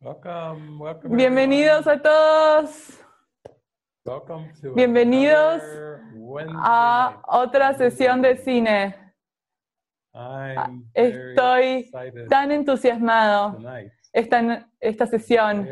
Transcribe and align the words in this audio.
Welcome, 0.00 0.78
welcome 0.78 1.16
Bienvenidos 1.16 1.86
a 1.86 2.00
todos. 2.00 3.00
everyone. 3.44 3.64
Welcome 4.04 4.52
to 4.60 4.74
Bienvenidos 4.74 5.62
a 6.54 7.22
otra 7.26 7.72
sesión 7.74 8.20
de 8.20 8.36
cine. 8.36 8.94
I'm 10.12 10.84
very 10.94 11.34
Estoy 11.34 11.90
tan 12.28 12.52
entusiasmado 12.52 13.58
esta, 14.12 14.68
esta 14.80 15.06
sesión. 15.06 15.66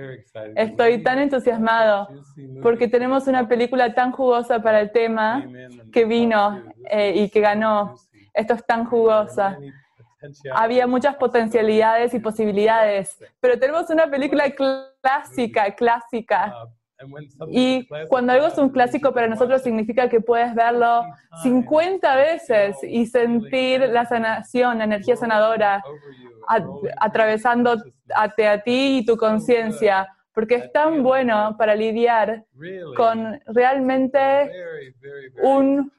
Estoy 0.57 1.03
tan 1.03 1.19
entusiasmado 1.19 2.09
porque 2.63 2.89
tenemos 2.89 3.27
una 3.27 3.47
película 3.47 3.95
tan 3.95 4.11
jugosa 4.11 4.63
para 4.63 4.81
el 4.81 4.91
tema 4.91 5.47
que 5.93 6.07
vino 6.07 6.63
eh, 6.91 7.13
y 7.15 7.29
que 7.29 7.41
ganó. 7.41 7.95
Esto 8.33 8.55
es 8.55 8.67
tan 8.67 8.87
jugosa. 8.87 9.59
Había 10.55 10.87
muchas 10.87 11.17
potencialidades 11.17 12.15
y 12.15 12.19
posibilidades, 12.21 13.19
pero 13.41 13.59
tenemos 13.59 13.89
una 13.91 14.09
película 14.11 14.45
clásica, 14.51 15.75
clásica. 15.75 16.55
Y 17.51 17.87
cuando 18.09 18.32
algo 18.32 18.46
es 18.46 18.57
un 18.57 18.71
clásico 18.71 19.13
para 19.13 19.27
nosotros 19.27 19.63
significa 19.63 20.09
que 20.09 20.21
puedes 20.21 20.55
verlo 20.55 21.03
50 21.43 22.17
veces 22.17 22.77
y 22.82 23.07
sentir 23.07 23.81
la 23.81 24.07
sanación, 24.07 24.79
la 24.79 24.85
energía 24.85 25.17
sanadora 25.17 25.82
atravesando 26.99 27.77
a 28.15 28.29
ti 28.63 28.99
y 28.99 29.04
tu 29.04 29.17
conciencia, 29.17 30.09
porque 30.32 30.54
es 30.57 30.73
tan 30.73 31.03
bueno 31.03 31.57
para 31.59 31.75
lidiar 31.75 32.45
con 32.95 33.41
realmente 33.47 34.51
un- 35.43 35.93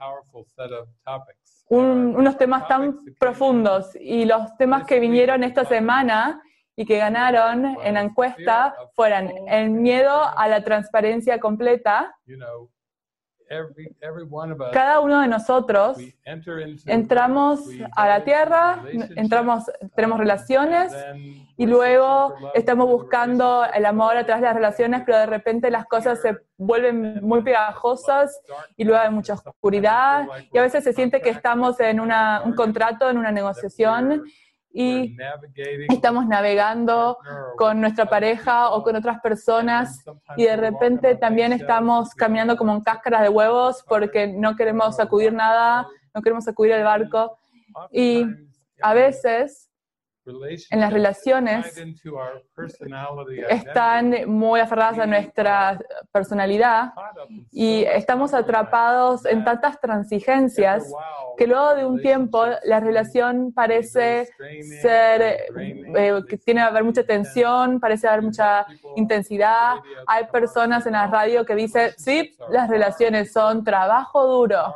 un- 1.69 2.15
unos 2.15 2.37
temas 2.37 2.67
tan 2.67 2.99
profundos. 3.19 3.95
Y 3.99 4.25
los 4.25 4.55
temas 4.57 4.85
que 4.85 4.99
vinieron 4.99 5.43
esta 5.43 5.65
semana 5.65 6.41
y 6.75 6.85
que 6.85 6.97
ganaron 6.97 7.77
en 7.83 7.93
la 7.93 8.01
encuesta 8.01 8.75
fueron 8.95 9.31
el 9.47 9.69
miedo 9.71 10.21
a 10.37 10.47
la 10.47 10.63
transparencia 10.63 11.39
completa. 11.39 12.15
Cada 14.71 14.99
uno 14.99 15.21
de 15.21 15.27
nosotros 15.27 15.97
entramos 16.85 17.67
a 17.95 18.07
la 18.07 18.23
tierra, 18.23 18.83
entramos, 19.15 19.63
tenemos 19.95 20.19
relaciones 20.19 20.93
y 21.57 21.65
luego 21.65 22.33
estamos 22.53 22.87
buscando 22.87 23.63
el 23.73 23.85
amor 23.85 24.17
a 24.17 24.25
través 24.25 24.41
de 24.41 24.47
las 24.47 24.55
relaciones, 24.55 25.03
pero 25.05 25.19
de 25.19 25.25
repente 25.27 25.69
las 25.71 25.85
cosas 25.85 26.21
se 26.21 26.37
vuelven 26.57 27.19
muy 27.21 27.43
pegajosas 27.43 28.41
y 28.75 28.83
luego 28.83 29.01
hay 29.01 29.09
mucha 29.11 29.33
oscuridad 29.33 30.27
y 30.51 30.57
a 30.57 30.61
veces 30.61 30.83
se 30.83 30.93
siente 30.93 31.21
que 31.21 31.29
estamos 31.29 31.79
en 31.79 31.99
una- 31.99 32.41
un 32.43 32.53
contrato, 32.55 33.09
en 33.09 33.17
una 33.17 33.31
negociación 33.31 34.23
y 34.77 35.15
estamos 35.89 36.27
navegando 36.27 37.17
con 37.57 37.79
nuestra 37.79 38.07
pareja 38.07 38.71
o 38.71 38.83
con 38.83 38.97
otras 38.97 39.21
personas 39.21 40.03
y 40.35 40.43
de 40.43 40.57
repente 40.57 41.15
también 41.15 41.53
estamos 41.53 42.13
caminando 42.13 42.57
como 42.57 42.73
en 42.73 42.81
cáscaras 42.81 43.21
de 43.21 43.29
huevos 43.29 43.85
porque 43.87 44.27
no 44.27 44.57
queremos 44.57 44.97
sacudir 44.97 45.31
nada, 45.31 45.87
no 46.13 46.21
queremos 46.21 46.43
sacudir 46.43 46.73
el 46.73 46.83
barco. 46.83 47.37
Y 47.89 48.25
a 48.81 48.93
veces 48.93 49.69
en 50.25 50.79
las 50.79 50.91
relaciones 50.91 51.75
están 53.49 54.15
muy 54.27 54.59
aferradas 54.59 54.99
a 54.99 55.05
nuestra 55.05 55.79
personalidad 56.11 56.93
y 57.51 57.83
estamos 57.83 58.33
atrapados 58.33 59.25
en 59.25 59.43
tantas 59.43 59.79
transigencias 59.79 60.91
que 61.37 61.45
luego 61.45 61.75
de 61.75 61.85
un 61.85 62.01
tiempo 62.01 62.45
la 62.63 62.79
relación 62.79 63.51
parece 63.53 64.29
ser, 64.81 65.21
eh, 65.57 66.21
que 66.27 66.37
tiene 66.37 66.61
que 66.61 66.67
haber 66.67 66.83
mucha 66.83 67.03
tensión, 67.03 67.79
parece 67.79 68.07
haber 68.07 68.23
mucha 68.23 68.65
intensidad. 68.95 69.75
Hay 70.07 70.25
personas 70.27 70.85
en 70.85 70.93
la 70.93 71.07
radio 71.07 71.45
que 71.45 71.55
dicen, 71.55 71.91
sí, 71.97 72.35
las 72.49 72.69
relaciones 72.69 73.31
son 73.31 73.63
trabajo 73.63 74.25
duro, 74.25 74.75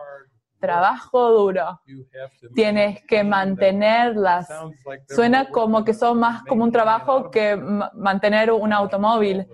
trabajo 0.60 1.32
duro. 1.32 1.80
Tienes 2.54 3.04
que 3.06 3.24
mantenerlas. 3.24 4.48
Suena 5.08 5.50
como 5.50 5.84
que 5.84 5.94
son 5.94 6.20
más 6.20 6.44
como 6.44 6.64
un 6.64 6.72
trabajo 6.72 7.30
que 7.32 7.56
ma- 7.56 7.92
mantener 7.96 8.52
un 8.52 8.72
automóvil. 8.74 9.48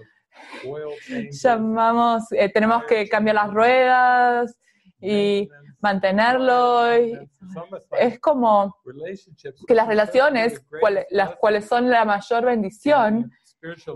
Llamamos, 1.32 2.32
eh, 2.32 2.50
tenemos 2.50 2.84
que 2.86 3.08
cambiar 3.08 3.36
las 3.36 3.54
ruedas 3.54 4.58
y 5.00 5.50
mantenerlo. 5.80 6.88
es 8.00 8.20
como 8.20 8.76
que 9.68 9.76
las 9.76 9.88
relaciones, 9.88 10.62
cual- 10.80 11.06
las 11.10 11.36
cuales 11.38 11.68
son 11.68 11.90
la 11.90 12.06
mayor 12.06 12.46
bendición 12.46 13.32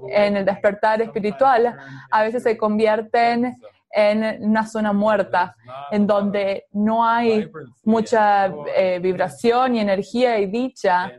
en 0.09 0.37
el 0.37 0.45
despertar 0.45 1.01
espiritual, 1.01 1.77
a 2.11 2.23
veces 2.23 2.41
se 2.43 2.57
convierten 2.57 3.55
en 3.91 4.43
una 4.43 4.65
zona 4.67 4.93
muerta, 4.93 5.55
en 5.91 6.05
donde 6.05 6.65
no 6.71 7.05
hay 7.05 7.51
mucha 7.83 8.53
eh, 8.75 8.99
vibración 9.01 9.75
y 9.75 9.79
energía 9.79 10.39
y 10.39 10.45
dicha, 10.45 11.11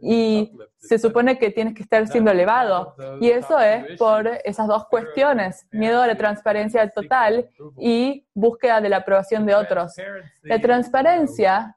y 0.00 0.52
se 0.78 0.98
supone 0.98 1.38
que 1.38 1.50
tienes 1.50 1.74
que 1.74 1.82
estar 1.82 2.06
siendo 2.08 2.30
elevado. 2.30 2.94
Y 3.20 3.30
eso 3.30 3.58
es 3.58 3.98
por 3.98 4.26
esas 4.44 4.66
dos 4.66 4.86
cuestiones, 4.86 5.66
miedo 5.72 6.00
a 6.02 6.06
la 6.06 6.16
transparencia 6.16 6.88
total 6.90 7.48
y 7.78 8.26
búsqueda 8.34 8.80
de 8.80 8.88
la 8.88 8.98
aprobación 8.98 9.46
de 9.46 9.54
otros. 9.54 9.94
La 10.42 10.58
transparencia 10.60 11.76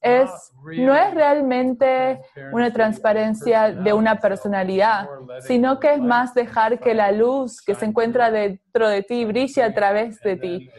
es, 0.00 0.30
no 0.62 0.94
es 0.94 1.14
realmente 1.14 2.20
una 2.52 2.72
transparencia 2.72 3.72
de 3.72 3.92
una 3.92 4.16
personalidad, 4.20 5.08
sino 5.40 5.78
que 5.78 5.94
es 5.94 6.00
más 6.00 6.34
dejar 6.34 6.78
que 6.78 6.94
la 6.94 7.12
luz 7.12 7.60
que 7.60 7.74
se 7.74 7.86
encuentra 7.86 8.30
dentro 8.30 8.88
de 8.88 9.02
ti 9.02 9.24
brille 9.24 9.62
a 9.62 9.74
través 9.74 10.20
de 10.20 10.36
ti. 10.36 10.70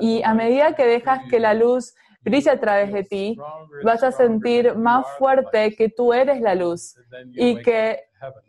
Y 0.00 0.22
a 0.22 0.34
medida 0.34 0.74
que 0.74 0.86
dejas 0.86 1.20
que 1.30 1.40
la 1.40 1.54
luz 1.54 1.94
brille 2.22 2.50
a 2.50 2.60
través 2.60 2.92
de 2.92 3.04
ti, 3.04 3.38
vas 3.84 4.02
a 4.02 4.12
sentir 4.12 4.74
más 4.74 5.06
fuerte 5.18 5.74
que 5.76 5.88
tú 5.88 6.12
eres 6.12 6.40
la 6.40 6.54
luz 6.54 6.96
y 7.32 7.62
que 7.62 8.00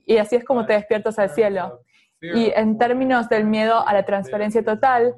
y 0.05 0.17
así 0.17 0.35
es 0.37 0.43
como 0.43 0.65
te 0.65 0.73
despiertas 0.73 1.19
al 1.19 1.29
cielo. 1.29 1.81
Y 2.21 2.51
en 2.55 2.77
términos 2.77 3.29
del 3.29 3.45
miedo 3.45 3.87
a 3.87 3.93
la 3.93 4.03
transparencia 4.03 4.63
total, 4.63 5.13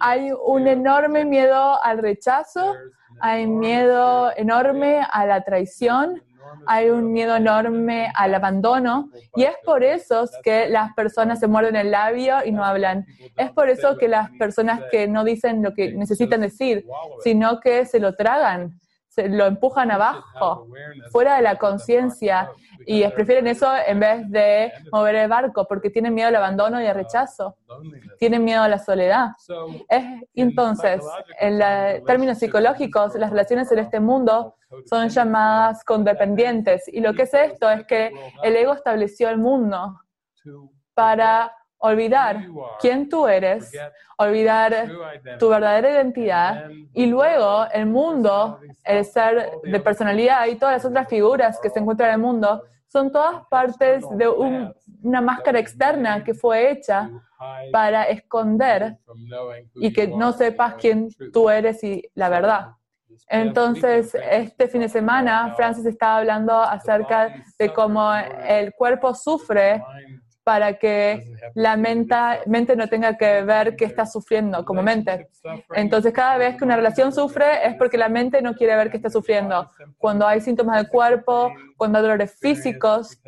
hay 0.00 0.32
un 0.32 0.66
enorme 0.66 1.24
miedo 1.24 1.82
al 1.82 1.98
rechazo, 1.98 2.74
hay 3.22 3.46
miedo 3.46 4.32
enorme 4.36 5.00
a 5.12 5.24
la 5.26 5.42
traición, 5.42 6.20
hay 6.66 6.90
un 6.90 7.12
miedo 7.12 7.36
enorme 7.36 8.10
al 8.16 8.34
abandono 8.34 9.10
y 9.36 9.44
es 9.44 9.54
por 9.64 9.84
eso 9.84 10.28
que 10.42 10.68
las 10.68 10.92
personas 10.94 11.38
se 11.38 11.46
muerden 11.46 11.76
el 11.76 11.92
labio 11.92 12.44
y 12.44 12.50
no 12.50 12.64
hablan. 12.64 13.06
Es 13.36 13.52
por 13.52 13.68
eso 13.68 13.96
que 13.96 14.08
las 14.08 14.28
personas 14.32 14.80
que 14.90 15.06
no 15.06 15.22
dicen 15.22 15.62
lo 15.62 15.72
que 15.72 15.92
necesitan 15.92 16.40
decir, 16.40 16.84
sino 17.22 17.60
que 17.60 17.86
se 17.86 18.00
lo 18.00 18.16
tragan, 18.16 18.80
se 19.14 19.28
lo 19.28 19.44
empujan 19.46 19.90
abajo, 19.90 20.66
fuera 21.10 21.36
de 21.36 21.42
la 21.42 21.56
conciencia 21.56 22.50
y 22.86 23.06
prefieren 23.08 23.46
eso 23.46 23.70
en 23.86 24.00
vez 24.00 24.30
de 24.30 24.72
mover 24.90 25.14
el 25.16 25.28
barco 25.28 25.66
porque 25.68 25.90
tienen 25.90 26.14
miedo 26.14 26.28
al 26.28 26.36
abandono 26.36 26.80
y 26.80 26.86
al 26.86 26.94
rechazo, 26.94 27.56
tienen 28.18 28.42
miedo 28.42 28.62
a 28.62 28.68
la 28.68 28.78
soledad. 28.78 29.28
Es, 29.88 30.04
entonces, 30.34 31.02
en 31.38 31.58
la- 31.58 32.00
términos 32.06 32.38
psicológicos, 32.38 33.14
las 33.16 33.28
relaciones 33.30 33.70
en 33.70 33.80
este 33.80 34.00
mundo 34.00 34.56
son 34.88 35.10
llamadas 35.10 35.84
condependientes. 35.84 36.88
Y 36.88 37.00
lo 37.00 37.12
que 37.12 37.22
es 37.24 37.34
esto 37.34 37.68
es 37.70 37.84
que 37.86 38.12
el 38.42 38.56
ego 38.56 38.72
estableció 38.72 39.28
el 39.28 39.36
mundo 39.36 40.00
para 40.94 41.52
olvidar 41.82 42.46
quién 42.78 43.08
tú 43.08 43.26
eres, 43.28 43.86
olvidar 44.18 44.96
tu 45.38 45.48
verdadera 45.48 45.90
identidad 45.90 46.64
y 46.92 47.06
luego 47.06 47.66
el 47.72 47.86
mundo, 47.86 48.60
el 48.84 49.04
ser 49.04 49.50
de 49.64 49.80
personalidad 49.80 50.46
y 50.46 50.56
todas 50.56 50.74
las 50.76 50.84
otras 50.84 51.08
figuras 51.08 51.58
que 51.60 51.70
se 51.70 51.78
encuentran 51.80 52.10
en 52.10 52.14
el 52.16 52.20
mundo 52.20 52.62
son 52.88 53.10
todas 53.12 53.46
partes 53.50 54.06
de 54.10 54.28
un- 54.28 54.74
una 55.02 55.20
máscara 55.20 55.58
externa 55.58 56.22
que 56.24 56.34
fue 56.34 56.70
hecha 56.70 57.10
para 57.70 58.04
esconder 58.04 58.98
y 59.74 59.92
que 59.92 60.08
no 60.08 60.32
sepas 60.32 60.74
quién 60.76 61.08
tú 61.32 61.48
eres 61.50 61.82
y 61.84 62.02
la 62.14 62.28
verdad. 62.28 62.68
Entonces, 63.28 64.14
este 64.30 64.68
fin 64.68 64.82
de 64.82 64.88
semana, 64.88 65.52
Francis 65.56 65.86
estaba 65.86 66.18
hablando 66.18 66.60
acerca 66.60 67.32
de 67.58 67.72
cómo 67.72 68.12
el 68.46 68.74
cuerpo 68.74 69.14
sufre 69.14 69.82
para 70.44 70.78
que 70.78 71.24
la 71.54 71.76
mente, 71.76 72.14
mente 72.46 72.76
no 72.76 72.88
tenga 72.88 73.16
que 73.16 73.42
ver 73.42 73.76
qué 73.76 73.84
está 73.84 74.06
sufriendo 74.06 74.64
como 74.64 74.82
mente. 74.82 75.28
Entonces, 75.74 76.12
cada 76.12 76.36
vez 76.38 76.56
que 76.56 76.64
una 76.64 76.76
relación 76.76 77.12
sufre 77.12 77.66
es 77.66 77.76
porque 77.76 77.96
la 77.96 78.08
mente 78.08 78.42
no 78.42 78.54
quiere 78.54 78.76
ver 78.76 78.90
que 78.90 78.96
está 78.96 79.10
sufriendo. 79.10 79.70
Cuando 79.98 80.26
hay 80.26 80.40
síntomas 80.40 80.76
del 80.76 80.88
cuerpo, 80.88 81.52
cuando 81.76 81.98
hay 81.98 82.02
dolores 82.02 82.36
físicos, 82.38 83.20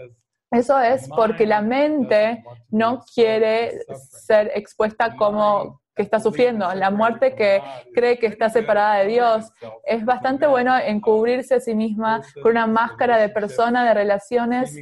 eso 0.51 0.79
es 0.81 1.09
porque 1.09 1.47
la 1.47 1.63
mente 1.63 2.45
no 2.71 3.03
quiere 3.15 3.73
ser 3.95 4.53
expuesta 4.55 5.17
como 5.17 5.81
que 5.95 6.03
está 6.03 6.19
sufriendo, 6.21 6.73
la 6.75 6.91
muerte 6.91 7.35
que 7.35 7.63
cree 7.95 8.19
que 8.19 8.27
está 8.27 8.51
separada 8.51 8.97
de 8.97 9.07
Dios. 9.07 9.53
Es 9.85 10.05
bastante 10.05 10.47
bueno 10.47 10.77
encubrirse 10.77 11.55
a 11.55 11.61
sí 11.61 11.75
misma 11.75 12.23
con 12.43 12.53
una 12.53 12.67
máscara 12.67 13.17
de 13.19 13.29
persona, 13.29 13.85
de 13.85 13.95
relaciones 13.95 14.75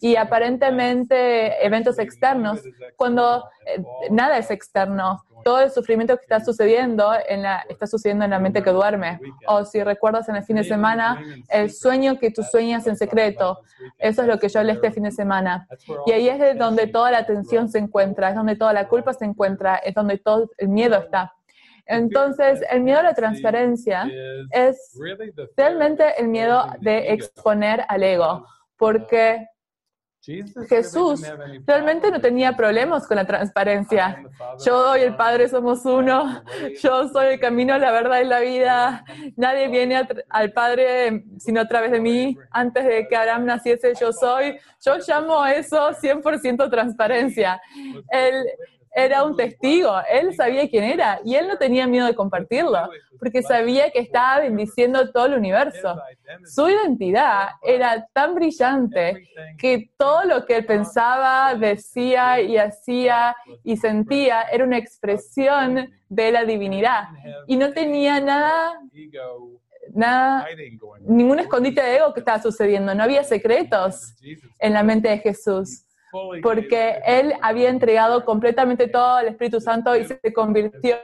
y 0.00 0.16
aparentemente 0.16 1.64
eventos 1.64 1.98
externos, 1.98 2.60
cuando 2.96 3.44
eh, 3.66 3.82
nada 4.10 4.38
es 4.38 4.50
externo. 4.50 5.24
Todo 5.44 5.60
el 5.60 5.70
sufrimiento 5.70 6.16
que 6.16 6.22
está 6.22 6.44
sucediendo 6.44 7.12
en 7.28 7.42
la, 7.42 7.64
está 7.68 7.86
sucediendo 7.86 8.24
en 8.24 8.30
la 8.30 8.38
mente 8.38 8.62
que 8.62 8.70
duerme. 8.70 9.20
O 9.46 9.64
si 9.64 9.82
recuerdas 9.82 10.28
en 10.28 10.36
el 10.36 10.44
fin 10.44 10.56
de 10.56 10.64
semana, 10.64 11.22
el 11.48 11.70
sueño 11.70 12.18
que 12.18 12.30
tú 12.30 12.42
sueñas 12.42 12.86
en 12.86 12.96
secreto. 12.96 13.60
Eso 13.98 14.22
es 14.22 14.28
lo 14.28 14.38
que 14.38 14.48
yo 14.48 14.60
hablé 14.60 14.72
este 14.72 14.90
fin 14.90 15.04
de 15.04 15.10
semana. 15.10 15.66
Y 16.06 16.12
ahí 16.12 16.28
es 16.28 16.58
donde 16.58 16.86
toda 16.86 17.10
la 17.10 17.18
atención 17.18 17.68
se 17.68 17.78
encuentra, 17.78 18.30
es 18.30 18.34
donde 18.34 18.56
toda 18.56 18.72
la 18.72 18.88
culpa 18.88 19.12
se 19.12 19.24
encuentra, 19.24 19.76
es 19.76 19.94
donde 19.94 20.18
todo 20.18 20.50
el 20.58 20.68
miedo 20.68 20.96
está. 20.96 21.32
Entonces, 21.86 22.62
el 22.70 22.82
miedo 22.82 23.00
a 23.00 23.02
la 23.02 23.14
transparencia 23.14 24.08
es 24.52 24.96
realmente 25.56 26.04
el 26.18 26.28
miedo 26.28 26.66
de 26.80 27.12
exponer 27.12 27.84
al 27.88 28.04
ego, 28.04 28.46
porque 28.76 29.46
Jesús 30.68 31.22
realmente 31.66 32.10
no 32.10 32.20
tenía 32.20 32.54
problemas 32.54 33.06
con 33.06 33.16
la 33.16 33.26
transparencia. 33.26 34.22
Yo 34.64 34.96
y 34.96 35.00
el 35.00 35.16
Padre 35.16 35.48
somos 35.48 35.84
uno, 35.86 36.42
yo 36.82 37.08
soy 37.08 37.34
el 37.34 37.40
camino, 37.40 37.78
la 37.78 37.90
verdad 37.90 38.20
y 38.20 38.24
la 38.24 38.40
vida. 38.40 39.04
Nadie 39.36 39.68
viene 39.68 40.06
al 40.28 40.52
Padre 40.52 41.24
sino 41.38 41.62
a 41.62 41.68
través 41.68 41.90
de 41.90 42.00
mí. 42.00 42.36
Antes 42.50 42.84
de 42.84 43.08
que 43.08 43.16
Abraham 43.16 43.46
naciese, 43.46 43.94
yo 43.98 44.12
soy. 44.12 44.58
Yo 44.84 44.96
llamo 45.06 45.44
eso 45.46 45.90
100% 45.90 46.70
transparencia. 46.70 47.60
El, 48.10 48.44
era 48.92 49.22
un 49.22 49.36
testigo, 49.36 49.92
él 50.10 50.34
sabía 50.34 50.68
quién 50.68 50.84
era 50.84 51.20
y 51.24 51.36
él 51.36 51.46
no 51.46 51.56
tenía 51.56 51.86
miedo 51.86 52.06
de 52.06 52.14
compartirlo, 52.14 52.88
porque 53.18 53.42
sabía 53.42 53.90
que 53.90 54.00
estaba 54.00 54.40
bendiciendo 54.40 55.10
todo 55.12 55.26
el 55.26 55.34
universo. 55.34 55.96
Su 56.44 56.68
identidad 56.68 57.50
era 57.62 58.08
tan 58.12 58.34
brillante 58.34 59.28
que 59.58 59.90
todo 59.96 60.24
lo 60.24 60.44
que 60.44 60.56
él 60.56 60.66
pensaba, 60.66 61.54
decía 61.54 62.40
y 62.40 62.56
hacía 62.56 63.36
y 63.62 63.76
sentía 63.76 64.42
era 64.42 64.64
una 64.64 64.78
expresión 64.78 65.90
de 66.08 66.32
la 66.32 66.44
divinidad 66.44 67.04
y 67.46 67.56
no 67.56 67.72
tenía 67.72 68.20
nada 68.20 68.80
nada, 69.92 70.46
ningún 71.00 71.40
escondite 71.40 71.82
de 71.82 71.96
ego 71.96 72.12
que 72.14 72.20
estaba 72.20 72.40
sucediendo, 72.40 72.94
no 72.94 73.02
había 73.02 73.24
secretos 73.24 74.14
en 74.58 74.72
la 74.72 74.82
mente 74.82 75.08
de 75.08 75.18
Jesús 75.18 75.84
porque 76.42 77.00
él 77.04 77.34
había 77.42 77.70
entregado 77.70 78.24
completamente 78.24 78.88
todo 78.88 79.16
al 79.16 79.28
Espíritu 79.28 79.60
Santo 79.60 79.96
y 79.96 80.04
se 80.04 80.20
convirtió 80.32 80.96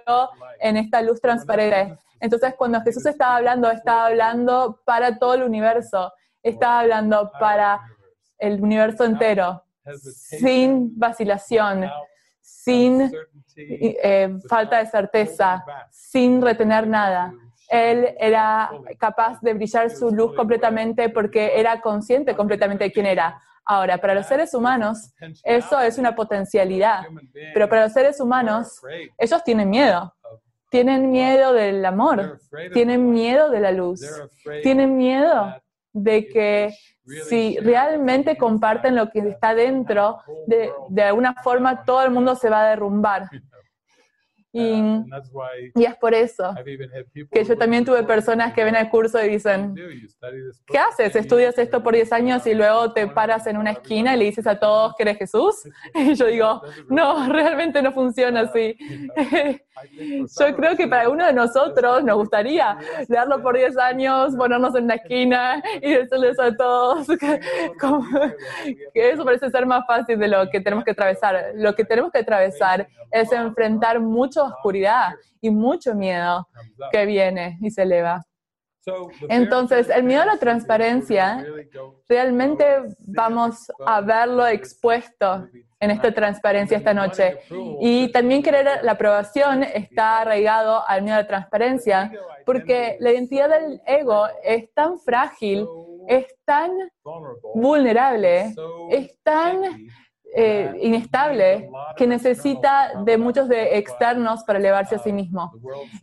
en 0.60 0.76
esta 0.76 1.02
luz 1.02 1.20
transparente. 1.20 1.98
Entonces, 2.20 2.54
cuando 2.56 2.80
Jesús 2.80 3.06
estaba 3.06 3.36
hablando, 3.36 3.70
estaba 3.70 4.06
hablando 4.06 4.80
para 4.84 5.18
todo 5.18 5.34
el 5.34 5.42
universo, 5.42 6.12
estaba 6.42 6.80
hablando 6.80 7.30
para 7.38 7.80
el 8.38 8.60
universo 8.60 9.04
entero, 9.04 9.62
sin 9.98 10.98
vacilación, 10.98 11.90
sin 12.40 13.12
eh, 13.56 14.36
falta 14.48 14.78
de 14.78 14.86
certeza, 14.86 15.64
sin 15.90 16.42
retener 16.42 16.86
nada. 16.86 17.32
Él 17.68 18.14
era 18.18 18.70
capaz 18.98 19.40
de 19.40 19.54
brillar 19.54 19.90
su 19.90 20.10
luz 20.10 20.34
completamente 20.34 21.08
porque 21.08 21.58
era 21.58 21.80
consciente 21.80 22.36
completamente 22.36 22.84
de 22.84 22.92
quién 22.92 23.06
era. 23.06 23.42
Ahora, 23.66 23.98
para 23.98 24.14
los 24.14 24.26
seres 24.26 24.54
humanos, 24.54 25.12
eso 25.42 25.80
es 25.80 25.98
una 25.98 26.14
potencialidad, 26.14 27.00
pero 27.52 27.68
para 27.68 27.84
los 27.84 27.92
seres 27.92 28.20
humanos, 28.20 28.80
ellos 29.18 29.42
tienen 29.44 29.68
miedo. 29.68 30.14
Tienen 30.70 31.10
miedo 31.10 31.52
del 31.52 31.84
amor, 31.84 32.40
tienen 32.72 33.10
miedo 33.10 33.50
de 33.50 33.60
la 33.60 33.72
luz, 33.72 34.00
tienen 34.62 34.96
miedo 34.96 35.54
de 35.92 36.26
que 36.28 36.74
si 37.28 37.56
realmente 37.58 38.36
comparten 38.36 38.94
lo 38.94 39.10
que 39.10 39.20
está 39.20 39.54
dentro, 39.54 40.18
de, 40.46 40.70
de 40.88 41.02
alguna 41.02 41.34
forma 41.42 41.84
todo 41.84 42.02
el 42.04 42.10
mundo 42.10 42.34
se 42.34 42.50
va 42.50 42.62
a 42.62 42.70
derrumbar. 42.70 43.28
Y, 44.58 44.72
y, 45.74 45.84
es 45.84 45.94
por 45.96 46.14
eso 46.14 46.54
que 47.30 47.44
yo 47.44 47.58
también 47.58 47.84
tuve 47.84 48.02
personas 48.04 48.54
que 48.54 48.64
ven 48.64 48.74
el 48.74 48.88
curso 48.88 49.22
y 49.22 49.28
dicen, 49.28 49.74
¿qué 50.66 50.78
haces? 50.78 51.14
¿Estudias 51.14 51.58
esto 51.58 51.82
por 51.82 51.92
10 51.92 52.10
años 52.12 52.46
y 52.46 52.54
luego 52.54 52.90
te 52.94 53.06
paras 53.06 53.46
en 53.46 53.58
una 53.58 53.72
esquina 53.72 54.14
y 54.14 54.18
le 54.18 54.24
dices 54.24 54.46
a 54.46 54.58
todos 54.58 54.94
que 54.96 55.02
eres 55.02 55.18
Jesús? 55.18 55.68
Y 55.94 56.14
yo 56.14 56.26
digo, 56.26 56.62
no, 56.88 57.28
realmente 57.30 57.82
no 57.82 57.92
funciona 57.92 58.40
así. 58.40 58.76
Yo 60.40 60.56
creo 60.56 60.74
que 60.74 60.88
para 60.88 61.10
uno 61.10 61.26
de 61.26 61.34
nosotros 61.34 62.02
nos 62.02 62.16
gustaría 62.16 62.78
leerlo 63.08 63.42
por 63.42 63.56
10 63.56 63.76
años, 63.76 64.34
ponernos 64.34 64.74
en 64.74 64.84
una 64.84 64.94
esquina 64.94 65.62
y 65.82 65.92
decirles 65.92 66.38
a 66.38 66.56
todos 66.56 67.06
que, 67.06 67.40
que 68.94 69.10
eso 69.10 69.22
parece 69.22 69.50
ser 69.50 69.66
más 69.66 69.86
fácil 69.86 70.18
de 70.18 70.28
lo 70.28 70.48
que 70.48 70.60
tenemos 70.60 70.82
que 70.82 70.92
atravesar. 70.92 71.52
Lo 71.56 71.74
que 71.74 71.84
tenemos 71.84 72.10
que 72.10 72.20
atravesar 72.20 72.88
es 73.10 73.30
enfrentar 73.32 74.00
mucha 74.00 74.45
oscuridad 74.48 75.14
y 75.40 75.50
mucho 75.50 75.94
miedo 75.94 76.48
que 76.92 77.06
viene 77.06 77.58
y 77.60 77.70
se 77.70 77.82
eleva. 77.82 78.22
Entonces, 79.28 79.90
el 79.90 80.04
miedo 80.04 80.22
a 80.22 80.26
la 80.26 80.36
transparencia, 80.36 81.44
realmente 82.08 82.64
vamos 83.00 83.70
a 83.84 84.00
verlo 84.00 84.46
expuesto 84.46 85.48
en 85.80 85.90
esta 85.90 86.12
transparencia 86.12 86.76
esta 86.76 86.94
noche. 86.94 87.40
Y 87.80 88.12
también 88.12 88.42
querer 88.42 88.84
la 88.84 88.92
aprobación 88.92 89.64
está 89.64 90.20
arraigado 90.20 90.86
al 90.86 91.02
miedo 91.02 91.16
a 91.16 91.22
la 91.22 91.26
transparencia, 91.26 92.12
porque 92.44 92.96
la 93.00 93.10
identidad 93.10 93.48
del 93.48 93.80
ego 93.86 94.26
es 94.44 94.72
tan 94.72 95.00
frágil, 95.00 95.66
es 96.06 96.26
tan 96.44 96.70
vulnerable, 97.54 98.54
es 98.90 99.20
tan 99.24 99.88
eh, 100.38 100.70
inestable 100.82 101.70
que 101.96 102.06
necesita 102.06 102.92
de 103.04 103.16
muchos 103.16 103.48
de 103.48 103.78
externos 103.78 104.44
para 104.44 104.58
elevarse 104.58 104.96
a 104.96 104.98
sí 104.98 105.10
mismo. 105.10 105.50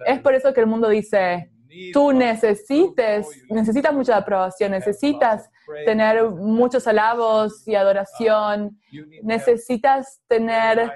Es 0.07 0.19
por 0.21 0.33
eso 0.33 0.51
que 0.53 0.61
el 0.61 0.65
mundo 0.65 0.89
dice, 0.89 1.51
tú 1.93 2.11
necesites, 2.11 3.27
necesitas 3.49 3.93
mucha 3.93 4.17
aprobación, 4.17 4.71
necesitas 4.71 5.49
tener 5.85 6.23
muchos 6.29 6.87
alabos 6.87 7.67
y 7.67 7.75
adoración, 7.75 8.79
necesitas 9.21 10.19
tener 10.27 10.91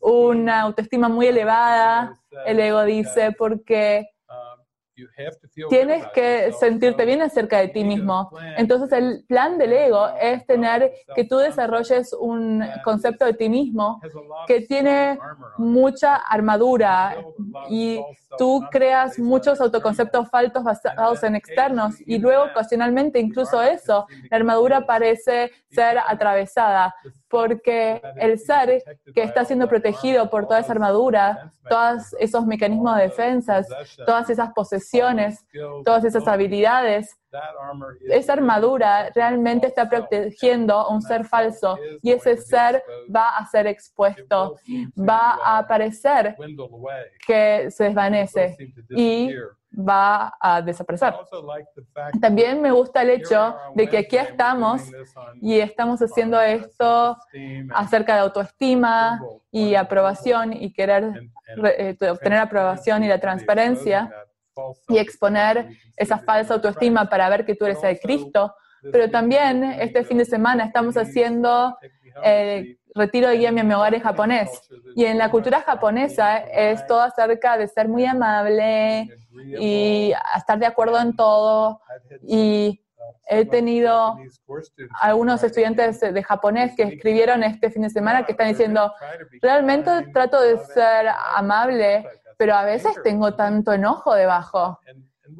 una 0.00 0.62
autoestima 0.62 1.08
muy 1.08 1.26
elevada, 1.26 2.18
el 2.46 2.58
ego 2.58 2.82
dice, 2.82 3.32
porque 3.38 4.08
Tienes 5.68 6.06
que 6.14 6.52
sentirte 6.52 7.04
bien 7.04 7.22
acerca 7.22 7.58
de 7.58 7.68
ti 7.68 7.84
mismo. 7.84 8.30
Entonces 8.56 8.92
el 8.92 9.24
plan 9.26 9.58
del 9.58 9.72
ego 9.72 10.08
es 10.20 10.46
tener 10.46 10.92
que 11.14 11.24
tú 11.24 11.38
desarrolles 11.38 12.12
un 12.12 12.62
concepto 12.84 13.24
de 13.24 13.34
ti 13.34 13.48
mismo 13.48 14.00
que 14.46 14.60
tiene 14.62 15.18
mucha 15.56 16.16
armadura 16.16 17.16
y 17.70 18.00
tú 18.36 18.68
creas 18.70 19.18
muchos 19.18 19.60
autoconceptos 19.60 20.28
falsos 20.30 20.64
basados 20.64 21.22
en 21.22 21.36
externos 21.36 21.94
y 22.06 22.18
luego 22.18 22.44
ocasionalmente 22.44 23.20
incluso 23.20 23.62
eso, 23.62 24.06
la 24.30 24.36
armadura 24.38 24.86
parece 24.86 25.50
ser 25.70 25.98
atravesada 25.98 26.94
porque 27.32 28.02
el 28.16 28.38
ser 28.38 28.84
que 29.14 29.22
está 29.22 29.46
siendo 29.46 29.66
protegido 29.66 30.28
por 30.28 30.46
toda 30.46 30.60
esa 30.60 30.72
armadura, 30.72 31.50
todos 31.66 32.14
esos 32.18 32.44
mecanismos 32.44 32.94
de 32.96 33.04
defensa, 33.04 33.62
todas 34.04 34.28
esas 34.28 34.52
posesiones, 34.52 35.42
todas 35.82 36.04
esas 36.04 36.28
habilidades, 36.28 37.16
esa 38.10 38.34
armadura 38.34 39.08
realmente 39.14 39.66
está 39.66 39.88
protegiendo 39.88 40.74
a 40.74 40.92
un 40.92 41.00
ser 41.00 41.24
falso 41.24 41.78
y 42.02 42.10
ese 42.10 42.36
ser 42.36 42.82
va 43.08 43.38
a 43.38 43.46
ser 43.46 43.66
expuesto, 43.66 44.58
va 44.98 45.38
a 45.42 45.56
aparecer 45.56 46.36
que 47.26 47.70
se 47.70 47.84
desvanece 47.84 48.58
y 48.90 49.34
va 49.76 50.34
a 50.40 50.62
desaparecer. 50.62 51.14
También 52.20 52.60
me 52.60 52.70
gusta 52.70 53.02
el 53.02 53.10
hecho 53.10 53.56
de 53.74 53.88
que 53.88 53.98
aquí 53.98 54.16
estamos 54.16 54.82
y 55.40 55.58
estamos 55.58 56.00
haciendo 56.00 56.40
esto 56.40 57.16
acerca 57.74 58.14
de 58.14 58.20
autoestima 58.20 59.20
y 59.50 59.74
aprobación 59.74 60.52
y 60.52 60.72
querer 60.72 61.22
eh, 61.78 61.96
obtener 62.10 62.38
aprobación 62.38 63.04
y 63.04 63.08
la 63.08 63.18
transparencia 63.18 64.10
y 64.88 64.98
exponer 64.98 65.68
esa 65.96 66.18
falsa 66.18 66.54
autoestima 66.54 67.08
para 67.08 67.28
ver 67.28 67.44
que 67.44 67.54
tú 67.54 67.64
eres 67.64 67.82
el 67.84 67.98
Cristo. 67.98 68.54
Pero 68.90 69.10
también 69.10 69.62
este 69.64 70.04
fin 70.04 70.18
de 70.18 70.24
semana 70.24 70.64
estamos 70.64 70.96
haciendo 70.96 71.76
el 72.22 72.78
retiro 72.94 73.28
de 73.28 73.38
guía 73.38 73.52
mi 73.52 73.60
hogar 73.72 73.94
en 73.94 74.00
japonés. 74.00 74.50
Y 74.94 75.04
en 75.04 75.18
la 75.18 75.30
cultura 75.30 75.60
japonesa 75.60 76.38
es 76.38 76.86
todo 76.86 77.00
acerca 77.00 77.56
de 77.56 77.68
ser 77.68 77.88
muy 77.88 78.04
amable 78.04 79.08
y 79.58 80.12
estar 80.36 80.58
de 80.58 80.66
acuerdo 80.66 81.00
en 81.00 81.14
todo. 81.16 81.80
Y 82.26 82.82
he 83.26 83.44
tenido 83.46 84.16
algunos 85.00 85.42
estudiantes 85.42 86.00
de 86.00 86.22
japonés 86.22 86.74
que 86.76 86.82
escribieron 86.82 87.42
este 87.42 87.70
fin 87.70 87.82
de 87.82 87.90
semana 87.90 88.24
que 88.24 88.32
están 88.32 88.48
diciendo, 88.48 88.92
realmente 89.40 89.90
trato 90.12 90.40
de 90.40 90.58
ser 90.58 91.08
amable, 91.34 92.06
pero 92.36 92.54
a 92.54 92.64
veces 92.64 92.92
tengo 93.02 93.34
tanto 93.34 93.72
enojo 93.72 94.14
debajo. 94.14 94.78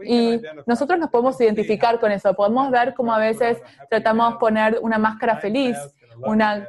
Y 0.05 0.41
nosotros 0.67 0.99
nos 0.99 1.11
podemos 1.11 1.39
identificar 1.41 2.01
con 2.01 2.13
eso, 2.13 2.33
podemos 2.35 2.71
ver 2.71 2.95
cómo 2.95 3.13
a 3.13 3.19
veces 3.19 3.61
tratamos 3.91 4.33
de 4.33 4.39
poner 4.39 4.79
una 4.81 4.97
máscara 4.97 5.37
feliz, 5.37 5.77
una 6.17 6.69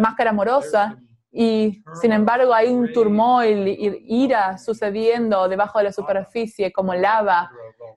máscara 0.00 0.30
amorosa, 0.30 0.98
y 1.34 1.82
sin 2.00 2.12
embargo 2.12 2.52
hay 2.52 2.68
un 2.68 2.92
turmoil 2.92 3.66
ira 4.06 4.58
sucediendo 4.58 5.48
debajo 5.48 5.78
de 5.78 5.84
la 5.84 5.92
superficie 5.92 6.70
como 6.70 6.94
lava 6.94 7.50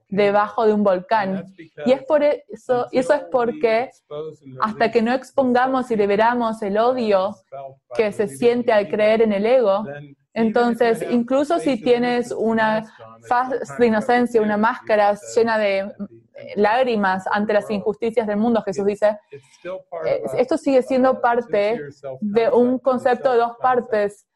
debajo 0.07 0.65
de 0.65 0.73
un 0.73 0.83
volcán. 0.83 1.45
Y 1.85 1.91
es 1.91 2.01
por 2.03 2.23
eso, 2.23 2.87
y 2.93 2.99
eso 2.99 3.13
es 3.13 3.23
porque 3.29 3.89
hasta 4.61 4.89
que 4.89 5.01
no 5.01 5.13
expongamos 5.13 5.91
y 5.91 5.97
liberamos 5.97 6.61
el 6.61 6.77
odio 6.77 7.35
que 7.93 8.13
se 8.13 8.29
siente 8.29 8.71
al 8.71 8.87
creer 8.87 9.21
en 9.21 9.33
el 9.33 9.45
ego, 9.45 9.85
entonces 10.33 11.05
incluso 11.11 11.59
si 11.59 11.81
tienes 11.81 12.31
una 12.31 12.85
faz 13.27 13.77
de 13.77 13.85
inocencia, 13.85 14.41
una 14.41 14.57
máscara 14.57 15.17
llena 15.35 15.57
de 15.57 15.91
lágrimas 16.55 17.25
ante 17.31 17.53
las 17.53 17.69
injusticias 17.69 18.27
del 18.27 18.37
mundo, 18.37 18.61
Jesús 18.63 18.85
dice, 18.85 19.17
eh, 20.05 20.23
esto 20.37 20.57
sigue 20.57 20.81
siendo 20.81 21.21
parte 21.21 21.79
de 22.21 22.49
un 22.49 22.79
concepto 22.79 23.31
de 23.31 23.37
dos 23.37 23.53
partes 23.61 24.27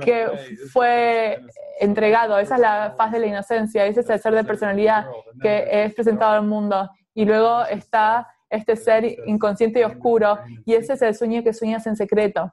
que 0.00 0.28
fue 0.72 1.40
entregado. 1.80 2.38
Esa 2.38 2.56
es 2.56 2.60
la 2.60 2.94
faz 2.96 3.12
de 3.12 3.18
la 3.20 3.26
inocencia, 3.26 3.86
ese 3.86 4.00
es 4.00 4.10
el 4.10 4.20
ser 4.20 4.34
de 4.34 4.44
personalidad 4.44 5.06
que 5.40 5.84
es 5.84 5.94
presentado 5.94 6.32
al 6.32 6.46
mundo. 6.46 6.90
Y 7.14 7.24
luego 7.24 7.64
está 7.66 8.28
este 8.48 8.76
ser 8.76 9.04
inconsciente 9.26 9.80
y 9.80 9.84
oscuro, 9.84 10.38
y 10.64 10.74
ese 10.74 10.92
es 10.92 11.02
el 11.02 11.14
sueño 11.14 11.42
que 11.42 11.54
sueñas 11.54 11.86
en 11.86 11.96
secreto. 11.96 12.52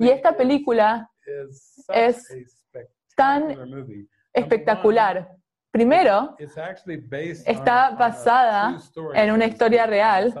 Y 0.00 0.08
esta 0.08 0.36
película 0.36 1.10
es 1.88 2.26
tan 3.14 4.08
espectacular. 4.32 5.28
Primero, 5.70 6.36
está 7.46 7.90
basada 7.90 8.76
en 9.14 9.30
una 9.30 9.46
historia 9.46 9.86
real, 9.86 10.34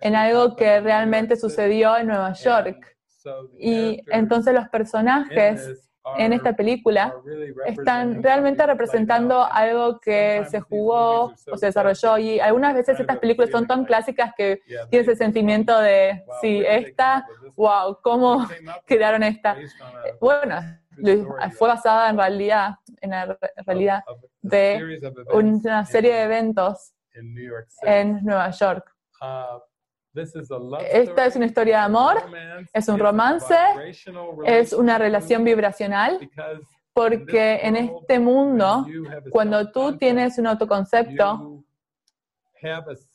en 0.00 0.16
algo 0.16 0.56
que 0.56 0.80
realmente 0.80 1.36
sucedió 1.36 1.96
en 1.98 2.06
Nueva 2.06 2.32
York. 2.32 2.96
Y 3.58 4.02
entonces 4.10 4.54
los 4.54 4.68
personajes 4.68 5.90
en 6.16 6.32
esta 6.32 6.54
película 6.54 7.14
están 7.66 8.22
realmente 8.22 8.66
representando 8.66 9.44
algo 9.44 10.00
que 10.00 10.44
se 10.50 10.60
jugó 10.60 11.34
o 11.50 11.56
se 11.56 11.66
desarrolló 11.66 12.18
y 12.18 12.40
algunas 12.40 12.74
veces 12.74 12.98
estas 12.98 13.18
películas 13.18 13.50
son 13.50 13.66
tan 13.66 13.84
clásicas 13.84 14.32
que 14.36 14.60
tienes 14.90 15.06
el 15.08 15.16
sentimiento 15.16 15.78
de, 15.78 16.24
sí, 16.40 16.64
esta, 16.66 17.24
wow, 17.54 17.98
¿cómo 18.02 18.48
crearon 18.86 19.22
esta? 19.22 19.56
Bueno, 20.20 20.56
fue 21.58 21.68
basada 21.68 22.10
en 22.10 22.16
realidad, 22.16 22.74
en 23.00 23.12
realidad 23.66 24.04
de 24.40 25.00
una 25.32 25.84
serie 25.86 26.14
de 26.14 26.22
eventos 26.22 26.92
en 27.82 28.24
Nueva 28.24 28.50
York. 28.50 28.94
Uh, 29.20 29.60
esta 30.90 31.26
es 31.26 31.36
una 31.36 31.46
historia 31.46 31.78
de 31.78 31.84
amor, 31.84 32.22
es 32.72 32.88
un 32.88 32.98
romance, 32.98 33.56
es 34.44 34.72
una 34.72 34.98
relación 34.98 35.42
vibracional, 35.42 36.18
porque 36.92 37.60
en 37.62 37.76
este 37.76 38.18
mundo, 38.18 38.86
cuando 39.30 39.70
tú 39.72 39.96
tienes 39.96 40.38
un 40.38 40.48
autoconcepto, 40.48 41.64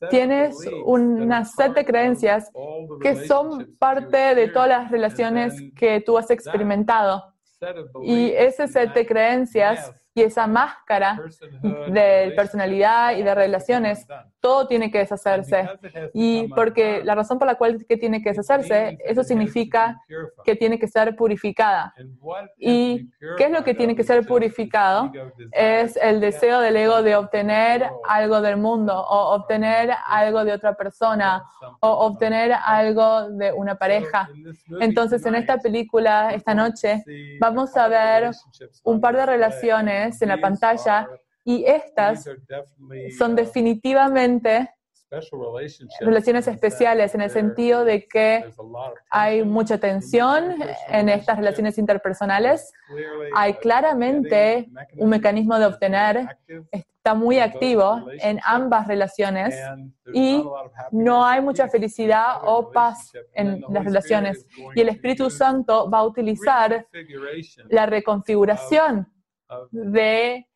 tienes 0.10 0.58
una 0.86 1.46
set 1.46 1.74
de 1.76 1.86
creencias 1.86 2.52
que 3.02 3.28
son 3.28 3.76
parte 3.78 4.34
de 4.34 4.48
todas 4.48 4.70
las 4.70 4.92
relaciones 4.92 5.54
que 5.76 6.02
tú 6.02 6.18
has 6.18 6.32
experimentado. 6.32 7.34
Y 8.04 8.32
ese 8.32 8.68
set 8.68 8.94
de 8.94 9.06
creencias 9.06 9.92
y 10.18 10.24
esa 10.24 10.48
máscara 10.48 11.22
de 11.62 12.34
personalidad 12.36 13.16
y 13.16 13.22
de 13.22 13.36
relaciones, 13.36 14.08
todo 14.40 14.68
tiene 14.68 14.90
que 14.90 14.98
deshacerse. 14.98 15.70
Y 16.12 16.48
porque 16.56 17.04
la 17.04 17.14
razón 17.14 17.38
por 17.38 17.48
la 17.48 17.54
cual 17.54 17.86
que 17.88 17.98
tiene 17.98 18.24
que 18.24 18.30
deshacerse, 18.30 18.98
eso 19.06 19.24
significa 19.24 20.02
que 20.44 20.56
tiene 20.56 20.80
que 20.80 20.88
ser 20.88 21.16
purificada. 21.16 21.94
¿Y 22.58 23.12
qué 23.38 23.44
es 23.44 23.52
lo 23.52 23.64
que 23.64 23.76
tiene 23.76 23.96
que 23.96 24.04
ser 24.04 24.26
purificado? 24.26 25.12
Es 25.52 25.96
el 25.98 26.20
deseo 26.20 26.62
del 26.62 26.78
ego 26.78 27.04
de 27.04 27.16
obtener 27.16 27.88
algo 28.10 28.42
del 28.42 28.58
mundo 28.58 29.00
o 29.00 29.36
obtener 29.36 29.92
algo 30.08 30.44
de 30.46 30.54
otra 30.54 30.74
persona 30.74 31.44
o 31.80 31.90
obtener 32.08 32.54
algo 32.54 33.30
de 33.30 33.54
una 33.54 33.76
pareja. 33.76 34.28
Entonces, 34.80 35.24
en 35.28 35.36
esta 35.36 35.60
película, 35.60 36.32
esta 36.34 36.56
noche, 36.56 37.04
vamos 37.40 37.78
a 37.78 37.88
ver 37.88 38.32
un 38.84 39.00
par 39.00 39.16
de 39.16 39.28
relaciones 39.28 40.07
en 40.22 40.30
la 40.30 40.38
pantalla 40.38 41.08
y 41.44 41.64
estas 41.66 42.30
son 43.18 43.36
definitivamente 43.36 44.70
relaciones 46.02 46.48
especiales 46.48 47.16
en 47.16 47.22
el 47.22 47.30
sentido 47.30 47.86
de 47.86 48.08
que 48.08 48.52
hay 49.10 49.44
mucha 49.46 49.78
tensión 49.78 50.56
en 50.90 51.10
estas 51.10 51.38
relaciones 51.38 51.78
interpersonales. 51.78 52.74
Hay 53.34 53.54
claramente 53.54 54.68
un 54.98 55.10
mecanismo 55.10 55.58
de 55.58 55.66
obtener, 55.66 56.38
está 56.72 57.14
muy 57.14 57.40
activo 57.40 58.06
en 58.20 58.40
ambas 58.44 58.88
relaciones 58.88 59.56
y 60.14 60.44
no 60.92 61.26
hay 61.26 61.42
mucha 61.42 61.70
felicidad 61.70 62.42
o 62.44 62.72
paz 62.72 63.14
en 63.34 63.64
las 63.70 63.86
relaciones. 63.86 64.46
Y 64.76 64.82
el 64.82 64.90
Espíritu 64.90 65.30
Santo 65.30 65.90
va 65.90 66.00
a 66.00 66.04
utilizar 66.04 66.86
la 67.70 67.86
reconfiguración 67.86 69.08
de 69.72 70.48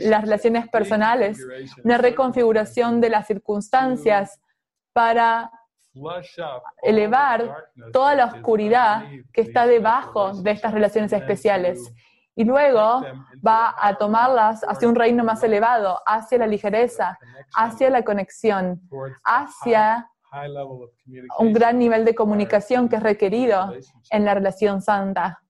las 0.00 0.22
relaciones 0.22 0.68
personales, 0.68 1.38
una 1.84 1.98
reconfiguración 1.98 3.00
de 3.00 3.10
las 3.10 3.26
circunstancias 3.26 4.40
para 4.92 5.50
elevar 6.82 7.68
toda 7.92 8.14
la 8.14 8.26
oscuridad 8.26 9.04
que 9.32 9.42
está 9.42 9.66
debajo 9.66 10.32
de 10.32 10.50
estas 10.50 10.72
relaciones 10.72 11.12
especiales. 11.12 11.92
Y 12.34 12.44
luego 12.44 13.02
va 13.46 13.74
a 13.78 13.96
tomarlas 13.96 14.62
hacia 14.68 14.88
un 14.88 14.94
reino 14.94 15.24
más 15.24 15.42
elevado, 15.42 16.00
hacia 16.06 16.38
la 16.38 16.46
ligereza, 16.46 17.18
hacia 17.54 17.88
la 17.88 18.02
conexión, 18.02 18.80
hacia 19.24 20.10
un 21.38 21.52
gran 21.52 21.78
nivel 21.78 22.04
de 22.04 22.14
comunicación 22.14 22.88
que 22.88 22.96
es 22.96 23.02
requerido 23.02 23.72
en 24.10 24.24
la 24.24 24.34
relación 24.34 24.82
santa. 24.82 25.42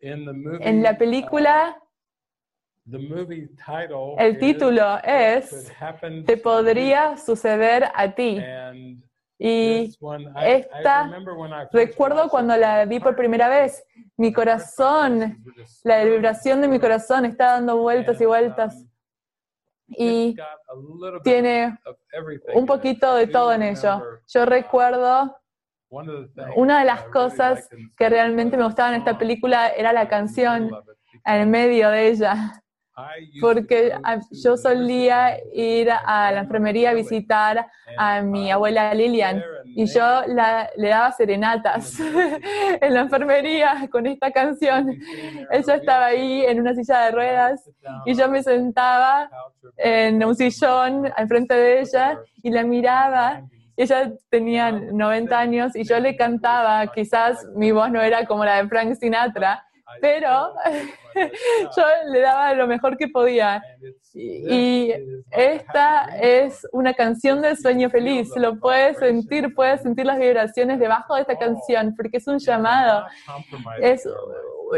En 0.00 0.82
la 0.82 0.96
película, 0.96 1.76
el 4.18 4.38
título 4.38 4.98
es 5.04 5.72
Te 6.26 6.36
podría 6.36 7.16
suceder 7.16 7.84
a 7.94 8.14
ti. 8.14 8.40
Y 9.40 9.96
esta, 10.42 11.10
recuerdo 11.70 12.28
cuando 12.28 12.56
la 12.56 12.84
vi 12.86 12.98
por 12.98 13.14
primera 13.14 13.48
vez, 13.48 13.84
mi 14.16 14.32
corazón, 14.32 15.44
la 15.84 16.04
vibración 16.04 16.60
de 16.60 16.68
mi 16.68 16.80
corazón 16.80 17.24
está 17.24 17.52
dando 17.52 17.76
vueltas 17.76 18.20
y 18.20 18.24
vueltas. 18.24 18.84
Um, 19.90 19.94
y 19.96 20.36
tiene 21.22 21.78
un 22.54 22.66
poquito 22.66 23.14
de 23.14 23.28
todo 23.28 23.52
en 23.52 23.62
ello. 23.62 24.02
Yo 24.26 24.44
recuerdo 24.44 25.37
una 26.56 26.80
de 26.80 26.84
las 26.84 27.04
cosas 27.04 27.68
que 27.96 28.08
realmente 28.08 28.56
me 28.56 28.64
gustaba 28.64 28.90
en 28.90 29.00
esta 29.00 29.18
película 29.18 29.68
era 29.68 29.92
la 29.92 30.08
canción 30.08 30.70
en 31.24 31.50
medio 31.50 31.90
de 31.90 32.08
ella, 32.08 32.62
porque 33.40 33.92
yo 34.30 34.56
solía 34.56 35.38
ir 35.52 35.90
a 35.90 36.32
la 36.32 36.40
enfermería 36.40 36.90
a 36.90 36.94
visitar 36.94 37.66
a 37.96 38.22
mi 38.22 38.50
abuela 38.50 38.92
Lilian 38.92 39.42
y 39.64 39.86
yo 39.86 40.22
le 40.26 40.88
daba 40.88 41.12
serenatas 41.12 42.00
en 42.80 42.94
la 42.94 43.00
enfermería 43.00 43.88
con 43.90 44.06
esta 44.06 44.30
canción. 44.30 44.90
Ella 45.50 45.74
estaba 45.74 46.06
ahí 46.06 46.44
en 46.44 46.60
una 46.60 46.74
silla 46.74 47.06
de 47.06 47.10
ruedas 47.12 47.70
y 48.04 48.14
yo 48.14 48.28
me 48.28 48.42
sentaba 48.42 49.30
en 49.76 50.22
un 50.24 50.34
sillón 50.34 51.10
al 51.14 51.28
frente 51.28 51.54
de 51.54 51.80
ella 51.80 52.18
y 52.42 52.50
la 52.50 52.64
miraba 52.64 53.42
ella 53.78 54.12
tenía 54.28 54.72
90 54.72 55.38
años 55.38 55.76
y 55.76 55.84
yo 55.84 55.98
le 56.00 56.16
cantaba, 56.16 56.86
quizás 56.88 57.46
mi 57.54 57.70
voz 57.70 57.90
no 57.90 58.02
era 58.02 58.26
como 58.26 58.44
la 58.44 58.60
de 58.60 58.68
Frank 58.68 58.94
Sinatra, 58.96 59.64
pero 60.00 60.52
yo 61.14 61.84
le 62.10 62.20
daba 62.20 62.54
lo 62.54 62.66
mejor 62.66 62.96
que 62.96 63.08
podía. 63.08 63.62
Y 64.14 64.92
esta 65.30 66.08
es 66.20 66.66
una 66.72 66.92
canción 66.92 67.40
del 67.40 67.56
sueño 67.56 67.88
feliz. 67.88 68.28
Lo 68.36 68.58
puedes 68.58 68.98
sentir, 68.98 69.54
puedes 69.54 69.82
sentir 69.82 70.06
las 70.06 70.18
vibraciones 70.18 70.78
debajo 70.78 71.14
de 71.14 71.22
esta 71.22 71.38
canción, 71.38 71.94
porque 71.96 72.18
es 72.18 72.26
un 72.26 72.38
llamado. 72.38 73.06
Es 73.80 74.06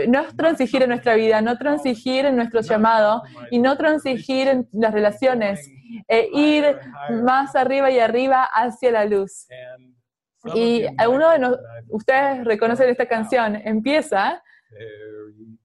no 0.09 0.25
transigir 0.37 0.83
en 0.83 0.91
nuestra 0.91 1.15
vida, 1.15 1.41
no 1.41 1.57
transigir 1.59 2.27
en 2.27 2.37
nuestro 2.37 2.61
llamado 2.61 3.23
y 3.51 3.59
no 3.59 3.77
transigir 3.77 4.49
en 4.49 4.69
las 4.73 4.93
relaciones, 4.93 5.69
e 6.09 6.29
ir 6.33 6.79
más 7.23 7.55
arriba 7.57 7.91
y 7.91 7.99
arriba 7.99 8.45
hacia 8.45 8.93
la 8.93 9.05
luz. 9.05 9.47
Y 10.55 10.87
algunos 10.97 11.39
de 11.39 11.59
ustedes 11.89 12.45
reconocen 12.45 12.89
esta 12.89 13.07
canción, 13.07 13.57
empieza 13.57 14.43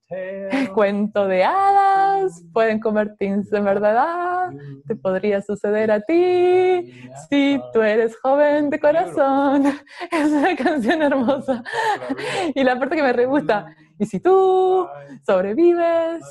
cuento 0.74 1.28
de 1.28 1.44
hadas, 1.44 2.44
pueden 2.54 2.80
convertirse 2.80 3.58
en 3.58 3.66
verdad, 3.66 4.52
te 4.88 4.96
podría 4.96 5.42
suceder 5.42 5.92
a 5.92 6.00
ti 6.02 6.92
si 7.30 7.60
tú 7.74 7.82
eres 7.82 8.18
joven 8.20 8.70
de 8.70 8.80
corazón. 8.80 9.64
Es 10.12 10.30
una 10.30 10.56
canción 10.56 11.02
hermosa. 11.02 11.64
Y 12.56 12.64
la 12.64 12.78
parte 12.78 12.96
que 12.96 13.04
me 13.04 13.14
re 13.14 13.26
gusta, 13.26 13.66
y 13.98 14.06
si 14.06 14.20
tú 14.20 14.88
sobrevives 15.26 16.24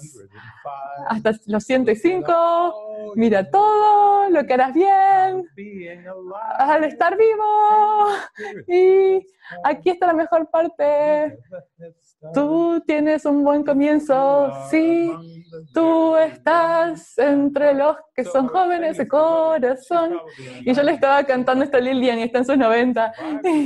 hasta 1.09 1.33
los 1.47 1.65
105, 1.65 3.13
mira 3.17 3.51
todo 3.51 4.31
lo 4.31 4.45
que 4.47 4.55
harás 4.55 4.75
bien 4.75 5.49
al 6.59 6.85
estar 6.85 7.17
vivo. 7.17 8.07
Y 8.67 9.27
aquí 9.63 9.91
está 9.91 10.07
la 10.09 10.15
mejor 10.15 10.51
parte. 10.51 11.39
Tú 12.33 12.83
tienes 12.87 13.25
un 13.27 13.45
buen 13.45 13.65
comienzo, 13.65 14.51
sí. 14.71 15.13
Tú 15.73 16.17
estás 16.17 17.17
entre 17.19 17.75
los 17.75 17.97
que 18.15 18.25
son 18.25 18.49
jóvenes 18.49 18.97
de 18.97 19.07
corazón. 19.07 20.19
Y 20.63 20.73
yo 20.73 20.83
le 20.83 20.93
estaba 20.93 21.25
cantando 21.25 21.65
esta 21.65 21.79
Lilian 21.81 22.19
y 22.19 22.23
está 22.23 22.39
en 22.39 22.45
sus 22.47 22.57
90. 22.57 23.13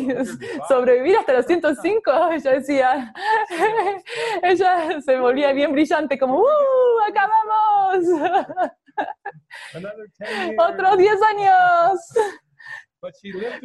sobrevivir 0.69 1.17
hasta 1.17 1.35
los 1.35 1.47
105, 1.47 2.11
ella 2.33 2.51
decía. 2.53 3.15
ella 4.43 5.01
se 5.01 5.19
volvía 5.19 5.53
bien 5.53 5.73
brillante, 5.73 6.19
como, 6.19 6.41
¡uh! 6.41 6.45
¡Acabamos! 7.09 8.05
Otros 10.59 10.99
10 10.99 11.23
años. 11.23 12.01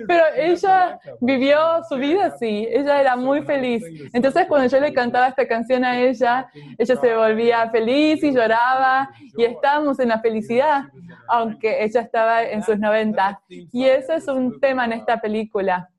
Pero 0.08 0.24
ella 0.36 1.00
vivió 1.20 1.58
su 1.90 1.96
vida 1.96 2.28
así, 2.28 2.68
ella 2.70 3.02
era 3.02 3.16
muy 3.16 3.42
feliz. 3.42 3.84
Entonces 4.14 4.46
cuando 4.48 4.68
yo 4.68 4.80
le 4.80 4.94
cantaba 4.94 5.28
esta 5.28 5.48
canción 5.48 5.84
a 5.84 6.00
ella, 6.00 6.48
ella 6.78 6.96
se 6.96 7.16
volvía 7.16 7.70
feliz 7.72 8.24
y 8.24 8.32
lloraba. 8.32 9.10
y 9.36 9.44
estábamos 9.46 10.00
en 10.00 10.10
la 10.10 10.20
felicidad, 10.20 10.84
aunque 11.28 11.84
ella 11.84 12.02
estaba 12.02 12.44
en 12.44 12.62
sus 12.62 12.78
90. 12.78 13.42
Y 13.50 13.86
ese 13.86 14.16
es 14.16 14.28
un 14.28 14.60
tema 14.60 14.86
en 14.86 14.94
esta 14.94 15.20
película 15.20 15.90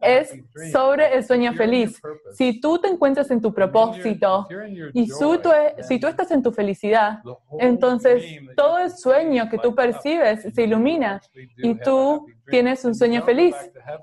es 0.00 0.32
sobre 0.72 1.14
el 1.14 1.24
sueño 1.24 1.52
feliz. 1.54 2.00
Si 2.32 2.60
tú 2.60 2.78
te 2.78 2.88
encuentras 2.88 3.30
en 3.30 3.40
tu 3.40 3.52
propósito 3.52 4.46
y 4.92 5.08
si 5.08 5.98
tú 6.00 6.06
estás 6.06 6.30
en 6.30 6.42
tu 6.42 6.52
felicidad, 6.52 7.20
entonces 7.58 8.24
todo 8.56 8.78
el 8.78 8.90
sueño 8.90 9.48
que 9.48 9.58
tú 9.58 9.74
percibes 9.74 10.42
se 10.54 10.62
ilumina 10.62 11.20
y 11.56 11.74
tú 11.74 12.26
tienes 12.50 12.84
un 12.84 12.94
sueño 12.94 13.22
feliz 13.22 13.54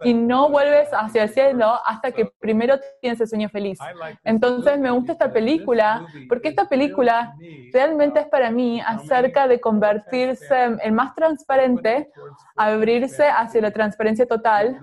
y 0.04 0.14
no 0.14 0.50
vuelves 0.50 0.90
hacia 0.92 1.24
el 1.24 1.30
cielo 1.30 1.74
hasta 1.86 2.12
que 2.12 2.26
primero 2.40 2.80
tienes 3.02 3.20
el 3.20 3.28
sueño 3.28 3.50
feliz. 3.50 3.80
Entonces 4.24 4.80
me 4.80 4.92
gusta 4.92 5.14
esta 5.14 5.32
película 5.34 6.06
porque 6.30 6.50
esta 6.50 6.68
película 6.70 7.36
realmente 7.74 8.20
es 8.20 8.28
para 8.28 8.52
mí 8.52 8.82
acerca 8.82 9.48
de 9.48 9.60
convertirse 9.60 10.78
en 10.82 10.94
más 10.94 11.16
transparente, 11.16 12.10
abrirse 12.56 13.28
hacia 13.28 13.62
la 13.62 13.72
transparencia 13.72 14.26
total, 14.26 14.80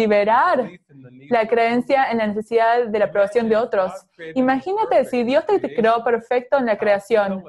liberar 0.00 0.70
la 1.28 1.46
creencia 1.46 2.10
en 2.10 2.18
la 2.18 2.26
necesidad 2.26 2.86
de 2.86 2.98
la 2.98 3.06
aprobación 3.06 3.48
de 3.48 3.56
otros. 3.56 3.92
Imagínate 4.34 5.04
si 5.04 5.24
Dios 5.24 5.44
te 5.46 5.74
creó 5.74 6.02
perfecto 6.04 6.58
en 6.58 6.66
la 6.66 6.76
creación 6.76 7.44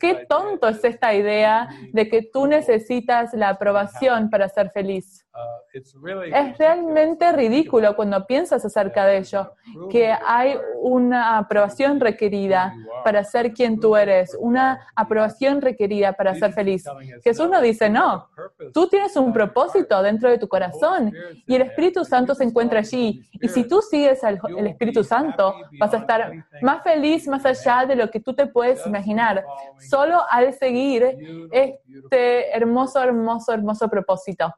Qué 0.00 0.26
tonto 0.28 0.68
es 0.68 0.82
esta 0.84 1.14
idea 1.14 1.68
de 1.92 2.08
que 2.08 2.22
tú 2.22 2.46
necesitas 2.46 3.34
la 3.34 3.50
aprobación 3.50 4.30
para 4.30 4.48
ser 4.48 4.70
feliz. 4.70 5.23
Es 5.72 6.58
realmente 6.58 7.32
ridículo 7.32 7.96
cuando 7.96 8.24
piensas 8.24 8.64
acerca 8.64 9.04
de 9.04 9.18
ello, 9.18 9.52
que 9.90 10.12
hay 10.12 10.56
una 10.80 11.38
aprobación 11.38 11.98
requerida 11.98 12.72
para 13.04 13.24
ser 13.24 13.52
quien 13.52 13.80
tú 13.80 13.96
eres, 13.96 14.36
una 14.38 14.86
aprobación 14.94 15.60
requerida 15.60 16.12
para 16.12 16.34
ser 16.36 16.52
feliz. 16.52 16.84
Jesús 17.24 17.50
nos 17.50 17.62
dice, 17.62 17.90
no, 17.90 18.28
tú 18.72 18.88
tienes 18.88 19.16
un 19.16 19.32
propósito 19.32 20.00
dentro 20.02 20.30
de 20.30 20.38
tu 20.38 20.46
corazón 20.46 21.12
y 21.46 21.56
el 21.56 21.62
Espíritu 21.62 22.04
Santo 22.04 22.34
se 22.34 22.44
encuentra 22.44 22.78
allí. 22.78 23.22
Y 23.32 23.48
si 23.48 23.66
tú 23.66 23.82
sigues 23.82 24.22
al 24.22 24.40
el 24.56 24.66
Espíritu 24.68 25.02
Santo, 25.02 25.54
vas 25.80 25.92
a 25.94 25.98
estar 25.98 26.32
más 26.62 26.82
feliz 26.84 27.26
más 27.26 27.44
allá 27.44 27.86
de 27.86 27.96
lo 27.96 28.10
que 28.10 28.20
tú 28.20 28.34
te 28.34 28.46
puedes 28.46 28.86
imaginar, 28.86 29.44
solo 29.78 30.22
al 30.30 30.52
seguir 30.52 31.16
este 31.50 32.56
hermoso, 32.56 33.02
hermoso, 33.02 33.52
hermoso 33.52 33.88
propósito. 33.88 34.54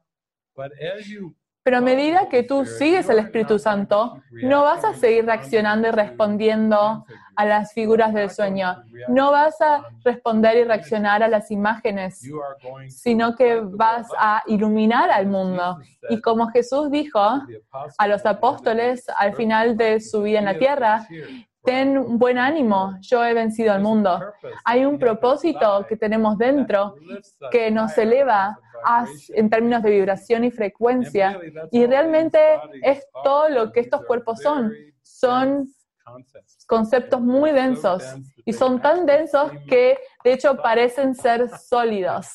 Pero 1.66 1.78
a 1.78 1.80
medida 1.80 2.28
que 2.28 2.44
tú 2.44 2.64
sigues 2.64 3.10
al 3.10 3.18
Espíritu 3.18 3.58
Santo, 3.58 4.22
no 4.30 4.62
vas 4.62 4.84
a 4.84 4.94
seguir 4.94 5.26
reaccionando 5.26 5.88
y 5.88 5.90
respondiendo 5.90 7.04
a 7.34 7.44
las 7.44 7.72
figuras 7.72 8.14
del 8.14 8.30
sueño. 8.30 8.84
No 9.08 9.32
vas 9.32 9.60
a 9.60 9.82
responder 10.04 10.58
y 10.58 10.62
reaccionar 10.62 11.24
a 11.24 11.28
las 11.28 11.50
imágenes, 11.50 12.22
sino 12.88 13.34
que 13.34 13.60
vas 13.60 14.06
a 14.16 14.44
iluminar 14.46 15.10
al 15.10 15.26
mundo. 15.26 15.78
Y 16.08 16.20
como 16.20 16.50
Jesús 16.50 16.88
dijo 16.88 17.18
a 17.98 18.06
los 18.06 18.24
apóstoles 18.24 19.04
al 19.18 19.34
final 19.34 19.76
de 19.76 19.98
su 19.98 20.22
vida 20.22 20.38
en 20.38 20.44
la 20.44 20.58
tierra, 20.58 21.08
ten 21.66 21.98
un 21.98 22.16
buen 22.18 22.38
ánimo, 22.38 22.96
yo 23.00 23.24
he 23.24 23.34
vencido 23.34 23.72
al 23.72 23.82
mundo. 23.82 24.20
Hay 24.64 24.84
un 24.84 24.98
propósito 24.98 25.84
que 25.88 25.96
tenemos 25.96 26.38
dentro 26.38 26.94
que 27.50 27.70
nos 27.70 27.98
eleva 27.98 28.56
en 29.30 29.50
términos 29.50 29.82
de 29.82 29.90
vibración 29.90 30.44
y 30.44 30.50
frecuencia. 30.50 31.38
Y 31.72 31.84
realmente 31.86 32.38
es 32.82 33.04
todo 33.24 33.48
lo 33.48 33.72
que 33.72 33.80
estos 33.80 34.04
cuerpos 34.06 34.40
son. 34.40 34.72
Son 35.02 35.66
conceptos 36.68 37.20
muy 37.20 37.50
densos 37.50 38.04
y 38.44 38.52
son 38.52 38.80
tan 38.80 39.06
densos 39.06 39.50
que 39.68 39.98
de 40.22 40.32
hecho 40.32 40.56
parecen 40.56 41.16
ser 41.16 41.48
sólidos. 41.58 42.28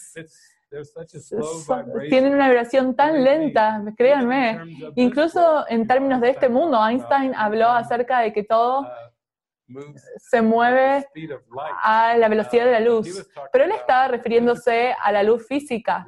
tienen 2.10 2.34
una 2.34 2.50
vibración 2.50 2.96
tan 2.96 3.24
lenta, 3.24 3.82
créanme. 3.96 4.60
Incluso 4.96 5.66
en 5.70 5.88
términos 5.88 6.20
de 6.20 6.32
este 6.32 6.50
mundo, 6.50 6.78
Einstein 6.86 7.34
habló 7.34 7.70
acerca 7.70 8.20
de 8.20 8.34
que 8.34 8.44
todo 8.44 8.86
se 10.18 10.42
mueve 10.42 11.06
a 11.84 12.16
la 12.18 12.28
velocidad 12.28 12.66
de 12.66 12.72
la 12.72 12.80
luz. 12.80 13.28
Pero 13.52 13.66
él 13.66 13.72
estaba 13.72 14.08
refiriéndose 14.08 14.94
a 15.02 15.12
la 15.12 15.24
luz 15.24 15.46
física, 15.48 16.06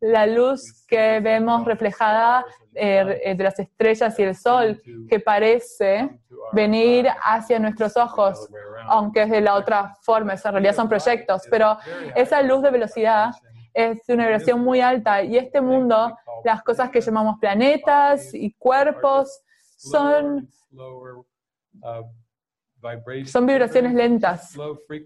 la 0.00 0.26
luz 0.26 0.84
que 0.86 1.20
vemos 1.20 1.64
reflejada 1.64 2.44
eh, 2.74 3.34
de 3.36 3.44
las 3.44 3.58
estrellas 3.58 4.18
y 4.18 4.22
el 4.22 4.34
sol, 4.34 4.82
que 5.08 5.20
parece 5.20 6.10
venir 6.52 7.08
hacia 7.22 7.58
nuestros 7.58 7.96
ojos, 7.96 8.48
aunque 8.86 9.22
es 9.22 9.30
de 9.30 9.40
la 9.40 9.54
otra 9.54 9.94
forma, 10.02 10.34
en 10.34 10.52
realidad 10.52 10.74
son 10.74 10.88
proyectos, 10.88 11.42
pero 11.50 11.78
esa 12.14 12.42
luz 12.42 12.62
de 12.62 12.70
velocidad 12.70 13.30
es 13.72 14.04
de 14.06 14.14
una 14.14 14.24
vibración 14.24 14.60
muy 14.60 14.80
alta 14.80 15.22
y 15.22 15.36
este 15.36 15.60
mundo, 15.60 16.16
las 16.44 16.62
cosas 16.62 16.90
que 16.90 17.00
llamamos 17.00 17.36
planetas 17.38 18.32
y 18.32 18.52
cuerpos, 18.54 19.42
son 19.76 20.48
son 23.24 23.46
vibraciones 23.46 23.94
lentas, 23.94 24.56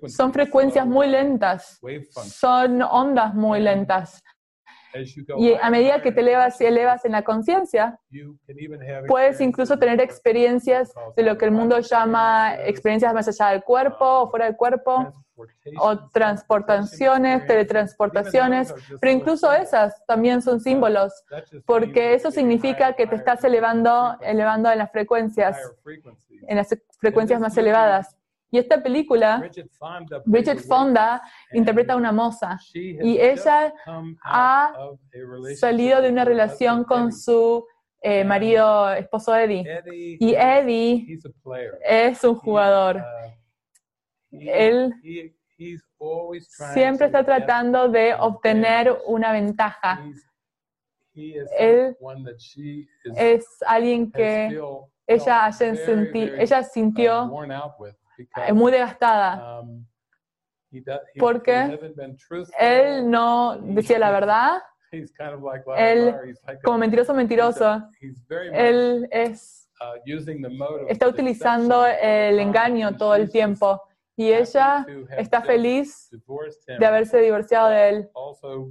son 0.09 0.33
frecuencias 0.33 0.87
muy 0.87 1.09
lentas, 1.09 1.81
son 2.13 2.83
ondas 2.83 3.35
muy 3.35 3.61
lentas. 3.61 4.23
Y 5.39 5.55
a 5.55 5.71
medida 5.71 6.03
que 6.03 6.13
te 6.13 6.21
elevas 6.21 6.61
y 6.61 6.67
elevas 6.67 7.05
en 7.05 7.13
la 7.13 7.23
conciencia, 7.23 7.99
puedes 9.07 9.41
incluso 9.41 9.79
tener 9.79 10.01
experiencias 10.01 10.93
de 11.17 11.23
lo 11.23 11.39
que 11.39 11.45
el 11.45 11.53
mundo 11.53 11.79
llama 11.81 12.55
experiencias 12.65 13.15
más 13.15 13.29
allá 13.29 13.53
del 13.53 13.63
cuerpo 13.63 14.05
o 14.05 14.31
fuera 14.31 14.47
del 14.47 14.57
cuerpo, 14.57 15.13
o 15.79 16.11
transportaciones, 16.11 17.47
teletransportaciones, 17.47 18.75
pero 19.01 19.13
incluso 19.13 19.53
esas 19.53 20.05
también 20.07 20.43
son 20.43 20.61
símbolos, 20.61 21.25
porque 21.65 22.15
eso 22.15 22.31
significa 22.31 22.95
que 22.95 23.07
te 23.07 23.17
estás 23.17 23.43
elevando, 23.45 24.17
elevando 24.21 24.71
en 24.71 24.79
las 24.79 24.91
frecuencias, 24.91 25.57
en 26.47 26.57
las 26.57 26.77
frecuencias 26.99 27.41
más 27.41 27.57
elevadas. 27.57 28.17
Y 28.51 28.59
esta 28.59 28.83
película, 28.83 29.43
Bridget 30.25 30.59
Fonda 30.61 31.23
interpreta 31.53 31.93
a 31.93 31.97
una 31.97 32.13
moza 32.13 32.59
y 32.75 33.19
ella 33.19 33.73
ha 34.25 34.73
salido 35.57 36.03
de 36.03 36.11
una 36.11 36.25
relación 36.25 36.85
con 36.85 37.13
su 37.13 37.65
eh, 38.03 38.25
marido, 38.25 38.93
esposo 38.93 39.35
Eddie. 39.37 40.19
Y 40.19 40.35
Eddie 40.35 41.19
es 41.85 42.25
un 42.25 42.35
jugador. 42.37 42.97
uh, 42.97 44.39
Él 44.41 44.95
Siempre 46.73 47.07
está 47.07 47.25
tratando 47.25 47.89
de 47.89 48.15
obtener 48.15 48.97
una 49.07 49.33
ventaja. 49.33 50.03
Él 51.15 51.97
Es 53.17 53.45
alguien 53.67 54.11
que 54.11 54.59
ella, 55.07 55.51
ella 56.39 56.61
uh, 56.61 56.65
sintió 56.65 57.31
because, 58.21 58.53
muy 58.53 58.73
desgastada. 58.73 59.61
um, 59.61 59.87
Porque. 61.19 61.79
Él 62.59 63.11
no 63.11 63.59
decía 63.59 63.99
la 63.99 64.11
verdad, 64.13 64.63
Él, 65.77 66.15
como 66.63 66.79
mentiroso, 66.79 67.15
mentiroso. 67.15 67.83
Él 68.53 69.09
es, 69.11 69.69
uh, 69.81 70.87
está 70.89 71.09
utilizando 71.09 71.87
el 71.87 72.37
time, 72.37 72.43
engaño 72.43 72.97
todo 72.97 73.15
el 73.15 73.31
tiempo. 73.31 73.83
Y 74.17 74.33
ella 74.33 74.85
está 75.17 75.41
feliz 75.41 76.11
de 76.79 76.87
haberse 76.87 77.21
divorciado 77.21 77.71
de 77.71 77.89
él, 77.89 78.11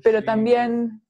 pero 0.03 0.23
también 0.23 1.01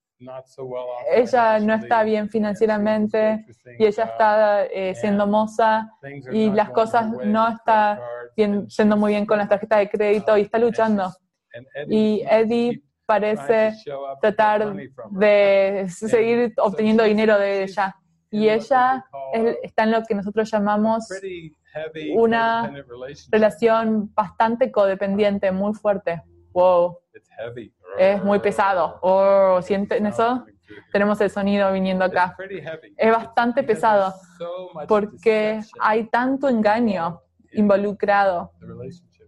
ella 1.11 1.59
no 1.59 1.73
está 1.73 2.03
bien 2.03 2.29
financieramente 2.29 3.45
y 3.77 3.85
ella 3.85 4.03
está 4.03 4.65
eh, 4.65 4.93
siendo 4.95 5.25
moza 5.27 5.89
y 6.31 6.49
las 6.51 6.69
cosas 6.71 7.07
no 7.25 7.47
with 7.47 7.55
está 7.55 7.95
credit 7.95 7.99
cards, 7.99 8.35
bien- 8.35 8.51
and 8.59 8.67
yendo 8.67 8.97
muy 8.97 9.11
bien 9.13 9.25
con 9.25 9.37
las 9.37 9.47
tarjetas 9.49 9.79
de 9.79 9.89
crédito 9.89 10.37
y 10.37 10.41
está 10.41 10.57
and 10.57 10.65
luchando. 10.65 11.11
Y 11.87 12.21
Eddie 12.29 12.83
parece 13.05 13.73
tratar 14.21 14.75
de 15.11 15.85
seguir 15.89 16.53
obteniendo 16.57 17.03
dinero 17.03 17.39
de 17.39 17.63
ella. 17.63 17.95
Y 18.31 18.47
ella 18.49 19.03
está 19.63 19.83
en 19.83 19.91
lo 19.91 20.03
que 20.03 20.13
nosotros 20.13 20.51
llamamos 20.51 21.07
una 22.15 22.71
relación 23.31 24.13
bastante 24.13 24.71
codependiente, 24.71 25.51
muy 25.51 25.73
fuerte. 25.73 26.21
Wow, 26.51 26.99
It's 27.13 27.29
heavy. 27.37 27.73
es 27.97 28.23
muy 28.23 28.39
pesado. 28.39 28.99
Oh, 29.01 29.61
¿sienten 29.61 30.05
eso? 30.05 30.45
Tenemos 30.91 31.19
el 31.21 31.29
sonido 31.29 31.71
viniendo 31.71 32.05
acá. 32.05 32.35
Es 32.97 33.11
bastante 33.11 33.63
pesado 33.63 34.13
porque 34.87 35.59
hay 35.79 36.05
tanto 36.05 36.47
engaño 36.47 37.21
in 37.51 37.61
involucrado 37.61 38.51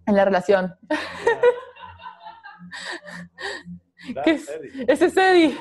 en 0.05 0.15
la 0.15 0.25
relación. 0.25 0.75
Ese 4.25 5.05
es 5.05 5.17
Eddie. 5.17 5.57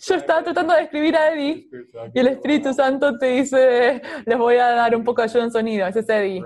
Yo 0.00 0.14
estaba 0.16 0.42
tratando 0.42 0.74
de 0.74 0.82
escribir 0.82 1.16
a 1.16 1.32
Eddie 1.32 1.68
y 2.12 2.18
el 2.18 2.26
Espíritu 2.28 2.74
Santo 2.74 3.16
te 3.18 3.26
dice, 3.26 4.02
les 4.26 4.38
voy 4.38 4.56
a 4.56 4.68
dar 4.70 4.96
un 4.96 5.04
poco 5.04 5.22
de 5.22 5.28
ayuda 5.28 5.44
en 5.44 5.52
sonido. 5.52 5.86
Ese 5.86 6.00
es 6.00 6.08
Eddie. 6.08 6.42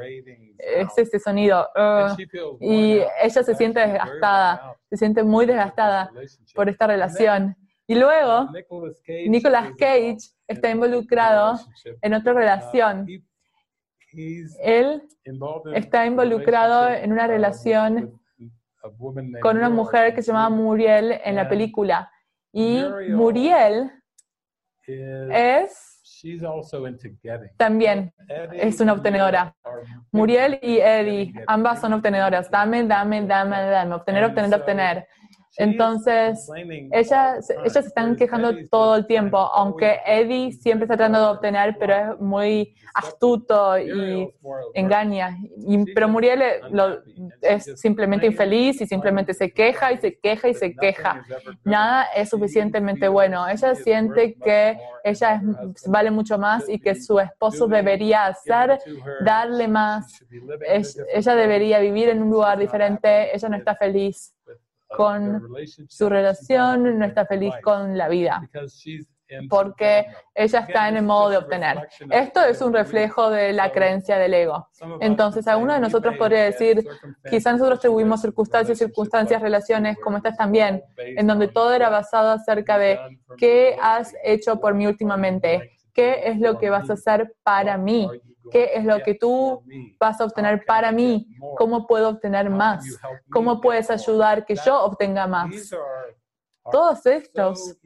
Es 0.62 0.96
ese 0.96 1.18
sonido. 1.18 1.68
And 1.74 2.18
Uh, 2.20 2.56
y 2.60 3.00
ella 3.22 3.42
se 3.42 3.54
siente 3.54 3.80
desgastada. 3.80 4.76
se 4.88 4.96
siente 4.96 5.22
muy 5.24 5.44
desgastada 5.46 6.10
por 6.54 6.68
esta 6.68 6.86
relación. 6.86 7.56
Y 7.86 7.96
luego, 7.96 8.48
Nicolas 8.52 9.00
Cage 9.04 9.28
Nicolas 9.28 9.70
is 9.70 9.76
Cage 9.76 10.18
está 10.46 10.70
involucrado 10.70 11.58
en 12.00 12.14
otra 12.14 12.32
Uh, 12.32 12.36
relación. 12.36 13.06
Él 14.62 15.02
está 15.74 16.06
involucrado 16.06 16.88
en 16.90 17.12
una 17.12 17.24
uh, 17.24 17.28
relación 17.28 18.20
con 19.40 19.56
una 19.56 19.68
mujer 19.68 20.14
que 20.14 20.22
se 20.22 20.28
llamaba 20.32 20.50
Muriel 20.50 21.20
en 21.24 21.34
la 21.34 21.42
And 21.42 21.50
película. 21.50 22.10
Y 22.52 22.82
Muriel 23.10 23.90
es 24.86 25.91
she's 26.22 26.42
also 26.44 26.86
into 26.86 27.08
getting. 27.22 27.50
también, 27.56 28.12
es 28.52 28.80
una 28.80 28.92
obtenedora. 28.92 29.54
Muriel 30.12 30.58
y 30.62 30.78
Eddie, 30.78 31.34
ambas 31.46 31.80
son 31.80 31.92
obtenedoras. 31.94 32.50
Dame, 32.50 32.84
dame, 32.84 33.26
dame, 33.26 33.56
dame. 33.56 33.94
Obtener, 33.94 34.24
obtener, 34.24 34.54
obtener. 34.54 35.08
Entonces, 35.58 36.46
Ellas, 36.92 37.50
ellas 37.50 37.72
se 37.72 37.80
están 37.80 38.16
quejando 38.16 38.48
todo 38.70 38.96
el 38.96 39.06
tiempo, 39.06 39.36
aunque 39.38 39.98
Eddie 40.06 40.52
siempre 40.52 40.84
está 40.84 40.96
tratando 40.96 41.18
de 41.20 41.26
obtener, 41.26 41.76
pero 41.78 41.94
es 42.14 42.20
muy 42.20 42.74
astuto 42.94 43.78
y 43.78 44.28
engaña. 44.74 45.36
Y- 45.66 45.92
pero 45.94 46.08
Muriel 46.08 46.42
lo- 46.70 47.00
es 47.42 47.64
simplemente 47.76 48.26
infeliz 48.26 48.80
y 48.80 48.86
simplemente 48.86 49.34
se 49.34 49.52
queja 49.52 49.92
y 49.92 49.98
se 49.98 50.18
queja 50.18 50.48
y 50.48 50.54
se 50.54 50.74
queja. 50.74 51.22
Nada 51.64 52.06
es 52.14 52.28
suficientemente 52.30 53.08
bueno. 53.08 53.46
Ella 53.48 53.74
siente 53.74 54.34
que 54.42 54.78
ella 55.04 55.42
es- 55.74 55.88
vale 55.90 56.10
mucho 56.10 56.38
más 56.38 56.68
y 56.68 56.78
que 56.78 56.94
su 56.94 57.18
esposo 57.18 57.66
debería 57.66 58.26
hacer, 58.26 58.78
darle 59.24 59.68
más. 59.68 60.22
Ella 61.14 61.34
debería 61.34 61.78
vivir 61.80 62.08
en 62.08 62.22
un 62.22 62.30
lugar 62.30 62.58
diferente. 62.58 63.34
Ella 63.34 63.48
no 63.48 63.56
está 63.56 63.74
feliz 63.76 64.34
con 64.96 65.48
su 65.88 66.08
relación, 66.08 66.98
no 66.98 67.04
está 67.04 67.26
feliz 67.26 67.52
con 67.62 67.96
la 67.96 68.08
vida. 68.08 68.48
porque 69.48 70.06
ella 70.34 70.60
está 70.60 70.88
en 70.88 70.96
el 70.98 71.04
modo 71.04 71.30
de 71.30 71.36
obtener. 71.38 71.88
Esto 72.10 72.44
es 72.44 72.60
un 72.60 72.72
reflejo 72.72 73.30
de 73.30 73.52
la 73.52 73.72
creencia 73.72 74.18
del 74.18 74.34
ego. 74.34 74.68
Entonces, 75.00 75.46
alguno 75.46 75.74
de 75.74 75.80
nosotros 75.80 76.16
podría 76.16 76.44
decir, 76.44 76.84
quizás 77.30 77.54
nosotros 77.54 77.80
tuvimos 77.80 78.20
circunstancias, 78.20 78.78
circunstancias, 78.78 79.40
relaciones 79.40 79.96
como 80.02 80.18
estas 80.18 80.36
también, 80.36 80.82
en 80.96 81.26
donde 81.26 81.48
todo 81.48 81.72
era 81.72 81.88
basado 81.88 82.30
acerca 82.30 82.78
de 82.78 82.98
qué 83.36 83.76
has 83.80 84.14
hecho 84.24 84.60
por 84.60 84.74
mí 84.74 84.86
últimamente, 84.86 85.72
qué 85.92 86.22
es 86.24 86.38
lo 86.38 86.58
que 86.58 86.70
vas 86.70 86.90
a 86.90 86.94
hacer 86.94 87.34
para 87.42 87.76
mí, 87.76 88.08
qué 88.50 88.70
es 88.74 88.84
lo 88.84 89.00
que 89.02 89.14
tú 89.14 89.62
vas 89.98 90.20
a 90.20 90.24
obtener 90.24 90.64
para 90.64 90.92
mí, 90.92 91.28
cómo 91.56 91.86
puedo 91.86 92.08
obtener 92.08 92.50
más, 92.50 92.84
cómo 93.30 93.60
puedes 93.60 93.90
ayudar 93.90 94.44
que 94.44 94.56
yo 94.56 94.82
obtenga 94.82 95.26
más. 95.26 95.72
Todos 96.70 97.04
estos 97.06 97.76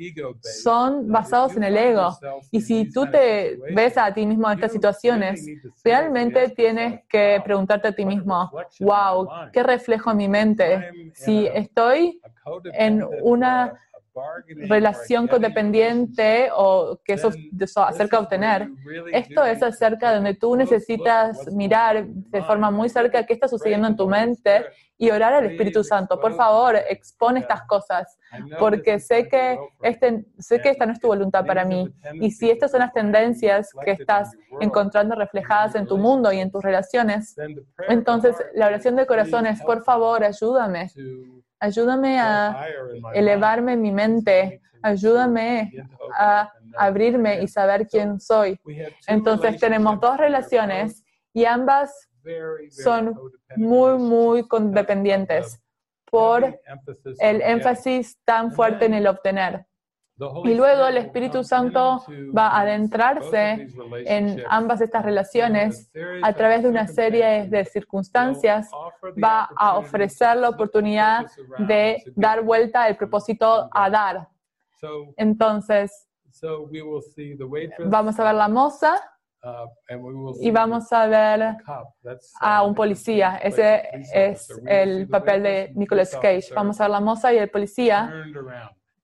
son 0.63 1.09
basados 1.09 1.57
en 1.57 1.65
el 1.65 1.77
ego. 1.77 2.11
Y 2.51 2.61
si 2.61 2.91
tú 2.91 3.11
te 3.11 3.59
ves 3.75 3.97
a 3.97 4.13
ti 4.13 4.27
mismo 4.27 4.51
en 4.51 4.55
estas 4.55 4.73
situaciones, 4.73 5.47
realmente 5.83 6.51
tienes 6.51 7.01
que 7.09 7.41
preguntarte 7.43 7.89
a 7.89 7.93
ti 7.93 8.05
mismo, 8.05 8.51
wow, 8.81 9.29
¿qué 9.53 9.63
reflejo 9.63 10.11
en 10.11 10.17
mi 10.19 10.29
mente? 10.29 11.13
Si 11.15 11.47
estoy 11.47 12.21
en 12.75 13.03
una 13.23 13.81
relación 14.69 15.29
codependiente 15.29 16.49
o 16.55 16.99
que 17.05 17.15
eso 17.15 17.29
es 17.29 17.77
acerca 17.77 18.17
de 18.17 18.23
obtener. 18.23 18.69
Esto 19.13 19.45
es 19.45 19.63
acerca 19.63 20.11
de 20.11 20.17
donde 20.17 20.35
tú 20.35 20.57
necesitas 20.57 21.47
mirar 21.53 22.07
de 22.07 22.43
forma 22.43 22.71
muy 22.71 22.89
cerca 22.89 23.25
qué 23.27 23.33
está 23.33 23.49
sucediendo 23.49 23.89
en 23.89 23.97
tu 23.97 24.09
mente 24.09 24.65
y 24.99 25.11
orar 25.11 25.35
al 25.35 25.47
Espíritu 25.47 25.85
Santo. 25.85 26.19
Por 26.19 26.35
favor, 26.35 26.77
expone 26.89 27.41
estas 27.41 27.63
cosas, 27.67 28.19
porque 28.59 28.99
sé 28.99 29.29
que, 29.29 29.59
este, 29.83 30.25
sé 30.39 30.61
que 30.61 30.71
esta 30.71 30.87
no 30.87 30.93
es 30.93 31.01
tu 31.01 31.09
voluntad 31.09 31.45
para 31.45 31.65
mí. 31.65 31.93
Y 32.15 32.31
si 32.31 32.51
estas 32.51 32.71
son 32.71 32.81
las 32.81 32.93
tendencias 32.93 33.71
que 33.85 33.91
estás 33.93 34.33
encontrando 34.61 35.15
reflejadas 35.15 35.75
en 35.75 35.87
tu 35.87 35.99
mundo 35.99 36.33
y 36.33 36.39
en 36.39 36.51
tus 36.51 36.63
relaciones, 36.63 37.37
entonces 37.89 38.35
la 38.55 38.67
oración 38.67 38.97
de 38.97 39.07
corazón 39.07 39.47
es, 39.47 39.63
por 39.63 39.85
favor, 39.85 40.25
ayúdame. 40.25 40.91
Ayúdame 41.61 42.19
a 42.21 42.67
elevarme 43.15 43.77
mi 43.77 43.93
mente. 43.93 44.61
Ayúdame 44.83 45.73
a 46.17 46.53
abrirme 46.77 47.43
y 47.43 47.49
saber 47.49 47.89
quién 47.89 48.21
soy. 48.21 48.61
Entonces 49.07 49.59
tenemos 49.59 50.01
dos 50.01 50.17
relaciones 50.17 51.05
y 51.33 51.45
ambas 51.45 52.09
son 52.71 53.19
muy, 53.57 53.99
muy 53.99 54.47
codependientes 54.47 55.61
por 56.11 56.59
el 57.21 57.43
énfasis 57.43 58.19
tan 58.25 58.53
fuerte 58.53 58.87
en 58.87 58.95
el 58.95 59.07
obtener. 59.07 59.66
Y 60.45 60.55
luego 60.55 60.87
el 60.87 60.97
Espíritu 60.97 61.45
Santo 61.45 62.03
va 62.37 62.49
a 62.49 62.61
adentrarse 62.61 63.69
en 64.07 64.43
ambas 64.49 64.81
estas 64.81 65.05
relaciones 65.05 65.91
a 66.23 66.33
través 66.33 66.63
de 66.63 66.71
una 66.71 66.87
serie 66.87 67.47
de 67.49 67.65
circunstancias, 67.67 68.71
va 69.23 69.49
a 69.57 69.77
ofrecer 69.77 70.37
la 70.39 70.49
oportunidad 70.49 71.27
de 71.59 72.03
dar 72.15 72.43
vuelta 72.43 72.89
el 72.89 72.97
propósito 72.97 73.69
a 73.71 73.91
dar. 73.91 74.29
Entonces, 75.19 76.09
vamos 77.85 78.19
a 78.19 78.25
ver 78.25 78.35
la 78.35 78.49
moza 78.49 78.95
y 80.41 80.51
vamos 80.51 80.93
a 80.95 81.07
ver 81.07 81.57
a 82.41 82.63
un 82.63 82.75
policía. 82.75 83.37
Ese 83.37 83.83
es 84.15 84.49
el 84.67 85.09
papel 85.09 85.43
de 85.43 85.73
Nicolas 85.75 86.17
Cage. 86.17 86.55
Vamos 86.55 86.81
a 86.81 86.85
ver 86.85 86.91
la 86.91 87.01
moza 87.01 87.35
y 87.35 87.39
el 87.39 87.51
policía 87.51 88.11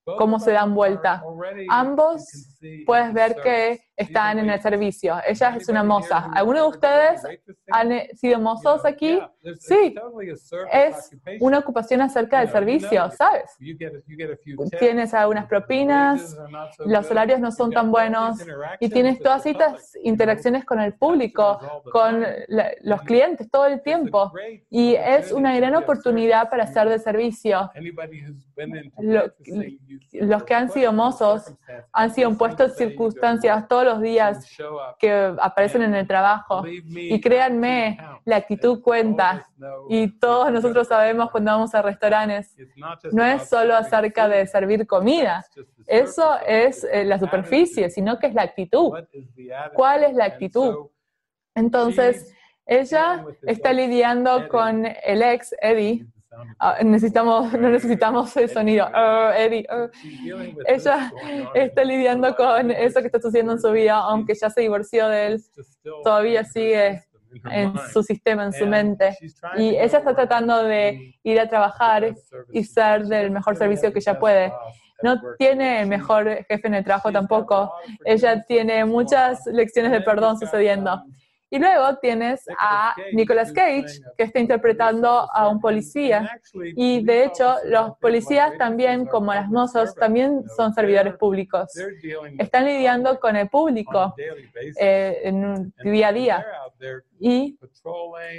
cómo 0.05 0.38
se 0.38 0.53
dan 0.53 0.75
vuelta. 0.75 1.23
Ambos 1.69 2.52
puedes 2.87 3.12
ver 3.12 3.37
que 3.42 3.81
están 3.96 4.38
en 4.38 4.51
el 4.51 4.61
servicio. 4.61 5.16
Ella 5.27 5.57
es 5.57 5.68
una 5.68 5.85
moza. 5.85 6.31
¿Alguno 6.35 6.62
de 6.62 6.68
ustedes 6.68 7.22
han 7.70 7.92
eh, 7.92 8.11
sido 8.14 8.40
mozos 8.40 8.85
aquí? 8.85 9.20
Sí, 9.59 9.94
es 10.72 11.11
una 11.40 11.59
ocupación 11.59 12.01
acerca 12.01 12.40
del 12.40 12.48
servicio, 12.48 13.11
¿sabes? 13.11 13.57
Tienes 14.79 15.14
algunas 15.14 15.46
propinas, 15.46 16.37
los 16.85 17.07
salarios 17.07 17.40
no 17.40 17.53
son 17.53 17.70
tan 17.70 17.90
buenos. 17.90 18.38
Y 18.81 18.88
tienes 18.88 19.18
todas 19.20 19.44
estas 19.46 19.96
interacciones 20.03 20.64
con 20.64 20.81
el 20.81 20.94
público, 20.94 21.61
con 21.92 22.25
los 22.83 23.03
clientes 23.03 23.51
todo 23.51 23.66
el 23.66 23.83
tiempo. 23.83 24.33
Y 24.70 24.94
es 24.94 25.33
una 25.33 25.55
gran 25.57 25.75
oportunidad 25.77 26.48
para 26.48 26.64
hacer 26.64 26.88
de 26.88 26.98
servicio. 26.98 27.70
los 30.12 30.44
que 30.44 30.55
han 30.55 30.70
sido 30.70 30.92
mozos 30.92 31.53
han 31.92 32.14
sido 32.14 32.37
puestos 32.37 32.52
en 32.59 32.71
circunstancias 32.71 33.69
todos 33.69 33.85
los 33.85 34.01
días 34.01 34.47
que 34.99 35.35
aparecen 35.41 35.83
en 35.83 35.95
el 35.95 36.07
trabajo. 36.07 36.65
Y 36.67 37.21
créanme, 37.21 37.99
la 38.25 38.37
actitud 38.37 38.83
cuenta. 38.83 39.49
Y 39.88 40.19
todos 40.19 40.51
nosotros 40.51 40.88
sabemos 40.88 41.31
cuando 41.31 41.53
vamos 41.53 41.75
a 41.75 41.83
restaurantes, 41.83 42.57
no 43.12 43.25
es 43.25 43.49
solo 43.49 43.77
acerca 43.77 44.29
de 44.29 44.47
servir 44.47 44.87
comida. 44.87 45.45
Eso 45.87 46.37
es 46.47 46.85
eh, 46.85 47.05
la 47.05 47.19
superficie, 47.19 47.91
sino 47.91 48.19
que 48.19 48.29
es 48.29 48.35
la 48.35 48.43
actitud. 48.43 48.93
¿Cuál 49.75 50.05
es 50.05 50.15
la 50.15 50.25
actitud? 50.25 50.88
Entonces, 51.55 52.35
ella 52.67 53.25
está 53.43 53.73
lidiando 53.73 54.49
con 54.49 54.87
el 54.87 55.23
ex 55.23 55.55
Eddie. 55.61 56.07
Ah, 56.59 56.79
necesitamos, 56.83 57.53
no 57.53 57.68
necesitamos 57.71 58.37
el 58.37 58.49
sonido. 58.49 58.88
Oh, 58.95 59.31
Eddie. 59.37 59.66
Oh. 59.71 59.88
Ella 60.66 61.12
está 61.55 61.85
lidiando 61.85 62.35
con 62.35 62.71
eso 62.71 63.01
que 63.01 63.07
está 63.07 63.21
sucediendo 63.21 63.53
en 63.53 63.61
su 63.61 63.71
vida, 63.71 63.97
aunque 63.97 64.35
ya 64.35 64.51
se 64.51 64.62
divorció 64.62 65.09
de 65.09 65.27
él, 65.27 65.42
todavía 66.03 66.45
sigue 66.45 67.05
en 67.51 67.75
su 67.92 68.03
sistema, 68.03 68.45
en 68.45 68.53
su 68.53 68.66
mente. 68.66 69.16
Y 69.57 69.71
ella 69.71 69.99
está 69.99 70.14
tratando 70.14 70.64
de 70.64 71.14
ir 71.23 71.40
a 71.40 71.49
trabajar 71.49 72.14
y 72.53 72.64
ser 72.64 73.05
del 73.07 73.31
mejor 73.31 73.57
servicio 73.57 73.92
que 73.92 73.99
ella 73.99 74.18
puede. 74.18 74.53
No 75.03 75.21
tiene 75.37 75.81
el 75.83 75.88
mejor 75.88 76.45
jefe 76.49 76.68
en 76.68 76.75
el 76.75 76.85
trabajo 76.85 77.11
tampoco. 77.11 77.73
Ella 78.05 78.42
tiene 78.45 78.85
muchas 78.85 79.45
lecciones 79.47 79.90
de 79.92 80.01
perdón 80.01 80.38
sucediendo. 80.38 81.03
Y 81.53 81.59
luego 81.59 81.99
tienes 81.99 82.47
a 82.59 82.97
Nicolas 83.12 83.53
Cage, 83.53 84.01
que 84.17 84.25
está 84.25 84.41
interpretando 84.41 85.09
a 85.09 85.49
un 85.49 85.61
policía. 85.61 86.41
Y 86.55 87.05
de 87.05 87.25
hecho, 87.25 87.57
los 87.67 87.99
policías 87.99 88.57
también, 88.57 89.05
como 89.05 89.35
las 89.35 89.51
mozas, 89.51 89.95
también 89.95 90.45
son 90.57 90.73
servidores 90.73 91.15
públicos. 91.19 91.71
Están 92.38 92.65
lidiando 92.65 93.21
con 93.21 93.37
el 93.37 93.51
público 93.51 94.15
eh, 94.81 95.21
en 95.25 95.45
un 95.45 95.75
día 95.85 96.09
a 96.09 96.12
día. 96.15 96.47
Y 97.25 97.57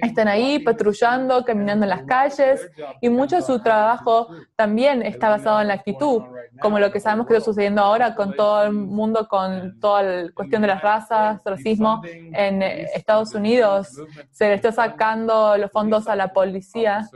están 0.01 0.27
ahí 0.27 0.59
patrullando, 0.59 1.45
caminando 1.45 1.85
en 1.85 1.89
las 1.89 2.03
calles. 2.03 2.69
Y 2.99 3.07
mucho 3.07 3.37
de 3.37 3.41
su 3.41 3.61
trabajo 3.61 4.27
también 4.57 5.01
está 5.01 5.29
basado 5.29 5.61
en 5.61 5.69
la 5.69 5.75
actitud, 5.75 6.23
como 6.61 6.79
lo 6.79 6.91
que 6.91 6.99
sabemos 6.99 7.25
que 7.25 7.33
está 7.33 7.45
sucediendo 7.45 7.81
ahora 7.81 8.13
con 8.13 8.33
todo 8.33 8.65
el 8.65 8.73
mundo, 8.73 9.27
con 9.29 9.79
toda 9.79 10.03
la 10.03 10.31
cuestión 10.33 10.61
de 10.61 10.67
las 10.67 10.81
razas, 10.81 11.39
racismo 11.45 12.01
en 12.03 12.61
Estados 12.61 13.33
Unidos, 13.33 13.87
se 14.31 14.49
le 14.49 14.55
está 14.55 14.73
sacando 14.73 15.55
los 15.57 15.71
fondos 15.71 16.07
a 16.09 16.17
la 16.17 16.33
policía 16.33 17.07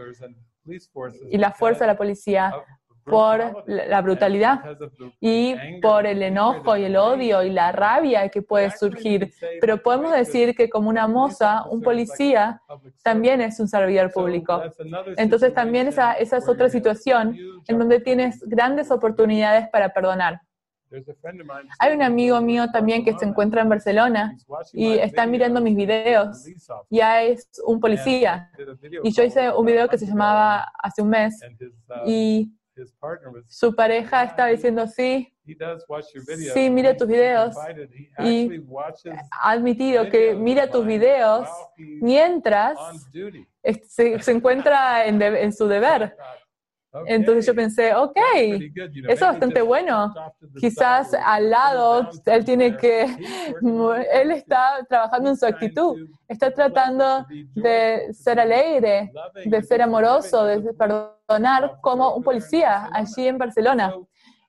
y 1.29 1.37
la 1.37 1.51
fuerza 1.51 1.81
de 1.81 1.87
la 1.87 1.97
policía 1.97 2.53
por 3.09 3.63
la 3.67 4.01
brutalidad 4.01 4.61
y 5.19 5.55
por 5.81 6.05
el 6.05 6.21
enojo 6.21 6.77
y 6.77 6.85
el 6.85 6.97
odio 6.97 7.43
y 7.43 7.49
la 7.49 7.71
rabia 7.71 8.29
que 8.29 8.41
puede 8.41 8.71
surgir. 8.71 9.33
Pero 9.61 9.81
podemos 9.81 10.11
decir 10.11 10.55
que 10.55 10.69
como 10.69 10.89
una 10.89 11.07
moza, 11.07 11.63
un 11.69 11.81
policía 11.81 12.61
también 13.03 13.41
es 13.41 13.59
un 13.59 13.67
servidor 13.67 14.11
público. 14.11 14.61
Entonces 15.17 15.53
también 15.53 15.87
esa, 15.87 16.13
esa 16.13 16.37
es 16.37 16.47
otra 16.47 16.69
situación 16.69 17.37
en 17.67 17.79
donde 17.79 17.99
tienes 17.99 18.41
grandes 18.45 18.91
oportunidades 18.91 19.69
para 19.69 19.89
perdonar. 19.89 20.41
Hay 21.79 21.93
un 21.93 22.01
amigo 22.01 22.39
mío 22.41 22.67
también 22.71 23.03
que 23.03 23.13
se 23.17 23.25
encuentra 23.25 23.61
en 23.61 23.69
Barcelona 23.69 24.37
y 24.73 24.93
está 24.93 25.25
mirando 25.25 25.61
mis 25.61 25.75
videos. 25.75 26.45
Ya 26.89 27.23
es 27.23 27.49
un 27.65 27.79
policía. 27.79 28.49
Y 29.03 29.11
yo 29.11 29.23
hice 29.23 29.51
un 29.51 29.65
video 29.65 29.87
que 29.89 29.97
se 29.97 30.05
llamaba 30.05 30.71
hace 30.81 31.01
un 31.01 31.09
mes 31.09 31.39
y 32.05 32.53
su 33.47 33.75
pareja 33.75 34.23
estaba 34.23 34.49
diciendo 34.49 34.87
sí. 34.87 35.33
Sí, 36.53 36.69
mira 36.69 36.95
tus 36.95 37.07
videos. 37.07 37.55
Y 38.19 38.61
ha 39.31 39.51
admitido 39.51 40.09
que 40.09 40.35
mira 40.35 40.69
tus 40.69 40.85
videos 40.85 41.47
mientras 41.77 42.77
se, 43.87 44.31
encuentra 44.31 45.05
en, 45.05 45.21
en 45.21 45.53
su 45.53 45.67
deber. 45.67 46.15
Entonces 47.05 47.45
yo 47.45 47.53
pensé, 47.55 47.93
ok, 47.93 48.17
eso 49.07 49.07
es 49.07 49.19
bastante 49.19 49.61
bueno. 49.61 50.13
Quizás 50.59 51.13
al 51.13 51.49
lado 51.49 52.09
él 52.25 52.45
tiene 52.45 52.75
que, 52.77 53.03
él 54.13 54.31
está 54.31 54.85
trabajando 54.89 55.29
en 55.29 55.37
su 55.37 55.45
actitud, 55.45 56.07
está 56.27 56.51
tratando 56.51 57.25
de 57.55 58.13
ser 58.13 58.39
alegre, 58.39 59.11
de 59.45 59.63
ser 59.63 59.81
amoroso, 59.81 60.45
de 60.45 60.73
perdonar 60.73 61.77
como 61.81 62.15
un 62.15 62.23
policía 62.23 62.89
allí 62.91 63.27
en 63.27 63.37
Barcelona. 63.37 63.93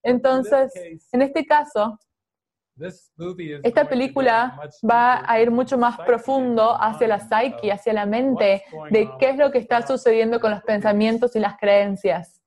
Entonces, 0.03 0.73
en 1.13 1.23
este 1.23 1.45
caso, 1.45 1.99
esta 3.63 3.89
película 3.89 4.61
va 4.89 5.25
a 5.27 5.41
ir 5.41 5.51
mucho 5.51 5.77
más 5.77 5.99
profundo 5.99 6.77
hacia 6.81 7.09
la 7.09 7.21
psique, 7.21 7.73
hacia 7.73 7.93
la 7.93 8.07
mente, 8.07 8.63
de 8.91 9.11
qué 9.19 9.31
es 9.31 9.37
lo 9.37 9.51
que 9.51 9.59
está 9.59 9.85
sucediendo 9.87 10.41
con 10.41 10.53
los 10.53 10.63
pensamientos 10.63 11.35
y 11.35 11.41
las 11.41 11.57
creencias. 11.59 12.38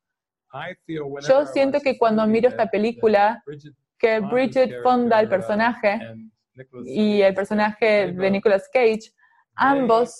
Yo 1.28 1.46
siento 1.46 1.80
que 1.80 1.98
cuando 1.98 2.26
miro 2.28 2.50
esta 2.50 2.68
película, 2.68 3.44
que 3.98 4.20
Bridget 4.20 4.82
Fonda, 4.84 5.20
el 5.20 5.30
personaje, 5.30 6.00
y 6.86 7.22
el 7.22 7.34
personaje 7.34 8.12
de 8.12 8.32
Nicolas 8.32 8.70
Cage, 8.72 9.14
ambos 9.56 10.20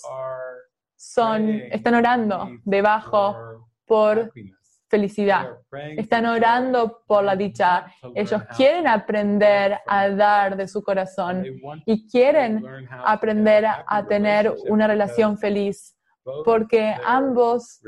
son, 0.96 1.48
están 1.70 1.94
orando 1.94 2.50
debajo 2.64 3.68
por 3.84 4.32
felicidad. 4.88 5.56
Están 5.96 6.26
orando 6.26 7.02
por 7.06 7.24
la 7.24 7.34
dicha. 7.34 7.86
Ellos 8.14 8.42
quieren 8.56 8.86
aprender 8.86 9.78
a 9.86 10.08
dar 10.10 10.56
de 10.56 10.68
su 10.68 10.82
corazón 10.82 11.44
y 11.86 12.06
quieren 12.08 12.62
aprender 13.04 13.64
a 13.66 14.06
tener 14.06 14.54
una 14.68 14.86
relación 14.86 15.38
feliz 15.38 15.96
porque 16.44 16.94
ambos, 17.04 17.80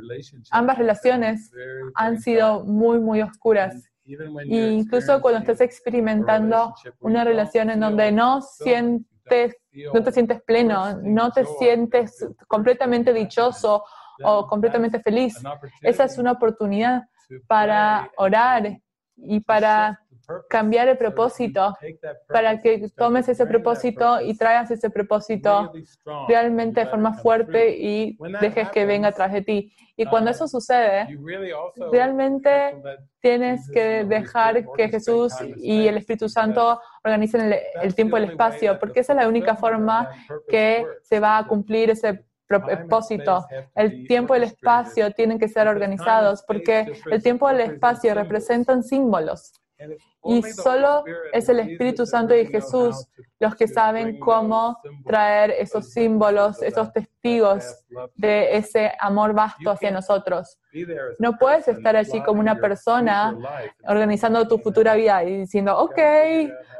ambas 0.50 0.78
relaciones 0.78 1.50
han 1.94 2.20
sido 2.20 2.64
muy, 2.64 2.98
muy 2.98 3.22
oscuras. 3.22 3.74
E 4.06 4.72
incluso 4.72 5.20
cuando 5.20 5.40
estás 5.40 5.60
experimentando 5.60 6.74
una 7.00 7.24
relación 7.24 7.70
en 7.70 7.80
donde 7.80 8.12
no 8.12 8.40
sientes, 8.42 9.56
no 9.92 10.02
te 10.02 10.12
sientes 10.12 10.42
pleno, 10.42 11.00
no 11.02 11.30
te 11.30 11.44
sientes 11.58 12.26
completamente 12.46 13.12
dichoso 13.12 13.84
o 14.22 14.46
completamente 14.46 15.00
feliz. 15.00 15.40
Esa 15.80 16.04
es 16.04 16.18
una 16.18 16.32
oportunidad 16.32 17.04
para 17.46 18.10
orar 18.16 18.78
y 19.16 19.40
para 19.40 20.03
cambiar 20.48 20.88
el 20.88 20.98
propósito, 20.98 21.76
para 22.28 22.60
que 22.60 22.88
tomes 22.96 23.28
ese 23.28 23.46
propósito 23.46 24.20
y 24.20 24.36
traigas 24.36 24.70
ese 24.70 24.90
propósito 24.90 25.72
realmente 26.28 26.80
de 26.80 26.86
forma 26.86 27.14
fuerte 27.14 27.76
y 27.78 28.16
dejes 28.40 28.70
que 28.70 28.86
venga 28.86 29.08
atrás 29.08 29.32
de 29.32 29.42
ti. 29.42 29.74
Y 29.96 30.06
cuando 30.06 30.30
eso 30.30 30.48
sucede, 30.48 31.06
realmente 31.92 32.74
tienes 33.20 33.70
que 33.70 34.04
dejar 34.04 34.64
que 34.76 34.88
Jesús 34.88 35.32
y 35.56 35.86
el 35.86 35.98
Espíritu 35.98 36.28
Santo 36.28 36.80
organicen 37.04 37.54
el, 37.82 37.94
tiempo 37.94 38.18
y 38.18 38.24
el 38.24 38.30
espacio, 38.30 38.78
porque 38.78 39.00
esa 39.00 39.12
es 39.12 39.18
la 39.18 39.28
única 39.28 39.54
forma 39.54 40.10
que 40.48 40.84
se 41.02 41.20
va 41.20 41.38
a 41.38 41.46
cumplir 41.46 41.90
ese 41.90 42.24
propósito. 42.46 43.46
El 43.74 44.06
tiempo 44.06 44.34
y 44.34 44.38
el 44.38 44.44
espacio 44.44 45.12
tienen 45.12 45.38
que 45.38 45.48
ser 45.48 45.68
organizados 45.68 46.42
porque 46.46 46.92
el 47.10 47.22
tiempo 47.22 47.50
y 47.50 47.54
el 47.54 47.60
espacio 47.60 48.14
representan 48.14 48.82
símbolos. 48.82 49.52
Y 50.24 50.42
solo 50.42 51.04
es 51.32 51.48
el 51.48 51.60
Espíritu 51.60 52.06
Santo 52.06 52.34
y 52.34 52.46
Jesús 52.46 53.08
los 53.38 53.54
que 53.56 53.68
saben 53.68 54.18
cómo 54.18 54.78
traer 55.04 55.50
esos 55.50 55.92
símbolos, 55.92 56.62
esos 56.62 56.92
testigos 56.92 57.84
de 58.14 58.56
ese 58.56 58.92
amor 58.98 59.34
vasto 59.34 59.70
hacia 59.70 59.90
nosotros. 59.90 60.58
No 61.18 61.36
puedes 61.36 61.68
estar 61.68 61.94
allí 61.94 62.22
como 62.22 62.40
una 62.40 62.56
persona 62.56 63.36
organizando 63.86 64.48
tu 64.48 64.58
futura 64.58 64.94
vida 64.94 65.22
y 65.24 65.40
diciendo, 65.40 65.76
ok, 65.78 65.98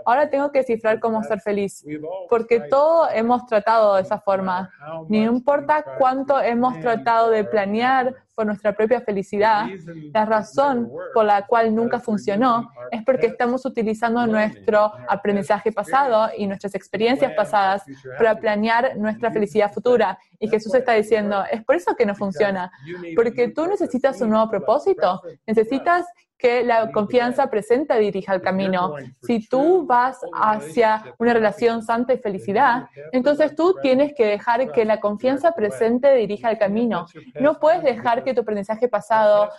ahora 0.06 0.30
tengo 0.30 0.50
que 0.50 0.60
descifrar 0.60 0.98
cómo 1.00 1.22
ser 1.22 1.40
feliz. 1.40 1.84
Porque 2.30 2.60
todo 2.60 3.08
hemos 3.10 3.44
tratado 3.46 3.96
de 3.96 4.02
esa 4.02 4.18
forma. 4.18 4.70
Ni 5.08 5.22
importa 5.22 5.84
cuánto 5.98 6.40
hemos 6.40 6.80
tratado 6.80 7.30
de 7.30 7.44
planear 7.44 8.14
por 8.34 8.46
nuestra 8.46 8.72
propia 8.72 9.00
felicidad, 9.00 9.66
la 10.12 10.24
razón 10.24 10.90
por 11.12 11.24
la 11.24 11.46
cual 11.46 11.74
nunca 11.74 12.00
funcionó 12.00 12.70
es 12.90 13.02
porque 13.04 13.26
estamos 13.26 13.64
utilizando 13.64 14.26
nuestro 14.26 14.92
aprendizaje 15.08 15.72
pasado 15.72 16.30
y 16.36 16.46
nuestras 16.46 16.74
experiencias 16.74 17.32
pasadas 17.32 17.82
para 18.18 18.38
planear 18.38 18.96
nuestra 18.96 19.30
felicidad 19.30 19.72
futura. 19.72 20.18
Y 20.38 20.48
Jesús 20.48 20.74
está 20.74 20.92
diciendo, 20.92 21.44
es 21.50 21.64
por 21.64 21.76
eso 21.76 21.94
que 21.96 22.06
no 22.06 22.14
funciona, 22.14 22.70
porque 23.14 23.48
tú 23.48 23.66
necesitas 23.66 24.20
un 24.20 24.30
nuevo 24.30 24.48
propósito, 24.50 25.22
necesitas 25.46 26.06
que 26.38 26.64
la 26.64 26.90
confianza 26.92 27.48
presente 27.48 27.98
dirija 27.98 28.34
el 28.34 28.42
camino. 28.42 28.94
Si 29.22 29.48
tú 29.48 29.86
vas 29.86 30.20
hacia 30.32 31.14
una 31.18 31.32
relación 31.32 31.82
santa 31.82 32.12
y 32.12 32.18
felicidad, 32.18 32.86
entonces 33.12 33.54
tú 33.54 33.76
tienes 33.82 34.14
que 34.14 34.26
dejar 34.26 34.72
que 34.72 34.84
la 34.84 35.00
confianza 35.00 35.52
presente 35.52 36.14
dirija 36.14 36.50
el 36.50 36.58
camino. 36.58 37.06
No 37.40 37.58
puedes 37.58 37.82
dejar 37.82 38.24
que 38.24 38.34
tu 38.34 38.42
aprendizaje 38.42 38.88
pasado, 38.88 39.50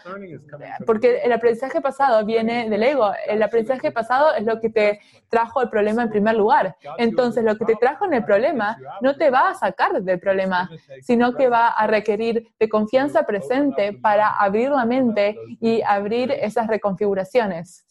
porque 0.85 1.21
el 1.23 1.31
aprendizaje 1.31 1.81
pasado 1.81 2.25
viene 2.25 2.69
del 2.69 2.83
ego. 2.83 3.11
El 3.27 3.41
aprendizaje 3.41 3.91
pasado 3.91 4.35
es 4.35 4.45
lo 4.45 4.59
que 4.59 4.69
te 4.69 4.99
trajo 5.29 5.61
el 5.61 5.69
problema 5.69 6.03
en 6.03 6.09
primer 6.09 6.35
lugar. 6.35 6.75
Entonces, 6.97 7.43
lo 7.43 7.55
que 7.57 7.65
te 7.65 7.75
trajo 7.75 8.05
en 8.05 8.13
el 8.13 8.23
problema 8.23 8.77
no 9.01 9.15
te 9.15 9.29
va 9.29 9.49
a 9.49 9.55
sacar 9.55 10.01
del 10.01 10.19
problema, 10.19 10.69
sino 11.01 11.33
que 11.33 11.49
va 11.49 11.69
a 11.69 11.87
requerir 11.87 12.47
de 12.59 12.69
confianza 12.69 13.23
presente 13.23 13.93
para 13.93 14.29
abrir 14.29 14.69
la 14.69 14.85
mente 14.85 15.37
y 15.59 15.81
abrir 15.81 16.31
esas 16.31 16.67
configuraciones. 16.79 17.85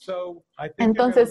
Entonces, 0.78 1.30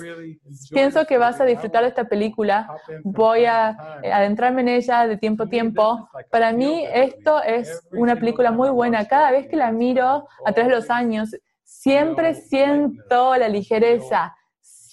pienso 0.71 1.05
que 1.05 1.17
vas 1.17 1.39
a 1.39 1.45
disfrutar 1.45 1.83
de 1.83 1.89
esta 1.89 2.05
película. 2.05 2.67
Voy 3.03 3.45
a 3.45 3.69
adentrarme 4.03 4.61
en 4.61 4.69
ella 4.69 5.07
de 5.07 5.17
tiempo 5.17 5.43
a 5.43 5.49
tiempo. 5.49 6.09
Para 6.31 6.51
mí, 6.51 6.85
esto 6.93 7.41
es 7.43 7.87
una 7.91 8.15
película 8.15 8.51
muy 8.51 8.69
buena. 8.69 9.07
Cada 9.07 9.31
vez 9.31 9.47
que 9.47 9.55
la 9.55 9.71
miro 9.71 10.27
a 10.45 10.53
través 10.53 10.69
de 10.69 10.75
los 10.75 10.89
años, 10.89 11.35
siempre 11.63 12.35
siento 12.35 13.35
la 13.35 13.47
ligereza, 13.49 14.35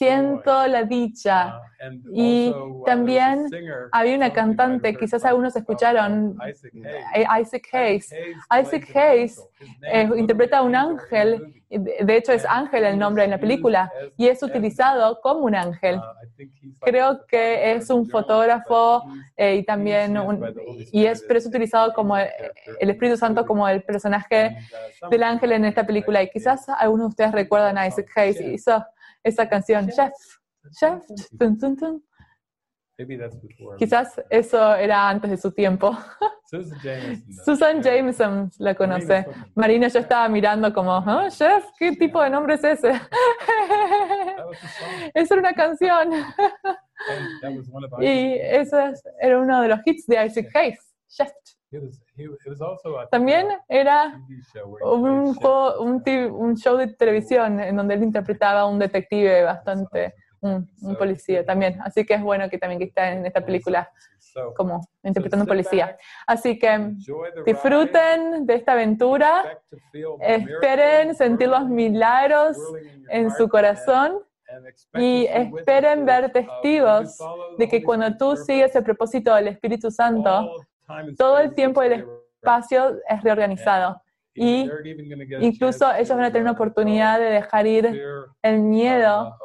siento 0.00 0.66
la 0.66 0.84
dicha. 0.84 1.60
Y 2.12 2.54
también 2.86 3.46
había 3.92 4.16
una 4.16 4.32
cantante, 4.32 4.96
quizás 4.96 5.26
algunos 5.26 5.54
escucharon, 5.56 6.38
Isaac 7.40 7.68
Hayes. 7.72 8.10
Isaac 8.62 8.96
Hayes 8.96 9.42
eh, 9.92 10.08
interpreta 10.16 10.58
a 10.58 10.62
un 10.62 10.74
ángel, 10.74 11.62
de 11.68 12.16
hecho 12.16 12.32
es 12.32 12.46
ángel 12.46 12.84
el 12.84 12.98
nombre 12.98 13.24
en 13.24 13.30
la 13.30 13.38
película, 13.38 13.92
y 14.16 14.28
es 14.28 14.42
utilizado 14.42 15.20
como 15.20 15.40
un 15.40 15.54
ángel. 15.54 16.00
Creo 16.80 17.26
que 17.26 17.72
es 17.72 17.90
un 17.90 18.08
fotógrafo 18.08 19.04
eh, 19.36 19.56
y 19.56 19.64
también, 19.64 20.16
y 20.92 21.04
es, 21.04 21.22
pero 21.28 21.38
es 21.38 21.46
utilizado 21.46 21.92
como 21.92 22.16
el, 22.16 22.90
Espíritu 22.90 23.18
Santo 23.18 23.44
como 23.44 23.68
el 23.68 23.82
personaje 23.82 24.56
del 25.10 25.22
ángel 25.22 25.52
en 25.52 25.66
esta 25.66 25.84
película. 25.86 26.22
Y 26.22 26.30
quizás 26.30 26.70
algunos 26.70 27.08
de 27.08 27.10
ustedes 27.10 27.32
recuerdan 27.32 27.76
a 27.76 27.86
Isaac 27.86 28.08
Hayes, 28.16 28.40
hizo 28.40 28.82
esa 29.22 29.48
canción, 29.48 29.88
Chef. 29.88 30.12
Chef. 30.78 31.02
Quizás 33.78 34.20
eso 34.28 34.74
era 34.74 35.09
antes 35.09 35.30
de 35.30 35.37
su 35.38 35.52
tiempo. 35.52 35.96
Susan 37.44 37.80
Jameson 37.83 38.50
la 38.59 38.74
conoce. 38.74 39.24
Marina 39.54 39.88
yo 39.88 40.00
estaba 40.00 40.28
mirando 40.28 40.72
como, 40.72 40.98
oh, 40.98 41.28
Chef, 41.30 41.64
¿qué 41.78 41.92
tipo 41.92 42.20
de 42.22 42.28
nombre 42.28 42.54
es 42.54 42.64
ese? 42.64 42.90
Esa 45.14 45.35
era 45.35 45.40
una 45.40 45.54
canción. 45.54 46.11
y 48.00 48.35
ese 48.35 48.92
era 49.20 49.40
uno 49.40 49.62
de 49.62 49.68
los 49.68 49.80
hits 49.85 50.06
de 50.06 50.26
Isaac 50.26 50.48
Hayes, 50.54 50.94
Chef. 51.09 51.30
También 53.11 53.48
era 53.68 54.20
un, 54.83 55.37
un, 55.38 56.56
show 56.56 56.76
de 56.76 56.88
televisión 56.88 57.61
en 57.61 57.76
donde 57.76 57.94
él 57.94 58.02
interpretaba 58.02 58.61
a 58.61 58.66
un 58.66 58.78
detective 58.78 59.42
bastante, 59.42 60.14
un, 60.40 60.68
policía 60.98 61.44
también. 61.44 61.80
Así 61.83 62.04
que 62.04 62.14
es 62.14 62.22
bueno 62.22 62.48
que 62.48 62.59
también 62.59 62.78
que 62.78 62.87
está 62.87 63.12
en 63.12 63.26
esta 63.26 63.44
película 63.44 63.90
como 64.56 64.80
interpretando 65.02 65.44
un 65.44 65.48
policía. 65.48 65.96
Así 66.26 66.59
que 66.59 66.94
disfruten 67.44 68.46
de 68.46 68.54
esta 68.54 68.72
aventura, 68.72 69.61
esperen 70.20 71.14
sentir 71.14 71.48
los 71.48 71.68
milagros 71.68 72.56
en 73.09 73.30
su 73.30 73.48
corazón 73.48 74.22
y 74.94 75.26
esperen 75.26 76.04
ver 76.04 76.33
testigos 76.33 77.16
de 77.59 77.68
que 77.68 77.83
cuando 77.83 78.16
tú 78.16 78.37
sigues 78.37 78.74
el 78.74 78.83
propósito 78.83 79.35
del 79.35 79.48
Espíritu 79.48 79.90
Santo, 79.90 80.66
todo 81.16 81.38
el 81.38 81.55
tiempo 81.55 81.83
y 81.83 81.87
el 81.87 82.07
espacio 82.40 82.98
es 83.09 83.22
reorganizado. 83.22 84.00
Y 84.35 84.70
incluso 85.40 85.92
ellos 85.92 86.11
van 86.11 86.24
a 86.24 86.29
tener 86.29 86.42
una 86.42 86.53
oportunidad 86.53 87.18
de 87.18 87.26
dejar 87.26 87.66
ir 87.66 88.00
el 88.42 88.61
miedo 88.61 89.37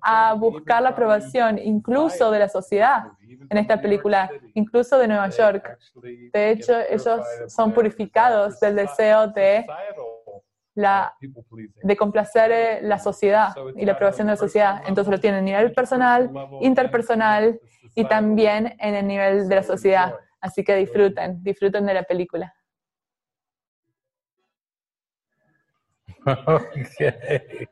a 0.00 0.34
buscar 0.34 0.82
la 0.82 0.90
aprobación, 0.90 1.58
incluso 1.58 2.30
de 2.30 2.38
la 2.38 2.48
sociedad 2.48 3.04
en 3.50 3.58
esta 3.58 3.80
película, 3.80 4.30
incluso 4.54 4.98
de 4.98 5.08
Nueva 5.08 5.28
York. 5.30 5.78
De 6.32 6.50
hecho, 6.50 6.74
ellos 6.88 7.20
son 7.48 7.72
purificados 7.72 8.60
del 8.60 8.76
deseo 8.76 9.28
de 9.28 9.66
la, 10.74 11.14
de 11.82 11.96
complacer 11.96 12.82
la 12.82 12.98
sociedad 12.98 13.54
y 13.76 13.84
la 13.84 13.92
aprobación 13.92 14.26
de 14.28 14.32
la 14.32 14.36
sociedad. 14.36 14.82
Entonces 14.86 15.10
lo 15.10 15.20
tienen 15.20 15.40
a 15.40 15.42
nivel 15.42 15.72
personal, 15.72 16.30
interpersonal 16.60 17.60
y 17.94 18.04
también 18.04 18.74
en 18.78 18.94
el 18.94 19.06
nivel 19.06 19.48
de 19.48 19.54
la 19.56 19.62
sociedad. 19.62 20.14
Así 20.44 20.62
que 20.62 20.76
disfruten, 20.76 21.42
disfruten 21.42 21.86
de 21.86 21.94
la 21.94 22.02
película. 22.02 22.54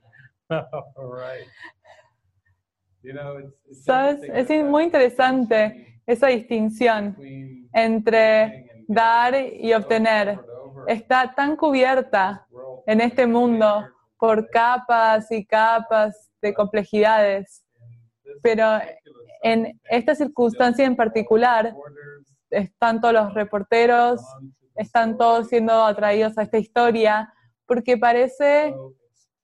¿Sabes? 3.85 4.23
Es 4.33 4.49
muy 4.65 4.85
interesante 4.85 6.01
esa 6.07 6.29
distinción 6.29 7.15
entre 7.75 8.87
dar 8.89 9.35
y 9.37 9.75
obtener. 9.75 10.41
Está 10.89 11.35
tan 11.35 11.57
cubierta 11.57 12.47
en 12.87 13.03
este 13.03 13.27
mundo 13.27 13.87
por 14.19 14.49
capas 14.49 15.31
y 15.31 15.45
capas 15.45 16.31
de 16.41 16.55
complejidades, 16.55 17.63
pero 18.43 18.81
en 19.43 19.79
esta 19.91 20.15
circunstancia 20.15 20.87
en 20.87 20.97
particular, 20.97 21.75
están 22.53 23.01
todos 23.01 23.15
los 23.15 23.35
reporteros, 23.35 24.21
están 24.77 25.17
todos 25.17 25.49
siendo 25.49 25.85
atraídos 25.85 26.39
a 26.39 26.43
esta 26.43 26.59
historia, 26.59 27.33
porque 27.67 27.97
parece 27.97 28.75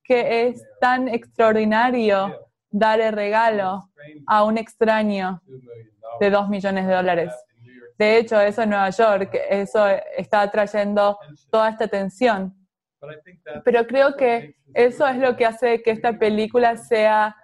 que 0.05 0.49
es 0.49 0.63
tan 0.81 1.09
extraordinario 1.09 2.35
dar 2.71 3.01
el 3.01 3.13
regalo 3.13 3.91
a 4.27 4.45
un 4.45 4.59
extraño 4.59 5.43
de 6.21 6.31
dos 6.31 6.49
millones 6.49 6.87
de 6.87 6.95
dólares. 6.95 7.33
De 7.99 8.19
hecho, 8.19 8.41
eso 8.41 8.63
en 8.63 8.71
Nueva 8.71 8.91
York, 8.91 9.37
eso 9.51 9.87
está 10.17 10.43
atrayendo 10.43 11.19
toda 11.51 11.71
esta 11.71 11.85
atención. 11.85 12.55
Pero 13.65 13.87
creo 13.87 14.17
que 14.17 14.57
eso 14.75 15.07
es 15.07 15.17
lo 15.19 15.37
que 15.37 15.47
hace 15.47 15.83
que 15.83 15.91
esta 15.91 16.19
película 16.19 16.77
sea 16.77 17.37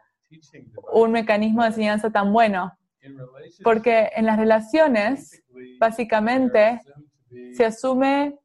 un 0.93 1.13
mecanismo 1.13 1.63
de 1.63 1.69
enseñanza 1.69 2.11
tan 2.11 2.33
bueno. 2.33 2.73
Porque 3.63 4.11
en 4.15 4.27
las 4.27 4.39
relaciones 4.39 5.44
Básicamente, 5.79 6.81
se 7.55 7.65
asume 7.65 8.39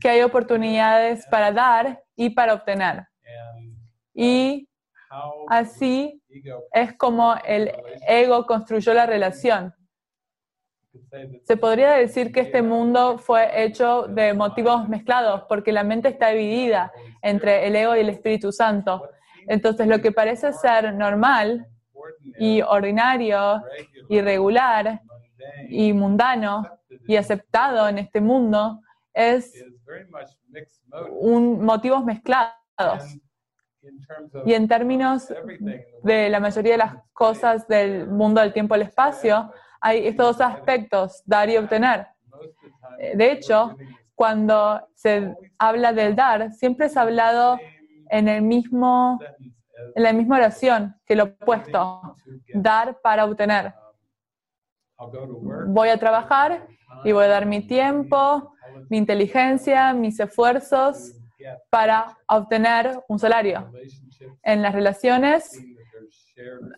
que 0.00 0.08
hay 0.08 0.22
oportunidades 0.22 1.26
para 1.30 1.52
dar 1.52 2.02
y 2.16 2.30
para 2.30 2.54
obtener. 2.54 3.06
Y 4.14 4.68
así 5.48 6.20
es 6.72 6.94
como 6.96 7.34
el 7.44 7.72
ego 8.06 8.46
construyó 8.46 8.94
la 8.94 9.06
relación. 9.06 9.74
Se 11.44 11.56
podría 11.56 11.92
decir 11.92 12.32
que 12.32 12.40
este 12.40 12.62
mundo 12.62 13.18
fue 13.18 13.64
hecho 13.64 14.02
de 14.08 14.34
motivos 14.34 14.88
mezclados 14.88 15.44
porque 15.48 15.72
la 15.72 15.84
mente 15.84 16.08
está 16.08 16.30
dividida 16.30 16.92
entre 17.22 17.66
el 17.66 17.76
ego 17.76 17.96
y 17.96 18.00
el 18.00 18.08
Espíritu 18.08 18.52
Santo. 18.52 19.08
Entonces 19.46 19.86
lo 19.86 20.00
que 20.00 20.12
parece 20.12 20.52
ser 20.52 20.92
normal 20.94 21.66
y 22.38 22.62
ordinario 22.62 23.62
y 24.08 24.20
regular 24.20 25.00
y 25.68 25.92
mundano 25.92 26.66
y 27.06 27.16
aceptado 27.16 27.88
en 27.88 27.98
este 27.98 28.20
mundo 28.20 28.80
es 29.12 29.52
un 31.20 31.64
motivos 31.64 32.04
mezclados. 32.04 32.54
Y 34.44 34.52
en 34.54 34.68
términos 34.68 35.32
de 36.02 36.28
la 36.28 36.40
mayoría 36.40 36.72
de 36.72 36.78
las 36.78 36.94
cosas 37.12 37.66
del 37.68 38.06
mundo 38.08 38.40
del 38.40 38.52
tiempo 38.52 38.74
y 38.74 38.80
el 38.80 38.86
espacio, 38.86 39.52
hay 39.80 40.06
estos 40.06 40.38
dos 40.38 40.46
aspectos, 40.46 41.22
dar 41.24 41.48
y 41.48 41.56
obtener. 41.56 42.06
De 43.14 43.32
hecho, 43.32 43.76
cuando 44.14 44.86
se 44.94 45.34
habla 45.58 45.92
del 45.92 46.16
dar, 46.16 46.52
siempre 46.52 46.86
es 46.86 46.96
hablado 46.96 47.58
en 48.10 48.28
el 48.28 48.42
mismo 48.42 49.18
en 49.94 50.02
la 50.02 50.12
misma 50.12 50.36
oración 50.36 50.96
que 51.06 51.16
lo 51.16 51.24
opuesto, 51.24 52.16
dar 52.54 53.00
para 53.00 53.24
obtener. 53.24 53.74
Voy 55.40 55.88
a 55.88 55.98
trabajar 55.98 56.68
y 57.02 57.12
voy 57.12 57.24
a 57.24 57.28
dar 57.28 57.46
mi 57.46 57.66
tiempo, 57.66 58.54
mi 58.88 58.98
inteligencia, 58.98 59.92
mis 59.92 60.18
esfuerzos 60.18 61.14
para 61.70 62.18
obtener 62.26 63.00
un 63.08 63.18
salario. 63.18 63.72
En 64.42 64.62
las 64.62 64.74
relaciones 64.74 65.60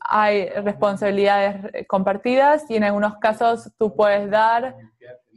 hay 0.01 0.49
responsabilidades 0.51 1.87
compartidas 1.87 2.69
y 2.71 2.77
en 2.77 2.85
algunos 2.85 3.17
casos 3.19 3.71
tú 3.79 3.95
puedes 3.95 4.31
dar 4.31 4.77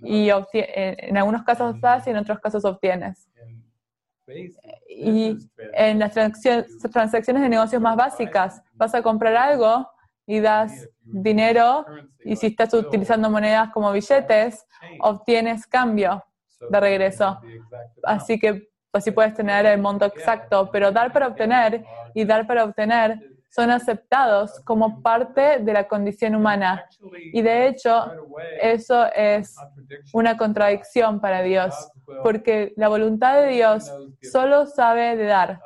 y 0.01 0.29
en 0.53 1.17
algunos 1.17 1.43
casos 1.43 1.79
das 1.79 2.05
y 2.07 2.09
en 2.09 2.17
otros 2.17 2.39
casos 2.39 2.65
obtienes. 2.65 3.27
Y 4.89 5.37
en 5.73 5.99
las 5.99 6.13
transacciones 6.13 7.41
de 7.41 7.49
negocios 7.49 7.81
más 7.81 7.95
básicas, 7.95 8.61
vas 8.77 8.93
a 8.93 9.01
comprar 9.01 9.35
algo 9.35 9.89
y 10.25 10.39
das 10.39 10.87
dinero 11.01 11.85
y 12.23 12.35
si 12.35 12.47
estás 12.47 12.73
utilizando 12.73 13.29
monedas 13.29 13.69
como 13.73 13.91
billetes, 13.91 14.65
obtienes 14.99 15.67
cambio 15.67 16.23
de 16.69 16.79
regreso. 16.79 17.39
Así 18.03 18.39
que 18.39 18.69
así 18.93 19.11
puedes 19.11 19.33
tener 19.33 19.65
el 19.65 19.81
monto 19.81 20.05
exacto, 20.05 20.69
pero 20.71 20.91
dar 20.91 21.11
para 21.11 21.27
obtener 21.27 21.83
y 22.13 22.23
dar 22.25 22.47
para 22.47 22.63
obtener 22.63 23.19
son 23.49 23.69
aceptados 23.69 24.59
como 24.61 25.01
parte 25.01 25.59
de 25.59 25.73
la 25.73 25.87
condición 25.87 26.35
humana. 26.35 26.85
Y 27.31 27.41
de 27.41 27.67
hecho, 27.67 28.11
eso 28.59 29.05
es 29.13 29.55
una 30.11 30.37
contradicción 30.37 31.19
para 31.19 31.43
Dios, 31.43 31.75
porque 32.23 32.73
la 32.77 32.87
voluntad 32.87 33.41
de 33.41 33.49
Dios 33.49 33.91
solo 34.23 34.65
sabe 34.65 35.15
de 35.15 35.25
dar. 35.25 35.61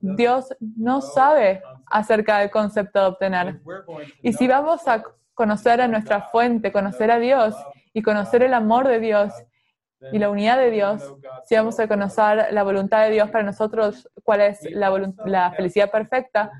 Dios 0.00 0.52
no 0.58 1.00
sabe 1.00 1.62
acerca 1.92 2.38
del 2.38 2.50
concepto 2.50 3.00
de 3.00 3.06
obtener. 3.06 3.60
Y 4.22 4.32
si 4.32 4.48
vamos 4.48 4.86
a 4.88 5.02
conocer 5.34 5.80
a 5.80 5.88
nuestra 5.88 6.22
fuente, 6.22 6.72
conocer 6.72 7.10
a 7.10 7.18
Dios 7.18 7.54
y 7.92 8.02
conocer 8.02 8.42
el 8.42 8.54
amor 8.54 8.88
de 8.88 8.98
Dios 9.00 9.32
y 10.10 10.18
la 10.18 10.30
unidad 10.30 10.58
de 10.58 10.70
Dios, 10.70 11.14
si 11.44 11.54
vamos 11.54 11.78
a 11.78 11.86
conocer 11.86 12.48
la 12.50 12.62
voluntad 12.64 13.04
de 13.04 13.10
Dios 13.10 13.30
para 13.30 13.44
nosotros, 13.44 14.08
cuál 14.24 14.40
es 14.40 14.60
la, 14.72 14.90
la 15.24 15.52
felicidad 15.52 15.90
perfecta, 15.90 16.50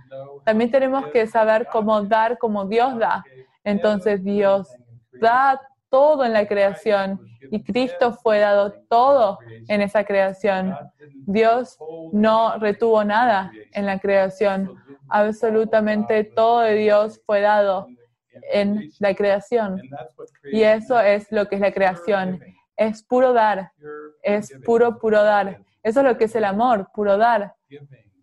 también 0.44 0.70
tenemos 0.70 1.06
que 1.08 1.26
saber 1.26 1.66
cómo 1.70 2.02
dar 2.02 2.38
como 2.38 2.66
Dios 2.66 2.96
da. 2.98 3.24
Entonces 3.64 4.22
Dios 4.22 4.68
da 5.12 5.60
todo 5.92 6.24
en 6.24 6.32
la 6.32 6.46
creación 6.46 7.20
y 7.50 7.62
Cristo 7.62 8.14
fue 8.14 8.38
dado 8.38 8.72
todo 8.88 9.38
en 9.68 9.82
esa 9.82 10.04
creación. 10.04 10.74
Dios 11.26 11.78
no 12.12 12.58
retuvo 12.58 13.04
nada 13.04 13.52
en 13.72 13.84
la 13.84 13.98
creación. 13.98 14.74
Absolutamente 15.08 16.24
todo 16.24 16.60
de 16.60 16.74
Dios 16.74 17.20
fue 17.26 17.40
dado 17.40 17.88
en 18.52 18.90
la 18.98 19.14
creación. 19.14 19.80
Y 20.44 20.62
eso 20.62 20.98
es 21.00 21.30
lo 21.30 21.48
que 21.48 21.56
es 21.56 21.60
la 21.60 21.72
creación. 21.72 22.40
Es 22.76 23.02
puro 23.02 23.32
dar. 23.32 23.72
Es 24.22 24.52
puro, 24.64 24.98
puro 24.98 25.22
dar. 25.22 25.60
Eso 25.82 26.00
es 26.00 26.06
lo 26.06 26.16
que 26.16 26.24
es 26.24 26.34
el 26.34 26.44
amor, 26.44 26.88
puro 26.94 27.16
dar. 27.16 27.54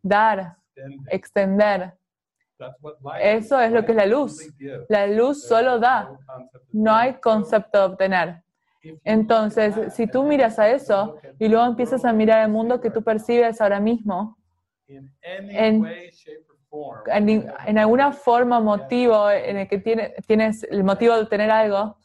Dar, 0.01 0.57
extender. 1.09 1.93
Eso 3.21 3.59
es 3.59 3.71
lo 3.71 3.85
que 3.85 3.91
es 3.91 3.97
la 3.97 4.05
luz. 4.05 4.53
La 4.89 5.07
luz 5.07 5.47
solo 5.47 5.79
da. 5.79 6.09
No 6.71 6.93
hay 6.93 7.13
concepto 7.15 7.79
de 7.79 7.85
obtener. 7.85 8.43
Entonces, 9.03 9.93
si 9.93 10.07
tú 10.07 10.23
miras 10.23 10.57
a 10.57 10.69
eso 10.69 11.17
y 11.37 11.49
luego 11.49 11.65
empiezas 11.65 12.05
a 12.05 12.13
mirar 12.13 12.43
el 12.45 12.51
mundo 12.51 12.79
que 12.79 12.89
tú 12.89 13.03
percibes 13.03 13.59
ahora 13.59 13.79
mismo, 13.79 14.37
en, 15.21 15.85
en, 17.07 17.77
alguna 17.77 18.11
forma, 18.11 18.59
motivo 18.59 19.29
en 19.31 19.57
el 19.57 19.67
que 19.67 19.79
tienes 20.27 20.63
el 20.63 20.83
motivo 20.83 21.15
de 21.15 21.21
obtener 21.21 21.49
algo, 21.49 21.97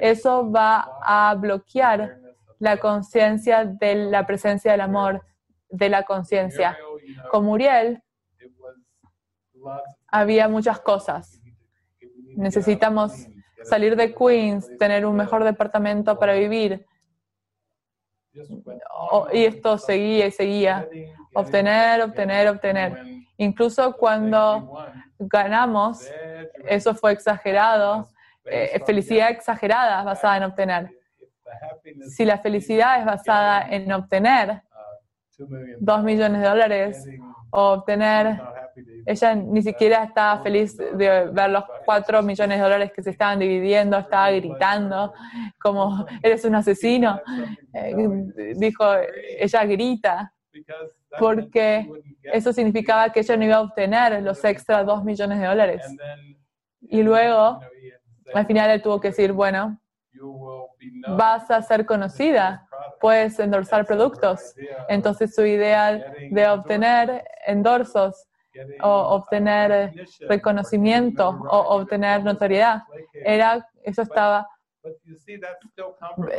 eso 0.00 0.50
va 0.50 0.88
a 1.02 1.34
bloquear 1.34 2.18
la 2.58 2.78
conciencia 2.78 3.64
de 3.64 3.94
la 3.94 4.26
presencia 4.26 4.72
del 4.72 4.80
amor, 4.80 5.24
de 5.68 5.88
la 5.88 6.04
conciencia. 6.04 6.78
Con 7.30 7.44
Muriel, 7.44 8.02
había 10.08 10.48
muchas 10.48 10.80
cosas. 10.80 11.40
Necesitamos 12.36 13.28
salir 13.64 13.96
de 13.96 14.14
Queens, 14.14 14.70
tener 14.78 15.04
un 15.04 15.16
mejor 15.16 15.44
departamento 15.44 16.18
para 16.18 16.34
vivir. 16.34 16.86
y 19.32 19.44
esto 19.44 19.78
seguía 19.78 20.26
y 20.26 20.30
seguía. 20.30 20.88
Obtener, 21.34 22.02
obtener, 22.02 22.48
obtener. 22.48 23.15
Incluso 23.38 23.92
cuando 23.96 24.86
ganamos, 25.18 26.08
eso 26.64 26.94
fue 26.94 27.12
exagerado. 27.12 28.10
Eh, 28.44 28.80
felicidad 28.86 29.30
exagerada 29.30 30.02
basada 30.04 30.36
en 30.36 30.42
obtener. 30.44 30.90
Si 32.08 32.24
la 32.24 32.38
felicidad 32.38 33.00
es 33.00 33.04
basada 33.04 33.68
en 33.68 33.92
obtener 33.92 34.62
dos 35.80 36.02
millones 36.02 36.40
de 36.40 36.48
dólares 36.48 37.08
o 37.50 37.72
obtener 37.72 38.40
ella 39.06 39.34
ni 39.34 39.62
siquiera 39.62 40.04
estaba 40.04 40.42
feliz 40.42 40.76
de 40.76 41.30
ver 41.32 41.50
los 41.50 41.64
cuatro 41.84 42.22
millones 42.22 42.58
de 42.58 42.62
dólares 42.62 42.92
que 42.94 43.02
se 43.02 43.10
estaban 43.10 43.38
dividiendo, 43.38 43.96
estaba 43.98 44.30
gritando 44.30 45.14
como, 45.60 46.06
eres 46.22 46.44
un 46.44 46.54
asesino. 46.54 47.20
Eh, 47.72 47.94
dijo, 48.56 48.84
ella 49.38 49.64
grita, 49.64 50.32
porque 51.18 51.88
eso 52.22 52.52
significaba 52.52 53.10
que 53.10 53.20
ella 53.20 53.36
no 53.36 53.44
iba 53.44 53.56
a 53.56 53.60
obtener 53.60 54.22
los 54.22 54.44
extra 54.44 54.84
dos 54.84 55.04
millones 55.04 55.38
de 55.38 55.46
dólares. 55.46 55.96
Y 56.80 57.02
luego, 57.02 57.60
al 58.34 58.46
final 58.46 58.70
él 58.70 58.82
tuvo 58.82 59.00
que 59.00 59.08
decir, 59.08 59.32
bueno, 59.32 59.80
vas 61.08 61.50
a 61.50 61.62
ser 61.62 61.86
conocida, 61.86 62.66
puedes 63.00 63.38
endorsar 63.38 63.86
productos. 63.86 64.54
Entonces 64.88 65.34
su 65.34 65.44
idea 65.44 66.04
de 66.30 66.48
obtener 66.48 67.24
endorsos 67.46 68.26
o 68.82 68.90
obtener 68.90 69.92
reconocimiento 70.28 71.28
o 71.28 71.76
obtener 71.76 72.24
notoriedad. 72.24 72.82
Era, 73.12 73.66
eso 73.84 74.02
estaba, 74.02 74.48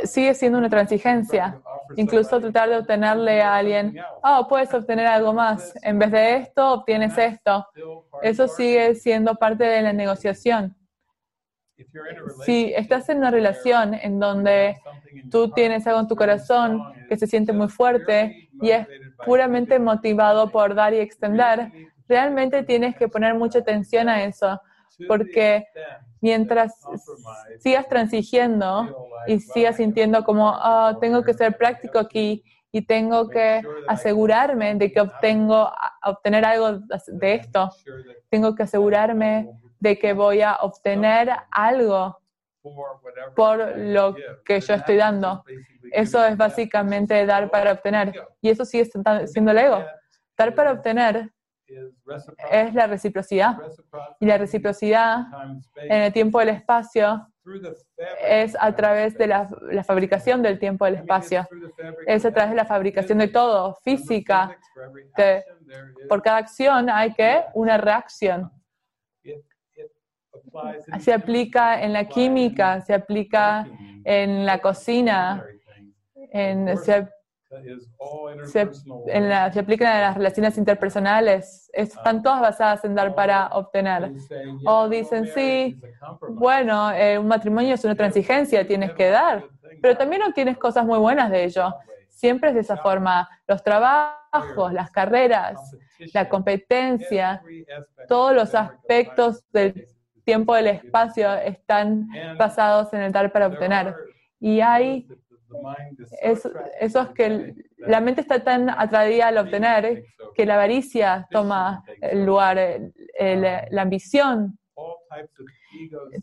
sigue 0.06 0.34
siendo 0.34 0.58
una 0.58 0.70
transigencia. 0.70 1.62
Incluso 1.96 2.40
tratar 2.40 2.70
de 2.70 2.78
obtenerle 2.78 3.42
a 3.42 3.56
alguien, 3.56 3.98
oh, 4.24 4.48
puedes 4.48 4.74
obtener 4.74 5.08
algo 5.08 5.34
más. 5.34 5.74
En 5.82 6.00
vez 6.00 6.12
de 6.12 6.36
esto, 6.38 6.74
obtienes 6.74 7.18
esto. 7.18 7.68
Eso 8.22 8.48
sigue 8.48 8.96
siendo 8.96 9.36
parte 9.36 9.64
de 9.64 9.82
la 9.82 9.94
negociación. 9.94 10.76
Si 12.46 12.74
estás 12.76 13.08
en 13.10 13.20
una 13.20 13.30
relación 13.30 13.94
en 13.94 14.20
donde 14.20 14.78
tú 15.30 15.52
tienes 15.52 15.86
algo 15.86 16.00
en 16.00 16.08
tu 16.08 16.16
corazón 16.16 16.82
que 17.08 17.18
se 17.18 17.28
siente 17.28 17.54
muy 17.54 17.70
fuerte 17.70 18.50
y 18.62 18.72
es 18.72 18.88
puramente 19.24 19.78
motivado 19.78 20.50
por 20.50 20.74
dar 20.74 20.94
y 20.94 20.98
extender, 20.98 21.72
realmente 22.08 22.64
tienes 22.64 22.96
que 22.96 23.08
poner 23.08 23.36
mucha 23.36 23.60
atención 23.60 24.10
a 24.10 24.24
eso, 24.24 24.60
porque 25.08 25.66
mientras 26.22 26.74
sigas 27.60 27.88
transigiendo 27.88 29.10
y 29.28 29.40
sigas 29.40 29.78
sintiendo 29.78 30.24
como, 30.24 30.50
oh, 30.50 30.98
tengo 31.00 31.24
que 31.24 31.34
ser 31.34 31.58
práctico 31.58 32.00
aquí 32.00 32.44
y 32.72 32.82
tengo 32.82 33.30
que 33.30 33.62
asegurarme 33.88 34.76
de 34.76 34.92
que 34.92 35.02
obtengo, 35.02 35.72
obtener 36.04 36.46
algo 36.46 36.80
de 37.08 37.34
esto, 37.34 37.70
tengo 38.30 38.56
que 38.56 38.64
asegurarme 38.64 39.50
de 39.80 39.98
que 39.98 40.14
voy 40.14 40.42
a 40.42 40.56
obtener 40.62 41.30
algo 41.52 42.20
por 43.36 43.78
lo 43.78 44.16
que 44.44 44.60
yo 44.60 44.74
estoy 44.74 44.98
dando. 44.98 45.44
Eso 45.92 46.26
es 46.26 46.36
básicamente 46.36 47.26
dar 47.26 47.50
para 47.50 47.72
obtener. 47.72 48.14
Y 48.42 48.50
eso 48.50 48.66
sigue 48.66 48.90
siendo 49.26 49.52
el 49.52 49.58
ego. 49.58 49.84
Dar 50.38 50.54
para 50.54 50.74
obtener 50.74 51.32
es 52.52 52.74
la 52.74 52.88
reciprocidad. 52.88 53.58
Y 54.20 54.26
la 54.26 54.38
reciprocidad 54.38 55.26
en 55.76 56.02
el 56.04 56.14
tiempo 56.14 56.40
del 56.40 56.50
espacio 56.50 57.28
es 58.22 58.56
a 58.60 58.76
través 58.76 59.18
de 59.18 59.28
la, 59.28 59.48
fabricación 59.86 60.42
del 60.42 60.60
tiempo 60.60 60.86
del 60.86 60.96
espacio. 60.96 61.48
Es 62.06 62.26
a 62.26 62.32
través 62.32 62.52
de 62.52 62.56
la 62.56 62.66
fabricación 62.66 63.18
de 63.18 63.28
todo, 63.28 63.76
física. 63.84 64.58
por 66.10 66.22
cada 66.22 66.38
acción 66.38 66.90
hay 66.90 67.14
que 67.14 67.44
una 67.54 67.78
reacción. 67.78 68.52
Se 71.00 71.14
aplica 71.14 71.82
en 71.82 71.94
la 71.94 72.08
química, 72.08 72.82
se 72.82 72.94
aplica 72.94 73.68
en 74.04 74.46
la 74.46 74.60
cocina, 74.60 75.46
en, 76.32 76.78
se 76.78 77.08
se, 78.46 78.70
en 79.08 79.30
la, 79.30 79.52
se 79.52 79.60
aplican 79.60 79.88
a 79.88 80.02
las 80.02 80.18
relaciones 80.18 80.58
interpersonales. 80.58 81.70
Están 81.74 82.22
todas 82.22 82.42
basadas 82.42 82.84
en 82.86 82.96
dar 82.96 83.16
para 83.16 83.48
obtener. 83.48 84.12
O 84.66 84.90
dicen, 84.90 85.28
sí, 85.28 85.80
bueno, 86.30 86.92
eh, 86.92 87.18
un 87.18 87.28
matrimonio 87.28 87.76
es 87.76 87.84
una 87.84 87.96
transigencia, 87.96 88.68
tienes 88.68 88.94
que 88.94 89.10
dar, 89.10 89.46
pero 89.82 89.96
también 89.96 90.24
obtienes 90.24 90.58
cosas 90.58 90.86
muy 90.86 91.00
buenas 91.00 91.30
de 91.32 91.46
ello. 91.46 91.74
Siempre 92.10 92.50
es 92.50 92.56
de 92.56 92.62
esa 92.62 92.78
forma. 92.78 93.30
Los 93.48 93.64
trabajos 93.64 94.18
trabajos, 94.32 94.74
las 94.74 94.92
carreras, 94.92 95.76
la 96.14 96.30
competencia, 96.30 97.42
todos 98.08 98.34
los 98.34 98.56
aspectos 98.56 99.44
del 99.52 99.88
tiempo 100.24 100.54
del 100.56 100.68
espacio 100.68 101.34
están 101.36 102.08
basados 102.38 102.94
en 102.94 103.02
el 103.02 103.12
dar 103.12 103.32
para 103.32 103.48
obtener. 103.48 103.96
Y 104.40 104.60
hay 104.60 105.08
esos 106.22 106.52
es 106.80 107.14
que 107.14 107.54
la 107.78 108.02
mente 108.02 108.22
está 108.22 108.44
tan 108.44 108.70
atraída 108.70 109.28
al 109.28 109.38
obtener 109.38 110.04
que 110.36 110.46
la 110.46 110.56
avaricia 110.56 111.28
toma 111.32 111.84
el 112.02 112.26
lugar, 112.26 112.58
la 113.20 113.82
ambición, 113.82 114.58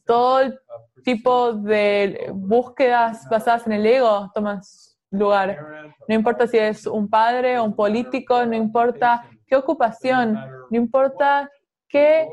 todo 0.04 0.52
tipo 1.02 1.52
de 1.52 2.30
búsquedas 2.32 3.26
basadas 3.28 3.66
en 3.66 3.72
el 3.72 3.86
ego 3.86 4.30
toman 4.34 4.60
lugar. 5.10 5.58
No 6.08 6.14
importa 6.14 6.46
si 6.46 6.58
es 6.58 6.86
un 6.86 7.08
padre 7.08 7.58
o 7.58 7.64
un 7.64 7.74
político, 7.74 8.44
no 8.44 8.54
importa 8.54 9.28
qué 9.46 9.56
ocupación, 9.56 10.34
no 10.70 10.76
importa 10.76 11.50
qué 11.88 12.28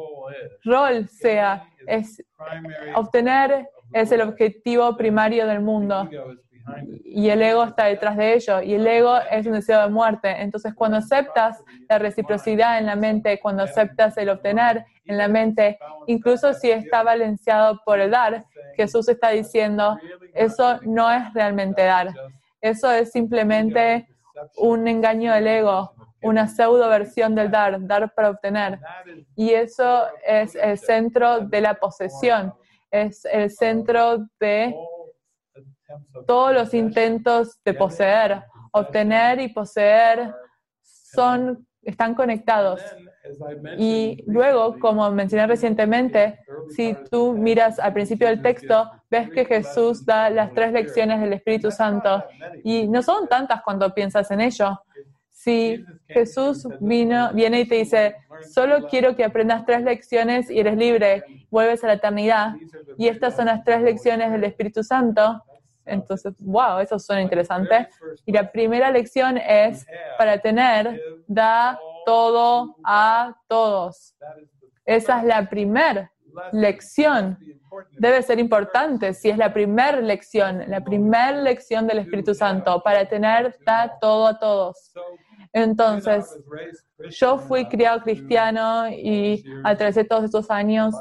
rol 0.63 1.07
sea, 1.07 1.67
es 1.87 2.23
obtener 2.95 3.67
es 3.93 4.11
el 4.11 4.21
objetivo 4.21 4.95
primario 4.95 5.45
del 5.45 5.61
mundo 5.61 6.09
y 7.03 7.29
el 7.29 7.41
ego 7.41 7.63
está 7.63 7.85
detrás 7.85 8.17
de 8.17 8.33
ello, 8.33 8.61
y 8.61 8.73
el 8.73 8.87
ego 8.87 9.17
es 9.29 9.45
un 9.45 9.53
deseo 9.53 9.81
de 9.81 9.89
muerte. 9.89 10.29
Entonces, 10.41 10.73
cuando 10.73 10.97
aceptas 10.97 11.63
la 11.89 11.99
reciprocidad 11.99 12.77
en 12.77 12.85
la 12.85 12.95
mente, 12.95 13.39
cuando 13.39 13.63
aceptas 13.63 14.17
el 14.17 14.29
obtener 14.29 14.85
en 15.05 15.17
la 15.17 15.27
mente, 15.27 15.77
incluso 16.07 16.53
si 16.53 16.71
está 16.71 17.03
balanceado 17.03 17.81
por 17.85 17.99
el 17.99 18.11
dar, 18.11 18.45
Jesús 18.75 19.09
está 19.09 19.29
diciendo, 19.29 19.97
eso 20.33 20.79
no 20.83 21.11
es 21.11 21.33
realmente 21.33 21.83
dar, 21.83 22.09
eso 22.61 22.91
es 22.91 23.11
simplemente 23.11 24.07
un 24.57 24.87
engaño 24.87 25.33
del 25.33 25.47
ego, 25.47 25.93
una 26.21 26.47
pseudo 26.47 26.87
versión 26.87 27.35
del 27.35 27.49
dar, 27.49 27.85
dar 27.85 28.13
para 28.13 28.29
obtener. 28.29 28.79
Y 29.35 29.51
eso 29.51 30.05
es 30.25 30.55
el 30.55 30.77
centro 30.77 31.39
de 31.39 31.61
la 31.61 31.73
posesión, 31.75 32.53
es 32.91 33.25
el 33.25 33.49
centro 33.49 34.27
de 34.39 34.75
todos 36.27 36.53
los 36.53 36.73
intentos 36.73 37.59
de 37.63 37.73
poseer, 37.73 38.43
obtener 38.71 39.39
y 39.41 39.49
poseer 39.49 40.33
son, 40.81 41.67
están 41.81 42.15
conectados. 42.15 42.81
Y 43.77 44.23
luego, 44.27 44.79
como 44.79 45.09
mencioné 45.11 45.47
recientemente, 45.47 46.39
si 46.69 46.95
tú 47.09 47.33
miras 47.33 47.79
al 47.79 47.93
principio 47.93 48.27
del 48.27 48.41
texto, 48.41 48.89
ves 49.09 49.29
que 49.29 49.45
Jesús 49.45 50.05
da 50.05 50.29
las 50.29 50.53
tres 50.53 50.71
lecciones 50.71 51.21
del 51.21 51.33
Espíritu 51.33 51.71
Santo. 51.71 52.23
Y 52.63 52.87
no 52.87 53.01
son 53.01 53.27
tantas 53.27 53.61
cuando 53.61 53.93
piensas 53.93 54.31
en 54.31 54.41
ello. 54.41 54.81
Si 55.29 55.83
Jesús 56.07 56.67
vino, 56.79 57.31
viene 57.33 57.61
y 57.61 57.67
te 57.67 57.75
dice, 57.75 58.15
solo 58.53 58.87
quiero 58.87 59.15
que 59.15 59.23
aprendas 59.23 59.65
tres 59.65 59.81
lecciones 59.81 60.51
y 60.51 60.59
eres 60.59 60.77
libre, 60.77 61.23
vuelves 61.49 61.83
a 61.83 61.87
la 61.87 61.93
eternidad, 61.93 62.53
y 62.97 63.07
estas 63.07 63.35
son 63.35 63.47
las 63.47 63.63
tres 63.63 63.81
lecciones 63.81 64.31
del 64.31 64.43
Espíritu 64.43 64.83
Santo, 64.83 65.41
entonces, 65.85 66.33
wow, 66.39 66.79
eso 66.79 66.99
suena 66.99 67.21
interesante. 67.21 67.87
Y 68.25 68.31
la 68.31 68.51
primera 68.51 68.91
lección 68.91 69.37
es, 69.37 69.85
para 70.17 70.37
tener, 70.39 71.01
da 71.27 71.79
todo 72.05 72.75
a 72.83 73.35
todos. 73.47 74.15
Esa 74.85 75.19
es 75.19 75.25
la 75.25 75.49
primera 75.49 76.11
lección. 76.51 77.37
Debe 77.91 78.21
ser 78.21 78.39
importante 78.39 79.13
si 79.13 79.29
es 79.29 79.37
la 79.37 79.53
primera 79.53 79.99
lección, 80.01 80.63
la 80.67 80.81
primera 80.81 81.31
lección 81.31 81.87
del 81.87 81.99
Espíritu 81.99 82.33
Santo. 82.33 82.81
Para 82.83 83.05
tener, 83.05 83.57
da 83.65 83.97
todo 83.99 84.27
a 84.27 84.39
todos. 84.39 84.91
Entonces, 85.53 86.39
yo 87.09 87.37
fui 87.37 87.67
criado 87.67 88.01
cristiano 88.01 88.89
y 88.89 89.43
atravesé 89.63 90.05
todos 90.05 90.23
estos 90.23 90.49
años 90.49 90.93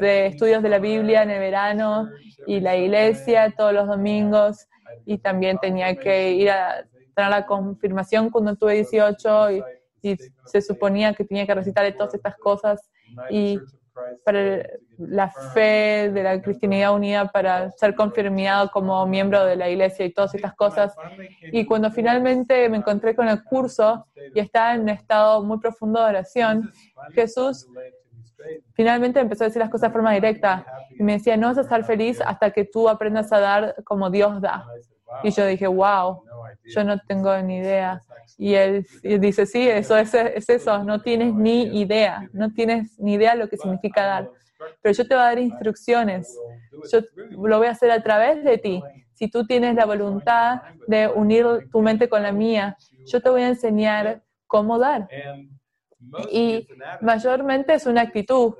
de 0.00 0.26
estudios 0.26 0.62
de 0.62 0.68
la 0.68 0.78
Biblia 0.78 1.22
en 1.22 1.30
el 1.30 1.40
verano 1.40 2.10
y 2.46 2.60
la 2.60 2.76
iglesia 2.76 3.54
todos 3.56 3.72
los 3.72 3.86
domingos. 3.86 4.66
Y 5.04 5.18
también 5.18 5.58
tenía 5.58 5.96
que 5.96 6.32
ir 6.32 6.50
a 6.50 6.84
tener 7.14 7.30
la 7.30 7.46
confirmación 7.46 8.30
cuando 8.30 8.54
tuve 8.54 8.74
18 8.74 9.50
y, 9.52 9.62
y 10.02 10.16
se 10.44 10.60
suponía 10.60 11.14
que 11.14 11.24
tenía 11.24 11.46
que 11.46 11.54
recitar 11.54 11.90
todas 11.94 12.14
estas 12.14 12.36
cosas. 12.36 12.80
Y 13.30 13.58
para 14.24 14.66
la 14.98 15.30
fe 15.30 16.10
de 16.12 16.22
la 16.22 16.40
cristianidad 16.40 16.94
unida 16.94 17.26
para 17.26 17.70
ser 17.72 17.94
confirmado 17.94 18.70
como 18.70 19.06
miembro 19.06 19.44
de 19.44 19.56
la 19.56 19.68
iglesia 19.68 20.06
y 20.06 20.12
todas 20.12 20.34
estas 20.34 20.54
cosas. 20.54 20.94
Y 21.52 21.64
cuando 21.66 21.90
finalmente 21.90 22.68
me 22.68 22.78
encontré 22.78 23.14
con 23.14 23.28
el 23.28 23.42
curso 23.44 24.06
y 24.34 24.40
estaba 24.40 24.74
en 24.74 24.82
un 24.82 24.88
estado 24.90 25.42
muy 25.42 25.58
profundo 25.58 26.00
de 26.00 26.06
oración, 26.06 26.72
Jesús 27.14 27.66
finalmente 28.74 29.20
empezó 29.20 29.44
a 29.44 29.46
decir 29.46 29.60
las 29.60 29.70
cosas 29.70 29.90
de 29.90 29.92
forma 29.92 30.12
directa. 30.12 30.64
y 30.98 31.02
me 31.02 31.14
decía, 31.14 31.36
no 31.36 31.48
vas 31.48 31.58
a 31.58 31.62
estar 31.62 31.84
feliz 31.84 32.20
hasta 32.24 32.50
que 32.50 32.64
tú 32.64 32.88
aprendas 32.88 33.32
a 33.32 33.40
dar 33.40 33.74
como 33.84 34.10
Dios 34.10 34.40
da. 34.40 34.66
Y 35.22 35.30
yo 35.30 35.46
dije, 35.46 35.66
wow, 35.66 36.22
yo 36.64 36.84
no 36.84 36.98
tengo 37.06 37.36
ni 37.42 37.58
idea. 37.58 38.00
Y 38.38 38.54
él, 38.54 38.86
dice, 39.02 39.46
sí, 39.46 39.66
eso 39.68 39.96
es, 39.96 40.12
es, 40.14 40.48
eso, 40.48 40.84
no 40.84 41.00
tienes 41.00 41.34
ni 41.34 41.80
idea, 41.80 42.28
no 42.32 42.52
tienes 42.52 42.98
ni 42.98 43.14
idea 43.14 43.34
lo 43.34 43.48
que 43.48 43.56
significa 43.56 44.04
dar. 44.04 44.30
Pero 44.82 44.94
yo 44.94 45.06
te 45.06 45.14
voy 45.14 45.22
a 45.22 45.26
dar 45.26 45.38
instrucciones, 45.38 46.36
yo 46.90 47.00
lo 47.30 47.58
voy 47.58 47.68
a 47.68 47.70
hacer 47.70 47.90
a 47.90 48.02
través 48.02 48.44
de 48.44 48.58
ti. 48.58 48.82
Si 49.14 49.28
tú 49.28 49.46
tienes 49.46 49.74
la 49.74 49.86
voluntad 49.86 50.60
de 50.86 51.08
unir 51.08 51.46
tu 51.72 51.80
mente 51.80 52.08
con 52.08 52.22
la 52.22 52.32
mía, 52.32 52.76
yo 53.06 53.22
te 53.22 53.30
voy 53.30 53.42
a 53.42 53.48
enseñar 53.48 54.22
cómo 54.46 54.78
dar. 54.78 55.08
Y 56.30 56.68
mayormente 57.00 57.74
es 57.74 57.86
una 57.86 58.02
actitud. 58.02 58.54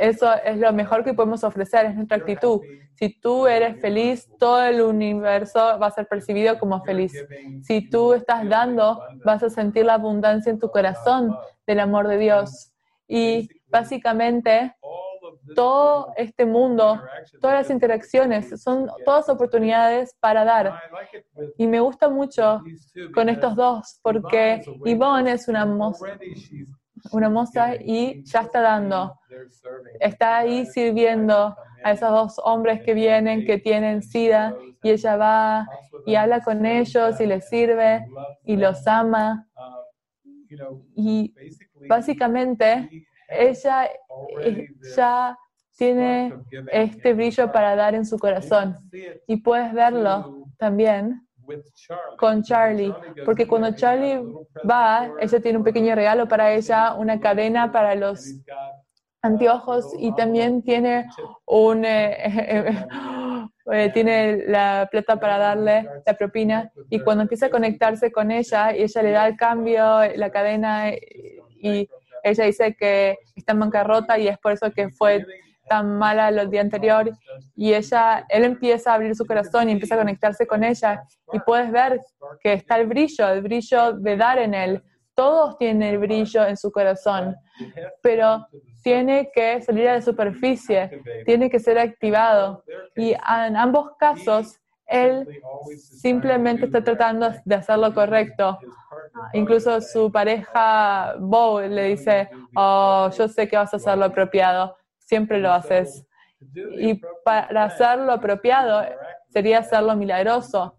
Eso 0.00 0.32
es 0.44 0.58
lo 0.58 0.72
mejor 0.72 1.04
que 1.04 1.14
podemos 1.14 1.44
ofrecer, 1.44 1.86
es 1.86 1.94
nuestra 1.94 2.16
actitud. 2.18 2.60
Si 2.94 3.20
tú 3.20 3.46
eres 3.46 3.80
feliz, 3.80 4.28
todo 4.38 4.62
el 4.62 4.80
universo 4.80 5.78
va 5.78 5.86
a 5.86 5.90
ser 5.90 6.06
percibido 6.06 6.58
como 6.58 6.82
feliz. 6.84 7.12
Si 7.62 7.88
tú 7.88 8.14
estás 8.14 8.48
dando, 8.48 9.02
vas 9.24 9.42
a 9.42 9.50
sentir 9.50 9.84
la 9.84 9.94
abundancia 9.94 10.50
en 10.50 10.58
tu 10.58 10.70
corazón 10.70 11.36
del 11.66 11.80
amor 11.80 12.08
de 12.08 12.18
Dios. 12.18 12.72
Y 13.08 13.48
básicamente, 13.68 14.74
todo 15.54 16.12
este 16.16 16.46
mundo, 16.46 17.02
todas 17.40 17.62
las 17.62 17.70
interacciones, 17.70 18.62
son 18.62 18.88
todas 19.04 19.28
oportunidades 19.28 20.14
para 20.20 20.44
dar. 20.44 20.74
Y 21.58 21.66
me 21.66 21.80
gusta 21.80 22.08
mucho 22.08 22.62
con 23.14 23.28
estos 23.28 23.56
dos, 23.56 23.98
porque 24.02 24.62
Yvonne 24.84 25.32
es 25.32 25.48
una 25.48 25.66
una 27.10 27.28
moza 27.28 27.74
y 27.76 28.22
ya 28.24 28.40
está 28.42 28.60
dando. 28.60 29.18
Está 30.00 30.38
ahí 30.38 30.66
sirviendo 30.66 31.56
a 31.84 31.92
esos 31.92 32.10
dos 32.10 32.40
hombres 32.44 32.82
que 32.82 32.94
vienen, 32.94 33.44
que 33.44 33.58
tienen 33.58 34.02
sida, 34.02 34.54
y 34.82 34.90
ella 34.90 35.16
va 35.16 35.68
y 36.06 36.14
habla 36.14 36.40
con 36.40 36.64
ellos 36.64 37.20
y 37.20 37.26
les 37.26 37.48
sirve 37.48 38.06
y 38.44 38.56
los 38.56 38.86
ama. 38.86 39.48
Y 40.94 41.34
básicamente 41.88 43.06
ella 43.28 43.88
ya 44.96 45.38
tiene 45.76 46.34
este 46.70 47.14
brillo 47.14 47.50
para 47.50 47.74
dar 47.74 47.94
en 47.94 48.04
su 48.04 48.18
corazón. 48.18 48.78
Y 49.26 49.36
puedes 49.38 49.72
verlo 49.72 50.46
también 50.58 51.26
con 52.16 52.42
Charlie, 52.42 52.94
porque 53.24 53.46
cuando 53.46 53.74
Charlie 53.74 54.20
va, 54.68 55.10
ella 55.20 55.40
tiene 55.40 55.58
un 55.58 55.64
pequeño 55.64 55.94
regalo 55.94 56.26
para 56.26 56.52
ella, 56.52 56.94
una 56.94 57.20
cadena 57.20 57.72
para 57.72 57.94
los 57.94 58.34
anteojos 59.22 59.94
y 59.98 60.14
también 60.14 60.62
tiene 60.62 61.06
un 61.46 61.84
eh, 61.84 62.86
eh, 63.72 63.90
tiene 63.94 64.44
la 64.48 64.88
plata 64.90 65.18
para 65.18 65.38
darle 65.38 65.88
la 66.04 66.14
propina. 66.14 66.70
Y 66.90 67.00
cuando 67.00 67.22
empieza 67.22 67.46
a 67.46 67.50
conectarse 67.50 68.10
con 68.10 68.30
ella 68.30 68.76
y 68.76 68.82
ella 68.82 69.02
le 69.02 69.10
da 69.12 69.28
el 69.28 69.36
cambio, 69.36 70.00
la 70.16 70.30
cadena 70.30 70.90
y 70.90 71.88
ella 72.22 72.44
dice 72.44 72.74
que 72.74 73.18
está 73.34 73.52
en 73.52 73.60
bancarrota 73.60 74.18
y 74.18 74.28
es 74.28 74.38
por 74.38 74.52
eso 74.52 74.70
que 74.72 74.90
fue 74.90 75.24
tan 75.68 75.98
mala 75.98 76.28
el 76.28 76.50
día 76.50 76.60
anterior 76.60 77.10
y 77.54 77.74
ella, 77.74 78.24
él 78.28 78.44
empieza 78.44 78.92
a 78.92 78.94
abrir 78.94 79.14
su 79.14 79.26
corazón 79.26 79.68
y 79.68 79.72
empieza 79.72 79.94
a 79.94 79.98
conectarse 79.98 80.46
con 80.46 80.64
ella 80.64 81.02
y 81.32 81.38
puedes 81.40 81.70
ver 81.70 82.00
que 82.40 82.54
está 82.54 82.78
el 82.78 82.86
brillo, 82.86 83.28
el 83.28 83.42
brillo 83.42 83.92
de 83.92 84.16
dar 84.16 84.38
en 84.38 84.54
él. 84.54 84.82
Todos 85.14 85.58
tienen 85.58 85.82
el 85.82 85.98
brillo 85.98 86.46
en 86.46 86.56
su 86.56 86.70
corazón, 86.72 87.36
pero 88.02 88.46
tiene 88.82 89.30
que 89.32 89.60
salir 89.60 89.88
a 89.88 89.94
la 89.94 90.02
superficie, 90.02 91.02
tiene 91.26 91.50
que 91.50 91.58
ser 91.58 91.78
activado. 91.78 92.64
Y 92.96 93.12
en 93.12 93.56
ambos 93.56 93.90
casos, 93.98 94.58
él 94.86 95.26
simplemente 95.76 96.66
está 96.66 96.82
tratando 96.82 97.30
de 97.44 97.54
hacer 97.54 97.78
lo 97.78 97.92
correcto. 97.94 98.58
Incluso 99.34 99.80
su 99.80 100.10
pareja, 100.10 101.14
Bo, 101.18 101.60
le 101.60 101.88
dice, 101.88 102.30
oh, 102.56 103.10
yo 103.16 103.28
sé 103.28 103.48
que 103.48 103.56
vas 103.56 103.72
a 103.72 103.76
hacer 103.76 103.96
lo 103.98 104.06
apropiado 104.06 104.76
siempre 105.12 105.40
lo 105.40 105.52
haces. 105.52 106.06
Y 106.78 106.98
para 107.22 107.64
hacer 107.64 107.98
lo 107.98 108.12
apropiado 108.12 108.82
sería 109.28 109.58
hacerlo 109.58 109.94
milagroso. 109.94 110.74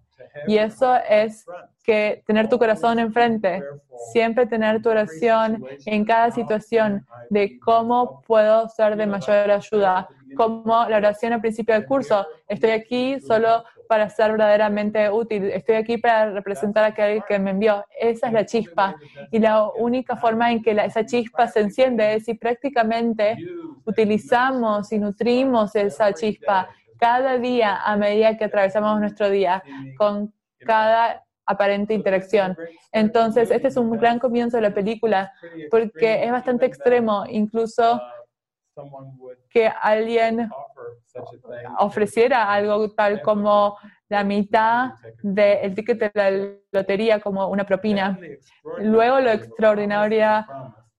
Y 0.48 0.58
eso 0.58 0.96
es 1.08 1.46
que 1.84 2.24
tener 2.26 2.50
tu 2.50 2.58
corazón 2.58 2.98
enfrente, 2.98 3.62
siempre 4.12 4.48
tener 4.48 4.82
tu 4.82 4.90
oración 4.90 5.64
en 5.86 6.04
cada 6.04 6.32
situación 6.32 7.06
de 7.30 7.60
cómo 7.60 8.24
puedo 8.26 8.68
ser 8.70 8.96
de 8.96 9.06
mayor 9.06 9.52
ayuda, 9.52 10.08
como 10.36 10.88
la 10.90 10.98
oración 10.98 11.34
al 11.34 11.42
principio 11.42 11.76
del 11.76 11.86
curso. 11.86 12.26
Estoy 12.48 12.72
aquí 12.72 13.20
solo 13.20 13.64
para 13.88 14.10
ser 14.10 14.32
verdaderamente 14.32 15.10
útil. 15.10 15.46
Estoy 15.46 15.76
aquí 15.76 15.98
para 15.98 16.32
representar 16.32 16.84
a 16.84 16.88
aquel 16.88 17.24
que 17.28 17.40
me 17.40 17.52
envió. 17.52 17.86
Esa 18.00 18.28
es 18.28 18.34
la 18.34 18.46
chispa. 18.46 18.96
Y 19.32 19.40
la 19.40 19.68
única 19.70 20.16
forma 20.16 20.52
en 20.52 20.62
que 20.62 20.72
esa 20.72 21.06
chispa 21.06 21.48
se 21.48 21.62
enciende 21.62 22.16
es 22.16 22.26
si 22.26 22.34
prácticamente 22.34 23.38
utilizamos 23.86 24.92
y 24.92 25.00
nutrimos 25.00 25.76
esa 25.76 26.14
chispa 26.14 26.70
cada 26.98 27.38
día 27.38 27.78
a 27.84 27.98
medida 27.98 28.38
que 28.38 28.46
atravesamos 28.46 29.00
nuestro 29.00 29.30
día 29.30 29.64
con 29.98 30.34
cada 30.60 31.24
aparente 31.46 31.94
interacción. 31.94 32.56
Entonces, 32.92 33.52
este 33.52 33.68
es 33.68 33.78
un 33.78 33.92
gran 33.92 34.20
comienzo 34.20 34.58
de 34.58 34.64
la 34.64 34.74
película 34.74 35.34
porque 35.70 36.24
es 36.24 36.32
bastante 36.32 36.66
extremo, 36.66 37.26
incluso 37.28 38.02
que 39.50 39.68
alguien 39.68 40.50
ofreciera 41.80 42.52
algo 42.52 42.92
tal 42.92 43.22
como 43.22 43.78
la 44.10 44.24
mitad 44.24 44.94
del 45.22 45.74
ticket 45.76 46.00
de 46.00 46.12
la 46.14 46.32
lotería 46.72 47.20
como 47.20 47.48
una 47.48 47.66
propina. 47.66 48.18
Luego 48.80 49.20
lo 49.20 49.32
extraordinaria 49.32 50.48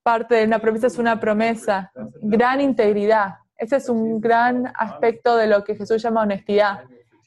parte 0.02 0.34
de 0.34 0.44
una 0.44 0.58
promesa 0.58 0.86
es 0.86 0.98
una 0.98 1.18
promesa, 1.18 1.90
gran 2.20 2.60
integridad. 2.60 3.36
Ese 3.56 3.76
es 3.76 3.88
un 3.88 4.20
gran 4.20 4.70
aspecto 4.74 5.36
de 5.36 5.46
lo 5.46 5.64
que 5.64 5.76
Jesús 5.76 6.02
llama 6.02 6.22
honestidad 6.22 6.84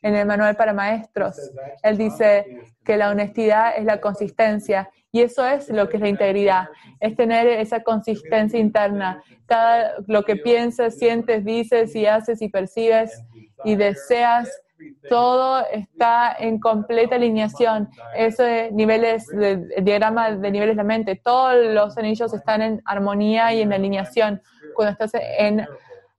en 0.08 0.16
el 0.16 0.26
manual 0.26 0.55
para 0.55 0.74
maestros. 0.74 1.51
Él 1.84 1.97
dice 1.97 2.45
que 2.86 2.95
la 2.95 3.10
honestidad 3.10 3.74
es 3.78 3.84
la 3.84 3.99
consistencia 3.99 4.89
y 5.12 5.22
eso 5.22 5.45
es 5.45 5.70
lo 5.70 5.89
que 5.89 5.97
es 5.97 6.01
la 6.01 6.10
integridad, 6.10 6.70
es 6.99 7.16
tener 7.16 7.47
esa 7.47 7.82
consistencia 7.84 8.60
interna. 8.60 9.22
Cada 9.45 9.95
lo 10.08 10.24
que 10.24 10.38
piensas, 10.38 10.97
sientes, 10.97 11.43
dices 11.43 11.95
y 11.95 12.05
haces 12.05 12.41
y 12.41 12.49
percibes 12.49 13.22
y 13.66 13.76
deseas, 13.76 14.49
todo 15.10 15.66
está 15.72 16.36
en 16.39 16.60
completa 16.60 17.16
alineación. 17.16 17.89
Eso 18.16 18.43
de 18.43 18.72
niveles, 18.72 19.28
el 19.32 19.70
diagrama 19.82 20.32
de 20.32 20.51
niveles 20.51 20.76
de 20.76 20.84
la 20.84 20.88
mente, 20.88 21.16
todos 21.22 21.55
los 21.74 21.97
anillos 21.97 22.34
están 22.34 22.62
en 22.62 22.82
armonía 22.86 23.53
y 23.53 23.62
en 23.62 23.74
alineación. 23.74 24.41
Cuando 24.76 24.91
estás 24.91 25.12
en 25.39 25.68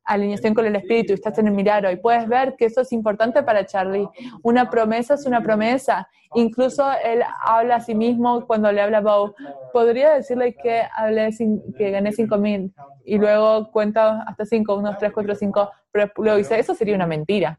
alineación 0.08 0.54
con 0.54 0.66
el 0.66 0.74
espíritu, 0.74 1.12
estás 1.12 1.38
en 1.38 1.48
el 1.48 1.54
milagro 1.54 1.90
y 1.90 1.96
puedes 1.96 2.26
ver 2.26 2.56
que 2.56 2.64
eso 2.64 2.80
es 2.80 2.92
importante 2.92 3.42
para 3.42 3.66
Charlie. 3.66 4.08
Una 4.42 4.70
promesa 4.70 5.14
es 5.14 5.26
una 5.26 5.42
promesa. 5.42 6.08
Incluso 6.34 6.84
él 7.04 7.22
habla 7.42 7.76
a 7.76 7.80
sí 7.80 7.94
mismo 7.94 8.46
cuando 8.46 8.72
le 8.72 8.80
habla 8.80 8.98
a 8.98 9.02
Bow. 9.02 9.34
Podría 9.72 10.14
decirle 10.14 10.54
que, 10.54 10.82
hablé 10.94 11.30
que 11.76 11.90
gané 11.90 12.12
5 12.12 12.38
mil 12.38 12.72
y 13.04 13.18
luego 13.18 13.70
cuenta 13.70 14.22
hasta 14.22 14.44
5, 14.44 14.74
1, 14.76 14.96
3, 14.98 15.12
4, 15.12 15.34
5, 15.34 15.70
pero 15.90 16.10
luego 16.16 16.38
dice, 16.38 16.58
eso 16.58 16.74
sería 16.74 16.94
una 16.94 17.06
mentira. 17.06 17.58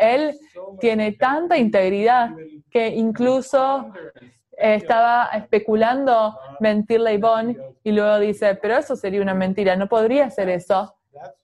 Él 0.00 0.34
tiene 0.80 1.12
tanta 1.12 1.56
integridad 1.56 2.30
que 2.70 2.88
incluso 2.88 3.92
estaba 4.56 5.30
especulando 5.34 6.38
mentirle 6.60 7.10
a 7.10 7.14
Yvonne 7.14 7.56
y 7.82 7.92
luego 7.92 8.18
dice, 8.18 8.54
pero 8.60 8.76
eso 8.76 8.96
sería 8.96 9.22
una 9.22 9.34
mentira, 9.34 9.76
no 9.76 9.88
podría 9.88 10.30
ser 10.30 10.48
eso. 10.50 10.94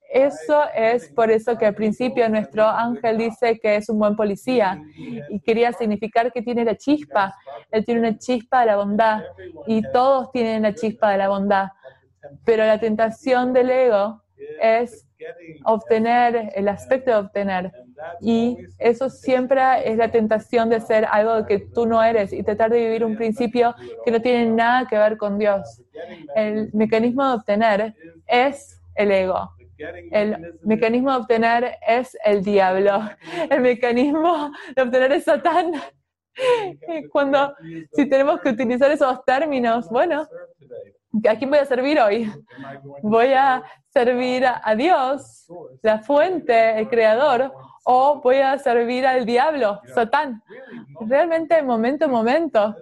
Eso 0.09 0.63
es 0.75 1.09
por 1.09 1.31
eso 1.31 1.59
que 1.59 1.67
al 1.67 1.75
principio 1.75 2.29
nuestro 2.29 2.67
ángel 2.67 3.19
dice 3.19 3.59
que 3.59 3.77
es 3.77 3.89
un 3.91 3.99
buen 3.99 4.17
policía 4.17 4.83
y 5.29 5.39
quería 5.41 5.73
significar 5.73 6.33
que 6.33 6.41
tiene 6.41 6.65
la 6.65 6.77
chispa. 6.77 7.35
Él 7.71 7.85
tiene 7.85 8.01
una 8.01 8.19
chispa 8.19 8.61
de 8.61 8.67
la 8.67 8.77
bondad 8.77 9.23
y 9.67 9.83
todos 9.93 10.33
tienen 10.33 10.63
la 10.63 10.75
chispa 10.75 11.11
de 11.11 11.19
la 11.19 11.29
bondad. 11.29 11.69
Pero 12.45 12.65
la 12.65 12.81
tentación 12.81 13.53
del 13.53 13.71
ego 13.71 14.23
es 14.61 15.07
obtener, 15.65 16.53
el 16.55 16.69
aspecto 16.69 17.11
de 17.11 17.17
obtener. 17.17 17.73
Y 18.21 18.57
eso 18.79 19.11
siempre 19.11 19.61
es 19.85 19.97
la 19.97 20.11
tentación 20.11 20.71
de 20.71 20.81
ser 20.81 21.07
algo 21.11 21.45
que 21.47 21.59
tú 21.59 21.87
no 21.87 22.03
eres 22.03 22.33
y 22.33 22.43
tratar 22.43 22.71
de 22.71 22.79
vivir 22.79 23.05
un 23.05 23.17
principio 23.17 23.75
que 24.05 24.11
no 24.11 24.23
tiene 24.23 24.47
nada 24.47 24.87
que 24.89 24.97
ver 24.97 25.17
con 25.17 25.39
Dios. 25.39 25.83
El 26.35 26.71
mecanismo 26.73 27.29
de 27.29 27.35
obtener 27.35 27.95
es 28.27 28.81
el 28.95 29.11
ego. 29.13 29.58
El 30.11 30.59
mecanismo 30.63 31.11
de 31.13 31.17
obtener 31.19 31.77
es 31.87 32.17
el 32.25 32.43
diablo. 32.43 33.01
El 33.51 33.61
mecanismo 33.61 34.51
de 34.75 34.83
obtener 34.83 35.13
es 35.13 35.25
Satán. 35.25 35.73
Cuando, 37.11 37.55
si 37.93 38.09
tenemos 38.09 38.41
que 38.41 38.51
utilizar 38.51 38.91
esos 38.91 39.25
términos, 39.25 39.89
bueno, 39.91 40.27
¿a 41.29 41.37
quién 41.37 41.51
voy 41.51 41.59
a 41.59 41.65
servir 41.65 41.99
hoy? 41.99 42.31
¿Voy 43.03 43.33
a 43.33 43.65
servir 43.89 44.45
a 44.47 44.75
Dios, 44.77 45.47
la 45.83 45.99
fuente, 45.99 46.79
el 46.79 46.89
creador, 46.89 47.53
o 47.91 48.21
voy 48.21 48.37
a 48.37 48.59
servir 48.59 49.07
al 49.07 49.25
diablo, 49.25 49.81
Satán? 49.95 50.43
Realmente, 51.01 51.63
momento 51.63 52.05
a 52.05 52.09
momento. 52.09 52.77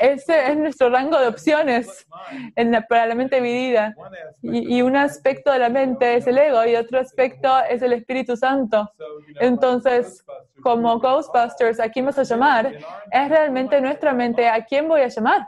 Ese 0.00 0.50
es 0.50 0.56
nuestro 0.56 0.88
rango 0.88 1.18
de 1.18 1.28
opciones 1.28 2.06
en 2.56 2.72
la, 2.72 2.80
para 2.80 3.04
la 3.04 3.14
mente 3.14 3.36
dividida. 3.36 3.94
Y, 4.40 4.78
y, 4.78 4.80
un 4.80 4.96
aspecto 4.96 5.52
de 5.52 5.58
la 5.58 5.68
mente 5.68 6.16
es 6.16 6.26
el 6.26 6.38
ego 6.38 6.64
y 6.64 6.76
otro 6.76 6.98
aspecto 6.98 7.50
es 7.68 7.82
el 7.82 7.92
Espíritu 7.92 8.38
Santo. 8.38 8.90
Entonces, 9.38 10.24
como 10.62 10.98
Ghostbusters, 10.98 11.78
¿a 11.78 11.90
quién 11.90 12.06
vas 12.06 12.18
a 12.18 12.22
llamar? 12.22 12.72
Es 13.10 13.28
realmente 13.28 13.82
nuestra 13.82 14.14
mente, 14.14 14.48
¿a 14.48 14.64
quién 14.64 14.88
voy 14.88 15.02
a 15.02 15.08
llamar? 15.08 15.46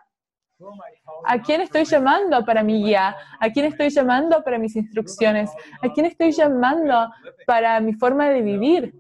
¿A 1.25 1.41
quién 1.41 1.61
estoy 1.61 1.85
llamando 1.85 2.45
para 2.45 2.63
mi 2.63 2.83
guía? 2.83 3.17
¿A 3.41 3.51
quién 3.51 3.67
estoy 3.67 3.91
llamando 3.91 4.43
para 4.43 4.59
mis 4.59 4.75
instrucciones? 4.77 5.51
¿A 5.83 5.89
quién 5.93 6.07
estoy 6.07 6.33
llamando 6.33 7.11
para 7.47 7.81
mi 7.81 7.95
forma 7.95 8.29
de 8.29 8.43
vivir? 8.43 8.95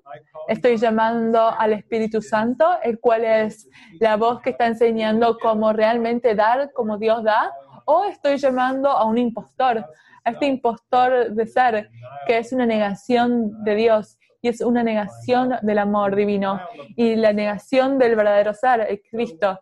Estoy 0.49 0.77
llamando 0.77 1.49
al 1.59 1.73
Espíritu 1.73 2.23
Santo, 2.23 2.67
el 2.83 3.01
cual 3.01 3.25
es 3.25 3.69
la 4.01 4.17
voz 4.17 4.41
que 4.41 4.51
está 4.51 4.67
enseñando 4.67 5.37
cómo 5.39 5.73
realmente 5.73 6.35
dar 6.35 6.73
como 6.73 6.99
Dios 6.99 7.25
da, 7.25 7.53
o 7.85 8.05
estoy 8.05 8.37
llamando 8.37 8.91
a 8.91 9.05
un 9.05 9.19
impostor, 9.19 9.85
a 10.25 10.31
este 10.31 10.47
impostor 10.47 11.33
de 11.33 11.47
ser, 11.47 11.91
que 12.27 12.39
es 12.39 12.53
una 12.53 12.67
negación 12.67 13.65
de 13.65 13.75
Dios 13.75 14.19
y 14.41 14.49
es 14.49 14.61
una 14.61 14.83
negación 14.83 15.55
del 15.63 15.79
amor 15.79 16.15
divino 16.15 16.61
y 16.97 17.17
la 17.17 17.33
negación 17.33 17.99
del 17.99 18.17
verdadero 18.17 18.55
ser, 18.55 18.81
el 18.89 19.01
Cristo. 19.11 19.61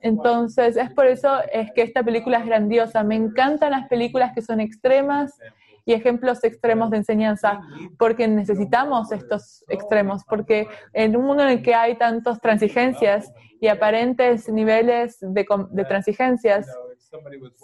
Entonces, 0.00 0.76
es 0.76 0.90
por 0.92 1.06
eso 1.06 1.38
es 1.52 1.72
que 1.72 1.82
esta 1.82 2.02
película 2.02 2.38
es 2.38 2.46
grandiosa. 2.46 3.02
Me 3.02 3.16
encantan 3.16 3.72
las 3.72 3.88
películas 3.88 4.32
que 4.34 4.42
son 4.42 4.60
extremas 4.60 5.38
y 5.84 5.92
ejemplos 5.92 6.42
extremos 6.42 6.90
de 6.90 6.96
enseñanza, 6.96 7.60
porque 7.96 8.26
necesitamos 8.26 9.12
estos 9.12 9.64
extremos, 9.68 10.24
porque 10.24 10.66
en 10.92 11.16
un 11.16 11.24
mundo 11.24 11.44
en 11.44 11.50
el 11.50 11.62
que 11.62 11.76
hay 11.76 11.96
tantas 11.96 12.40
transigencias 12.40 13.32
y 13.60 13.68
aparentes 13.68 14.48
niveles 14.48 15.18
de, 15.20 15.46
de 15.70 15.84
transigencias, 15.84 16.66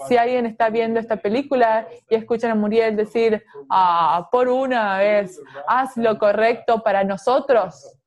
si 0.06 0.16
alguien 0.16 0.46
está 0.46 0.70
viendo 0.70 1.00
esta 1.00 1.16
película 1.16 1.88
y 2.08 2.14
escuchan 2.14 2.52
a 2.52 2.54
Muriel 2.54 2.94
decir, 2.94 3.44
ah, 3.68 4.28
por 4.30 4.48
una 4.48 4.98
vez, 4.98 5.40
haz 5.66 5.96
lo 5.96 6.16
correcto 6.16 6.80
para 6.80 7.02
nosotros, 7.02 7.98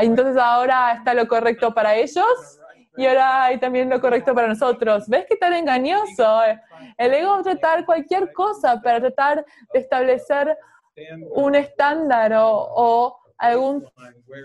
entonces 0.00 0.36
ahora 0.36 0.92
está 0.92 1.12
lo 1.12 1.26
correcto 1.26 1.74
para 1.74 1.96
ellos 1.96 2.60
y 2.96 3.06
ahora 3.06 3.44
hay 3.44 3.58
también 3.58 3.90
lo 3.90 4.00
correcto 4.00 4.34
para 4.34 4.48
nosotros. 4.48 5.08
¿Ves 5.08 5.26
qué 5.28 5.36
tan 5.36 5.52
engañoso? 5.52 6.40
El 6.96 7.14
ego 7.14 7.42
tratar 7.42 7.84
cualquier 7.84 8.32
cosa 8.32 8.80
para 8.80 9.00
tratar 9.00 9.44
de 9.72 9.78
establecer 9.78 10.56
un 11.34 11.54
estándar 11.54 12.32
o, 12.36 13.18
algún 13.38 13.86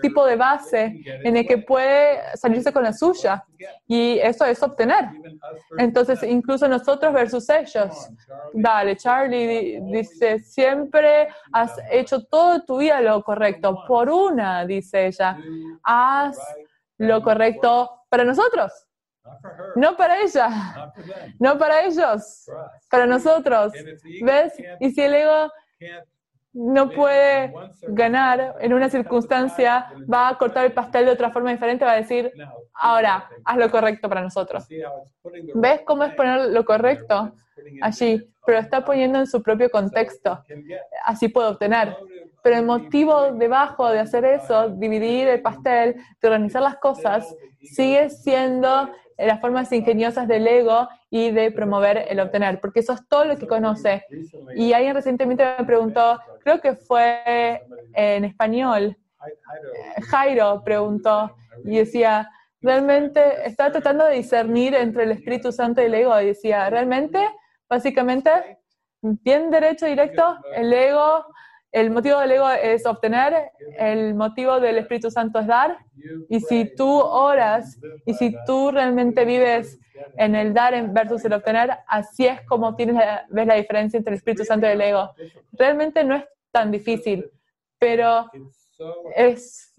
tipo 0.02 0.26
de 0.26 0.36
base 0.36 1.00
en 1.24 1.34
el 1.34 1.46
que 1.46 1.56
puede 1.56 2.20
salirse 2.36 2.74
con 2.74 2.82
la 2.82 2.92
suya. 2.92 3.42
Y 3.86 4.18
eso 4.18 4.44
es 4.44 4.62
obtener. 4.62 5.08
Entonces, 5.78 6.22
incluso 6.22 6.68
nosotros 6.68 7.10
versus 7.14 7.48
ellos. 7.48 8.10
Dale, 8.52 8.96
Charlie 8.96 9.80
dice, 9.80 10.40
siempre 10.40 11.28
has 11.54 11.74
hecho 11.90 12.22
todo 12.26 12.62
tu 12.64 12.76
vida 12.80 13.00
lo 13.00 13.22
correcto. 13.22 13.82
Por 13.88 14.10
una, 14.10 14.66
dice 14.66 15.06
ella, 15.06 15.38
haz 15.82 16.38
lo 16.98 17.22
correcto 17.22 18.04
para 18.08 18.24
nosotros. 18.24 18.72
No 19.76 19.96
para 19.96 20.20
ella, 20.20 20.92
no 21.38 21.56
para 21.56 21.84
ellos, 21.84 22.50
para 22.90 23.06
nosotros. 23.06 23.72
¿Ves? 24.22 24.54
Y 24.80 24.90
si 24.90 25.02
el 25.02 25.14
ego 25.14 25.50
no 26.52 26.90
puede 26.90 27.52
ganar 27.82 28.56
en 28.60 28.74
una 28.74 28.88
circunstancia, 28.90 29.90
va 30.12 30.28
a 30.28 30.38
cortar 30.38 30.66
el 30.66 30.72
pastel 30.72 31.06
de 31.06 31.12
otra 31.12 31.30
forma 31.30 31.50
diferente, 31.50 31.84
va 31.84 31.92
a 31.92 31.96
decir, 31.96 32.32
ahora, 32.74 33.28
haz 33.44 33.56
lo 33.56 33.70
correcto 33.70 34.08
para 34.08 34.22
nosotros. 34.22 34.66
¿Ves 35.54 35.80
cómo 35.86 36.04
es 36.04 36.14
poner 36.14 36.50
lo 36.50 36.64
correcto 36.64 37.32
allí? 37.80 38.28
Pero 38.44 38.58
está 38.58 38.84
poniendo 38.84 39.18
en 39.20 39.26
su 39.26 39.42
propio 39.42 39.70
contexto. 39.70 40.42
Así 41.04 41.28
puedo 41.28 41.50
obtener. 41.50 41.96
Pero 42.42 42.56
el 42.56 42.66
motivo 42.66 43.32
debajo 43.32 43.88
de 43.88 44.00
hacer 44.00 44.24
eso, 44.24 44.68
dividir 44.70 45.28
el 45.28 45.42
pastel, 45.42 45.96
de 46.20 46.28
organizar 46.28 46.62
las 46.62 46.76
cosas, 46.76 47.34
sigue 47.60 48.10
siendo 48.10 48.90
las 49.16 49.40
formas 49.40 49.70
ingeniosas 49.72 50.26
del 50.26 50.46
ego 50.46 50.88
y 51.10 51.30
de 51.30 51.50
promover 51.50 52.06
el 52.08 52.20
obtener, 52.20 52.60
porque 52.60 52.80
eso 52.80 52.92
es 52.92 53.06
todo 53.08 53.24
lo 53.24 53.36
que 53.36 53.46
conoce. 53.46 54.04
Y 54.56 54.72
alguien 54.72 54.94
recientemente 54.94 55.44
me 55.58 55.64
preguntó, 55.64 56.18
creo 56.40 56.60
que 56.60 56.74
fue 56.74 57.62
en 57.94 58.24
español, 58.24 58.96
Jairo 60.10 60.62
preguntó 60.64 61.36
y 61.64 61.78
decía, 61.78 62.28
realmente 62.60 63.46
estaba 63.46 63.70
tratando 63.70 64.06
de 64.06 64.16
discernir 64.16 64.74
entre 64.74 65.04
el 65.04 65.12
Espíritu 65.12 65.52
Santo 65.52 65.80
y 65.80 65.84
el 65.84 65.94
ego 65.94 66.20
y 66.20 66.26
decía, 66.26 66.68
realmente, 66.70 67.24
básicamente, 67.68 68.30
bien 69.00 69.50
derecho, 69.50 69.86
directo, 69.86 70.38
el 70.54 70.72
ego 70.72 71.26
el 71.72 71.90
motivo 71.90 72.20
del 72.20 72.32
ego 72.32 72.50
es 72.50 72.84
obtener, 72.84 73.50
el 73.78 74.14
motivo 74.14 74.60
del 74.60 74.76
Espíritu 74.76 75.10
Santo 75.10 75.38
es 75.38 75.46
dar. 75.46 75.78
Y 76.28 76.40
si 76.40 76.74
tú 76.76 76.86
oras 76.86 77.78
y 78.04 78.12
si 78.14 78.36
tú 78.46 78.70
realmente 78.70 79.24
vives 79.24 79.78
en 80.16 80.34
el 80.34 80.52
dar 80.52 80.74
versus 80.92 81.24
el 81.24 81.32
obtener, 81.32 81.70
así 81.88 82.26
es 82.26 82.42
como 82.42 82.76
tienes 82.76 83.02
ves 83.30 83.46
la 83.46 83.54
diferencia 83.54 83.96
entre 83.96 84.12
el 84.12 84.18
Espíritu 84.18 84.44
Santo 84.44 84.66
y 84.66 84.70
el 84.70 84.80
ego. 84.82 85.10
Realmente 85.52 86.04
no 86.04 86.16
es 86.16 86.24
tan 86.50 86.70
difícil, 86.70 87.30
pero 87.78 88.30
es, 89.16 89.74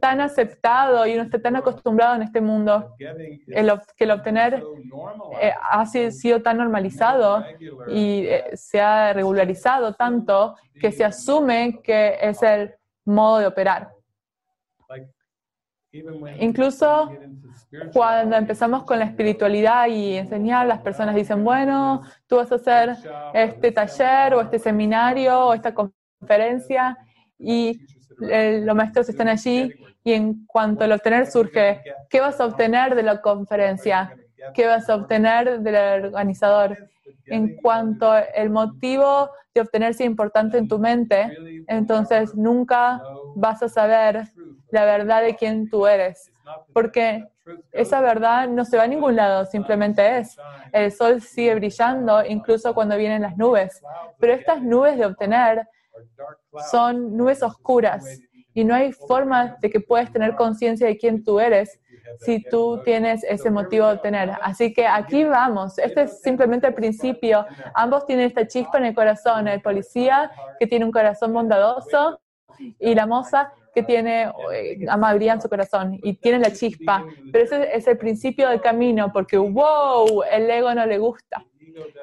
tan 0.00 0.20
aceptado 0.20 1.06
y 1.06 1.14
uno 1.14 1.22
está 1.24 1.40
tan 1.40 1.56
acostumbrado 1.56 2.16
en 2.16 2.22
este 2.22 2.40
mundo 2.40 2.94
el, 2.98 3.72
que 3.96 4.04
el 4.04 4.10
obtener 4.10 4.62
eh, 5.40 5.52
ha 5.70 5.86
sido 5.86 6.42
tan 6.42 6.58
normalizado 6.58 7.44
y 7.88 8.26
eh, 8.26 8.50
se 8.54 8.80
ha 8.80 9.12
regularizado 9.12 9.94
tanto 9.94 10.56
que 10.80 10.92
se 10.92 11.04
asume 11.04 11.80
que 11.82 12.16
es 12.20 12.42
el 12.42 12.74
modo 13.04 13.38
de 13.38 13.46
operar. 13.46 13.90
Incluso 16.38 17.10
cuando 17.92 18.36
empezamos 18.36 18.84
con 18.84 19.00
la 19.00 19.06
espiritualidad 19.06 19.88
y 19.88 20.14
enseñar, 20.14 20.66
las 20.66 20.80
personas 20.80 21.16
dicen, 21.16 21.42
bueno, 21.42 22.02
tú 22.28 22.36
vas 22.36 22.52
a 22.52 22.56
hacer 22.56 22.96
este 23.34 23.72
taller 23.72 24.34
o 24.34 24.40
este 24.40 24.60
seminario 24.60 25.46
o 25.46 25.54
esta 25.54 25.74
conferencia 25.74 26.96
y 27.38 27.80
los 28.20 28.76
maestros 28.76 29.08
están 29.08 29.28
allí 29.28 29.72
y 30.04 30.12
en 30.12 30.46
cuanto 30.46 30.84
al 30.84 30.92
obtener 30.92 31.26
surge, 31.26 31.82
¿qué 32.08 32.20
vas 32.20 32.40
a 32.40 32.46
obtener 32.46 32.94
de 32.94 33.02
la 33.02 33.20
conferencia? 33.20 34.14
¿Qué 34.54 34.66
vas 34.66 34.88
a 34.88 34.94
obtener 34.94 35.60
del 35.60 36.04
organizador? 36.06 36.76
En 37.26 37.56
cuanto 37.56 38.12
el 38.34 38.50
motivo 38.50 39.30
de 39.54 39.60
obtener 39.60 39.94
sea 39.94 40.06
importante 40.06 40.58
en 40.58 40.68
tu 40.68 40.78
mente, 40.78 41.36
entonces 41.68 42.34
nunca 42.34 43.02
vas 43.34 43.62
a 43.62 43.68
saber 43.68 44.24
la 44.70 44.84
verdad 44.84 45.22
de 45.22 45.36
quién 45.36 45.68
tú 45.68 45.86
eres, 45.86 46.32
porque 46.72 47.26
esa 47.72 48.00
verdad 48.00 48.48
no 48.48 48.64
se 48.64 48.76
va 48.76 48.84
a 48.84 48.88
ningún 48.88 49.16
lado, 49.16 49.44
simplemente 49.44 50.18
es. 50.18 50.36
El 50.72 50.92
sol 50.92 51.20
sigue 51.20 51.54
brillando 51.56 52.24
incluso 52.24 52.74
cuando 52.74 52.96
vienen 52.96 53.22
las 53.22 53.36
nubes, 53.36 53.82
pero 54.18 54.32
estas 54.32 54.62
nubes 54.62 54.96
de 54.96 55.06
obtener 55.06 55.66
son 56.70 57.16
nubes 57.16 57.42
oscuras 57.42 58.04
y 58.54 58.64
no 58.64 58.74
hay 58.74 58.92
forma 58.92 59.56
de 59.60 59.70
que 59.70 59.80
puedas 59.80 60.12
tener 60.12 60.34
conciencia 60.34 60.86
de 60.86 60.96
quién 60.96 61.22
tú 61.22 61.40
eres 61.40 61.78
si 62.18 62.42
tú 62.42 62.80
tienes 62.84 63.22
ese 63.24 63.50
motivo 63.50 63.86
de 63.86 63.92
obtener. 63.94 64.32
Así 64.42 64.72
que 64.72 64.86
aquí 64.86 65.24
vamos. 65.24 65.78
Este 65.78 66.02
es 66.02 66.20
simplemente 66.20 66.66
el 66.66 66.74
principio. 66.74 67.46
Ambos 67.74 68.06
tienen 68.06 68.26
esta 68.26 68.46
chispa 68.46 68.78
en 68.78 68.86
el 68.86 68.94
corazón. 68.94 69.48
El 69.48 69.62
policía 69.62 70.30
que 70.58 70.66
tiene 70.66 70.84
un 70.84 70.92
corazón 70.92 71.32
bondadoso 71.32 72.20
y 72.78 72.94
la 72.94 73.06
moza 73.06 73.52
que 73.74 73.82
tiene 73.82 74.32
eh, 74.52 74.84
amabilidad 74.88 75.36
en 75.36 75.40
su 75.42 75.48
corazón 75.48 75.98
y 76.02 76.14
tiene 76.14 76.40
la 76.40 76.52
chispa. 76.52 77.04
Pero 77.32 77.44
ese 77.44 77.76
es 77.76 77.86
el 77.86 77.96
principio 77.96 78.48
del 78.48 78.60
camino 78.60 79.12
porque, 79.12 79.36
wow, 79.36 80.22
el 80.30 80.50
ego 80.50 80.74
no 80.74 80.84
le 80.86 80.98
gusta. 80.98 81.44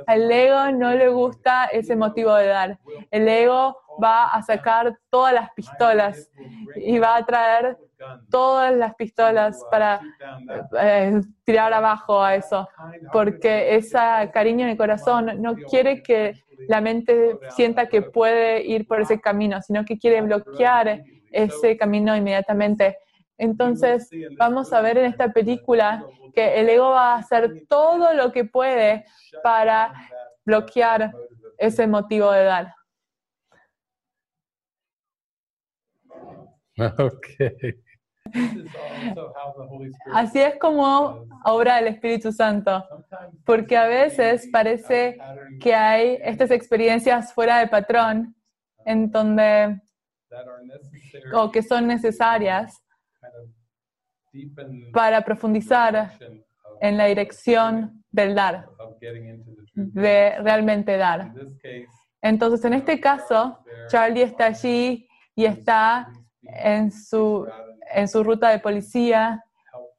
Al 0.05 0.31
ego 0.31 0.71
no 0.71 0.91
le 0.91 1.09
gusta 1.09 1.65
ese 1.65 1.95
motivo 1.95 2.33
de 2.35 2.47
dar. 2.47 2.79
El 3.11 3.27
ego 3.27 3.77
va 4.01 4.27
a 4.27 4.41
sacar 4.43 4.97
todas 5.09 5.33
las 5.33 5.51
pistolas 5.51 6.29
y 6.75 6.99
va 6.99 7.15
a 7.15 7.25
traer 7.25 7.77
todas 8.29 8.75
las 8.75 8.93
pistolas 8.95 9.65
para 9.71 10.01
eh, 10.79 11.19
tirar 11.43 11.73
abajo 11.73 12.21
a 12.21 12.35
eso, 12.35 12.67
porque 13.11 13.75
ese 13.75 13.97
cariño 14.31 14.65
en 14.65 14.71
el 14.71 14.77
corazón 14.77 15.41
no 15.41 15.55
quiere 15.55 16.03
que 16.03 16.33
la 16.67 16.81
mente 16.81 17.37
sienta 17.49 17.87
que 17.87 18.01
puede 18.01 18.65
ir 18.65 18.87
por 18.87 19.01
ese 19.01 19.19
camino, 19.19 19.61
sino 19.61 19.83
que 19.85 19.97
quiere 19.97 20.21
bloquear 20.21 21.03
ese 21.31 21.77
camino 21.77 22.15
inmediatamente. 22.15 22.97
Entonces, 23.37 24.09
vamos 24.37 24.73
a 24.73 24.81
ver 24.81 24.97
en 24.97 25.05
esta 25.05 25.31
película 25.31 26.05
que 26.33 26.59
el 26.59 26.69
ego 26.69 26.89
va 26.89 27.13
a 27.13 27.17
hacer 27.19 27.65
todo 27.67 28.13
lo 28.13 28.31
que 28.31 28.45
puede 28.45 29.05
para 29.43 29.93
bloquear 30.45 31.13
ese 31.57 31.87
motivo 31.87 32.31
de 32.31 32.43
dar. 32.43 32.73
Okay. 36.99 37.81
Así 40.13 40.39
es 40.39 40.57
como 40.59 41.25
obra 41.45 41.79
el 41.79 41.87
Espíritu 41.87 42.31
Santo, 42.31 42.85
porque 43.45 43.77
a 43.77 43.87
veces 43.87 44.47
parece 44.51 45.17
que 45.59 45.73
hay 45.73 46.19
estas 46.21 46.51
experiencias 46.51 47.33
fuera 47.33 47.59
de 47.59 47.67
patrón 47.67 48.35
en 48.85 49.09
donde 49.09 49.81
o 51.33 51.51
que 51.51 51.63
son 51.63 51.87
necesarias 51.87 52.83
para 54.93 55.21
profundizar 55.23 56.17
en 56.81 56.97
la 56.97 57.05
dirección 57.05 58.03
del 58.11 58.35
dar, 58.35 58.67
de 59.73 60.37
realmente 60.39 60.97
dar. 60.97 61.33
Entonces, 62.21 62.63
en 62.65 62.73
este 62.73 62.99
caso, 62.99 63.59
Charlie 63.89 64.23
está 64.23 64.47
allí 64.47 65.07
y 65.35 65.45
está 65.45 66.09
en 66.41 66.91
su, 66.91 67.47
en 67.93 68.07
su 68.07 68.23
ruta 68.23 68.49
de 68.49 68.59
policía 68.59 69.43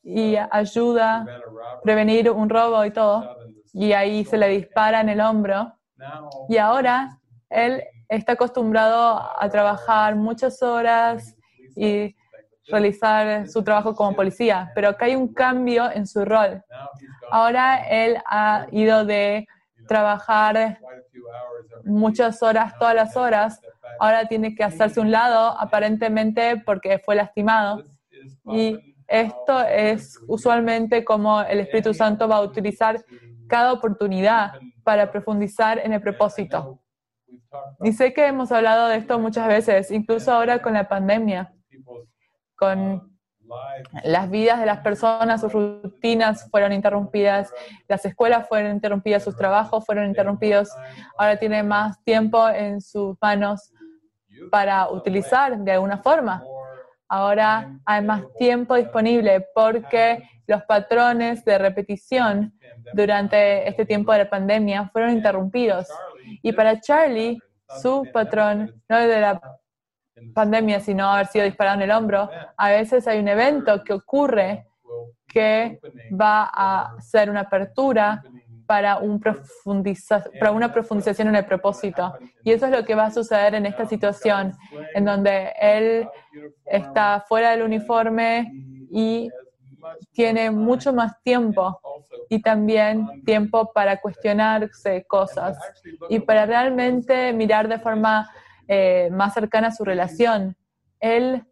y 0.03 0.37
ayuda 0.37 1.20
a 1.20 1.81
prevenir 1.83 2.31
un 2.31 2.49
robo 2.49 2.85
y 2.85 2.91
todo. 2.91 3.37
Y 3.72 3.93
ahí 3.93 4.24
se 4.24 4.39
le 4.39 4.49
dispara 4.49 5.01
en 5.01 5.09
el 5.11 5.20
hombro. 5.20 5.72
Y 6.49 6.57
ahora 6.57 7.20
él 7.51 7.83
está 8.09 8.33
acostumbrado 8.33 9.20
a 9.39 9.49
trabajar 9.51 10.16
muchas 10.16 10.62
horas 10.62 11.37
y 11.76 12.14
realizar 12.71 13.49
su 13.49 13.62
trabajo 13.62 13.95
como 13.95 14.14
policía, 14.14 14.71
pero 14.75 14.91
acá 14.91 15.07
hay 15.07 15.16
un 15.16 15.33
cambio 15.33 15.91
en 15.91 16.07
su 16.07 16.25
rol. 16.25 16.62
Ahora 17.31 17.87
él 17.89 18.16
ha 18.27 18.66
ido 18.73 19.05
de 19.05 19.47
trabajar 19.87 20.79
muchas 21.85 22.43
horas, 22.43 22.75
todas 22.79 22.95
las 22.95 23.16
horas, 23.16 23.61
ahora 23.99 24.27
tiene 24.27 24.55
que 24.55 24.64
hacerse 24.64 25.01
un 25.01 25.11
lado 25.11 25.59
aparentemente 25.59 26.62
porque 26.64 26.99
fue 26.99 27.16
lastimado. 27.16 27.83
Y 28.53 28.95
esto 29.07 29.61
es 29.61 30.19
usualmente 30.29 31.05
como 31.05 31.41
el 31.43 31.61
Espíritu 31.61 31.95
Santo 31.95 32.29
va 32.29 32.37
a 32.37 32.43
utilizar 32.43 33.03
cada 33.49 33.73
oportunidad 33.73 34.53
para 34.85 35.11
profundizar 35.11 35.79
en 35.79 35.95
el 35.95 36.01
propósito. 36.01 36.81
Y 37.83 37.93
sé 37.93 38.12
que 38.12 38.27
hemos 38.27 38.53
hablado 38.53 38.89
de 38.89 38.97
esto 38.97 39.19
muchas 39.19 39.49
veces, 39.49 39.91
incluso 39.91 40.33
ahora 40.33 40.61
con 40.61 40.75
la 40.75 40.89
pandemia, 40.89 41.55
con 42.59 43.17
las 44.05 44.31
vidas 44.31 44.61
de 44.61 44.67
las 44.67 44.81
personas, 44.81 45.41
sus 45.41 45.53
rutinas 45.53 46.49
fueron 46.51 46.73
interrumpidas, 46.73 47.51
las 47.87 48.05
escuelas 48.05 48.47
fueron 48.49 48.73
interrumpidas, 48.73 49.25
sus 49.25 49.37
trabajos 49.37 49.87
fueron 49.87 50.07
interrumpidos. 50.07 50.69
Ahora 51.17 51.39
tiene 51.39 51.63
más 51.63 52.03
tiempo 52.05 52.49
en 52.49 52.81
sus 52.81 53.17
manos 53.23 53.73
para 54.51 54.91
utilizar 54.91 55.57
de 55.59 55.73
alguna 55.73 55.99
forma. 55.99 56.43
Ahora 57.09 57.79
hay 57.87 58.05
más 58.05 58.23
tiempo 58.39 58.75
disponible 58.75 59.47
porque 59.55 60.23
los 60.47 60.63
patrones 60.65 61.45
de 61.45 61.57
repetición 61.57 62.53
durante 62.93 63.67
este 63.67 63.87
tiempo 63.87 64.13
de 64.13 64.19
la 64.19 64.31
pandemia 64.31 64.91
fueron 64.93 65.13
interrumpidos. 65.13 65.89
Y 66.43 66.53
para 66.53 66.81
Charlie, 66.81 67.39
su 67.81 68.07
patrón, 68.13 68.75
no 68.89 68.99
de 68.99 69.21
la 69.21 69.41
pandemia, 70.35 70.81
sino 70.81 71.11
haber 71.11 71.27
sido 71.27 71.45
disparado 71.45 71.77
en 71.77 71.83
el 71.83 71.91
hombro, 71.91 72.31
a 72.57 72.71
veces 72.71 73.07
hay 73.07 73.19
un 73.19 73.29
evento 73.29 73.83
que 73.85 73.93
ocurre 73.93 74.66
que 75.27 75.79
va 76.19 76.51
a 76.53 77.01
ser 77.01 77.31
una 77.31 77.41
apertura 77.41 78.23
para, 78.66 78.99
un 78.99 79.19
para 79.19 80.53
una 80.53 80.73
profundización 80.73 81.29
en 81.29 81.37
el 81.37 81.45
propósito. 81.47 82.14
Y 82.45 82.53
eso 82.53 82.66
es 82.66 82.73
lo 82.73 82.85
que 82.85 82.95
va 82.95 83.07
a 83.07 83.11
suceder 83.11 83.55
en 83.55 83.64
esta 83.64 83.87
situación, 83.87 84.53
en 84.95 85.05
donde 85.05 85.53
él 85.59 86.09
está 86.66 87.25
fuera 87.27 87.51
del 87.51 87.62
uniforme 87.62 88.53
y 88.91 89.31
tiene 90.12 90.51
mucho 90.51 90.93
más 90.93 91.23
tiempo 91.23 91.81
y 92.29 92.43
también 92.43 93.25
tiempo 93.25 93.73
para 93.73 94.01
cuestionarse 94.01 95.05
cosas 95.07 95.57
y 96.11 96.21
para 96.21 96.45
realmente 96.45 97.33
mirar 97.33 97.69
de 97.69 97.79
forma 97.79 98.31
eh, 98.69 99.09
más 99.11 99.35
cercana 99.35 99.69
a 99.69 99.73
su 99.73 99.85
relación. 99.85 100.57
Él 101.01 101.43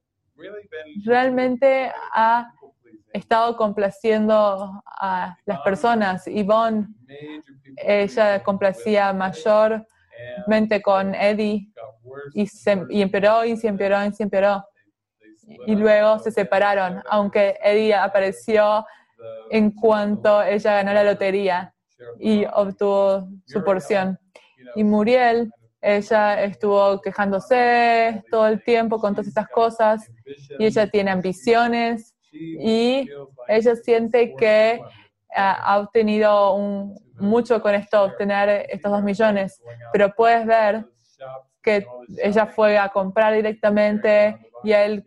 realmente 1.04 1.90
ha 2.12 2.52
estado 3.12 3.56
complaciendo 3.56 4.82
a 4.86 5.36
las 5.46 5.60
personas. 5.60 6.26
Yvonne, 6.26 6.88
ella 7.76 8.42
complacía 8.42 9.12
mayormente 9.12 10.82
con 10.82 11.14
Eddie 11.14 11.70
y, 12.34 12.46
se, 12.46 12.82
y 12.90 13.02
empeoró 13.02 13.44
y 13.44 13.56
se 13.56 13.68
empeoró 13.68 14.04
y 14.04 14.12
se 14.12 14.22
empeoró. 14.24 14.64
Y 15.66 15.76
luego 15.76 16.18
se 16.18 16.30
separaron, 16.30 17.02
aunque 17.08 17.56
Eddie 17.62 17.94
apareció 17.94 18.84
en 19.50 19.70
cuanto 19.70 20.42
ella 20.42 20.74
ganó 20.74 20.92
la 20.92 21.04
lotería 21.04 21.72
y 22.18 22.44
obtuvo 22.52 23.28
su 23.46 23.62
porción. 23.64 24.18
Y 24.74 24.84
Muriel, 24.84 25.52
ella 25.86 26.42
estuvo 26.42 27.00
quejándose 27.00 28.24
todo 28.28 28.48
el 28.48 28.60
tiempo 28.64 28.98
con 28.98 29.14
todas 29.14 29.28
estas 29.28 29.48
cosas 29.48 30.10
y 30.58 30.66
ella 30.66 30.90
tiene 30.90 31.12
ambiciones 31.12 32.16
y 32.32 33.08
ella 33.46 33.76
siente 33.76 34.34
que 34.34 34.80
ha 35.32 35.78
obtenido 35.78 36.58
mucho 37.20 37.62
con 37.62 37.74
esto, 37.74 38.02
obtener 38.02 38.66
estos 38.68 38.90
dos 38.90 39.02
millones, 39.04 39.62
pero 39.92 40.12
puedes 40.12 40.44
ver 40.44 40.86
que 41.62 41.86
ella 42.18 42.46
fue 42.46 42.78
a 42.78 42.88
comprar 42.88 43.34
directamente 43.34 44.36
y 44.64 44.72
él 44.72 45.06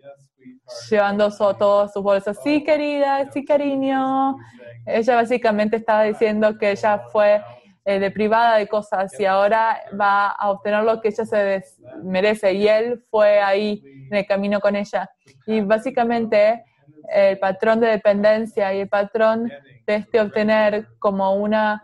llevando 0.89 1.29
todas 1.57 1.91
sus 1.91 2.01
bolsas. 2.01 2.39
Sí, 2.41 2.63
querida, 2.63 3.29
sí, 3.31 3.43
cariño. 3.43 4.37
Ella 4.85 5.15
básicamente 5.15 5.75
estaba 5.75 6.03
diciendo 6.03 6.57
que 6.57 6.71
ella 6.71 6.99
fue 7.11 7.41
eh, 7.89 7.99
deprivada 7.99 8.57
de 8.57 8.67
cosas 8.67 9.19
y 9.19 9.25
ahora 9.25 9.81
va 9.99 10.27
a 10.27 10.51
obtener 10.51 10.83
lo 10.83 11.01
que 11.01 11.07
ella 11.07 11.25
se 11.25 11.63
merece. 12.03 12.53
Y 12.53 12.67
él 12.67 13.03
fue 13.09 13.39
ahí 13.39 13.81
en 14.11 14.15
el 14.15 14.27
camino 14.27 14.59
con 14.59 14.75
ella. 14.75 15.09
Y 15.47 15.61
básicamente 15.61 16.63
el 17.11 17.39
patrón 17.39 17.79
de 17.79 17.87
dependencia 17.87 18.71
y 18.75 18.81
el 18.81 18.89
patrón 18.89 19.51
de 19.87 19.95
este 19.95 20.21
obtener 20.21 20.87
como 20.99 21.33
una 21.33 21.83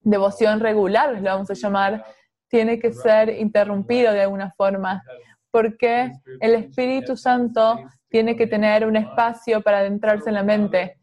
devoción 0.00 0.58
regular, 0.58 1.12
lo 1.20 1.22
vamos 1.22 1.50
a 1.50 1.54
llamar, 1.54 2.02
tiene 2.48 2.78
que 2.78 2.90
ser 2.90 3.28
interrumpido 3.28 4.14
de 4.14 4.22
alguna 4.22 4.50
forma 4.56 5.02
porque 5.50 6.12
el 6.40 6.54
Espíritu 6.54 7.14
Santo 7.14 7.78
tiene 8.08 8.36
que 8.36 8.46
tener 8.46 8.86
un 8.86 8.96
espacio 8.96 9.60
para 9.60 9.80
adentrarse 9.80 10.30
en 10.30 10.36
la 10.36 10.44
mente. 10.44 10.96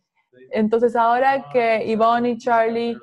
Entonces 0.49 0.95
ahora 0.95 1.45
que 1.53 1.85
Yvonne 1.87 2.31
y 2.31 2.37
Charlie 2.39 2.97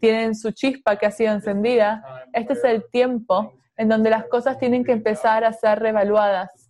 tienen 0.00 0.34
su 0.34 0.50
chispa 0.52 0.96
que 0.96 1.06
ha 1.06 1.10
sido 1.10 1.32
encendida, 1.32 2.02
este 2.32 2.54
es 2.54 2.64
el 2.64 2.84
tiempo 2.90 3.54
en 3.76 3.88
donde 3.88 4.10
las 4.10 4.26
cosas 4.26 4.58
tienen 4.58 4.84
que 4.84 4.92
empezar 4.92 5.44
a 5.44 5.52
ser 5.52 5.78
revaluadas. 5.78 6.68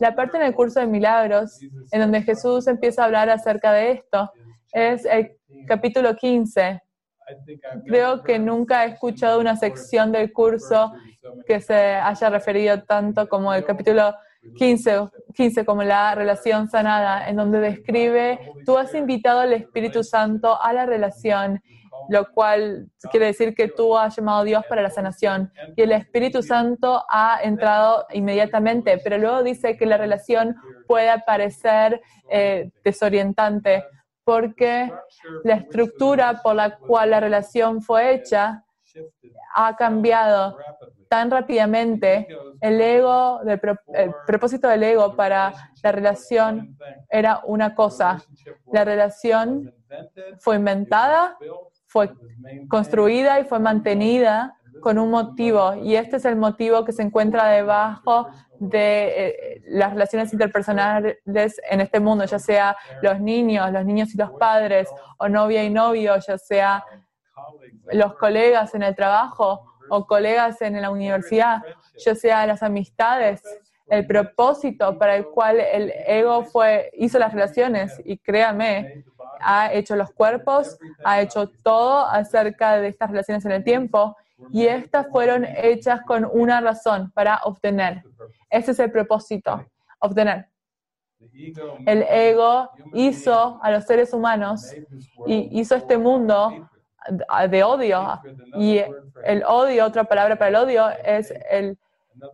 La 0.00 0.14
parte 0.14 0.36
en 0.36 0.42
el 0.42 0.54
curso 0.54 0.80
de 0.80 0.86
milagros, 0.86 1.60
en 1.90 2.00
donde 2.00 2.22
Jesús 2.22 2.66
empieza 2.66 3.02
a 3.02 3.04
hablar 3.06 3.30
acerca 3.30 3.72
de 3.72 3.92
esto, 3.92 4.30
es 4.72 5.04
el 5.04 5.36
capítulo 5.66 6.16
15. 6.16 6.82
Creo 7.86 8.22
que 8.22 8.38
nunca 8.38 8.84
he 8.84 8.90
escuchado 8.90 9.40
una 9.40 9.56
sección 9.56 10.10
del 10.10 10.32
curso 10.32 10.92
que 11.46 11.60
se 11.60 11.74
haya 11.74 12.30
referido 12.30 12.82
tanto 12.82 13.28
como 13.28 13.54
el 13.54 13.64
capítulo 13.64 14.12
15, 14.12 14.31
15 14.56 15.64
como 15.64 15.82
la 15.82 16.14
relación 16.14 16.68
sanada, 16.68 17.28
en 17.28 17.36
donde 17.36 17.60
describe, 17.60 18.38
tú 18.66 18.76
has 18.76 18.94
invitado 18.94 19.40
al 19.40 19.52
Espíritu 19.52 20.02
Santo 20.02 20.60
a 20.60 20.72
la 20.72 20.86
relación, 20.86 21.62
lo 22.08 22.30
cual 22.32 22.88
quiere 23.10 23.26
decir 23.26 23.54
que 23.54 23.68
tú 23.68 23.96
has 23.96 24.16
llamado 24.16 24.40
a 24.40 24.44
Dios 24.44 24.64
para 24.68 24.82
la 24.82 24.90
sanación 24.90 25.52
y 25.76 25.82
el 25.82 25.92
Espíritu 25.92 26.42
Santo 26.42 27.04
ha 27.08 27.38
entrado 27.42 28.06
inmediatamente, 28.12 28.98
pero 29.02 29.18
luego 29.18 29.42
dice 29.42 29.76
que 29.76 29.86
la 29.86 29.96
relación 29.96 30.56
puede 30.88 31.12
parecer 31.24 32.00
eh, 32.28 32.70
desorientante 32.84 33.84
porque 34.24 34.92
la 35.44 35.54
estructura 35.54 36.40
por 36.42 36.54
la 36.54 36.76
cual 36.76 37.10
la 37.10 37.20
relación 37.20 37.82
fue 37.82 38.14
hecha 38.14 38.64
ha 39.54 39.76
cambiado 39.76 40.56
tan 41.12 41.30
rápidamente, 41.30 42.26
el 42.62 42.80
ego, 42.80 43.42
el 43.42 44.14
propósito 44.26 44.66
del 44.66 44.82
ego 44.82 45.14
para 45.14 45.52
la 45.82 45.92
relación 45.92 46.78
era 47.10 47.42
una 47.44 47.74
cosa. 47.74 48.22
La 48.72 48.82
relación 48.82 49.74
fue 50.38 50.56
inventada, 50.56 51.36
fue 51.86 52.14
construida 52.66 53.40
y 53.40 53.44
fue 53.44 53.58
mantenida 53.58 54.56
con 54.80 54.98
un 54.98 55.10
motivo. 55.10 55.74
Y 55.74 55.96
este 55.96 56.16
es 56.16 56.24
el 56.24 56.36
motivo 56.36 56.82
que 56.86 56.92
se 56.92 57.02
encuentra 57.02 57.46
debajo 57.48 58.28
de 58.58 59.12
eh, 59.14 59.62
las 59.66 59.92
relaciones 59.92 60.32
interpersonales 60.32 61.18
en 61.70 61.82
este 61.82 62.00
mundo, 62.00 62.24
ya 62.24 62.38
sea 62.38 62.74
los 63.02 63.20
niños, 63.20 63.70
los 63.70 63.84
niños 63.84 64.14
y 64.14 64.16
los 64.16 64.30
padres, 64.30 64.88
o 65.18 65.28
novia 65.28 65.62
y 65.62 65.68
novio, 65.68 66.16
ya 66.26 66.38
sea 66.38 66.82
los 67.92 68.14
colegas 68.14 68.74
en 68.74 68.82
el 68.82 68.96
trabajo 68.96 69.71
o 69.92 70.06
colegas 70.06 70.62
en 70.62 70.80
la 70.80 70.90
universidad, 70.90 71.62
ya 71.98 72.14
sea 72.14 72.46
las 72.46 72.62
amistades, 72.62 73.42
el 73.88 74.06
propósito 74.06 74.98
para 74.98 75.16
el 75.16 75.26
cual 75.26 75.60
el 75.60 75.92
ego 76.06 76.44
fue, 76.44 76.90
hizo 76.94 77.18
las 77.18 77.34
relaciones 77.34 78.00
y 78.02 78.16
créame, 78.16 79.04
ha 79.38 79.70
hecho 79.70 79.94
los 79.94 80.10
cuerpos, 80.12 80.78
ha 81.04 81.20
hecho 81.20 81.50
todo 81.62 82.06
acerca 82.06 82.80
de 82.80 82.88
estas 82.88 83.10
relaciones 83.10 83.44
en 83.44 83.52
el 83.52 83.64
tiempo 83.64 84.16
y 84.50 84.64
estas 84.64 85.08
fueron 85.08 85.44
hechas 85.44 86.00
con 86.06 86.24
una 86.24 86.62
razón, 86.62 87.10
para 87.12 87.40
obtener. 87.44 88.02
Ese 88.48 88.70
es 88.70 88.78
el 88.78 88.90
propósito, 88.90 89.66
obtener. 89.98 90.48
El 91.86 92.02
ego 92.08 92.70
hizo 92.94 93.60
a 93.62 93.70
los 93.70 93.84
seres 93.84 94.14
humanos 94.14 94.72
y 95.26 95.60
hizo 95.60 95.74
este 95.74 95.98
mundo 95.98 96.70
de 97.48 97.64
odio. 97.64 98.20
Y 98.56 98.80
el 99.24 99.44
odio, 99.46 99.86
otra 99.86 100.04
palabra 100.04 100.36
para 100.36 100.48
el 100.48 100.56
odio, 100.56 100.88
es 101.04 101.32
el 101.50 101.78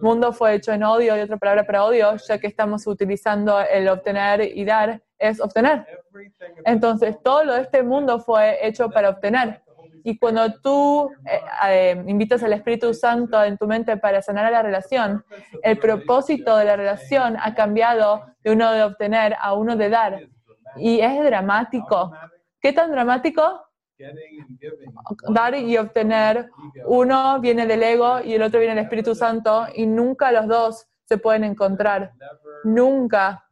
mundo 0.00 0.32
fue 0.32 0.54
hecho 0.54 0.72
en 0.72 0.82
odio 0.82 1.16
y 1.16 1.20
otra 1.20 1.36
palabra 1.36 1.64
para 1.64 1.84
odio, 1.84 2.16
ya 2.16 2.38
que 2.38 2.46
estamos 2.46 2.86
utilizando 2.86 3.60
el 3.60 3.88
obtener 3.88 4.40
y 4.42 4.64
dar, 4.64 5.00
es 5.18 5.40
obtener. 5.40 5.86
Entonces, 6.64 7.16
todo 7.22 7.44
lo 7.44 7.54
de 7.54 7.62
este 7.62 7.82
mundo 7.82 8.20
fue 8.20 8.66
hecho 8.66 8.90
para 8.90 9.10
obtener. 9.10 9.62
Y 10.04 10.18
cuando 10.18 10.52
tú 10.60 11.10
eh, 11.26 11.40
eh, 11.68 12.04
invitas 12.06 12.42
al 12.42 12.52
Espíritu 12.52 12.94
Santo 12.94 13.42
en 13.42 13.58
tu 13.58 13.66
mente 13.66 13.96
para 13.96 14.22
sanar 14.22 14.50
la 14.50 14.62
relación, 14.62 15.24
el 15.62 15.78
propósito 15.78 16.56
de 16.56 16.64
la 16.64 16.76
relación 16.76 17.36
ha 17.40 17.54
cambiado 17.54 18.24
de 18.42 18.52
uno 18.52 18.72
de 18.72 18.84
obtener 18.84 19.36
a 19.38 19.54
uno 19.54 19.76
de 19.76 19.88
dar. 19.90 20.20
Y 20.76 21.00
es 21.00 21.22
dramático. 21.24 22.12
¿Qué 22.60 22.72
tan 22.72 22.90
dramático? 22.92 23.67
Dar 25.28 25.54
y 25.54 25.76
obtener. 25.76 26.50
Uno 26.86 27.40
viene 27.40 27.66
del 27.66 27.82
ego 27.82 28.20
y 28.20 28.34
el 28.34 28.42
otro 28.42 28.60
viene 28.60 28.74
del 28.74 28.84
Espíritu 28.84 29.14
Santo 29.14 29.66
y 29.74 29.86
nunca 29.86 30.32
los 30.32 30.46
dos 30.46 30.86
se 31.04 31.18
pueden 31.18 31.44
encontrar. 31.44 32.12
Nunca 32.64 33.44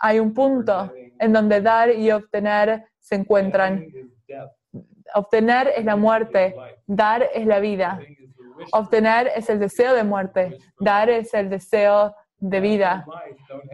hay 0.00 0.18
un 0.18 0.34
punto 0.34 0.92
en 1.18 1.32
donde 1.32 1.60
dar 1.60 1.90
y 1.90 2.10
obtener 2.10 2.86
se 2.98 3.14
encuentran. 3.14 3.86
Obtener 5.14 5.72
es 5.76 5.84
la 5.84 5.96
muerte, 5.96 6.54
dar 6.86 7.28
es 7.32 7.46
la 7.46 7.60
vida. 7.60 8.00
Obtener 8.72 9.30
es 9.34 9.48
el 9.48 9.58
deseo 9.58 9.94
de 9.94 10.04
muerte, 10.04 10.58
dar 10.78 11.10
es 11.10 11.34
el 11.34 11.50
deseo 11.50 12.14
de 12.48 12.60
vida. 12.60 13.06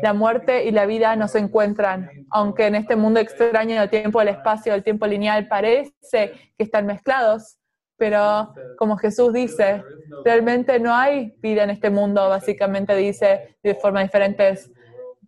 La 0.03 0.13
muerte 0.13 0.65
y 0.65 0.71
la 0.71 0.87
vida 0.87 1.17
no 1.17 1.27
se 1.27 1.39
encuentran, 1.39 2.09
aunque 2.31 2.67
en 2.67 2.77
este 2.77 2.95
mundo 2.95 3.19
extraño 3.19 3.81
del 3.81 3.91
tiempo, 3.91 4.21
el 4.21 4.29
espacio, 4.29 4.75
el 4.75 4.85
tiempo 4.85 5.07
lineal 5.07 5.49
parece 5.49 5.93
que 6.13 6.63
están 6.63 6.87
mezclados, 6.87 7.59
pero 7.97 8.55
como 8.79 8.97
Jesús 8.97 9.33
dice, 9.33 9.83
realmente 10.25 10.79
no 10.79 10.95
hay 10.95 11.35
vida 11.39 11.65
en 11.65 11.71
este 11.71 11.91
mundo, 11.91 12.29
básicamente 12.29 12.95
dice 12.95 13.57
de 13.63 13.75
forma 13.75 14.03
diferentes. 14.03 14.71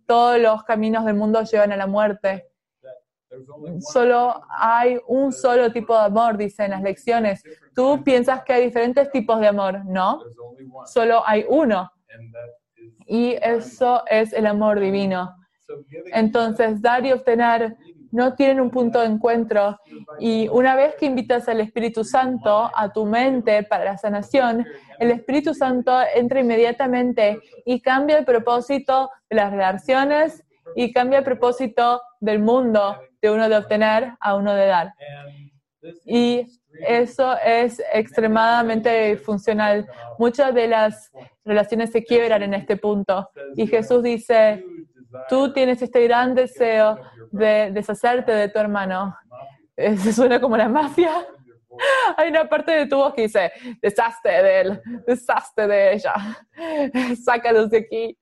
Todos 0.07 0.39
los 0.39 0.63
caminos 0.63 1.05
del 1.05 1.15
mundo 1.15 1.43
llevan 1.43 1.73
a 1.73 1.77
la 1.77 1.87
muerte. 1.87 2.47
Solo 3.79 4.41
hay 4.57 4.99
un 5.07 5.33
solo 5.33 5.71
tipo 5.71 5.93
de 5.97 6.05
amor, 6.05 6.37
dice 6.37 6.65
en 6.65 6.71
las 6.71 6.81
lecciones. 6.81 7.43
Tú 7.75 8.03
piensas 8.03 8.43
que 8.43 8.53
hay 8.53 8.65
diferentes 8.65 9.11
tipos 9.11 9.39
de 9.39 9.47
amor, 9.47 9.83
¿no? 9.85 10.21
Solo 10.85 11.23
hay 11.25 11.45
uno 11.49 11.91
y 13.07 13.35
eso 13.41 14.03
es 14.07 14.33
el 14.33 14.47
amor 14.47 14.79
divino. 14.79 15.35
Entonces, 16.13 16.81
dar 16.81 17.05
y 17.05 17.11
obtener 17.11 17.77
no 18.11 18.35
tienen 18.35 18.61
un 18.61 18.69
punto 18.69 18.99
de 18.99 19.07
encuentro 19.07 19.79
y 20.19 20.47
una 20.49 20.75
vez 20.75 20.93
que 20.95 21.07
invitas 21.07 21.49
al 21.49 21.61
Espíritu 21.61 22.03
Santo 22.03 22.69
a 22.75 22.93
tu 22.93 23.05
mente 23.05 23.63
para 23.63 23.85
la 23.85 23.97
sanación, 23.97 24.67
el 24.99 25.09
Espíritu 25.09 25.55
Santo 25.55 25.91
entra 26.13 26.39
inmediatamente 26.39 27.39
y 27.65 27.81
cambia 27.81 28.19
el 28.19 28.25
propósito 28.25 29.09
de 29.29 29.35
las 29.37 29.51
relaciones 29.51 30.43
y 30.75 30.93
cambia 30.93 31.19
el 31.19 31.25
propósito 31.25 32.01
del 32.19 32.39
mundo 32.39 32.97
de 33.19 33.31
uno 33.31 33.49
de 33.49 33.57
obtener 33.57 34.13
a 34.19 34.35
uno 34.35 34.53
de 34.53 34.65
dar. 34.67 34.93
Y 36.05 36.45
eso 36.79 37.35
es 37.37 37.81
extremadamente 37.93 39.17
funcional. 39.17 39.87
Muchas 40.17 40.53
de 40.53 40.67
las 40.67 41.11
relaciones 41.45 41.91
se 41.91 42.03
quiebran 42.03 42.43
en 42.43 42.53
este 42.53 42.77
punto. 42.77 43.29
Y 43.55 43.67
Jesús 43.67 44.03
dice, 44.03 44.63
tú 45.29 45.53
tienes 45.53 45.81
este 45.81 46.03
gran 46.03 46.35
deseo 46.35 46.99
de 47.31 47.71
deshacerte 47.71 48.31
de 48.31 48.49
tu 48.49 48.59
hermano. 48.59 49.15
Eso 49.75 50.11
suena 50.11 50.39
como 50.39 50.57
la 50.57 50.69
mafia. 50.69 51.11
Hay 52.17 52.29
una 52.29 52.47
parte 52.47 52.71
de 52.71 52.85
tu 52.85 52.97
voz 52.97 53.13
que 53.13 53.23
dice, 53.23 53.51
deshazte 53.81 54.29
de 54.29 54.61
él, 54.61 54.81
deshazte 55.07 55.67
de 55.67 55.93
ella, 55.93 56.13
sácalos 57.23 57.69
de 57.69 57.77
aquí. 57.79 58.17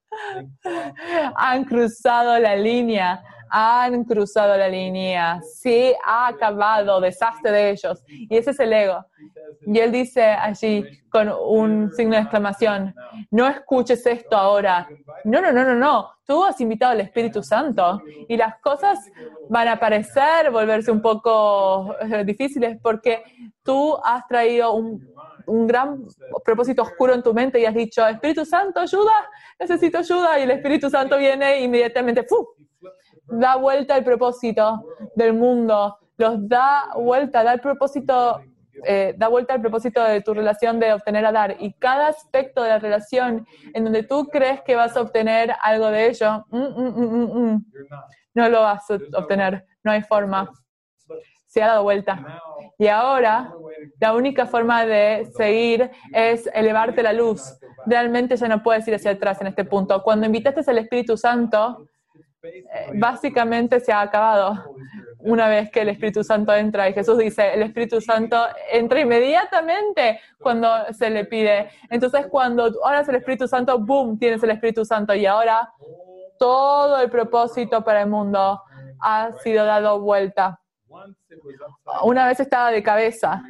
Han 1.36 1.64
cruzado 1.66 2.38
la 2.40 2.56
línea, 2.56 3.24
han 3.52 4.06
cruzado 4.06 4.58
la 4.58 4.70
línea, 4.70 5.42
sí, 5.42 5.94
ha 6.06 6.28
acabado, 6.28 7.02
deshazte 7.02 7.52
de 7.52 7.72
ellos. 7.72 8.04
Y 8.08 8.38
ese 8.38 8.52
es 8.52 8.60
el 8.62 8.72
ego. 8.72 9.06
Y 9.66 9.78
él 9.78 9.92
dice 9.92 10.24
allí 10.24 10.86
con 11.10 11.30
un 11.30 11.92
signo 11.92 12.16
de 12.16 12.22
exclamación, 12.22 12.96
no 13.30 13.48
escuches 13.48 14.06
esto 14.06 14.38
ahora. 14.38 14.88
No, 15.26 15.42
no, 15.42 15.52
no, 15.52 15.66
no, 15.66 15.76
no. 15.76 16.10
Tú 16.26 16.46
has 16.46 16.62
invitado 16.62 16.94
al 16.94 17.02
Espíritu 17.02 17.44
Santo 17.44 18.02
y 18.30 18.38
las 18.38 18.58
cosas 18.62 19.00
van 19.50 19.68
a 19.68 19.78
parecer 19.78 20.50
volverse 20.50 20.90
un 20.90 21.02
poco 21.02 21.94
eh, 22.00 22.24
difíciles 22.24 22.80
porque 22.82 23.22
tú 23.64 23.98
has 24.04 24.26
traído 24.28 24.74
un, 24.74 25.12
gran 25.68 26.06
propósito 26.46 26.84
oscuro 26.84 27.14
en 27.14 27.22
tu 27.22 27.34
mente 27.34 27.60
y 27.60 27.66
has 27.66 27.76
dicho, 27.76 28.08
Espíritu 28.08 28.46
Santo, 28.46 28.80
ayuda, 28.80 29.30
necesito 29.60 29.98
ayuda. 29.98 30.40
Y 30.40 30.44
el 30.44 30.52
Espíritu 30.52 30.90
Santo 30.90 31.18
viene 31.18 31.60
inmediatamente, 31.60 32.24
¡fu! 32.24 32.48
Da 33.32 33.56
vuelta 33.56 33.98
el 33.98 34.04
propósito 34.04 34.84
del 35.16 35.34
mundo, 35.34 35.98
los 36.18 36.48
da 36.48 36.90
vuelta, 36.96 37.44
da 37.44 37.54
el 37.54 37.62
propósito 37.62 38.42
eh, 38.84 39.14
da 39.18 39.28
vuelta 39.28 39.54
al 39.54 39.62
propósito 39.62 40.04
de 40.04 40.22
tu 40.22 40.34
relación 40.34 40.80
de 40.80 40.94
obtener 40.94 41.26
a 41.26 41.32
dar. 41.32 41.56
Y 41.60 41.74
cada 41.74 42.08
aspecto 42.08 42.64
de 42.64 42.70
la 42.70 42.80
relación 42.80 43.46
en 43.74 43.84
donde 43.84 44.04
tú 44.04 44.28
crees 44.28 44.62
que 44.62 44.76
vas 44.76 44.96
a 44.96 45.02
obtener 45.02 45.54
algo 45.62 45.88
de 45.90 46.10
ello, 46.10 46.46
mm, 46.50 46.58
mm, 46.58 47.54
mm, 47.54 47.66
no 48.34 48.50
lo 48.50 48.62
vas 48.62 48.90
a 48.90 48.98
obtener, 49.18 49.66
no 49.84 49.92
hay 49.92 50.02
forma. 50.02 50.50
Se 51.48 51.62
ha 51.62 51.68
dado 51.68 51.84
vuelta. 51.84 52.42
Y 52.78 52.88
ahora 52.88 53.54
la 54.00 54.14
única 54.14 54.46
forma 54.46 54.86
de 54.86 55.30
seguir 55.36 55.92
es 56.14 56.50
elevarte 56.54 57.04
la 57.04 57.12
luz. 57.12 57.60
Realmente 57.86 58.38
ya 58.38 58.48
no 58.48 58.64
puedes 58.64 58.88
ir 58.88 58.96
hacia 58.96 59.12
atrás 59.12 59.42
en 59.42 59.48
este 59.48 59.66
punto. 59.66 60.02
Cuando 60.02 60.26
invitaste 60.26 60.70
al 60.72 60.78
Espíritu 60.78 61.18
Santo, 61.18 61.88
básicamente 62.96 63.80
se 63.80 63.92
ha 63.92 64.02
acabado 64.02 64.76
una 65.20 65.48
vez 65.48 65.70
que 65.70 65.82
el 65.82 65.90
Espíritu 65.90 66.24
Santo 66.24 66.54
entra. 66.54 66.90
Y 66.90 66.94
Jesús 66.94 67.18
dice, 67.18 67.54
el 67.54 67.62
Espíritu 67.64 68.02
Santo 68.02 68.38
entra 68.72 69.00
inmediatamente 69.00 70.20
cuando 70.40 70.70
se 70.94 71.10
le 71.10 71.26
pide. 71.26 71.70
Entonces, 71.90 72.28
cuando 72.28 72.72
oras 72.82 73.08
el 73.10 73.16
Espíritu 73.16 73.48
Santo, 73.48 73.78
¡boom!, 73.80 74.18
tienes 74.18 74.42
el 74.44 74.52
Espíritu 74.52 74.84
Santo. 74.84 75.14
Y 75.14 75.26
ahora 75.26 75.72
todo 76.40 77.00
el 77.00 77.10
propósito 77.10 77.84
para 77.84 78.02
el 78.02 78.10
mundo 78.10 78.62
ha 79.00 79.32
sido 79.44 79.66
dado 79.66 80.00
vuelta. 80.00 80.60
Una 82.04 82.26
vez 82.26 82.40
estaba 82.40 82.72
de 82.72 82.82
cabeza 82.82 83.44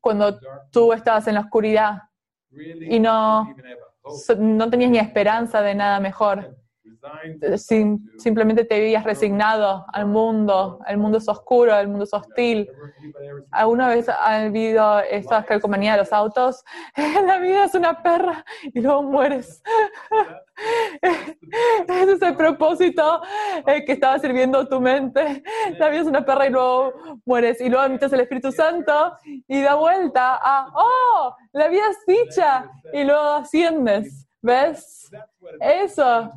cuando 0.00 0.38
tú 0.70 0.92
estabas 0.92 1.26
en 1.26 1.34
la 1.34 1.40
oscuridad 1.40 2.02
y 2.50 3.00
no, 3.00 3.54
no 4.38 4.70
tenías 4.70 4.90
ni 4.90 4.98
esperanza 4.98 5.62
de 5.62 5.74
nada 5.74 5.98
mejor 6.00 6.54
simplemente 8.18 8.64
te 8.64 8.76
habías 8.76 9.04
resignado 9.04 9.84
al 9.92 10.06
mundo, 10.06 10.80
el 10.86 10.98
mundo 10.98 11.18
es 11.18 11.28
oscuro, 11.28 11.76
el 11.78 11.88
mundo 11.88 12.04
es 12.04 12.14
hostil. 12.14 12.68
¿Alguna 13.50 13.88
vez 13.88 14.08
ha 14.08 14.42
habido 14.42 15.00
esa 15.00 15.44
calcomanía 15.44 15.92
de 15.92 15.98
los 15.98 16.12
autos? 16.12 16.64
La 17.26 17.38
vida 17.38 17.64
es 17.64 17.74
una 17.74 18.02
perra 18.02 18.44
y 18.62 18.80
luego 18.80 19.02
mueres. 19.02 19.62
Ese 21.88 22.12
es 22.12 22.22
el 22.22 22.36
propósito 22.36 23.20
eh, 23.66 23.84
que 23.84 23.92
estaba 23.92 24.18
sirviendo 24.18 24.66
tu 24.68 24.80
mente. 24.80 25.42
La 25.78 25.88
vida 25.88 26.02
es 26.02 26.06
una 26.06 26.24
perra 26.24 26.46
y 26.46 26.50
luego 26.50 26.92
mueres. 27.24 27.60
Y 27.60 27.68
luego 27.68 27.88
metes 27.88 28.12
el 28.12 28.20
Espíritu 28.20 28.52
Santo 28.52 29.12
y 29.46 29.60
da 29.62 29.74
vuelta 29.74 30.38
a, 30.42 30.72
oh, 30.74 31.36
la 31.52 31.68
vida 31.68 31.82
es 31.90 31.98
dicha. 32.06 32.70
Y 32.92 33.04
luego 33.04 33.34
asciendes. 33.34 34.26
¿Ves? 34.44 35.10
Eso 35.58 36.30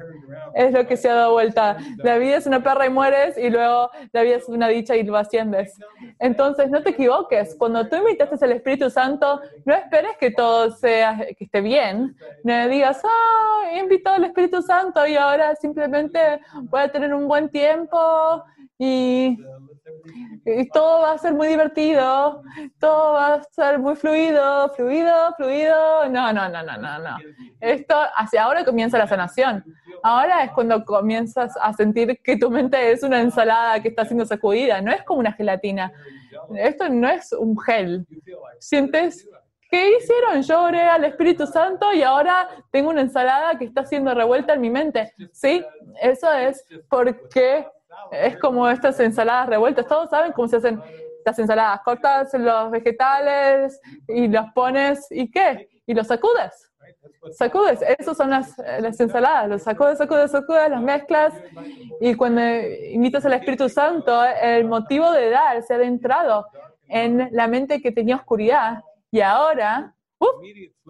es 0.53 0.71
lo 0.71 0.87
que 0.87 0.95
se 0.95 1.09
ha 1.09 1.13
dado 1.13 1.33
vuelta. 1.33 1.75
La 1.97 2.17
vida 2.17 2.37
es 2.37 2.47
una 2.47 2.63
perra 2.63 2.85
y 2.85 2.89
mueres 2.89 3.37
y 3.37 3.49
luego 3.49 3.89
la 4.13 4.21
vida 4.21 4.37
es 4.37 4.47
una 4.47 4.69
dicha 4.69 4.95
y 4.95 5.03
lo 5.03 5.17
asciendes. 5.17 5.77
Entonces, 6.17 6.69
no 6.69 6.81
te 6.81 6.91
equivoques. 6.91 7.53
Cuando 7.59 7.85
tú 7.89 7.97
invitaste 7.97 8.45
al 8.45 8.53
Espíritu 8.53 8.89
Santo, 8.89 9.41
no 9.65 9.73
esperes 9.73 10.15
que 10.21 10.31
todo 10.31 10.71
sea, 10.71 11.17
que 11.37 11.43
esté 11.43 11.59
bien. 11.59 12.15
No 12.45 12.67
digas, 12.69 13.01
ah, 13.03 13.71
he 13.73 13.79
invitado 13.79 14.15
al 14.15 14.23
Espíritu 14.23 14.61
Santo 14.61 15.05
y 15.05 15.17
ahora 15.17 15.53
simplemente 15.57 16.39
voy 16.63 16.83
a 16.83 16.89
tener 16.89 17.13
un 17.13 17.27
buen 17.27 17.49
tiempo 17.49 18.41
y 18.79 19.37
y 20.45 20.69
todo 20.69 21.01
va 21.01 21.13
a 21.13 21.17
ser 21.17 21.33
muy 21.33 21.49
divertido, 21.49 22.41
todo 22.79 23.13
va 23.13 23.35
a 23.35 23.43
ser 23.43 23.79
muy 23.79 23.95
fluido, 23.95 24.69
fluido, 24.73 25.33
fluido. 25.35 26.09
No, 26.09 26.31
no, 26.31 26.49
no, 26.49 26.63
no, 26.63 26.77
no, 26.77 26.99
no. 26.99 27.17
Esto, 27.59 27.95
hacia 28.15 28.43
ahora 28.43 28.63
comienza 28.63 28.97
la 28.97 29.07
sanación. 29.07 29.63
Ahora 30.03 30.43
es 30.43 30.51
cuando 30.51 30.85
comienzas 30.85 31.57
a 31.61 31.73
sentir 31.73 32.21
que 32.23 32.37
tu 32.37 32.49
mente 32.49 32.91
es 32.91 33.03
una 33.03 33.19
ensalada 33.19 33.81
que 33.81 33.89
está 33.89 34.05
siendo 34.05 34.25
sacudida, 34.25 34.81
no 34.81 34.91
es 34.91 35.03
como 35.03 35.19
una 35.19 35.33
gelatina. 35.33 35.91
Esto 36.55 36.87
no 36.89 37.09
es 37.09 37.33
un 37.33 37.59
gel. 37.59 38.05
Sientes, 38.59 39.27
¿qué 39.69 39.97
hicieron? 39.97 40.41
Yo 40.43 40.63
oré 40.63 40.81
al 40.81 41.03
Espíritu 41.03 41.45
Santo 41.45 41.91
y 41.93 42.03
ahora 42.03 42.47
tengo 42.71 42.89
una 42.89 43.01
ensalada 43.01 43.57
que 43.57 43.65
está 43.65 43.85
siendo 43.85 44.13
revuelta 44.13 44.53
en 44.53 44.61
mi 44.61 44.69
mente. 44.69 45.13
Sí, 45.33 45.63
eso 46.01 46.31
es 46.31 46.65
porque 46.89 47.67
es 48.11 48.37
como 48.37 48.69
estas 48.69 48.99
ensaladas 48.99 49.47
revueltas. 49.47 49.87
Todos 49.87 50.09
saben 50.09 50.31
cómo 50.31 50.47
se 50.47 50.57
hacen 50.57 50.81
las 51.25 51.37
ensaladas. 51.39 51.81
Cortas 51.83 52.33
los 52.33 52.71
vegetales 52.71 53.79
y 54.07 54.27
los 54.27 54.45
pones, 54.53 55.07
¿y 55.11 55.29
qué? 55.29 55.69
Y 55.85 55.93
los 55.93 56.07
sacudes. 56.07 56.71
Sacudes. 57.31 57.81
Esas 57.97 58.15
son 58.15 58.29
las, 58.29 58.57
las 58.79 58.99
ensaladas. 58.99 59.49
Los 59.49 59.63
sacudes, 59.63 59.97
sacudes, 59.97 60.31
sacudes, 60.31 60.69
las 60.69 60.81
mezclas. 60.81 61.33
Y 61.99 62.15
cuando 62.15 62.41
invitas 62.91 63.25
al 63.25 63.33
Espíritu 63.33 63.67
Santo, 63.67 64.23
el 64.23 64.65
motivo 64.65 65.11
de 65.11 65.29
dar 65.29 65.61
se 65.63 65.73
ha 65.73 65.77
adentrado 65.77 66.47
en 66.87 67.29
la 67.31 67.47
mente 67.47 67.81
que 67.81 67.91
tenía 67.91 68.15
oscuridad. 68.15 68.83
Y 69.11 69.21
ahora 69.21 69.93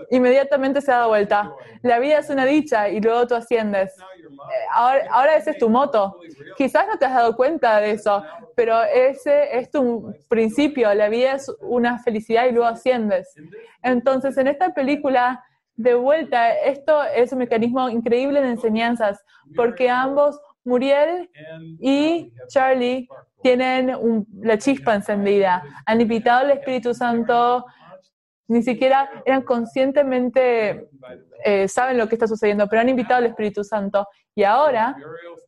inmediatamente 0.09 0.81
se 0.81 0.91
ha 0.91 0.97
dado 0.97 1.09
vuelta. 1.09 1.53
La 1.81 1.99
vida 1.99 2.19
es 2.19 2.29
una 2.29 2.45
dicha 2.45 2.89
y 2.89 3.01
luego 3.01 3.27
tú 3.27 3.35
asciendes. 3.35 3.97
Eh, 3.97 4.65
ahora, 4.73 5.07
ahora 5.11 5.35
ese 5.35 5.51
es 5.51 5.57
tu 5.57 5.69
moto. 5.69 6.17
Quizás 6.57 6.87
no 6.87 6.97
te 6.97 7.05
has 7.05 7.13
dado 7.13 7.35
cuenta 7.35 7.79
de 7.79 7.91
eso, 7.91 8.23
pero 8.55 8.81
ese 8.83 9.57
es 9.57 9.69
tu 9.69 10.13
principio. 10.29 10.93
La 10.93 11.09
vida 11.09 11.33
es 11.33 11.51
una 11.61 11.99
felicidad 11.99 12.45
y 12.47 12.51
luego 12.51 12.67
asciendes. 12.67 13.33
Entonces, 13.83 14.37
en 14.37 14.47
esta 14.47 14.73
película, 14.73 15.43
de 15.75 15.93
vuelta, 15.93 16.51
esto 16.59 17.03
es 17.03 17.31
un 17.31 17.39
mecanismo 17.39 17.87
increíble 17.87 18.41
de 18.41 18.49
enseñanzas, 18.49 19.23
porque 19.55 19.89
ambos, 19.89 20.39
Muriel 20.63 21.29
y 21.79 22.33
Charlie, 22.49 23.07
tienen 23.43 24.25
la 24.41 24.57
chispa 24.57 24.95
encendida. 24.95 25.63
Han 25.85 26.01
invitado 26.01 26.39
al 26.39 26.51
Espíritu 26.51 26.93
Santo 26.93 27.65
ni 28.47 28.63
siquiera 28.63 29.09
eran 29.25 29.41
conscientemente, 29.41 30.87
eh, 31.43 31.67
saben 31.67 31.97
lo 31.97 32.07
que 32.07 32.15
está 32.15 32.27
sucediendo, 32.27 32.67
pero 32.67 32.81
han 32.81 32.89
invitado 32.89 33.19
al 33.19 33.25
Espíritu 33.25 33.63
Santo. 33.63 34.07
Y 34.35 34.43
ahora, 34.43 34.95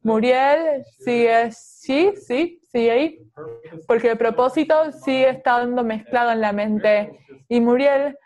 Muriel 0.03 0.83
sigue, 0.99 1.51
sí, 1.51 2.13
sí, 2.15 2.61
sigue 2.71 2.91
ahí, 2.91 3.19
porque 3.87 4.11
el 4.11 4.17
propósito 4.17 4.91
sigue 4.91 5.29
estando 5.29 5.83
mezclado 5.83 6.31
en 6.31 6.41
la 6.41 6.51
mente. 6.51 7.19
Y 7.47 7.61
Muriel 7.61 8.17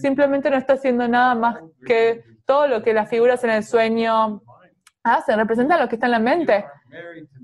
simplemente 0.00 0.50
no 0.50 0.56
está 0.56 0.74
haciendo 0.74 1.08
nada 1.08 1.34
más 1.34 1.56
que 1.86 2.22
todo 2.46 2.68
lo 2.68 2.82
que 2.82 2.92
las 2.92 3.08
figuras 3.08 3.42
en 3.44 3.50
el 3.50 3.64
sueño 3.64 4.42
hacen, 5.04 5.38
representan 5.38 5.80
lo 5.80 5.88
que 5.88 5.96
está 5.96 6.06
en 6.06 6.12
la 6.12 6.18
mente. 6.18 6.64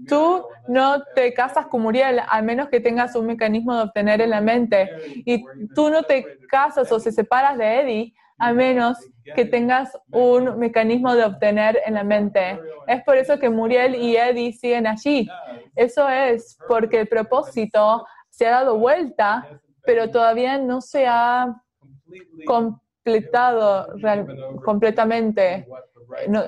Tú 0.09 0.45
no 0.67 1.03
te 1.15 1.33
casas 1.35 1.67
con 1.67 1.83
Muriel 1.83 2.21
a 2.27 2.43
menos 2.43 2.69
que 2.69 2.81
tengas 2.81 3.15
un 3.15 3.27
mecanismo 3.27 3.77
de 3.77 3.83
obtener 3.83 4.21
en 4.23 4.31
la 4.31 4.41
mente. 4.41 4.91
Y 5.27 5.45
tú 5.75 5.91
no 5.91 6.03
te 6.03 6.39
casas 6.49 6.91
o 6.91 6.99
se 6.99 7.13
separas 7.13 7.59
de 7.59 7.81
Eddie 7.81 8.15
a 8.39 8.55
menos 8.55 8.97
que 9.35 9.45
tengas 9.45 9.97
un 10.11 10.59
mecanismo 10.59 11.15
de 11.15 11.25
obtener 11.25 11.79
en 11.85 11.95
la 11.95 12.03
mente. 12.03 12.59
Es 12.87 13.05
por 13.05 13.17
eso 13.19 13.39
que 13.39 13.51
Muriel 13.51 13.95
y 13.95 14.17
Eddie 14.17 14.55
siguen 14.55 14.87
allí. 14.87 15.29
Eso 15.77 16.09
es 16.09 16.59
porque 16.67 17.01
el 17.01 17.09
propósito 17.09 18.07
se 18.31 18.47
ha 18.47 18.53
dado 18.53 18.79
vuelta, 18.79 19.47
pero 19.85 20.11
todavía 20.11 20.57
no 20.57 20.81
se 20.81 21.07
ha 21.07 21.55
completado 22.47 23.89
completamente 24.65 25.67
no 26.29 26.43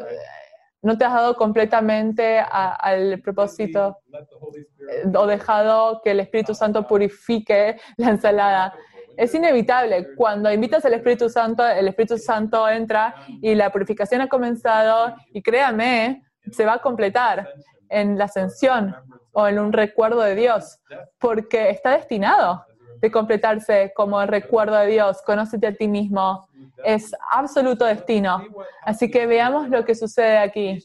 te 0.99 1.05
has 1.05 1.15
dado 1.15 1.37
completamente 1.37 2.41
al 2.41 3.21
propósito 3.21 3.99
o 5.15 5.27
dejado 5.27 6.01
que 6.03 6.11
el 6.11 6.21
Espíritu 6.21 6.55
Santo 6.55 6.87
purifique 6.87 7.77
la 7.97 8.11
ensalada. 8.11 8.75
Es 9.17 9.35
inevitable. 9.35 10.15
Cuando 10.17 10.53
invitas 10.53 10.85
al 10.85 10.95
Espíritu 10.95 11.29
Santo, 11.29 11.67
el 11.67 11.87
Espíritu 11.87 12.19
Santo 12.19 12.69
entra 12.69 13.15
y 13.41 13.55
la 13.55 13.71
purificación 13.71 14.23
ha 14.23 14.29
comenzado 14.29 15.15
y 15.33 15.43
créame, 15.43 16.25
se 16.51 16.65
va 16.65 16.75
a 16.75 16.79
completar 16.83 17.49
en 17.89 18.19
la 18.19 18.25
ascensión 18.25 18.97
o 19.33 19.47
en 19.47 19.59
un 19.59 19.73
recuerdo 19.73 20.23
de 20.23 20.35
Dios, 20.35 20.81
porque 21.19 21.71
está 21.71 21.93
destinado 21.93 22.65
de 23.03 23.11
completarse 23.11 23.93
como 23.97 24.23
el 24.23 24.29
recuerdo 24.29 24.77
de 24.77 24.87
Dios. 24.87 25.21
Conócete 25.27 25.67
a 25.67 25.75
ti 25.75 25.89
mismo. 25.89 26.47
Es 26.85 27.13
absoluto 27.33 27.85
destino. 27.85 28.45
Así 28.85 29.11
que 29.11 29.27
veamos 29.27 29.69
lo 29.69 29.85
que 29.85 29.97
sucede 29.97 30.39
aquí. 30.39 30.79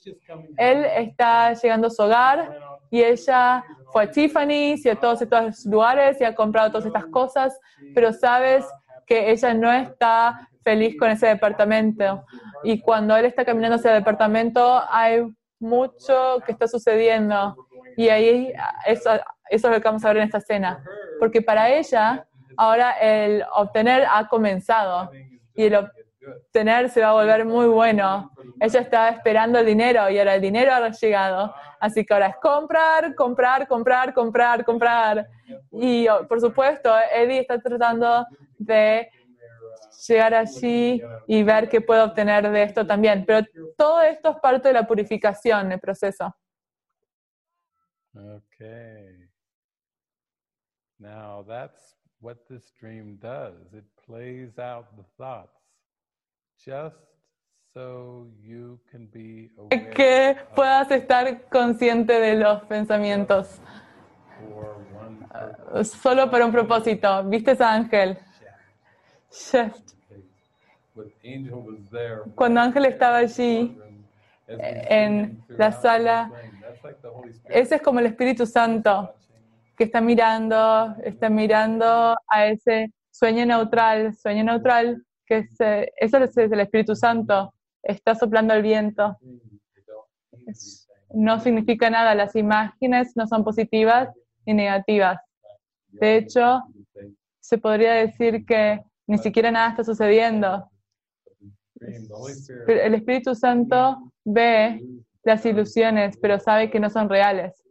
Él 0.58 0.84
está 0.96 1.54
llegando 1.54 1.88
a 1.88 1.90
su 1.92 2.02
hogar 2.02 2.60
y 2.90 3.04
ella 3.04 3.64
fue 3.94 4.04
a 4.04 4.12
Tiffany's 4.12 4.84
y 4.86 4.90
a 4.90 4.96
todos 4.96 5.22
estos 5.22 5.66
lugares 5.68 6.20
y 6.20 6.24
ha 6.24 6.34
comprado 6.34 6.72
todas 6.72 6.88
estas 6.88 7.06
cosas, 7.06 7.60
pero 7.94 8.12
sabes 8.12 8.66
que 9.06 9.32
ella 9.32 9.54
no 9.54 9.72
está 9.72 10.50
feliz 10.64 10.98
con 10.98 11.12
ese 11.12 11.28
departamento. 11.28 12.26
Y 12.64 12.82
cuando 12.82 13.16
él 13.16 13.26
está 13.26 13.46
caminando 13.46 13.76
hacia 13.76 13.92
el 13.92 14.00
departamento, 14.00 14.82
hay 14.90 15.24
mucho 15.60 16.42
que 16.46 16.52
está 16.52 16.68
sucediendo. 16.68 17.56
Y 17.96 18.10
ahí 18.10 18.52
eso, 18.86 19.12
eso 19.50 19.68
es 19.68 19.74
lo 19.74 19.82
que 19.82 19.88
vamos 19.88 20.04
a 20.06 20.10
ver 20.10 20.18
en 20.18 20.24
esta 20.24 20.40
escena. 20.40 20.84
Porque 21.20 21.42
para 21.42 21.70
ella, 21.70 22.28
ahora 22.58 22.92
el 23.00 23.44
obtener 23.56 24.06
ha 24.10 24.28
comenzado. 24.28 25.12
Y 25.56 25.66
el 25.66 25.76
obtener 25.76 26.90
se 26.90 27.02
va 27.02 27.10
a 27.10 27.14
volver 27.14 27.46
muy 27.46 27.68
bueno. 27.68 28.32
Ella 28.60 28.82
estaba 28.82 29.10
esperando 29.10 29.60
el 29.60 29.66
dinero 29.66 30.10
y 30.10 30.20
ahora 30.20 30.36
el 30.36 30.42
dinero 30.42 30.74
ha 30.74 30.90
llegado. 30.90 31.54
Así 31.80 32.06
que 32.06 32.14
ahora 32.14 32.28
es 32.28 32.36
comprar, 32.38 33.16
comprar, 33.16 33.68
comprar, 33.68 34.14
comprar, 34.14 34.66
comprar. 34.66 35.28
Y 35.72 36.08
por 36.28 36.42
supuesto, 36.42 36.94
Eddie 37.14 37.40
está 37.40 37.60
tratando 37.60 38.26
de 38.58 39.10
llegar 40.08 40.34
allí 40.34 41.02
y 41.28 41.44
ver 41.44 41.70
qué 41.70 41.82
puede 41.82 42.02
obtener 42.02 42.50
de 42.50 42.64
esto 42.64 42.86
también. 42.86 43.26
Pero 43.26 43.46
todo 43.78 44.02
esto 44.02 44.32
es 44.32 44.38
parte 44.38 44.70
de 44.70 44.74
la 44.74 44.88
purificación, 44.88 45.72
el 45.72 45.80
proceso. 45.80 46.36
Okay. 48.14 49.17
Now 51.00 51.46
that's 51.48 51.96
what 52.20 52.38
this 52.50 52.72
dream 52.80 53.20
does. 53.22 53.74
It 53.74 53.86
plays 54.06 54.58
out 54.58 54.96
the 54.98 55.04
thoughts 55.18 55.62
just 56.66 56.96
so 57.74 58.28
you 58.42 58.80
can 58.90 59.08
be 59.08 59.52
aware 59.58 59.92
que 59.92 60.36
puedas 60.56 60.90
estar 60.90 61.48
consciente 61.50 62.20
de 62.20 62.36
los 62.36 62.64
pensamientos. 62.64 63.60
Uh, 65.72 65.84
solo 65.84 66.30
para 66.32 66.46
un 66.46 66.52
propósito. 66.52 67.24
¿Viste 67.26 67.52
ese 67.52 67.64
ángel? 67.64 68.18
Shift. 69.32 69.94
Cuando 72.34 72.60
Ángel 72.60 72.86
estaba 72.86 73.18
allí 73.18 73.78
en 74.48 75.44
la 75.50 75.72
sala, 75.72 76.32
ese 77.46 77.76
es 77.76 77.82
como 77.84 78.00
el 78.00 78.08
Espíritu 78.08 78.48
Santo 78.48 79.14
que 79.78 79.84
está 79.84 80.02
mirando, 80.02 80.96
está 81.04 81.30
mirando 81.30 82.16
a 82.28 82.48
ese 82.48 82.92
sueño 83.12 83.46
neutral, 83.46 84.16
sueño 84.16 84.44
neutral, 84.44 85.04
que 85.26 85.38
es, 85.40 85.56
eso 85.98 86.18
es 86.18 86.38
el 86.38 86.60
Espíritu 86.60 86.96
Santo, 86.96 87.54
está 87.84 88.16
soplando 88.16 88.54
el 88.56 88.64
viento. 88.64 89.18
no 91.14 91.40
significa 91.40 91.90
nada, 91.90 92.16
las 92.16 92.36
imágenes 92.36 93.16
no 93.16 93.28
son 93.28 93.44
positivas 93.44 94.10
ni 94.46 94.56
negativas. 94.56 95.20
De 95.90 96.18
hecho, 96.18 96.64
se 97.40 97.58
podría 97.58 97.94
decir 97.94 98.46
que 98.46 98.82
ni 99.06 99.18
siquiera 99.20 99.52
nada 99.52 99.70
está 99.70 99.84
sucediendo. 99.84 100.70
El 101.80 102.96
Espíritu 102.96 103.36
Santo 103.36 104.12
ve 104.26 104.82
las 105.24 105.46
ilusiones, 105.46 106.18
pero 106.20 106.40
sabe 106.40 106.72
que 106.72 106.80
no 106.80 106.90
son 106.90 107.10
reales. 107.10 107.67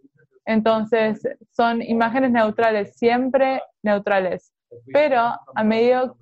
Entonces, 0.46 1.20
son 1.50 1.82
imágenes 1.82 2.30
neutrales, 2.30 2.96
siempre 2.96 3.60
neutrales. 3.82 4.52
Pero 4.92 5.20
a 5.54 5.64
medida 5.64 6.12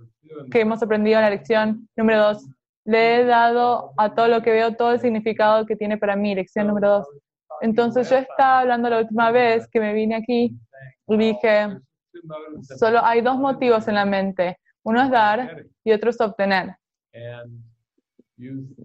que 0.50 0.60
hemos 0.60 0.82
aprendido 0.82 1.18
en 1.18 1.24
la 1.24 1.30
lección 1.30 1.88
número 1.96 2.22
dos, 2.22 2.46
le 2.84 3.20
he 3.20 3.24
dado 3.24 3.92
a 3.96 4.14
todo 4.14 4.28
lo 4.28 4.42
que 4.42 4.50
veo 4.50 4.74
todo 4.74 4.92
el 4.92 5.00
significado 5.00 5.66
que 5.66 5.76
tiene 5.76 5.96
para 5.98 6.16
mí, 6.16 6.34
lección 6.34 6.66
número 6.66 6.90
dos. 6.90 7.08
Entonces, 7.60 8.10
yo 8.10 8.16
estaba 8.16 8.60
hablando 8.60 8.90
la 8.90 8.98
última 8.98 9.30
vez 9.30 9.68
que 9.68 9.80
me 9.80 9.92
vine 9.92 10.16
aquí 10.16 10.56
y 11.06 11.16
dije, 11.16 11.68
solo 12.78 13.04
hay 13.04 13.20
dos 13.20 13.36
motivos 13.38 13.86
en 13.88 13.94
la 13.94 14.04
mente. 14.04 14.58
Uno 14.82 15.02
es 15.02 15.10
dar 15.10 15.64
y 15.84 15.92
otro 15.92 16.10
es 16.10 16.20
obtener 16.20 16.76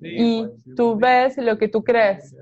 y 0.02 0.46
tú 0.76 0.98
ves 0.98 1.38
lo 1.38 1.58
que 1.58 1.68
tú 1.68 1.84
crees. 1.84 2.36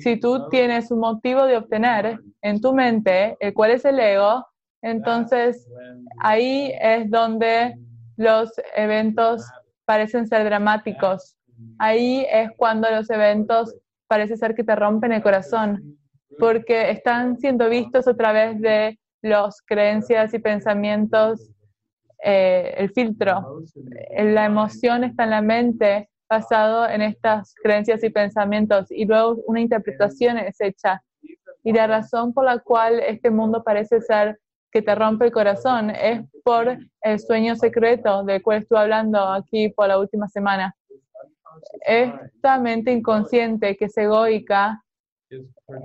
Si 0.00 0.18
tú 0.18 0.48
tienes 0.48 0.90
un 0.90 1.00
motivo 1.00 1.46
de 1.46 1.56
obtener 1.56 2.18
en 2.42 2.60
tu 2.60 2.72
mente, 2.72 3.36
el 3.40 3.54
cual 3.54 3.72
es 3.72 3.84
el 3.84 3.98
ego, 3.98 4.46
entonces 4.82 5.68
ahí 6.20 6.72
es 6.80 7.10
donde 7.10 7.76
los 8.16 8.52
eventos 8.76 9.44
parecen 9.84 10.26
ser 10.26 10.44
dramáticos. 10.44 11.36
Ahí 11.78 12.26
es 12.30 12.50
cuando 12.56 12.90
los 12.90 13.08
eventos 13.10 13.74
parece 14.08 14.36
ser 14.36 14.54
que 14.54 14.64
te 14.64 14.76
rompen 14.76 15.12
el 15.12 15.22
corazón, 15.22 15.98
porque 16.38 16.90
están 16.90 17.38
siendo 17.38 17.68
vistos 17.68 18.06
a 18.08 18.14
través 18.14 18.60
de 18.60 18.98
las 19.22 19.62
creencias 19.62 20.34
y 20.34 20.38
pensamientos, 20.38 21.50
eh, 22.24 22.74
el 22.76 22.90
filtro. 22.90 23.62
La 24.16 24.44
emoción 24.44 25.04
está 25.04 25.24
en 25.24 25.30
la 25.30 25.42
mente 25.42 26.10
basado 26.32 26.88
en 26.88 27.02
estas 27.02 27.54
creencias 27.62 28.02
y 28.02 28.08
pensamientos 28.08 28.90
y 28.90 29.04
luego 29.04 29.36
una 29.46 29.60
interpretación 29.60 30.38
es 30.38 30.58
hecha. 30.62 31.02
Y 31.62 31.74
la 31.74 31.86
razón 31.86 32.32
por 32.32 32.46
la 32.46 32.58
cual 32.58 33.00
este 33.00 33.30
mundo 33.30 33.62
parece 33.62 34.00
ser 34.00 34.40
que 34.70 34.80
te 34.80 34.94
rompe 34.94 35.26
el 35.26 35.32
corazón 35.32 35.90
es 35.90 36.22
por 36.42 36.78
el 37.02 37.20
sueño 37.20 37.54
secreto 37.54 38.24
del 38.24 38.40
cual 38.42 38.60
estuve 38.60 38.78
hablando 38.78 39.18
aquí 39.18 39.68
por 39.68 39.88
la 39.88 39.98
última 39.98 40.26
semana. 40.26 40.74
Esta 41.86 42.58
mente 42.58 42.90
inconsciente 42.90 43.76
que 43.76 43.84
es 43.84 43.98
egoica 43.98 44.82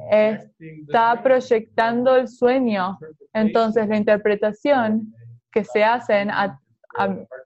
está 0.09 1.21
proyectando 1.21 2.15
el 2.15 2.29
sueño. 2.29 2.97
Entonces 3.33 3.85
la 3.89 3.97
interpretación 3.97 5.13
que 5.51 5.65
se 5.65 5.83
hacen 5.83 6.31
a 6.31 6.57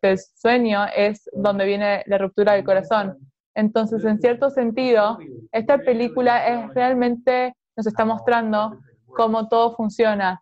el 0.02 0.18
sueño 0.18 0.86
es 0.96 1.30
donde 1.34 1.66
viene 1.66 2.04
la 2.06 2.18
ruptura 2.18 2.54
del 2.54 2.64
corazón. 2.64 3.18
Entonces, 3.54 4.04
en 4.06 4.20
cierto 4.20 4.50
sentido, 4.50 5.18
esta 5.52 5.78
película 5.78 6.48
es 6.48 6.74
realmente 6.74 7.54
nos 7.76 7.88
está 7.88 8.06
mostrando 8.06 8.80
cómo 9.08 9.48
todo 9.48 9.76
funciona. 9.76 10.42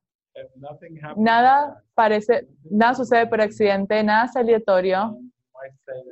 Nada 1.18 1.84
parece, 1.94 2.48
nada 2.70 2.96
sucede 2.96 3.28
por 3.28 3.42
accidente, 3.42 4.04
nada 4.04 4.26
es 4.26 4.36
aleatorio. 4.36 5.18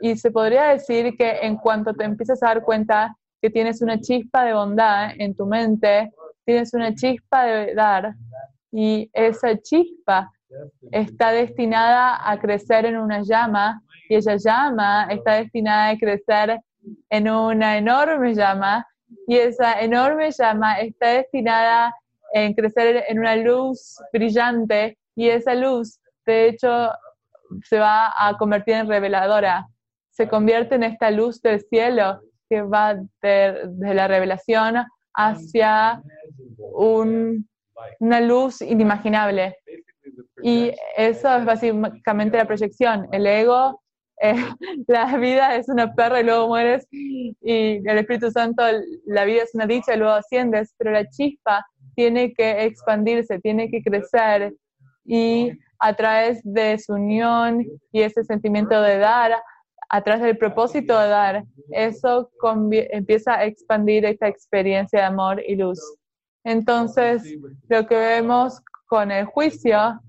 Y 0.02 0.18
se 0.18 0.32
podría 0.32 0.70
decir 0.70 1.16
que 1.18 1.40
en 1.42 1.58
cuanto 1.58 1.94
te 1.94 2.04
empiezas 2.04 2.42
a 2.44 2.48
dar 2.48 2.64
cuenta 2.64 3.16
que 3.42 3.50
tienes 3.50 3.82
una 3.82 4.00
chispa 4.00 4.44
de 4.44 4.54
bondad 4.54 5.12
en 5.18 5.36
tu 5.36 5.46
mente, 5.46 6.12
tienes 6.44 6.74
una 6.74 6.94
chispa 6.94 7.46
de 7.46 7.76
dar, 7.76 8.16
y 8.72 9.10
esa 9.14 9.58
chispa 9.58 10.32
está 10.92 11.32
destinada 11.32 12.30
a 12.30 12.40
crecer 12.40 12.86
en 12.86 12.98
una 12.98 13.22
llama 13.22 13.82
y 14.10 14.16
esa 14.16 14.36
llama 14.36 15.08
está 15.10 15.36
destinada 15.36 15.90
a 15.90 15.98
crecer 15.98 16.60
en 17.10 17.30
una 17.30 17.78
enorme 17.78 18.34
llama 18.34 18.86
y 19.28 19.38
esa 19.38 19.82
enorme 19.82 20.32
llama 20.32 20.80
está 20.80 21.10
destinada 21.10 21.88
a 21.88 22.54
crecer 22.56 23.04
en 23.08 23.20
una 23.20 23.36
luz 23.36 23.98
brillante 24.14 24.98
y 25.16 25.30
esa 25.30 25.56
luz 25.56 26.00
de 26.26 26.50
hecho 26.50 26.90
se 27.64 27.80
va 27.80 28.14
a 28.18 28.38
convertir 28.38 28.76
en 28.76 28.88
reveladora, 28.88 29.68
se 30.12 30.28
convierte 30.28 30.76
en 30.76 30.84
esta 30.84 31.12
luz 31.12 31.42
del 31.42 31.62
cielo 31.62 32.22
que 32.50 32.62
va 32.62 32.96
de, 33.22 33.70
la 33.80 34.08
revelación 34.08 34.86
hacia 35.14 36.02
una 38.00 38.22
luz 38.22 38.62
inimaginable. 38.62 39.58
Y 40.44 40.72
eso 40.96 41.36
es 41.36 41.46
básicamente 41.46 42.38
la 42.38 42.46
proyección. 42.46 43.08
El 43.12 43.26
ego, 43.26 43.82
eh, 44.22 44.36
la 44.88 45.18
vida 45.18 45.56
es 45.56 45.70
una 45.70 45.94
perra 45.94 46.22
y 46.22 46.24
luego 46.24 46.48
mueres. 46.48 46.88
Y 46.92 47.36
el 47.42 47.98
Espíritu 47.98 48.32
Santo, 48.32 48.64
la 49.06 49.26
vida 49.26 49.44
es 49.44 49.56
una 49.56 49.66
dicha 49.66 49.94
y 49.94 49.98
luego 49.98 50.14
asciendes. 50.14 50.74
Pero 50.78 50.92
la 50.92 51.08
chispa 51.10 51.66
tiene 51.96 52.34
que 52.34 52.66
expandirse, 52.66 53.40
tiene 53.40 53.70
que 53.70 53.82
crecer. 53.82 54.54
Y 55.06 55.52
a 55.80 55.94
través 55.96 56.42
de 56.44 56.78
su 56.80 56.94
unión 56.94 57.66
y 57.92 58.02
ese 58.02 58.24
sentimiento 58.24 58.82
de 58.82 58.98
dar, 58.98 59.34
a 59.90 60.04
través 60.04 60.24
del 60.24 60.38
propósito 60.38 61.00
de 61.00 61.08
dar, 61.08 61.44
eso 61.72 62.30
empieza 62.92 63.36
a 63.36 63.46
expandir 63.46 64.06
esta 64.06 64.28
experiencia 64.28 65.00
de 65.00 65.06
amor 65.06 65.42
y 65.48 65.56
luz. 65.56 65.80
Entonces, 66.44 67.38
lo 67.70 67.88
que 67.88 67.96
vemos 67.96 68.62
con 68.88 69.12
el 69.12 69.26
juicio 69.26 70.02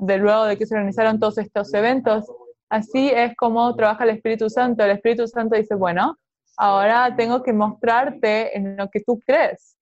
de 0.00 0.18
luego 0.18 0.44
de 0.44 0.56
que 0.56 0.66
se 0.66 0.74
organizaron 0.74 1.20
todos 1.20 1.38
estos 1.38 1.72
eventos, 1.74 2.24
así 2.68 3.10
es 3.10 3.36
como 3.36 3.74
trabaja 3.76 4.04
el 4.04 4.10
Espíritu 4.10 4.48
Santo. 4.50 4.82
El 4.82 4.92
Espíritu 4.92 5.26
Santo 5.28 5.56
dice, 5.56 5.74
bueno, 5.74 6.16
ahora 6.56 7.14
tengo 7.16 7.42
que 7.42 7.52
mostrarte 7.52 8.56
en 8.56 8.76
lo 8.76 8.88
que 8.88 9.00
tú 9.00 9.20
crees. 9.24 9.76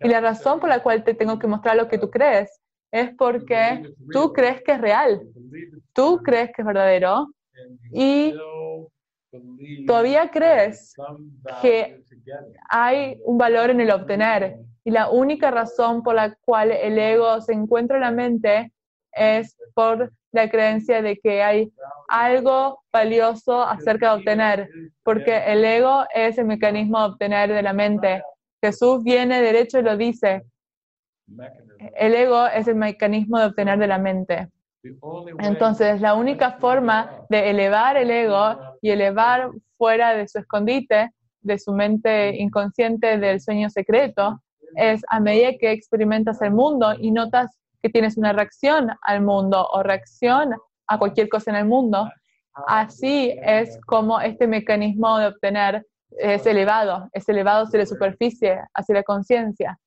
Y 0.00 0.08
la 0.08 0.20
razón 0.20 0.60
por 0.60 0.68
la 0.68 0.82
cual 0.82 1.04
te 1.04 1.14
tengo 1.14 1.38
que 1.38 1.46
mostrar 1.46 1.76
lo 1.76 1.88
que 1.88 1.98
tú 1.98 2.10
crees 2.10 2.60
es 2.90 3.14
porque 3.16 3.82
tú 4.12 4.32
crees 4.32 4.62
que 4.62 4.72
es 4.72 4.80
real, 4.80 5.20
tú 5.92 6.20
crees 6.22 6.50
que 6.54 6.62
es 6.62 6.66
verdadero 6.66 7.28
y 7.92 8.34
todavía 9.86 10.30
crees 10.30 10.94
que 11.62 12.02
hay 12.68 13.18
un 13.24 13.38
valor 13.38 13.70
en 13.70 13.80
el 13.80 13.90
obtener. 13.90 14.58
Y 14.84 14.90
la 14.90 15.10
única 15.10 15.50
razón 15.50 16.02
por 16.02 16.14
la 16.14 16.34
cual 16.44 16.70
el 16.72 16.98
ego 16.98 17.40
se 17.40 17.52
encuentra 17.52 17.96
en 17.96 18.02
la 18.02 18.10
mente 18.10 18.72
es 19.12 19.56
por 19.74 20.12
la 20.32 20.48
creencia 20.48 21.02
de 21.02 21.18
que 21.18 21.42
hay 21.42 21.72
algo 22.08 22.82
valioso 22.92 23.62
acerca 23.62 24.10
de 24.10 24.18
obtener, 24.18 24.68
porque 25.02 25.36
el 25.46 25.64
ego 25.64 26.04
es 26.14 26.38
el 26.38 26.46
mecanismo 26.46 26.98
de 27.00 27.06
obtener 27.06 27.52
de 27.52 27.62
la 27.62 27.72
mente. 27.72 28.22
Jesús 28.62 29.02
viene 29.04 29.40
derecho 29.40 29.78
y 29.78 29.82
lo 29.82 29.96
dice. 29.96 30.42
El 31.96 32.14
ego 32.14 32.46
es 32.46 32.66
el 32.68 32.76
mecanismo 32.76 33.38
de 33.38 33.46
obtener 33.46 33.78
de 33.78 33.86
la 33.86 33.98
mente. 33.98 34.48
Entonces, 35.38 36.00
la 36.00 36.14
única 36.14 36.52
forma 36.52 37.24
de 37.28 37.50
elevar 37.50 37.96
el 37.96 38.10
ego 38.10 38.67
y 38.80 38.90
elevar 38.90 39.50
fuera 39.76 40.14
de 40.14 40.28
su 40.28 40.38
escondite, 40.38 41.12
de 41.40 41.58
su 41.58 41.72
mente 41.72 42.36
inconsciente, 42.36 43.18
del 43.18 43.40
sueño 43.40 43.70
secreto, 43.70 44.42
es 44.76 45.02
a 45.08 45.20
medida 45.20 45.56
que 45.58 45.72
experimentas 45.72 46.42
el 46.42 46.52
mundo 46.52 46.94
y 46.98 47.10
notas 47.10 47.58
que 47.82 47.88
tienes 47.88 48.16
una 48.16 48.32
reacción 48.32 48.90
al 49.02 49.22
mundo 49.22 49.66
o 49.72 49.82
reacción 49.82 50.54
a 50.86 50.98
cualquier 50.98 51.28
cosa 51.28 51.50
en 51.50 51.56
el 51.56 51.64
mundo, 51.64 52.10
así 52.66 53.34
es 53.42 53.78
como 53.86 54.20
este 54.20 54.46
mecanismo 54.46 55.18
de 55.18 55.26
obtener 55.26 55.86
es 56.18 56.46
elevado, 56.46 57.08
es 57.12 57.28
elevado 57.28 57.64
hacia 57.64 57.80
la 57.80 57.86
superficie, 57.86 58.60
hacia 58.74 58.94
la 58.94 59.02
conciencia. 59.02 59.78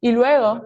Y 0.00 0.12
luego, 0.12 0.62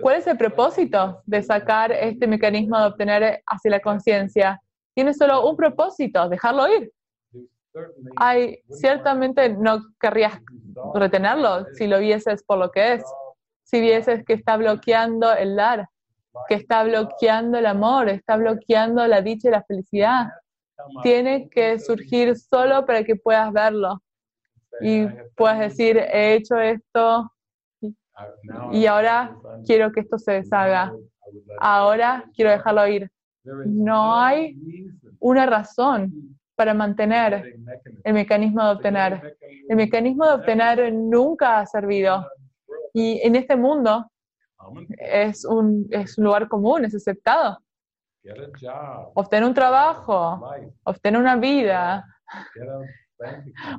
¿cuál 0.00 0.16
es 0.16 0.26
el 0.26 0.36
propósito 0.36 1.22
de 1.26 1.42
sacar 1.42 1.90
este 1.90 2.26
mecanismo 2.26 2.78
de 2.78 2.86
obtener 2.86 3.42
hacia 3.46 3.70
la 3.70 3.80
conciencia? 3.80 4.60
Tiene 4.94 5.14
solo 5.14 5.48
un 5.48 5.56
propósito, 5.56 6.28
dejarlo 6.28 6.68
ir. 6.68 6.92
Hay, 8.16 8.60
ciertamente 8.70 9.48
no 9.48 9.82
querrías 9.98 10.40
retenerlo 10.94 11.66
si 11.72 11.88
lo 11.88 11.98
vieses 11.98 12.44
por 12.44 12.58
lo 12.58 12.70
que 12.70 12.94
es, 12.94 13.04
si 13.64 13.80
vieses 13.80 14.24
que 14.24 14.34
está 14.34 14.56
bloqueando 14.56 15.32
el 15.32 15.56
dar, 15.56 15.88
que 16.48 16.54
está 16.54 16.84
bloqueando 16.84 17.58
el 17.58 17.66
amor, 17.66 18.08
está 18.08 18.36
bloqueando 18.36 19.06
la 19.06 19.22
dicha 19.22 19.48
y 19.48 19.50
la 19.50 19.64
felicidad. 19.64 20.26
Tiene 21.02 21.48
que 21.48 21.78
surgir 21.80 22.36
solo 22.36 22.84
para 22.86 23.02
que 23.04 23.16
puedas 23.16 23.52
verlo 23.52 24.00
y 24.80 25.06
puedas 25.36 25.58
decir, 25.58 25.96
he 25.98 26.34
hecho 26.34 26.58
esto 26.58 27.30
y 28.72 28.86
ahora 28.86 29.36
quiero 29.66 29.90
que 29.92 30.00
esto 30.00 30.18
se 30.18 30.32
deshaga. 30.32 30.92
Ahora 31.58 32.24
quiero 32.34 32.50
dejarlo 32.50 32.86
ir. 32.86 33.10
No 33.44 34.18
hay 34.18 34.56
una 35.18 35.46
razón 35.46 36.38
para 36.54 36.72
mantener 36.72 37.56
el 38.04 38.14
mecanismo 38.14 38.64
de 38.64 38.70
obtener. 38.70 39.36
El 39.68 39.76
mecanismo 39.76 40.26
de 40.26 40.32
obtener 40.34 40.92
nunca 40.92 41.60
ha 41.60 41.66
servido. 41.66 42.26
Y 42.92 43.20
en 43.22 43.36
este 43.36 43.56
mundo 43.56 44.10
es 44.98 45.44
un, 45.44 45.86
es 45.90 46.16
un 46.16 46.24
lugar 46.24 46.48
común, 46.48 46.84
es 46.84 46.94
aceptado. 46.94 47.58
Obtener 49.14 49.44
un 49.46 49.54
trabajo, 49.54 50.48
obtener 50.84 51.20
una 51.20 51.36
vida, 51.36 52.06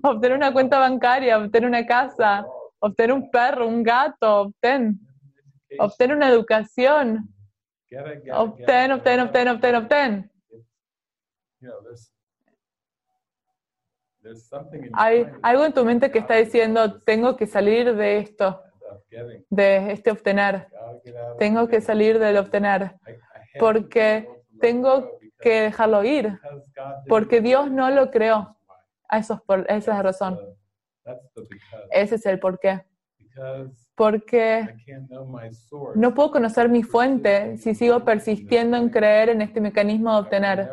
obtener 0.03 0.37
una 0.37 0.53
cuenta 0.53 0.77
bancaria, 0.77 1.37
obtener 1.37 1.67
una 1.67 1.85
casa, 1.85 2.45
obtener 2.79 3.13
un 3.13 3.31
perro, 3.31 3.67
un 3.67 3.81
gato, 3.81 4.41
obtener, 4.41 4.93
obtener 5.79 6.15
una 6.15 6.29
educación, 6.29 7.34
obtener, 8.33 8.91
obtener, 8.91 9.21
obtener, 9.21 9.53
obtener, 9.53 9.75
obtener. 9.75 10.29
Hay 14.93 15.27
algo 15.43 15.65
en 15.65 15.73
tu 15.73 15.85
mente 15.85 16.11
que 16.11 16.19
está 16.19 16.35
diciendo, 16.35 16.99
tengo 16.99 17.35
que 17.35 17.45
salir 17.45 17.95
de 17.95 18.17
esto, 18.17 18.61
de 19.49 19.91
este 19.91 20.11
obtener. 20.11 20.67
Tengo 21.37 21.67
que 21.67 21.81
salir 21.81 22.19
del 22.19 22.37
obtener, 22.37 22.95
porque 23.59 24.27
tengo 24.59 25.19
que 25.39 25.61
dejarlo 25.61 26.03
ir, 26.03 26.39
porque 27.07 27.41
Dios 27.41 27.69
no 27.69 27.89
lo 27.91 28.09
creó. 28.09 28.57
Eso 29.11 29.35
es 29.35 29.41
por, 29.41 29.59
esa 29.69 29.75
es 29.75 29.87
la 29.87 30.01
razón. 30.01 30.39
Ese 31.91 32.15
es 32.15 32.25
el 32.25 32.39
por 32.39 32.59
qué. 32.59 32.83
Porque 33.95 34.75
no 35.95 36.13
puedo 36.13 36.31
conocer 36.31 36.69
mi 36.69 36.83
fuente 36.83 37.57
si 37.57 37.73
sigo 37.75 38.03
persistiendo 38.03 38.75
en 38.77 38.89
creer 38.89 39.29
en 39.29 39.41
este 39.41 39.61
mecanismo 39.61 40.13
de 40.13 40.19
obtener. 40.19 40.69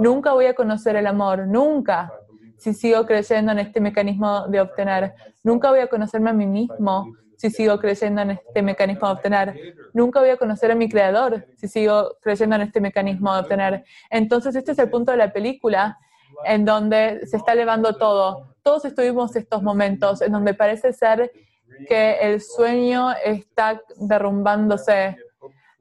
Nunca 0.00 0.32
voy 0.32 0.46
a 0.46 0.54
conocer 0.54 0.96
el 0.96 1.06
amor, 1.06 1.46
nunca 1.46 2.12
si 2.56 2.72
sigo 2.72 3.04
creyendo 3.04 3.52
en 3.52 3.58
este 3.58 3.80
mecanismo 3.80 4.48
de 4.48 4.60
obtener. 4.60 5.14
Nunca 5.42 5.70
voy 5.70 5.80
a 5.80 5.88
conocerme 5.88 6.30
a 6.30 6.32
mí 6.32 6.46
mismo 6.46 7.14
si 7.36 7.50
sigo 7.50 7.78
creyendo 7.78 8.22
en 8.22 8.30
este 8.30 8.62
mecanismo 8.62 9.06
de 9.08 9.12
obtener. 9.12 9.74
Nunca 9.92 10.20
voy 10.20 10.30
a 10.30 10.38
conocer 10.38 10.70
a 10.70 10.74
mi 10.74 10.88
creador 10.88 11.46
si 11.56 11.68
sigo 11.68 12.16
creyendo 12.22 12.56
en 12.56 12.62
este 12.62 12.80
mecanismo 12.80 13.34
de 13.34 13.40
obtener. 13.40 13.84
Entonces, 14.08 14.54
este 14.56 14.72
es 14.72 14.78
el 14.78 14.88
punto 14.88 15.12
de 15.12 15.18
la 15.18 15.32
película 15.32 15.98
en 16.44 16.64
donde 16.64 17.26
se 17.26 17.36
está 17.36 17.52
elevando 17.52 17.96
todo. 17.96 18.54
Todos 18.62 18.84
estuvimos 18.86 19.36
estos 19.36 19.62
momentos 19.62 20.22
en 20.22 20.32
donde 20.32 20.54
parece 20.54 20.92
ser 20.92 21.30
que 21.88 22.18
el 22.20 22.40
sueño 22.40 23.12
está 23.24 23.80
derrumbándose. 23.96 25.16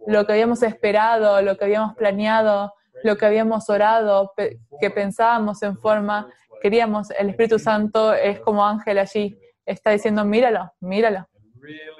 Lo 0.05 0.25
que 0.25 0.33
habíamos 0.33 0.63
esperado, 0.63 1.41
lo 1.41 1.57
que 1.57 1.65
habíamos 1.65 1.95
planeado, 1.95 2.73
lo 3.03 3.15
que 3.15 3.25
habíamos 3.25 3.69
orado, 3.69 4.33
que 4.35 4.89
pensábamos 4.89 5.61
en 5.63 5.77
forma 5.77 6.27
queríamos, 6.63 7.11
el 7.11 7.29
Espíritu 7.29 7.59
Santo 7.59 8.13
es 8.13 8.39
como 8.39 8.65
ángel 8.65 8.97
allí, 8.97 9.37
está 9.65 9.91
diciendo, 9.91 10.23
míralo, 10.23 10.71
míralo. 10.79 11.27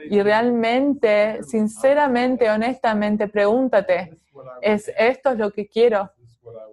Y 0.10 0.22
realmente, 0.22 1.44
sinceramente, 1.44 2.50
honestamente, 2.50 3.28
pregúntate, 3.28 4.18
¿es 4.62 4.90
esto 4.98 5.36
lo 5.36 5.52
que 5.52 5.68
quiero? 5.68 6.10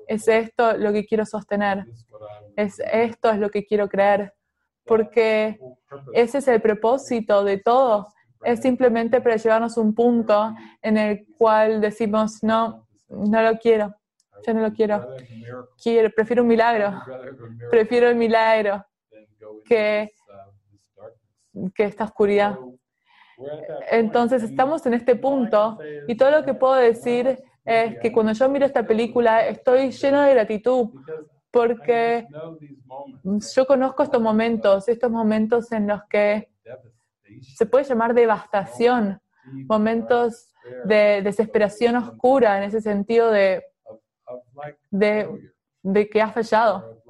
¿Es 0.06 0.28
esto 0.28 0.76
lo 0.76 0.92
que 0.92 1.04
quiero 1.04 1.26
sostener? 1.26 1.84
¿Es 2.54 2.78
esto 2.78 3.30
es 3.30 3.38
lo 3.40 3.50
que 3.50 3.66
quiero 3.66 3.88
creer? 3.88 4.34
Porque 4.84 5.58
ese 6.12 6.38
es 6.38 6.48
el 6.48 6.60
propósito 6.60 7.44
de 7.44 7.58
todo. 7.58 8.08
Es 8.42 8.60
simplemente 8.60 9.20
para 9.20 9.36
llevarnos 9.36 9.76
un 9.76 9.94
punto 9.94 10.54
en 10.82 10.96
el 10.96 11.26
cual 11.36 11.80
decimos, 11.80 12.42
no, 12.42 12.86
no 13.08 13.42
lo 13.42 13.58
quiero. 13.58 13.94
Yo 14.46 14.54
no 14.54 14.60
lo 14.60 14.72
quiero. 14.72 15.06
quiero. 15.82 16.10
Prefiero 16.10 16.42
un 16.42 16.48
milagro. 16.48 17.02
Prefiero 17.70 18.08
el 18.08 18.16
milagro 18.16 18.84
que, 19.64 20.10
que 21.74 21.84
esta 21.84 22.04
oscuridad. 22.04 22.58
Entonces 23.90 24.42
estamos 24.42 24.84
en 24.86 24.94
este 24.94 25.16
punto 25.16 25.78
y 26.06 26.16
todo 26.16 26.30
lo 26.30 26.44
que 26.44 26.54
puedo 26.54 26.74
decir 26.74 27.42
es 27.64 27.98
que 27.98 28.12
cuando 28.12 28.32
yo 28.32 28.48
miro 28.48 28.66
esta 28.66 28.86
película 28.86 29.46
estoy 29.46 29.90
lleno 29.90 30.22
de 30.22 30.34
gratitud 30.34 30.90
porque 31.50 32.26
yo 33.54 33.66
conozco 33.66 34.02
estos 34.02 34.22
momentos, 34.22 34.88
estos 34.88 35.10
momentos 35.10 35.72
en 35.72 35.86
los 35.86 36.02
que 36.04 36.50
se 37.42 37.66
puede 37.66 37.84
llamar 37.84 38.14
devastación, 38.14 39.20
momentos 39.68 40.52
de 40.84 41.22
desesperación 41.22 41.96
oscura 41.96 42.58
en 42.58 42.64
ese 42.64 42.80
sentido 42.80 43.30
de 43.30 43.64
de, 44.90 45.52
de 45.82 46.08
que 46.08 46.22
has 46.22 46.32
fallado. 46.32 47.02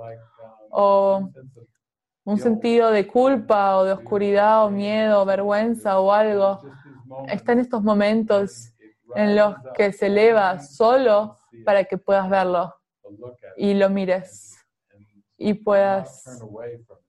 O 0.71 1.31
un 2.25 2.39
sentido 2.39 2.91
de 2.91 3.07
culpa 3.07 3.77
o 3.79 3.85
de 3.85 3.93
oscuridad 3.93 4.67
o 4.67 4.71
miedo 4.71 5.23
o 5.23 5.25
vergüenza 5.25 6.01
o 6.01 6.13
algo. 6.13 6.61
Está 7.29 7.53
en 7.53 7.61
estos 7.61 7.83
momentos 7.83 8.73
en 9.17 9.37
los 9.37 9.57
que 9.75 9.93
se 9.93 10.07
eleva 10.07 10.61
solo 10.61 11.39
para 11.65 11.85
que 11.85 11.99
puedas 11.99 12.29
verlo 12.31 12.75
y 13.57 13.75
lo 13.75 13.91
mires 13.91 14.57
y 15.41 15.55
puedas 15.55 16.45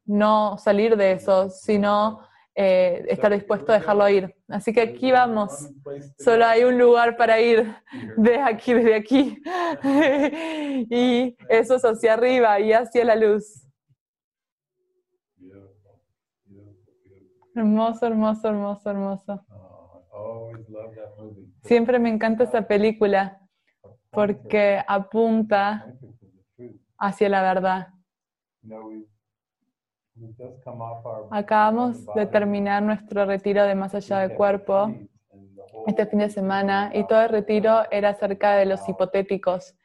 no 0.06 0.58
salir 0.58 0.96
de 0.96 1.12
eso, 1.12 1.50
sino 1.50 2.22
eh, 2.56 3.06
estar 3.10 3.32
dispuesto 3.32 3.72
a 3.72 3.76
dejarlo 3.76 4.08
ir. 4.08 4.34
Así 4.48 4.74
que 4.74 4.82
aquí 4.82 5.12
vamos. 5.12 5.70
Solo 6.18 6.46
hay 6.46 6.64
un 6.64 6.78
lugar 6.78 7.18
para 7.18 7.42
ir 7.42 7.76
de 8.16 8.40
aquí, 8.40 8.74
desde 8.74 8.96
aquí. 8.96 9.42
y 10.90 11.36
eso 11.50 11.76
es 11.76 11.84
hacia 11.84 12.14
arriba 12.14 12.60
y 12.62 12.72
hacia 12.72 13.04
la 13.04 13.16
luz. 13.16 13.68
Hermoso, 17.54 18.06
hermoso, 18.06 18.48
hermoso, 18.48 18.90
hermoso. 18.90 19.46
Siempre 21.64 22.00
me 22.00 22.10
encanta 22.10 22.46
esa 22.46 22.62
película 22.62 23.41
porque 24.12 24.84
apunta 24.88 25.88
hacia 26.98 27.30
la 27.30 27.42
verdad. 27.42 27.88
Acabamos 31.32 32.06
de 32.14 32.26
terminar 32.28 32.84
nuestro 32.84 33.26
retiro 33.26 33.64
de 33.64 33.74
más 33.74 33.96
allá 33.96 34.20
del 34.20 34.34
cuerpo 34.34 34.94
este 35.88 36.06
fin 36.06 36.20
de 36.20 36.30
semana 36.30 36.92
y 36.94 37.08
todo 37.08 37.24
el 37.24 37.30
retiro 37.30 37.84
era 37.90 38.10
acerca 38.10 38.56
de 38.56 38.66
los 38.66 38.88
hipotéticos 38.88 39.76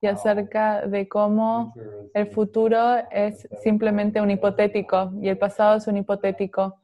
y 0.00 0.06
acerca 0.06 0.86
de 0.86 1.08
cómo 1.08 1.72
el 2.14 2.26
futuro 2.26 2.96
es 3.10 3.48
simplemente 3.62 4.20
un 4.20 4.30
hipotético 4.30 5.12
y 5.20 5.28
el 5.28 5.38
pasado 5.38 5.76
es 5.76 5.86
un 5.86 5.98
hipotético. 5.98 6.80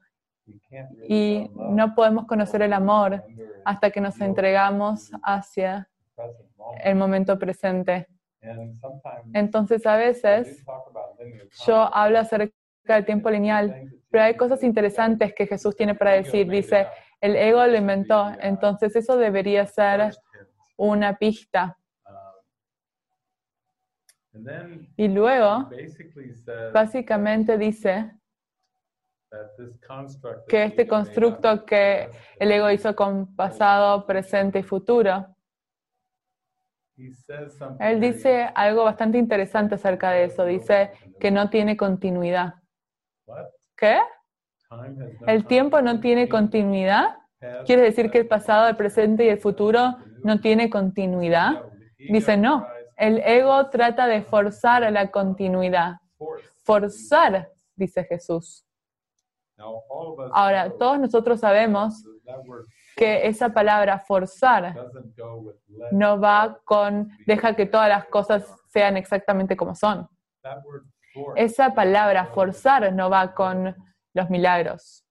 Y 1.09 1.51
no 1.55 1.95
podemos 1.95 2.27
conocer 2.27 2.63
el 2.63 2.73
amor 2.73 3.25
hasta 3.65 3.91
que 3.91 4.01
nos 4.01 4.21
entregamos 4.21 5.11
hacia 5.23 5.89
el 6.83 6.95
momento 6.97 7.39
presente. 7.39 8.09
Entonces 9.33 9.87
a 9.87 9.97
veces 9.97 10.65
yo 11.67 11.95
hablo 11.95 12.19
acerca 12.19 12.53
del 12.85 13.05
tiempo 13.05 13.31
lineal, 13.31 13.93
pero 14.11 14.25
hay 14.25 14.37
cosas 14.37 14.63
interesantes 14.63 15.35
que 15.35 15.47
Jesús 15.47 15.77
tiene 15.77 15.95
para 15.95 16.13
decir. 16.13 16.49
Dice, 16.49 16.87
el 17.21 17.37
ego 17.37 17.65
lo 17.67 17.77
inventó, 17.77 18.33
entonces 18.41 18.95
eso 18.97 19.17
debería 19.17 19.67
ser 19.67 20.13
una 20.77 21.17
pista. 21.17 21.79
Y 24.97 25.09
luego, 25.09 25.71
básicamente 26.73 27.59
dice 27.59 28.13
que 30.49 30.65
este 30.65 30.87
constructo 30.87 31.65
que 31.65 32.11
el 32.39 32.51
ego 32.51 32.71
hizo 32.71 32.95
con 32.95 33.35
pasado, 33.35 34.07
presente 34.07 34.59
y 34.61 34.63
futuro, 34.63 35.27
él 37.81 38.01
dice 38.01 38.51
algo 38.55 38.85
bastante 38.85 39.19
interesante 39.19 39.75
acerca 39.75 40.11
de 40.11 40.25
eso. 40.25 40.45
Dice 40.45 40.91
que 41.19 41.31
no 41.31 41.51
tiene 41.51 41.77
continuidad. 41.77 42.55
¿Qué? 43.77 43.99
¿El 45.27 45.47
tiempo 45.47 45.81
no 45.83 46.01
tiene 46.01 46.29
continuidad? 46.29 47.17
¿Quiere 47.67 47.83
decir 47.83 48.11
que 48.11 48.19
el 48.19 48.29
pasado, 48.29 48.69
el 48.69 48.77
presente 48.77 49.25
y 49.25 49.29
el 49.29 49.39
futuro 49.39 49.97
no 50.23 50.41
tiene 50.41 50.71
continuidad? 50.71 51.63
Dice 51.99 52.37
no. 52.37 52.67
El 52.97 53.19
ego 53.19 53.69
trata 53.71 54.07
de 54.07 54.23
forzar 54.23 54.91
la 54.93 55.11
continuidad. 55.11 55.95
Forzar, 56.63 57.49
dice 57.75 58.05
Jesús. 58.05 58.65
Ahora, 60.33 60.71
todos 60.79 61.01
nosotros 61.01 61.41
sabemos 61.41 62.05
que 62.97 63.27
esa 63.27 63.51
palabra 63.51 63.99
forzar 63.99 64.75
no 65.91 66.21
va 66.21 66.61
con 66.65 67.11
deja 67.27 67.55
que 67.55 67.67
todas 67.67 67.89
las 67.89 68.07
cosas 68.07 68.45
sean 68.69 68.97
exactamente 68.97 69.57
como 69.57 69.75
son. 69.75 70.09
Esa 71.37 71.75
palabra 71.75 72.27
forzar 72.27 72.93
no 72.93 73.11
va 73.11 73.35
con 73.35 73.75
los 74.15 74.31
milagros. 74.31 75.05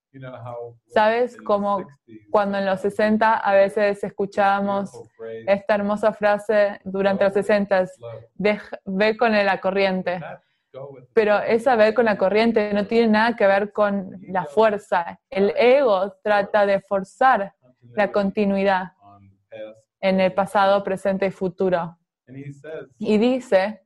¿Sabes 0.88 1.38
cómo 1.38 1.88
cuando 2.30 2.58
en 2.58 2.66
los 2.66 2.82
60 2.82 3.38
a 3.38 3.54
veces 3.54 4.04
escuchábamos 4.04 4.92
esta 5.48 5.76
hermosa 5.76 6.12
frase 6.12 6.82
durante 6.84 7.24
los 7.24 7.34
60, 7.34 7.86
ve 8.86 9.18
con 9.18 9.32
la 9.32 9.62
corriente? 9.62 10.20
Pero 11.14 11.40
esa 11.40 11.76
ver 11.76 11.94
con 11.94 12.06
la 12.06 12.18
corriente 12.18 12.74
no 12.74 12.88
tiene 12.88 13.08
nada 13.08 13.36
que 13.36 13.46
ver 13.46 13.72
con 13.72 14.18
la 14.28 14.46
fuerza. 14.46 15.20
El 15.30 15.54
ego 15.58 16.14
trata 16.24 16.66
de 16.66 16.80
forzar 16.82 17.54
la 17.82 18.12
continuidad 18.12 18.94
en 20.00 20.20
el 20.20 20.34
pasado, 20.34 20.84
presente 20.84 21.28
y 21.28 21.32
futuro. 21.32 21.98
Y 22.98 23.18
dice 23.18 23.82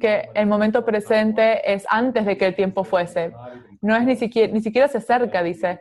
que 0.00 0.28
el 0.34 0.46
momento 0.46 0.84
presente 0.84 1.72
es 1.72 1.86
antes 1.88 2.24
de 2.26 2.36
que 2.36 2.46
el 2.46 2.54
tiempo 2.54 2.84
fuese. 2.84 3.32
No 3.80 3.94
es 3.96 4.04
ni 4.04 4.16
siquiera, 4.16 4.52
ni 4.52 4.60
siquiera 4.60 4.88
se 4.88 4.98
acerca, 4.98 5.42
dice. 5.42 5.80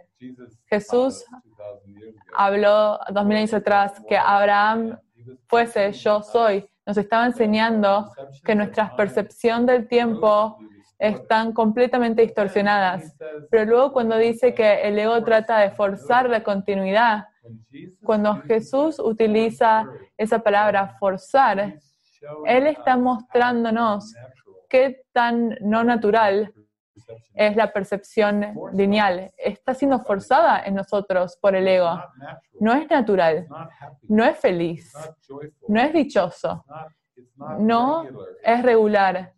Jesús 0.65 1.25
habló 2.35 2.99
dos 3.11 3.25
mil 3.25 3.37
años 3.37 3.53
atrás 3.53 4.01
que 4.07 4.17
Abraham 4.17 4.99
fuese 5.47 5.91
yo 5.93 6.21
soy. 6.21 6.69
Nos 6.85 6.97
estaba 6.97 7.25
enseñando 7.25 8.11
que 8.43 8.55
nuestra 8.55 8.95
percepción 8.95 9.65
del 9.65 9.87
tiempo 9.87 10.57
están 10.97 11.53
completamente 11.53 12.21
distorsionadas. 12.21 13.15
Pero 13.49 13.65
luego 13.65 13.93
cuando 13.93 14.17
dice 14.17 14.53
que 14.53 14.81
el 14.81 14.97
ego 14.97 15.23
trata 15.23 15.59
de 15.59 15.71
forzar 15.71 16.29
la 16.29 16.43
continuidad, 16.43 17.25
cuando 18.03 18.35
Jesús 18.41 18.99
utiliza 18.99 19.85
esa 20.17 20.39
palabra 20.39 20.97
forzar, 20.99 21.79
Él 22.45 22.67
está 22.67 22.97
mostrándonos 22.97 24.13
qué 24.67 25.03
tan 25.13 25.57
no 25.61 25.83
natural 25.83 26.53
es 27.33 27.55
la 27.55 27.71
percepción 27.71 28.53
lineal. 28.73 29.31
Está 29.37 29.73
siendo 29.73 29.99
forzada 29.99 30.63
en 30.65 30.75
nosotros 30.75 31.37
por 31.41 31.55
el 31.55 31.67
ego. 31.67 32.01
No 32.59 32.73
es 32.73 32.89
natural, 32.89 33.47
no 34.03 34.25
es 34.25 34.37
feliz, 34.37 34.91
no 35.67 35.79
es 35.79 35.93
dichoso, 35.93 36.65
no 37.59 38.05
es 38.43 38.63
regular, 38.63 39.33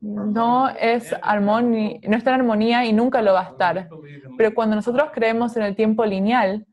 no 0.00 0.68
es 0.68 1.14
armonía, 1.22 1.98
no 2.08 2.16
está 2.16 2.30
en 2.34 2.40
armonía 2.40 2.84
y 2.84 2.92
nunca 2.92 3.22
lo 3.22 3.32
va 3.32 3.40
a 3.40 3.50
estar. 3.50 3.88
Pero 4.36 4.54
cuando 4.54 4.76
nosotros 4.76 5.10
creemos 5.12 5.56
en 5.56 5.62
el 5.64 5.74
tiempo 5.74 6.04
lineal, 6.04 6.66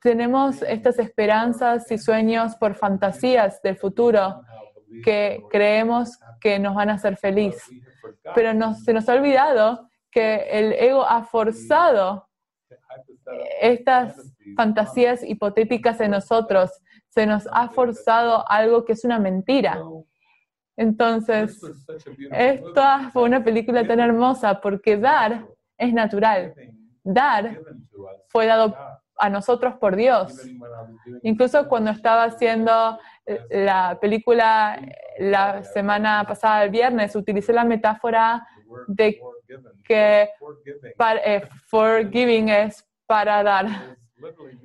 tenemos 0.00 0.62
estas 0.62 0.98
esperanzas 0.98 1.90
y 1.90 1.98
sueños 1.98 2.56
por 2.56 2.74
fantasías 2.74 3.60
del 3.62 3.76
futuro 3.76 4.42
que 5.02 5.42
creemos 5.50 6.18
que 6.40 6.58
nos 6.58 6.74
van 6.74 6.90
a 6.90 6.94
hacer 6.94 7.16
feliz. 7.16 7.56
Pero 8.34 8.52
se 8.74 8.92
nos 8.92 9.08
ha 9.08 9.14
olvidado 9.14 9.88
que 10.10 10.36
el 10.50 10.72
ego 10.72 11.04
ha 11.04 11.24
forzado 11.24 12.28
estas 13.60 14.14
fantasías 14.56 15.22
hipotéticas 15.22 16.00
en 16.00 16.12
nosotros. 16.12 16.70
Se 17.08 17.26
nos 17.26 17.48
ha 17.52 17.68
forzado 17.68 18.48
algo 18.48 18.84
que 18.84 18.92
es 18.92 19.04
una 19.04 19.18
mentira. 19.18 19.80
Entonces, 20.76 21.60
esta 22.30 23.10
fue 23.10 23.22
una 23.22 23.44
película 23.44 23.86
tan 23.86 24.00
hermosa 24.00 24.60
porque 24.60 24.96
dar 24.96 25.46
es 25.78 25.92
natural. 25.92 26.54
Dar 27.02 27.60
fue 28.28 28.46
dado 28.46 28.76
a 29.16 29.30
nosotros 29.30 29.74
por 29.74 29.94
Dios. 29.94 30.36
Incluso 31.22 31.68
cuando 31.68 31.90
estaba 31.90 32.24
haciendo 32.24 32.98
eh, 33.26 33.40
la 33.50 33.98
película 34.00 34.80
la 35.18 35.62
semana 35.62 36.24
pasada, 36.26 36.64
el 36.64 36.70
viernes, 36.70 37.14
utilicé 37.14 37.52
la 37.52 37.64
metáfora 37.64 38.46
de 38.88 39.20
que 39.84 40.28
eh, 41.24 41.42
forgiving 41.66 42.48
es 42.48 42.84
para 43.06 43.42
dar. 43.42 43.66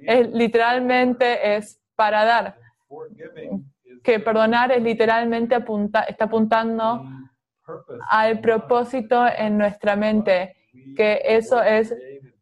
Es, 0.04 0.28
literalmente 0.30 1.56
es 1.56 1.80
para 1.96 2.26
dar 2.26 2.56
que 4.04 4.20
perdonar 4.20 4.72
es 4.72 4.82
literalmente 4.82 5.56
apunta, 5.56 6.02
está 6.02 6.26
apuntando 6.26 7.04
al 8.10 8.40
propósito 8.40 9.26
en 9.28 9.58
nuestra 9.58 9.96
mente, 9.96 10.56
que 10.96 11.22
eso 11.24 11.62
es 11.62 11.96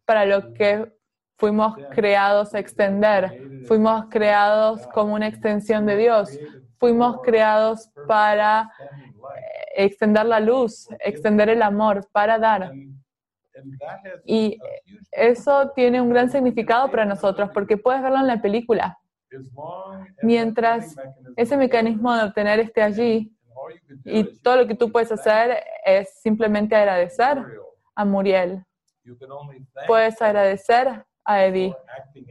para 0.05 0.25
lo 0.25 0.53
que 0.53 0.91
fuimos 1.37 1.75
creados 1.91 2.55
a 2.55 2.59
extender, 2.59 3.63
fuimos 3.67 4.05
creados 4.09 4.87
como 4.87 5.13
una 5.13 5.27
extensión 5.27 5.85
de 5.85 5.97
Dios, 5.97 6.39
fuimos 6.79 7.21
creados 7.21 7.91
para 8.07 8.71
extender 9.75 10.25
la 10.25 10.39
luz, 10.39 10.87
extender 10.99 11.49
el 11.49 11.61
amor, 11.61 12.07
para 12.11 12.39
dar. 12.39 12.71
Y 14.25 14.57
eso 15.11 15.71
tiene 15.75 16.01
un 16.01 16.09
gran 16.09 16.29
significado 16.29 16.89
para 16.89 17.05
nosotros, 17.05 17.49
porque 17.53 17.77
puedes 17.77 18.01
verlo 18.01 18.19
en 18.19 18.27
la 18.27 18.41
película. 18.41 18.97
Mientras 20.21 20.95
ese 21.35 21.57
mecanismo 21.57 22.15
de 22.15 22.23
obtener 22.23 22.59
esté 22.59 22.81
allí 22.81 23.33
y 24.05 24.23
todo 24.39 24.57
lo 24.57 24.67
que 24.67 24.75
tú 24.75 24.91
puedes 24.91 25.11
hacer 25.11 25.63
es 25.85 26.19
simplemente 26.21 26.75
agradecer 26.75 27.43
a 27.95 28.05
Muriel. 28.05 28.63
Puedes 29.87 30.21
agradecer 30.21 31.03
a 31.25 31.43
Eddie 31.43 31.75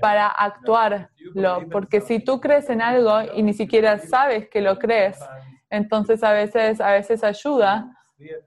para 0.01 0.29
actuarlo, 0.29 1.69
porque 1.71 2.01
si 2.01 2.21
tú 2.21 2.41
crees 2.41 2.71
en 2.71 2.81
algo 2.81 3.21
y 3.35 3.43
ni 3.43 3.53
siquiera 3.53 3.99
sabes 3.99 4.49
que 4.49 4.61
lo 4.61 4.79
crees, 4.79 5.19
entonces 5.69 6.23
a 6.23 6.33
veces, 6.33 6.81
a 6.81 6.93
veces 6.93 7.23
ayuda 7.23 7.93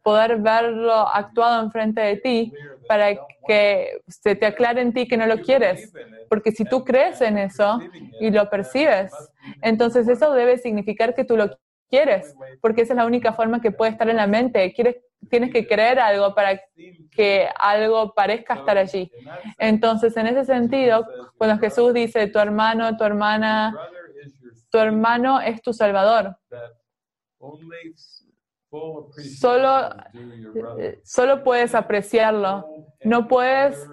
poder 0.04 0.38
verlo 0.38 0.94
actuado 0.94 1.64
enfrente 1.64 2.02
de 2.02 2.18
ti 2.18 2.54
para 2.90 3.16
que 3.46 4.02
se 4.08 4.36
te 4.36 4.48
aclare 4.48 4.82
en 4.82 4.94
ti 4.94 5.08
que 5.08 5.16
no 5.16 5.28
lo 5.28 5.42
quieres. 5.42 5.96
Porque 6.28 6.52
si 6.52 6.66
tú 6.66 6.84
crees 6.84 7.22
en 7.22 7.38
eso 7.38 7.84
y 8.20 8.32
lo 8.32 8.50
percibes, 8.50 9.32
entonces 9.62 10.08
eso 10.08 10.34
debe 10.34 10.58
significar 10.58 11.14
que 11.14 11.24
tú 11.24 11.38
lo 11.38 11.52
quieres, 11.88 12.36
porque 12.62 12.82
esa 12.82 12.94
es 12.94 12.98
la 12.98 13.06
única 13.06 13.34
forma 13.34 13.62
que 13.62 13.72
puede 13.72 13.92
estar 13.92 14.10
en 14.10 14.16
la 14.18 14.26
mente. 14.26 14.74
Quieres 14.74 14.98
tienes 15.30 15.52
que 15.52 15.68
creer 15.68 16.00
algo 16.00 16.34
para 16.34 16.60
que 17.12 17.48
algo 17.60 18.14
parezca 18.16 18.56
estar 18.56 18.78
allí. 18.78 19.12
Entonces, 19.60 20.18
en 20.18 20.28
ese 20.28 20.46
sentido, 20.46 21.06
cuando 21.38 21.60
Jesús 21.60 21.94
dice, 21.94 22.28
tu 22.28 22.40
hermano, 22.40 22.98
tu 22.98 23.04
hermana, 23.04 23.78
tu 24.72 24.80
hermano 24.80 25.42
es 25.42 25.62
tu 25.62 25.74
salvador. 25.74 26.36
Solo, 29.12 29.90
eh, 30.54 31.00
solo 31.04 31.44
puedes 31.44 31.76
apreciarlo. 31.76 32.66
No 33.04 33.28
puedes 33.28 33.90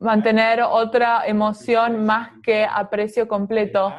mantener 0.00 0.62
otra 0.62 1.26
emoción 1.26 2.04
más 2.04 2.30
que 2.42 2.64
aprecio 2.64 3.28
completo, 3.28 3.94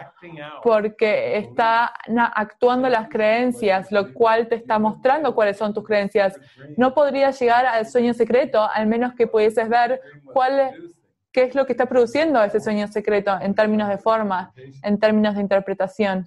porque 0.64 1.38
está 1.38 1.94
actuando 2.36 2.90
las 2.90 3.08
creencias, 3.10 3.92
lo 3.92 4.12
cual 4.14 4.48
te 4.48 4.56
está 4.56 4.78
mostrando 4.80 5.34
cuáles 5.34 5.58
son 5.58 5.74
tus 5.74 5.84
creencias. 5.86 6.38
No 6.76 6.94
podrías 6.94 7.40
llegar 7.40 7.66
al 7.66 7.86
sueño 7.86 8.14
secreto, 8.14 8.68
al 8.74 8.88
menos 8.88 9.14
que 9.16 9.28
pudieses 9.28 9.70
ver 9.70 10.02
cuál, 10.34 10.76
qué 11.32 11.44
es 11.44 11.56
lo 11.56 11.66
que 11.66 11.74
está 11.74 11.86
produciendo 11.86 12.44
ese 12.44 12.60
sueño 12.60 12.88
secreto 12.88 13.38
en 13.42 13.56
términos 13.56 13.88
de 13.90 13.98
forma, 13.98 14.54
en 14.84 15.00
términos 15.00 15.36
de 15.36 15.42
interpretación. 15.42 16.26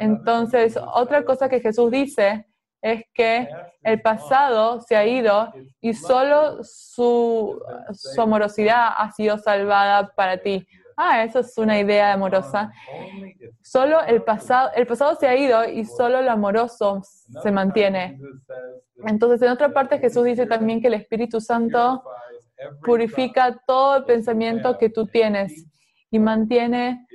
Entonces, 0.00 0.78
otra 0.94 1.24
cosa 1.24 1.48
que 1.48 1.60
Jesús 1.60 1.90
dice 1.90 2.46
es 2.82 3.04
que 3.12 3.46
el 3.82 4.00
pasado 4.00 4.80
se 4.80 4.96
ha 4.96 5.06
ido 5.06 5.52
y 5.80 5.92
solo 5.92 6.64
su, 6.64 7.60
su 7.92 8.20
amorosidad 8.20 8.88
ha 8.96 9.12
sido 9.12 9.36
salvada 9.36 10.10
para 10.16 10.38
ti. 10.38 10.66
Ah, 10.96 11.22
eso 11.22 11.40
es 11.40 11.56
una 11.58 11.78
idea 11.78 12.14
amorosa. 12.14 12.72
Solo 13.62 14.02
el 14.02 14.22
pasado, 14.22 14.70
el 14.74 14.86
pasado 14.86 15.14
se 15.16 15.28
ha 15.28 15.36
ido 15.36 15.64
y 15.64 15.84
solo 15.84 16.22
lo 16.22 16.30
amoroso 16.30 17.02
se 17.02 17.50
mantiene. 17.50 18.18
Entonces, 19.06 19.42
en 19.42 19.50
otra 19.50 19.72
parte, 19.72 19.98
Jesús 19.98 20.24
dice 20.24 20.46
también 20.46 20.80
que 20.80 20.88
el 20.88 20.94
Espíritu 20.94 21.40
Santo 21.40 22.02
purifica 22.82 23.60
todo 23.66 23.98
el 23.98 24.04
pensamiento 24.04 24.78
que 24.78 24.88
tú 24.88 25.06
tienes 25.06 25.66
y 26.10 26.18
mantiene 26.18 27.06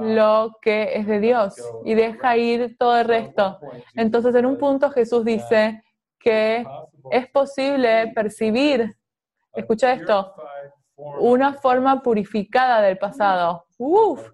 lo 0.00 0.56
que 0.62 0.94
es 0.94 1.06
de 1.06 1.20
Dios 1.20 1.54
y 1.84 1.94
deja 1.94 2.36
ir 2.36 2.76
todo 2.78 2.98
el 2.98 3.06
resto. 3.06 3.58
Entonces, 3.94 4.34
en 4.34 4.46
un 4.46 4.58
punto 4.58 4.90
Jesús 4.90 5.24
dice 5.24 5.82
que 6.18 6.66
es 7.10 7.28
posible 7.30 8.12
percibir, 8.14 8.96
escucha 9.54 9.92
esto, 9.92 10.34
una 11.20 11.54
forma 11.54 12.02
purificada 12.02 12.80
del 12.82 12.98
pasado. 12.98 13.66
Uf, 13.78 14.28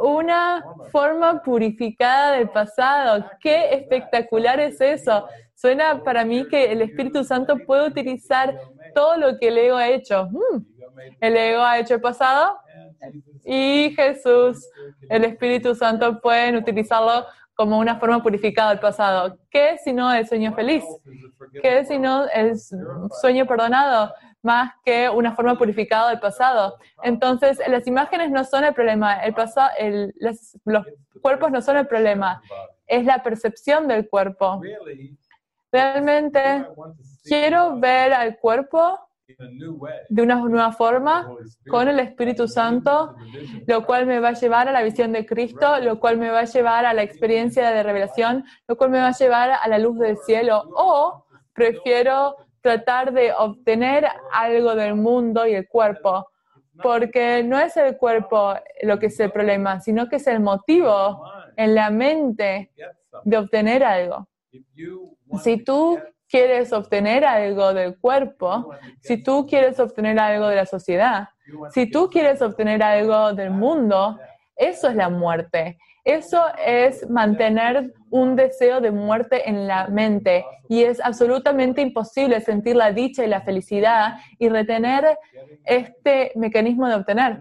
una 0.00 0.62
forma 0.90 1.42
purificada 1.42 2.32
del 2.32 2.50
pasado. 2.50 3.24
Qué 3.40 3.74
espectacular 3.74 4.60
es 4.60 4.80
eso. 4.80 5.26
Suena 5.54 6.02
para 6.02 6.24
mí 6.24 6.46
que 6.48 6.72
el 6.72 6.82
Espíritu 6.82 7.24
Santo 7.24 7.56
puede 7.66 7.88
utilizar 7.88 8.58
todo 8.94 9.16
lo 9.16 9.38
que 9.38 9.48
el 9.48 9.58
ego 9.58 9.76
ha 9.76 9.88
hecho. 9.88 10.28
Mm. 10.30 10.66
El 11.20 11.36
ego 11.36 11.62
ha 11.62 11.78
hecho 11.78 11.94
el 11.94 12.00
pasado 12.00 12.58
y 13.44 13.94
Jesús, 13.94 14.68
el 15.08 15.24
Espíritu 15.24 15.74
Santo 15.74 16.20
pueden 16.20 16.56
utilizarlo 16.56 17.26
como 17.54 17.78
una 17.78 17.98
forma 17.98 18.22
purificada 18.22 18.70
del 18.70 18.80
pasado. 18.80 19.38
¿Qué 19.50 19.78
si 19.82 19.92
no 19.92 20.12
el 20.12 20.26
sueño 20.26 20.54
feliz? 20.54 20.84
¿Qué 21.62 21.84
si 21.84 21.98
no 21.98 22.26
el 22.28 22.54
sueño 23.20 23.46
perdonado? 23.46 24.12
Más 24.42 24.72
que 24.84 25.08
una 25.08 25.34
forma 25.34 25.56
purificada 25.56 26.10
del 26.10 26.20
pasado. 26.20 26.76
Entonces, 27.02 27.60
las 27.68 27.86
imágenes 27.86 28.30
no 28.30 28.44
son 28.44 28.64
el 28.64 28.74
problema, 28.74 29.22
el 29.24 29.34
pasado, 29.34 29.70
los 30.64 30.84
cuerpos 31.22 31.50
no 31.50 31.62
son 31.62 31.78
el 31.78 31.86
problema, 31.86 32.42
es 32.86 33.04
la 33.04 33.22
percepción 33.22 33.88
del 33.88 34.08
cuerpo. 34.08 34.60
Realmente 35.72 36.66
quiero 37.24 37.78
ver 37.78 38.12
al 38.12 38.38
cuerpo 38.38 39.03
de 40.08 40.22
una 40.22 40.36
nueva 40.36 40.72
forma 40.72 41.30
con 41.68 41.88
el 41.88 41.98
Espíritu 42.00 42.46
Santo, 42.46 43.16
lo 43.66 43.86
cual 43.86 44.06
me 44.06 44.20
va 44.20 44.28
a 44.28 44.34
llevar 44.34 44.68
a 44.68 44.72
la 44.72 44.82
visión 44.82 45.12
de 45.12 45.24
Cristo, 45.24 45.78
lo 45.80 45.98
cual 45.98 46.18
me 46.18 46.30
va 46.30 46.40
a 46.40 46.44
llevar 46.44 46.84
a 46.84 46.94
la 46.94 47.02
experiencia 47.02 47.70
de 47.70 47.82
revelación, 47.82 48.44
lo 48.68 48.76
cual 48.76 48.90
me 48.90 48.98
va 48.98 49.08
a 49.08 49.12
llevar 49.12 49.50
a 49.50 49.66
la 49.68 49.78
luz 49.78 49.98
del 49.98 50.16
cielo. 50.18 50.62
O 50.74 51.26
prefiero 51.52 52.36
tratar 52.60 53.12
de 53.12 53.32
obtener 53.32 54.06
algo 54.32 54.74
del 54.74 54.94
mundo 54.94 55.46
y 55.46 55.54
el 55.54 55.68
cuerpo, 55.68 56.28
porque 56.82 57.42
no 57.44 57.58
es 57.58 57.76
el 57.76 57.96
cuerpo 57.96 58.54
lo 58.82 58.98
que 58.98 59.06
es 59.06 59.20
el 59.20 59.30
problema, 59.30 59.80
sino 59.80 60.08
que 60.08 60.16
es 60.16 60.26
el 60.26 60.40
motivo 60.40 61.24
en 61.56 61.74
la 61.74 61.90
mente 61.90 62.72
de 63.24 63.38
obtener 63.38 63.84
algo. 63.84 64.28
Si 65.42 65.62
tú 65.62 65.98
quieres 66.28 66.72
obtener 66.72 67.24
algo 67.24 67.74
del 67.74 67.96
cuerpo, 67.98 68.70
si 69.00 69.22
tú 69.22 69.46
quieres 69.46 69.78
obtener 69.78 70.18
algo 70.18 70.48
de 70.48 70.56
la 70.56 70.66
sociedad, 70.66 71.28
si 71.72 71.90
tú 71.90 72.08
quieres 72.10 72.40
obtener 72.42 72.82
algo 72.82 73.32
del 73.32 73.50
mundo, 73.50 74.18
eso 74.56 74.88
es 74.88 74.96
la 74.96 75.08
muerte. 75.08 75.78
Eso 76.04 76.44
es 76.64 77.08
mantener 77.08 77.94
un 78.10 78.36
deseo 78.36 78.80
de 78.82 78.90
muerte 78.90 79.48
en 79.48 79.66
la 79.66 79.88
mente 79.88 80.44
y 80.68 80.82
es 80.82 81.00
absolutamente 81.00 81.80
imposible 81.80 82.42
sentir 82.42 82.76
la 82.76 82.92
dicha 82.92 83.24
y 83.24 83.28
la 83.28 83.40
felicidad 83.40 84.18
y 84.38 84.50
retener 84.50 85.18
este 85.64 86.32
mecanismo 86.34 86.86
de 86.88 86.94
obtener. 86.96 87.40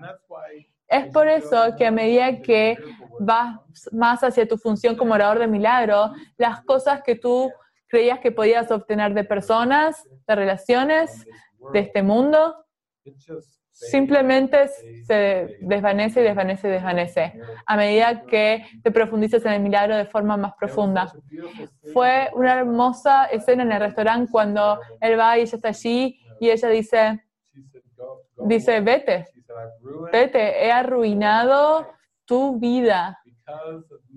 Es 0.88 1.07
por 1.07 1.27
eso 1.27 1.76
que 1.77 1.88
a 1.88 1.91
medida 1.91 2.41
que 2.41 2.77
vas 3.19 3.60
más 3.91 4.23
hacia 4.23 4.47
tu 4.47 4.57
función 4.57 4.95
como 4.95 5.14
orador 5.14 5.39
de 5.39 5.47
milagro, 5.47 6.14
las 6.38 6.61
cosas 6.61 7.01
que 7.03 7.15
tú 7.15 7.51
creías 7.93 8.19
que 8.21 8.31
podías 8.31 8.71
obtener 8.71 9.13
de 9.13 9.23
personas, 9.23 10.03
de 10.27 10.35
relaciones, 10.35 11.27
de 11.71 11.79
este 11.79 12.01
mundo, 12.01 12.65
simplemente 13.69 14.67
se 15.05 15.57
desvanece 15.61 16.21
y 16.21 16.23
desvanece 16.23 16.69
y 16.69 16.71
desvanece. 16.71 17.33
A 17.67 17.77
medida 17.77 18.23
que 18.25 18.65
te 18.81 18.89
profundizas 18.89 19.45
en 19.45 19.53
el 19.53 19.59
milagro 19.61 19.95
de 19.95 20.05
forma 20.05 20.37
más 20.37 20.53
profunda. 20.55 21.13
Fue 21.93 22.31
una 22.33 22.55
hermosa 22.55 23.25
escena 23.25 23.61
en 23.61 23.71
el 23.71 23.79
restaurante 23.79 24.31
cuando 24.31 24.79
él 24.99 25.19
va 25.19 25.37
y 25.37 25.41
ella 25.41 25.55
está 25.55 25.67
allí 25.67 26.19
y 26.39 26.49
ella 26.49 26.69
dice, 26.69 27.23
dice, 28.37 28.81
vete, 28.81 29.27
vete, 30.11 30.65
he 30.65 30.71
arruinado 30.71 31.87
tu 32.25 32.57
vida 32.57 33.19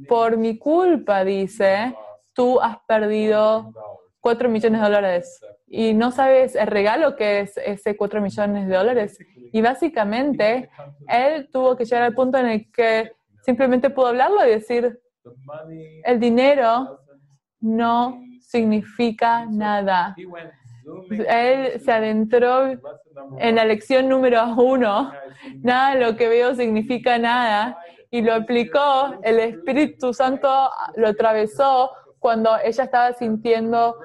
por 0.08 0.38
mi 0.38 0.56
culpa, 0.56 1.24
dice 1.24 1.94
tú 2.36 2.60
has 2.60 2.76
perdido 2.86 3.72
4 4.20 4.48
millones 4.48 4.80
de 4.80 4.86
dólares 4.86 5.40
y 5.66 5.94
no 5.94 6.12
sabes 6.12 6.54
el 6.54 6.66
regalo 6.66 7.16
que 7.16 7.40
es 7.40 7.56
ese 7.56 7.96
4 7.96 8.20
millones 8.20 8.68
de 8.68 8.76
dólares. 8.76 9.18
Y 9.52 9.62
básicamente, 9.62 10.70
él 11.08 11.48
tuvo 11.50 11.76
que 11.76 11.84
llegar 11.84 12.02
al 12.02 12.14
punto 12.14 12.38
en 12.38 12.46
el 12.46 12.70
que 12.70 13.12
simplemente 13.42 13.90
pudo 13.90 14.08
hablarlo 14.08 14.46
y 14.46 14.50
decir, 14.50 15.00
el 16.04 16.20
dinero 16.20 17.00
no 17.60 18.20
significa 18.40 19.46
nada. 19.46 20.14
Él 21.10 21.80
se 21.80 21.90
adentró 21.90 22.68
en 23.38 23.56
la 23.56 23.64
lección 23.64 24.08
número 24.08 24.54
uno, 24.56 25.10
nada 25.62 25.94
de 25.94 26.00
lo 26.04 26.16
que 26.16 26.28
veo 26.28 26.54
significa 26.54 27.18
nada, 27.18 27.78
y 28.10 28.22
lo 28.22 28.34
aplicó, 28.34 29.18
el 29.22 29.38
Espíritu 29.40 30.12
Santo 30.12 30.48
lo 30.96 31.08
atravesó 31.08 31.90
cuando 32.26 32.58
ella 32.58 32.82
estaba 32.82 33.12
sintiendo 33.12 34.00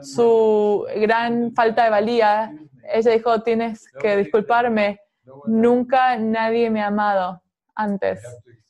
su 0.00 0.86
gran 0.98 1.52
falta 1.52 1.82
de 1.82 1.90
valía, 1.90 2.52
ella 2.94 3.10
dijo, 3.10 3.42
tienes 3.42 3.92
que 4.00 4.16
disculparme, 4.18 5.00
nunca 5.46 6.16
nadie 6.16 6.70
me 6.70 6.80
ha 6.80 6.86
amado 6.86 7.42
antes, 7.74 8.22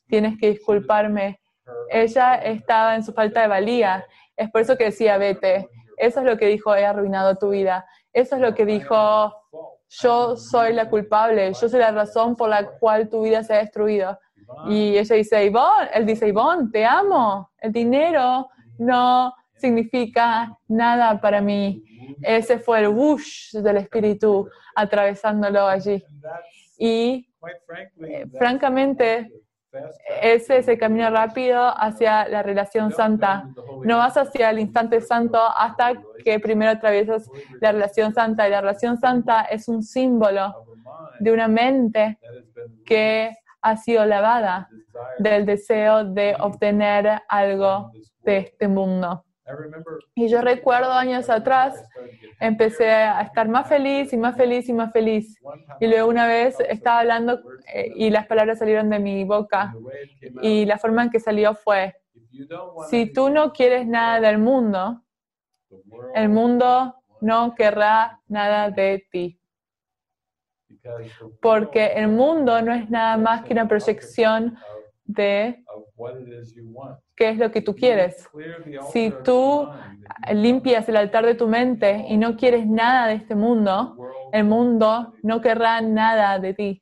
tienes 0.07 0.39
que 0.39 0.49
disculparme. 0.49 1.39
Ella 1.91 2.37
estaba 2.37 2.95
en 2.95 3.03
su 3.03 3.13
falta 3.13 3.43
de 3.43 3.47
valía, 3.49 4.03
es 4.35 4.49
por 4.49 4.61
eso 4.61 4.75
que 4.75 4.85
decía, 4.85 5.19
vete, 5.19 5.69
eso 5.95 6.21
es 6.21 6.25
lo 6.25 6.35
que 6.35 6.47
dijo, 6.47 6.75
he 6.75 6.83
arruinado 6.83 7.35
tu 7.35 7.49
vida, 7.49 7.85
eso 8.11 8.33
es 8.37 8.41
lo 8.41 8.55
que 8.55 8.65
dijo, 8.65 9.31
yo 9.89 10.37
soy 10.37 10.73
la 10.73 10.89
culpable, 10.89 11.53
yo 11.53 11.69
soy 11.69 11.79
la 11.79 11.91
razón 11.91 12.35
por 12.35 12.49
la 12.49 12.65
cual 12.65 13.09
tu 13.09 13.21
vida 13.21 13.43
se 13.43 13.53
ha 13.53 13.57
destruido. 13.59 14.17
Y 14.67 14.97
ella 14.97 15.15
dice, 15.15 15.45
Ivonne, 15.45 15.91
él 15.93 16.07
dice, 16.07 16.27
Ivonne, 16.27 16.71
te 16.71 16.83
amo, 16.83 17.51
el 17.59 17.71
dinero 17.71 18.49
no 18.77 19.33
significa 19.55 20.57
nada 20.67 21.19
para 21.19 21.41
mí. 21.41 21.83
Ese 22.21 22.59
fue 22.59 22.79
el 22.79 22.89
whoosh 22.89 23.53
del 23.53 23.77
espíritu 23.77 24.49
atravesándolo 24.75 25.67
allí. 25.67 26.03
Y 26.77 27.27
eh, 28.07 28.25
francamente, 28.37 29.31
ese 30.21 30.57
es 30.57 30.67
el 30.67 30.77
camino 30.77 31.09
rápido 31.09 31.61
hacia 31.75 32.27
la 32.27 32.43
relación 32.43 32.91
santa. 32.91 33.49
No 33.83 33.97
vas 33.97 34.17
hacia 34.17 34.49
el 34.49 34.59
instante 34.59 35.01
santo 35.01 35.39
hasta 35.55 35.93
que 36.23 36.39
primero 36.39 36.71
atraviesas 36.71 37.29
la 37.59 37.71
relación 37.71 38.13
santa. 38.13 38.47
Y 38.47 38.51
la 38.51 38.61
relación 38.61 38.97
santa 38.97 39.41
es 39.41 39.67
un 39.67 39.83
símbolo 39.83 40.65
de 41.19 41.31
una 41.31 41.47
mente 41.47 42.19
que 42.85 43.35
ha 43.67 43.77
sido 43.77 44.05
lavada 44.05 44.69
del 45.19 45.45
deseo 45.45 46.05
de 46.05 46.35
obtener 46.39 47.21
algo 47.27 47.91
de 48.23 48.37
este 48.37 48.67
mundo. 48.67 49.23
Y 50.15 50.27
yo 50.27 50.41
recuerdo 50.41 50.91
años 50.91 51.29
atrás, 51.29 51.83
empecé 52.39 52.91
a 52.91 53.21
estar 53.21 53.47
más 53.47 53.67
feliz 53.67 54.11
y 54.13 54.17
más 54.17 54.35
feliz 54.35 54.67
y 54.67 54.73
más 54.73 54.91
feliz. 54.91 55.37
Y 55.79 55.87
luego 55.87 56.09
una 56.09 56.27
vez 56.27 56.59
estaba 56.59 56.99
hablando 56.99 57.39
eh, 57.73 57.91
y 57.95 58.09
las 58.09 58.25
palabras 58.25 58.59
salieron 58.59 58.89
de 58.89 58.99
mi 58.99 59.23
boca. 59.23 59.73
Y 60.41 60.65
la 60.65 60.77
forma 60.77 61.03
en 61.03 61.09
que 61.09 61.19
salió 61.19 61.53
fue, 61.55 61.95
si 62.89 63.11
tú 63.11 63.29
no 63.29 63.53
quieres 63.53 63.87
nada 63.87 64.19
del 64.19 64.37
mundo, 64.37 65.01
el 66.13 66.29
mundo 66.29 66.95
no 67.21 67.55
querrá 67.55 68.21
nada 68.27 68.69
de 68.69 69.05
ti. 69.11 69.36
Porque 71.41 71.87
el 71.95 72.07
mundo 72.09 72.61
no 72.61 72.73
es 72.73 72.89
nada 72.89 73.17
más 73.17 73.43
que 73.43 73.53
una 73.53 73.67
proyección 73.67 74.57
de 75.05 75.63
qué 77.15 77.29
es 77.29 77.37
lo 77.37 77.51
que 77.51 77.61
tú 77.61 77.75
quieres. 77.75 78.29
Si 78.91 79.13
tú 79.23 79.67
limpias 80.31 80.87
el 80.89 80.97
altar 80.97 81.25
de 81.25 81.35
tu 81.35 81.47
mente 81.47 82.05
y 82.07 82.17
no 82.17 82.35
quieres 82.35 82.67
nada 82.67 83.07
de 83.07 83.15
este 83.15 83.35
mundo, 83.35 83.97
el 84.31 84.43
mundo 84.43 85.13
no 85.23 85.41
querrá 85.41 85.81
nada 85.81 86.39
de 86.39 86.53
ti. 86.53 86.81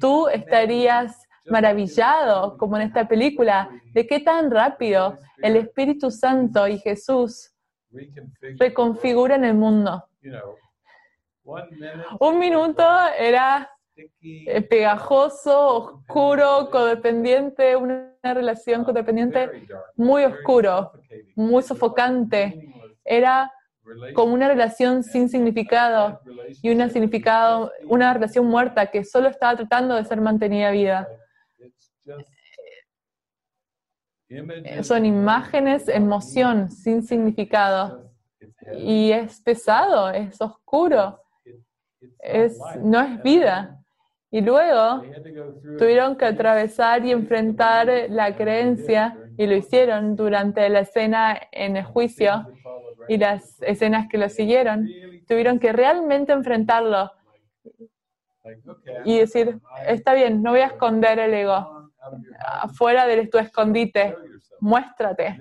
Tú 0.00 0.28
estarías 0.28 1.26
maravillado, 1.46 2.56
como 2.56 2.76
en 2.76 2.82
esta 2.82 3.06
película, 3.08 3.68
de 3.92 4.06
qué 4.06 4.20
tan 4.20 4.50
rápido 4.50 5.18
el 5.42 5.56
Espíritu 5.56 6.10
Santo 6.10 6.66
y 6.68 6.78
Jesús 6.78 7.52
reconfiguran 8.58 9.44
el 9.44 9.54
mundo. 9.54 10.04
Un 12.20 12.38
minuto 12.38 12.84
era 13.18 13.70
eh, 14.20 14.62
pegajoso, 14.62 15.76
oscuro, 15.76 16.70
codependiente, 16.70 17.76
una 17.76 18.14
relación 18.22 18.84
codependiente 18.84 19.66
muy 19.96 20.24
oscuro, 20.24 20.92
muy 21.34 21.62
sofocante. 21.62 22.72
Era 23.04 23.52
como 24.14 24.32
una 24.32 24.48
relación 24.48 25.02
sin 25.02 25.28
significado 25.28 26.20
y 26.62 26.70
una, 26.70 26.88
significado, 26.88 27.72
una 27.84 28.14
relación 28.14 28.46
muerta 28.46 28.86
que 28.86 29.04
solo 29.04 29.28
estaba 29.28 29.56
tratando 29.56 29.96
de 29.96 30.04
ser 30.04 30.20
mantenida 30.20 30.70
vida. 30.70 31.08
Son 34.82 35.04
imágenes, 35.04 35.88
emoción 35.88 36.70
sin 36.70 37.02
significado. 37.02 38.10
Y 38.78 39.10
es 39.10 39.40
pesado, 39.42 40.10
es 40.10 40.40
oscuro, 40.40 41.21
es, 42.18 42.74
no 42.76 43.00
es 43.00 43.22
vida. 43.22 43.78
Y 44.30 44.40
luego 44.40 45.02
tuvieron 45.78 46.16
que 46.16 46.24
atravesar 46.24 47.04
y 47.04 47.12
enfrentar 47.12 47.88
la 48.08 48.34
creencia, 48.34 49.18
y 49.36 49.46
lo 49.46 49.56
hicieron 49.56 50.14
durante 50.14 50.68
la 50.68 50.80
escena 50.80 51.40
en 51.52 51.76
el 51.76 51.84
juicio 51.84 52.46
y 53.08 53.16
las 53.16 53.60
escenas 53.62 54.08
que 54.08 54.18
lo 54.18 54.28
siguieron. 54.28 54.88
Tuvieron 55.26 55.58
que 55.58 55.72
realmente 55.72 56.32
enfrentarlo. 56.32 57.10
Y 59.04 59.18
decir, 59.18 59.58
está 59.86 60.14
bien, 60.14 60.42
no 60.42 60.50
voy 60.50 60.60
a 60.60 60.66
esconder 60.66 61.18
el 61.18 61.34
ego. 61.34 61.81
Afuera 62.38 63.06
de 63.06 63.26
tu 63.26 63.38
escondite, 63.38 64.16
muéstrate. 64.60 65.38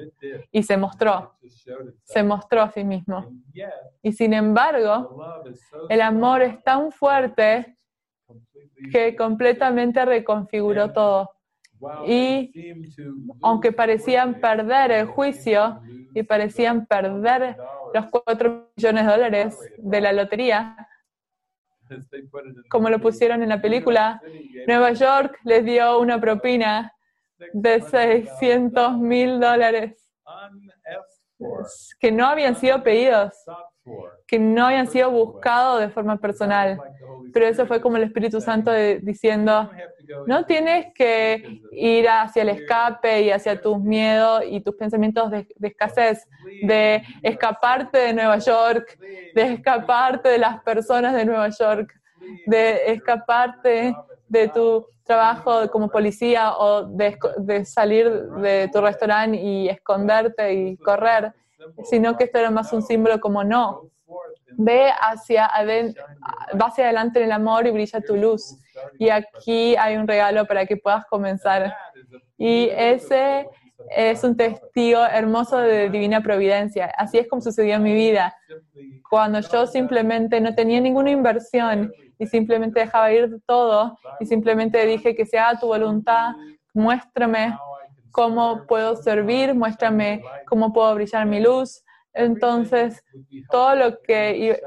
Y 0.51 0.63
se 0.63 0.77
mostró, 0.77 1.35
se 2.03 2.23
mostró 2.23 2.61
a 2.61 2.71
sí 2.71 2.83
mismo. 2.83 3.31
Y 4.01 4.11
sin 4.11 4.33
embargo, 4.33 5.43
el 5.89 6.01
amor 6.01 6.41
es 6.41 6.63
tan 6.63 6.91
fuerte 6.91 7.77
que 8.91 9.15
completamente 9.15 10.03
reconfiguró 10.05 10.91
todo. 10.91 11.31
Y 12.05 12.51
aunque 13.41 13.71
parecían 13.71 14.39
perder 14.39 14.91
el 14.91 15.05
juicio 15.07 15.81
y 16.13 16.23
parecían 16.23 16.85
perder 16.85 17.57
los 17.93 18.05
4 18.07 18.71
millones 18.75 19.05
de 19.05 19.11
dólares 19.11 19.59
de 19.77 20.01
la 20.01 20.13
lotería, 20.13 20.87
como 22.69 22.89
lo 22.89 22.99
pusieron 22.99 23.43
en 23.43 23.49
la 23.49 23.61
película, 23.61 24.21
Nueva 24.67 24.91
York 24.93 25.39
les 25.43 25.63
dio 25.65 25.99
una 25.99 26.19
propina 26.19 26.93
de 27.53 27.81
600 27.81 28.97
mil 28.97 29.39
dólares. 29.39 30.07
Que 31.99 32.11
no 32.11 32.27
habían 32.27 32.55
sido 32.55 32.83
pedidos, 32.83 33.33
que 34.27 34.37
no 34.37 34.67
habían 34.67 34.87
sido 34.87 35.09
buscados 35.09 35.79
de 35.81 35.89
forma 35.89 36.17
personal. 36.17 36.79
Pero 37.33 37.47
eso 37.47 37.65
fue 37.65 37.81
como 37.81 37.97
el 37.97 38.03
Espíritu 38.03 38.39
Santo 38.41 38.71
diciendo, 39.01 39.69
no 40.25 40.45
tienes 40.45 40.93
que 40.93 41.61
ir 41.71 42.07
hacia 42.07 42.43
el 42.43 42.49
escape 42.49 43.21
y 43.21 43.31
hacia 43.31 43.61
tus 43.61 43.79
miedos 43.79 44.43
y 44.47 44.61
tus 44.61 44.75
pensamientos 44.75 45.31
de, 45.31 45.47
de 45.55 45.67
escasez, 45.67 46.27
de 46.63 47.03
escaparte 47.21 47.97
de 47.97 48.13
Nueva 48.13 48.37
York, 48.37 48.97
de 49.35 49.41
escaparte 49.53 50.29
de 50.29 50.37
las 50.37 50.61
personas 50.63 51.13
de 51.13 51.25
Nueva 51.25 51.49
York, 51.49 51.93
de 52.45 52.91
escaparte 52.91 53.95
de 54.27 54.47
tu 54.47 54.85
trabajo 55.03 55.69
como 55.69 55.89
policía 55.89 56.55
o 56.57 56.83
de, 56.83 57.17
de, 57.37 57.65
salir 57.65 58.09
de 58.09 58.69
tu 58.71 58.79
restaurante 58.79 59.37
y 59.37 59.67
esconderte 59.67 60.53
y 60.53 60.77
correr, 60.77 61.33
sino 61.83 62.15
que 62.15 62.25
esto 62.25 62.39
era 62.39 62.51
más 62.51 62.71
un 62.71 62.81
símbolo 62.81 63.19
como 63.19 63.43
no, 63.43 63.89
Ve 64.63 64.91
hacia, 64.99 65.45
adelante 65.45 67.19
en 67.19 67.25
el 67.25 67.31
amor 67.31 67.67
y 67.67 67.71
brilla 67.71 68.01
tu 68.01 68.15
luz. 68.15 68.57
Y 68.99 69.09
aquí 69.09 69.75
hay 69.75 69.97
un 69.97 70.07
regalo 70.07 70.45
para 70.45 70.65
que 70.65 70.77
puedas 70.77 71.05
comenzar. 71.05 71.75
Y 72.37 72.69
ese 72.71 73.47
es 73.89 74.23
un 74.23 74.37
testigo 74.37 75.03
hermoso 75.03 75.57
de 75.57 75.89
divina 75.89 76.21
providencia. 76.21 76.91
Así 76.97 77.17
es 77.17 77.27
como 77.27 77.41
sucedió 77.41 77.75
en 77.75 77.83
mi 77.83 77.93
vida. 77.93 78.35
Cuando 79.09 79.39
yo 79.39 79.67
simplemente 79.67 80.39
no 80.39 80.53
tenía 80.53 80.79
ninguna 80.79 81.11
inversión 81.11 81.91
y 82.17 82.27
simplemente 82.27 82.81
dejaba 82.81 83.11
ir 83.11 83.39
todo 83.45 83.97
y 84.19 84.25
simplemente 84.25 84.85
dije 84.85 85.15
que 85.15 85.25
sea 85.25 85.57
tu 85.59 85.67
voluntad, 85.67 86.33
muéstrame 86.73 87.57
cómo 88.11 88.65
puedo 88.67 88.95
servir, 88.95 89.55
muéstrame 89.55 90.23
cómo 90.47 90.71
puedo 90.71 90.93
brillar 90.95 91.25
mi 91.25 91.39
luz, 91.39 91.83
entonces, 92.13 93.03
todo 93.49 93.75
lo 93.75 94.01
que 94.01 94.61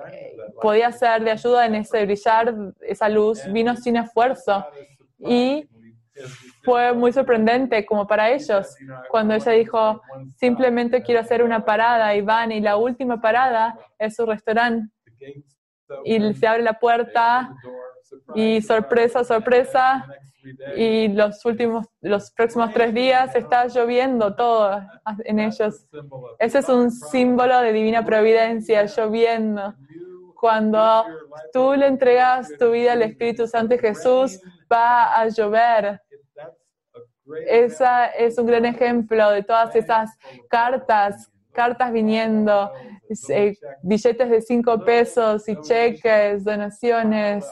podía 0.62 0.88
hacer 0.88 1.22
de 1.24 1.32
ayuda 1.32 1.66
en 1.66 1.74
ese 1.76 2.04
brillar, 2.04 2.54
esa 2.80 3.08
luz, 3.08 3.40
vino 3.52 3.76
sin 3.76 3.96
esfuerzo. 3.96 4.64
Y 5.18 5.68
fue 6.62 6.92
muy 6.92 7.12
sorprendente 7.12 7.84
como 7.84 8.06
para 8.06 8.30
ellos 8.30 8.74
cuando 9.10 9.34
ella 9.34 9.52
dijo, 9.52 10.00
simplemente 10.36 11.02
quiero 11.02 11.20
hacer 11.20 11.42
una 11.42 11.64
parada 11.64 12.14
y 12.14 12.22
van 12.22 12.52
y 12.52 12.60
la 12.60 12.76
última 12.76 13.20
parada 13.20 13.78
es 13.98 14.14
su 14.14 14.24
restaurante. 14.24 14.90
Y 16.04 16.34
se 16.34 16.46
abre 16.46 16.62
la 16.62 16.78
puerta 16.78 17.54
y 18.34 18.62
sorpresa, 18.62 19.24
sorpresa, 19.24 20.06
y 20.76 21.08
los 21.08 21.44
últimos, 21.44 21.86
los 22.00 22.30
próximos 22.30 22.72
tres 22.72 22.92
días 22.94 23.34
está 23.34 23.66
lloviendo 23.66 24.34
todo 24.34 24.82
en 25.24 25.38
ellos. 25.38 25.86
Ese 26.38 26.58
es 26.58 26.68
un 26.68 26.90
símbolo 26.90 27.60
de 27.60 27.72
divina 27.72 28.04
providencia, 28.04 28.84
lloviendo. 28.84 29.74
Cuando 30.34 31.04
tú 31.52 31.74
le 31.74 31.86
entregas 31.86 32.50
tu 32.58 32.70
vida 32.70 32.92
al 32.92 33.02
Espíritu 33.02 33.46
Santo 33.46 33.78
Jesús, 33.78 34.40
va 34.70 35.18
a 35.18 35.28
llover. 35.28 36.00
Esa 37.46 38.06
es 38.06 38.36
un 38.38 38.46
gran 38.46 38.66
ejemplo 38.66 39.30
de 39.30 39.42
todas 39.42 39.74
esas 39.74 40.10
cartas, 40.48 41.30
cartas 41.52 41.90
viniendo, 41.92 42.70
eh, 43.30 43.54
billetes 43.82 44.28
de 44.28 44.42
cinco 44.42 44.84
pesos 44.84 45.48
y 45.48 45.58
cheques, 45.62 46.44
donaciones 46.44 47.46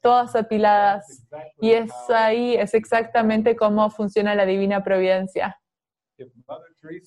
todas 0.00 0.34
apiladas. 0.36 1.26
Y 1.60 1.72
es 1.72 1.90
ahí, 2.10 2.54
es 2.54 2.74
exactamente 2.74 3.56
cómo 3.56 3.90
funciona 3.90 4.34
la 4.34 4.46
divina 4.46 4.82
providencia. 4.82 5.58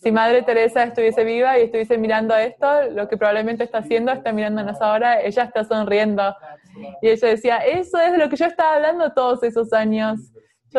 Si 0.01 0.11
Madre 0.11 0.41
Teresa 0.41 0.83
estuviese 0.83 1.23
viva 1.23 1.57
y 1.57 1.63
estuviese 1.63 1.97
mirando 1.97 2.35
esto, 2.35 2.89
lo 2.91 3.07
que 3.07 3.17
probablemente 3.17 3.63
está 3.63 3.79
haciendo, 3.79 4.11
está 4.11 4.31
mirándonos 4.33 4.81
ahora, 4.81 5.21
ella 5.21 5.43
está 5.43 5.63
sonriendo. 5.63 6.35
Y 7.01 7.09
ella 7.09 7.27
decía, 7.29 7.57
eso 7.57 7.99
es 7.99 8.11
de 8.11 8.17
lo 8.17 8.29
que 8.29 8.35
yo 8.35 8.45
estaba 8.45 8.75
hablando 8.75 9.13
todos 9.13 9.43
esos 9.43 9.71
años. 9.73 10.19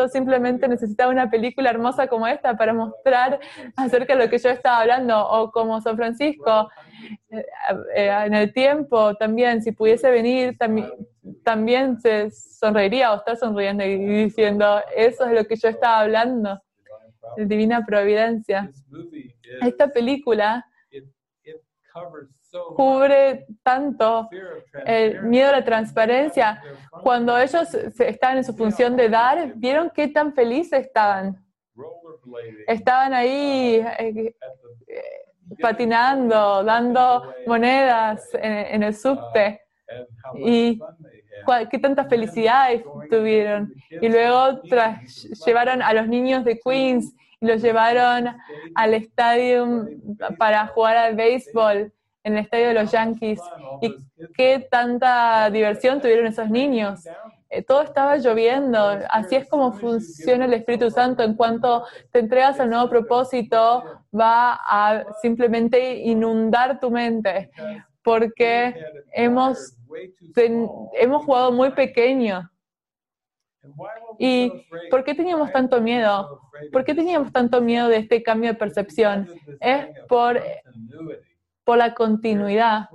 Simplemente 0.07 0.67
necesitaba 0.67 1.11
una 1.11 1.29
película 1.29 1.69
hermosa 1.69 2.07
como 2.07 2.27
esta 2.27 2.55
para 2.55 2.73
mostrar 2.73 3.39
acerca 3.75 4.15
de 4.15 4.25
lo 4.25 4.29
que 4.29 4.37
yo 4.37 4.49
estaba 4.49 4.81
hablando, 4.81 5.27
o 5.27 5.51
como 5.51 5.81
San 5.81 5.95
Francisco, 5.95 6.69
eh, 7.29 7.45
eh, 7.95 8.23
en 8.25 8.33
el 8.33 8.53
tiempo 8.53 9.15
también, 9.15 9.61
si 9.61 9.71
pudiese 9.71 10.09
venir, 10.11 10.57
también, 10.57 10.89
también 11.43 11.99
se 11.99 12.31
sonreiría 12.31 13.13
o 13.13 13.17
está 13.17 13.35
sonriendo 13.35 13.83
y 13.83 13.97
diciendo, 13.97 14.81
eso 14.95 15.25
es 15.25 15.31
lo 15.31 15.45
que 15.45 15.55
yo 15.55 15.69
estaba 15.69 16.01
hablando, 16.01 16.61
divina 17.37 17.85
providencia. 17.85 18.71
Esta 19.61 19.87
película 19.87 20.65
cubre 22.75 23.45
tanto 23.63 24.29
el 24.85 25.23
miedo 25.23 25.49
a 25.49 25.57
la 25.57 25.63
transparencia. 25.63 26.61
Cuando 27.03 27.37
ellos 27.37 27.73
estaban 27.73 28.37
en 28.37 28.43
su 28.43 28.55
función 28.55 28.95
de 28.95 29.09
dar, 29.09 29.53
vieron 29.55 29.91
qué 29.93 30.07
tan 30.07 30.33
felices 30.33 30.85
estaban. 30.85 31.43
Estaban 32.67 33.13
ahí 33.13 33.85
eh, 33.99 34.35
patinando, 35.61 36.63
dando 36.63 37.33
monedas 37.45 38.27
en, 38.33 38.83
el 38.83 38.93
subte. 38.95 39.61
Y 40.35 40.79
qué 41.69 41.79
tanta 41.79 42.05
felicidad 42.05 42.69
tuvieron. 43.09 43.73
Y 43.89 44.09
luego 44.09 44.61
llevaron 45.45 45.81
a 45.81 45.93
los 45.93 46.07
niños 46.07 46.43
de 46.43 46.59
Queens 46.59 47.13
y 47.39 47.45
los 47.45 47.61
llevaron 47.61 48.35
al 48.75 48.93
estadio 48.93 49.87
para 50.37 50.67
jugar 50.67 50.97
al 50.97 51.15
béisbol 51.15 51.93
en 52.27 52.33
el 52.33 52.43
estadio 52.43 52.67
de 52.67 52.73
los 52.73 52.91
Yankees. 52.91 53.39
Y 53.81 53.95
qué 54.35 54.67
tanta 54.69 55.49
diversión 55.49 56.01
tuvieron 56.01 56.27
esos 56.27 56.49
niños. 56.49 57.07
Eh, 57.49 57.63
todo 57.63 57.81
estaba 57.81 58.17
lloviendo. 58.17 58.79
Así 59.09 59.35
es 59.35 59.47
como 59.47 59.71
funciona 59.71 60.45
el 60.45 60.53
Espíritu 60.53 60.91
Santo. 60.91 61.23
En 61.23 61.35
cuanto 61.35 61.85
te 62.11 62.19
entregas 62.19 62.59
al 62.59 62.69
nuevo 62.69 62.89
propósito, 62.89 63.83
va 64.13 64.59
a 64.61 65.05
simplemente 65.21 65.95
inundar 65.99 66.79
tu 66.81 66.91
mente. 66.91 67.49
Porque 68.03 68.75
hemos, 69.13 69.77
hemos 70.93 71.25
jugado 71.25 71.53
muy 71.53 71.71
pequeño. 71.71 72.49
¿Y 74.19 74.51
por 74.89 75.03
qué 75.03 75.15
teníamos 75.15 75.51
tanto 75.51 75.79
miedo? 75.81 76.41
¿Por 76.71 76.83
qué 76.83 76.93
teníamos 76.93 77.31
tanto 77.31 77.61
miedo 77.61 77.87
de 77.87 77.97
este 77.97 78.21
cambio 78.21 78.51
de 78.51 78.57
percepción? 78.57 79.29
Es 79.61 79.87
por 80.07 80.41
por 81.67 81.77
la 81.77 81.93
continuidad. 81.93 82.89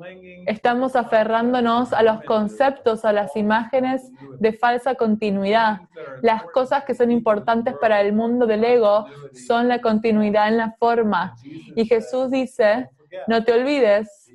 Estamos 0.47 0.97
aferrándonos 0.97 1.93
a 1.93 2.03
los 2.03 2.23
conceptos, 2.23 3.05
a 3.05 3.13
las 3.13 3.37
imágenes 3.37 4.11
de 4.39 4.55
falsa 4.55 4.95
continuidad. 4.95 5.83
Las 6.23 6.45
cosas 6.45 6.83
que 6.87 6.95
son 6.95 7.11
importantes 7.11 7.75
para 7.79 8.01
el 8.01 8.15
mundo 8.15 8.47
del 8.47 8.65
ego 8.65 9.05
son 9.35 9.69
la 9.69 9.83
continuidad 9.83 10.49
en 10.49 10.57
la 10.57 10.73
forma. 10.79 11.37
Y 11.45 11.85
Jesús 11.85 12.31
dice, 12.31 12.89
no 13.27 13.45
te 13.45 13.53
olvides, 13.53 14.33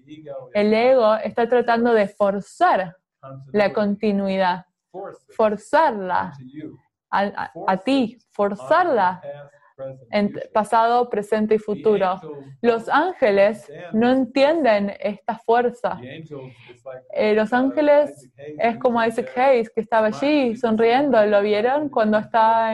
el 0.53 0.71
ego 0.71 1.15
está 1.15 1.49
tratando 1.49 1.91
de 1.93 2.07
forzar 2.07 2.95
la 3.51 3.73
continuidad, 3.73 4.67
forzarla 5.35 6.33
a, 7.09 7.51
a 7.65 7.77
ti, 7.77 8.19
forzarla 8.29 9.19
en 10.11 10.33
pasado, 10.53 11.09
presente 11.09 11.55
y 11.55 11.59
futuro. 11.59 12.23
Los 12.61 12.89
ángeles 12.89 13.71
no 13.91 14.11
entienden 14.11 14.93
esta 14.99 15.37
fuerza. 15.39 16.07
Eh, 17.13 17.33
los 17.33 17.53
ángeles 17.53 18.29
es 18.57 18.77
como 18.77 19.03
Isaac 19.03 19.31
Hayes 19.37 19.69
que 19.69 19.81
estaba 19.81 20.07
allí 20.07 20.55
sonriendo. 20.55 21.23
¿Lo 21.25 21.41
vieron 21.41 21.89
cuando 21.89 22.17
estaba 22.17 22.73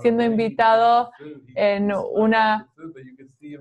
siendo 0.00 0.22
invitado 0.22 1.10
en 1.54 1.92
una 1.92 2.68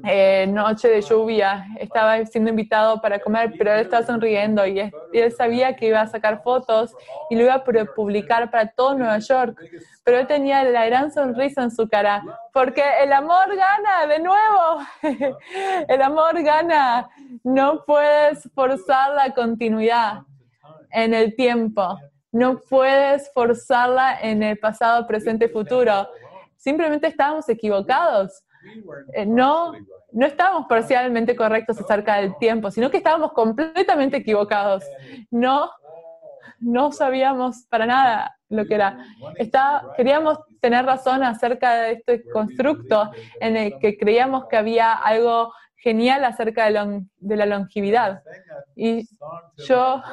eh, 0.06 0.46
noche 0.48 0.88
de 0.88 1.02
lluvia. 1.02 1.66
Estaba 1.80 2.26
siendo 2.26 2.50
invitado 2.50 3.02
para 3.02 3.20
comer, 3.20 3.54
pero 3.58 3.74
él 3.74 3.82
estaba 3.82 4.06
sonriendo 4.06 4.66
y, 4.66 4.80
él 4.80 5.32
sabía 5.32 5.76
que 5.76 5.88
iba 5.88 6.02
a 6.02 6.08
sacar 6.08 6.42
fotos 6.44 6.96
y 7.30 7.36
lo 7.36 7.44
iba 7.44 7.56
a 7.56 7.64
publicar 7.64 8.50
para 8.50 8.68
todo 8.68 8.98
Nueva 8.98 9.20
York. 9.20 9.60
Pero 10.04 10.20
él 10.20 10.28
tenía 10.28 10.64
la 10.64 10.86
gran 10.86 11.12
sonrisa 11.12 11.64
en 11.64 11.72
su 11.72 11.88
cara, 11.88 12.24
porque 12.54 12.84
el 13.04 13.14
amor 13.14 13.56
gana 13.56 14.08
de 14.08 14.20
nuevo. 14.20 14.80
el 15.88 16.02
amor 16.02 16.42
gana. 16.42 17.10
No 17.44 17.84
puedes 17.86 18.50
forzar 18.56 19.14
la 19.14 19.34
continuidad 19.34 20.22
en 20.92 21.14
el 21.14 21.36
tiempo. 21.36 21.98
No 22.32 22.62
puedes 22.62 23.32
forzarla 23.34 24.18
en 24.22 24.42
el 24.42 24.58
pasado, 24.58 25.06
presente 25.06 25.46
y 25.46 25.50
futuro. 25.50 26.08
Simplemente 26.62 27.08
estábamos 27.08 27.50
equivocados. 27.50 28.44
Eh, 29.16 29.26
no, 29.26 29.74
no 30.12 30.26
estábamos 30.28 30.68
parcialmente 30.68 31.36
correctos 31.36 31.80
acerca 31.80 32.18
del 32.18 32.38
tiempo, 32.38 32.70
sino 32.70 32.92
que 32.92 32.98
estábamos 32.98 33.32
completamente 33.32 34.18
equivocados. 34.18 34.84
No, 35.32 35.72
no 36.60 36.92
sabíamos 36.92 37.66
para 37.68 37.88
nada 37.88 38.38
lo 38.50 38.68
que 38.68 38.76
era. 38.76 39.04
queríamos 39.98 40.38
tener 40.60 40.86
razón 40.86 41.24
acerca 41.24 41.74
de 41.74 41.94
este 41.94 42.30
constructo 42.30 43.10
en 43.40 43.58
el 43.58 43.80
que 43.80 43.98
creíamos 43.98 44.46
que 44.48 44.58
había 44.58 44.94
algo 44.94 45.52
genial 45.78 46.24
acerca 46.26 46.66
de, 46.66 47.36
la 47.36 47.46
longevidad. 47.48 48.22
Y 48.76 49.10
yo 49.68 50.04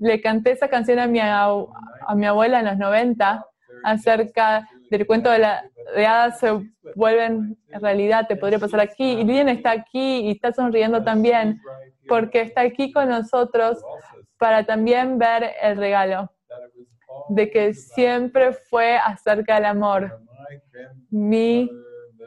le 0.00 0.20
canté 0.20 0.50
esa 0.50 0.68
canción 0.68 0.98
a 0.98 1.06
mi, 1.06 1.18
a 1.20 2.14
mi 2.14 2.26
abuela 2.26 2.58
en 2.58 2.66
los 2.66 2.76
90 2.76 3.46
acerca 3.84 4.68
del 4.90 5.06
cuento 5.06 5.30
de, 5.30 5.38
la, 5.38 5.64
de 5.94 6.32
se 6.38 6.70
vuelven 6.94 7.58
realidad, 7.68 8.26
te 8.26 8.36
podría 8.36 8.58
pasar 8.58 8.80
aquí. 8.80 9.12
Y 9.12 9.24
Lilian 9.24 9.48
está 9.48 9.70
aquí 9.72 10.20
y 10.20 10.30
está 10.30 10.52
sonriendo 10.52 11.02
también, 11.02 11.60
porque 12.06 12.40
está 12.40 12.62
aquí 12.62 12.92
con 12.92 13.08
nosotros 13.08 13.78
para 14.38 14.64
también 14.64 15.18
ver 15.18 15.52
el 15.62 15.76
regalo 15.76 16.30
de 17.28 17.50
que 17.50 17.74
siempre 17.74 18.52
fue 18.52 18.96
acerca 18.96 19.56
del 19.56 19.66
amor. 19.66 20.20
Mi, 21.10 21.70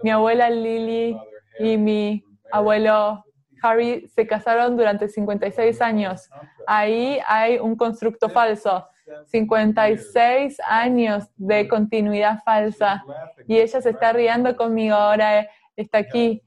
mi 0.04 0.10
abuela 0.10 0.50
Lily 0.50 1.18
y 1.60 1.78
mi 1.78 2.24
abuelo 2.52 3.24
Harry 3.62 4.08
se 4.10 4.26
casaron 4.28 4.76
durante 4.76 5.08
56 5.08 5.82
años. 5.82 6.30
Ahí 6.68 7.20
hay 7.28 7.60
un 7.60 7.76
constructo 7.76 8.30
falso 8.30 8.88
56 9.26 10.60
años 10.68 11.30
de 11.36 11.68
continuidad 11.68 12.40
falsa 12.44 13.04
y 13.48 13.58
ella 13.58 13.82
se 13.82 13.90
está 13.90 14.14
riendo 14.14 14.56
conmigo 14.56 14.96
ahora, 14.96 15.48
está 15.76 16.00
aquí, 16.00 16.42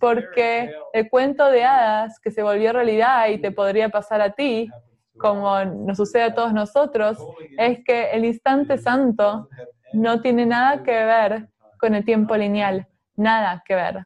porque 0.00 0.74
el 0.92 1.08
cuento 1.10 1.50
de 1.50 1.64
hadas 1.64 2.18
que 2.20 2.30
se 2.30 2.42
volvió 2.42 2.72
realidad 2.72 3.28
y 3.28 3.38
te 3.38 3.52
podría 3.52 3.88
pasar 3.88 4.20
a 4.20 4.30
ti, 4.30 4.70
como 5.18 5.64
nos 5.64 5.96
sucede 5.96 6.24
a 6.24 6.34
todos 6.34 6.52
nosotros, 6.52 7.18
es 7.58 7.84
que 7.84 8.10
el 8.10 8.24
instante 8.24 8.78
santo 8.78 9.48
no 9.92 10.20
tiene 10.20 10.46
nada 10.46 10.82
que 10.82 10.92
ver 10.92 11.48
con 11.78 11.94
el 11.94 12.04
tiempo 12.04 12.36
lineal, 12.36 12.88
nada 13.16 13.62
que 13.64 13.74
ver. 13.74 14.04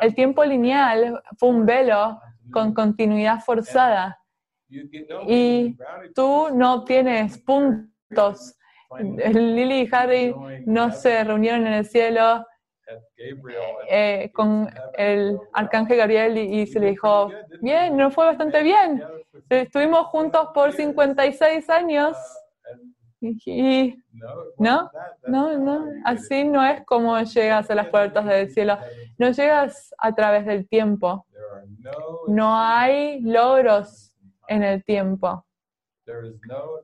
El 0.00 0.14
tiempo 0.14 0.44
lineal 0.44 1.22
fue 1.38 1.48
un 1.48 1.64
velo 1.64 2.20
con 2.52 2.74
continuidad 2.74 3.40
forzada 3.40 4.21
y 5.26 5.76
tú 6.14 6.48
no 6.54 6.84
tienes 6.84 7.38
puntos. 7.38 8.56
Lily 8.98 9.82
y 9.82 9.88
Harry 9.92 10.34
no 10.66 10.92
se 10.92 11.24
reunieron 11.24 11.66
en 11.66 11.72
el 11.74 11.86
cielo. 11.86 12.46
Eh, 13.88 14.30
con 14.34 14.68
el 14.98 15.38
arcángel 15.52 15.96
Gabriel 15.96 16.36
y, 16.36 16.66
se 16.66 16.80
le 16.80 16.90
dijo, 16.90 17.30
bien, 17.60 17.96
no 17.96 18.10
fue 18.10 18.26
bastante 18.26 18.62
bien. 18.62 19.02
Estuvimos 19.48 20.06
juntos 20.06 20.48
por 20.52 20.72
56 20.72 21.70
años. 21.70 22.16
Y, 23.20 23.94
no, 24.58 24.90
no, 25.28 25.56
no, 25.56 25.86
así 26.04 26.42
no 26.44 26.64
es 26.64 26.84
como 26.84 27.18
llegas 27.20 27.70
a 27.70 27.74
las 27.76 27.88
puertas 27.88 28.26
del 28.26 28.50
cielo. 28.50 28.76
No 29.16 29.30
llegas 29.30 29.94
a 29.96 30.12
través 30.12 30.44
del 30.44 30.68
tiempo. 30.68 31.24
No 32.26 32.58
hay 32.58 33.20
logros 33.20 34.11
en 34.52 34.62
el 34.62 34.84
tiempo. 34.84 35.44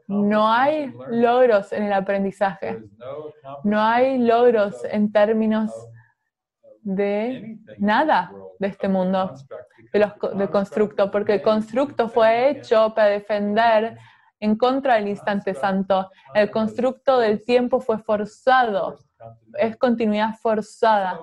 No 0.07 0.53
hay 0.53 0.93
logros 1.11 1.73
en 1.73 1.85
el 1.85 1.93
aprendizaje. 1.93 2.83
No 3.65 3.81
hay 3.81 4.19
logros 4.19 4.85
en 4.85 5.11
términos 5.13 5.73
de 6.83 7.59
nada 7.79 8.33
de 8.59 8.69
este 8.69 8.89
mundo, 8.89 9.35
de 9.93 9.99
los, 9.99 10.13
del 10.39 10.51
constructo, 10.51 11.11
porque 11.11 11.35
el 11.35 11.43
constructo 11.43 12.09
fue 12.09 12.51
hecho 12.51 12.95
para 12.95 13.09
defender 13.09 13.99
en 14.41 14.57
contra 14.57 14.95
del 14.95 15.09
instante 15.09 15.53
santo. 15.53 16.11
El 16.35 16.51
constructo 16.51 17.19
del 17.19 17.45
tiempo 17.45 17.81
fue 17.81 17.99
forzado, 17.99 18.99
es 19.59 19.77
continuidad 19.77 20.35
forzada. 20.41 21.21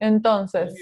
Entonces, 0.00 0.74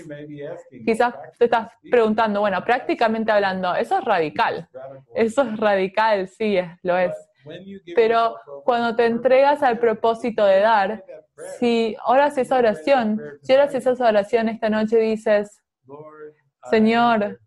quizás 0.85 1.15
te 1.39 1.47
estás 1.47 1.71
preguntando, 1.91 2.41
bueno, 2.41 2.63
prácticamente 2.65 3.33
hablando, 3.33 3.75
eso 3.75 3.99
es 3.99 4.05
radical. 4.05 4.69
Eso 5.15 5.43
es 5.43 5.57
radical, 5.59 6.29
sí, 6.29 6.59
lo 6.83 6.99
es. 6.99 7.13
Pero 7.95 8.37
cuando 8.65 8.97
te 8.97 9.07
entregas 9.07 9.63
al 9.63 9.79
propósito 9.79 10.45
de 10.45 10.61
dar, 10.61 11.05
si 11.59 11.97
oras 12.07 12.37
esa 12.39 12.57
oración, 12.57 13.23
si 13.43 13.53
oras 13.53 13.75
esa 13.75 13.93
oración 13.93 14.49
esta 14.49 14.69
noche 14.69 14.99
dices, 14.99 15.63
Señor, 16.71 17.41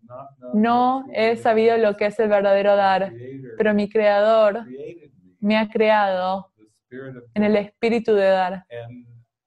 no 0.54 1.06
he 1.14 1.36
sabido 1.36 1.78
lo 1.78 1.98
que 1.98 2.06
es 2.08 2.20
el 2.20 2.30
verdadero 2.30 2.76
dar, 2.76 3.12
pero 3.58 3.74
mi 3.74 3.90
Creador 3.90 4.66
me 5.40 5.58
ha 5.58 5.68
creado 5.70 6.52
en 7.34 7.44
el 7.44 7.56
espíritu 7.58 8.14
de 8.14 8.26
dar. 8.26 8.66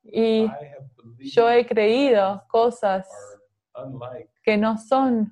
Y 0.05 0.51
yo 1.23 1.51
he 1.51 1.67
creído 1.67 2.45
cosas 2.49 3.39
que 4.43 4.57
no 4.57 4.79
son 4.79 5.31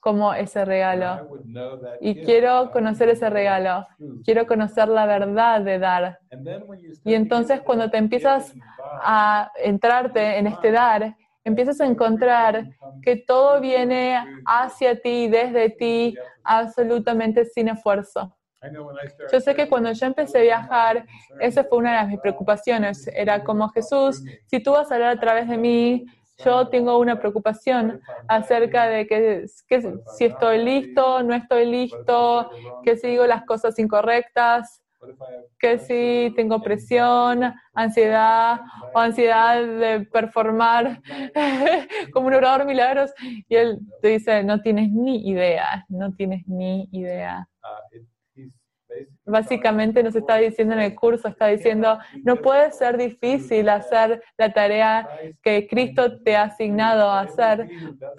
como 0.00 0.34
ese 0.34 0.64
regalo. 0.64 1.22
Y 2.00 2.22
quiero 2.22 2.70
conocer 2.72 3.08
ese 3.10 3.30
regalo. 3.30 3.86
Quiero 4.24 4.46
conocer 4.46 4.88
la 4.88 5.06
verdad 5.06 5.60
de 5.62 5.78
dar. 5.78 6.20
Y 7.04 7.14
entonces 7.14 7.62
cuando 7.62 7.90
te 7.90 7.98
empiezas 7.98 8.56
a 8.94 9.52
entrarte 9.56 10.38
en 10.38 10.46
este 10.46 10.72
dar, 10.72 11.16
empiezas 11.44 11.80
a 11.80 11.86
encontrar 11.86 12.68
que 13.02 13.16
todo 13.16 13.60
viene 13.60 14.26
hacia 14.44 15.00
ti, 15.00 15.28
desde 15.28 15.70
ti, 15.70 16.18
absolutamente 16.44 17.44
sin 17.46 17.68
esfuerzo. 17.68 18.35
Yo 19.30 19.40
sé 19.40 19.54
que 19.54 19.68
cuando 19.68 19.92
yo 19.92 20.06
empecé 20.06 20.38
a 20.38 20.42
viajar, 20.42 21.06
esa 21.38 21.64
fue 21.64 21.78
una 21.78 22.02
de 22.02 22.08
mis 22.08 22.20
preocupaciones. 22.20 23.06
Era 23.08 23.42
como 23.42 23.68
Jesús, 23.70 24.22
si 24.46 24.60
tú 24.62 24.72
vas 24.72 24.90
a 24.90 24.94
hablar 24.94 25.16
a 25.16 25.20
través 25.20 25.48
de 25.48 25.58
mí, 25.58 26.04
yo 26.38 26.68
tengo 26.68 26.98
una 26.98 27.18
preocupación 27.18 28.00
acerca 28.28 28.86
de 28.86 29.06
que, 29.06 29.46
si 30.04 30.24
estoy 30.24 30.62
listo, 30.64 31.22
no 31.22 31.34
estoy 31.34 31.66
listo, 31.66 32.50
que 32.82 32.96
si 32.96 33.08
digo 33.08 33.26
las 33.26 33.44
cosas 33.44 33.78
incorrectas, 33.78 34.82
que 35.58 35.78
si 35.78 36.32
tengo 36.36 36.62
presión, 36.62 37.54
ansiedad 37.74 38.60
o 38.92 38.98
ansiedad 39.00 39.64
de 39.64 40.00
performar 40.06 41.00
como 42.12 42.28
un 42.28 42.34
orador 42.34 42.66
milagros. 42.66 43.12
Y 43.48 43.56
él 43.56 43.78
te 44.00 44.08
dice, 44.08 44.44
no 44.44 44.60
tienes 44.62 44.90
ni 44.92 45.28
idea, 45.28 45.84
no 45.88 46.12
tienes 46.14 46.46
ni 46.46 46.88
idea. 46.92 47.48
Básicamente 49.24 50.02
nos 50.02 50.14
está 50.14 50.36
diciendo 50.36 50.74
en 50.74 50.80
el 50.80 50.94
curso, 50.94 51.28
está 51.28 51.48
diciendo, 51.48 51.98
no 52.22 52.36
puede 52.36 52.70
ser 52.70 52.96
difícil 52.96 53.68
hacer 53.68 54.22
la 54.38 54.52
tarea 54.52 55.08
que 55.42 55.66
Cristo 55.66 56.22
te 56.22 56.36
ha 56.36 56.44
asignado 56.44 57.10
a 57.10 57.20
hacer, 57.20 57.68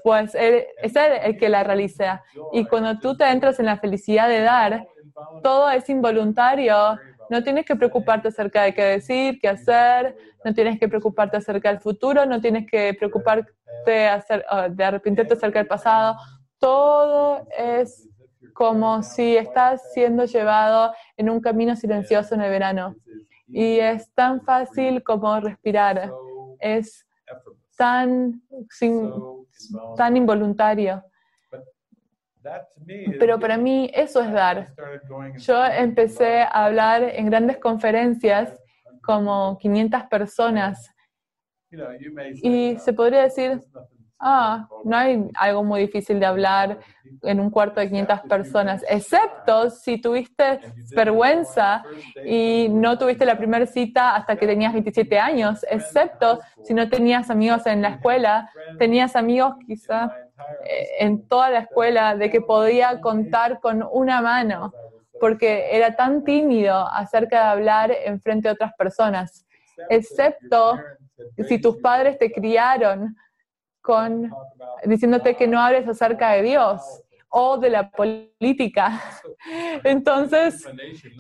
pues 0.03 0.35
es 0.35 0.95
Él 0.95 1.13
el 1.23 1.37
que 1.37 1.49
la 1.49 1.63
realiza. 1.63 2.23
Y 2.51 2.65
cuando 2.65 2.99
tú 2.99 3.15
te 3.15 3.29
entras 3.29 3.59
en 3.59 3.67
la 3.67 3.77
felicidad 3.77 4.27
de 4.27 4.41
dar, 4.41 4.87
todo 5.41 5.69
es 5.69 5.89
involuntario. 5.89 6.75
No 7.29 7.43
tienes 7.43 7.65
que 7.65 7.75
preocuparte 7.75 8.29
acerca 8.29 8.63
de 8.63 8.73
qué 8.73 8.83
decir, 8.83 9.39
qué 9.41 9.49
hacer, 9.49 10.15
no 10.45 10.53
tienes 10.53 10.79
que 10.79 10.87
preocuparte 10.87 11.37
acerca 11.37 11.69
del 11.69 11.79
futuro, 11.79 12.25
no 12.25 12.39
tienes 12.39 12.69
que 12.69 12.93
preocuparte 12.93 13.51
de 13.85 14.83
arrepentirte 14.83 15.33
acerca 15.33 15.59
del 15.59 15.67
pasado. 15.67 16.15
Todo 16.59 17.47
es 17.57 18.07
como 18.57 19.03
si 19.03 19.37
estás 19.37 19.93
siendo 19.93 20.25
llevado 20.25 20.91
en 21.15 21.29
un 21.29 21.39
camino 21.39 21.75
silencioso 21.75 22.33
en 22.33 22.41
el 22.41 22.49
verano. 22.49 22.95
Y 23.47 23.77
es 23.77 24.11
tan 24.15 24.41
fácil 24.41 25.03
como 25.03 25.39
respirar. 25.39 26.11
Es 26.59 27.05
tan, 27.77 28.41
tan 29.95 30.17
involuntario. 30.17 31.03
Pero 33.19 33.39
para 33.39 33.57
mí 33.57 33.91
eso 33.93 34.23
es 34.23 34.31
dar. 34.31 34.73
Yo 35.37 35.63
empecé 35.63 36.41
a 36.41 36.65
hablar 36.65 37.03
en 37.03 37.27
grandes 37.27 37.59
conferencias 37.59 38.59
como 39.03 39.59
500 39.59 40.03
personas 40.05 40.91
y 42.41 42.75
se 42.79 42.93
podría 42.93 43.21
decir, 43.21 43.61
ah, 44.19 44.67
no 44.83 44.97
hay 44.97 45.27
algo 45.35 45.63
muy 45.63 45.81
difícil 45.81 46.19
de 46.19 46.25
hablar 46.25 46.79
en 47.23 47.39
un 47.39 47.49
cuarto 47.49 47.79
de 47.79 47.87
500 47.87 48.21
personas, 48.21 48.85
excepto 48.89 49.69
si 49.69 49.99
tuviste 49.99 50.59
vergüenza 50.95 51.83
y 52.25 52.67
no 52.69 52.97
tuviste 52.97 53.25
la 53.25 53.37
primera 53.37 53.65
cita 53.65 54.15
hasta 54.15 54.35
que 54.35 54.47
tenías 54.47 54.73
27 54.73 55.19
años, 55.19 55.65
excepto 55.69 56.39
si 56.63 56.73
no 56.73 56.89
tenías 56.89 57.29
amigos 57.29 57.65
en 57.65 57.81
la 57.81 57.89
escuela, 57.89 58.49
tenías 58.77 59.15
amigos 59.15 59.55
quizá 59.65 60.11
eh, 60.65 60.87
en 60.99 61.27
toda 61.27 61.49
la 61.49 61.59
escuela 61.59 62.15
de 62.15 62.29
que 62.29 62.41
podía 62.41 62.99
contar 63.01 63.59
con 63.59 63.87
una 63.91 64.21
mano, 64.21 64.73
porque 65.19 65.75
era 65.75 65.95
tan 65.95 66.23
tímido 66.23 66.87
acerca 66.87 67.37
de 67.37 67.49
hablar 67.49 67.91
en 68.05 68.21
frente 68.21 68.47
de 68.47 68.53
otras 68.53 68.73
personas, 68.73 69.45
excepto 69.89 70.79
si 71.47 71.59
tus 71.59 71.77
padres 71.77 72.17
te 72.17 72.31
criaron 72.31 73.15
con 73.87 74.29
diciéndote 74.83 75.35
que 75.37 75.47
no 75.47 75.61
hables 75.61 75.87
acerca 75.87 76.31
de 76.33 76.41
Dios 76.41 76.81
o 77.29 77.57
de 77.57 77.69
la 77.69 77.89
política. 77.89 79.01
Entonces, 79.85 80.67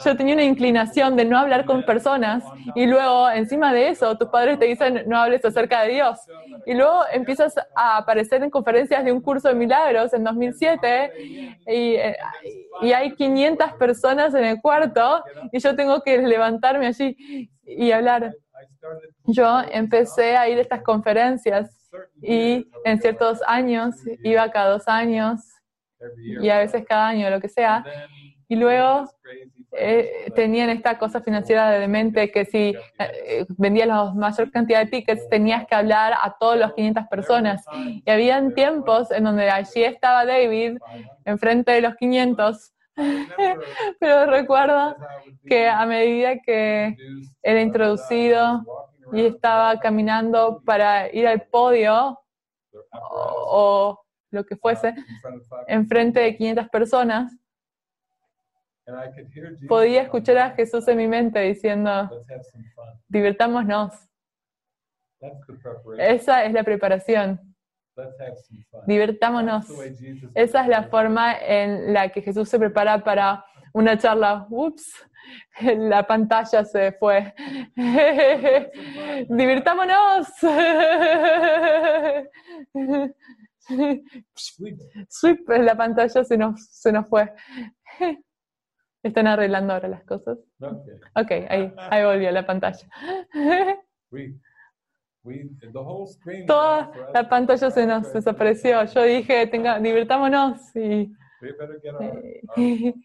yo 0.03 0.17
tenía 0.17 0.33
una 0.33 0.43
inclinación 0.43 1.15
de 1.15 1.23
no 1.23 1.37
hablar 1.37 1.63
con 1.65 1.83
personas 1.83 2.43
y 2.75 2.85
luego, 2.85 3.29
encima 3.29 3.73
de 3.73 3.89
eso, 3.89 4.17
tus 4.17 4.27
padres 4.27 4.59
te 4.59 4.65
dicen 4.65 5.03
no 5.07 5.17
hables 5.17 5.45
acerca 5.45 5.83
de 5.83 5.93
Dios. 5.93 6.19
Y 6.65 6.73
luego 6.73 7.03
empiezas 7.13 7.55
a 7.73 7.97
aparecer 7.97 8.43
en 8.43 8.49
conferencias 8.49 9.05
de 9.05 9.13
un 9.13 9.21
curso 9.21 9.47
de 9.47 9.55
milagros 9.55 10.13
en 10.13 10.25
2007 10.25 11.13
y, 11.67 11.95
eh, 11.95 12.17
y 12.81 12.91
hay 12.91 13.15
500 13.15 13.73
personas 13.73 14.33
en 14.33 14.43
el 14.43 14.61
cuarto 14.61 15.23
y 15.53 15.59
yo 15.59 15.73
tengo 15.73 16.01
que 16.01 16.17
levantarme 16.17 16.87
allí 16.87 17.49
y 17.63 17.91
hablar. 17.91 18.33
Yo 19.23 19.61
empecé 19.71 20.35
a 20.35 20.49
ir 20.49 20.57
a 20.57 20.61
estas 20.61 20.81
conferencias 20.81 21.76
y 22.21 22.69
en 22.85 23.01
ciertos 23.01 23.39
años 23.47 23.95
iba 24.23 24.49
cada 24.51 24.71
dos 24.71 24.87
años 24.87 25.41
y 26.41 26.49
a 26.49 26.59
veces 26.59 26.85
cada 26.87 27.07
año, 27.09 27.29
lo 27.29 27.39
que 27.39 27.49
sea. 27.49 27.83
Y 28.47 28.55
luego 28.55 29.09
eh, 29.73 30.31
tenían 30.35 30.69
esta 30.69 30.97
cosa 30.97 31.21
financiera 31.21 31.69
de 31.71 31.87
mente 31.87 32.31
que 32.31 32.45
si 32.45 32.73
eh, 32.99 33.45
vendías 33.57 33.87
la 33.87 34.13
mayor 34.13 34.49
cantidad 34.51 34.79
de 34.79 34.85
tickets 34.87 35.27
tenías 35.29 35.67
que 35.67 35.75
hablar 35.75 36.13
a 36.13 36.35
todos 36.39 36.57
los 36.57 36.73
500 36.73 37.07
personas. 37.07 37.65
Y 37.75 38.09
habían 38.09 38.53
tiempos 38.53 39.11
en 39.11 39.25
donde 39.25 39.49
allí 39.49 39.83
estaba 39.83 40.25
David 40.25 40.77
enfrente 41.25 41.73
de 41.73 41.81
los 41.81 41.95
500. 41.95 42.73
Pero 43.99 44.25
recuerdo 44.25 44.95
que 45.45 45.67
a 45.67 45.85
medida 45.85 46.39
que 46.39 46.95
era 47.43 47.61
introducido 47.61 48.63
y 49.13 49.25
estaba 49.25 49.79
caminando 49.79 50.61
para 50.65 51.13
ir 51.13 51.27
al 51.27 51.41
podio 51.43 52.19
o, 52.91 53.99
lo 54.29 54.45
que 54.45 54.57
fuese, 54.57 54.93
enfrente 55.67 56.19
de 56.19 56.35
500 56.35 56.69
personas, 56.69 57.33
podía 59.67 60.03
escuchar 60.03 60.37
a 60.37 60.51
Jesús 60.51 60.87
en 60.87 60.97
mi 60.97 61.07
mente 61.07 61.39
diciendo, 61.39 62.09
divirtámonos. 63.07 63.93
Esa 65.97 66.43
es 66.43 66.53
la 66.53 66.63
preparación. 66.63 67.55
Divirtámonos. 68.85 69.65
Esa 70.35 70.61
es 70.61 70.67
la 70.67 70.83
forma 70.83 71.35
en 71.35 71.93
la 71.93 72.09
que 72.09 72.21
Jesús 72.21 72.47
se 72.49 72.59
prepara 72.59 73.03
para 73.03 73.43
una 73.73 73.97
charla. 73.97 74.45
Ups, 74.49 74.91
la 75.77 76.05
pantalla 76.05 76.63
se 76.65 76.91
fue. 76.93 77.33
Divirtámonos. 79.29 80.27
Sweep, 85.07 85.49
la 85.49 85.75
pantalla 85.75 86.23
se 86.23 86.37
nos, 86.37 86.65
se 86.67 86.91
nos 86.91 87.07
fue. 87.07 87.33
Están 89.03 89.27
arreglando 89.27 89.73
ahora 89.73 89.87
las 89.87 90.03
cosas. 90.03 90.37
Ok, 90.59 91.31
ahí, 91.49 91.73
ahí 91.77 92.03
volvió 92.03 92.31
la 92.31 92.45
pantalla. 92.45 92.87
Toda 96.45 96.91
la 97.13 97.29
pantalla 97.29 97.69
se 97.69 97.85
nos 97.85 98.13
desapareció. 98.13 98.85
Yo 98.85 99.03
dije, 99.03 99.47
tenga, 99.47 99.79
divirtámonos 99.79 100.75
y, 100.75 101.11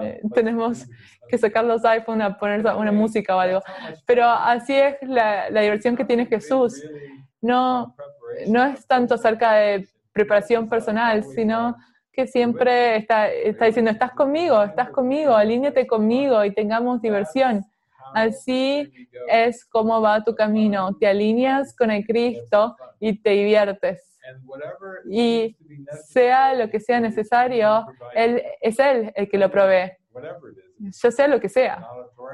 eh, 0.00 0.20
tenemos 0.34 0.86
que 1.28 1.38
sacar 1.38 1.64
los 1.64 1.84
iPhones 1.84 2.26
a 2.26 2.38
poner 2.38 2.64
una 2.66 2.92
música 2.92 3.36
o 3.36 3.40
algo. 3.40 3.60
Pero 4.06 4.26
así 4.28 4.74
es 4.74 4.96
la, 5.02 5.50
la 5.50 5.60
diversión 5.60 5.96
que 5.96 6.04
tiene 6.04 6.26
Jesús. 6.26 6.82
No, 7.40 7.94
no 8.46 8.64
es 8.64 8.86
tanto 8.86 9.14
acerca 9.14 9.52
de 9.54 9.88
preparación 10.12 10.68
personal, 10.68 11.24
sino 11.24 11.76
que 12.12 12.26
siempre 12.26 12.96
está, 12.96 13.30
está 13.30 13.64
diciendo, 13.64 13.90
estás 13.90 14.12
conmigo, 14.12 14.62
estás 14.62 14.90
conmigo, 14.90 15.34
alíñate 15.34 15.86
conmigo 15.86 16.44
y 16.44 16.52
tengamos 16.52 17.00
diversión. 17.00 17.64
Así 18.14 18.92
es 19.28 19.64
como 19.64 20.00
va 20.02 20.22
tu 20.22 20.34
camino. 20.34 20.94
Te 20.98 21.06
alineas 21.06 21.74
con 21.74 21.90
el 21.90 22.04
Cristo 22.04 22.76
y 23.00 23.20
te 23.20 23.30
diviertes. 23.30 24.11
Y 25.10 25.56
sea 26.08 26.54
lo 26.54 26.70
que 26.70 26.80
sea 26.80 27.00
necesario, 27.00 27.86
él, 28.14 28.42
es 28.60 28.78
Él 28.78 29.12
el 29.14 29.28
que 29.28 29.38
lo 29.38 29.50
provee. 29.50 29.92
Ya 30.80 31.10
sea 31.10 31.28
lo 31.28 31.40
que 31.40 31.48
sea. 31.48 31.86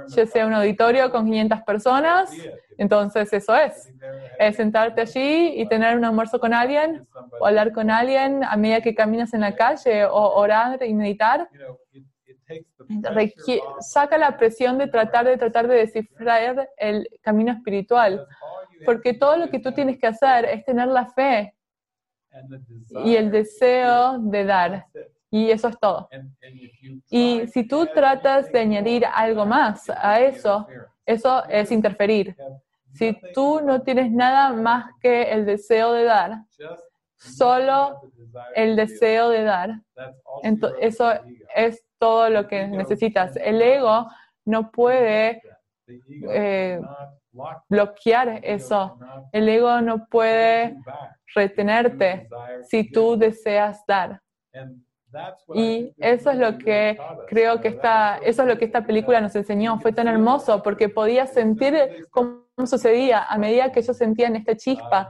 Ya 0.08 0.26
sea 0.26 0.46
un 0.46 0.52
auditorio 0.52 1.10
con 1.10 1.26
500 1.26 1.62
personas, 1.62 2.30
entonces 2.76 3.32
eso 3.32 3.54
es. 3.56 3.92
Es 4.38 4.56
sentarte 4.56 5.00
allí 5.02 5.60
y 5.60 5.68
tener 5.68 5.96
un 5.96 6.04
almuerzo 6.04 6.38
con 6.38 6.54
alguien 6.54 7.06
o 7.40 7.46
hablar 7.46 7.72
con 7.72 7.90
alguien 7.90 8.44
a 8.44 8.56
medida 8.56 8.80
que 8.80 8.94
caminas 8.94 9.34
en 9.34 9.40
la 9.40 9.54
calle 9.54 10.04
o 10.04 10.34
orar 10.34 10.82
y 10.84 10.94
meditar 10.94 11.48
saca 13.80 14.18
la 14.18 14.36
presión 14.36 14.78
de 14.78 14.86
tratar 14.86 15.26
de 15.26 15.36
tratar 15.36 15.68
de 15.68 15.76
descifrar 15.76 16.68
el 16.76 17.08
camino 17.20 17.52
espiritual, 17.52 18.26
porque 18.84 19.14
todo 19.14 19.36
lo 19.36 19.50
que 19.50 19.58
tú 19.58 19.72
tienes 19.72 19.98
que 19.98 20.06
hacer 20.06 20.44
es 20.46 20.64
tener 20.64 20.88
la 20.88 21.06
fe 21.06 21.54
y 23.04 23.16
el 23.16 23.30
deseo 23.30 24.18
de 24.18 24.44
dar. 24.44 24.86
Y 25.30 25.50
eso 25.50 25.68
es 25.68 25.78
todo. 25.78 26.08
Y 27.10 27.46
si 27.48 27.64
tú 27.66 27.86
tratas 27.94 28.50
de 28.50 28.60
añadir 28.60 29.04
algo 29.06 29.44
más 29.44 29.90
a 29.90 30.20
eso, 30.20 30.66
eso 31.04 31.44
es 31.46 31.70
interferir. 31.70 32.36
Si 32.94 33.16
tú 33.34 33.60
no 33.60 33.82
tienes 33.82 34.10
nada 34.10 34.52
más 34.52 34.90
que 35.00 35.30
el 35.30 35.44
deseo 35.44 35.92
de 35.92 36.04
dar, 36.04 36.38
solo 37.16 38.00
el 38.54 38.76
deseo 38.76 39.28
de 39.28 39.42
dar, 39.42 39.70
eso 40.80 41.12
es 41.54 41.84
todo 41.98 42.30
lo 42.30 42.46
que 42.48 42.66
necesitas. 42.66 43.36
El 43.36 43.60
ego 43.60 44.08
no 44.44 44.70
puede 44.70 45.42
eh, 46.30 46.80
bloquear 47.68 48.40
eso. 48.42 48.98
El 49.32 49.48
ego 49.48 49.80
no 49.80 50.06
puede 50.06 50.76
retenerte 51.34 52.28
si 52.64 52.90
tú 52.90 53.16
deseas 53.16 53.84
dar. 53.86 54.20
Y 55.54 55.94
eso 55.96 56.30
es 56.30 56.38
lo 56.38 56.58
que 56.58 56.98
creo 57.28 57.60
que 57.60 57.68
esta, 57.68 58.18
eso 58.18 58.42
es 58.42 58.48
lo 58.48 58.58
que 58.58 58.66
esta 58.66 58.84
película 58.84 59.20
nos 59.20 59.34
enseñó. 59.34 59.80
Fue 59.80 59.92
tan 59.92 60.06
hermoso 60.08 60.62
porque 60.62 60.88
podías 60.88 61.32
sentir 61.32 62.06
cómo 62.10 62.44
sucedía 62.66 63.24
a 63.24 63.38
medida 63.38 63.72
que 63.72 63.80
ellos 63.80 63.96
sentían 63.96 64.36
esta 64.36 64.56
chispa. 64.56 65.08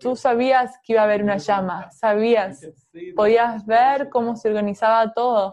Tú 0.00 0.16
sabías 0.16 0.78
que 0.82 0.94
iba 0.94 1.02
a 1.02 1.04
haber 1.04 1.22
una 1.22 1.36
llama, 1.36 1.90
sabías, 1.92 2.68
podías 3.14 3.64
ver 3.66 4.08
cómo 4.08 4.36
se 4.36 4.48
organizaba 4.48 5.12
todo. 5.12 5.52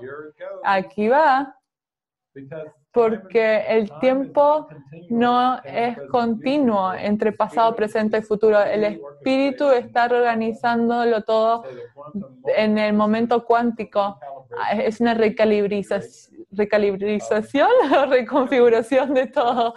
Aquí 0.64 1.08
va, 1.08 1.56
porque 2.94 3.64
el 3.68 3.92
tiempo 4.00 4.68
no 5.10 5.60
es 5.64 5.98
continuo 6.12 6.94
entre 6.94 7.32
pasado, 7.32 7.76
presente 7.76 8.20
y 8.20 8.22
futuro. 8.22 8.62
El 8.62 8.84
espíritu 8.84 9.72
está 9.72 10.08
reorganizándolo 10.08 11.24
todo 11.24 11.64
en 12.56 12.78
el 12.78 12.94
momento 12.94 13.44
cuántico. 13.46 14.20
Es 14.72 15.02
una 15.02 15.16
recalibrización, 15.16 16.46
recalibrización 16.52 17.70
o 17.98 18.06
reconfiguración 18.06 19.16
de 19.16 19.26
todo, 19.26 19.74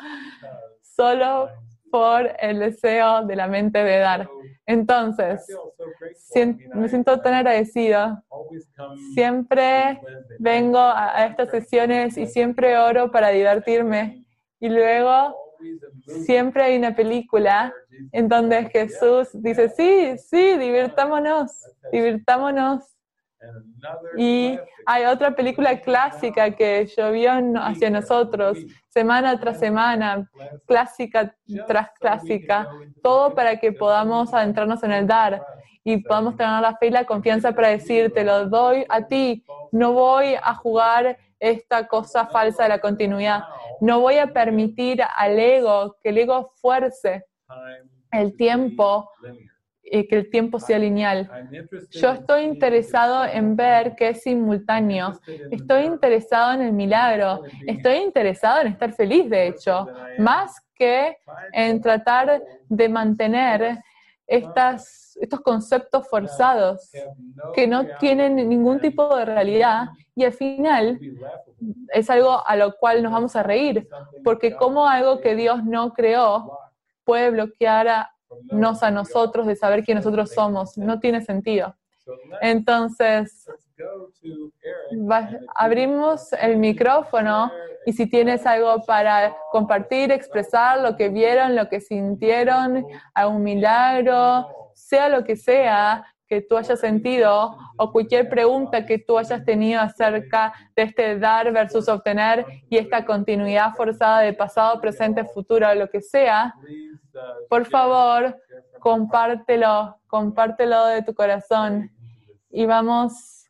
solo 0.82 1.48
por 1.90 2.30
el 2.38 2.58
deseo 2.58 3.24
de 3.24 3.34
la 3.34 3.48
mente 3.48 3.82
de 3.82 3.98
dar. 3.98 4.28
Entonces, 4.66 5.46
me 6.74 6.88
siento 6.88 7.20
tan 7.20 7.34
agradecido. 7.34 8.22
Siempre 9.14 10.00
vengo 10.38 10.78
a, 10.80 11.26
estas 11.26 11.50
sesiones 11.50 12.18
y 12.18 12.26
siempre 12.26 12.76
oro 12.76 13.10
para 13.12 13.28
divertirme. 13.30 14.24
Y 14.58 14.68
luego 14.68 15.36
siempre 16.24 16.64
hay 16.64 16.76
una 16.78 16.94
película 16.96 17.72
en 18.10 18.28
donde 18.28 18.68
Jesús 18.70 19.28
dice, 19.34 19.68
sí, 19.68 20.18
sí, 20.18 20.56
divirtámonos, 20.58 21.52
divirtámonos. 21.92 22.95
Y 24.16 24.58
hay 24.86 25.04
otra 25.04 25.34
película 25.34 25.80
clásica 25.80 26.50
que 26.50 26.86
llovió 26.96 27.32
hacia 27.60 27.90
nosotros, 27.90 28.58
semana 28.88 29.38
tras 29.38 29.58
semana, 29.58 30.30
clásica 30.66 31.34
tras 31.66 31.90
clásica, 31.98 32.68
todo 33.02 33.34
para 33.34 33.58
que 33.58 33.72
podamos 33.72 34.32
adentrarnos 34.32 34.82
en 34.82 34.92
el 34.92 35.06
dar 35.06 35.44
y 35.84 35.98
podamos 35.98 36.36
tener 36.36 36.60
la 36.60 36.76
fe 36.76 36.88
y 36.88 36.90
la 36.90 37.04
confianza 37.04 37.52
para 37.52 37.68
decir, 37.68 38.12
te 38.12 38.24
lo 38.24 38.48
doy 38.48 38.84
a 38.88 39.06
ti, 39.06 39.44
no 39.70 39.92
voy 39.92 40.34
a 40.42 40.54
jugar 40.54 41.16
esta 41.38 41.86
cosa 41.86 42.26
falsa 42.26 42.64
de 42.64 42.70
la 42.70 42.80
continuidad, 42.80 43.44
no 43.80 44.00
voy 44.00 44.18
a 44.18 44.32
permitir 44.32 45.00
al 45.16 45.38
ego, 45.38 45.96
que 46.02 46.08
el 46.08 46.18
ego 46.18 46.52
fuerce 46.56 47.26
el 48.10 48.36
tiempo 48.36 49.10
y 49.90 50.06
que 50.08 50.16
el 50.16 50.30
tiempo 50.30 50.58
sea 50.58 50.78
lineal. 50.78 51.30
Yo 51.92 52.10
estoy 52.10 52.42
interesado 52.42 53.24
en 53.24 53.56
ver 53.56 53.94
que 53.96 54.08
es 54.10 54.22
simultáneo. 54.22 55.18
Estoy 55.50 55.84
interesado 55.84 56.52
en 56.54 56.62
el 56.62 56.72
milagro. 56.72 57.42
Estoy 57.66 57.96
interesado 57.98 58.60
en 58.60 58.68
estar 58.68 58.92
feliz, 58.92 59.30
de 59.30 59.48
hecho, 59.48 59.88
más 60.18 60.60
que 60.74 61.16
en 61.52 61.80
tratar 61.80 62.42
de 62.68 62.88
mantener 62.88 63.78
estas, 64.26 65.16
estos 65.20 65.40
conceptos 65.40 66.08
forzados 66.08 66.90
que 67.54 67.66
no 67.66 67.86
tienen 67.98 68.36
ningún 68.48 68.80
tipo 68.80 69.16
de 69.16 69.24
realidad 69.24 69.86
y 70.14 70.24
al 70.24 70.32
final 70.32 70.98
es 71.92 72.10
algo 72.10 72.46
a 72.46 72.56
lo 72.56 72.76
cual 72.76 73.02
nos 73.02 73.12
vamos 73.12 73.36
a 73.36 73.42
reír, 73.42 73.88
porque 74.22 74.56
como 74.56 74.86
algo 74.86 75.20
que 75.20 75.34
Dios 75.34 75.64
no 75.64 75.92
creó 75.92 76.52
puede 77.04 77.30
bloquear 77.30 77.88
a 77.88 78.15
nos 78.50 78.82
a 78.82 78.90
nosotros 78.90 79.46
de 79.46 79.56
saber 79.56 79.84
quién 79.84 79.96
nosotros 79.96 80.30
somos. 80.32 80.76
No 80.76 81.00
tiene 81.00 81.22
sentido. 81.22 81.74
Entonces, 82.40 83.48
abrimos 85.54 86.32
el 86.34 86.56
micrófono 86.56 87.50
y 87.84 87.92
si 87.92 88.08
tienes 88.08 88.46
algo 88.46 88.84
para 88.86 89.36
compartir, 89.50 90.12
expresar 90.12 90.80
lo 90.80 90.96
que 90.96 91.08
vieron, 91.08 91.56
lo 91.56 91.68
que 91.68 91.80
sintieron, 91.80 92.86
algún 93.14 93.42
milagro, 93.42 94.46
sea 94.74 95.08
lo 95.08 95.24
que 95.24 95.36
sea 95.36 96.04
que 96.28 96.40
tú 96.42 96.56
hayas 96.56 96.80
sentido 96.80 97.56
o 97.76 97.92
cualquier 97.92 98.28
pregunta 98.28 98.84
que 98.84 98.98
tú 98.98 99.16
hayas 99.16 99.44
tenido 99.44 99.80
acerca 99.80 100.52
de 100.74 100.82
este 100.82 101.18
dar 101.18 101.52
versus 101.52 101.88
obtener 101.88 102.44
y 102.68 102.78
esta 102.78 103.04
continuidad 103.04 103.74
forzada 103.74 104.20
de 104.20 104.32
pasado, 104.32 104.80
presente, 104.80 105.24
futuro, 105.24 105.72
lo 105.74 105.88
que 105.88 106.00
sea, 106.00 106.54
por 107.48 107.66
favor, 107.66 108.40
compártelo, 108.80 109.98
compártelo 110.06 110.86
de 110.86 111.02
tu 111.02 111.14
corazón 111.14 111.90
y 112.50 112.66
vamos 112.66 113.48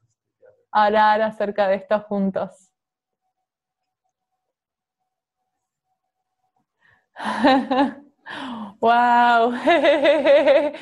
a 0.70 0.86
hablar 0.86 1.22
acerca 1.22 1.68
de 1.68 1.76
esto 1.76 2.01
juntos. 2.01 2.70
¡Wow! 8.80 9.52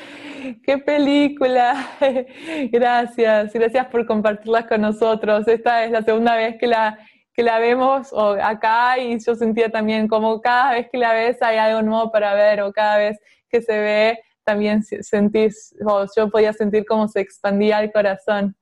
¡Qué 0.63 0.77
película! 0.85 1.75
Gracias, 2.71 3.53
gracias 3.53 3.87
por 3.87 4.05
compartirlas 4.05 4.65
con 4.65 4.81
nosotros. 4.81 5.47
Esta 5.47 5.85
es 5.85 5.91
la 5.91 6.01
segunda 6.01 6.35
vez 6.35 6.57
que 6.59 6.67
la, 6.67 6.99
que 7.35 7.43
la 7.43 7.59
vemos 7.59 8.13
acá 8.41 8.97
y 8.97 9.19
yo 9.19 9.35
sentía 9.35 9.69
también 9.69 10.07
como 10.07 10.39
cada 10.39 10.71
vez 10.71 10.87
que 10.89 10.97
la 10.97 11.11
ves 11.11 11.41
hay 11.41 11.57
algo 11.57 11.81
nuevo 11.81 12.09
para 12.11 12.33
ver 12.33 12.61
o 12.61 12.71
cada 12.71 12.97
vez 12.97 13.19
que 13.49 13.61
se 13.61 13.77
ve 13.77 14.19
también 14.45 14.83
sentís, 14.83 15.75
o 15.85 16.05
yo 16.15 16.29
podía 16.29 16.53
sentir 16.53 16.85
cómo 16.85 17.07
se 17.07 17.19
expandía 17.19 17.81
el 17.81 17.91
corazón. 17.91 18.55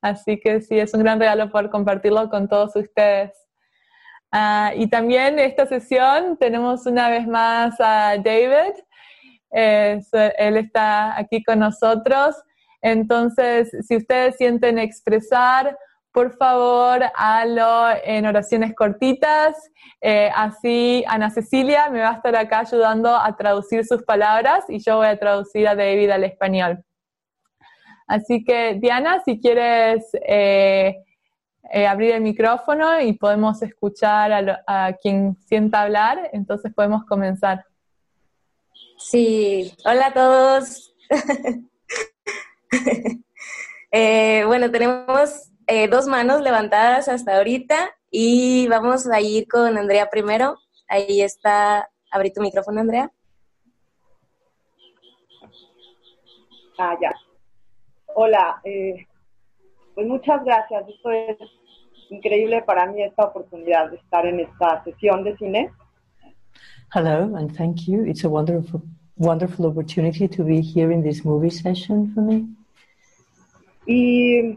Así 0.00 0.40
que 0.40 0.60
sí, 0.62 0.78
es 0.78 0.94
un 0.94 1.02
gran 1.02 1.20
regalo 1.20 1.50
poder 1.50 1.70
compartirlo 1.70 2.28
con 2.30 2.48
todos 2.48 2.74
ustedes. 2.74 3.32
Ah, 4.32 4.72
y 4.74 4.88
también 4.88 5.38
esta 5.38 5.66
sesión 5.66 6.36
tenemos 6.38 6.86
una 6.86 7.10
vez 7.10 7.26
más 7.26 7.74
a 7.78 8.16
David. 8.16 8.74
él 9.50 10.56
está 10.56 11.18
aquí 11.18 11.42
con 11.44 11.58
nosotros. 11.58 12.34
Entonces, 12.80 13.70
si 13.86 13.96
ustedes 13.96 14.36
sienten 14.36 14.78
expresar 14.78 15.76
por 16.18 16.36
favor, 16.36 17.00
hazlo 17.14 17.90
en 18.02 18.26
oraciones 18.26 18.74
cortitas. 18.74 19.54
Eh, 20.00 20.28
así 20.34 21.04
Ana 21.06 21.30
Cecilia 21.30 21.88
me 21.90 22.00
va 22.00 22.10
a 22.10 22.14
estar 22.14 22.34
acá 22.34 22.58
ayudando 22.58 23.14
a 23.14 23.36
traducir 23.36 23.86
sus 23.86 24.02
palabras 24.02 24.64
y 24.66 24.80
yo 24.80 24.96
voy 24.96 25.06
a 25.06 25.16
traducir 25.16 25.68
a 25.68 25.76
David 25.76 26.10
al 26.10 26.24
español. 26.24 26.84
Así 28.08 28.42
que, 28.42 28.78
Diana, 28.80 29.22
si 29.24 29.38
quieres 29.38 30.10
eh, 30.26 30.96
eh, 31.70 31.86
abrir 31.86 32.10
el 32.10 32.22
micrófono 32.22 33.00
y 33.00 33.12
podemos 33.12 33.62
escuchar 33.62 34.32
a, 34.32 34.64
a 34.66 34.94
quien 34.94 35.36
sienta 35.46 35.82
hablar, 35.82 36.30
entonces 36.32 36.74
podemos 36.74 37.04
comenzar. 37.04 37.64
Sí, 38.96 39.72
hola 39.84 40.08
a 40.08 40.12
todos. 40.12 40.96
bueno, 44.48 44.68
tenemos 44.72 45.52
eh, 45.68 45.86
dos 45.86 46.06
manos 46.06 46.40
levantadas 46.40 47.08
hasta 47.08 47.36
ahorita 47.36 47.90
y 48.10 48.66
vamos 48.68 49.06
a 49.06 49.20
ir 49.20 49.46
con 49.46 49.76
Andrea 49.76 50.08
primero. 50.10 50.56
Ahí 50.88 51.20
está, 51.20 51.90
abrí 52.10 52.32
tu 52.32 52.40
micrófono, 52.40 52.80
Andrea. 52.80 53.12
Ah, 56.78 56.96
ya. 57.00 57.12
Hola, 58.14 58.60
eh, 58.64 59.06
pues 59.94 60.06
muchas 60.06 60.42
gracias. 60.42 60.88
Esto 60.88 61.10
es 61.10 61.36
increíble 62.08 62.62
para 62.62 62.86
mí 62.86 63.02
esta 63.02 63.26
oportunidad 63.26 63.90
de 63.90 63.96
estar 63.96 64.24
en 64.24 64.40
esta 64.40 64.82
sesión 64.84 65.22
de 65.22 65.36
cine. 65.36 65.70
Hello 66.94 67.36
and 67.36 67.54
thank 67.54 67.86
you. 67.86 68.04
It's 68.06 68.24
a 68.24 68.28
wonderful, 68.30 68.80
wonderful 69.18 69.66
opportunity 69.66 70.28
to 70.28 70.44
be 70.44 70.62
here 70.62 70.90
in 70.90 71.02
this 71.02 71.26
movie 71.26 71.50
session 71.50 72.10
for 72.14 72.22
me. 72.22 72.46
Y 73.86 74.56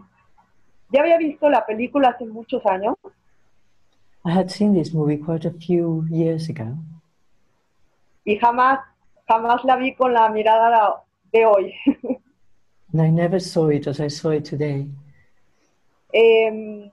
ya 0.91 1.01
había 1.01 1.18
visto 1.18 1.49
la 1.49 1.65
película 1.65 2.09
hace 2.09 2.26
muchos 2.26 2.65
años. 2.65 2.95
I 4.23 4.31
had 4.31 4.49
seen 4.49 4.73
this 4.73 4.93
movie 4.93 5.18
quite 5.18 5.47
a 5.47 5.51
few 5.51 6.05
years 6.09 6.49
ago. 6.49 6.77
Y 8.23 8.38
jamás, 8.38 8.80
jamás 9.27 9.63
la 9.63 9.77
vi 9.77 9.95
con 9.95 10.13
la 10.13 10.30
mirada 10.30 11.03
de 11.31 11.45
hoy. 11.45 11.73
And 12.93 13.01
I 13.01 13.09
never 13.09 13.39
saw 13.39 13.69
it 13.69 13.88
as 13.88 13.99
I 13.99 14.09
saw 14.09 14.31
it 14.31 14.43
today. 14.47 14.88
Eh, 16.13 16.91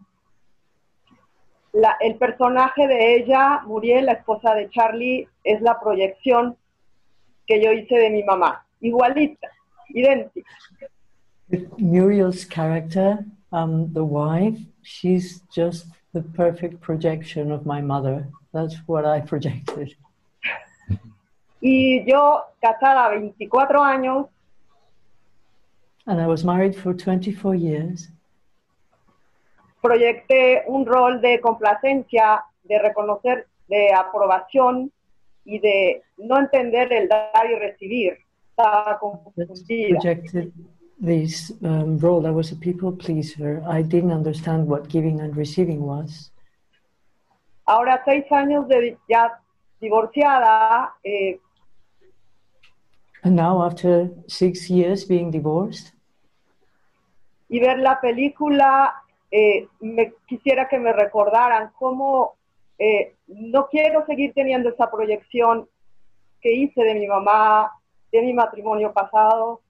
la, 1.72 1.96
el 2.00 2.16
personaje 2.16 2.86
de 2.86 3.16
ella, 3.16 3.62
Muriel, 3.66 4.06
la 4.06 4.12
esposa 4.12 4.54
de 4.54 4.70
Charlie, 4.70 5.28
es 5.44 5.60
la 5.60 5.78
proyección 5.80 6.56
que 7.46 7.62
yo 7.62 7.72
hice 7.72 7.96
de 7.96 8.10
mi 8.10 8.22
mamá, 8.22 8.64
igualita, 8.80 9.48
idéntica. 9.88 10.50
Muriel's 11.78 12.46
character, 12.46 13.24
um, 13.52 13.92
the 13.92 14.04
wife, 14.04 14.58
she's 14.82 15.40
just 15.52 15.86
the 16.12 16.22
perfect 16.22 16.80
projection 16.80 17.52
of 17.52 17.66
my 17.66 17.80
mother. 17.80 18.26
That's 18.52 18.76
what 18.86 19.04
I 19.04 19.20
projected. 19.32 19.96
Y 21.60 22.04
yo, 22.06 22.42
casada 22.62 23.10
24 23.10 23.76
años. 23.78 24.28
And 26.06 26.20
I 26.20 26.26
was 26.26 26.44
married 26.44 26.74
for 26.74 26.94
24 26.94 27.54
years. 27.54 28.08
Proyecté 29.82 30.64
un 30.66 30.86
rol 30.86 31.20
de 31.20 31.40
complacencia, 31.40 32.44
de 32.64 32.78
reconocer, 32.78 33.46
de 33.68 33.92
aprobación 33.92 34.90
y 35.44 35.58
de 35.58 36.02
no 36.16 36.38
entender 36.38 36.92
el 36.92 37.08
dar 37.08 37.50
y 37.50 37.58
recibir. 37.58 38.18
Estaba 38.50 38.98
confundida. 38.98 39.98
This 41.00 41.52
um, 41.62 41.98
role. 41.98 42.26
I 42.26 42.30
was 42.30 42.50
a 42.50 42.56
people 42.56 42.92
pleaser. 42.92 43.62
I 43.68 43.82
didn't 43.82 44.12
understand 44.12 44.66
what 44.66 44.88
giving 44.88 45.20
and 45.20 45.36
receiving 45.36 45.82
was. 45.82 46.32
Ahora, 47.66 48.02
seis 48.04 48.24
años 48.30 48.66
de 48.66 48.96
ya 49.08 49.38
divorciada, 49.80 50.94
eh, 51.04 51.38
And 53.22 53.34
now, 53.34 53.62
after 53.62 54.10
six 54.26 54.70
years 54.70 55.04
being 55.04 55.30
divorced, 55.30 55.92
y 57.48 57.58
ver 57.60 57.78
la 57.78 58.00
película, 58.00 58.94
eh, 59.30 59.66
me 59.80 60.12
quisiera 60.26 60.68
que 60.68 60.78
me 60.78 60.92
recordaran 60.92 61.72
cómo 61.78 62.36
eh, 62.78 63.14
no 63.26 63.66
quiero 63.68 64.06
seguir 64.06 64.32
teniendo 64.34 64.68
esa 64.68 64.90
proyección 64.90 65.68
que 66.40 66.52
hice 66.52 66.82
de 66.84 66.94
mi 66.94 67.06
mamá, 67.06 67.72
de 68.12 68.22
mi 68.22 68.32
matrimonio 68.32 68.92
pasado. 68.92 69.60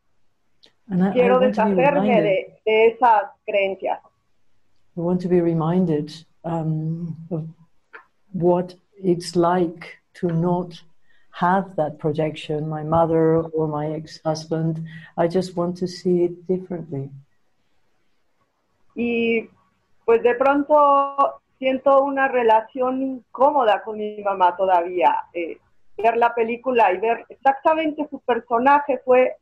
I, 0.91 1.13
quiero 1.13 1.39
deshacerme 1.39 2.23
de, 2.23 2.61
de, 2.65 2.87
esas 2.87 3.31
creencias. 3.45 4.01
I 4.97 5.01
want 5.01 5.21
to 5.23 5.29
be 5.29 5.41
reminded 5.41 6.13
um, 6.45 7.17
of 7.31 7.47
what 8.33 8.75
it's 9.03 9.37
like 9.37 9.99
to 10.15 10.29
not 10.29 10.83
have 11.33 11.77
that 11.77 11.99
projection, 11.99 12.69
my 12.69 12.83
mother 12.83 13.43
or 13.53 13.69
my 13.69 13.95
ex-husband. 13.95 14.85
I 15.17 15.29
just 15.29 15.57
want 15.57 15.77
to 15.79 15.87
see 15.87 16.25
it 16.25 16.47
differently. 16.47 17.11
Y 18.97 19.49
pues 20.05 20.23
de 20.23 20.35
pronto 20.35 21.41
siento 21.59 22.03
una 22.03 22.29
relación 22.29 23.03
incómoda 23.03 23.83
con 23.85 23.99
mi 23.99 24.21
mamá 24.23 24.57
todavía. 24.57 25.15
Eh, 25.33 25.59
ver 25.97 26.17
la 26.17 26.35
película 26.35 26.93
y 26.93 26.99
ver 26.99 27.25
exactamente 27.29 28.07
su 28.09 28.21
personaje 28.21 29.01
fue, 29.05 29.37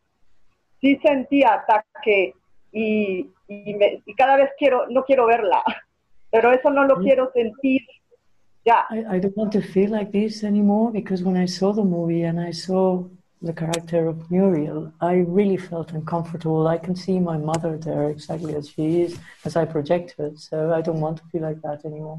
sí 0.86 1.00
sentía 1.02 1.54
ataque 1.54 2.34
y, 2.72 3.28
y, 3.48 3.74
me, 3.74 4.02
y 4.06 4.14
cada 4.14 4.36
vez 4.36 4.50
quiero, 4.58 4.86
no 4.88 5.04
quiero 5.04 5.26
verla, 5.26 5.62
pero 6.30 6.52
eso 6.52 6.70
no 6.70 6.84
lo 6.84 6.96
quiero 6.96 7.30
sentir 7.32 7.82
Yeah. 8.64 8.82
I, 8.90 9.14
I 9.14 9.18
don't 9.20 9.36
want 9.36 9.52
to 9.52 9.62
feel 9.62 9.90
like 9.92 10.10
this 10.10 10.42
anymore 10.42 10.90
because 10.90 11.22
when 11.22 11.36
I 11.36 11.46
saw 11.46 11.72
the 11.72 11.84
movie 11.84 12.22
and 12.22 12.40
I 12.40 12.50
saw 12.50 13.04
the 13.40 13.52
character 13.52 14.08
of 14.08 14.28
Muriel, 14.28 14.92
I 15.00 15.24
really 15.38 15.56
felt 15.56 15.92
uncomfortable. 15.92 16.66
I 16.66 16.76
can 16.76 16.96
see 16.96 17.20
my 17.20 17.38
mother 17.38 17.78
there 17.78 18.10
exactly 18.10 18.56
as 18.56 18.70
she 18.70 19.02
is, 19.02 19.20
as 19.44 19.54
I 19.54 19.66
project 19.66 20.16
her. 20.18 20.32
So 20.34 20.74
I 20.74 20.80
don't 20.80 21.00
want 21.00 21.18
to 21.18 21.24
feel 21.30 21.42
like 21.42 21.62
that 21.62 21.84
anymore. 21.84 22.18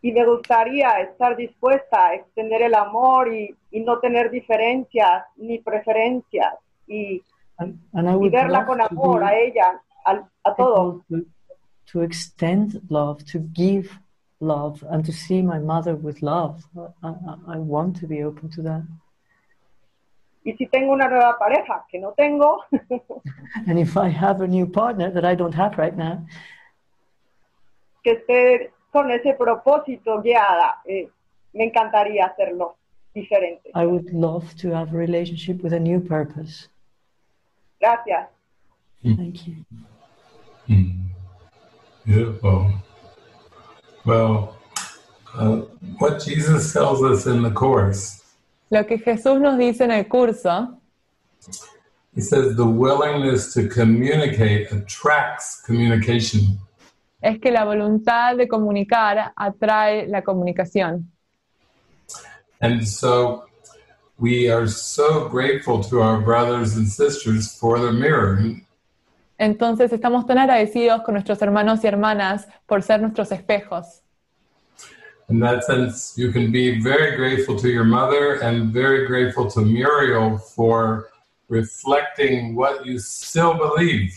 Y 0.00 0.12
me 0.12 0.24
gustaría 0.24 0.88
estar 1.02 1.36
dispuesta 1.36 2.06
a 2.06 2.14
extender 2.14 2.62
el 2.62 2.74
amor 2.74 3.34
y, 3.34 3.54
y 3.70 3.80
no 3.80 3.98
tener 3.98 4.30
diferencias 4.30 5.24
ni 5.36 5.58
preferencias 5.58 6.54
y, 6.92 7.22
and, 7.58 7.78
and 7.94 8.08
I 8.08 8.14
would 8.14 8.32
y 8.32 8.38
verla 8.38 8.66
con 8.66 8.80
amor 8.80 9.22
a 9.24 9.34
ella, 9.34 9.80
a, 10.06 10.22
a 10.44 10.54
todos. 10.54 11.02
To, 11.08 11.24
to 11.86 12.02
extend 12.02 12.80
love, 12.88 13.24
to 13.26 13.38
give 13.38 13.90
love 14.40 14.84
and 14.90 15.04
to 15.04 15.12
see 15.12 15.42
my 15.42 15.58
mother 15.58 15.94
with 15.94 16.22
love. 16.22 16.64
I, 16.76 17.08
I, 17.08 17.54
I, 17.54 17.58
want 17.58 17.96
to 18.00 18.06
be 18.06 18.22
open 18.22 18.50
to 18.50 18.62
that. 18.62 18.82
Y 20.44 20.54
si 20.58 20.66
tengo 20.66 20.92
una 20.92 21.08
nueva 21.08 21.38
pareja 21.38 21.84
que 21.88 22.00
no 22.00 22.12
tengo. 22.16 22.58
and 23.66 23.78
if 23.78 23.96
I 23.96 24.08
have 24.08 24.40
a 24.40 24.48
new 24.48 24.66
partner 24.66 25.10
that 25.10 25.24
I 25.24 25.34
don't 25.34 25.54
have 25.54 25.78
right 25.78 25.96
now. 25.96 26.26
Que 28.02 28.14
esté 28.14 28.72
con 28.92 29.10
ese 29.10 29.34
propósito 29.34 30.20
guiada. 30.20 30.82
Eh, 30.84 31.08
me 31.54 31.64
encantaría 31.64 32.26
hacerlo 32.26 32.76
diferente. 33.14 33.70
I 33.74 33.86
would 33.86 34.12
love 34.12 34.54
to 34.56 34.74
have 34.74 34.92
a 34.92 34.96
relationship 34.96 35.62
with 35.62 35.72
a 35.72 35.80
new 35.80 36.00
purpose. 36.00 36.68
Gracias. 37.82 38.28
Thank 39.02 39.48
you. 39.48 39.56
Mm. 40.68 41.06
Beautiful. 42.06 42.70
Well, 44.04 44.56
uh, 45.34 45.62
what 45.98 46.22
Jesus 46.22 46.72
tells 46.72 47.02
us 47.02 47.26
in 47.26 47.42
the 47.42 47.50
course. 47.50 48.22
Lo 48.70 48.84
que 48.84 48.98
Jesús 48.98 49.40
nos 49.40 49.58
dice 49.58 49.80
en 49.80 49.90
el 49.90 50.04
curso. 50.04 50.78
He 52.14 52.20
says 52.20 52.56
the 52.56 52.64
willingness 52.64 53.52
to 53.54 53.68
communicate 53.68 54.70
attracts 54.70 55.60
communication. 55.66 56.60
Es 57.20 57.40
que 57.40 57.50
la 57.50 57.64
voluntad 57.64 58.36
de 58.36 58.46
comunicar 58.46 59.32
atrae 59.36 60.06
la 60.06 60.22
comunicación. 60.22 61.10
And 62.60 62.86
so 62.86 63.46
we 64.22 64.48
are 64.48 64.68
so 64.68 65.28
grateful 65.28 65.82
to 65.82 66.00
our 66.00 66.20
brothers 66.20 66.76
and 66.76 66.86
sisters 66.86 67.58
for 67.58 67.80
the 67.80 67.90
mirroring 67.90 68.64
Entonces 69.36 69.92
estamos 69.92 70.24
tan 70.26 70.38
agradecidos 70.38 71.02
con 71.02 71.14
nuestros 71.14 71.42
hermanos 71.42 71.82
y 71.82 71.88
hermanas 71.88 72.46
por 72.66 72.82
ser 72.82 73.00
nuestros 73.00 73.32
espejos. 73.32 74.02
In 75.28 75.40
that 75.40 75.64
sense, 75.64 76.14
you 76.16 76.30
can 76.30 76.52
be 76.52 76.80
very 76.80 77.16
grateful 77.16 77.56
to 77.56 77.68
your 77.68 77.84
mother 77.84 78.34
and 78.40 78.72
very 78.72 79.04
grateful 79.08 79.50
to 79.50 79.62
Muriel 79.62 80.38
for 80.38 81.08
reflecting 81.48 82.54
what 82.54 82.86
you 82.86 83.00
still 83.00 83.54
believe. 83.54 84.12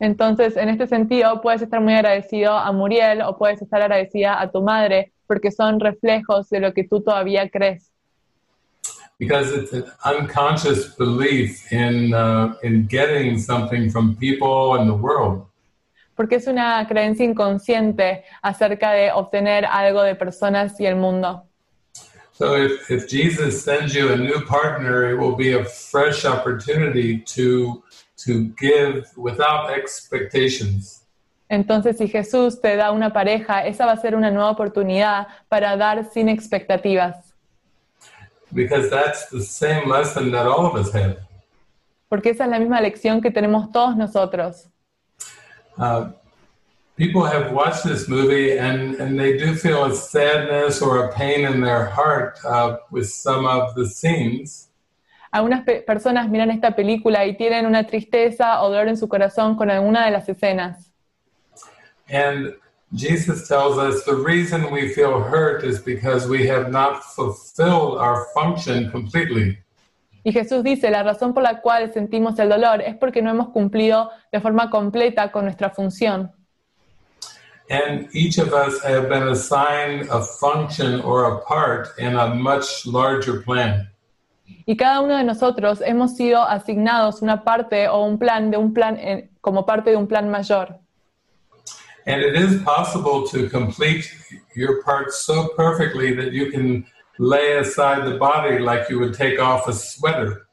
Entonces, 0.00 0.56
en 0.56 0.70
este 0.70 0.88
sentido, 0.88 1.40
puedes 1.40 1.62
estar 1.62 1.80
muy 1.80 1.94
agradecido 1.94 2.52
a 2.52 2.72
Muriel 2.72 3.22
o 3.22 3.38
puedes 3.38 3.62
estar 3.62 3.80
agradecida 3.80 4.40
a 4.40 4.50
tu 4.50 4.60
madre 4.60 5.12
porque 5.28 5.52
son 5.52 5.78
reflejos 5.78 6.48
de 6.50 6.58
lo 6.58 6.72
que 6.72 6.82
tú 6.82 7.00
todavía 7.00 7.48
crees. 7.48 7.91
Because 9.22 9.52
it's 9.52 9.72
an 9.72 9.84
unconscious 10.04 10.88
belief 10.96 11.70
in 11.70 12.12
uh, 12.12 12.54
in 12.64 12.86
getting 12.86 13.38
something 13.38 13.88
from 13.88 14.16
people 14.16 14.74
and 14.74 14.90
the 14.90 14.98
world. 15.06 15.46
Porque 16.16 16.34
es 16.34 16.48
una 16.48 16.84
creencia 16.88 17.24
inconsciente 17.24 18.24
acerca 18.42 18.90
de 18.90 19.12
obtener 19.12 19.64
algo 19.64 20.02
de 20.02 20.16
personas 20.16 20.78
y 20.80 20.86
el 20.86 20.96
mundo. 20.96 21.44
So 22.32 22.56
if, 22.56 22.90
if 22.90 23.08
Jesus 23.08 23.62
sends 23.62 23.94
you 23.94 24.12
a 24.12 24.16
new 24.16 24.40
partner, 24.44 25.08
it 25.10 25.16
will 25.16 25.36
be 25.36 25.52
a 25.52 25.64
fresh 25.64 26.24
opportunity 26.24 27.18
to 27.36 27.80
to 28.24 28.48
give 28.58 29.06
without 29.16 29.70
expectations. 29.70 31.04
Entonces, 31.48 31.98
si 31.98 32.08
Jesús 32.08 32.60
te 32.60 32.76
da 32.76 32.90
una 32.90 33.12
pareja, 33.12 33.64
esa 33.66 33.86
va 33.86 33.92
a 33.92 33.96
ser 33.98 34.16
una 34.16 34.32
nueva 34.32 34.50
oportunidad 34.50 35.28
para 35.48 35.76
dar 35.76 36.10
sin 36.10 36.28
expectativas. 36.28 37.31
Because 38.52 38.90
that's 38.90 39.26
the 39.30 39.42
same 39.42 39.88
lesson 39.88 40.30
that 40.32 40.46
all 40.46 40.66
of 40.66 40.74
us 40.74 40.92
have. 40.92 41.16
Porque 42.08 42.30
esa 42.30 42.44
es 42.44 42.50
la 42.50 42.58
misma 42.58 42.80
lección 42.80 43.22
que 43.22 43.30
tenemos 43.30 43.72
todos 43.72 43.96
nosotros. 43.96 44.68
Uh, 45.78 46.12
people 46.96 47.24
have 47.24 47.52
watched 47.52 47.84
this 47.84 48.08
movie 48.08 48.58
and, 48.58 48.96
and 48.96 49.18
they 49.18 49.38
do 49.38 49.54
feel 49.54 49.84
a 49.84 49.94
sadness 49.94 50.82
or 50.82 51.06
a 51.06 51.12
pain 51.12 51.46
in 51.46 51.60
their 51.60 51.86
heart 51.86 52.38
uh, 52.44 52.76
with 52.90 53.08
some 53.08 53.46
of 53.46 53.74
the 53.74 53.86
scenes. 53.86 54.68
Algunas 55.32 55.64
pe 55.64 55.80
personas 55.80 56.28
miran 56.28 56.50
esta 56.50 56.76
película 56.76 57.24
y 57.24 57.36
tienen 57.38 57.64
una 57.64 57.86
tristeza 57.86 58.60
o 58.62 58.68
dolor 58.68 58.88
en 58.88 58.98
su 58.98 59.08
corazón 59.08 59.56
con 59.56 59.70
alguna 59.70 60.04
de 60.04 60.10
las 60.10 60.28
escenas. 60.28 60.92
And 62.10 62.54
Jesus 62.94 63.48
tells 63.48 63.78
us 63.78 64.04
the 64.04 64.14
reason 64.14 64.70
we 64.70 64.88
feel 64.88 65.20
hurt 65.20 65.64
is 65.64 65.80
because 65.80 66.28
we 66.28 66.46
have 66.46 66.70
not 66.70 67.02
fulfilled 67.02 67.98
our 67.98 68.26
function 68.34 68.90
completely. 68.90 69.58
Y 70.24 70.32
Jesús 70.32 70.62
dice, 70.62 70.90
la 70.90 71.02
razón 71.02 71.34
por 71.34 71.42
la 71.42 71.60
cual 71.60 71.92
sentimos 71.92 72.38
el 72.38 72.48
dolor 72.48 72.80
es 72.82 72.94
porque 72.96 73.22
no 73.22 73.30
hemos 73.30 73.48
cumplido 73.48 74.10
de 74.30 74.40
forma 74.40 74.70
completa 74.70 75.32
con 75.32 75.44
nuestra 75.44 75.70
función. 75.70 76.30
And 77.70 78.08
each 78.12 78.38
of 78.38 78.52
us 78.52 78.82
have 78.84 79.08
been 79.08 79.28
assigned 79.28 80.08
a 80.10 80.22
function 80.22 81.00
or 81.00 81.24
a 81.24 81.40
part 81.40 81.98
in 81.98 82.16
a 82.16 82.34
much 82.34 82.84
larger 82.86 83.42
plan. 83.42 83.88
Y 84.66 84.76
cada 84.76 85.00
uno 85.00 85.16
de 85.16 85.24
nosotros 85.24 85.80
hemos 85.80 86.16
sido 86.16 86.42
asignados 86.42 87.22
una 87.22 87.42
parte 87.42 87.88
o 87.88 88.04
un 88.04 88.18
plan 88.18 88.50
de 88.50 88.58
un 88.58 88.74
plan 88.74 88.98
en, 88.98 89.30
como 89.40 89.64
parte 89.64 89.90
de 89.90 89.96
un 89.96 90.06
plan 90.06 90.28
mayor. 90.28 90.81
And 92.06 92.20
it 92.20 92.34
is 92.34 92.62
possible 92.62 93.26
to 93.28 93.48
complete 93.48 94.12
your 94.54 94.82
part 94.82 95.12
so 95.12 95.48
perfectly 95.56 96.14
that 96.14 96.32
you 96.32 96.50
can 96.50 96.84
lay 97.18 97.58
aside 97.58 98.04
the 98.06 98.18
body 98.18 98.58
like 98.58 98.88
you 98.90 98.98
would 98.98 99.14
take 99.14 99.40
off 99.40 99.68
a 99.68 99.72
sweater. 99.72 100.48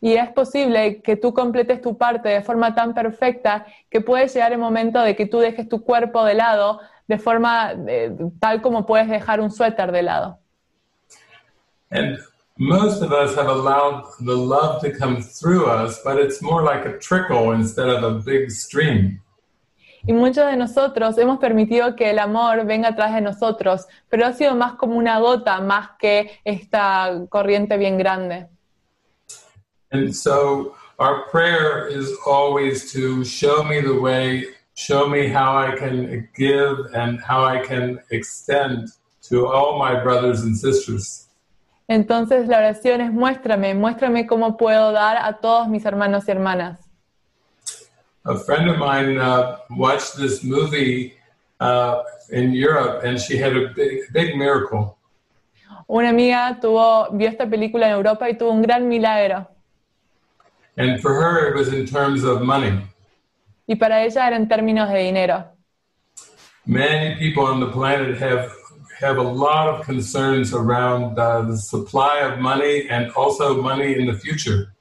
Y 0.00 0.16
es 0.16 0.30
posible 0.32 1.00
que 1.02 1.16
tú 1.16 1.32
completes 1.32 1.80
tu 1.80 1.96
parte 1.96 2.28
de 2.28 2.42
forma 2.42 2.74
tan 2.74 2.92
perfecta 2.92 3.64
que 3.90 4.00
puede 4.00 4.28
llegar 4.28 4.52
el 4.52 4.58
momento 4.58 5.00
de 5.00 5.16
que 5.16 5.26
tú 5.26 5.38
dejes 5.38 5.68
tu 5.68 5.82
cuerpo 5.82 6.24
de 6.24 6.34
lado 6.34 6.80
de 7.06 7.18
forma 7.18 7.72
eh, 7.88 8.14
tal 8.38 8.60
como 8.60 8.86
puedes 8.86 9.08
dejar 9.08 9.40
un 9.40 9.50
suéter 9.50 9.92
de 9.92 10.02
lado. 10.02 10.38
And 11.90 12.18
most 12.58 13.02
of 13.02 13.12
us 13.12 13.34
have 13.36 13.48
allowed 13.48 14.04
the 14.20 14.36
love 14.36 14.82
to 14.82 14.90
come 14.90 15.22
through 15.22 15.66
us, 15.66 16.00
but 16.04 16.18
it's 16.18 16.42
more 16.42 16.62
like 16.62 16.84
a 16.86 16.98
trickle 16.98 17.52
instead 17.52 17.88
of 17.88 18.02
a 18.04 18.18
big 18.18 18.50
stream. 18.50 19.20
Y 20.06 20.12
muchos 20.12 20.46
de 20.46 20.56
nosotros 20.56 21.16
hemos 21.16 21.38
permitido 21.38 21.96
que 21.96 22.10
el 22.10 22.18
amor 22.18 22.66
venga 22.66 22.88
atrás 22.88 23.14
de 23.14 23.22
nosotros, 23.22 23.86
pero 24.10 24.26
ha 24.26 24.32
sido 24.34 24.54
más 24.54 24.74
como 24.74 24.96
una 24.96 25.18
gota 25.18 25.60
más 25.60 25.90
que 25.98 26.40
esta 26.44 27.10
corriente 27.30 27.78
bien 27.78 27.96
grande. 27.96 28.48
And 29.90 30.12
so 30.12 30.74
our 30.98 31.24
prayer 31.30 31.88
is 31.88 32.12
always 32.26 32.92
to 32.92 33.24
show 33.24 33.64
me 33.64 33.80
the 33.80 33.98
way, 33.98 34.44
show 34.74 35.08
me 35.08 35.28
how 35.28 35.56
I 35.56 35.74
can 35.76 36.28
give 36.36 36.94
and 36.94 37.18
how 37.20 37.44
I 37.44 37.60
can 37.66 38.00
extend 38.10 38.88
to 39.30 39.46
all 39.46 39.78
my 39.78 40.02
brothers 40.02 40.42
and 40.42 40.54
sisters. 40.54 41.28
Entonces 41.88 42.46
la 42.48 42.58
oración 42.58 43.00
es 43.00 43.12
muéstrame, 43.12 43.74
muéstrame 43.74 44.26
cómo 44.26 44.56
puedo 44.56 44.92
dar 44.92 45.16
a 45.16 45.38
todos 45.40 45.68
mis 45.68 45.84
hermanos 45.84 46.28
y 46.28 46.30
hermanas. 46.30 46.83
A 48.26 48.38
friend 48.38 48.70
of 48.70 48.78
mine 48.78 49.18
uh, 49.18 49.58
watched 49.70 50.16
this 50.16 50.42
movie 50.42 51.12
uh, 51.60 52.02
in 52.30 52.52
Europe 52.52 53.04
and 53.04 53.20
she 53.20 53.36
had 53.36 53.54
a 53.54 53.68
big, 53.68 54.12
big 54.12 54.36
miracle. 54.36 54.96
Una 55.88 56.08
amiga 56.08 56.58
tuvo, 56.60 57.10
vio 57.12 57.28
esta 57.28 57.44
película 57.46 57.86
en 57.86 57.92
Europa 57.92 58.26
y 58.30 58.34
tuvo 58.34 58.52
un 58.52 58.62
gran 58.62 58.88
milagro. 58.88 59.46
And 60.78 61.00
for 61.02 61.12
her, 61.14 61.50
it 61.50 61.56
was 61.56 61.68
in 61.68 61.84
terms 61.84 62.24
of 62.24 62.40
money. 62.40 62.72
Y 63.68 63.74
para 63.74 64.04
ella 64.04 64.26
era 64.26 64.36
en 64.36 64.48
términos 64.48 64.90
de 64.90 64.98
dinero. 65.00 65.44
Many 66.66 67.16
people 67.16 67.44
on 67.44 67.60
the 67.60 67.70
planet 67.70 68.16
have 68.18 68.50
have 69.00 69.18
a 69.18 69.22
lot 69.22 69.68
of 69.68 69.84
concerns 69.84 70.54
around 70.54 71.18
uh, 71.18 71.42
the 71.42 71.58
supply 71.58 72.20
of 72.20 72.38
money 72.38 72.88
and 72.88 73.10
also 73.12 73.60
money 73.60 73.98
in 73.98 74.06
the 74.06 74.14
future. 74.14 74.73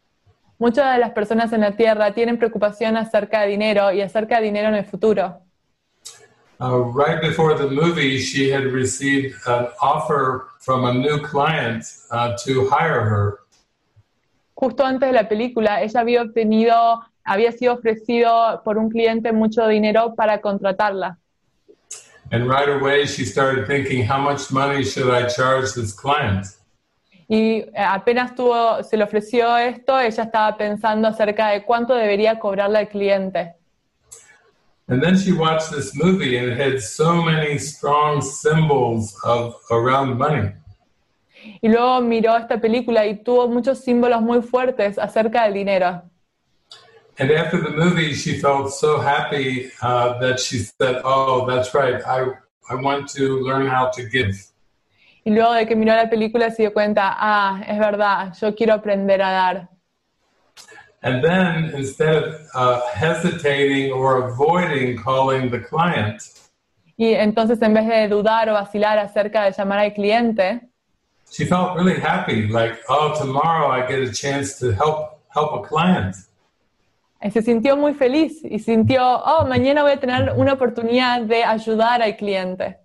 Muchas 0.64 0.94
de 0.94 1.00
las 1.02 1.12
personas 1.12 1.52
en 1.52 1.60
la 1.60 1.74
Tierra 1.76 2.14
tienen 2.14 2.38
preocupación 2.38 2.96
acerca 2.96 3.42
de 3.42 3.48
dinero 3.50 3.92
y 3.92 4.00
acerca 4.00 4.38
de 4.38 4.46
dinero 4.46 4.70
en 4.70 4.76
el 4.76 4.86
futuro. 4.86 5.42
Uh, 6.62 6.90
right 6.96 7.22
before 7.22 7.54
the 7.54 7.70
movie, 7.70 8.18
she 8.18 8.50
had 8.50 8.72
received 8.72 9.36
an 9.46 9.68
offer 9.82 10.48
from 10.62 10.86
a 10.86 10.94
new 10.94 11.20
client 11.20 11.84
uh, 12.12 12.34
to 12.46 12.70
hire 12.70 13.04
her. 13.04 13.40
Justo 14.54 14.86
antes 14.86 15.10
de 15.10 15.14
la 15.14 15.28
película, 15.28 15.82
ella 15.82 16.00
había 16.00 16.22
obtenido, 16.22 17.02
había 17.26 17.52
sido 17.52 17.74
ofrecido 17.74 18.62
por 18.64 18.78
un 18.78 18.90
cliente 18.90 19.34
mucho 19.34 19.68
dinero 19.68 20.16
para 20.16 20.40
contratarla. 20.40 21.18
And 22.32 22.48
right 22.48 22.70
away, 22.70 23.06
she 23.06 23.26
started 23.26 23.68
thinking, 23.68 24.06
how 24.06 24.18
much 24.18 24.50
money 24.50 24.86
should 24.86 25.14
I 25.14 25.28
charge 25.28 25.74
this 25.74 25.92
client? 25.92 26.46
Y 27.28 27.60
eh, 27.60 27.72
apenas 27.76 28.36
tuvo, 28.36 28.84
se 28.84 28.98
le 28.98 29.04
ofreció 29.04 29.58
esto, 29.58 30.00
ella 30.00 30.24
estaba 30.24 30.58
pensando 30.58 31.08
acerca 31.08 31.50
de 31.50 31.64
cuánto 31.64 31.94
debería 31.96 32.40
cobrarle 32.40 32.80
al 32.80 32.88
cliente. 32.88 33.56
And 34.88 35.02
then 35.02 35.18
she 35.18 35.32
watched 35.32 35.72
this 35.72 35.96
movie 35.96 36.38
and 36.38 36.52
it 36.52 36.58
had 36.60 36.82
so 36.82 37.22
many 37.22 37.58
strong 37.58 38.22
symbols 38.22 39.16
of 39.24 39.56
around 39.72 40.18
money. 40.18 40.52
Y 41.62 41.70
luego 41.70 42.02
miró 42.02 42.38
esta 42.38 42.60
película 42.60 43.06
y 43.06 43.16
tuvo 43.24 43.48
muchos 43.48 43.80
símbolos 43.80 44.22
muy 44.22 44.42
fuertes 44.42 44.98
acerca 44.98 45.44
del 45.44 45.54
dinero. 45.54 46.04
And 47.20 47.32
after 47.32 47.62
the 47.62 47.70
movie, 47.70 48.14
she 48.14 48.40
felt 48.40 48.74
so 48.74 49.00
happy 49.00 49.72
uh, 49.82 50.20
that 50.20 50.40
she 50.40 50.60
said, 50.60 51.02
"Oh, 51.04 51.46
that's 51.46 51.74
right. 51.74 52.02
I 52.06 52.26
I 52.70 52.76
want 52.76 53.08
to 53.16 53.40
learn 53.40 53.68
how 53.68 53.92
to 53.92 54.04
give." 54.04 54.36
Y 55.26 55.32
luego 55.32 55.54
de 55.54 55.66
que 55.66 55.76
miró 55.76 55.96
la 55.96 56.10
película 56.10 56.50
se 56.52 56.64
dio 56.64 56.74
cuenta, 56.74 57.16
ah, 57.18 57.62
es 57.68 57.80
verdad, 57.80 58.34
yo 58.40 58.54
quiero 58.56 58.74
aprender 58.74 59.22
a 59.22 59.32
dar. 59.32 59.70
And 61.02 61.22
then 61.22 61.74
instead 61.78 62.16
of 62.16 62.36
uh, 62.56 62.82
hesitating 62.94 63.92
or 63.92 64.30
avoiding 64.30 64.98
calling 64.98 65.50
the 65.50 65.60
client, 65.60 66.22
Y 66.96 67.14
entonces 67.16 67.62
en 67.62 67.74
vez 67.74 67.88
de 67.88 68.08
dudar 68.08 68.50
o 68.50 68.54
vacilar 68.54 69.00
acerca 69.00 69.44
de 69.44 69.52
llamar 69.52 69.80
al 69.80 69.94
cliente, 69.94 70.62
she 71.32 71.46
felt 71.46 71.76
really 71.76 72.00
happy. 72.00 72.48
Like, 72.48 72.80
oh, 72.88 73.14
tomorrow 73.18 73.72
I 73.72 73.82
get 73.88 74.02
a 74.08 74.12
chance 74.12 74.60
to 74.60 74.72
help 74.72 75.20
help 75.34 75.54
a 75.54 75.68
client. 75.68 76.16
se 77.32 77.42
sintió 77.42 77.78
muy 77.78 77.94
feliz 77.94 78.44
y 78.44 78.60
sintió, 78.60 79.02
oh, 79.04 79.46
mañana 79.46 79.82
voy 79.84 79.94
a 79.94 80.00
tener 80.00 80.34
una 80.36 80.54
oportunidad 80.54 81.22
de 81.22 81.44
ayudar 81.44 82.02
al 82.02 82.16
cliente. 82.18 82.83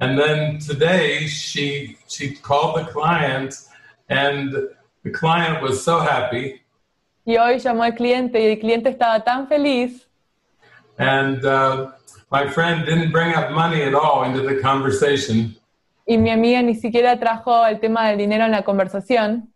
And 0.00 0.18
then 0.18 0.58
today 0.58 1.26
she 1.26 1.96
she 2.08 2.34
called 2.34 2.76
the 2.80 2.84
client, 2.90 3.54
and 4.08 4.52
the 5.04 5.10
client 5.10 5.62
was 5.62 5.82
so 5.84 6.00
happy. 6.00 6.60
Y 7.26 7.36
hoy 7.36 7.58
llamó 7.58 7.84
al 7.84 7.92
cliente 7.94 8.38
y 8.40 8.50
el 8.52 8.58
cliente 8.58 8.90
estaba 8.90 9.24
tan 9.24 9.46
feliz 9.48 10.06
And 10.98 11.42
uh, 11.44 11.92
my 12.30 12.46
friend 12.48 12.84
didn't 12.84 13.12
bring 13.12 13.34
up 13.34 13.50
money 13.52 13.82
at 13.82 13.94
all 13.94 14.24
into 14.24 14.42
the 14.42 14.60
conversation. 14.60 15.56
y 16.06 16.18
mi 16.18 16.30
amiga 16.30 16.60
ni 16.62 16.74
siquiera 16.74 17.18
trajo 17.18 17.66
el 17.66 17.80
tema 17.80 18.08
del 18.08 18.18
dinero 18.18 18.44
en 18.44 18.50
la 18.50 18.62
conversación. 18.62 19.48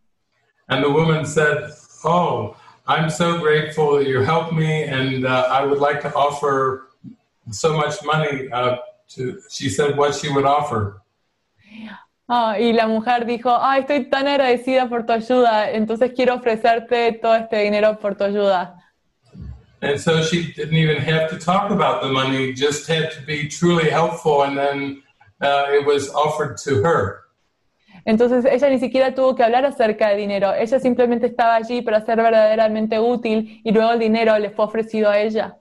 And 0.71 0.83
the 0.83 0.91
woman 0.91 1.27
said, 1.27 1.71
Oh, 2.05 2.57
I'm 2.87 3.11
so 3.11 3.39
grateful 3.39 3.97
that 3.99 4.07
you 4.07 4.21
helped 4.23 4.53
me, 4.55 4.85
and 4.85 5.27
uh, 5.27 5.49
I 5.51 5.63
would 5.65 5.79
like 5.79 6.01
to 6.03 6.15
offer 6.15 6.89
so 7.51 7.77
much 7.77 8.03
money 8.05 8.49
uh, 8.51 8.77
to. 9.15 9.39
She 9.51 9.69
said 9.69 9.97
what 9.97 10.15
she 10.15 10.29
would 10.29 10.45
offer. 10.45 11.03
Ah, 12.31 12.59
y 12.59 12.73
la 12.75 12.87
mujer 12.87 13.25
dijo, 13.25 13.57
ay, 13.59 13.81
estoy 13.81 14.11
tan 14.11 14.29
agradecida 14.29 14.87
por 14.89 15.07
tu 15.07 15.13
ayuda, 15.15 15.71
entonces 15.71 16.13
quiero 16.15 16.35
ofrecerte 16.35 17.13
todo 17.13 17.35
este 17.35 17.57
dinero 17.57 17.99
por 17.99 18.17
tu 18.17 18.25
ayuda. 18.25 18.75
And 19.81 19.99
so 19.99 20.23
she 20.23 20.53
didn't 20.53 20.77
even 20.77 20.99
have 20.99 21.31
to 21.31 21.39
talk 21.39 21.71
about 21.71 22.03
the 22.03 22.09
money, 22.09 22.53
just 22.53 22.87
had 22.87 23.11
to 23.13 23.25
be 23.25 23.49
truly 23.49 23.89
helpful, 23.89 24.43
and 24.43 24.59
then 24.59 25.03
uh, 25.41 25.73
it 25.73 25.87
was 25.87 26.11
offered 26.11 26.59
to 26.65 26.83
her. 26.83 27.25
Entonces 28.05 28.45
ella 28.45 28.69
ni 28.69 28.79
siquiera 28.79 29.15
tuvo 29.15 29.35
que 29.35 29.45
hablar 29.45 29.65
acerca 29.65 30.09
de 30.09 30.17
dinero, 30.17 30.53
ella 30.53 30.81
simplemente 30.81 31.27
estaba 31.27 31.57
allí 31.57 31.81
para 31.81 32.05
ser 32.05 32.17
verdaderamente 32.17 32.99
útil 32.99 33.61
y 33.65 33.73
luego 33.73 33.93
el 33.93 33.99
dinero 34.01 34.39
le 34.39 34.51
fue 34.51 34.67
ofrecido 34.67 35.09
a 35.09 35.19
ella. 35.19 35.57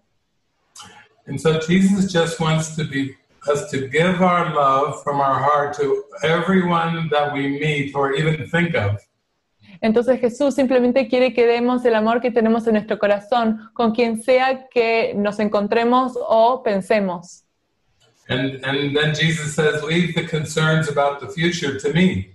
And 1.27 1.39
so 1.39 1.59
Jesus 1.59 2.11
just 2.11 2.39
wants 2.39 2.75
to 2.75 2.83
be 2.83 3.15
us 3.47 3.69
to 3.71 3.87
give 3.87 4.21
our 4.21 4.53
love 4.53 5.03
from 5.03 5.19
our 5.19 5.39
heart 5.39 5.75
to 5.77 6.03
everyone 6.23 7.09
that 7.09 7.33
we 7.33 7.59
meet 7.59 7.95
or 7.95 8.13
even 8.13 8.47
think 8.49 8.75
of. 8.75 9.01
Entonces 9.81 10.19
Jesús 10.19 10.55
simplemente 10.55 11.07
quiere 11.07 11.33
que 11.33 11.45
demos 11.45 11.85
el 11.85 11.95
amor 11.95 12.19
que 12.19 12.31
tenemos 12.31 12.65
en 12.67 12.73
nuestro 12.73 12.97
corazón 12.97 13.69
con 13.73 13.93
quien 13.93 14.21
sea 14.23 14.67
que 14.69 15.13
nos 15.15 15.39
encontremos 15.39 16.13
o 16.15 16.63
pensemos. 16.63 17.43
And 18.29 18.59
and 18.65 18.95
then 18.95 19.13
Jesus 19.13 19.55
says, 19.55 19.81
leave 19.83 20.13
the 20.13 20.25
concerns 20.25 20.89
about 20.89 21.19
the 21.19 21.29
future 21.29 21.79
to 21.79 21.93
me. 21.93 22.33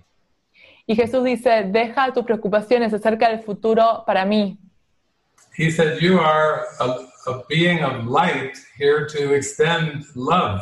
Y 0.87 0.95
Jesús 0.95 1.23
dice, 1.23 1.69
deja 1.71 2.11
tus 2.13 2.25
preocupaciones 2.25 2.93
acerca 2.93 3.29
del 3.29 3.41
futuro 3.43 4.03
para 4.05 4.25
mí. 4.25 4.57
He 5.55 5.69
said, 5.69 6.01
you 6.01 6.19
are 6.19 6.65
a, 6.79 7.05
a 7.27 7.43
being 7.47 7.83
of 7.83 8.07
light 8.07 8.57
here 8.77 9.07
to 9.07 9.33
extend 9.33 10.03
love. 10.15 10.61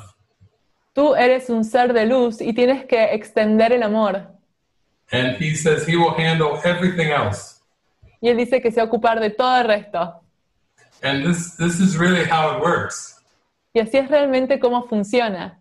Tú 0.94 1.16
eres 1.16 1.50
un 1.50 1.64
ser 1.64 1.94
de 1.94 2.06
luz 2.06 2.42
y 2.42 2.54
tienes 2.54 2.86
que 2.86 3.14
extender 3.14 3.72
el 3.72 3.84
amor. 3.84 4.28
And 5.12 5.36
he 5.38 5.56
says 5.56 5.88
he 5.88 5.96
will 5.96 6.14
handle 6.18 6.60
everything 6.64 7.12
else. 7.12 7.62
Y 8.22 8.30
él 8.30 8.38
dice 8.38 8.62
que 8.62 8.72
se 8.72 8.78
va 8.78 8.84
a 8.84 8.86
ocupar 8.86 9.20
de 9.20 9.30
todo 9.30 9.58
el 9.58 9.68
resto. 9.68 10.22
And 11.02 11.26
this 11.26 11.56
this 11.56 11.80
is 11.80 11.98
really 11.98 12.24
how 12.24 12.56
it 12.56 12.62
works. 12.62 13.22
Y 13.74 13.80
así 13.80 13.98
es 13.98 14.10
realmente 14.10 14.60
cómo 14.60 14.88
funciona. 14.88 15.58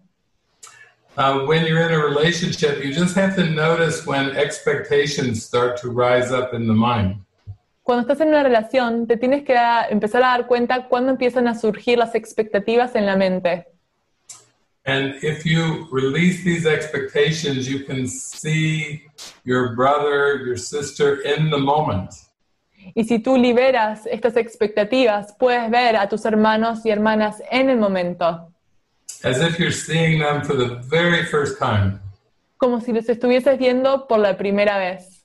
Uh, 1.17 1.45
when 1.47 1.67
you're 1.67 1.83
in 1.83 1.93
a 1.93 1.99
relationship, 1.99 2.83
you 2.85 2.93
just 2.93 3.17
have 3.17 3.35
to 3.37 3.45
notice 3.45 4.07
when 4.07 4.37
expectations 4.37 5.45
start 5.45 5.81
to 5.81 5.91
rise 5.91 6.33
up 6.33 6.55
in 6.55 6.67
the 6.67 6.75
mind. 6.75 7.25
Cuando 7.83 8.03
estás 8.03 8.21
en 8.21 8.29
una 8.29 8.43
relación, 8.43 9.07
te 9.07 9.17
tienes 9.17 9.43
que 9.45 9.57
empezar 9.91 10.23
a 10.23 10.29
dar 10.29 10.47
cuenta 10.47 10.87
cuando 10.89 11.11
empiezan 11.11 11.49
a 11.49 11.55
surgir 11.55 11.99
las 11.99 12.15
expectativas 12.15 12.95
en 12.95 13.07
la 13.07 13.17
mente. 13.17 13.67
And 14.91 15.23
if 15.23 15.47
you 15.47 15.87
release 15.93 16.43
these 16.43 16.67
expectations, 16.67 17.69
you 17.69 17.85
can 17.85 18.09
see 18.09 19.05
your 19.45 19.77
brother, 19.77 20.43
your 20.45 20.57
sister 20.57 21.21
in 21.21 21.49
the 21.49 21.59
moment. 21.59 22.11
Y 22.97 23.05
si 23.05 23.21
tú 23.21 23.37
liberas 23.37 24.07
estas 24.11 24.37
expectativas, 24.37 25.33
puedes 25.39 25.71
ver 25.71 25.95
a 25.95 26.09
tus 26.09 26.25
hermanos 26.25 26.85
y 26.85 26.91
hermanas 26.91 27.41
en 27.53 27.71
el 27.71 27.79
momento. 27.79 28.53
As 29.23 29.39
if 29.41 29.61
you're 29.61 29.71
seeing 29.71 30.19
them 30.19 30.43
for 30.43 30.57
the 30.57 30.81
very 30.89 31.25
first 31.25 31.61
time. 31.61 32.01
Como 32.57 32.81
si 32.81 32.93
los 32.93 33.09
estuvieses 33.09 33.59
viendo 33.59 34.09
por 34.09 34.19
la 34.19 34.37
primera 34.37 34.77
vez. 34.77 35.23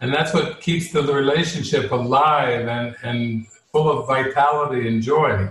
And 0.00 0.14
that's 0.14 0.32
what 0.32 0.60
keeps 0.60 0.92
the 0.92 1.02
relationship 1.02 1.90
alive 1.90 2.68
and, 2.68 2.94
and 3.02 3.46
full 3.72 3.90
of 3.90 4.06
vitality 4.06 4.86
and 4.86 5.02
joy. 5.02 5.48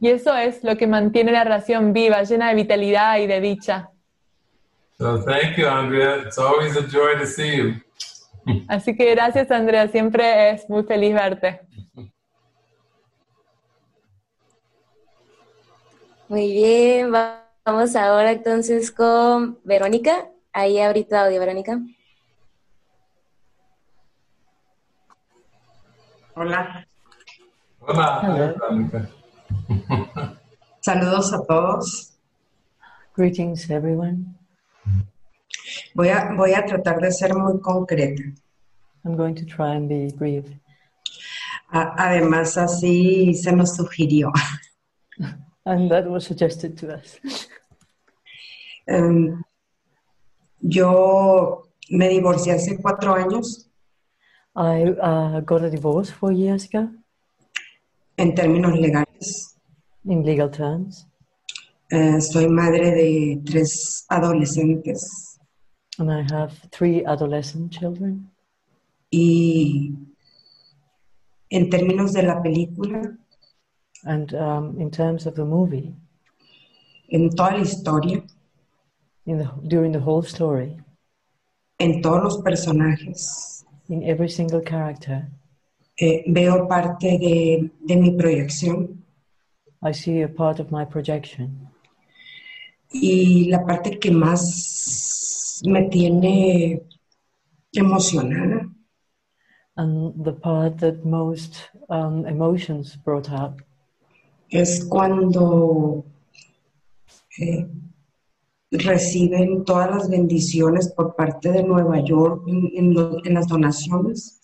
Y 0.00 0.10
eso 0.10 0.36
es 0.36 0.62
lo 0.62 0.76
que 0.76 0.86
mantiene 0.86 1.32
la 1.32 1.44
relación 1.44 1.92
viva, 1.92 2.22
llena 2.22 2.48
de 2.48 2.54
vitalidad 2.54 3.18
y 3.18 3.26
de 3.26 3.40
dicha. 3.40 3.90
So 4.98 5.24
thank 5.24 5.56
you, 5.56 5.66
Andrea. 5.66 6.22
It's 6.24 6.38
always 6.38 6.76
a 6.76 6.82
joy 6.82 7.18
to 7.18 7.26
see 7.26 7.56
you. 7.56 7.74
Así 8.68 8.96
que 8.96 9.14
gracias, 9.14 9.50
Andrea. 9.50 9.88
Siempre 9.88 10.50
es 10.50 10.68
muy 10.68 10.82
feliz 10.84 11.14
verte. 11.14 11.60
Muy 16.28 16.52
bien, 16.52 17.10
vamos 17.10 17.96
ahora 17.96 18.32
entonces 18.32 18.92
con 18.92 19.58
Verónica. 19.64 20.28
Ahí 20.52 20.80
ahorita 20.80 21.24
audio, 21.24 21.40
Verónica. 21.40 21.78
Hola. 26.34 26.86
Hola, 27.80 28.56
Verónica. 28.58 29.08
Saludos 30.80 31.32
a 31.32 31.44
todos. 31.44 32.12
Greetings, 33.14 33.68
everyone. 33.70 34.34
Voy 35.94 36.08
a, 36.08 36.32
voy 36.34 36.54
a 36.54 36.64
tratar 36.64 37.00
de 37.00 37.10
ser 37.10 37.34
muy 37.34 37.60
concreta. 37.60 38.22
I'm 39.04 39.16
going 39.16 39.34
to 39.34 39.44
try 39.44 39.74
and 39.74 39.88
be 39.88 40.10
brief. 40.16 40.44
A- 41.70 41.94
además, 41.96 42.56
así 42.56 43.34
se 43.34 43.52
nos 43.52 43.76
sugirió. 43.76 44.32
And 45.64 45.90
that 45.90 46.08
was 46.08 46.24
suggested 46.24 46.76
to 46.78 46.94
us. 46.94 47.18
Em, 48.86 49.44
yo 50.60 51.68
me 51.90 52.08
divorcié 52.08 52.54
hace 52.54 52.78
cuatro 52.80 53.14
años. 53.14 53.68
I 54.56 54.84
uh, 54.84 55.40
got 55.40 55.62
a 55.62 55.68
divorce 55.68 56.10
four 56.10 56.32
years 56.32 56.64
ago 56.64 56.88
En 58.16 58.34
términos 58.34 58.76
legales, 58.76 59.57
in 60.08 60.24
legal 60.24 60.50
terms, 60.50 61.06
Eh, 61.90 62.20
soy 62.20 62.46
madre 62.48 62.90
de 62.90 63.40
tres 63.46 64.04
adolescentes. 64.10 65.38
And 65.98 66.10
I 66.12 66.22
have 66.30 66.52
three 66.70 67.02
adolescent 67.04 67.72
children. 67.72 68.30
y 69.10 69.94
en 71.50 71.70
términos 71.70 72.12
de 72.12 72.22
la 72.24 72.42
película, 72.42 73.16
And 74.04 74.32
um, 74.34 74.80
in 74.80 74.90
terms 74.90 75.26
of 75.26 75.34
the 75.34 75.44
movie, 75.44 75.92
en 77.10 77.30
toda 77.30 77.52
la 77.56 77.62
historia, 77.62 78.22
in 79.26 79.38
the, 79.38 79.50
during 79.66 79.90
the 79.92 79.98
whole 79.98 80.22
story, 80.22 80.76
en 81.80 82.00
todos 82.02 82.22
los 82.22 82.42
personajes, 82.42 83.64
in 83.88 84.02
every 84.04 84.28
single 84.28 84.60
character, 84.60 85.26
eh, 85.98 86.22
veo 86.28 86.68
parte 86.68 87.18
de, 87.18 87.70
de 87.80 87.96
mi 87.96 88.12
proyección 88.12 88.97
I 89.82 89.92
see 89.92 90.22
a 90.22 90.28
part 90.28 90.60
of 90.60 90.70
my 90.70 90.84
projection. 90.84 91.68
y 92.90 93.50
la 93.50 93.64
parte 93.66 93.98
que 93.98 94.10
más 94.10 95.62
me 95.66 95.82
tiene 95.90 96.82
emocionada 97.72 98.66
And 99.76 100.24
the 100.24 100.32
part 100.32 100.78
that 100.78 101.04
most 101.04 101.70
um, 101.88 102.26
emotions 102.26 102.96
brought 102.96 103.30
up 103.30 103.62
es 104.50 104.84
cuando 104.84 106.04
eh, 107.38 107.64
reciben 108.72 109.64
todas 109.64 109.88
las 109.88 110.10
bendiciones 110.10 110.92
por 110.96 111.14
parte 111.14 111.52
de 111.52 111.62
Nueva 111.62 112.00
York 112.00 112.42
en, 112.48 112.70
en 112.74 112.96
en 113.24 113.34
las 113.34 113.46
donaciones. 113.46 114.37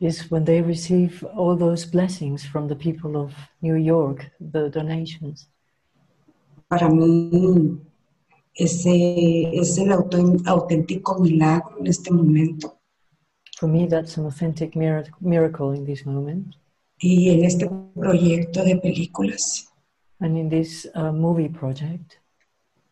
Is 0.00 0.30
when 0.30 0.44
they 0.44 0.62
receive 0.62 1.22
all 1.36 1.56
those 1.56 1.84
blessings 1.84 2.44
from 2.44 2.68
the 2.68 2.76
people 2.76 3.16
of 3.16 3.34
New 3.60 3.76
York, 3.76 4.30
the 4.40 4.70
donations. 4.70 5.48
Para 6.68 6.88
mí 6.88 7.78
ese 8.54 9.50
es 9.52 9.78
el 9.78 9.92
auténtico 9.92 11.18
milagro 11.18 11.78
en 11.78 11.86
este 11.86 12.12
momento. 12.12 12.78
For 13.58 13.68
me, 13.68 13.86
that's 13.86 14.16
an 14.16 14.26
authentic 14.26 14.74
miracle 15.20 15.72
in 15.72 15.84
this 15.84 16.06
moment. 16.06 16.56
Y 16.98 17.30
en 17.30 17.44
este 17.44 17.70
proyecto 17.94 18.64
de 18.64 18.76
películas, 18.76 19.70
And 20.22 20.36
in 20.36 20.50
this 20.50 20.86
uh, 20.94 21.12
movie 21.12 21.48
project, 21.48 22.20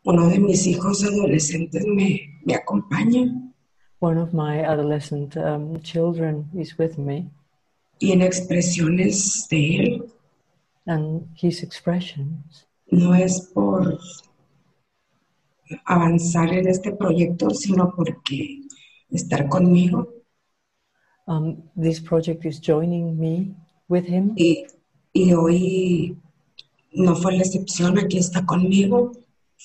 uno 0.04 0.30
de 0.30 0.38
mis 0.38 0.66
hijos 0.66 1.04
adolescentes 1.04 1.84
me, 1.86 2.40
me 2.42 2.54
acompaña 2.54 3.47
one 4.00 4.18
of 4.18 4.32
my 4.32 4.62
adolescent 4.62 5.36
um, 5.36 5.80
children 5.82 6.48
is 6.56 6.78
with 6.78 6.98
me, 6.98 7.30
y 8.00 8.12
en 8.12 8.22
expresiones 8.22 9.46
de 9.48 9.76
él. 9.76 10.12
And 10.86 11.28
his 11.34 11.62
expressions. 11.62 12.66
No 12.90 13.12
es 13.14 13.40
por 13.52 13.98
avanzar 15.84 16.52
en 16.54 16.66
este 16.66 16.92
proyecto, 16.92 17.50
sino 17.50 17.92
porque 17.94 18.62
estar 19.10 19.48
conmigo. 19.48 20.08
Um, 21.26 21.62
this 21.76 22.00
project 22.00 22.46
is 22.46 22.58
joining 22.58 23.18
me 23.18 23.54
with 23.88 24.06
him, 24.06 24.32
y, 24.36 24.66
y 25.12 25.34
hoy 25.34 26.16
no 26.92 27.14
fue 27.14 27.32
la 27.32 27.42
excepción, 27.42 27.98
aquí 27.98 28.18
está 28.18 28.46
conmigo 28.46 29.12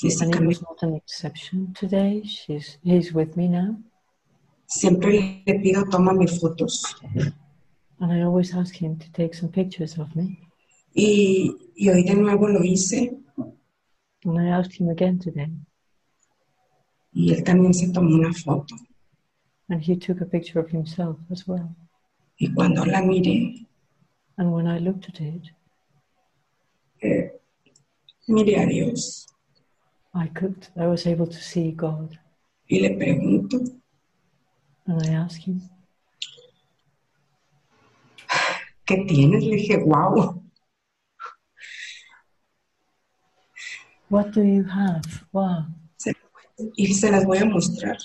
and 0.01 0.35
it 0.35 0.41
was 0.41 0.61
not 0.61 0.81
an 0.81 0.95
exception 0.95 1.73
today. 1.73 2.21
She's 2.23 2.77
he's 2.83 3.13
with 3.13 3.37
me 3.37 3.47
now, 3.47 3.77
Siempre 4.65 5.43
le 5.45 5.59
pido, 5.59 5.83
tómame 5.89 6.27
fotos. 6.27 6.95
and 7.99 8.11
I 8.11 8.21
always 8.23 8.53
ask 8.55 8.75
him 8.75 8.97
to 8.97 9.09
take 9.11 9.33
some 9.33 9.49
pictures 9.51 9.97
of 9.97 10.13
me. 10.15 10.37
Y, 10.95 11.51
y 11.75 11.89
hoy 11.89 12.03
de 12.03 12.15
nuevo 12.15 12.47
lo 12.47 12.61
hice 12.63 13.17
And 14.25 14.39
I 14.39 14.47
asked 14.49 14.73
him 14.79 14.89
again 14.89 15.19
today, 15.19 15.49
y 17.13 17.33
él 17.33 17.43
también 17.43 17.73
se 17.73 17.89
tomó 17.91 18.15
una 18.15 18.33
foto. 18.33 18.75
and 19.69 19.81
he 19.81 19.95
took 19.95 20.21
a 20.21 20.25
picture 20.25 20.59
of 20.59 20.69
himself 20.69 21.17
as 21.31 21.47
well. 21.47 21.69
Y 22.39 22.51
cuando 22.53 22.85
la 22.85 23.01
miré, 23.01 23.67
And 24.37 24.51
when 24.51 24.65
I 24.67 24.79
looked 24.79 25.07
at 25.09 25.21
it, 25.21 25.43
eh, 27.01 27.31
miré 28.27 28.57
a 28.57 28.65
Dios 28.65 29.27
I 30.15 30.27
could 30.29 30.67
I 30.75 30.87
was 30.87 31.05
able 31.07 31.27
to 31.27 31.39
see 31.41 31.71
God, 31.71 32.17
y 32.69 32.79
le 32.79 32.95
pregunto, 32.97 33.59
and 34.85 35.01
I 35.01 35.13
asked 35.13 35.43
him, 35.43 35.61
¿qué 38.85 39.05
tienes? 39.07 39.43
Le 39.43 39.55
dije, 39.55 39.77
wow. 39.85 40.41
"What 44.09 44.31
do 44.31 44.43
you 44.43 44.63
have? 44.63 45.25
Wow!" 45.31 45.65
Y 46.77 46.93
se 46.93 47.09
las 47.09 47.25
voy 47.25 47.39
a 47.39 47.45
mostrar. 47.45 47.97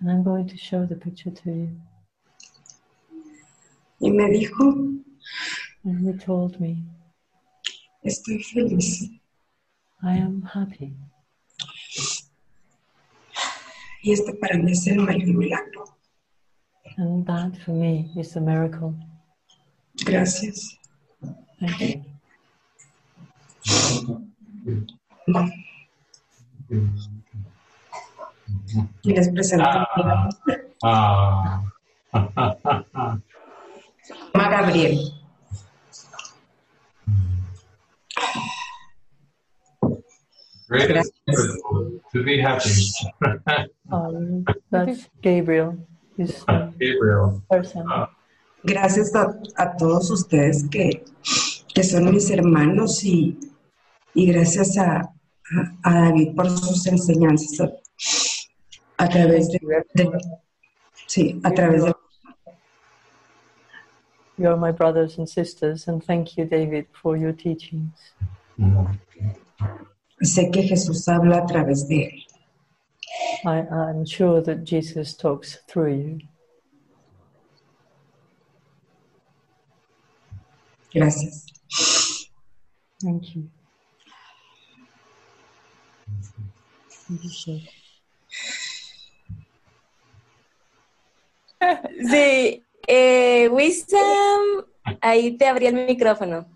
And 0.00 0.10
I'm 0.10 0.22
going 0.22 0.48
to 0.48 0.56
show 0.56 0.86
the 0.86 0.96
picture 0.96 1.30
to 1.30 1.50
you. 1.50 1.80
Y 4.00 4.10
me 4.10 4.30
dijo, 4.30 5.02
And 5.84 6.06
he 6.06 6.12
told 6.18 6.58
me, 6.60 6.82
estoy 8.04 8.42
feliz. 8.42 9.08
"I 10.02 10.16
am 10.16 10.42
happy." 10.42 10.96
Y 14.02 14.12
este 14.12 14.34
para 14.34 14.56
mí 14.58 14.72
es 14.72 14.86
el 14.86 14.98
mayor 15.00 15.28
milagro. 15.28 15.84
And 16.96 17.26
that 17.26 17.56
for 17.64 17.72
me 17.74 18.10
is 18.16 18.32
the 18.32 18.40
miracle. 18.40 18.94
Gracias. 20.04 20.76
Thank 21.60 21.80
you. 21.80 22.04
Y 29.02 29.12
les 29.12 29.28
presento 29.30 29.64
a 29.68 30.28
mi 30.46 30.54
Ah. 30.82 31.62
llama 34.32 34.48
Gabriel. 34.48 34.98
Is 40.72 41.10
wonderful 41.26 42.00
to 42.12 42.22
be 42.22 42.38
happy. 42.40 42.70
Um, 43.90 44.44
that's 44.70 45.08
Gabriel, 45.20 45.76
his 46.16 46.44
um, 46.46 46.72
Gabriel. 46.78 47.42
person. 47.50 47.86
Gracias 48.64 49.14
a, 49.16 49.34
a 49.56 49.76
todos 49.76 50.10
ustedes 50.10 50.68
que, 50.70 51.04
que 51.74 51.82
son 51.82 52.12
mis 52.12 52.30
hermanos 52.30 53.02
y, 53.04 53.36
y 54.14 54.26
gracias 54.32 54.76
a, 54.78 55.00
a- 55.00 55.10
a 55.82 55.94
David 56.04 56.36
por 56.36 56.48
sus 56.50 56.86
enseñanzas 56.86 57.60
a, 58.98 59.04
a 59.04 59.08
través 59.08 59.48
de, 59.48 59.58
de- 59.94 60.10
sí, 61.06 61.40
a 61.42 61.50
través 61.52 61.84
de 61.84 61.94
You 64.36 64.48
are 64.48 64.56
my 64.56 64.70
brothers 64.72 65.18
and 65.18 65.28
sisters, 65.28 65.86
and 65.88 66.02
thank 66.02 66.36
you, 66.38 66.46
David, 66.46 66.86
for 66.92 67.14
your 67.16 67.32
teachings. 67.32 68.14
Sé 70.22 70.50
que 70.50 70.62
Jesús 70.62 71.08
habla 71.08 71.38
a 71.38 71.46
través 71.46 71.88
de 71.88 72.04
él. 72.04 72.26
I, 73.44 73.66
I'm 73.70 74.04
sure 74.04 74.42
that 74.42 74.64
Jesus 74.64 75.16
talks 75.16 75.58
through 75.66 75.94
you. 75.94 76.18
Gracias. 80.92 81.46
Thank 83.02 83.34
you. 83.34 83.48
Sí, 92.10 92.64
eh, 92.86 93.48
Wisdom, 93.50 94.64
ahí 95.00 95.36
te 95.36 95.46
abrí 95.46 95.66
el 95.66 95.86
micrófono. 95.86 96.46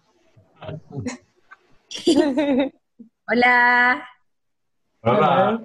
Hola, 3.27 4.05
Hola. 5.03 5.61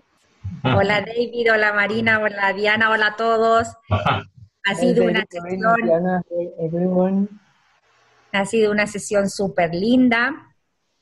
hola 0.63 1.01
David, 1.01 1.51
hola 1.51 1.73
Marina, 1.73 2.19
hola 2.19 2.53
Diana, 2.53 2.89
hola 2.91 3.07
a 3.07 3.15
todos. 3.15 3.67
Ha 4.65 4.75
sido 4.75 5.05
una 5.05 5.25
sesión, 5.27 5.75
Diana, 5.83 6.21
everyone. 6.59 7.27
ha 8.33 8.45
sido 8.45 8.71
una 8.71 8.85
sesión 8.85 9.27
súper 9.29 9.73
linda. 9.73 10.53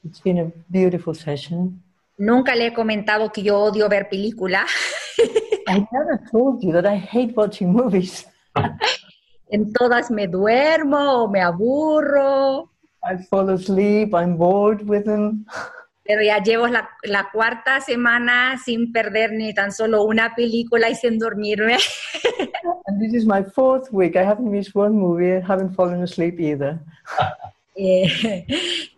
It's 0.05 0.21
been 0.23 0.39
a 0.39 0.51
beautiful 0.69 1.13
session. 1.15 1.83
Nunca 2.17 2.55
le 2.55 2.67
he 2.67 2.73
comentado 2.73 3.29
que 3.31 3.43
yo 3.43 3.59
odio 3.59 3.89
ver 3.89 4.07
películas. 4.09 4.69
I 5.67 5.85
never 5.91 6.17
told 6.31 6.61
you 6.63 6.71
that 6.71 6.85
I 6.85 6.95
hate 6.97 7.33
watching 7.35 7.73
movies. 7.73 8.25
En 9.49 9.71
todas 9.73 10.11
me 10.11 10.27
duermo 10.27 11.23
o 11.23 11.27
me 11.29 11.41
aburro, 11.41 12.69
I 13.03 13.17
fall 13.29 13.49
asleep, 13.49 14.13
I'm 14.13 14.37
bored 14.37 14.81
with 14.87 15.05
them. 15.05 15.45
Pero 16.07 16.21
ya 16.23 16.41
llevo 16.41 16.67
la, 16.67 16.89
la 17.03 17.29
cuarta 17.31 17.81
semana 17.81 18.57
sin 18.63 18.93
perder 18.93 19.33
ni 19.33 19.53
tan 19.53 19.71
solo 19.71 20.03
una 20.03 20.33
película 20.35 20.89
y 20.89 20.95
sin 20.95 21.19
dormirme. 21.19 21.77
And 22.85 23.01
this 23.01 23.13
is 23.13 23.25
my 23.25 23.43
fourth 23.43 23.91
week. 23.91 24.15
I 24.15 24.23
haven't 24.23 24.49
missed 24.49 24.73
one 24.73 24.95
movie, 24.95 25.33
I 25.33 25.41
haven't 25.41 25.75
fallen 25.75 26.01
asleep 26.01 26.39
either. 26.39 26.79
Eh, 27.79 28.47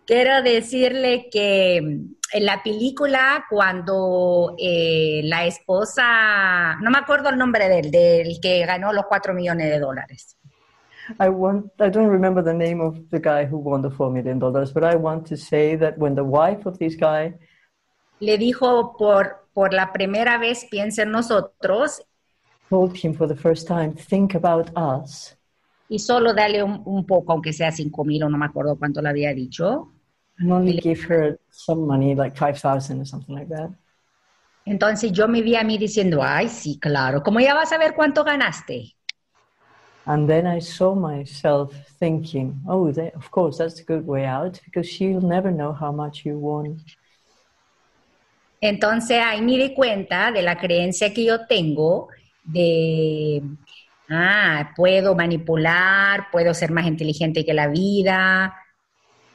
quiero 0.06 0.40
decirle 0.40 1.28
que 1.30 1.76
en 1.76 2.46
la 2.46 2.62
película, 2.62 3.44
cuando 3.50 4.56
eh, 4.58 5.20
la 5.24 5.44
esposa, 5.44 6.76
no 6.80 6.90
me 6.90 6.96
acuerdo 6.96 7.28
el 7.28 7.36
nombre 7.36 7.68
del, 7.68 7.90
del 7.90 8.40
que 8.40 8.64
ganó 8.64 8.94
los 8.94 9.04
cuatro 9.04 9.34
millones 9.34 9.68
de 9.68 9.78
dólares. 9.78 10.38
I 11.18 11.28
want 11.28 11.70
I 11.80 11.88
don't 11.88 12.08
remember 12.08 12.42
the 12.42 12.54
name 12.54 12.80
of 12.80 13.08
the 13.10 13.18
guy 13.18 13.44
who 13.44 13.58
won 13.58 13.82
the 13.82 13.90
four 13.90 14.10
million 14.10 14.38
dollars, 14.38 14.72
but 14.72 14.84
I 14.84 14.96
want 14.96 15.26
to 15.28 15.36
say 15.36 15.76
that 15.76 15.98
when 15.98 16.14
the 16.14 16.24
wife 16.24 16.66
of 16.66 16.78
this 16.78 16.96
guy 16.96 17.34
Le 18.20 18.36
dijo 18.36 18.96
por, 18.98 19.48
por 19.54 19.72
la 19.72 19.92
primera 19.92 20.38
vez, 20.38 20.66
piensa 20.70 21.02
en 21.02 21.10
nosotros 21.10 22.02
told 22.68 22.96
him 22.96 23.14
for 23.14 23.26
the 23.26 23.34
first 23.34 23.66
time, 23.66 23.94
think 23.94 24.34
about 24.34 24.70
us, 24.76 25.36
y 25.88 25.98
solo 25.98 26.32
dale 26.34 26.62
un, 26.62 26.82
un 26.84 27.04
poco, 27.04 27.32
aunque 27.32 27.52
sea 27.52 27.72
cinco 27.72 28.04
mil 28.04 28.22
o 28.22 28.28
no 28.28 28.38
me 28.38 28.46
acuerdo 28.46 28.78
cuánto 28.78 29.02
le 29.02 29.08
había 29.08 29.34
dicho. 29.34 29.88
and 30.38 30.52
only 30.52 30.78
give 30.80 31.02
her 31.02 31.38
some 31.50 31.86
money, 31.86 32.14
like 32.14 32.36
five 32.36 32.58
thousand 32.58 33.00
or 33.00 33.06
something 33.06 33.34
like 33.34 33.48
that. 33.48 33.70
Entonces 34.64 35.12
yo 35.12 35.26
me 35.26 35.42
vi 35.42 35.56
a 35.56 35.64
mí 35.64 35.78
diciendo, 35.78 36.22
ay, 36.22 36.48
sí, 36.48 36.78
claro, 36.78 37.22
¿cómo 37.22 37.40
ya 37.40 37.54
vas 37.54 37.72
a 37.72 37.78
ver 37.78 37.94
cuánto 37.94 38.24
ganaste? 38.24 38.94
And 40.06 40.28
then 40.28 40.46
I 40.46 40.60
saw 40.60 40.94
myself 40.94 41.74
thinking, 41.98 42.60
oh, 42.68 42.90
that, 42.92 43.14
of 43.14 43.30
course, 43.30 43.58
that's 43.58 43.80
a 43.80 43.84
good 43.84 44.06
way 44.06 44.24
out 44.24 44.58
because 44.64 44.88
she'll 44.88 45.20
never 45.20 45.50
know 45.50 45.72
how 45.72 45.92
much 45.92 46.24
you 46.24 46.38
won. 46.38 46.80
Entonces 48.62 49.18
ahí 49.22 49.40
me 49.40 49.56
di 49.56 49.74
cuenta 49.74 50.30
de 50.32 50.42
la 50.42 50.56
creencia 50.56 51.14
que 51.14 51.24
yo 51.24 51.46
tengo 51.46 52.08
de, 52.44 53.42
ah, 54.10 54.72
puedo 54.76 55.14
manipular, 55.14 56.30
puedo 56.30 56.52
ser 56.52 56.70
más 56.70 56.86
inteligente 56.86 57.44
que 57.44 57.54
la 57.54 57.68
vida, 57.68 58.54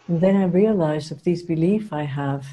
And 0.07 0.21
then 0.21 0.35
I 0.35 0.45
realized 0.45 1.11
of 1.11 1.23
this 1.23 1.41
belief 1.41 1.91
I 1.91 2.03
have 2.03 2.45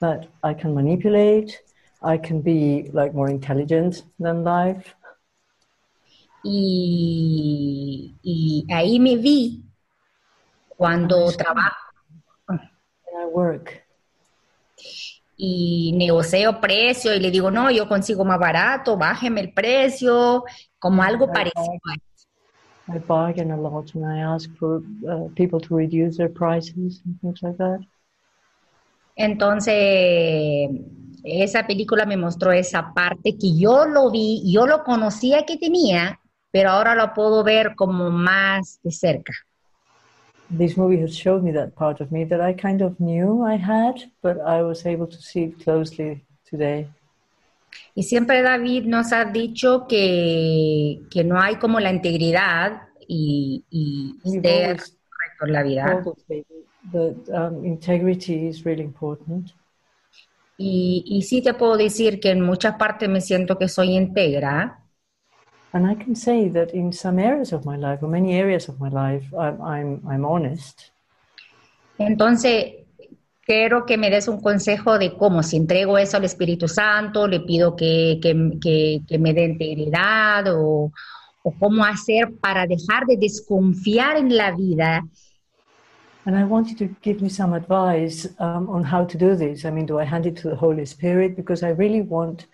that 0.00 0.28
I 0.42 0.54
can 0.54 0.74
manipulate, 0.74 1.60
I 2.02 2.18
can 2.18 2.40
be 2.40 2.90
like 2.92 3.14
more 3.14 3.28
intelligent 3.28 4.02
than 4.18 4.44
life. 4.44 4.94
Y, 6.44 8.14
y 8.22 8.66
ahí 8.72 9.00
me 9.00 9.16
vi 9.16 9.64
cuando 10.68 11.32
trabajo 11.32 11.74
y 15.36 15.92
negocio 15.96 16.60
precio 16.60 17.14
y 17.14 17.20
le 17.20 17.30
digo, 17.30 17.50
no, 17.50 17.70
yo 17.70 17.88
consigo 17.88 18.24
más 18.24 18.38
barato, 18.38 18.96
bájeme 18.96 19.40
el 19.40 19.52
precio, 19.52 20.44
como 20.78 21.02
algo 21.02 21.32
parecido. 21.32 21.72
a 22.86 22.96
I 22.96 22.98
bargain 22.98 23.50
a 23.50 23.56
lot 23.56 23.94
and 23.94 24.04
I 24.04 24.20
ask 24.20 24.50
for 24.58 24.82
uh, 25.08 25.28
people 25.34 25.58
to 25.58 25.74
reduce 25.74 26.18
their 26.18 26.28
prices 26.28 27.00
and 27.06 27.18
things 27.20 27.42
like 27.42 27.56
that. 27.56 27.80
Entonces, 29.16 30.68
esa 31.22 31.66
película 31.66 32.04
me 32.04 32.16
mostró 32.16 32.52
esa 32.52 32.92
parte 32.92 33.36
que 33.38 33.56
yo 33.56 33.86
lo 33.86 34.10
vi, 34.10 34.42
yo 34.52 34.66
lo 34.66 34.84
conocía 34.84 35.46
que 35.46 35.56
tenía, 35.56 36.20
pero 36.54 36.70
ahora 36.70 36.94
lo 36.94 37.12
puedo 37.12 37.42
ver 37.42 37.74
como 37.74 38.10
más 38.10 38.78
de 38.84 38.92
cerca. 38.92 39.32
This 40.56 40.76
movie 40.76 41.02
has 41.02 41.10
showed 41.10 41.42
me 41.42 41.52
that 41.52 41.70
part 41.74 42.00
of 42.00 42.12
me 42.12 42.24
that 42.26 42.40
I 42.40 42.54
kind 42.54 42.80
of 42.80 42.96
knew 43.00 43.44
I 43.44 43.56
had, 43.56 43.96
but 44.22 44.36
I 44.36 44.62
was 44.62 44.86
able 44.86 45.08
to 45.08 45.20
see 45.20 45.46
it 45.46 45.64
closely 45.64 46.24
today. 46.48 46.86
Y 47.96 48.04
siempre 48.04 48.40
David 48.40 48.84
nos 48.84 49.12
ha 49.12 49.24
dicho 49.24 49.88
que, 49.88 51.00
que 51.10 51.24
no 51.24 51.40
hay 51.40 51.56
como 51.56 51.80
la 51.80 51.90
integridad 51.90 52.82
y, 53.00 53.64
y 53.68 54.14
ser 54.22 54.76
correcto 54.76 55.46
en 55.46 55.52
la 55.52 55.62
vida. 55.64 56.04
that 56.92 57.16
um, 57.30 57.64
integrity 57.64 58.46
is 58.46 58.64
really 58.64 58.84
important. 58.84 59.50
Y, 60.56 61.02
y 61.04 61.22
sí 61.22 61.42
te 61.42 61.54
puedo 61.54 61.76
decir 61.76 62.20
que 62.20 62.30
en 62.30 62.42
muchas 62.42 62.76
partes 62.76 63.08
me 63.08 63.20
siento 63.20 63.58
que 63.58 63.66
soy 63.66 63.96
íntegra, 63.96 64.83
And 65.74 65.86
I 65.86 65.94
can 65.96 66.14
say 66.14 66.48
that 66.50 66.72
in 66.72 66.92
some 66.92 67.18
areas 67.18 67.52
of 67.52 67.64
my 67.64 67.76
life, 67.76 67.98
or 68.02 68.08
many 68.08 68.34
areas 68.34 68.68
of 68.68 68.78
my 68.80 68.88
life, 68.88 69.24
I'm, 69.36 69.60
I'm, 69.60 70.00
I'm 70.08 70.24
honest. 70.24 70.92
Entonces, 71.98 72.86
quiero 73.44 73.84
que 73.84 73.96
me 73.98 74.08
des 74.08 74.28
un 74.28 74.40
consejo 74.40 74.98
de 74.98 75.16
cómo, 75.16 75.42
si 75.42 75.56
entrego 75.56 75.98
eso 75.98 76.16
al 76.16 76.24
Espíritu 76.24 76.68
Santo, 76.68 77.26
le 77.26 77.40
pido 77.40 77.74
que, 77.74 78.18
que- 78.22 78.58
que- 78.60 79.00
que 79.06 79.18
me 79.18 79.34
dé 79.34 79.44
integridad 79.44 80.44
o, 80.54 80.92
o 81.42 81.52
cómo 81.58 81.84
hacer 81.84 82.32
para 82.40 82.66
dejar 82.66 83.04
de 83.06 83.16
desconfiar 83.16 84.16
en 84.16 84.36
la 84.36 84.52
vida 84.52 85.02
And 86.26 86.34
I 86.38 86.44
want 86.44 86.70
you 86.70 86.76
to 86.88 86.94
give 87.02 87.20
me 87.20 87.28
some 87.28 87.52
advice 87.52 88.26
um, 88.38 88.70
on 88.70 88.82
how 88.82 89.04
to 89.04 89.18
do 89.18 89.36
this. 89.36 89.66
I 89.66 89.70
mean, 89.70 89.84
do 89.84 89.98
I 89.98 90.04
hand 90.04 90.24
it 90.24 90.36
to 90.38 90.48
the 90.48 90.56
Holy 90.56 90.86
Spirit? 90.86 91.36
Because 91.36 91.62
I 91.62 91.72
really 91.72 92.00
want 92.00 92.46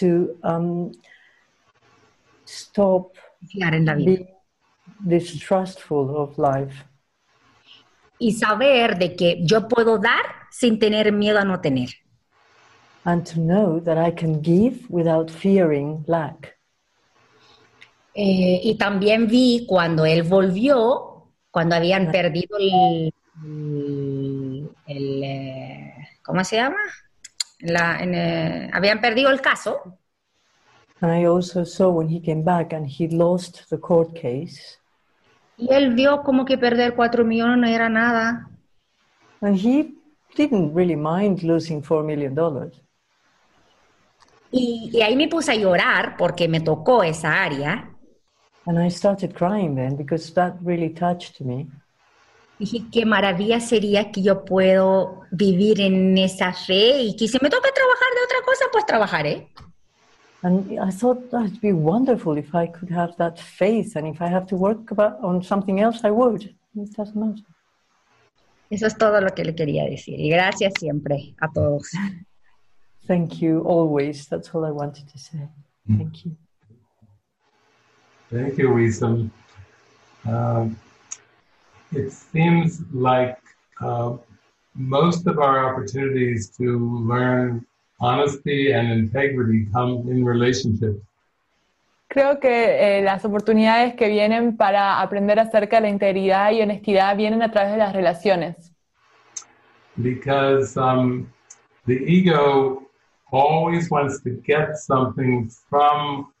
to 0.00 0.36
um, 0.42 0.90
stop 2.46 3.12
confiar 3.40 3.74
en 3.74 3.84
la 3.86 3.94
vida. 3.94 4.18
being 4.18 4.26
distrustful 5.08 6.10
of 6.16 6.38
life 6.38 6.84
Y 8.18 8.32
saber 8.32 8.96
de 8.98 9.14
que 9.14 9.40
yo 9.44 9.68
puedo 9.68 9.98
dar 9.98 10.24
sin 10.50 10.78
tener 10.78 11.12
miedo 11.12 11.38
a 11.38 11.44
no 11.44 11.60
tener. 11.60 11.90
and 13.04 13.24
to 13.26 13.38
know 13.38 13.78
that 13.80 13.98
I 13.98 14.10
can 14.10 14.42
give 14.42 14.86
without 14.90 15.30
fearing 15.30 16.04
lack. 16.08 16.56
Eh, 18.14 18.60
y 18.62 18.78
también 18.78 19.26
vi 19.28 19.66
cuando 19.68 20.06
él 20.06 20.22
volvió, 20.22 21.30
cuando 21.50 21.76
habían 21.76 22.10
perdido 22.10 22.56
el, 22.58 23.12
el- 23.44 24.70
el, 24.86 25.22
eh, 25.22 25.94
¿cómo 26.22 26.42
se 26.42 26.56
llama? 26.56 26.78
La- 27.60 27.98
en, 28.00 28.14
eh, 28.14 28.70
habían 28.72 29.00
perdido 29.00 29.30
el 29.30 29.40
caso 29.40 29.98
And 31.00 31.12
I 31.12 31.26
also 31.26 31.64
saw 31.64 31.90
when 31.90 32.08
he 32.08 32.20
came 32.20 32.42
back 32.42 32.72
and 32.72 32.86
he 32.86 33.08
lost 33.08 33.68
the 33.68 33.78
court 33.78 34.14
case, 34.14 34.78
y 35.58 35.68
él 35.72 35.94
vio 35.94 36.22
como 36.22 36.44
que 36.44 36.58
perder 36.58 36.94
cuatro 36.94 37.24
millones 37.24 37.58
no 37.58 37.66
era 37.66 37.88
nada. 37.88 38.50
and 39.40 39.56
he 39.56 39.94
didn't 40.34 40.74
really 40.74 40.96
mind 40.96 41.42
losing 41.42 41.82
$4 41.82 42.04
million. 42.04 42.34
Y, 44.50 44.90
y 44.92 45.02
ahí 45.02 45.16
me 45.16 45.28
puse 45.28 45.52
a 45.52 45.56
llorar 45.56 46.16
porque 46.16 46.48
me 46.48 46.60
tocó 46.60 47.02
esa 47.02 47.42
área. 47.42 47.90
And 48.66 48.78
I 48.78 48.90
started 48.90 49.34
crying 49.34 49.74
then 49.76 49.96
because 49.96 50.32
that 50.34 50.56
really 50.62 50.90
touched 50.90 51.40
me. 51.40 51.68
Dije, 52.58 52.86
qué 52.90 53.04
maravilla 53.04 53.60
sería 53.60 54.10
que 54.10 54.22
yo 54.22 54.44
puedo 54.44 55.20
vivir 55.30 55.80
en 55.80 56.16
esa 56.16 56.52
fe 56.54 57.02
y 57.02 57.14
que 57.14 57.28
si 57.28 57.38
me 57.42 57.50
toca 57.50 57.68
trabajar 57.70 58.08
de 58.14 58.24
otra 58.24 58.38
cosa, 58.46 58.64
pues 58.72 58.86
trabajaré. 58.86 59.48
And 60.42 60.78
I 60.78 60.90
thought 60.90 61.30
that'd 61.30 61.60
be 61.60 61.72
wonderful 61.72 62.36
if 62.36 62.54
I 62.54 62.66
could 62.66 62.90
have 62.90 63.16
that 63.16 63.40
faith, 63.40 63.96
and 63.96 64.06
if 64.06 64.20
I 64.20 64.28
have 64.28 64.46
to 64.48 64.56
work 64.56 64.90
about, 64.90 65.18
on 65.22 65.42
something 65.42 65.80
else, 65.80 66.00
I 66.04 66.10
would. 66.10 66.54
It 66.76 66.92
doesn't 66.92 67.16
matter. 67.16 67.42
Eso 68.70 68.86
es 68.86 68.94
todo 68.94 69.20
lo 69.20 69.30
que 69.30 69.44
le 69.44 69.54
quería 69.54 69.84
decir. 69.88 70.18
Y 70.18 70.28
gracias 70.28 70.74
siempre 70.78 71.34
a 71.40 71.48
todos. 71.48 71.90
Thank 73.06 73.40
you 73.40 73.60
always. 73.60 74.26
That's 74.28 74.52
all 74.52 74.64
I 74.64 74.72
wanted 74.72 75.08
to 75.08 75.18
say. 75.18 75.48
Thank 75.88 76.24
you. 76.24 76.36
Thank 78.30 78.58
you, 78.58 78.72
Wisdom. 78.72 79.30
Um, 80.26 80.76
it 81.92 82.10
seems 82.12 82.82
like 82.92 83.38
uh, 83.80 84.16
most 84.74 85.28
of 85.28 85.38
our 85.38 85.72
opportunities 85.72 86.50
to 86.58 86.78
learn 87.06 87.64
honesty 88.00 88.72
and 88.72 88.90
integrity 88.90 89.66
come 89.72 90.10
in 90.10 90.24
relationships. 90.24 91.00
Creo 92.08 92.38
que 92.38 92.98
eh, 92.98 93.02
las 93.02 93.24
oportunidades 93.24 93.94
que 93.94 94.08
vienen 94.08 94.56
para 94.56 95.00
aprender 95.00 95.38
acerca 95.40 95.76
de 95.76 95.82
la 95.82 95.88
integridad 95.88 96.52
y 96.52 96.62
honestidad 96.62 97.16
vienen 97.16 97.42
a 97.42 97.50
través 97.50 97.72
de 97.72 97.78
las 97.78 97.92
relaciones. 97.92 98.72
Because 99.96 100.76
um, 100.76 101.26
the 101.86 101.94
ego 101.94 102.82
always 103.32 103.90
wants 103.90 104.22
to 104.22 104.30
get 104.44 104.76
something 104.76 105.50
from 105.68 106.32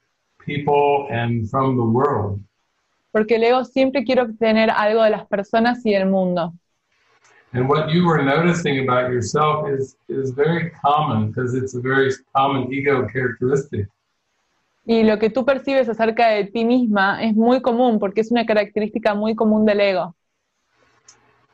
people 0.44 1.08
and 1.10 1.48
from 1.50 1.76
the 1.76 1.82
world. 1.82 2.40
Porque 3.10 3.36
el 3.36 3.44
ego 3.44 3.64
siempre 3.64 4.04
quiere 4.04 4.22
obtener 4.22 4.70
algo 4.70 5.02
de 5.02 5.10
las 5.10 5.26
personas 5.26 5.84
y 5.84 5.92
del 5.92 6.06
mundo. 6.06 6.52
And 7.52 7.68
what 7.68 7.90
you 7.90 8.04
were 8.06 8.22
noticing 8.22 8.80
about 8.80 9.10
yourself 9.10 9.68
is, 9.68 9.96
is 10.08 10.30
very 10.30 10.70
common 10.70 11.28
because 11.28 11.54
it's 11.54 11.74
a 11.74 11.80
very 11.80 12.12
common 12.34 12.72
ego 12.72 13.06
characteristic. 13.08 13.86
Y 14.88 15.02
lo 15.02 15.18
que 15.18 15.30
tú 15.30 15.44
percibes 15.44 15.88
acerca 15.88 16.28
de 16.28 16.44
ti 16.44 16.64
misma 16.64 17.20
es 17.22 17.34
muy 17.34 17.60
común 17.60 17.98
porque 17.98 18.20
es 18.20 18.30
una 18.30 18.46
característica 18.46 19.14
muy 19.14 19.34
común 19.34 19.66
del 19.66 19.80
ego. 19.80 20.14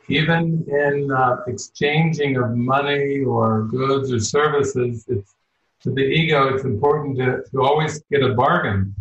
Even 0.09 0.64
in 0.69 1.10
uh, 1.10 1.36
exchanging 1.47 2.36
of 2.36 2.51
money 2.51 3.24
or 3.24 3.62
goods 3.69 4.12
or 4.12 4.20
services, 4.20 5.06
it's, 5.09 5.35
to 5.82 5.90
the 5.93 6.02
ego, 6.02 6.55
it's 6.55 6.64
important 6.64 7.16
to, 7.16 7.43
to 7.51 7.62
always 7.62 8.02
get 8.10 8.23
a 8.23 8.35
bargain. 8.35 8.94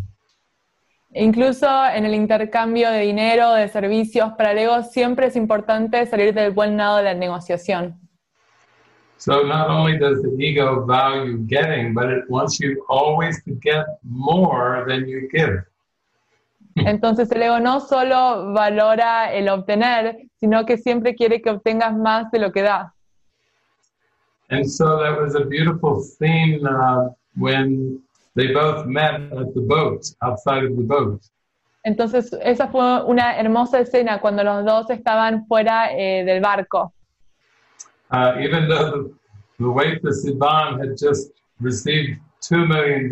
Incluso 1.14 1.68
en 1.94 2.06
el 2.06 2.14
intercambio 2.16 2.90
de 2.90 3.02
dinero, 3.02 3.54
de 3.54 3.68
servicios, 3.68 4.32
para 4.38 4.52
el 4.52 4.60
ego 4.60 4.82
siempre 4.84 5.28
es 5.28 5.36
importante 5.36 6.06
salir 6.06 6.34
del 6.34 6.52
buen 6.52 6.78
lado 6.78 6.98
de 6.98 7.04
la 7.04 7.14
negociación. 7.14 8.00
So 9.18 9.44
not 9.44 9.70
only 9.70 10.00
does 10.00 10.22
the 10.24 10.36
ego 10.40 10.86
value 10.86 11.46
getting, 11.48 11.94
but 11.94 12.06
it 12.10 12.24
wants 12.30 12.60
you 12.60 12.84
always 12.90 13.44
to 13.44 13.52
get 13.62 13.86
more 14.04 14.86
than 14.88 15.06
you 15.06 15.28
give. 15.32 15.64
Entonces 16.76 17.30
el 17.32 17.44
ego 17.44 17.60
no 17.60 17.82
solo 17.82 18.54
valora 18.54 19.34
el 19.34 19.50
obtener, 19.50 20.18
sino 20.40 20.66
que 20.66 20.78
siempre 20.78 21.14
quiere 21.14 21.42
que 21.42 21.50
obtengas 21.50 21.96
más 21.96 22.32
de 22.32 22.40
lo 22.40 22.52
que 22.52 22.62
da. 22.62 22.94
And 24.50 24.66
so 24.66 24.98
that 24.98 25.20
was 25.20 25.36
a 25.36 25.46
beautiful 25.46 26.02
scene 26.02 26.66
uh, 26.66 27.10
when 27.36 28.02
they 28.36 28.54
both 28.54 28.86
met 28.86 29.16
at 29.16 29.54
the 29.54 29.62
boat, 29.62 30.06
outside 30.22 30.64
of 30.64 30.76
the 30.76 30.84
boat. 30.84 31.22
Entonces 31.84 32.32
esa 32.42 32.68
fue 32.68 33.04
una 33.06 33.38
hermosa 33.38 33.80
escena 33.80 34.20
cuando 34.22 34.44
los 34.44 34.64
dos 34.66 34.90
estaban 34.90 35.46
fuera 35.48 35.92
eh, 35.92 36.24
del 36.24 36.42
barco. 36.42 36.94
Uh, 38.12 38.36
even 38.40 38.68
though 38.68 38.92
the, 38.92 39.14
the 39.60 39.70
waitress 39.70 40.26
Yvonne 40.28 40.80
had 40.80 40.98
just 40.98 41.32
received 41.60 42.20
$2 42.42 42.68
million, 42.68 43.10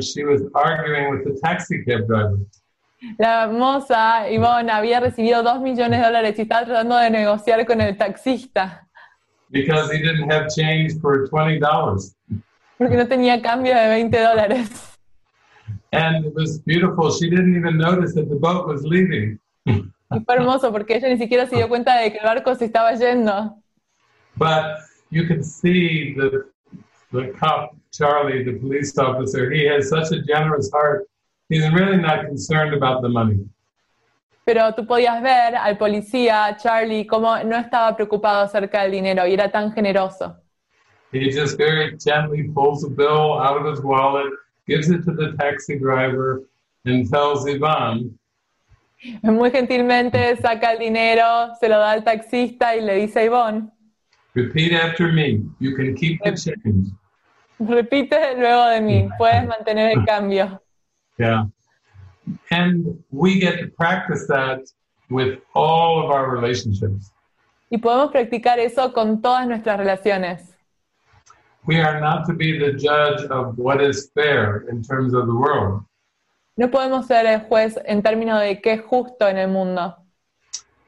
she 0.00 0.24
was 0.24 0.42
arguing 0.54 1.10
with 1.10 1.24
the 1.24 1.40
taxi 1.40 1.82
cab 1.84 2.06
driver. 2.06 2.38
La 3.18 3.48
moza 3.48 4.30
Ivonne 4.30 4.70
había 4.70 5.00
recibido 5.00 5.42
dos 5.42 5.60
millones 5.60 5.98
de 5.98 6.06
dólares 6.06 6.38
y 6.38 6.42
estaba 6.42 6.64
tratando 6.64 6.96
de 6.96 7.10
negociar 7.10 7.66
con 7.66 7.80
el 7.80 7.96
taxista 7.96 8.86
because 9.52 9.90
he 9.92 9.98
didn't 9.98 10.28
have 10.30 10.48
change 10.48 10.98
for 11.00 11.28
$20. 11.28 12.14
Porque 12.82 12.96
no 12.96 13.06
tenía 13.06 13.40
cambio 13.40 13.74
de 13.74 13.88
20 13.88 14.20
dólares. 14.20 14.98
And 15.92 16.24
it 16.24 16.34
was 16.34 16.60
beautiful. 16.64 17.10
She 17.10 17.28
didn't 17.28 17.56
even 17.56 17.76
notice 17.76 18.14
that 18.14 18.28
the 18.28 18.36
boat 18.36 18.66
was 18.66 18.82
leaving. 18.82 19.38
Y 19.66 20.20
fue 20.24 20.34
hermoso 20.34 20.72
porque 20.72 20.96
ella 20.96 21.08
ni 21.08 21.18
siquiera 21.18 21.46
se 21.46 21.56
dio 21.56 21.68
cuenta 21.68 21.96
de 21.98 22.12
que 22.12 22.18
el 22.18 22.24
barco 22.24 22.54
se 22.54 22.66
estaba 22.66 22.92
yendo. 22.94 23.56
But 24.36 24.78
you 25.10 25.26
can 25.26 25.42
see 25.42 26.14
the, 26.14 26.44
the 27.12 27.32
cop, 27.38 27.76
Charlie, 27.92 28.44
the 28.44 28.58
police 28.58 28.96
officer, 28.98 29.50
he 29.50 29.66
has 29.66 29.88
such 29.88 30.12
a 30.12 30.22
generous 30.22 30.70
heart. 30.72 31.06
He's 31.48 31.70
really 31.72 31.98
not 31.98 32.26
concerned 32.26 32.74
about 32.74 33.02
the 33.02 33.08
money. 33.08 33.46
Pero 34.44 34.74
tú 34.74 34.86
podías 34.86 35.22
ver 35.22 35.54
al 35.54 35.78
policía, 35.78 36.56
Charlie, 36.56 37.06
cómo 37.06 37.36
no 37.44 37.56
estaba 37.56 37.94
preocupado 37.94 38.40
acerca 38.40 38.82
del 38.82 38.92
dinero 38.92 39.26
y 39.26 39.34
era 39.34 39.50
tan 39.50 39.72
generoso. 39.72 40.41
He 41.12 41.30
just 41.30 41.56
very 41.58 41.96
gently 41.98 42.44
pulls 42.44 42.84
a 42.84 42.88
bill 42.88 43.38
out 43.38 43.58
of 43.58 43.66
his 43.66 43.82
wallet, 43.84 44.32
gives 44.66 44.90
it 44.90 45.04
to 45.04 45.12
the 45.12 45.36
taxi 45.38 45.78
driver, 45.78 46.42
and 46.84 47.08
tells 47.10 47.46
Yvonne, 47.46 48.18
Muy 49.22 49.50
gentilmente 49.50 50.36
saca 50.36 50.72
el 50.72 50.78
dinero, 50.78 51.54
se 51.58 51.68
lo 51.68 51.78
da 51.78 51.90
al 51.90 52.04
taxista 52.04 52.76
y 52.76 52.80
le 52.80 52.94
dice 52.94 53.16
a 53.20 53.24
Ivonne, 53.24 53.70
repeat 54.34 54.72
after 54.72 55.12
me. 55.12 55.42
You 55.58 55.74
can 55.74 55.94
keep 55.94 56.22
the 56.22 56.32
change. 56.32 56.88
repite 57.58 58.36
luego 58.36 58.68
de 58.68 58.80
mí, 58.80 59.08
puedes 59.18 59.46
mantener 59.46 59.92
el 59.96 60.04
cambio. 60.04 60.60
Yeah. 61.18 61.46
And 62.50 63.02
we 63.10 63.40
get 63.40 63.60
to 63.60 63.68
practice 63.68 64.26
that 64.28 64.60
with 65.10 65.40
all 65.54 66.04
of 66.04 66.10
our 66.10 66.30
relationships. 66.30 67.12
Y 67.70 67.78
podemos 67.78 68.12
practicar 68.12 68.58
eso 68.58 68.92
con 68.92 69.20
todas 69.20 69.46
nuestras 69.46 69.78
relaciones. 69.78 70.51
We 71.64 71.80
are 71.80 72.00
not 72.00 72.26
to 72.26 72.34
be 72.34 72.58
the 72.58 72.72
judge 72.72 73.22
of 73.30 73.56
what 73.56 73.80
is 73.80 74.10
fair 74.14 74.66
in 74.68 74.82
terms 74.82 75.14
of 75.14 75.26
the 75.26 75.34
world. 75.34 75.84
No 76.56 76.68
podemos 76.68 77.06
ser 77.06 77.26
el 77.26 77.40
juez 77.40 77.78
en 77.86 78.02
términos 78.02 78.40
de 78.40 78.60
qué 78.60 78.74
es 78.74 78.82
justo 78.82 79.28
en 79.28 79.38
el 79.38 79.48
mundo. 79.48 79.96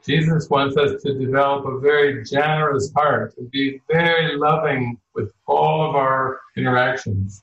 Jesus 0.05 0.49
wants 0.49 0.77
us 0.77 1.01
to 1.01 1.17
develop 1.17 1.65
a 1.65 1.79
very 1.79 2.23
generous 2.23 2.91
heart 2.95 3.33
and 3.37 3.49
be 3.49 3.81
very 3.87 4.37
loving 4.37 4.99
with 5.15 5.31
all 5.47 5.89
of 5.89 5.95
our 5.95 6.41
interactions. 6.55 7.41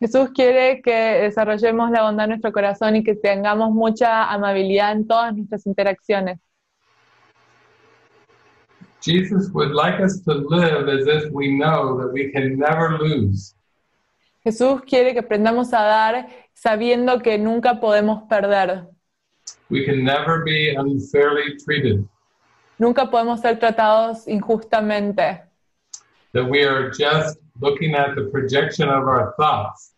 Jesús 0.00 0.30
quiere 0.32 0.80
que 0.80 0.92
desarrollemos 0.92 1.90
la 1.90 2.02
bondad 2.02 2.24
en 2.24 2.30
nuestro 2.30 2.52
corazón 2.52 2.94
y 2.96 3.02
que 3.02 3.16
tengamos 3.16 3.72
mucha 3.72 4.30
amabilidad 4.30 4.92
en 4.92 5.08
todas 5.08 5.34
nuestras 5.34 5.66
interacciones. 5.66 6.38
Jesus 9.08 9.48
would 9.54 9.72
like 9.72 10.00
us 10.00 10.20
to 10.26 10.34
live 10.34 10.86
as 10.86 11.06
if 11.06 11.32
we 11.32 11.56
know 11.56 11.96
that 11.98 12.12
we 12.12 12.30
can 12.30 12.58
never 12.58 12.98
lose. 12.98 13.54
Jesús 14.44 14.82
quiere 14.82 15.14
que 15.14 15.20
aprendamos 15.20 15.72
a 15.72 15.80
dar 15.82 16.28
sabiendo 16.52 17.22
que 17.22 17.38
nunca 17.38 17.80
podemos 17.80 18.28
perder. 18.28 18.86
We 19.70 19.86
can 19.86 20.04
never 20.04 20.44
be 20.44 20.74
unfairly 20.76 21.56
treated. 21.64 22.06
Nunca 22.78 23.06
podemos 23.10 23.40
ser 23.40 23.58
tratados 23.58 24.28
injustamente. 24.28 25.40
That 26.34 26.44
we 26.44 26.62
are 26.64 26.90
just 26.90 27.38
looking 27.60 27.94
at 27.94 28.14
the 28.14 28.28
projection 28.30 28.90
of 28.90 29.08
our 29.08 29.34
thoughts. 29.38 29.94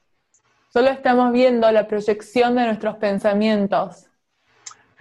Solo 0.72 0.90
estamos 0.90 1.32
viendo 1.32 1.68
la 1.72 1.88
proyección 1.88 2.54
de 2.54 2.66
nuestros 2.66 2.94
pensamientos. 2.98 4.06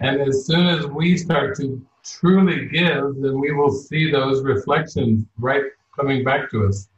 And 0.00 0.20
as 0.20 0.46
soon 0.46 0.66
as 0.66 0.84
we 0.86 1.16
start 1.16 1.54
to 1.58 1.80
truly 2.18 2.68
give, 2.68 3.14
then 3.22 3.38
we 3.40 3.52
will 3.52 3.70
see 3.70 4.10
those 4.10 4.42
reflections 4.42 5.24
right 5.38 5.64
coming 5.96 6.24
back 6.24 6.50
to 6.50 6.66
us. 6.66 6.88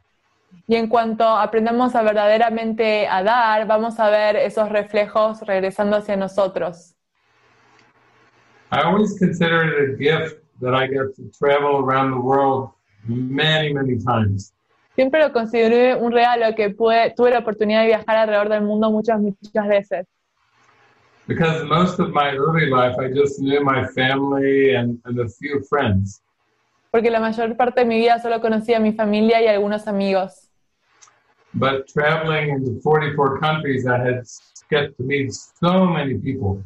Y 0.69 0.77
en 0.77 0.89
cuanto 0.89 1.25
aprendamos 1.25 1.95
a 1.95 2.03
verdaderamente 2.03 3.07
a 3.09 3.23
dar, 3.23 3.67
vamos 3.67 3.99
a 3.99 4.11
ver 4.11 4.37
esos 4.37 4.69
reflejos 4.69 5.41
regresando 5.47 5.97
hacia 5.97 6.17
nosotros. 6.17 6.95
I 8.71 8.81
always 8.83 9.19
consider 9.19 9.65
it 9.67 9.95
a 9.95 9.97
gift 9.99 10.39
that 10.61 10.75
I 10.75 10.87
get 10.87 11.15
to 11.17 11.23
travel 11.39 11.85
around 11.85 12.13
the 12.13 12.21
world 12.21 12.71
many, 13.07 13.73
many 13.75 13.99
times. 13.99 14.53
Siempre 14.95 15.21
lo 15.21 15.33
consideré 15.33 15.95
un 15.95 16.13
regalo 16.13 16.55
que 16.55 16.71
pude- 16.71 17.13
tuve 17.17 17.31
la 17.31 17.39
oportunidad 17.41 17.81
de 17.81 17.87
viajar 17.89 18.17
alrededor 18.17 18.49
del 18.51 18.63
mundo 18.63 18.91
muchas, 18.91 19.19
muchas 19.21 19.67
veces. 19.69 20.07
Because 21.27 21.65
most 21.65 21.99
of 22.01 22.11
my 22.13 22.31
early 22.33 22.69
life, 22.69 22.97
I 22.99 23.09
just 23.09 23.41
knew 23.41 23.63
my 23.63 23.87
family 23.89 24.75
and, 24.75 24.99
and 25.05 25.19
a 25.21 25.29
few 25.29 25.63
friends. 25.69 26.21
Porque 26.91 27.11
la 27.11 27.21
mayor 27.21 27.57
parte 27.57 27.81
de 27.81 27.87
mi 27.87 27.99
vida 27.99 28.21
solo 28.21 28.41
conocía 28.41 28.77
a 28.77 28.81
mi 28.81 28.93
familia 28.93 29.41
y 29.41 29.47
algunos 29.47 29.87
amigos. 29.87 30.49
But 31.55 31.87
traveling 31.87 32.51
into 32.51 32.81
44 32.83 33.39
countries, 33.39 33.87
I 33.87 33.99
had 33.99 34.25
get 34.73 34.97
to 34.97 35.03
meet 35.03 35.33
so 35.33 35.87
many 35.87 36.19
people. 36.19 36.65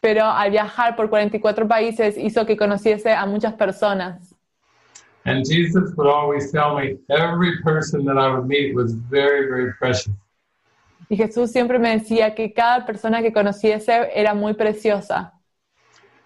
Pero 0.00 0.24
al 0.24 0.50
viajar 0.50 0.96
por 0.96 1.08
44 1.08 1.68
países 1.68 2.16
hizo 2.16 2.44
que 2.44 2.56
conociese 2.56 3.12
a 3.12 3.24
muchas 3.26 3.54
personas. 3.54 4.34
And 5.24 5.44
Jesus 5.46 5.94
would 5.96 6.08
always 6.08 6.50
tell 6.50 6.74
me 6.74 6.98
every 7.08 7.62
person 7.62 8.04
that 8.06 8.18
I 8.18 8.28
would 8.34 8.48
meet 8.48 8.74
was 8.74 8.94
very, 8.94 9.46
very 9.46 9.72
precious. 9.74 10.12
Y 11.12 11.16
Jesús 11.18 11.52
siempre 11.52 11.78
me 11.78 11.90
decía 11.90 12.34
que 12.34 12.54
cada 12.54 12.86
persona 12.86 13.20
que 13.20 13.34
conociese 13.34 14.08
era 14.14 14.32
muy 14.32 14.54
preciosa. 14.54 15.30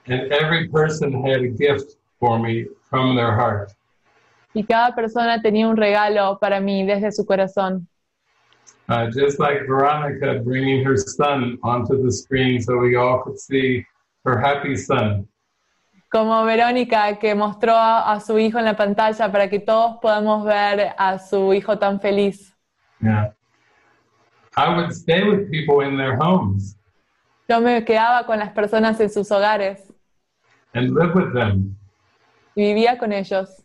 And 0.07 0.33
every 0.33 0.69
person 0.69 1.13
had 1.27 1.43
a 1.43 1.49
gift 1.49 1.97
for 2.21 2.39
me 2.39 2.67
from 2.89 3.17
their 3.17 3.35
heart. 3.35 3.73
Y 4.55 4.63
cada 4.63 4.95
persona 4.95 5.43
tenía 5.43 5.67
un 5.67 5.77
regalo 5.77 6.39
para 6.39 6.61
mí 6.61 6.87
desde 6.87 7.11
su 7.11 7.27
corazón. 7.27 7.89
Uh, 8.89 9.11
just 9.11 9.41
like 9.41 9.67
Veronica 9.67 10.41
bringing 10.45 10.87
her 10.87 10.97
son 10.97 11.59
onto 11.65 12.01
the 12.01 12.13
screen 12.13 12.63
so 12.63 12.79
we 12.79 12.95
all 12.95 13.25
could 13.25 13.41
see 13.41 13.85
her 14.25 14.39
happy 14.39 14.77
son. 14.77 15.29
Como 16.13 16.45
Verónica 16.45 17.19
que 17.19 17.35
mostró 17.35 17.75
a, 17.75 18.21
su 18.21 18.39
hijo 18.39 18.61
en 18.61 18.67
la 18.67 18.77
pantalla 18.77 19.33
para 19.33 19.51
que 19.51 19.59
todos 19.59 19.97
podamos 20.01 20.45
ver 20.45 20.95
a 20.97 21.19
su 21.19 21.53
hijo 21.55 21.77
tan 21.77 22.01
feliz. 22.01 22.55
Yeah. 23.01 23.33
I 24.57 24.75
would 24.75 24.93
stay 24.95 25.23
with 25.25 25.51
people 25.51 25.81
in 25.81 25.97
their 25.97 26.17
homes 26.17 26.77
Yo 27.49 27.61
me 27.61 27.85
quedaba 27.85 28.27
con 28.27 28.39
las 28.39 28.53
personas 28.53 29.01
en 29.01 29.09
sus 29.11 29.31
hogares 29.31 29.93
and 30.75 30.95
live 30.95 31.15
with 31.15 31.33
them. 31.33 31.77
y 32.55 32.63
vivía 32.73 32.99
con 32.99 33.13
ellos. 33.13 33.63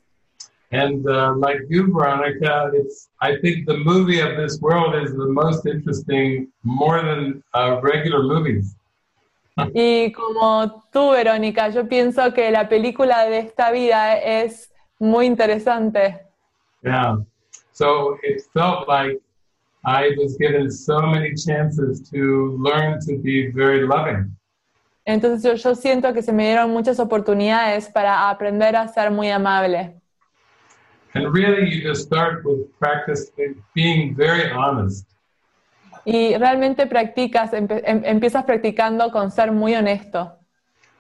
And 0.73 1.05
uh, 1.09 1.34
like 1.35 1.59
you, 1.69 1.91
Veronica, 1.91 2.72
it's 2.73 3.09
I 3.22 3.35
think 3.41 3.65
the 3.68 3.77
movie 3.77 4.22
of 4.22 4.38
this 4.38 4.59
world 4.61 4.95
is 4.95 5.11
the 5.11 5.27
most 5.27 5.65
interesting, 5.65 6.47
more 6.63 7.01
than 7.01 7.43
uh, 7.53 7.80
regular 7.81 8.23
movies. 8.23 8.76
Y 9.73 10.13
como 10.13 10.84
tú, 10.93 11.11
Verónica, 11.11 11.69
yo 11.69 11.88
pienso 11.89 12.34
que 12.34 12.51
la 12.51 12.69
película 12.69 13.26
de 13.26 13.39
esta 13.39 13.72
vida 13.72 14.15
es 14.18 14.72
muy 14.99 15.26
interesante. 15.26 16.22
Yeah. 16.84 17.18
So 17.73 18.18
it 18.23 18.41
felt 18.53 18.88
like 18.88 19.19
I 19.84 20.12
was 20.18 20.38
given 20.38 20.70
so 20.70 21.02
many 21.02 21.34
chances 21.34 22.08
to 22.12 22.56
learn 22.60 22.99
to 23.08 23.18
be 23.18 23.52
very 23.52 23.88
loving. 23.88 24.36
Entonces 25.06 25.44
yo, 25.44 25.56
yo 25.56 25.76
siento 25.76 26.14
que 26.14 26.22
se 26.22 26.32
me 26.32 26.44
dieron 26.45 26.72
muchas 26.72 26.99
oportunidades 26.99 27.90
para 27.90 28.30
aprender 28.30 28.76
a 28.76 28.88
ser 28.88 29.10
muy 29.10 29.30
amable. 29.30 29.99
And 31.14 31.34
really, 31.34 31.70
you 31.70 31.82
just 31.82 32.03
start 32.03 32.45
with 32.45 32.68
practice 32.80 33.32
being 33.74 34.16
very 34.16 34.49
honest. 34.52 35.08
Y 36.06 36.38
realmente 36.38 36.88
practicas, 36.88 37.52
empe- 37.53 37.82
em- 37.84 38.03
empiezas 38.06 38.45
practicando 38.45 39.12
con 39.12 39.30
ser 39.32 39.52
muy 39.52 39.76
honesto. 39.76 40.38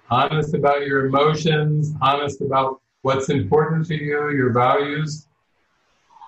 Honest 0.09 0.53
about 0.53 0.85
your 0.85 1.05
emotions, 1.05 1.93
honest 2.01 2.41
about 2.41 2.81
what's 3.03 3.29
important 3.29 3.87
to 3.87 3.95
you, 3.95 4.31
your 4.31 4.51
values. 4.51 5.27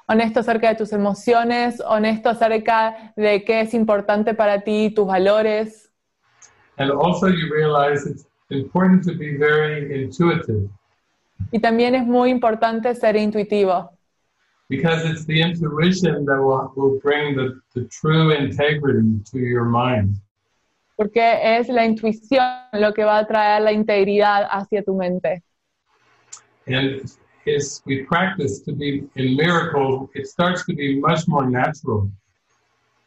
Honesto 0.08 0.42
acerca 0.42 0.70
de 0.70 0.76
tus 0.76 0.92
emociones, 0.92 1.82
honesto 1.86 2.30
acerca 2.30 3.14
de 3.16 3.44
qué 3.44 3.62
es 3.62 3.74
importante 3.74 4.34
para 4.34 4.62
ti, 4.62 4.92
tus 4.94 5.08
valores. 5.08 5.90
And 6.78 6.92
also, 6.92 7.28
you 7.28 7.54
realize 7.54 8.06
it's 8.10 8.26
important 8.50 9.04
to 9.06 9.14
be 9.18 9.38
very 9.38 10.04
intuitive 10.04 10.70
Y 11.52 11.60
también 11.60 11.96
es 11.96 12.06
muy 12.06 12.30
importante 12.30 12.96
ser 12.96 13.16
intuitivo, 13.16 13.92
because 14.70 15.06
it's 15.06 15.26
the 15.26 15.42
intuition 15.42 16.26
that 16.26 16.40
will, 16.40 16.72
will 16.76 17.00
bring 17.02 17.36
the, 17.36 17.60
the 17.74 17.88
true 17.90 18.32
integrity 18.32 19.22
to 19.32 19.40
your 19.40 19.66
mind. 19.66 20.20
porque 20.96 21.58
es 21.58 21.70
la 21.70 21.86
intuición 21.86 22.46
lo 22.74 22.94
que 22.94 23.04
va 23.04 23.20
a 23.20 23.28
traer 23.28 23.62
la 23.62 23.72
integridad 23.72 24.48
hacia 24.50 24.84
tu 24.84 24.96
mente. 24.96 25.44
And 26.68 27.04
as 27.48 27.82
we 27.86 28.03
practice 28.03 28.60
to 28.61 28.74
be 28.74 29.03
in 29.15 29.36
miracles, 29.36 30.10
it 30.15 30.28
starts 30.28 30.65
to 30.65 30.74
be 30.74 30.99
much 30.99 31.28
more 31.28 31.49
natural. 31.49 32.10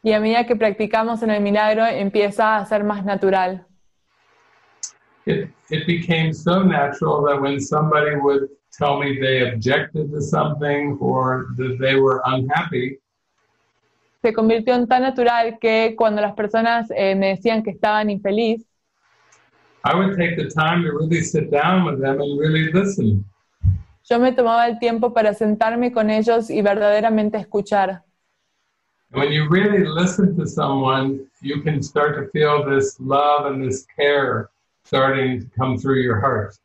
Y 0.03 0.13
a 0.13 0.19
medida 0.19 0.45
que 0.45 0.55
practicamos 0.55 1.23
en 1.23 1.31
el 1.31 1.41
milagro, 1.41 1.85
empieza 1.85 2.57
a 2.57 2.65
ser 2.65 2.83
más 2.83 3.03
natural. 3.03 3.65
It, 5.25 5.49
it 5.69 5.85
became 5.85 6.33
so 6.33 6.63
natural 6.63 7.23
that 7.25 7.41
when 7.41 7.59
somebody 7.59 8.15
would 8.15 8.47
tell 8.71 8.99
me 8.99 9.19
they 9.19 9.51
objected 9.51 10.11
to 10.11 10.21
something 10.21 10.97
or 11.01 11.47
that 11.57 11.77
they 11.79 11.95
were 11.95 12.21
unhappy, 12.25 12.99
Se 14.21 14.33
convirtió 14.33 14.73
en 14.73 14.87
tan 14.87 15.03
natural 15.03 15.59
que 15.59 15.93
cuando 15.95 16.21
las 16.21 16.33
personas 16.33 16.87
eh, 16.95 17.15
me 17.15 17.29
decían 17.29 17.63
que 17.63 17.71
estaban 17.71 18.09
infeliz, 18.09 18.65
I 19.83 19.95
would 19.95 20.17
take 20.17 20.35
the 20.35 20.49
time 20.49 20.83
to 20.83 20.91
really 20.91 21.21
sit 21.21 21.49
down 21.51 21.85
with 21.85 22.01
them 22.01 22.19
and 22.19 22.39
really 22.39 22.71
listen. 22.73 23.23
Yo 24.09 24.19
me 24.19 24.31
tomaba 24.31 24.67
el 24.67 24.79
tiempo 24.79 25.13
para 25.13 25.33
sentarme 25.33 25.91
con 25.91 26.09
ellos 26.09 26.49
y 26.49 26.61
verdaderamente 26.61 27.37
escuchar. 27.37 28.03
When 29.11 29.31
you 29.31 29.47
really 29.49 29.85
listen 29.85 30.35
to 30.37 30.45
someone, 30.45 31.29
you 31.41 31.61
can 31.61 31.81
start 31.81 32.15
to 32.15 32.29
feel 32.31 32.65
this 32.65 32.99
love 32.99 33.45
and 33.45 33.63
this 33.63 33.85
care 33.95 34.49
starting 34.83 35.41
to 35.41 35.47
come 35.57 35.77
through 35.77 36.01
your 36.01 36.19
heart. 36.19 36.55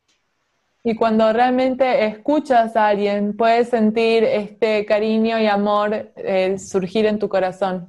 Y 0.85 0.95
cuando 0.95 1.31
realmente 1.31 2.05
escuchas 2.05 2.75
a 2.75 2.89
alguien, 2.89 3.37
puedes 3.37 3.69
sentir 3.69 4.25
este 4.25 4.85
cariño 4.85 5.39
y 5.39 5.47
amor 5.47 6.11
eh, 6.17 6.57
surgir 6.59 7.05
en 7.05 7.19
tu 7.19 7.29
corazón. 7.29 7.87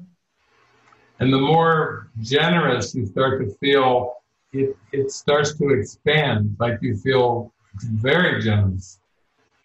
And 1.18 1.32
the 1.32 1.40
more 1.40 2.10
generous 2.20 2.94
you 2.94 3.06
start 3.06 3.40
to 3.40 3.52
feel, 3.58 4.12
it, 4.52 4.76
it 4.92 5.10
starts 5.10 5.56
to 5.58 5.70
expand, 5.70 6.56
like 6.60 6.78
you 6.82 6.96
feel 6.96 7.52
very 8.00 8.40
generous. 8.40 9.00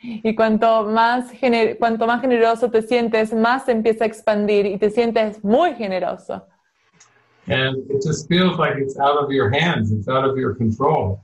Y 0.02 0.34
cuanto 0.34 0.86
más, 0.86 1.32
gener- 1.34 1.78
cuanto 1.78 2.08
más 2.08 2.22
generoso 2.22 2.72
te 2.72 2.82
sientes, 2.82 3.34
más 3.34 3.66
se 3.66 3.74
empieza 3.74 4.06
a 4.06 4.08
expandir 4.08 4.66
y 4.66 4.78
te 4.78 4.90
sientes 4.90 5.44
muy 5.44 5.76
generoso. 5.76 6.46
And 7.48 7.78
it 7.90 8.02
just 8.06 8.28
feels 8.30 8.58
like 8.58 8.78
it's 8.80 8.98
out 9.00 9.18
of 9.18 9.30
your 9.32 9.50
hands, 9.54 9.92
it's 9.92 10.08
out 10.08 10.24
of 10.24 10.38
your 10.38 10.56
control. 10.56 11.20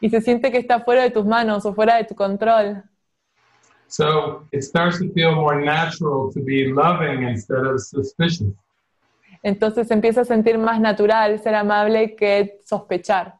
Y 0.00 0.10
se 0.10 0.20
siente 0.20 0.50
que 0.50 0.58
está 0.58 0.80
fuera 0.80 1.02
de 1.02 1.10
tus 1.10 1.24
manos 1.24 1.64
o 1.64 1.72
fuera 1.72 1.96
de 1.96 2.04
tu 2.04 2.14
control. 2.14 2.82
So 3.88 4.46
it 4.52 4.62
starts 4.62 4.98
to 4.98 5.10
feel 5.12 5.34
more 5.34 5.60
natural 5.64 6.30
to 6.32 6.40
be 6.40 6.66
loving 6.72 7.22
instead 7.22 7.64
of 7.64 7.80
suspicious. 7.80 8.52
Entonces 9.42 9.90
empieza 9.90 10.22
a 10.22 10.24
sentir 10.24 10.58
más 10.58 10.80
natural 10.80 11.38
ser 11.40 11.54
amable 11.54 12.14
que 12.16 12.60
sospechar. 12.64 13.34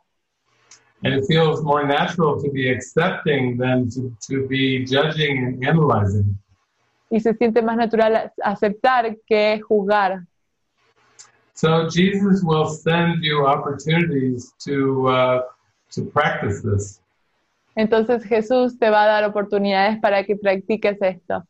And 1.04 1.14
it 1.14 1.24
feels 1.26 1.62
more 1.62 1.84
natural 1.84 2.40
to 2.40 2.50
be 2.50 2.70
accepting 2.70 3.56
than 3.56 3.90
to, 3.90 4.16
to 4.28 4.46
be 4.46 4.84
judging 4.84 5.38
and 5.44 5.64
analyzing. 5.64 6.38
Y 7.10 7.20
se 7.20 7.34
siente 7.34 7.60
más 7.60 7.76
natural 7.76 8.32
aceptar 8.42 9.16
que 9.26 9.60
juzgar. 9.68 10.26
So 11.54 11.88
Jesus 11.88 12.42
will 12.42 12.66
send 12.66 13.22
you 13.22 13.46
opportunities 13.46 14.54
to, 14.64 15.08
uh, 15.08 15.42
to 15.90 16.04
practice 16.04 16.62
this. 16.62 17.00
Entonces 17.76 18.24
Jesús 18.24 18.78
te 18.78 18.90
va 18.90 19.04
a 19.04 19.06
dar 19.06 19.24
oportunidades 19.24 20.00
para 20.00 20.24
que 20.24 20.36
practiques 20.36 21.00
esto. 21.00 21.42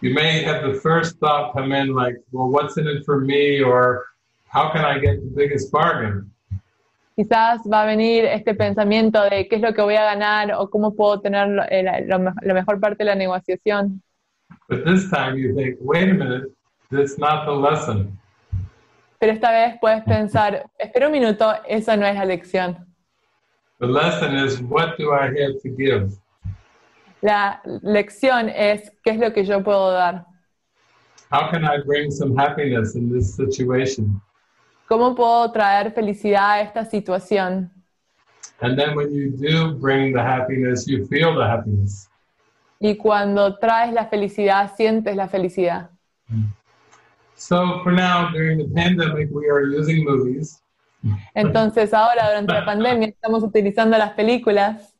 You 0.00 0.14
may 0.14 0.44
have 0.44 0.62
the 0.62 0.78
first 0.80 1.18
thought 1.18 1.52
come 1.54 1.72
in 1.72 1.94
like, 1.94 2.16
well, 2.30 2.48
what's 2.48 2.76
in 2.76 2.86
it 2.86 3.04
for 3.04 3.20
me? 3.20 3.60
Or 3.60 4.06
how 4.46 4.70
can 4.70 4.84
I 4.84 4.98
get 4.98 5.20
the 5.20 5.30
biggest 5.34 5.72
bargain? 5.72 6.30
Quizás 7.18 7.62
va 7.68 7.82
a 7.82 7.86
venir 7.86 8.24
este 8.26 8.54
pensamiento 8.54 9.20
de 9.24 9.48
qué 9.48 9.56
es 9.56 9.60
lo 9.60 9.74
que 9.74 9.82
voy 9.82 9.96
a 9.96 10.04
ganar 10.04 10.52
o 10.52 10.70
cómo 10.70 10.94
puedo 10.94 11.20
tener 11.20 11.48
eh, 11.68 11.82
la, 11.82 12.32
la 12.40 12.54
mejor 12.54 12.78
parte 12.78 12.98
de 12.98 13.06
la 13.06 13.16
negociación. 13.16 14.00
But 14.68 14.84
this 14.84 15.10
time 15.10 15.36
you 15.36 15.52
think, 15.52 15.78
wait 15.80 16.10
a 16.10 16.14
minute, 16.14 16.52
that's 16.92 17.18
not 17.18 17.44
the 17.44 17.56
lesson. 17.56 18.16
Pero 19.18 19.32
esta 19.32 19.50
vez 19.50 19.78
puedes 19.80 20.04
pensar, 20.04 20.70
espera 20.78 21.06
un 21.06 21.12
minuto, 21.12 21.52
esa 21.66 21.96
no 21.96 22.06
es 22.06 22.14
la 22.14 22.24
lección. 22.24 22.86
The 23.80 23.88
lesson 23.88 24.36
is, 24.36 24.60
what 24.62 24.96
do 24.96 25.12
I 25.12 25.26
have 25.26 25.60
to 25.64 25.70
give? 25.76 26.12
La 27.20 27.60
lección 27.82 28.48
es 28.48 28.92
qué 29.02 29.10
es 29.10 29.18
lo 29.18 29.32
que 29.32 29.44
yo 29.44 29.64
puedo 29.64 29.90
dar. 29.90 30.24
How 31.32 31.50
can 31.50 31.64
I 31.64 31.82
bring 31.84 32.12
some 32.12 32.36
happiness 32.36 32.94
in 32.94 33.12
this 33.12 33.34
situation? 33.34 34.20
¿Cómo 34.88 35.14
puedo 35.14 35.52
traer 35.52 35.92
felicidad 35.92 36.52
a 36.52 36.60
esta 36.62 36.84
situación? 36.84 37.70
And 38.60 38.76
then 38.76 38.96
when 38.96 39.12
you 39.12 39.30
do 39.30 39.74
bring 39.78 40.14
the 40.14 40.22
happiness, 40.22 40.86
you 40.88 41.06
feel 41.06 41.34
the 41.34 41.44
happiness. 41.44 42.08
Y 42.80 42.96
cuando 42.96 43.58
traes 43.58 43.92
la 43.92 44.06
felicidad, 44.06 44.74
sientes 44.76 45.14
la 45.14 45.28
felicidad. 45.28 45.90
So 47.36 47.82
for 47.82 47.92
now, 47.92 48.30
during 48.32 48.58
the 48.58 48.68
pandemic, 48.74 49.28
we 49.30 49.48
are 49.48 49.66
using 49.66 50.04
movies. 50.04 50.62
Entonces 51.34 51.92
ahora, 51.92 52.28
durante 52.28 52.54
la 52.54 52.64
pandemia, 52.64 53.08
estamos 53.08 53.42
utilizando 53.42 53.96
las 53.98 54.12
películas, 54.14 54.94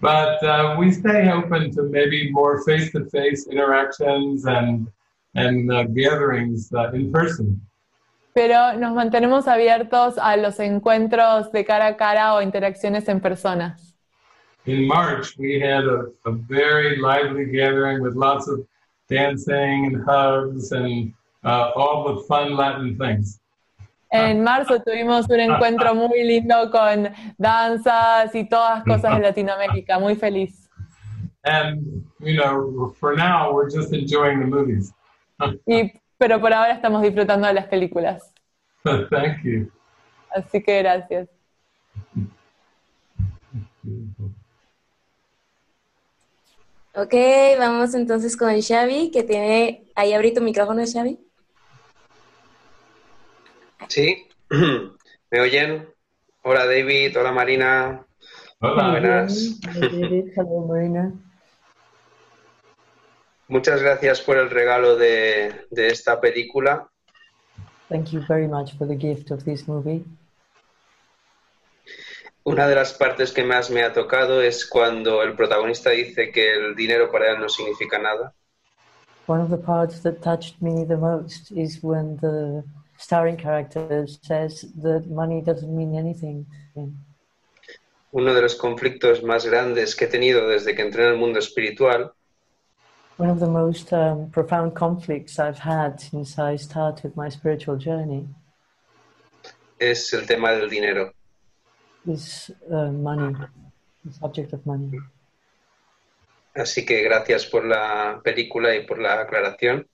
But 0.00 0.42
uh, 0.44 0.76
we 0.78 0.92
stay 0.92 1.30
open 1.30 1.70
to 1.72 1.84
maybe 1.84 2.30
more 2.30 2.62
face-to-face 2.64 3.48
interactions 3.48 4.44
and 4.46 4.86
and 5.34 5.72
uh, 5.72 5.84
gatherings 5.84 6.70
uh, 6.74 6.92
in 6.92 7.10
person. 7.10 7.60
Pero 8.34 8.74
nos 8.76 8.92
mantenemos 8.92 9.46
abiertos 9.46 10.18
a 10.18 10.36
los 10.36 10.58
encuentros 10.58 11.52
de 11.52 11.64
cara 11.64 11.86
a 11.86 11.96
cara 11.96 12.34
o 12.34 12.42
interacciones 12.42 13.08
en 13.08 13.20
personas. 13.20 13.94
In 14.66 14.86
March, 14.86 15.36
we 15.38 15.60
had 15.60 15.84
a, 15.84 16.06
a 16.24 16.32
very 16.32 16.96
lively 16.96 17.44
gathering 17.46 18.02
with 18.02 18.14
lots 18.14 18.48
of 18.48 18.66
dancing 19.08 19.86
and 19.86 20.04
hugs 20.04 20.72
and 20.72 21.12
uh, 21.44 21.70
all 21.76 22.14
the 22.14 22.22
fun 22.24 22.56
Latin 22.56 22.98
things. 22.98 23.40
En 24.10 24.42
marzo 24.42 24.80
tuvimos 24.80 25.28
un 25.28 25.40
encuentro 25.40 25.94
muy 25.94 26.22
lindo 26.24 26.70
con 26.70 27.08
danzas 27.36 28.34
y 28.34 28.48
todas 28.48 28.84
cosas 28.84 29.16
de 29.16 29.22
Latinoamérica, 29.22 29.98
muy 29.98 30.14
feliz. 30.14 30.68
And, 31.44 32.04
you 32.20 32.36
know, 32.36 32.94
for 32.98 33.14
now, 33.14 33.52
we're 33.52 33.68
just 33.68 33.92
enjoying 33.92 34.40
the 34.40 34.46
movies. 34.46 34.92
Y, 35.66 35.92
pero 36.18 36.40
por 36.40 36.52
ahora 36.52 36.72
estamos 36.72 37.02
disfrutando 37.02 37.46
de 37.46 37.54
las 37.54 37.66
películas. 37.66 38.32
Thank 38.84 39.42
you. 39.44 39.70
Así 40.30 40.62
que 40.62 40.78
gracias. 40.78 41.28
Ok, 46.96 47.14
vamos 47.58 47.94
entonces 47.94 48.36
con 48.36 48.60
Xavi, 48.60 49.10
que 49.10 49.22
tiene... 49.24 49.84
Ahí 49.96 50.12
abrí 50.12 50.32
tu 50.32 50.40
micrófono, 50.40 50.82
Xavi. 50.84 51.18
Sí, 53.88 54.28
¿me 55.30 55.40
oyen? 55.40 55.88
Hola 56.42 56.66
David, 56.66 57.18
hola 57.18 57.32
Marina. 57.32 58.06
Hola. 58.60 58.90
Buenas. 58.90 59.60
Hello, 60.36 60.66
Marina. 60.68 61.12
Muchas 63.48 63.82
gracias 63.82 64.20
por 64.20 64.38
el 64.38 64.50
regalo 64.50 64.96
de, 64.96 65.66
de 65.70 65.88
esta 65.88 66.20
película. 66.20 66.88
Thank 67.88 68.10
you 68.10 68.20
very 68.26 68.48
much 68.48 68.76
for 68.78 68.88
the 68.88 68.96
gift 68.96 69.30
of 69.30 69.44
this 69.44 69.68
movie. 69.68 70.04
Una 72.46 72.68
de 72.68 72.74
las 72.74 72.92
partes 72.92 73.32
que 73.32 73.42
más 73.42 73.70
me 73.70 73.82
ha 73.82 73.92
tocado 73.92 74.42
es 74.42 74.66
cuando 74.66 75.22
el 75.22 75.34
protagonista 75.34 75.90
dice 75.90 76.30
que 76.30 76.54
el 76.54 76.74
dinero 76.74 77.10
para 77.10 77.32
él 77.32 77.40
no 77.40 77.48
significa 77.48 77.98
nada. 77.98 78.34
One 79.26 79.42
of 79.42 79.50
the 79.50 79.56
parts 79.56 80.02
that 80.02 80.20
touched 80.20 80.60
me 80.60 80.84
the 80.84 80.96
most 80.96 81.50
is 81.52 81.82
when 81.82 82.18
the 82.18 82.62
starring 82.98 83.36
character 83.36 84.06
says 84.06 84.66
that 84.82 85.06
money 85.06 85.42
doesn't 85.42 85.74
mean 85.74 85.96
anything. 85.96 86.46
Uno 88.12 88.34
de 88.34 88.42
los 88.42 88.56
conflictos 88.56 89.22
más 89.22 89.46
grandes 89.46 89.96
que 89.96 90.04
he 90.04 90.08
tenido 90.08 90.46
desde 90.46 90.74
que 90.74 90.82
entré 90.82 91.04
en 91.06 91.12
el 91.12 91.18
mundo 91.18 91.38
espiritual 91.38 92.12
One 93.16 93.30
of 93.30 93.38
the 93.38 93.48
most 93.48 93.92
um, 93.92 94.30
profound 94.30 94.74
conflicts 94.74 95.38
I've 95.38 95.58
had 95.58 96.00
since 96.00 96.38
I 96.38 96.56
started 96.56 97.16
my 97.16 97.28
spiritual 97.28 97.76
journey 97.76 98.28
es 99.78 100.12
el 100.12 100.26
tema 100.26 100.52
del 100.52 100.68
dinero. 100.68 101.12
is 102.06 102.50
uh, 102.70 102.90
money, 102.90 103.34
the 104.04 104.12
subject 104.12 104.52
of 104.52 104.64
money. 104.66 104.98
Así 106.54 106.84
que 106.84 107.02
gracias 107.02 107.46
por 107.46 107.64
la 107.64 108.20
película 108.22 108.74
y 108.76 108.86
por 108.86 108.98
la 108.98 109.20
aclaración. 109.20 109.86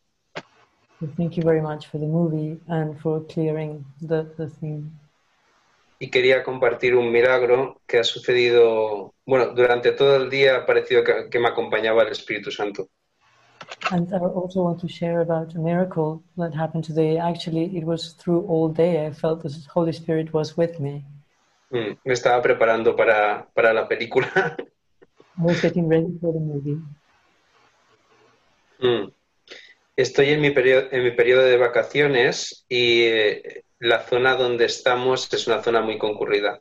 Thank 1.16 1.36
you 1.36 1.42
very 1.42 1.62
much 1.62 1.86
for 1.86 1.98
the 1.98 2.06
movie 2.06 2.60
and 2.68 3.00
for 3.00 3.26
clearing 3.26 3.84
the, 4.00 4.24
the 4.36 4.48
theme. 4.48 4.90
Y 5.98 6.10
quería 6.10 6.42
compartir 6.42 6.94
un 6.94 7.10
milagro 7.10 7.80
que 7.86 7.98
ha 7.98 8.04
sucedido, 8.04 9.14
bueno, 9.26 9.48
durante 9.54 9.92
todo 9.92 10.16
el 10.16 10.30
día 10.30 10.56
ha 10.56 10.66
parecido 10.66 11.04
que, 11.04 11.28
que 11.30 11.38
me 11.38 11.48
acompañaba 11.48 12.02
el 12.02 12.08
Espíritu 12.08 12.50
Santo. 12.50 12.88
And 13.92 14.12
I 14.14 14.18
also 14.18 14.62
want 14.62 14.80
to 14.80 14.88
share 14.88 15.20
about 15.20 15.54
a 15.54 15.58
miracle 15.58 16.22
that 16.36 16.54
happened 16.54 16.84
today. 16.84 17.18
Actually, 17.18 17.76
it 17.76 17.84
was 17.84 18.12
through 18.12 18.42
all 18.46 18.68
day. 18.68 19.06
I 19.06 19.12
felt 19.12 19.42
the 19.42 19.52
Holy 19.72 19.92
Spirit 19.92 20.32
was 20.32 20.56
with 20.56 20.78
me. 20.78 21.04
Mm, 21.72 21.98
me 22.04 22.12
estaba 22.12 22.42
preparando 22.42 22.96
para, 22.96 23.46
para 23.54 23.72
la 23.72 23.88
película. 23.88 24.56
I 25.38 25.42
was 25.42 25.60
getting 25.60 25.88
ready 25.88 26.18
for 26.20 26.32
the 26.32 26.40
movie. 26.40 26.78
Mm. 28.80 29.12
Estoy 29.96 30.30
en 30.30 30.40
mi, 30.40 30.50
periodo, 30.50 30.88
en 30.90 31.04
mi 31.04 31.10
periodo 31.10 31.42
de 31.42 31.56
vacaciones 31.56 32.64
y 32.68 33.02
eh, 33.02 33.64
la 33.78 34.00
zona 34.02 34.34
donde 34.34 34.64
estamos 34.64 35.32
es 35.32 35.46
una 35.46 35.62
zona 35.62 35.82
muy 35.82 35.98
concurrida. 35.98 36.60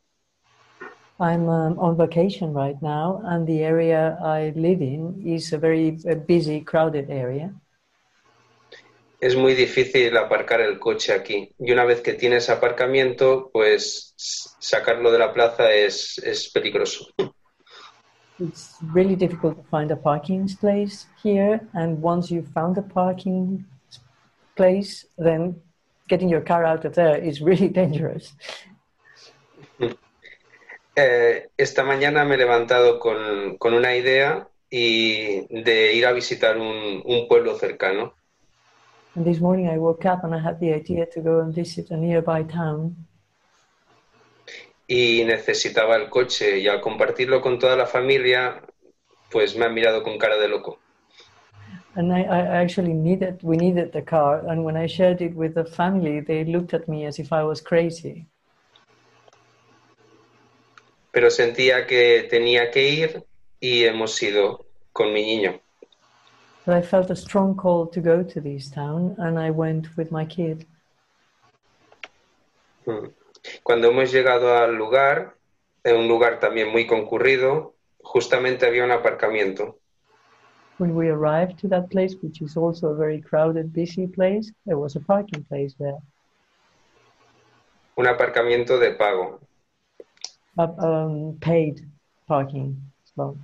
I'm 1.19 1.49
um, 1.49 1.77
on 1.79 1.97
vacation 1.97 2.53
right 2.53 2.81
now, 2.81 3.21
and 3.25 3.45
the 3.45 3.63
area 3.63 4.17
I 4.23 4.53
live 4.55 4.81
in 4.81 5.21
is 5.25 5.51
a 5.51 5.57
very 5.57 5.97
uh, 6.09 6.15
busy, 6.15 6.61
crowded 6.61 7.09
area. 7.09 7.53
Es 9.19 9.35
muy 9.35 9.53
difícil 9.53 10.15
aparcar 10.15 10.61
el 10.61 10.79
coche 10.79 11.11
aquí. 11.11 11.53
Y 11.59 11.73
una 11.73 11.83
vez 11.83 11.99
que 11.99 12.13
tienes 12.13 12.49
aparcamiento, 12.49 13.49
pues 13.51 14.13
sacarlo 14.59 15.11
de 15.11 15.19
la 15.19 15.33
plaza 15.33 15.73
es, 15.73 16.19
es 16.19 16.49
peligroso. 16.53 17.05
It's 18.39 18.77
really 18.93 19.17
difficult 19.17 19.57
to 19.57 19.63
find 19.69 19.91
a 19.91 19.97
parking 19.97 20.47
place 20.47 21.07
here, 21.21 21.59
and 21.73 22.01
once 22.01 22.31
you've 22.31 22.47
found 22.53 22.77
a 22.77 22.81
parking 22.81 23.65
place, 24.55 25.05
then 25.17 25.61
getting 26.07 26.29
your 26.29 26.41
car 26.41 26.63
out 26.63 26.85
of 26.85 26.95
there 26.95 27.17
is 27.17 27.41
really 27.41 27.67
dangerous. 27.81 28.31
Eh, 30.95 31.49
esta 31.57 31.83
mañana 31.83 32.25
me 32.25 32.35
he 32.35 32.37
levantado 32.37 32.99
con, 32.99 33.57
con 33.57 33.73
una 33.73 33.95
idea 33.95 34.47
y 34.69 35.45
de 35.61 35.93
ir 35.93 36.05
a 36.05 36.11
visitar 36.11 36.57
un, 36.57 37.01
un 37.05 37.27
pueblo 37.27 37.55
cercano. 37.57 38.13
And 39.15 39.25
this 39.25 39.41
morning 39.41 39.67
I 39.67 39.77
woke 39.77 40.05
up 40.05 40.23
and 40.23 40.35
I 40.35 40.39
had 40.39 40.59
the 40.59 40.73
idea 40.73 41.05
to 41.07 41.21
go 41.21 41.39
and 41.39 41.53
visit 41.53 41.91
a 41.91 41.97
nearby 41.97 42.43
town. 42.43 43.07
y 44.89 45.23
necesitaba 45.23 45.95
el 45.95 46.09
coche 46.09 46.57
y 46.57 46.67
al 46.67 46.81
compartirlo 46.81 47.41
con 47.41 47.59
toda 47.59 47.75
la 47.75 47.85
familia, 47.85 48.59
pues 49.31 49.55
me 49.55 49.65
han 49.65 49.73
mirado 49.75 50.01
con 50.01 50.17
cara 50.17 50.35
de 50.37 50.47
loco. 50.47 50.79
And 51.95 52.11
I, 52.11 52.21
I 52.21 52.63
actually 52.63 52.93
needed, 52.93 53.39
we 53.43 53.55
needed 53.55 53.91
the 53.91 54.01
car. 54.01 54.43
And 54.47 54.63
when 54.63 54.75
I 54.75 54.87
shared 54.87 55.21
it 55.21 55.35
with 55.35 55.53
the 55.53 55.65
family, 55.65 56.21
they 56.21 56.43
looked 56.43 56.73
at 56.73 56.87
me 56.87 57.05
as 57.05 57.19
if 57.19 57.31
I 57.31 57.43
was 57.43 57.61
crazy. 57.61 58.25
Pero 61.11 61.29
sentía 61.29 61.85
que 61.87 62.27
tenía 62.29 62.71
que 62.71 62.87
ir 62.89 63.23
y 63.59 63.83
hemos 63.83 64.21
ido 64.21 64.65
con 64.93 65.11
mi 65.13 65.23
niño. 65.23 65.59
But 66.65 66.75
I 66.77 66.81
felt 66.81 67.09
a 67.09 67.15
strong 67.15 67.55
call 67.55 67.87
to 67.87 68.01
go 68.01 68.23
to 68.23 68.41
this 68.41 68.69
town, 68.69 69.15
and 69.17 69.39
I 69.39 69.49
went 69.49 69.87
with 69.97 70.11
my 70.11 70.25
kid. 70.25 70.65
Mm. 72.85 73.11
Cuando 73.63 73.89
hemos 73.89 74.11
llegado 74.11 74.55
al 74.55 74.75
lugar, 74.75 75.35
en 75.83 75.95
un 75.95 76.07
lugar 76.07 76.39
también 76.39 76.69
muy 76.69 76.85
concurrido, 76.85 77.73
justamente 78.03 78.65
había 78.67 78.83
un 78.83 78.91
aparcamiento. 78.91 79.79
When 80.77 80.95
we 80.95 81.09
arrived 81.09 81.57
to 81.59 81.67
that 81.69 81.89
place, 81.89 82.15
which 82.21 82.41
is 82.41 82.55
also 82.55 82.89
a 82.89 82.95
very 82.95 83.21
crowded, 83.21 83.73
busy 83.73 84.07
place, 84.07 84.51
there 84.65 84.77
was 84.77 84.95
a 84.95 84.99
parking 84.99 85.43
place 85.43 85.75
there, 85.77 85.97
Un 87.95 88.07
aparcamiento 88.07 88.79
de 88.79 88.91
pago. 88.91 89.41
Um, 90.59 91.37
paid 91.39 91.81
parking 92.27 92.75
spot. 93.05 93.35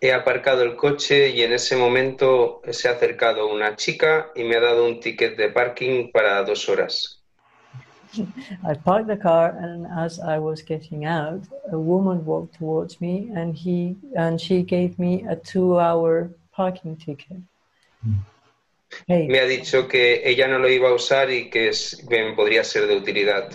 He 0.00 0.10
aparcado 0.12 0.62
el 0.62 0.74
coche 0.74 1.30
y 1.30 1.42
en 1.42 1.52
ese 1.52 1.76
momento 1.76 2.60
se 2.70 2.88
ha 2.88 2.92
acercado 2.92 3.46
una 3.46 3.76
chica 3.76 4.32
y 4.34 4.42
me 4.42 4.56
ha 4.56 4.60
dado 4.60 4.84
un 4.84 4.98
ticket 4.98 5.36
de 5.36 5.50
parking 5.50 6.10
para 6.10 6.42
dos 6.42 6.68
horas. 6.68 7.22
I 8.64 8.74
parked 8.74 9.06
the 9.06 9.16
car, 9.16 9.56
and 9.56 9.86
as 9.86 10.18
I 10.18 10.38
was 10.38 10.60
getting 10.60 11.04
out, 11.04 11.42
a 11.70 11.78
woman 11.78 12.24
walked 12.24 12.58
towards 12.58 13.00
me, 13.00 13.30
and 13.34 13.54
he 13.54 13.96
and 14.16 14.40
she 14.40 14.62
gave 14.64 14.98
me 14.98 15.24
a 15.28 15.36
two-hour 15.36 16.30
parking 16.52 16.96
ticket. 16.96 17.38
Paid. 19.06 19.30
Me 19.30 19.38
ha 19.38 19.46
dicho 19.46 19.88
que 19.88 20.20
ella 20.28 20.48
no 20.48 20.58
lo 20.58 20.68
iba 20.68 20.88
a 20.90 20.92
usar 20.92 21.30
y 21.30 21.48
que 21.48 21.68
es- 21.68 22.04
que 22.08 22.24
me 22.24 22.34
podría 22.34 22.64
ser 22.64 22.86
de 22.86 22.96
utilidad. 22.96 23.50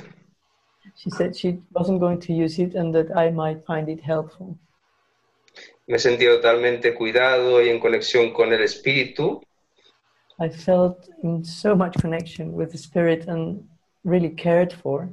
She 0.98 1.10
said 1.12 1.36
she 1.36 1.62
wasn't 1.72 2.00
going 2.00 2.20
to 2.22 2.34
use 2.34 2.60
it, 2.60 2.74
and 2.74 2.94
that 2.96 3.16
I 3.16 3.30
might 3.30 3.66
find 3.66 3.88
it 3.88 4.02
helpful. 4.02 4.58
Me 5.88 5.98
totalmente 5.98 6.94
cuidado 6.94 7.62
y 7.62 7.70
en 7.70 7.80
conexión 7.80 8.34
con 8.34 8.52
el 8.52 8.62
espíritu 8.62 9.42
I 10.40 10.50
felt 10.50 11.10
in 11.24 11.44
so 11.44 11.76
much 11.76 11.98
connection 12.00 12.54
with 12.54 12.72
the 12.72 12.78
spirit 12.78 13.28
and 13.28 13.68
really 14.04 14.30
cared 14.30 14.72
for. 14.72 15.10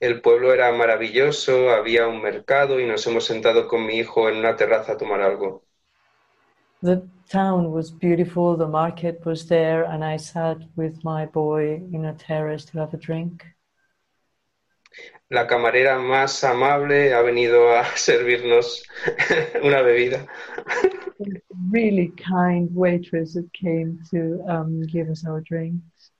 El 0.00 0.20
pueblo 0.20 0.52
era 0.52 0.70
maravilloso, 0.72 1.70
había 1.70 2.08
un 2.08 2.20
mercado 2.20 2.78
y 2.78 2.86
nos 2.86 3.06
hemos 3.06 3.24
sentado 3.24 3.68
con 3.68 3.86
mi 3.86 3.98
hijo 3.98 4.28
en 4.28 4.38
una 4.38 4.56
terraza 4.56 4.92
a 4.92 4.96
tomar 4.98 5.22
algo. 5.22 5.62
The 6.82 7.02
town 7.28 7.72
was 7.72 7.90
beautiful, 7.90 8.56
the 8.56 8.66
market 8.66 9.24
was 9.24 9.46
there, 9.46 9.84
and 9.84 10.04
I 10.04 10.18
sat 10.18 10.58
with 10.76 11.02
my 11.04 11.24
boy 11.26 11.80
in 11.92 12.04
a 12.04 12.14
terrace 12.14 12.64
to 12.66 12.78
have 12.80 12.92
a 12.92 12.98
drink. 12.98 13.44
La 15.28 15.46
camarera 15.46 15.98
más 15.98 16.42
amable 16.44 17.12
ha 17.12 17.22
venido 17.22 17.70
a 17.70 17.84
servirnos 17.96 18.82
una 19.62 19.82
bebida. 19.82 20.26
Really 21.70 22.12
kind 22.16 22.70
waitress 22.72 23.34
that 23.34 23.50
came 23.52 23.98
to 24.10 24.42
um, 24.48 24.82
give 24.86 25.10
us 25.10 25.26
our 25.26 25.42
drinks. 25.42 26.12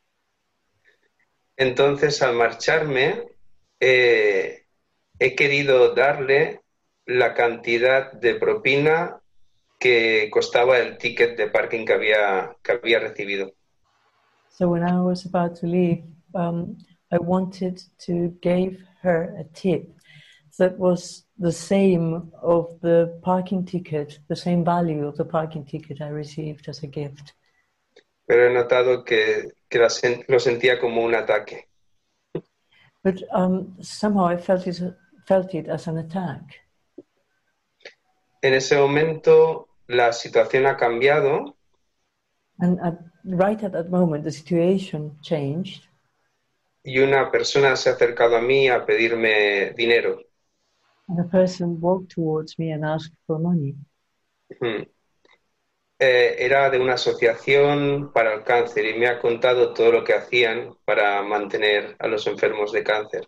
Entonces, 1.57 2.23
al 2.23 2.35
marcharme, 2.35 3.25
eh, 3.81 4.65
he 5.19 5.35
querido 5.35 5.95
darle 5.95 6.61
la 7.07 7.35
cantidad 7.35 8.13
de 8.13 8.35
propina 8.35 9.21
que 9.79 10.29
costaba 10.31 10.79
el 10.79 10.99
ticket 10.99 11.37
de 11.37 11.49
parking 11.49 11.85
que 11.85 11.93
había, 11.93 12.57
que 12.63 12.73
había 12.73 13.01
recibido. 13.01 13.53
So 14.51 14.69
when 14.69 14.83
I 14.83 15.01
was 15.01 15.25
about 15.25 15.59
to 15.61 15.67
leave, 15.67 16.05
um, 16.35 16.77
I 17.11 17.19
wanted 17.19 17.83
to 18.07 18.37
give 18.41 18.83
her 19.03 19.35
a 19.39 19.45
tip 19.55 19.95
that 20.59 20.79
was 20.79 21.25
the 21.39 21.53
same 21.53 22.33
of 22.43 22.81
the 22.81 23.19
parking 23.23 23.65
ticket, 23.65 24.19
the 24.29 24.37
same 24.37 24.65
value 24.65 25.07
of 25.07 25.17
the 25.17 25.25
parking 25.25 25.65
ticket 25.65 26.01
I 26.01 26.09
received 26.09 26.69
as 26.69 26.83
a 26.83 26.87
gift. 26.87 27.35
Pero 28.27 28.51
he 28.51 28.55
notado 28.55 29.05
que, 29.05 29.53
que 29.71 29.79
la 29.81 29.89
sen- 29.89 30.25
lo 30.29 30.39
sentía 30.39 30.79
como 30.79 31.03
un 31.03 31.15
ataque. 31.15 31.69
But 33.03 33.23
um, 33.33 33.77
somehow 33.81 34.27
I 34.27 34.37
felt 34.37 34.67
it, 34.67 34.83
felt 35.27 35.55
it 35.55 35.69
as 35.69 35.87
an 35.87 35.99
attack. 35.99 36.61
En 38.43 38.55
ese 38.55 38.77
momento 38.77 39.69
la 39.89 40.13
situación 40.13 40.67
ha 40.67 40.77
cambiado 40.77 41.55
And 42.61 42.81
at, 42.81 42.99
right 43.25 43.63
at 43.63 43.73
that 43.73 43.91
moment, 43.91 44.25
the 44.25 44.33
situation 44.33 45.17
changed, 45.23 45.87
y 46.83 46.99
una 47.01 47.31
persona 47.31 47.77
se 47.77 47.91
ha 47.91 47.93
acercado 47.93 48.37
a 48.37 48.41
mí 48.41 48.69
a 48.69 48.85
pedirme 48.85 49.73
dinero. 49.77 50.19
and 51.09 51.19
a 51.21 51.25
person 51.25 51.81
walked 51.81 52.11
towards 52.11 52.59
me 52.59 52.71
and 52.71 52.85
asked 52.85 53.17
for 53.27 53.39
money. 53.39 53.75
Ujú. 54.51 54.87
Eh, 56.01 56.37
era 56.39 56.71
de 56.71 56.79
una 56.79 56.95
asociación 56.95 58.13
para 58.13 58.35
el 58.35 58.45
cáncer 58.45 58.87
y 58.87 58.99
me 58.99 59.09
ha 59.09 59.19
contado 59.19 59.75
todo 59.75 59.91
lo 59.91 60.05
que 60.05 60.15
hacían 60.15 60.77
para 60.85 61.23
mantener 61.23 61.97
a 61.99 62.07
los 62.07 62.27
enfermos 62.27 62.73
de 62.73 62.85
cáncer. 62.85 63.27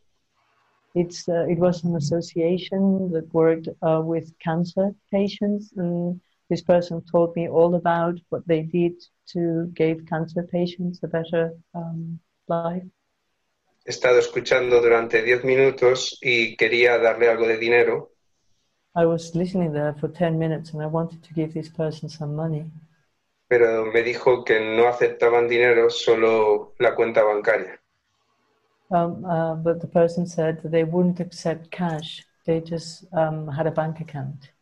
It's, 0.94 1.28
uh, 1.28 1.46
it 1.48 1.58
was 1.58 1.84
an 1.84 1.96
association 1.96 3.10
that 3.12 3.32
worked 3.32 3.68
uh, 3.82 4.02
with 4.04 4.32
cancer 4.38 4.92
patients, 5.10 5.72
and 5.76 6.20
this 6.48 6.62
person 6.62 7.00
told 7.10 7.34
me 7.36 7.48
all 7.48 7.74
about 7.76 8.18
what 8.30 8.46
they 8.46 8.62
did 8.62 8.94
to 9.32 9.70
give 9.74 10.04
cancer 10.06 10.42
patients 10.42 11.00
a 11.02 11.08
better 11.08 11.52
um, 11.74 12.18
life. 12.48 12.84
He 13.90 13.92
estado 13.92 14.20
escuchando 14.20 14.80
durante 14.80 15.20
10 15.20 15.42
minutos 15.42 16.16
y 16.22 16.56
quería 16.56 16.96
darle 16.98 17.28
algo 17.28 17.48
de 17.48 17.56
dinero, 17.56 18.12
I 18.94 19.04
was 19.04 19.34
listening 19.34 19.72
there 19.72 19.94
for 19.94 20.08
10 20.08 20.38
minutes 20.38 20.72
and 20.72 20.80
I 20.80 20.86
wanted 20.86 21.24
to 21.24 21.34
give 21.34 21.52
this 21.52 21.68
person 21.68 22.08
some 22.08 22.36
money, 22.36 22.70
pero 23.48 23.86
me 23.86 24.04
dijo 24.04 24.44
que 24.44 24.60
no 24.60 24.86
aceptaban 24.86 25.48
dinero, 25.48 25.90
solo 25.90 26.72
la 26.78 26.94
cuenta 26.94 27.24
bancaria. 27.24 27.80
um, 28.92 29.24
uh, 29.24 29.56
but 29.56 29.80
the 29.80 29.88
person 29.88 30.24
said 30.24 30.62
that 30.62 30.70
they 30.70 30.84
wouldn't 30.84 31.18
accept 31.18 31.72
cash, 31.72 32.24
they 32.46 32.60
just 32.60 33.12
um, 33.12 33.48
had 33.48 33.66
a 33.66 33.72
bank 33.72 34.00
account. 34.00 34.52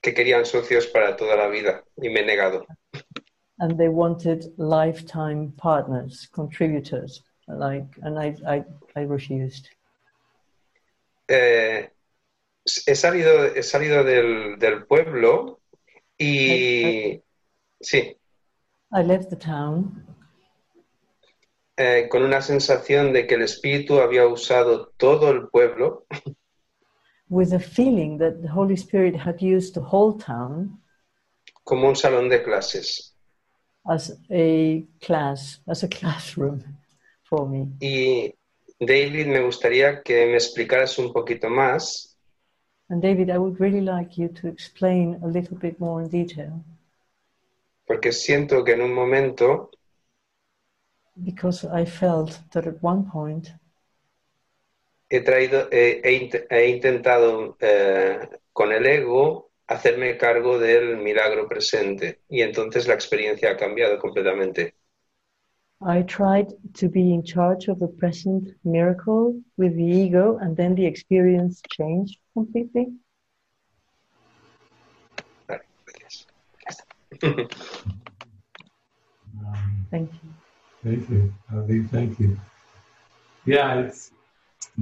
que 0.00 0.14
querían 0.14 0.46
socios 0.46 0.86
para 0.86 1.16
toda 1.16 1.34
la 1.34 1.48
vida 1.48 1.82
y 1.96 2.08
me 2.08 2.20
he 2.20 2.24
negado. 2.24 2.64
and 3.58 3.76
they 3.80 3.88
wanted 3.88 4.44
lifetime 4.58 5.52
partners, 5.56 6.28
contributors, 6.32 7.24
like, 7.48 7.86
and 8.02 8.18
I, 8.18 8.34
I, 8.46 8.64
I 8.94 9.00
refused. 9.02 9.68
Eh, 11.28 11.88
he 12.86 12.94
salido, 12.94 13.54
he 13.54 13.62
salido 13.62 14.04
del, 14.04 14.58
del 14.58 14.86
pueblo 14.86 15.60
y 16.18 17.22
sí, 17.80 18.16
I 18.92 19.02
left 19.02 19.30
the 19.30 19.36
town. 19.36 20.04
Eh, 21.76 22.08
con 22.08 22.22
una 22.22 22.40
sensación 22.40 23.12
de 23.12 23.26
que 23.26 23.34
el 23.34 23.42
espíritu 23.42 24.00
había 24.00 24.26
usado 24.26 24.92
todo 24.96 25.30
el 25.30 25.48
pueblo. 25.48 26.06
With 27.28 27.52
a 27.52 27.58
feeling 27.58 28.18
that 28.18 28.40
the 28.40 28.48
Holy 28.48 28.76
Spirit 28.76 29.16
had 29.16 29.42
used 29.42 29.74
the 29.74 29.80
whole 29.80 30.16
town 30.16 30.80
como 31.64 31.88
un 31.88 31.96
salón 31.96 32.28
de 32.28 32.42
clases. 32.42 33.16
as 33.88 34.12
a 34.30 34.84
class, 35.00 35.60
as 35.68 35.82
a 35.82 35.88
classroom 35.88 36.62
Y 37.80 38.34
David, 38.78 39.26
me 39.26 39.40
gustaría 39.40 40.02
que 40.02 40.26
me 40.26 40.34
explicaras 40.34 40.98
un 40.98 41.12
poquito 41.12 41.48
más. 41.48 42.16
And 42.88 43.02
David, 43.02 43.30
I 43.30 43.38
would 43.38 43.58
really 43.60 43.80
like 43.80 44.16
you 44.16 44.28
to 44.28 44.48
explain 44.48 45.20
a 45.22 45.26
little 45.26 45.56
bit 45.56 45.80
more 45.80 46.02
in 46.02 46.08
detail. 46.08 46.64
Porque 47.86 48.12
siento 48.12 48.64
que 48.64 48.72
en 48.72 48.82
un 48.82 48.92
momento 48.92 49.70
because 51.24 51.64
I 51.64 51.84
felt 51.84 52.40
that 52.52 52.66
at 52.66 52.82
one 52.82 53.04
point 53.10 53.52
he 55.08 55.20
traído, 55.20 55.68
he, 55.72 56.00
he 56.04 56.16
int- 56.16 56.46
he 56.50 56.68
intentado 56.68 57.56
eh, 57.60 58.28
con 58.52 58.72
el 58.72 58.86
ego 58.86 59.50
hacerme 59.68 60.16
cargo 60.16 60.58
del 60.58 60.96
milagro 60.98 61.48
presente. 61.48 62.20
Y 62.28 62.42
entonces 62.42 62.86
la 62.86 62.94
experiencia 62.94 63.50
ha 63.52 63.56
cambiado 63.56 63.98
completamente. 63.98 64.74
I 65.82 66.02
tried 66.02 66.52
to 66.74 66.88
be 66.88 67.12
in 67.12 67.22
charge 67.22 67.68
of 67.68 67.78
the 67.78 67.88
present 67.88 68.48
miracle 68.64 69.38
with 69.58 69.76
the 69.76 69.84
ego, 69.84 70.38
and 70.38 70.56
then 70.56 70.74
the 70.74 70.86
experience 70.86 71.60
changed 71.70 72.18
completely. 72.32 72.94
Vale, 75.48 75.60
gracias. 75.84 76.26
Thank 79.90 80.10
you. 80.12 80.30
Thank 80.82 81.10
you, 81.10 81.32
Ali. 81.52 81.82
Thank 81.82 82.18
you. 82.20 82.38
Yeah, 83.44 83.80
it's 83.80 84.12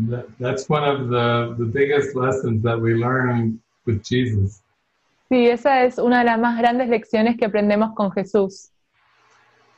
that, 0.08 0.26
that's 0.38 0.68
one 0.68 0.84
of 0.84 1.08
the 1.08 1.54
the 1.58 1.66
biggest 1.66 2.14
lessons 2.14 2.62
that 2.62 2.80
we 2.80 2.94
learn 2.94 3.60
with 3.84 4.04
Jesus. 4.04 4.62
Sí, 5.30 5.48
esa 5.48 5.84
es 5.84 5.98
una 5.98 6.18
de 6.20 6.24
las 6.24 6.38
más 6.38 6.58
grandes 6.58 6.88
lecciones 6.88 7.36
que 7.36 7.46
aprendemos 7.46 7.94
con 7.94 8.12
Jesús. 8.12 8.73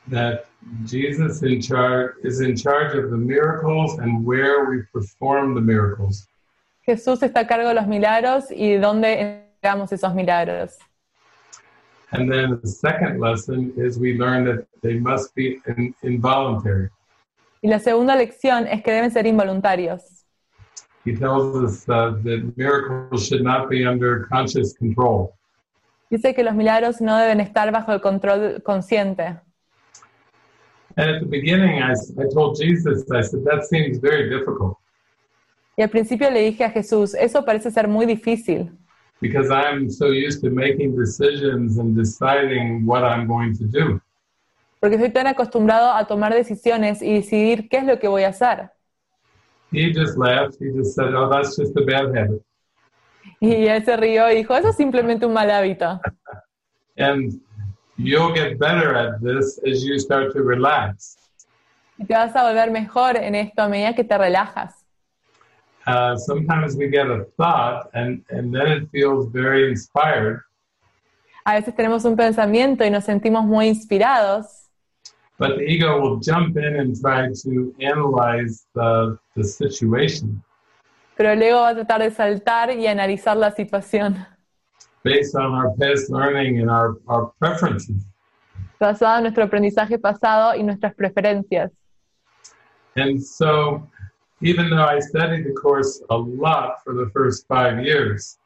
That 0.09 0.45
Jesus 0.85 1.43
in 1.43 1.61
charge 1.61 2.15
is 2.23 2.39
in 2.41 2.55
charge 2.55 2.95
of 2.95 3.11
the 3.11 3.17
miracles 3.17 3.99
and 3.99 4.25
where 4.25 4.65
we 4.65 4.83
perform 4.93 5.53
the 5.53 5.61
miracles. 5.61 6.27
Jesús 6.85 7.21
está 7.21 7.41
a 7.41 7.47
cargo 7.47 7.67
de 7.67 7.75
los 7.75 7.87
milagros 7.87 8.45
y 8.49 8.77
dónde 8.77 9.43
entregamos 9.61 9.91
esos 9.91 10.15
milagros. 10.15 10.77
And 12.11 12.31
then 12.31 12.59
the 12.61 12.69
second 12.69 13.19
lesson 13.19 13.73
is 13.75 13.99
we 13.99 14.17
learn 14.17 14.45
that 14.45 14.65
they 14.81 14.97
must 14.97 15.35
be 15.35 15.59
in, 15.67 15.93
involuntary. 16.03 16.89
Y 17.61 17.69
la 17.69 17.79
segunda 17.79 18.15
lección 18.15 18.67
es 18.67 18.81
que 18.81 18.91
deben 18.91 19.11
ser 19.11 19.25
involuntarios. 19.27 20.23
He 21.03 21.15
tells 21.15 21.55
us 21.55 21.89
uh, 21.89 22.11
that 22.23 22.53
miracles 22.55 23.27
should 23.27 23.43
not 23.43 23.69
be 23.69 23.85
under 23.85 24.25
conscious 24.27 24.73
control. 24.73 25.33
Dice 26.09 26.33
que 26.33 26.43
los 26.43 26.55
milagros 26.55 27.01
no 27.01 27.17
deben 27.17 27.41
estar 27.41 27.71
bajo 27.71 27.91
el 27.91 27.99
control 27.99 28.61
consciente. 28.63 29.41
And 30.97 31.09
at 31.11 31.19
the 31.21 31.27
beginning, 31.27 31.81
I, 31.81 31.93
I 31.93 32.25
told 32.33 32.57
Jesus, 32.57 33.03
I 33.11 33.21
said, 33.21 33.43
that 33.45 33.65
seems 33.65 33.99
very 33.99 34.29
difficult 34.29 34.77
Y 35.77 35.83
al 35.83 35.89
principio 35.89 36.31
le 36.31 36.41
dije 36.41 36.63
a 36.63 36.71
Jesús, 36.71 37.13
eso 37.13 37.45
parece 37.45 37.69
ser 37.69 37.87
muy 37.87 38.07
difícil, 38.07 38.71
because 39.21 39.51
I'm 39.51 39.91
so 39.91 40.07
used 40.07 40.41
to 40.41 40.49
making 40.49 40.95
decisions 40.95 41.77
and 41.77 41.95
deciding 41.95 42.83
what 42.85 43.03
I'm 43.03 43.27
going 43.27 43.55
to 43.57 43.65
do. 43.65 44.01
porque 44.79 44.95
estoy 44.95 45.11
tan 45.11 45.27
acostumbrado 45.27 45.91
a 45.91 46.05
tomar 46.05 46.33
decisiones 46.33 47.01
y 47.01 47.13
decidir 47.13 47.67
qué 47.69 47.77
es 47.77 47.83
lo 47.85 47.99
que 47.99 48.07
voy 48.07 48.23
a 48.23 48.29
hacer. 48.29 48.71
He 49.71 49.91
just 49.93 50.17
laughed. 50.17 50.55
He 50.59 50.71
just 50.71 50.95
said, 50.95 51.13
oh, 51.13 51.29
that's 51.29 51.57
just 51.57 51.75
a 51.77 51.83
bad 51.83 52.15
habit. 52.15 52.41
Y 53.39 53.67
él 53.67 53.83
se 53.83 53.97
rió 53.97 54.31
y 54.31 54.37
dijo, 54.37 54.55
eso 54.55 54.69
es 54.69 54.75
simplemente 54.75 55.25
un 55.25 55.33
mal 55.33 55.51
hábito. 55.51 55.99
And 56.97 57.39
you'll 57.97 58.33
get 58.33 58.59
better 58.59 58.95
at 58.95 59.21
this 59.21 59.59
as 59.65 59.83
you 59.83 59.99
start 59.99 60.33
to 60.33 60.43
relax. 60.43 61.17
Y 61.97 62.05
te 62.05 62.13
vas 62.13 62.35
a 62.35 62.43
volver 62.43 62.71
mejor 62.71 63.17
en 63.17 63.35
esto 63.35 63.63
a 63.63 63.69
medida 63.69 63.95
que 63.95 64.03
te 64.03 64.17
relajas. 64.17 64.73
Uh, 65.87 66.17
sometimes 66.17 66.75
we 66.75 66.89
get 66.89 67.07
a 67.07 67.25
thought 67.37 67.89
and, 67.93 68.23
and 68.29 68.53
then 68.53 68.67
it 68.67 68.89
feels 68.91 69.27
very 69.31 69.69
inspired. 69.69 70.41
A 71.45 71.53
veces 71.53 71.73
tenemos 71.75 72.03
un 72.05 72.15
pensamiento 72.17 72.83
y 72.85 72.89
nos 72.89 73.05
sentimos 73.05 73.45
muy 73.45 73.67
inspirados, 73.67 74.63
But 75.39 75.57
the 75.57 75.63
ego 75.63 76.01
will 76.01 76.19
jump 76.19 76.57
in 76.57 76.77
and 76.77 76.99
try 76.99 77.27
to 77.27 77.75
analyze 77.79 78.65
the, 78.73 79.19
the 79.35 79.43
situation 79.43 80.43
pero 81.17 81.35
luego 81.35 81.61
va 81.61 81.69
a 81.69 81.75
tratar 81.75 82.01
de 82.01 82.11
saltar 82.11 82.69
y 82.71 82.85
analizar 82.85 83.35
la 83.35 83.51
situación 83.51 84.25
based 85.07 85.35
on 85.35 85.53
our 85.53 85.69
past 85.79 86.09
learning 86.09 86.59
and 86.61 86.69
our, 86.69 86.97
our 87.07 87.31
preferences. 87.39 88.03
basado 88.79 89.17
en 89.17 89.23
nuestro 89.23 89.43
aprendizaje 89.43 89.97
pasado 89.97 90.55
y 90.55 90.63
nuestras 90.63 90.93
preferencias. 90.93 91.71
And 92.95 93.21
so, 93.21 93.87
even 94.41 94.69
though 94.69 94.85
I 94.85 94.99
studied 94.99 95.45
the 95.45 95.53
course 95.53 96.01
a 96.09 96.17
lot 96.17 96.83
for 96.83 96.93
the 96.93 97.09
first 97.11 97.47
five 97.47 97.83
years, 97.83 98.37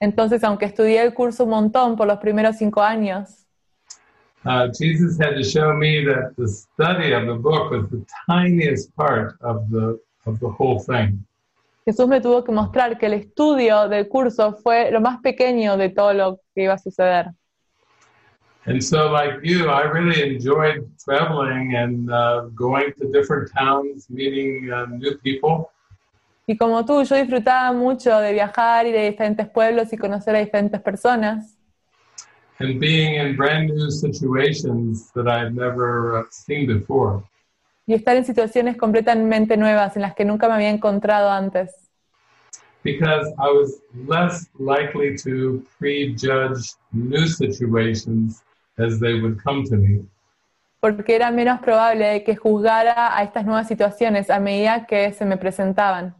Entonces, 0.00 0.44
aunque 0.44 0.66
estudié 0.66 1.02
el 1.02 1.12
curso 1.12 1.44
un 1.44 1.50
montón 1.50 1.96
por 1.96 2.06
los 2.06 2.18
primeros 2.18 2.56
cinco 2.56 2.80
años, 2.80 3.46
uh, 4.44 4.68
Jesus 4.72 5.18
had 5.18 5.34
to 5.34 5.42
show 5.42 5.74
me 5.74 6.04
that 6.04 6.34
the 6.36 6.46
study 6.46 7.12
of 7.12 7.26
the 7.26 7.34
book 7.34 7.72
was 7.72 7.88
the 7.90 8.04
tiniest 8.26 8.94
part 8.94 9.36
of 9.40 9.68
the 9.70 9.98
of 10.26 10.38
the 10.38 10.48
whole 10.48 10.78
thing. 10.78 11.24
Jesús 11.88 12.06
me 12.06 12.20
tuvo 12.20 12.44
que 12.44 12.52
mostrar 12.52 12.98
que 12.98 13.06
el 13.06 13.14
estudio 13.14 13.88
del 13.88 14.08
curso 14.08 14.52
fue 14.62 14.90
lo 14.90 15.00
más 15.00 15.20
pequeño 15.22 15.78
de 15.78 15.88
todo 15.88 16.12
lo 16.12 16.40
que 16.54 16.64
iba 16.64 16.74
a 16.74 16.78
suceder. 16.78 17.28
And 18.66 18.82
so, 18.82 19.10
like 19.10 19.38
you, 19.42 19.70
I 19.70 19.84
really 19.84 20.20
enjoyed 20.20 20.84
traveling 21.02 21.76
and 21.76 22.10
uh, 22.10 22.50
going 22.54 22.92
to 22.98 23.10
different 23.10 23.50
towns, 23.56 24.10
meeting 24.10 24.70
uh, 24.70 24.84
new 24.90 25.16
people. 25.22 25.70
Y 26.46 26.58
como 26.58 26.84
tú, 26.84 27.02
yo 27.04 27.16
disfrutaba 27.16 27.72
mucho 27.72 28.20
de 28.20 28.34
viajar, 28.34 28.86
ir 28.86 28.94
a 28.94 29.04
diferentes 29.04 29.48
pueblos 29.48 29.90
y 29.90 29.96
conocer 29.96 30.36
a 30.36 30.40
diferentes 30.40 30.82
personas. 30.82 31.56
And 32.58 32.78
being 32.78 33.14
in 33.14 33.34
brand 33.34 33.70
new 33.70 33.90
situations 33.90 35.10
that 35.14 35.26
I'd 35.26 35.54
never 35.54 36.18
uh, 36.18 36.24
seen 36.30 36.66
before. 36.66 37.22
Y 37.88 37.94
estar 37.94 38.16
en 38.18 38.24
situaciones 38.26 38.76
completamente 38.76 39.56
nuevas 39.56 39.96
en 39.96 40.02
las 40.02 40.14
que 40.14 40.26
nunca 40.26 40.46
me 40.46 40.54
había 40.56 40.68
encontrado 40.68 41.30
antes. 41.30 41.74
Because 42.84 43.26
I 43.38 43.50
was 43.50 43.80
less 44.06 44.46
likely 44.58 45.16
to 45.24 45.64
prejudge 45.78 46.74
new 46.92 47.26
situations 47.26 48.44
as 48.76 49.00
they 49.00 49.18
would 49.18 49.42
come 49.42 49.64
to 49.70 49.76
me. 49.76 50.06
Porque 50.80 51.16
era 51.16 51.30
menos 51.30 51.60
probable 51.60 52.22
que 52.24 52.36
juzgara 52.36 53.16
a 53.16 53.22
estas 53.22 53.46
nuevas 53.46 53.66
situaciones 53.66 54.28
a 54.28 54.38
medida 54.38 54.84
que 54.86 55.10
se 55.14 55.24
me 55.24 55.38
presentaban. 55.38 56.14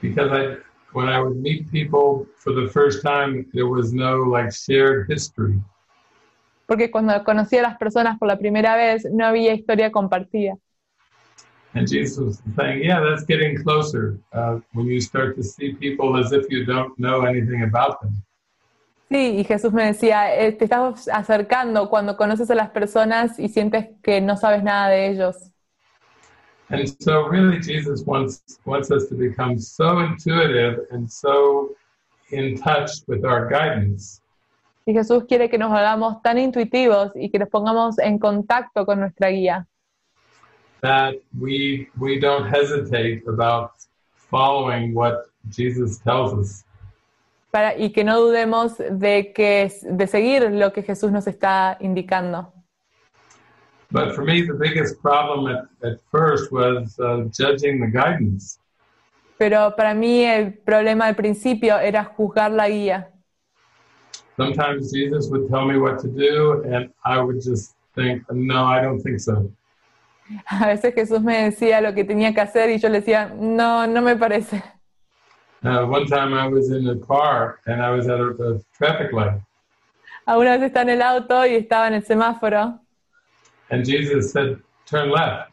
Because 0.00 0.30
I, 0.30 0.58
when 0.92 1.08
I 1.08 1.20
would 1.20 1.36
meet 1.36 1.68
people 1.72 2.28
for 2.38 2.52
the 2.52 2.68
first 2.70 3.02
time, 3.02 3.44
there 3.52 3.66
was 3.66 3.92
no 3.92 4.18
like 4.18 4.52
shared 4.52 5.10
history. 5.10 5.60
Porque 6.66 6.90
cuando 6.90 7.22
conocí 7.24 7.56
a 7.58 7.62
las 7.62 7.76
personas 7.76 8.18
por 8.18 8.28
la 8.28 8.38
primera 8.38 8.76
vez, 8.76 9.06
no 9.12 9.26
había 9.26 9.54
historia 9.54 9.90
compartida. 9.90 10.56
And 11.74 11.88
Jesus 11.88 12.18
was 12.18 12.42
saying, 12.56 12.84
yeah, 12.84 13.00
that's 13.00 13.24
getting 13.26 13.60
closer 13.62 14.16
uh, 14.32 14.60
when 14.74 14.86
you 14.86 15.00
start 15.00 15.36
to 15.36 15.42
see 15.42 15.74
people 15.74 16.16
as 16.16 16.32
if 16.32 16.46
you 16.48 16.64
don't 16.64 16.96
know 16.98 17.22
anything 17.22 17.62
about 17.64 18.00
them. 18.00 18.12
Sí, 19.10 19.36
y 19.38 19.44
Jesús 19.44 19.72
me 19.72 19.84
decía, 19.84 20.34
eh, 20.34 20.52
te 20.52 20.64
estás 20.64 21.08
acercando 21.08 21.90
cuando 21.90 22.16
conoces 22.16 22.50
a 22.50 22.54
las 22.54 22.70
personas 22.70 23.38
y 23.38 23.48
sientes 23.48 23.88
que 24.02 24.20
no 24.20 24.36
sabes 24.36 24.62
nada 24.62 24.88
de 24.88 25.08
ellos. 25.08 25.50
And 26.70 26.88
so, 27.00 27.28
really, 27.28 27.60
Jesus 27.60 28.02
wants 28.06 28.42
wants 28.64 28.90
us 28.90 29.08
to 29.08 29.14
become 29.14 29.58
so 29.58 30.00
intuitive 30.00 30.86
and 30.90 31.10
so 31.10 31.76
in 32.30 32.56
touch 32.56 32.90
with 33.06 33.24
our 33.24 33.48
guidance 33.48 34.22
Y 34.86 34.92
Jesús 34.92 35.24
quiere 35.26 35.48
que 35.48 35.58
nos 35.58 35.72
hagamos 35.72 36.20
tan 36.22 36.38
intuitivos 36.38 37.12
y 37.14 37.30
que 37.30 37.38
nos 37.38 37.48
pongamos 37.48 37.98
en 37.98 38.18
contacto 38.18 38.84
con 38.84 39.00
nuestra 39.00 39.28
guía, 39.28 39.66
that 40.82 41.14
we 41.40 41.88
we 41.98 42.20
don't 42.20 42.46
hesitate 42.46 43.22
about 43.26 43.70
following 44.30 44.94
what 44.94 45.24
Jesus 45.48 45.98
tells 46.00 46.34
us. 46.34 46.64
para, 47.54 47.78
y 47.78 47.92
que 47.92 48.02
no 48.02 48.18
dudemos 48.20 48.76
de, 48.78 49.32
que, 49.32 49.70
de 49.82 50.06
seguir 50.08 50.50
lo 50.50 50.72
que 50.72 50.82
Jesús 50.82 51.12
nos 51.12 51.28
está 51.28 51.78
indicando. 51.80 52.52
But 53.92 54.12
for 54.16 54.24
me, 54.24 54.42
the 54.42 54.54
biggest 54.54 55.00
problem 55.00 55.46
at, 55.46 55.68
at 55.88 56.00
first 56.10 56.50
was 56.50 56.98
uh, 56.98 57.28
judging 57.30 57.80
the 57.80 57.86
guidance. 57.86 58.58
Pero 59.38 59.76
para 59.76 59.94
mí 59.94 60.24
el 60.24 60.52
problema 60.52 61.06
al 61.06 61.14
principio 61.14 61.78
era 61.78 62.02
juzgar 62.04 62.50
la 62.50 62.68
guía. 62.68 63.13
Sometimes 64.36 64.92
Jesus 64.92 65.28
would 65.28 65.48
tell 65.48 65.64
me 65.64 65.78
what 65.78 65.98
to 66.00 66.08
do, 66.08 66.62
and 66.64 66.90
I 67.04 67.20
would 67.20 67.40
just 67.40 67.74
think, 67.94 68.22
no, 68.32 68.64
I 68.64 68.80
don't 68.80 69.00
think 69.00 69.20
so. 69.20 69.50
A 70.50 70.66
veces 70.66 70.94
Jesús 70.94 71.22
me 71.22 71.50
decía 71.50 71.80
lo 71.80 71.92
que 71.94 72.04
tenía 72.04 72.34
que 72.34 72.40
hacer 72.40 72.70
y 72.70 72.78
yo 72.78 72.88
le 72.88 73.00
decía, 73.00 73.28
no, 73.34 73.86
no 73.86 74.00
me 74.00 74.16
parece. 74.16 74.62
Uh, 75.62 75.86
one 75.86 76.06
time 76.06 76.34
I 76.34 76.46
was 76.46 76.70
in 76.70 76.88
a 76.88 76.96
car 76.96 77.60
and 77.66 77.80
I 77.80 77.90
was 77.90 78.06
at 78.08 78.20
a, 78.20 78.30
a 78.30 78.60
traffic 78.76 79.12
light, 79.12 79.40
Alguna 80.26 80.58
vez 80.58 80.70
está 80.70 80.82
en 80.82 80.90
el 80.90 81.02
auto 81.02 81.46
y 81.46 81.54
estaba 81.54 81.86
en 81.88 81.94
el 81.94 82.02
semáforo 82.02 82.80
and 83.70 83.84
Jesus 83.84 84.32
said, 84.32 84.58
turn 84.86 85.10
left. 85.10 85.50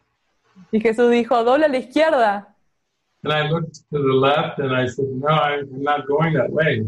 y 0.71 0.79
Jesús 0.79 1.11
dijo, 1.11 1.43
dobla 1.43 1.65
a 1.65 1.69
la 1.69 1.77
izquierda. 1.77 2.47
And 3.23 3.33
I 3.33 3.49
looked 3.49 3.75
to 3.91 3.99
the 3.99 4.13
left 4.13 4.59
and 4.59 4.75
I 4.75 4.87
said, 4.87 5.05
no, 5.05 5.27
I'm 5.27 5.81
not 5.81 6.07
going 6.07 6.33
that 6.33 6.51
way. 6.51 6.85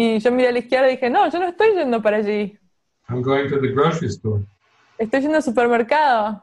Y 0.00 0.20
yo 0.20 0.30
miré 0.30 0.50
a 0.50 0.52
la 0.52 0.60
izquierda 0.60 0.86
y 0.86 0.92
dije, 0.92 1.10
no, 1.10 1.28
yo 1.28 1.40
no 1.40 1.48
estoy 1.48 1.74
yendo 1.74 2.00
para 2.00 2.18
allí. 2.18 2.56
I'm 3.08 3.20
going 3.20 3.48
to 3.48 3.58
the 3.58 3.72
grocery 3.72 4.06
store. 4.08 4.44
Estoy 4.96 5.22
yendo 5.22 5.38
al 5.38 5.42
supermercado. 5.42 6.40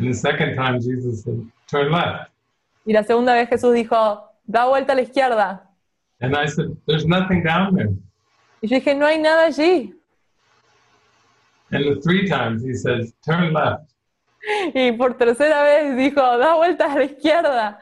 And 0.00 0.08
the 0.08 0.14
second 0.14 0.56
time, 0.56 0.80
Jesus 0.80 1.22
said, 1.22 1.46
turn 1.68 1.92
left. 1.92 2.32
Y 2.84 2.92
la 2.92 3.04
segunda 3.04 3.34
vez 3.34 3.48
Jesús 3.48 3.72
dijo, 3.72 4.24
da 4.44 4.64
vuelta 4.66 4.94
a 4.94 4.96
la 4.96 5.02
izquierda. 5.02 5.62
And 6.20 6.34
I 6.34 6.46
said, 6.46 6.76
there's 6.88 7.06
nothing 7.06 7.44
down 7.44 7.76
there. 7.76 7.94
Y 8.62 8.66
yo 8.66 8.80
dije, 8.80 8.96
no 8.98 9.06
hay 9.06 9.18
nada 9.18 9.46
allí. 9.46 9.94
And 11.70 11.84
the 11.84 12.00
three 12.00 12.28
times 12.28 12.64
he 12.64 12.74
says, 12.74 13.14
turn 13.24 13.52
left. 13.52 13.92
Y 14.74 14.90
por 14.90 15.16
tercera 15.16 15.62
vez 15.62 15.96
dijo, 15.96 16.20
da 16.36 16.56
vuelta 16.56 16.92
a 16.92 16.98
la 16.98 17.04
izquierda. 17.04 17.78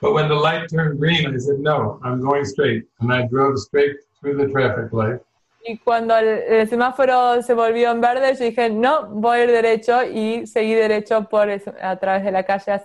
But 0.00 0.14
when 0.14 0.28
the 0.28 0.34
light 0.34 0.68
turned 0.70 0.98
green, 0.98 1.34
I 1.34 1.38
said, 1.38 1.58
no, 1.60 2.00
I'm 2.02 2.20
going 2.20 2.44
straight. 2.44 2.84
And 3.00 3.12
I 3.12 3.26
drove 3.26 3.58
straight 3.58 3.96
through 4.20 4.36
the 4.38 4.48
traffic 4.50 4.92
light. 4.92 5.20
Y 5.62 5.76
cuando 5.84 6.16
el, 6.16 6.26
el 6.48 6.66
semáforo 6.68 7.42
se 7.42 7.52
volvió 7.52 7.90
en 7.90 8.00
verde, 8.00 8.34
yo 8.34 8.44
dije, 8.46 8.70
no, 8.70 9.06
voy 9.08 9.40
a 9.40 9.44
ir 9.44 9.50
derecho 9.50 10.02
y 10.04 10.46
seguí 10.46 10.74
derecho 10.74 11.28
por 11.28 11.50
el- 11.50 11.62
a 11.82 11.96
través 11.96 12.24
de 12.24 12.32
la 12.32 12.42
calle. 12.44 12.80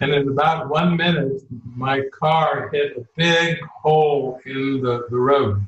And 0.00 0.12
in 0.12 0.28
about 0.28 0.70
one 0.70 0.96
minute, 0.96 1.42
my 1.74 2.02
car 2.20 2.68
hit 2.70 2.98
a 2.98 3.02
big 3.16 3.58
hole 3.82 4.38
in 4.44 4.80
the, 4.82 5.00
the 5.10 5.16
road. 5.16 5.62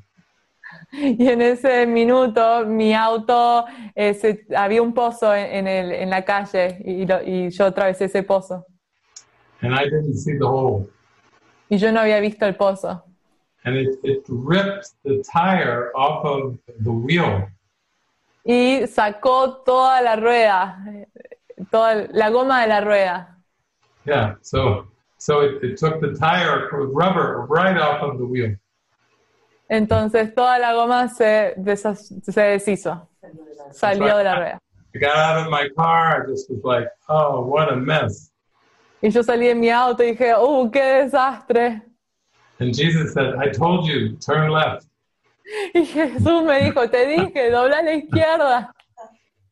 Y 0.92 1.26
en 1.28 1.40
ese 1.42 1.86
minuto 1.86 2.64
mi 2.66 2.92
auto, 2.94 3.64
eh, 3.96 4.12
se- 4.14 4.46
había 4.54 4.82
un 4.82 4.92
pozo 4.92 5.34
en, 5.34 5.66
en 5.66 5.66
el- 5.66 5.92
en 5.92 6.10
la 6.10 6.22
calle 6.24 6.76
y, 6.84 7.06
lo- 7.06 7.22
y 7.22 7.48
yo 7.50 7.64
atravesé 7.64 8.04
ese 8.04 8.22
pozo. 8.22 8.66
And 9.62 9.74
I 9.74 9.84
didn't 9.84 10.16
see 10.16 10.38
the 10.38 10.46
hole. 10.46 10.88
Y 11.70 11.76
yo 11.76 11.90
no 11.92 12.00
había 12.00 12.20
visto 12.20 12.46
el 12.46 12.54
pozo. 12.54 13.02
And 13.64 13.76
it, 13.76 13.98
it 14.02 14.24
ripped 14.28 14.90
the 15.04 15.22
tire 15.22 15.92
off 15.94 16.24
of 16.24 16.58
the 16.80 16.90
wheel. 16.90 17.48
Y 18.44 18.86
sacó 18.86 19.62
toda 19.64 20.00
la 20.02 20.16
rueda, 20.16 20.78
toda 21.70 22.08
la 22.12 22.30
goma 22.30 22.62
de 22.62 22.68
la 22.68 22.80
rueda. 22.80 23.36
Yeah, 24.06 24.36
so 24.40 24.86
so 25.18 25.40
it, 25.40 25.62
it 25.62 25.76
took 25.76 26.00
the 26.00 26.14
tire 26.14 26.70
with 26.72 26.90
rubber 26.94 27.46
right 27.48 27.76
off 27.76 28.02
of 28.02 28.18
the 28.18 28.24
wheel. 28.24 28.56
Entonces 29.68 30.34
toda 30.34 30.58
la 30.58 30.72
goma 30.72 31.08
se, 31.08 31.54
se 32.22 32.40
deshizo, 32.40 33.06
salió 33.72 34.16
de 34.16 34.24
la 34.24 34.34
rueda. 34.36 34.58
I 34.94 34.98
got 34.98 35.16
out 35.16 35.46
of 35.46 35.50
my 35.50 35.68
car, 35.76 36.24
I 36.24 36.26
just 36.26 36.50
was 36.50 36.64
like, 36.64 36.88
oh, 37.08 37.42
what 37.42 37.72
a 37.72 37.76
mess. 37.76 38.29
Y 39.02 39.10
yo 39.10 39.22
salí 39.22 39.46
de 39.46 39.54
mi 39.54 39.70
auto 39.70 40.02
y 40.02 40.12
dije, 40.12 40.34
¡uh, 40.36 40.70
qué 40.70 40.82
desastre! 41.04 41.82
And 42.58 42.74
Jesus 42.74 43.14
said, 43.14 43.34
I 43.36 43.50
told 43.50 43.86
you, 43.88 44.16
turn 44.16 44.50
left. 44.50 44.86
Y 45.74 45.84
Jesús 45.86 46.44
me 46.44 46.64
dijo, 46.64 46.88
te 46.90 47.06
dije, 47.06 47.50
dobla 47.50 47.78
a 47.78 47.82
la 47.82 47.94
izquierda. 47.94 48.72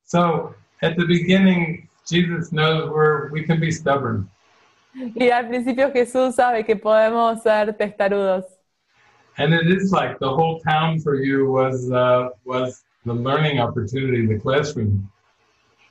So 0.05 0.55
at 0.83 0.97
the 0.97 1.07
beginning, 1.07 1.89
Jesus 2.07 2.53
knows 2.53 2.91
where 2.91 3.31
we 3.33 3.43
can 3.45 3.59
be 3.59 3.71
stubborn. 3.71 4.29
Y 4.95 5.31
al 5.31 5.49
principio 5.49 5.91
Jesús 5.93 6.35
sabe 6.35 6.65
que 6.65 6.77
podemos 6.77 7.43
ser 7.43 7.73
testarudos. 7.75 8.45
And 9.39 9.55
it 9.55 9.67
is 9.69 9.93
like 9.93 10.19
the 10.19 10.29
whole 10.29 10.61
town 10.61 11.01
for 11.01 11.15
you 11.15 11.51
was 11.51 11.91
uh, 11.91 12.31
was 12.45 12.83
the 13.05 13.15
learning 13.15 13.61
opportunity, 13.61 14.27
the 14.27 14.39
classroom. 14.39 15.09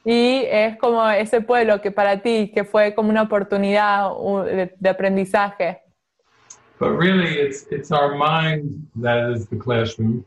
Y 0.10 0.46
es 0.50 0.78
como 0.78 1.06
ese 1.10 1.42
pueblo 1.42 1.82
que 1.82 1.92
para 1.92 2.22
ti, 2.22 2.50
que 2.56 2.64
fue 2.64 2.96
como 2.96 3.10
una 3.10 3.24
oportunidad 3.24 4.10
de, 4.46 4.74
de 4.80 4.90
aprendizaje. 4.90 5.82
But 6.80 6.92
really, 6.98 7.42
it's 7.42 7.66
it's 7.72 7.92
our 7.92 8.16
mind 8.16 8.88
that 9.02 9.32
is 9.32 9.50
the 9.50 9.58
classroom, 9.58 10.24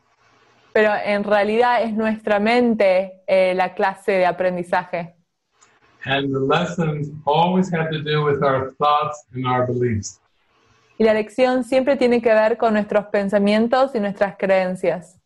Pero 0.75 0.93
en 1.03 1.25
realidad 1.25 1.83
es 1.83 1.95
nuestra 1.95 2.39
mente 2.39 3.23
eh, 3.27 3.55
la 3.55 3.73
clase 3.75 4.13
de 4.13 4.27
aprendizaje. 4.27 5.15
and 6.05 6.33
the 6.35 6.41
lessons 6.41 7.11
always 7.27 7.71
have 7.73 7.91
to 7.91 8.03
do 8.03 8.23
with 8.25 8.43
our 8.43 8.73
thoughts 8.79 9.25
and 9.35 9.47
our 9.47 9.67
beliefs. 9.67 10.21
Y 10.99 11.05
la 11.05 11.15
lección 11.15 11.65
siempre 11.65 11.97
tiene 11.97 12.21
que 12.21 12.35
ver 12.35 12.59
con 12.59 12.75
nuestros 12.75 13.07
pensamientos 13.07 13.95
y 13.95 14.01
nuestras 14.01 14.37
creencias. 14.37 15.20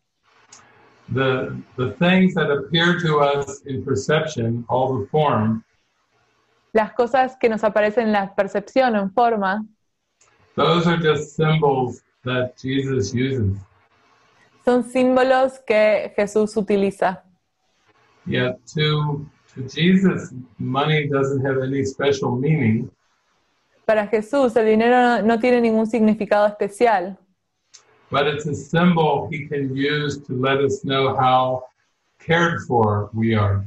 The 1.13 1.55
the 1.77 1.91
things 1.99 2.33
that 2.33 2.49
appear 2.49 2.99
to 2.99 3.19
us 3.19 3.61
in 3.65 3.83
perception, 3.85 4.65
all 4.67 4.99
the 4.99 5.07
form, 5.07 5.63
Las 6.73 6.91
cosas 6.93 7.37
que 7.39 7.47
nos 7.47 7.63
aparecen 7.63 8.07
en 8.07 8.11
la 8.11 8.33
percepción 8.35 8.95
en 8.95 9.11
forma 9.11 9.65
those 10.55 10.87
are 10.87 10.97
just 10.97 11.35
symbols 11.35 12.01
that 12.23 12.53
Jesus 12.57 13.13
uses. 13.13 13.55
son 14.65 14.83
símbolos 14.83 15.59
que 15.59 16.11
Jesús 16.15 16.57
utiliza. 16.57 17.21
Yet 18.25 18.57
to 18.73 19.25
to 19.53 19.61
Jesus, 19.69 20.33
money 20.57 21.07
doesn't 21.07 21.45
have 21.45 21.61
any 21.61 21.85
special 21.85 22.31
meaning. 22.35 22.89
Para 23.85 24.07
Jesús 24.07 24.55
el 24.57 24.65
dinero 24.65 24.97
no, 24.97 25.21
no 25.21 25.39
tiene 25.39 25.61
ningún 25.61 25.85
significado 25.85 26.47
especial, 26.47 27.17
but 28.09 28.27
it's 28.27 28.45
a 28.45 28.55
symbol 28.55 29.27
he 29.31 29.47
can 29.47 29.75
use 29.75 30.17
to 30.19 30.33
let 30.33 30.59
us 30.59 30.83
know 30.83 31.15
how 31.15 31.63
cared 32.19 32.61
for 32.67 33.09
we 33.13 33.35
are. 33.35 33.63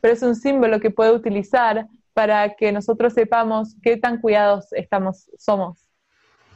Pero 0.00 0.14
es 0.14 0.22
un 0.22 0.34
símbolo 0.34 0.80
que 0.80 0.90
puede 0.90 1.12
utilizar 1.12 1.86
para 2.14 2.54
que 2.54 2.72
nosotros 2.72 3.12
sepamos 3.14 3.74
qué 3.82 3.96
tan 3.96 4.20
cuidados 4.20 4.72
estamos 4.72 5.28
somos. 5.38 5.78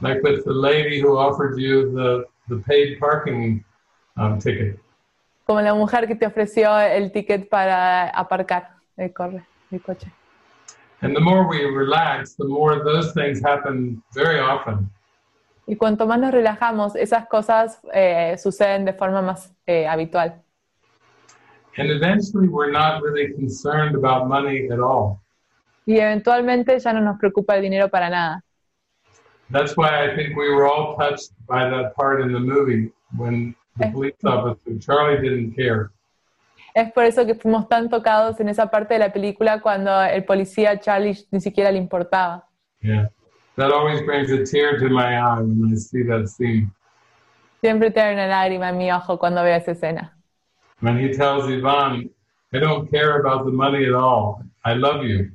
Like 0.01 0.21
with 0.23 0.43
the 0.45 0.53
lady 0.53 0.99
who 0.99 1.17
offered 1.17 1.59
you 1.59 1.91
the, 1.91 2.25
the 2.49 2.61
paid 2.63 2.99
parking 2.99 3.63
um, 4.17 4.39
ticket. 4.39 4.79
Como 5.45 5.61
la 5.61 5.73
mujer 5.73 6.07
que 6.07 6.15
te 6.15 6.25
ofreció 6.25 6.79
el 6.79 7.11
ticket 7.11 7.49
para 7.49 8.09
aparcar 8.09 8.75
el, 8.97 9.13
corre, 9.13 9.43
el 9.71 9.81
coche. 9.81 10.11
And 11.01 11.15
the 11.15 11.21
more 11.21 11.47
we 11.47 11.65
relax, 11.65 12.35
the 12.35 12.47
more 12.47 12.83
those 12.83 13.11
things 13.13 13.41
happen 13.41 14.01
very 14.13 14.39
often. 14.39 14.89
Y 15.71 15.77
cuanto 15.77 16.05
más 16.05 16.19
nos 16.19 16.31
relajamos, 16.31 16.97
esas 16.97 17.29
cosas 17.29 17.79
eh, 17.93 18.35
suceden 18.37 18.83
de 18.83 18.91
forma 18.91 19.21
más 19.21 19.55
eh, 19.65 19.87
habitual. 19.87 20.43
And 21.77 21.89
eventually 21.89 22.49
we're 22.49 22.73
not 22.73 23.01
really 23.01 23.33
concerned 23.33 23.95
about 23.95 24.27
money 24.27 24.67
at 24.69 24.79
all. 24.79 25.21
Y 25.85 25.97
eventualmente 25.97 26.77
ya 26.77 26.91
no 26.91 26.99
nos 26.99 27.17
preocupa 27.17 27.55
el 27.55 27.61
dinero 27.61 27.87
para 27.87 28.09
nada. 28.09 28.43
That's 29.49 29.77
why 29.77 30.03
I 30.03 30.13
think 30.13 30.35
we 30.35 30.53
were 30.53 30.67
all 30.67 30.97
touched 30.97 31.31
by 31.47 31.69
that 31.69 31.95
part 31.95 32.19
in 32.19 32.33
the 32.33 32.39
movie 32.41 32.91
when 33.15 33.55
the 33.77 33.87
police 33.93 34.21
officer, 34.25 34.77
Charlie 34.77 35.21
didn't 35.21 35.55
care. 35.55 35.91
Es 36.75 36.91
por 36.91 37.05
eso 37.05 37.25
que 37.25 37.35
fuimos 37.35 37.69
tan 37.69 37.87
tocados 37.87 38.41
en 38.41 38.49
esa 38.49 38.69
parte 38.69 38.95
de 38.95 38.99
la 38.99 39.13
película 39.13 39.61
cuando 39.61 40.03
el 40.03 40.25
policía 40.25 40.77
Charlie 40.81 41.17
ni 41.31 41.39
siquiera 41.39 41.71
le 41.71 41.77
importaba. 41.77 42.45
Yeah. 42.81 43.09
That 43.61 43.71
always 43.71 44.01
brings 44.01 44.31
a 44.31 44.43
tear 44.43 44.79
to 44.79 44.89
my 44.89 45.19
eye 45.19 45.39
when 45.39 45.71
I 45.71 45.75
see 45.75 46.01
that 46.09 46.27
scene. 46.29 46.71
Siempre 47.61 47.91
trae 47.91 48.11
una 48.11 48.25
lágrima 48.25 48.69
en 48.69 48.77
mi 48.79 48.91
ojo 48.91 49.19
cuando 49.19 49.43
veo 49.43 49.55
esa 49.55 49.73
escena. 49.73 50.17
When 50.79 50.97
he 50.97 51.13
tells 51.13 51.43
Ivan, 51.47 52.09
I 52.53 52.57
don't 52.57 52.89
care 52.89 53.19
about 53.19 53.45
the 53.45 53.51
money 53.51 53.85
at 53.85 53.93
all. 53.93 54.41
I 54.65 54.73
love 54.73 55.03
you. 55.03 55.29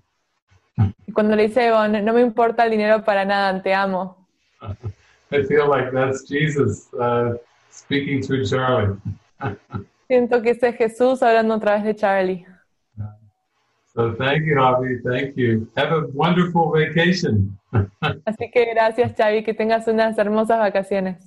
Cuando 1.15 1.37
le 1.37 1.47
dice, 1.47 1.69
Ivonne, 1.69 2.03
no 2.03 2.13
me 2.13 2.21
importa 2.21 2.65
el 2.65 2.73
dinero 2.73 3.05
para 3.05 3.25
nada, 3.25 3.63
te 3.63 3.73
amo. 3.73 4.17
I 5.31 5.45
feel 5.45 5.69
like 5.69 5.93
that's 5.93 6.29
Jesus 6.29 6.93
uh, 6.95 7.35
speaking 7.71 8.23
through 8.23 8.45
Charlie. 8.45 8.97
Siento 10.11 10.43
que 10.43 10.51
ese 10.51 10.71
es 10.71 10.77
Jesús 10.77 11.23
hablando 11.23 11.55
a 11.55 11.61
través 11.61 11.85
de 11.85 11.95
Charlie. 11.95 12.45
So 13.95 14.15
thank 14.15 14.45
you, 14.45 14.57
Javi. 14.57 15.01
Thank 15.03 15.37
you. 15.37 15.69
Have 15.77 15.93
a 15.93 16.09
wonderful 16.09 16.73
vacation. 16.73 17.57
Así 18.25 18.51
que 18.51 18.65
gracias, 18.67 19.15
Xavi, 19.17 19.45
que 19.45 19.55
tengas 19.55 19.87
unas 19.89 20.17
hermosas 20.19 20.59
vacaciones. 20.59 21.25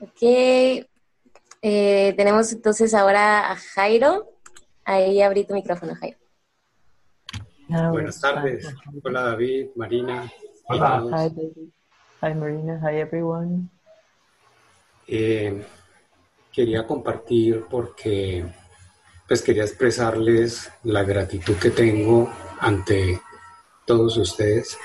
Ok, 0.00 0.22
eh, 1.62 2.14
tenemos 2.16 2.52
entonces 2.52 2.94
ahora 2.94 3.50
a 3.50 3.56
Jairo. 3.56 4.32
Ahí 4.84 5.20
abrí 5.20 5.44
tu 5.44 5.54
micrófono, 5.54 5.94
Jairo. 5.94 6.18
Buenas 7.68 8.20
tardes. 8.20 8.72
Hola 9.02 9.22
David, 9.22 9.68
Marina. 9.74 10.30
Hola. 10.68 11.02
Hi, 11.10 11.28
David. 11.28 11.70
Hi, 12.22 12.34
Marina. 12.34 12.80
Hi, 12.82 13.00
everyone. 13.00 13.68
Eh, 15.08 15.64
quería 16.52 16.86
compartir 16.86 17.64
porque 17.68 18.44
pues 19.28 19.42
quería 19.42 19.64
expresarles 19.64 20.70
la 20.84 21.02
gratitud 21.02 21.56
que 21.56 21.70
tengo 21.70 22.30
ante 22.60 23.20
todos 23.84 24.16
ustedes. 24.16 24.78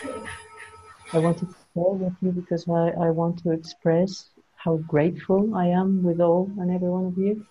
I 1.13 1.17
wanted 1.17 1.47
to 1.47 1.55
share 1.73 1.93
with 1.93 2.13
you 2.21 2.31
because 2.31 2.67
I, 2.67 2.91
I 3.07 3.11
want 3.11 3.43
to 3.43 3.51
express 3.51 4.31
how 4.55 4.77
grateful 4.87 5.55
I 5.55 5.67
am 5.67 6.03
with 6.03 6.19
all 6.19 6.49
and 6.59 6.71
every 6.71 6.89
one 6.89 7.07
of 7.07 7.17
you. 7.17 7.45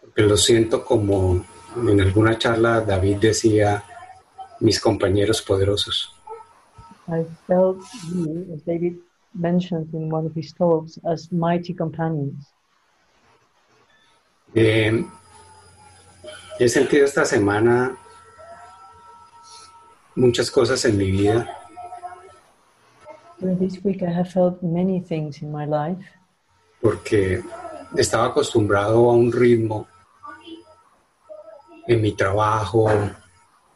Porque 0.00 0.22
lo 0.22 0.36
siento 0.36 0.84
como 0.84 1.44
en 1.76 2.00
alguna 2.00 2.38
charla 2.38 2.80
David 2.80 3.18
decía, 3.18 3.84
mis 4.60 4.80
compañeros 4.80 5.42
poderosos. 5.42 6.14
I 7.08 7.24
felt 7.46 7.78
you, 8.12 8.46
as 8.54 8.62
David 8.62 8.98
mentioned 9.34 9.94
in 9.94 10.10
one 10.10 10.26
of 10.26 10.34
his 10.34 10.52
talks, 10.52 10.98
as 11.04 11.30
mighty 11.32 11.72
companions. 11.72 12.52
Eh, 14.54 15.04
he 16.58 16.68
sentido 16.68 17.04
esta 17.04 17.24
semana 17.24 17.96
muchas 20.14 20.50
cosas 20.50 20.84
en 20.84 20.96
mi 20.96 21.10
vida. 21.10 21.48
This 23.40 23.82
week, 23.84 24.02
I 24.02 24.10
have 24.10 24.30
felt 24.30 24.62
many 24.62 25.00
things 25.00 25.42
in 25.42 25.52
my 25.52 25.64
life. 25.64 26.04
Porque 26.80 27.42
estaba 27.96 28.26
acostumbrado 28.26 29.10
a 29.10 29.14
un 29.14 29.30
ritmo 29.30 29.86
en 31.86 32.00
mi 32.02 32.12
trabajo, 32.12 32.90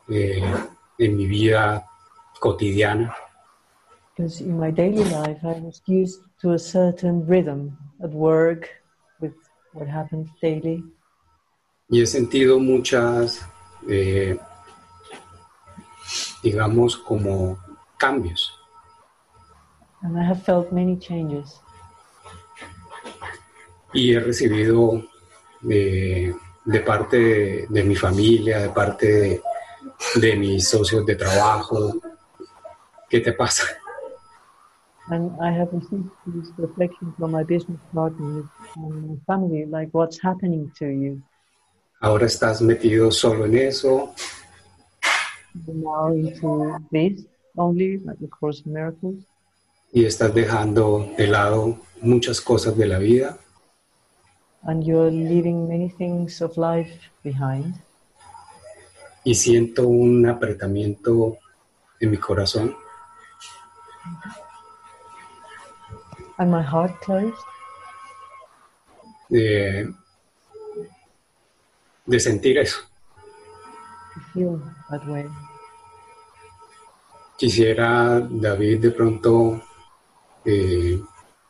eh, 0.09 0.43
en 0.99 1.17
mi 1.17 1.27
vida 1.27 1.87
cotidiana, 2.41 3.15
because 4.15 4.41
in 4.41 4.59
my 4.59 4.71
daily 4.71 5.05
life, 5.05 5.39
I 5.43 5.59
was 5.61 5.81
used 5.87 6.21
to 6.43 6.53
a 6.53 6.59
certain 6.59 7.27
rhythm 7.27 7.77
at 8.03 8.11
work 8.11 8.69
with 9.21 9.35
what 9.73 9.89
happens 9.89 10.29
daily. 10.41 10.85
Y 11.93 12.01
he 12.01 12.07
sentido 12.07 12.59
muchas, 12.59 13.47
eh, 13.87 14.39
digamos, 16.43 16.97
como 16.97 17.59
cambios. 17.99 18.59
And 20.01 20.19
I 20.19 20.25
have 20.25 20.43
felt 20.43 20.73
many 20.73 20.99
changes. 20.99 21.61
Y 23.93 24.15
he 24.15 24.21
recibido 24.21 25.03
de, 25.61 26.35
de 26.65 26.81
parte 26.81 27.19
de, 27.19 27.67
de 27.69 27.85
mi 27.85 27.95
familia, 27.95 28.61
de 28.61 28.71
parte 28.71 29.07
de, 29.07 29.43
de 30.15 30.37
mis 30.37 30.67
socios 30.67 31.05
de 31.05 31.15
trabajo, 31.15 31.93
¿qué 33.11 33.21
te 33.21 33.35
pasa? 33.35 33.65
And 35.09 35.31
I 35.43 35.51
have 35.51 35.69
received 35.75 36.09
this 36.25 36.51
reflection 36.57 37.13
from 37.19 37.33
my 37.33 37.43
business 37.43 37.81
partners 37.93 38.47
and 38.77 39.11
my 39.11 39.17
family, 39.27 39.67
like 39.67 39.91
what's 39.93 40.19
happening 40.23 40.73
to 40.79 40.87
you. 40.87 41.23
Ahora 42.03 42.27
estás 42.27 42.61
metido 42.61 43.11
solo 43.11 43.47
en 43.47 43.57
eso, 43.57 44.13
now 45.67 46.13
into 46.13 46.77
this 46.91 47.25
only, 47.57 47.99
like 48.05 48.19
the 48.19 48.29
Course 48.29 48.63
in 48.67 48.73
Miracles, 48.75 49.25
y 49.93 50.05
estás 50.05 50.35
dejando 50.35 51.09
de 51.17 51.27
lado 51.27 51.79
muchas 52.03 52.41
cosas 52.41 52.77
de 52.77 52.87
la 52.87 52.99
vida. 52.99 53.39
And 54.65 54.85
you're 54.85 55.11
leaving 55.11 55.67
many 55.67 55.89
things 55.89 56.43
of 56.43 56.57
life 56.59 56.93
behind. 57.25 57.75
y 59.25 59.35
siento 59.35 59.87
un 59.87 60.27
apretamiento 60.27 61.39
en 62.01 62.11
mi 62.11 62.17
corazón. 62.17 62.77
And 66.39 66.51
my 66.51 66.63
heart 66.63 66.99
closed 67.01 67.35
de, 69.29 69.93
de 72.05 72.21
sentir 72.21 72.59
eso. 72.59 72.81
Quisiera, 77.37 78.21
David, 78.21 78.81
de 78.81 78.91
pronto 78.91 79.61
eh, 80.45 81.01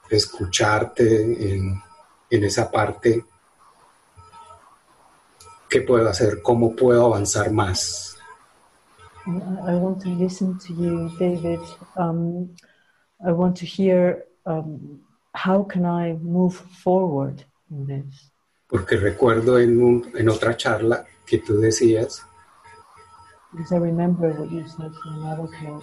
escucharte 0.09 1.55
en, 1.55 1.83
en 2.31 2.45
esa 2.45 2.71
parte. 2.71 3.25
¿Qué 5.69 5.83
puedo 5.83 6.09
hacer? 6.09 6.43
¿Cómo 6.43 6.75
puedo 6.75 7.07
avanzar 7.07 7.51
más? 7.51 8.17
I 9.27 9.31
I 9.31 9.75
want 9.77 10.03
to 10.03 10.09
listen 10.09 10.59
to 10.59 10.75
you, 10.75 11.11
David. 11.19 11.61
Um, 11.97 12.57
I 13.25 13.31
want 13.33 13.57
to 13.59 13.67
hear 13.67 14.25
um, 14.45 15.01
how 15.33 15.63
can 15.63 15.87
I 15.87 16.15
move 16.15 16.57
forward 16.83 17.45
in 17.71 17.87
this? 17.87 18.32
Porque 18.73 18.97
recuerdo 18.97 19.59
en, 19.59 19.81
un- 19.83 20.11
en 20.17 20.29
otra 20.31 20.57
charla 20.57 21.05
que 21.27 21.39
tú 21.39 21.61
decías 21.61 22.27
Because 23.53 23.71
I 23.75 23.79
remember 23.79 24.31
what 24.33 24.51
you 24.51 24.67
said 24.67 24.91
in 25.05 25.23
another 25.23 25.47
class, 25.61 25.83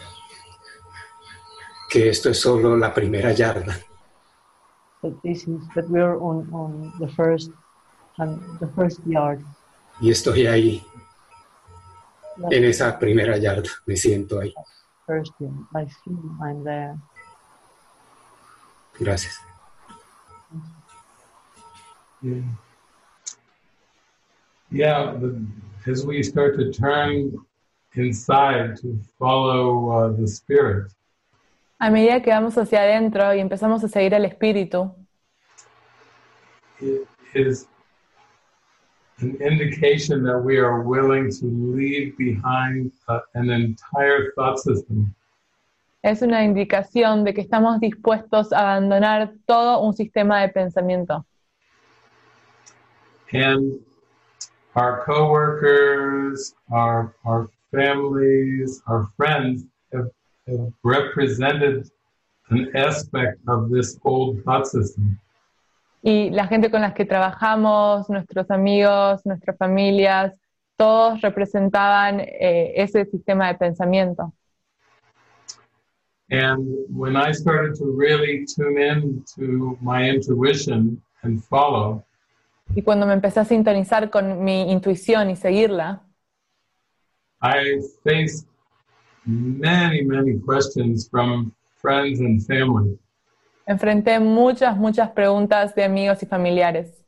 que 1.92 2.10
esto 2.10 2.32
es 2.32 2.40
solo 2.42 2.76
la 2.76 2.92
primera 2.94 3.32
yarda 3.32 3.78
that 5.04 5.14
this 5.24 5.48
is 5.48 5.62
that 5.76 5.86
we're 5.88 6.18
on, 6.20 6.50
on 6.52 6.92
the 7.00 7.08
first 7.10 7.52
and 8.18 8.42
the 8.60 8.68
first 8.76 9.00
yard. 9.06 9.40
y 10.02 10.10
estoy 10.10 10.48
ahí, 10.48 10.84
en 12.52 12.64
esa 12.66 12.98
primera 13.00 13.38
yarda, 13.38 13.70
me 13.86 13.96
siento 13.96 14.40
ahí. 14.40 14.52
first 15.06 15.32
yard. 15.40 15.54
I 15.76 15.86
feel 16.04 16.18
I'm 16.42 16.64
there. 16.64 16.96
Gracias. 19.00 19.40
Yeah. 22.22 22.42
Yeah, 24.72 25.16
the, 25.20 25.46
as 25.88 26.06
we 26.06 26.22
start 26.24 26.58
to 26.58 26.72
turn 26.72 27.34
inside 27.96 28.78
to 28.78 29.00
follow 29.18 29.90
uh, 29.90 30.10
the 30.16 30.28
spirit. 30.28 30.92
A 31.80 31.90
medida 31.90 32.22
que 32.22 32.32
vamos 32.32 32.56
hacia 32.58 32.82
adentro 32.82 33.34
y 33.34 33.40
empezamos 33.40 33.84
a 33.84 33.88
seguir 33.88 34.14
el 34.14 34.26
espíritu, 34.26 34.94
it 36.82 37.08
is 37.34 37.68
an 39.20 39.38
indication 39.42 40.24
that 40.24 40.38
we 40.38 40.58
are 40.58 40.82
willing 40.82 41.32
to 41.32 41.46
leave 41.46 42.18
behind 42.18 42.92
uh, 43.08 43.20
an 43.34 43.50
entire 43.50 44.34
thought 44.36 44.60
system. 44.60 45.14
es 46.02 46.22
una 46.22 46.44
indicación 46.44 47.24
de 47.24 47.34
que 47.34 47.42
estamos 47.42 47.80
dispuestos 47.80 48.54
a 48.54 48.74
abandonar 48.74 49.34
todo 49.46 49.82
un 49.82 49.94
sistema 49.94 50.42
de 50.42 50.50
pensamiento. 50.50 51.26
And 53.32 53.82
our 54.80 55.04
coworkers, 55.04 56.56
our, 56.72 57.14
our 57.26 57.50
families, 57.76 58.82
our 58.88 59.10
friends 59.18 59.66
have, 59.94 60.10
have 60.48 60.72
represented 60.84 61.90
an 62.50 62.72
aspect 62.76 63.38
of 63.48 63.70
this 63.70 64.00
old 64.06 64.42
thought 64.44 64.66
system. 64.68 65.20
Y 66.02 66.30
la 66.32 66.48
gente 66.48 66.72
con 66.72 66.82
la 66.82 66.94
que 66.94 67.04
trabajamos, 67.04 68.10
nuestros 68.10 68.50
amigos, 68.50 69.26
nuestras 69.26 69.58
familias, 69.58 70.34
todos 70.78 71.20
representaban 71.20 72.22
eh, 72.22 72.72
ese 72.78 73.04
sistema 73.12 73.48
de 73.48 73.56
pensamiento. 73.56 74.32
And 76.32 76.66
when 76.90 77.18
I 77.18 77.34
started 77.34 77.76
to 77.80 77.86
really 77.92 78.46
tune 78.46 78.78
in 78.78 79.26
to 79.36 79.78
my 79.82 80.08
intuition 80.08 81.02
and 81.24 81.44
follow, 81.44 82.06
Y 82.76 82.82
cuando 82.82 83.06
me 83.06 83.14
empecé 83.14 83.40
a 83.40 83.46
sintonizar 83.46 84.10
con 84.10 84.44
mi 84.44 84.72
intuición 84.72 85.30
y 85.30 85.36
seguirla, 85.36 86.04
I 87.42 87.80
faced 88.04 88.48
many, 89.26 90.04
many 90.04 90.40
questions 90.40 91.10
from 91.10 91.54
friends 91.82 92.20
and 92.20 92.42
family. 92.46 93.00
enfrenté 93.66 94.20
muchas, 94.20 94.76
muchas 94.76 95.12
preguntas 95.12 95.76
de 95.76 95.84
amigos 95.84 96.22
y 96.24 96.26
familiares. 96.26 97.06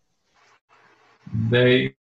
They 1.49 1.95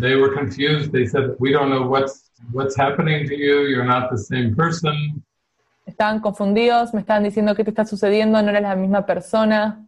they 0.00 0.16
were 0.16 0.34
confused. 0.34 0.92
They 0.92 1.06
said, 1.06 1.36
"We 1.38 1.52
don't 1.52 1.70
know 1.70 1.88
what's 1.88 2.32
what's 2.52 2.76
happening 2.76 3.26
to 3.28 3.34
you. 3.34 3.68
You're 3.68 3.84
not 3.84 4.10
the 4.10 4.18
same 4.18 4.54
person." 4.54 5.24
Estaban 5.86 6.20
confundidos, 6.20 6.94
me 6.94 7.00
estaban 7.00 7.24
diciendo 7.24 7.54
qué 7.54 7.64
te 7.64 7.70
está 7.70 7.84
sucediendo, 7.84 8.40
no 8.42 8.50
eres 8.50 8.62
la 8.62 8.76
misma 8.76 9.06
persona, 9.06 9.86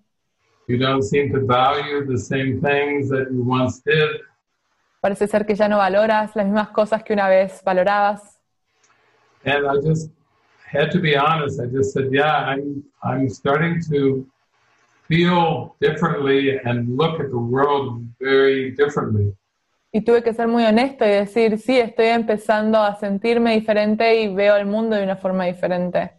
You 0.69 0.79
don't 0.79 1.03
seem 1.03 1.33
to 1.33 1.41
value 1.41 2.07
the 2.07 2.19
same 2.19 2.61
things 2.61 3.09
that 3.11 3.31
you 3.33 3.43
once 3.43 3.83
did. 3.85 4.21
parece 5.03 5.27
ser 5.27 5.45
que 5.45 5.57
ya 5.57 5.69
no 5.69 5.79
valoras 5.79 6.37
las 6.37 6.47
mismas 6.47 6.69
cosas 6.69 7.03
que 7.03 7.13
una 7.13 7.29
vez 7.29 7.61
valorabas. 7.65 8.39
And 9.45 9.67
I 9.67 9.81
just 9.85 10.11
had 10.73 10.91
to 10.93 11.01
be 11.01 11.17
honest. 11.17 11.61
I 11.61 11.67
just 11.67 11.93
said, 11.93 12.11
"Yeah, 12.13 12.47
I'm 12.47 12.85
I'm 13.03 13.29
starting 13.29 13.81
to 13.91 14.25
feel 15.09 15.75
differently 15.81 16.57
and 16.65 16.97
look 16.97 17.19
at 17.19 17.31
the 17.31 17.39
world 17.39 18.05
very 18.21 18.71
differently." 18.77 19.35
Y 19.93 20.01
tuve 20.03 20.23
que 20.23 20.33
ser 20.33 20.47
muy 20.47 20.65
honesto 20.65 21.05
y 21.05 21.11
decir, 21.11 21.59
sí, 21.59 21.79
estoy 21.79 22.07
empezando 22.07 22.79
a 22.79 22.95
sentirme 22.95 23.53
diferente 23.55 24.23
y 24.23 24.35
veo 24.35 24.57
el 24.57 24.65
mundo 24.65 24.97
de 24.97 25.03
una 25.03 25.17
forma 25.17 25.45
diferente. 25.45 26.13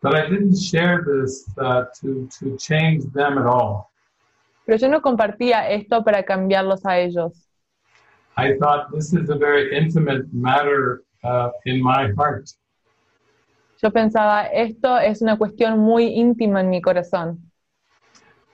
But 0.00 0.14
I 0.14 0.28
didn't 0.28 0.56
share 0.56 1.04
this 1.04 1.50
uh, 1.58 1.84
to 2.00 2.28
to 2.38 2.56
change 2.56 3.04
them 3.12 3.38
at 3.38 3.46
all. 3.46 3.90
Pero 4.64 4.78
yo 4.78 4.88
no 4.88 5.00
compartía 5.00 5.70
esto 5.70 6.04
para 6.04 6.22
cambiarlos 6.22 6.84
a 6.84 6.98
ellos. 6.98 7.48
I 8.36 8.56
thought 8.60 8.92
this 8.92 9.12
is 9.12 9.30
a 9.30 9.34
very 9.34 9.74
intimate 9.76 10.32
matter 10.32 11.02
uh, 11.24 11.50
in 11.64 11.82
my 11.82 12.12
heart. 12.16 12.50
Yo 13.82 13.90
pensaba, 13.90 14.46
esto 14.52 14.96
es 14.98 15.22
una 15.22 15.36
cuestión 15.36 15.78
muy 15.78 16.14
íntima 16.18 16.60
en 16.60 16.70
mi 16.70 16.80
corazón. 16.80 17.38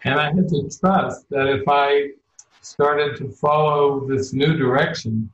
And 0.05 0.21
I 0.21 0.27
had 0.27 0.49
to 0.49 0.69
trust 0.69 1.29
that 1.31 1.47
if 1.49 1.65
I 1.67 2.13
started 2.61 3.17
to 3.17 3.29
follow 3.31 4.07
this 4.07 4.33
new 4.33 4.57
direction, 4.57 5.31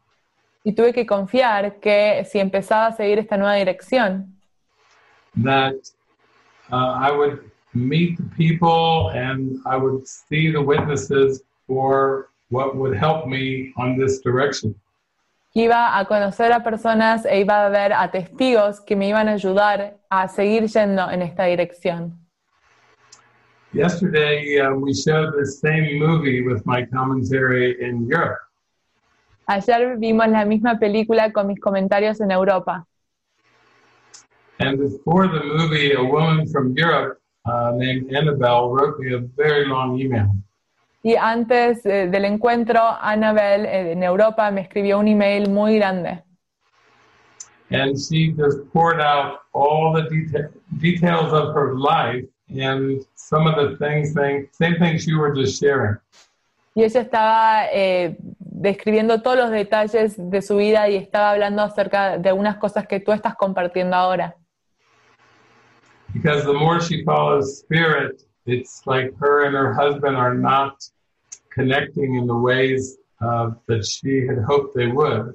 Y 0.63 0.73
tuve 0.73 0.93
que 0.93 1.07
confiar 1.07 1.81
que 1.81 2.25
si 2.27 2.39
empezaba 2.39 2.89
a 2.89 2.93
seguir 2.93 3.19
esta 3.19 3.37
nueva 3.37 3.55
dirección, 3.55 4.37
that 5.43 5.75
uh, 6.73 6.99
I 7.01 7.11
would 7.11 7.51
meet 7.75 8.17
the 8.17 8.29
people 8.37 9.11
and 9.11 9.61
I 9.67 9.77
would 9.77 10.07
see 10.07 10.51
the 10.51 10.63
witnesses 10.63 11.43
for 11.67 12.31
what 12.49 12.77
would 12.77 12.97
help 12.97 13.27
me 13.27 13.73
on 13.77 13.97
this 13.97 14.21
direction. 14.21 14.75
iba 15.55 15.99
a 15.99 16.05
conocer 16.05 16.53
a 16.53 16.63
personas 16.63 17.27
e 17.27 17.41
iba 17.41 17.67
a 17.67 17.71
ver 17.71 17.93
a 17.93 18.11
testigos 18.11 18.81
que 18.81 18.95
me 18.95 19.09
iban 19.09 19.29
a 19.29 19.33
ayudar 19.33 19.97
a 20.09 20.29
seguir 20.29 20.69
yendo 20.69 21.11
en 21.11 21.23
esta 21.23 21.45
dirección. 21.45 22.17
Yesterday, 23.73 24.61
uh, 24.61 24.75
we 24.75 24.93
showed 24.93 25.33
the 25.39 25.47
same 25.47 25.99
movie 25.99 26.43
with 26.43 26.65
my 26.67 26.85
commentary 26.87 27.77
in 27.81 28.09
Europe. 28.09 28.41
Ayer 29.47 29.97
vimos 29.97 30.29
la 30.29 30.45
misma 30.45 30.79
película 30.79 31.33
con 31.33 31.49
mis 31.49 31.61
comentarios 31.61 32.21
en 32.21 32.31
Europa. 32.31 32.87
And 34.61 34.79
before 34.79 35.27
the 35.27 35.43
movie, 35.43 35.93
a 35.93 36.05
woman 36.05 36.47
from 36.47 36.77
Europe 36.77 37.19
uh, 37.47 37.73
named 37.77 38.13
Annabelle 38.15 38.69
wrote 38.71 38.99
me 38.99 39.15
a 39.15 39.19
very 39.19 39.67
long 39.67 39.99
email. 39.99 40.31
Y 41.03 41.17
antes 41.17 41.87
eh, 41.87 42.09
del 42.11 42.27
encuentro, 42.27 42.79
Annabel 43.01 43.65
eh, 43.65 43.93
en 43.93 44.03
Europa 44.03 44.51
me 44.51 44.61
escribió 44.61 44.99
un 44.99 45.09
email 45.09 45.49
muy 45.49 45.77
grande. 45.77 46.23
And 47.71 47.97
she 47.97 48.35
just 48.37 48.59
poured 48.73 49.01
out 49.01 49.41
all 49.55 49.95
the 49.95 50.03
deta- 50.11 50.51
details 50.79 51.33
of 51.33 51.55
her 51.55 51.75
life 51.75 52.27
and 52.51 53.01
some 53.15 53.47
of 53.47 53.57
the 53.57 53.79
things, 53.79 54.13
thing, 54.13 54.47
same 54.53 54.77
things 54.79 55.07
you 55.07 55.19
were 55.19 55.35
just 55.35 55.59
sharing. 55.59 55.97
Y 56.75 56.83
ella 56.83 57.01
estaba 57.01 57.65
eh, 57.73 58.19
describiendo 58.39 59.23
todos 59.23 59.39
los 59.39 59.51
detalles 59.51 60.17
de 60.19 60.43
su 60.43 60.57
vida 60.57 60.87
y 60.91 60.97
estaba 60.97 61.31
hablando 61.31 61.63
acerca 61.63 62.19
de 62.19 62.29
algunas 62.29 62.59
cosas 62.59 62.87
que 62.87 63.01
tú 63.01 63.13
estás 63.13 63.35
compartiendo 63.37 63.97
ahora. 63.97 64.37
Because 66.13 66.45
the 66.45 66.53
more 66.53 66.81
she 66.81 67.05
follows 67.05 67.59
spirit, 67.59 68.23
it's 68.47 68.83
like 68.87 69.17
her 69.19 69.45
and 69.45 69.55
her 69.55 69.73
husband 69.73 70.17
are 70.17 70.35
not 70.35 70.83
connecting 71.51 72.17
in 72.17 72.27
the 72.27 72.37
ways 72.37 72.99
uh, 73.21 73.51
that 73.67 73.87
she 73.87 74.27
had 74.27 74.39
hoped 74.39 74.75
they 74.75 74.89
would. 74.89 75.35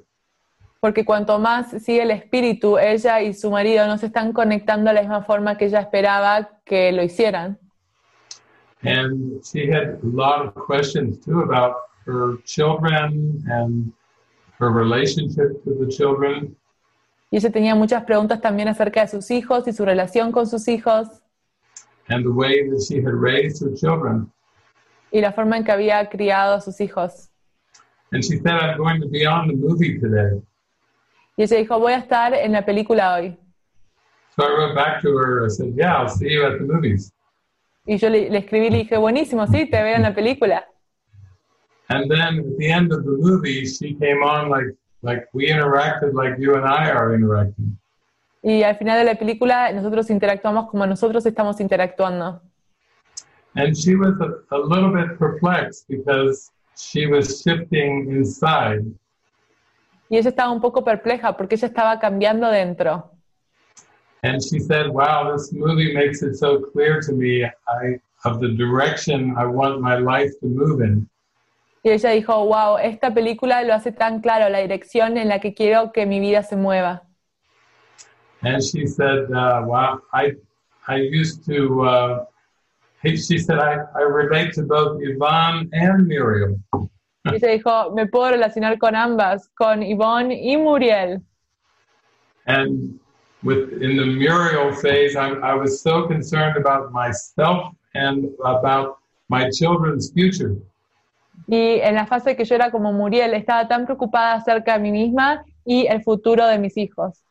Porque 0.80 1.04
cuanto 1.04 1.38
más 1.38 1.70
sigue 1.82 2.02
el 2.02 2.10
espíritu, 2.10 2.78
ella 2.78 3.20
y 3.22 3.32
su 3.32 3.50
marido 3.50 3.86
no 3.86 3.96
se 3.96 4.06
están 4.06 4.32
conectando 4.32 4.90
de 4.90 4.94
la 4.94 5.00
misma 5.00 5.22
forma 5.22 5.56
que 5.56 5.66
ella 5.66 5.80
esperaba 5.80 6.60
que 6.64 6.92
lo 6.92 7.02
hicieran. 7.02 7.58
And 8.82 9.42
she 9.44 9.66
had 9.66 9.98
a 10.02 10.06
lot 10.06 10.46
of 10.46 10.54
questions 10.54 11.18
too 11.24 11.40
about 11.40 11.74
her 12.04 12.36
children 12.44 13.42
and 13.48 13.92
her 14.58 14.70
relationship 14.70 15.64
to 15.64 15.74
the 15.74 15.90
children. 15.90 16.54
Y 17.36 17.38
ella 17.38 17.50
tenía 17.50 17.74
muchas 17.74 18.02
preguntas 18.04 18.40
también 18.40 18.66
acerca 18.66 19.02
de 19.02 19.08
sus 19.08 19.30
hijos 19.30 19.68
y 19.68 19.74
su 19.74 19.84
relación 19.84 20.32
con 20.32 20.46
sus 20.46 20.66
hijos 20.68 21.06
and 22.08 22.24
the 22.24 22.30
way 22.30 22.66
that 22.70 22.80
she 22.80 22.96
had 22.96 23.12
raised 23.12 23.60
her 23.60 23.74
children. 23.74 24.32
y 25.12 25.20
la 25.20 25.32
forma 25.32 25.58
en 25.58 25.64
que 25.64 25.70
había 25.70 26.08
criado 26.08 26.54
a 26.54 26.62
sus 26.62 26.80
hijos. 26.80 27.28
And 28.10 28.24
she 28.24 28.38
said, 28.38 28.54
I'm 28.54 28.78
going 28.78 29.02
to 29.02 29.08
be 29.08 29.26
on 29.26 29.48
the 29.48 29.54
movie 29.54 30.00
today. 30.00 30.40
Y 31.36 31.42
ella 31.42 31.58
dijo, 31.58 31.78
voy 31.78 31.92
a 31.92 31.98
estar 31.98 32.32
en 32.32 32.52
la 32.52 32.64
película 32.64 33.16
hoy. 33.16 33.36
So 34.34 34.42
I 34.42 34.56
wrote 34.56 34.74
back 34.74 35.02
to 35.02 35.10
her, 35.10 35.44
I 35.44 35.50
said, 35.50 35.74
Yeah, 35.76 35.94
I'll 35.94 36.08
see 36.08 36.30
you 36.30 36.46
at 36.46 36.56
the 36.56 36.64
movies. 36.64 37.12
Y 37.84 37.98
yo 37.98 38.08
le, 38.08 38.30
le 38.30 38.38
escribí 38.38 38.68
y 38.68 38.70
le 38.70 38.78
dije, 38.78 38.96
buenísimo, 38.96 39.46
sí, 39.46 39.68
te 39.70 39.82
veo 39.82 39.94
en 39.94 40.02
la 40.04 40.14
película. 40.14 40.64
And 41.90 42.10
then 42.10 42.38
at 42.38 42.56
the 42.56 42.70
end 42.70 42.92
of 42.94 43.04
the 43.04 43.18
movie, 43.18 43.66
she 43.66 43.92
came 43.92 44.22
on 44.22 44.48
like, 44.48 44.74
like 45.06 45.28
we 45.32 45.48
interacted 45.48 46.12
like 46.12 46.34
you 46.38 46.56
and 46.56 46.66
I 46.66 46.90
are 46.90 47.14
interacting. 47.14 47.78
Y 48.42 48.62
al 48.62 48.76
final 48.76 48.98
de 48.98 49.04
la 49.04 49.14
película 49.14 49.72
nosotros 49.72 50.10
interactuamos 50.10 50.68
como 50.68 50.86
nosotros 50.86 51.24
estamos 51.26 51.60
interactuando. 51.60 52.40
And 53.54 53.74
she 53.74 53.94
was 53.96 54.14
a, 54.20 54.54
a 54.54 54.58
little 54.58 54.92
bit 54.92 55.18
perplexed 55.18 55.86
because 55.88 56.50
she 56.76 57.06
was 57.06 57.42
shifting 57.42 58.10
inside. 58.10 58.84
Y 60.08 60.18
ella 60.18 60.30
estaba 60.30 60.52
un 60.52 60.60
poco 60.60 60.84
perpleja 60.84 61.36
porque 61.36 61.54
ella 61.54 61.68
estaba 61.68 61.98
cambiando 61.98 62.50
dentro. 62.50 63.10
And 64.22 64.42
she 64.42 64.60
said, 64.60 64.88
Wow, 64.88 65.32
this 65.32 65.52
movie 65.52 65.94
makes 65.94 66.22
it 66.22 66.34
so 66.36 66.60
clear 66.72 67.00
to 67.00 67.12
me 67.12 67.44
I, 67.44 68.00
of 68.24 68.40
the 68.40 68.48
direction 68.48 69.34
I 69.36 69.46
want 69.46 69.80
my 69.80 69.98
life 69.98 70.32
to 70.40 70.46
move 70.46 70.80
in. 70.80 71.08
Y 71.86 71.90
ella 71.90 72.10
dijo, 72.10 72.46
wow, 72.46 72.78
esta 72.78 73.14
película 73.14 73.62
lo 73.62 73.72
hace 73.72 73.92
tan 73.92 74.20
claro, 74.20 74.48
la 74.48 74.58
dirección 74.58 75.16
en 75.16 75.28
la 75.28 75.38
que 75.38 75.54
quiero 75.54 75.92
que 75.92 76.04
mi 76.04 76.18
vida 76.18 76.42
se 76.42 76.56
mueva. 76.56 77.04
And 78.42 78.60
she 78.60 78.88
said, 78.88 79.30
uh, 79.30 79.62
"Wow, 79.64 80.02
I 80.12 80.32
I 80.88 80.96
used 80.96 81.44
to." 81.46 81.82
Uh, 81.84 82.24
he- 83.04 83.16
she 83.16 83.38
said, 83.38 83.60
I, 83.60 83.76
"I 83.94 84.02
relate 84.02 84.50
to 84.54 84.62
both 84.62 85.00
Yvonne 85.00 85.68
and 85.72 86.08
Miriam." 86.08 86.60
Y 87.24 87.38
se 87.38 87.52
dijo, 87.52 87.92
me 87.94 88.06
puedo 88.06 88.32
relacionar 88.32 88.78
con 88.78 88.96
ambas, 88.96 89.48
con 89.54 89.80
Yvonne 89.84 90.34
y 90.34 90.56
Muriel. 90.56 91.22
And 92.48 92.98
with 93.44 93.80
in 93.80 93.96
the 93.96 94.06
Muriel 94.06 94.72
phase, 94.74 95.14
I, 95.14 95.34
I 95.34 95.54
was 95.54 95.80
so 95.82 96.08
concerned 96.08 96.56
about 96.56 96.90
myself 96.90 97.76
and 97.94 98.28
about 98.44 98.96
my 99.28 99.48
children's 99.50 100.10
future. 100.10 100.56
Y 101.46 101.80
en 101.80 101.94
la 101.94 102.06
fase 102.06 102.36
que 102.36 102.44
yo 102.44 102.54
era 102.54 102.70
como 102.70 102.92
Muriel, 102.92 103.34
estaba 103.34 103.68
tan 103.68 103.84
preocupada 103.84 104.34
acerca 104.34 104.74
de 104.74 104.80
mí 104.80 104.90
misma 104.90 105.44
y 105.64 105.86
el 105.86 106.02
futuro 106.02 106.46
de 106.46 106.58
mis 106.58 106.76
hijos. 106.76 107.22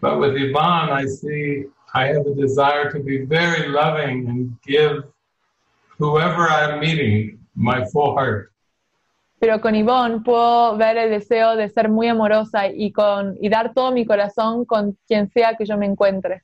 But 0.00 0.18
with 0.18 0.34
I 0.34 1.06
see 1.06 1.66
I 1.94 2.06
have 2.08 2.26
a 2.26 2.34
desire 2.34 2.90
to 2.90 2.98
be 2.98 3.24
very 3.24 3.68
loving 3.68 4.28
and 4.28 4.58
give 4.66 5.04
whoever 5.98 6.48
I'm 6.48 6.80
meeting 6.80 7.38
my 7.54 7.84
full 7.92 8.14
heart. 8.14 8.50
Pero 9.38 9.60
con 9.60 9.74
Yvonne 9.74 10.20
puedo 10.22 10.76
ver 10.76 10.96
el 10.96 11.10
deseo 11.10 11.56
de 11.56 11.68
ser 11.68 11.88
muy 11.88 12.08
amorosa 12.08 12.68
y, 12.68 12.92
con, 12.92 13.36
y 13.40 13.48
dar 13.48 13.74
todo 13.74 13.90
mi 13.90 14.06
corazón 14.06 14.64
con 14.64 14.96
quien 15.06 15.28
sea 15.30 15.56
que 15.56 15.66
yo 15.66 15.76
me 15.76 15.86
encuentre. 15.86 16.42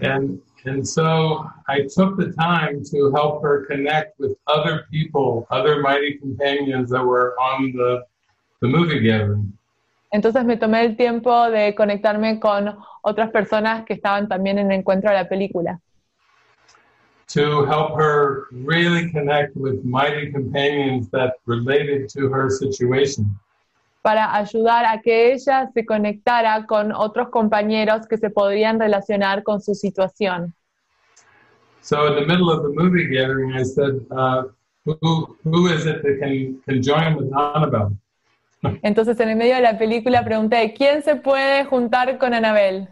And, 0.00 0.42
and 0.66 0.86
so 0.86 1.46
I 1.68 1.82
took 1.82 2.16
the 2.16 2.32
time 2.32 2.82
to 2.90 3.12
help 3.12 3.42
her 3.42 3.66
connect 3.66 4.18
with 4.18 4.36
other 4.46 4.86
people, 4.90 5.46
other 5.50 5.80
mighty 5.80 6.14
companions 6.14 6.90
that 6.90 7.04
were 7.04 7.34
on 7.38 7.72
the, 7.72 8.04
the 8.60 8.68
movie 8.68 9.00
gathering. 9.00 9.52
Entonces 10.12 10.44
me 10.44 10.56
tomé 10.56 10.84
el 10.84 10.96
tiempo 10.96 11.50
de 11.50 11.74
conectarme 11.74 12.38
con 12.38 12.76
otras 13.02 13.30
personas 13.30 13.84
que 13.84 13.94
estaban 13.94 14.28
también 14.28 14.58
en 14.58 14.70
el 14.70 14.78
encuentro 14.78 15.10
de 15.10 15.16
la 15.16 15.28
película. 15.28 15.80
To 17.28 17.64
help 17.64 17.96
her 17.98 18.46
really 18.52 19.10
connect 19.10 19.56
with 19.56 19.82
mighty 19.84 20.30
companions 20.30 21.08
that 21.10 21.34
related 21.46 22.08
to 22.10 22.28
her 22.28 22.48
situation. 22.48 23.34
Para 24.04 24.36
ayudar 24.36 24.84
a 24.84 25.00
que 25.00 25.32
ella 25.32 25.70
se 25.72 25.86
conectara 25.86 26.66
con 26.66 26.92
otros 26.92 27.30
compañeros 27.30 28.06
que 28.06 28.18
se 28.18 28.28
podrían 28.28 28.78
relacionar 28.78 29.42
con 29.42 29.62
su 29.62 29.74
situación. 29.74 30.52
So 31.80 32.06
in 32.08 32.14
the 32.16 32.26
middle 32.26 32.50
of 32.50 32.62
the 32.64 32.68
movie 32.68 33.06
gathering, 33.06 33.54
I 33.54 33.62
said, 33.64 33.94
uh, 34.10 34.42
who, 34.84 35.38
who 35.44 35.68
is 35.68 35.86
it 35.86 36.02
that 36.02 36.18
can, 36.20 36.60
can 36.68 36.82
join 36.82 37.16
with 37.16 37.32
Annabelle? 37.32 37.96
Entonces 38.82 39.18
en 39.20 39.30
el 39.30 39.36
medio 39.36 39.54
de 39.54 39.62
la 39.62 39.78
película 39.78 40.22
pregunté, 40.22 40.74
¿quién 40.76 41.02
se 41.02 41.16
puede 41.16 41.64
juntar 41.64 42.18
con 42.18 42.34
Anabel? 42.34 42.86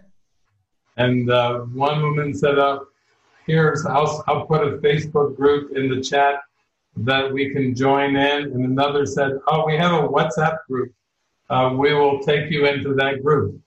And 0.97 1.31
uh, 1.31 1.67
one 1.75 2.01
woman 2.03 2.33
said, 2.33 2.59
uh, 2.59 2.79
here's, 3.47 3.85
I'll, 3.85 4.25
I'll 4.27 4.47
put 4.47 4.67
a 4.67 4.79
Facebook 4.79 5.37
group 5.37 5.77
in 5.77 5.91
the 5.91 6.01
chat 6.01 6.37
that 6.97 7.31
we 7.31 7.51
can 7.51 7.75
join 7.75 8.17
in. 8.17 8.45
And 8.53 8.65
another 8.65 9.05
said, 9.05 9.33
oh, 9.47 9.67
we 9.67 9.77
have 9.77 9.93
a 9.93 10.09
WhatsApp 10.09 10.57
group. 10.71 10.91
Uh, 11.51 11.75
we 11.77 11.93
will 11.93 12.21
take 12.21 12.51
you 12.51 12.67
into 12.67 12.95
that 12.95 13.23
group. 13.23 13.61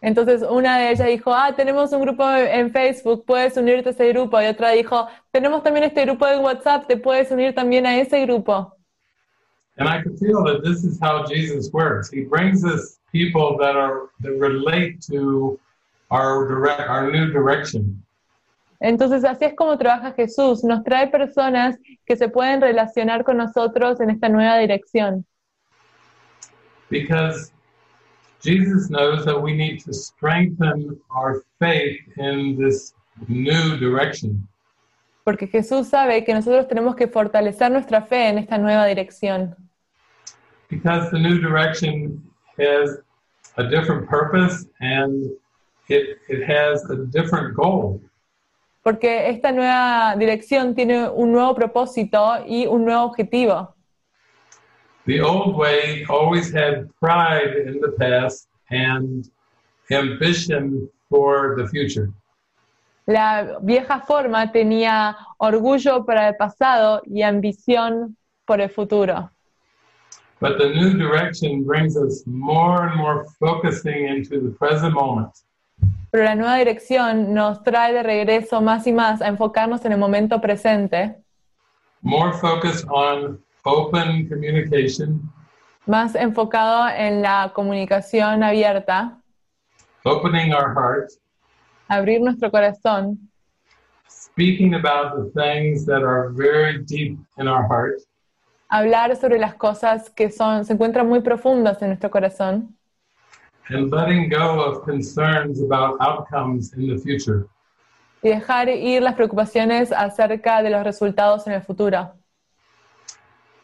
Entonces 0.00 0.42
una 0.42 0.78
de 0.78 0.90
ellas 0.90 1.06
dijo, 1.08 1.32
ah, 1.34 1.54
tenemos 1.56 1.92
un 1.92 2.02
grupo 2.02 2.24
en 2.30 2.70
Facebook, 2.70 3.24
puedes 3.26 3.56
unirte 3.56 3.88
a 3.88 3.92
ese 3.92 4.12
grupo. 4.12 4.40
Y 4.40 4.46
otra 4.46 4.70
dijo, 4.70 5.08
tenemos 5.32 5.62
también 5.62 5.84
este 5.84 6.04
grupo 6.04 6.26
de 6.26 6.38
WhatsApp, 6.38 6.86
te 6.86 6.96
puedes 6.96 7.30
unir 7.30 7.54
también 7.54 7.84
a 7.86 7.98
ese 7.98 8.24
grupo. 8.24 8.74
And 9.78 9.88
I 9.88 10.02
could 10.02 10.18
feel 10.18 10.42
that 10.44 10.62
this 10.62 10.84
is 10.84 10.98
how 11.00 11.24
Jesus 11.24 11.72
works. 11.72 12.10
He 12.10 12.22
brings 12.24 12.64
us 12.64 12.98
people 13.12 13.56
that 13.58 13.76
are 13.76 14.10
that 14.20 14.32
relate 14.32 15.00
to 15.10 15.58
our 16.10 16.46
direct, 16.48 16.88
our 16.88 17.10
new 17.10 17.32
direction. 17.32 18.04
Entonces 18.80 19.24
así 19.24 19.44
es 19.44 19.54
como 19.54 19.76
trabaja 19.76 20.12
Jesús. 20.12 20.62
Nos 20.62 20.84
trae 20.84 21.08
personas 21.08 21.76
que 22.06 22.16
se 22.16 22.28
pueden 22.28 22.60
relacionar 22.60 23.24
con 23.24 23.36
nosotros 23.36 24.00
en 24.00 24.10
esta 24.10 24.28
nueva 24.28 24.58
dirección. 24.58 25.24
Because 26.90 27.52
Jesus 28.42 28.88
knows 28.90 29.24
that 29.24 29.40
we 29.40 29.52
need 29.52 29.84
to 29.84 29.92
strengthen 29.92 30.98
our 31.10 31.42
faith 31.58 32.00
in 32.16 32.56
this 32.56 32.94
new 33.28 33.76
direction. 33.76 34.46
Porque 35.24 35.46
Jesús 35.46 35.88
sabe 35.88 36.24
que 36.24 36.32
nosotros 36.32 36.66
tenemos 36.68 36.96
que 36.96 37.06
fortalecer 37.06 37.70
nuestra 37.70 38.00
fe 38.02 38.28
en 38.28 38.38
esta 38.38 38.56
nueva 38.56 38.86
dirección. 38.86 39.54
because 40.68 41.10
the 41.10 41.18
new 41.18 41.40
direction 41.40 42.22
has 42.58 42.98
a 43.56 43.64
different 43.64 44.08
purpose 44.08 44.66
and 44.80 45.30
it, 45.88 46.18
it 46.28 46.44
has 46.44 46.84
a 46.90 46.96
different 47.06 47.56
goal. 47.56 48.00
Porque 48.84 49.28
esta 49.28 49.52
nueva 49.52 50.14
dirección 50.16 50.74
tiene 50.74 51.08
un 51.08 51.32
nuevo 51.32 51.54
propósito 51.54 52.44
y 52.46 52.66
un 52.66 52.84
nuevo 52.84 53.04
objetivo. 53.04 53.74
The 55.08 55.22
old 55.22 55.56
way 55.56 56.04
always 56.10 56.52
had 56.52 56.90
pride 57.00 57.56
in 57.66 57.80
the 57.80 57.92
past 57.98 58.46
and 58.68 59.24
ambition 59.90 60.86
for 61.08 61.56
the 61.56 61.66
future. 61.66 62.12
La 63.06 63.58
vieja 63.62 64.00
forma 64.06 64.52
tenía 64.52 65.16
orgullo 65.38 66.04
para 66.04 66.28
el 66.28 66.34
pasado 66.36 67.00
y 67.06 67.22
ambición 67.22 68.16
por 68.44 68.60
el 68.60 68.68
futuro. 68.68 69.30
But 70.40 70.58
the 70.58 70.68
new 70.68 70.98
direction 70.98 71.64
brings 71.64 71.96
us 71.96 72.22
more 72.26 72.86
and 72.88 72.94
more 72.98 73.24
focusing 73.40 74.08
into 74.08 74.40
the 74.42 74.50
present 74.58 74.92
moment. 74.92 75.32
Pero 76.10 76.24
la 76.24 76.34
nueva 76.34 76.58
dirección 76.58 77.32
nos 77.32 77.62
trae 77.62 77.94
de 77.94 78.02
regreso 78.02 78.60
más 78.60 78.86
y 78.86 78.92
más 78.92 79.22
a 79.22 79.28
enfocarnos 79.28 79.82
en 79.86 79.92
el 79.92 79.98
momento 79.98 80.38
presente. 80.38 81.16
More 82.02 82.34
focus 82.34 82.84
on 82.90 83.42
open 83.68 84.28
communication. 84.28 85.20
Más 85.86 86.14
enfocado 86.14 86.88
en 86.94 87.22
la 87.22 87.50
comunicación 87.54 88.42
abierta. 88.42 89.20
Opening 90.04 90.52
our 90.52 90.74
heart. 90.74 91.10
Abrir 91.88 92.20
nuestro 92.20 92.50
corazón. 92.50 93.18
Speaking 94.08 94.74
about 94.74 95.16
the 95.16 95.30
things 95.34 95.84
that 95.86 96.02
are 96.02 96.30
very 96.30 96.84
deep 96.84 97.18
in 97.38 97.48
our 97.48 97.66
heart 97.66 98.00
hablar 98.68 99.16
sobre 99.16 99.38
las 99.38 99.54
cosas 99.54 100.10
que 100.10 100.30
son, 100.30 100.64
se 100.64 100.74
encuentran 100.74 101.08
muy 101.08 101.20
profundas 101.20 101.80
en 101.82 101.88
nuestro 101.88 102.10
corazón. 102.10 102.76
And 103.70 103.92
letting 103.92 104.30
go 104.30 104.60
of 104.60 104.84
concerns 104.84 105.60
about 105.62 105.96
outcomes 106.00 106.72
in 106.74 106.88
the 106.88 106.98
future. 106.98 107.46
Y 108.22 108.30
dejar 108.30 108.68
ir 108.68 109.02
las 109.02 109.14
preocupaciones 109.14 109.92
acerca 109.92 110.62
de 110.62 110.70
los 110.70 110.82
resultados 110.82 111.46
en 111.46 111.52
el 111.52 111.62
futuro. 111.62 112.14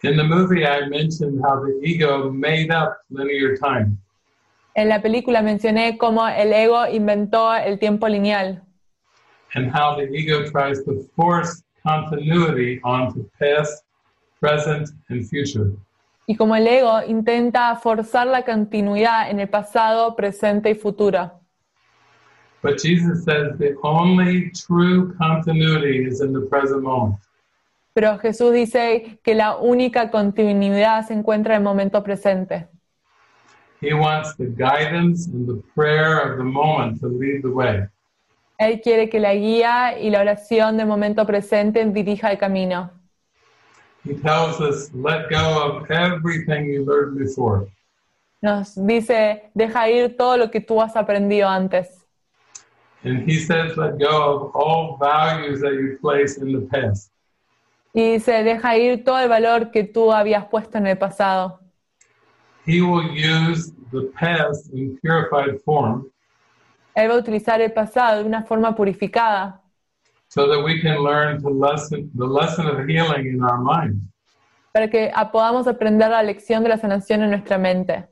In 0.04 0.18
the 0.18 0.24
movie, 0.24 0.66
I 0.66 0.86
mentioned 0.86 1.40
how 1.42 1.60
the 1.64 1.80
ego 1.82 2.30
made 2.30 2.70
up 2.70 2.98
linear 3.08 3.56
time. 3.56 3.96
En 4.76 4.90
la 4.90 5.00
película 5.00 5.40
mencioné 5.40 5.96
cómo 5.96 6.28
el 6.28 6.52
ego 6.52 6.86
inventó 6.92 7.54
el 7.54 7.78
tiempo 7.78 8.06
lineal. 8.06 8.60
And 9.54 9.70
how 9.70 9.96
the 9.96 10.06
ego 10.14 10.44
tries 10.50 10.84
to 10.84 11.08
force 11.16 11.62
continuity 11.82 12.82
onto 12.84 13.30
past 13.40 13.82
present 14.40 14.90
and 15.08 15.26
future. 15.26 15.70
Y 16.26 16.36
como 16.36 16.54
el 16.54 16.66
ego 16.66 17.00
intenta 17.08 17.74
forzar 17.76 18.26
la 18.26 18.44
continuidad 18.44 19.30
en 19.30 19.40
el 19.40 19.48
pasado, 19.48 20.14
presente 20.14 20.68
y 20.68 20.74
futuro. 20.74 21.32
But 22.60 22.78
Jesus 22.78 23.24
says 23.24 23.56
the 23.58 23.74
only 23.82 24.50
true 24.50 25.14
continuity 25.16 26.04
is 26.04 26.20
in 26.20 26.34
the 26.34 26.46
present 26.50 26.82
moment. 26.82 27.23
Pero 27.94 28.18
Jesús 28.18 28.52
dice 28.52 29.20
que 29.22 29.36
la 29.36 29.56
única 29.56 30.10
continuidad 30.10 31.06
se 31.06 31.14
encuentra 31.14 31.54
en 31.54 31.60
el 31.60 31.64
momento 31.64 32.02
presente. 32.02 32.68
He 33.80 33.94
wants 33.94 34.36
the 34.36 34.46
guidance 34.46 35.28
and 35.28 35.46
the 35.46 35.62
prayer 35.76 36.18
of 36.18 36.38
the 36.38 36.44
moment 36.44 37.00
to 37.00 37.08
lead 37.08 37.42
the 37.42 37.50
way. 37.50 37.86
Él 38.58 38.80
quiere 38.80 39.08
que 39.08 39.20
la 39.20 39.34
guía 39.34 39.98
y 39.98 40.10
la 40.10 40.20
oración 40.20 40.76
del 40.76 40.86
momento 40.86 41.24
presente 41.24 41.84
dirija 41.84 42.32
el 42.32 42.38
camino. 42.38 42.90
He 44.04 44.14
tells 44.14 44.60
us, 44.60 44.92
let 44.92 45.30
go 45.30 45.62
of 45.62 45.90
everything 45.90 46.66
you 46.66 46.84
learned 46.84 47.16
before. 47.16 47.68
Nos 48.42 48.74
dice, 48.74 49.50
deja 49.54 49.88
ir 49.88 50.16
todo 50.16 50.36
lo 50.36 50.50
que 50.50 50.60
tú 50.60 50.80
has 50.80 50.96
aprendido 50.96 51.48
antes. 51.48 52.04
And 53.04 53.22
he 53.22 53.38
says, 53.38 53.76
let 53.76 53.98
go 53.98 54.48
of 54.48 54.56
all 54.56 54.98
values 54.98 55.60
that 55.60 55.74
you 55.74 55.96
placed 56.00 56.38
in 56.38 56.52
the 56.52 56.66
past. 56.66 57.10
Y 57.94 58.14
dice, 58.14 58.42
deja 58.42 58.76
ir 58.76 59.04
todo 59.04 59.20
el 59.20 59.28
valor 59.28 59.70
que 59.70 59.84
tú 59.84 60.12
habías 60.12 60.46
puesto 60.46 60.78
en 60.78 60.88
el 60.88 60.98
pasado. 60.98 61.60
He 62.66 62.82
will 62.82 63.08
use 63.10 63.72
the 63.92 64.10
past 64.18 64.72
in 64.74 64.98
purified 65.00 65.60
form. 65.64 66.10
Él 66.94 67.08
va 67.08 67.14
a 67.14 67.18
utilizar 67.18 67.60
el 67.60 67.72
pasado 67.72 68.22
de 68.22 68.28
una 68.28 68.42
forma 68.42 68.74
purificada. 68.74 69.64
so 70.34 70.48
that 70.48 70.60
we 70.60 70.80
can 70.80 70.98
learn 70.98 71.40
to 71.40 71.48
lesson 71.48 72.10
the 72.16 72.26
lesson 72.26 72.66
of 72.66 72.76
healing 72.88 73.26
in 73.34 73.40
our 73.42 73.58
mind. 73.58 74.00
Para 74.72 74.88
que 74.88 75.12
podamos 75.32 75.68
aprender 75.68 76.10
la 76.10 76.22
lección 76.22 76.64
de 76.64 76.70
la 76.70 76.78
sanación 76.78 77.22
en 77.22 77.30
nuestra 77.30 77.56
mente. 77.56 78.08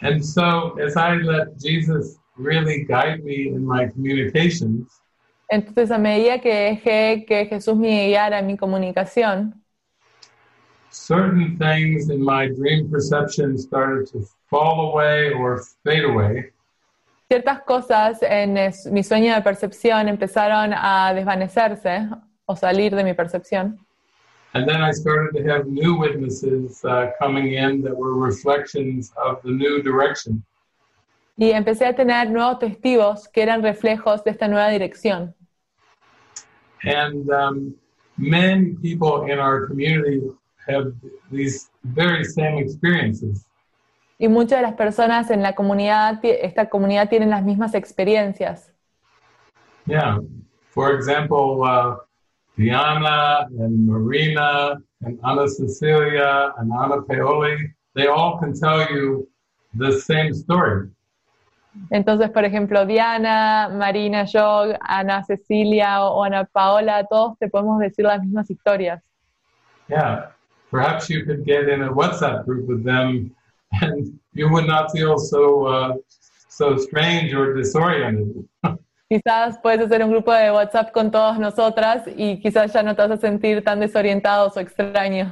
And 0.00 0.24
so, 0.24 0.78
as 0.78 0.96
I 0.96 1.16
let 1.16 1.58
Jesus 1.58 2.16
really 2.36 2.84
guide 2.84 3.24
me 3.24 3.48
in 3.48 3.66
my 3.66 3.88
communications, 3.88 4.86
Entonces, 5.48 5.90
a 5.90 5.98
medida 5.98 6.40
que 6.40 6.52
dejé 6.54 7.24
que 7.26 7.46
Jesús 7.46 7.76
me 7.76 8.06
guiara 8.08 8.38
en 8.38 8.46
mi 8.46 8.56
comunicación, 8.56 9.54
certain 10.90 11.58
things 11.58 12.08
in 12.08 12.24
my 12.24 12.48
dream 12.48 12.88
perception 12.90 13.58
started 13.58 14.06
to 14.10 14.20
fall 14.48 14.92
away 14.92 15.32
or 15.32 15.60
fade 15.84 16.04
away. 16.04 16.50
Ciertas 17.28 17.62
cosas 17.66 18.22
en 18.22 18.56
es- 18.56 18.86
mi 18.90 19.02
sueño 19.02 19.34
de 19.34 19.42
percepción 19.42 20.08
empezaron 20.08 20.72
a 20.74 21.12
desvanecerse 21.14 22.08
o 22.46 22.54
salir 22.54 22.94
de 22.94 23.02
mi 23.02 23.14
percepción. 23.14 23.78
And 24.54 24.68
then 24.68 24.80
I 24.82 24.92
started 24.92 25.32
to 25.42 25.50
have 25.52 25.66
new 25.66 25.96
witnesses 25.98 26.84
uh, 26.84 27.10
coming 27.20 27.54
in 27.54 27.82
that 27.82 27.96
were 27.96 28.14
reflections 28.14 29.12
of 29.16 29.42
the 29.42 29.50
new 29.50 29.82
direction. 29.82 30.44
Y 31.36 31.50
empecé 31.50 31.86
a 31.86 31.94
tener 31.94 32.30
nuevos 32.30 32.58
testigos 32.60 33.28
que 33.28 33.42
eran 33.42 33.62
reflejos 33.62 34.22
de 34.22 34.30
esta 34.30 34.46
nueva 34.46 34.68
dirección. 34.68 35.34
And 36.84 37.28
um, 37.30 37.74
many 38.16 38.74
people 38.82 39.24
in 39.30 39.38
our 39.38 39.66
community 39.66 40.22
have 40.68 40.92
these 41.30 41.70
very 41.82 42.24
same 42.24 42.58
experiences. 42.58 43.46
Y 44.18 44.28
muchas 44.28 44.60
de 44.60 44.62
las 44.62 44.74
personas 44.74 45.30
en 45.30 45.42
la 45.42 45.54
comunidad, 45.54 46.20
esta 46.22 46.68
comunidad 46.68 47.08
tienen 47.08 47.30
las 47.30 47.42
mismas 47.42 47.74
experiencias. 47.74 48.72
Yeah. 49.86 50.20
For 50.70 50.94
example, 50.94 51.62
uh, 51.64 51.96
Diana 52.56 53.46
and 53.58 53.86
Marina 53.86 54.76
and 55.02 55.18
Anna 55.24 55.48
Cecilia 55.48 56.52
and 56.58 56.72
Anna 56.72 57.02
Paoli, 57.02 57.74
they 57.94 58.06
all 58.06 58.38
can 58.38 58.58
tell 58.58 58.80
you 58.90 59.28
the 59.74 60.00
same 60.00 60.32
story. 60.32 60.88
Entonces, 61.90 62.30
por 62.30 62.44
ejemplo, 62.44 62.86
Diana, 62.86 63.68
Marina, 63.72 64.24
yo, 64.24 64.74
Ana 64.80 65.22
Cecilia 65.24 66.04
o 66.04 66.22
Ana 66.22 66.44
Paola, 66.44 67.04
todos 67.04 67.38
te 67.38 67.48
podemos 67.48 67.78
decir 67.80 68.04
las 68.04 68.22
mismas 68.22 68.50
historias. 68.50 69.02
Yeah. 69.88 70.30
Perhaps 70.70 71.08
you 71.08 71.24
could 71.24 71.44
get 71.44 71.68
in 71.68 71.82
a 71.82 71.92
WhatsApp 71.92 72.44
group 72.44 72.66
with 72.66 72.84
them 72.84 73.34
and 73.82 74.18
you 74.32 74.48
would 74.50 74.66
not 74.66 74.90
feel 74.92 75.18
so 75.18 75.66
uh, 75.66 75.94
so 76.48 76.76
strange 76.76 77.34
or 77.34 77.54
disoriented. 77.54 78.44
Quizás 79.10 79.58
puedes 79.62 79.86
hacer 79.86 80.02
un 80.02 80.10
grupo 80.10 80.32
de 80.32 80.50
WhatsApp 80.50 80.90
con 80.92 81.10
todas 81.10 81.38
nosotras 81.38 82.04
y 82.16 82.40
quizás 82.40 82.72
ya 82.72 82.82
no 82.82 82.96
te 82.96 83.02
vas 83.02 83.10
a 83.10 83.16
sentir 83.18 83.62
tan 83.62 83.78
desorientados 83.78 84.56
o 84.56 84.60
extraños. 84.60 85.28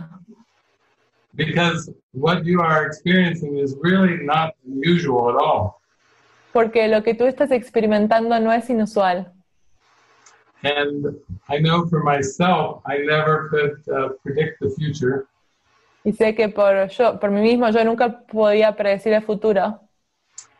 because 1.35 1.91
what 2.13 2.45
you 2.45 2.61
are 2.61 2.87
experiencing 2.87 3.59
is 3.59 3.77
really 3.81 4.19
not 4.25 4.55
unusual 4.67 5.31
at 5.31 5.37
all. 5.37 5.81
Porque 6.53 6.89
lo 6.89 7.03
que 7.03 7.15
tú 7.15 7.25
estás 7.25 7.51
experimentando 7.51 8.39
no 8.41 8.53
es 8.53 8.69
inusual. 8.69 9.33
And 10.63 11.17
I 11.49 11.59
know 11.59 11.89
for 11.89 12.05
myself, 12.05 12.83
I 12.87 12.99
never 12.99 13.49
could 13.51 13.83
uh, 13.89 14.11
predict 14.23 14.61
the 14.61 14.71
future, 14.71 15.27
Y 16.05 16.13
sé 16.13 16.35
que 16.35 16.49
por, 16.49 16.89
yo, 16.89 17.19
por 17.19 17.31
mí 17.31 17.41
mismo 17.41 17.69
yo 17.71 17.85
nunca 17.85 18.25
podía 18.27 18.75
predecir 18.75 19.13
el 19.13 19.23
futuro, 19.23 19.81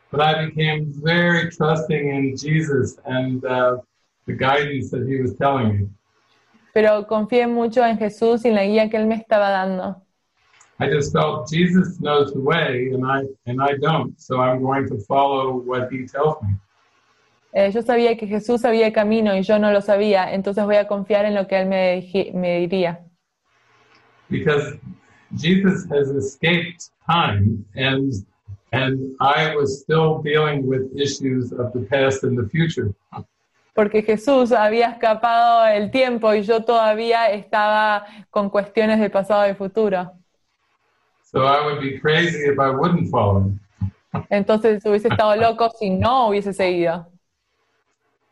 but 0.09 0.21
I 0.21 0.45
became 0.45 0.93
very 1.01 1.49
trusting 1.49 2.09
in 2.09 2.35
Jesus 2.37 2.97
and 3.05 3.43
uh, 3.45 3.77
the 4.25 4.33
guidance 4.33 4.89
that 4.91 5.05
He 5.07 5.21
was 5.21 5.35
telling 5.37 5.67
me. 5.79 5.89
pero 6.73 7.05
confié 7.07 7.47
mucho 7.47 7.85
en 7.85 7.97
Jesús 7.97 8.43
y 8.45 8.49
en 8.49 8.55
la 8.55 8.63
guía 8.65 8.89
que 8.89 8.97
Él 8.97 9.05
me 9.05 9.15
estaba 9.15 9.49
dando. 9.49 10.02
I 10.83 10.89
just 10.89 11.13
felt 11.13 11.49
Jesus 11.49 11.99
knows 11.99 12.33
the 12.33 12.39
way, 12.41 12.91
and 12.93 13.03
I 13.05 13.23
and 13.45 13.61
I 13.61 13.77
don't, 13.77 14.19
so 14.19 14.39
I'm 14.39 14.61
going 14.61 14.87
to 14.89 14.97
follow 15.07 15.57
what 15.57 15.91
He 15.91 16.05
tells 16.07 16.35
me. 16.43 16.53
Eh, 17.55 17.71
yo 17.71 17.81
sabía 17.83 18.17
que 18.17 18.27
Jesús 18.27 18.61
sabía 18.61 18.87
el 18.87 18.93
camino 18.93 19.35
y 19.35 19.43
yo 19.43 19.59
no 19.59 19.71
lo 19.71 19.81
sabía, 19.81 20.33
entonces 20.33 20.65
voy 20.65 20.77
a 20.77 20.87
confiar 20.87 21.25
en 21.25 21.35
lo 21.35 21.45
que 21.47 21.59
Él 21.59 21.67
me, 21.67 22.03
me 22.33 22.59
diría. 22.59 22.99
because 24.33 24.73
Jesus 25.37 25.85
has 25.91 26.09
escaped 26.09 26.89
time 27.09 27.65
and 27.75 28.11
and 28.71 29.15
I 29.19 29.55
was 29.55 29.81
still 29.81 30.21
dealing 30.23 30.65
with 30.65 30.81
issues 31.05 31.51
of 31.51 31.71
the 31.73 31.81
past 31.91 32.23
and 32.23 32.35
the 32.35 32.47
future. 32.49 32.87
Porque 33.75 34.03
Jesús 34.03 34.51
había 34.51 34.89
escapado 34.89 35.65
el 35.67 35.89
tiempo 35.91 36.33
y 36.33 36.41
yo 36.41 36.63
todavía 36.63 37.29
estaba 37.31 38.05
con 38.29 38.49
cuestiones 38.49 38.99
del 38.99 39.11
pasado 39.11 39.47
y 39.49 39.53
futuro. 39.53 40.11
So 41.33 41.45
I 41.45 41.65
would 41.65 41.81
be 41.81 41.97
crazy 41.97 42.45
if 42.45 42.59
I 42.59 42.69
wouldn't 42.69 43.09
follow 43.09 43.39
him. 43.41 43.59
Entonces 44.29 44.83
hubiese 44.85 45.07
estado 45.07 45.35
loco 45.35 45.71
si 45.79 45.89
no 45.89 46.29
hubiese 46.29 46.53
seguido. 46.53 47.07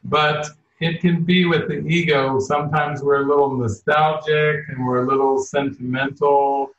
But 0.04 0.46
it 0.80 1.02
can 1.02 1.24
be 1.24 1.46
with 1.46 1.68
the 1.68 1.80
ego. 1.88 2.40
Sometimes 2.40 3.02
we're 3.02 3.24
a 3.24 3.28
little 3.28 3.58
nostalgic 3.58 4.70
and 4.70 4.86
we're 4.86 5.04
a 5.04 5.08
little 5.08 5.40
sentimental. 5.40 6.72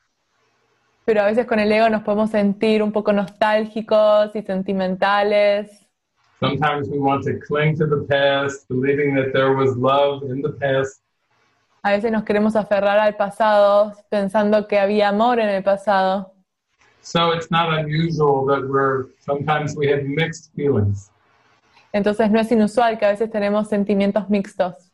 Pero 1.04 1.22
a 1.22 1.24
veces 1.24 1.46
con 1.46 1.58
el 1.58 1.72
ego 1.72 1.88
nos 1.88 2.02
podemos 2.02 2.30
sentir 2.30 2.82
un 2.82 2.92
poco 2.92 3.12
nostálgicos 3.12 4.36
y 4.36 4.42
sentimentales. 4.42 5.84
Sometimes 6.38 6.88
we 6.88 6.98
want 6.98 7.24
to 7.24 7.40
cling 7.40 7.76
to 7.78 7.86
the 7.86 8.06
past, 8.08 8.68
believing 8.68 9.14
that 9.16 9.32
there 9.32 9.54
was 9.54 9.76
love 9.76 10.22
in 10.22 10.40
the 10.40 10.52
past. 10.52 11.01
A 11.84 11.90
veces 11.90 12.12
nos 12.12 12.22
queremos 12.22 12.54
aferrar 12.54 12.98
al 12.98 13.16
pasado 13.16 13.92
pensando 14.08 14.68
que 14.68 14.78
había 14.78 15.08
amor 15.08 15.40
en 15.40 15.48
el 15.48 15.64
pasado. 15.64 16.32
So 17.00 17.32
it's 17.34 17.50
not 17.50 17.76
unusual 17.76 18.46
that 18.46 18.68
we're 18.68 19.06
sometimes 19.18 19.74
we 19.76 19.88
have 19.88 20.04
mixed 20.04 20.52
feelings. 20.54 21.10
Entonces 21.92 22.30
no 22.30 22.38
es 22.38 22.52
inusual 22.52 22.98
que 22.98 23.06
a 23.06 23.08
veces 23.08 23.28
tenemos 23.30 23.68
sentimientos 23.68 24.30
mixtos. 24.30 24.92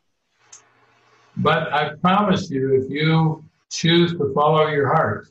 But 1.37 1.69
I 1.73 1.95
promise 2.01 2.51
you, 2.51 2.75
if 2.75 2.89
you 2.91 3.45
choose 3.71 4.17
to 4.17 4.33
follow 4.33 4.69
your 4.69 4.89
heart, 4.89 5.29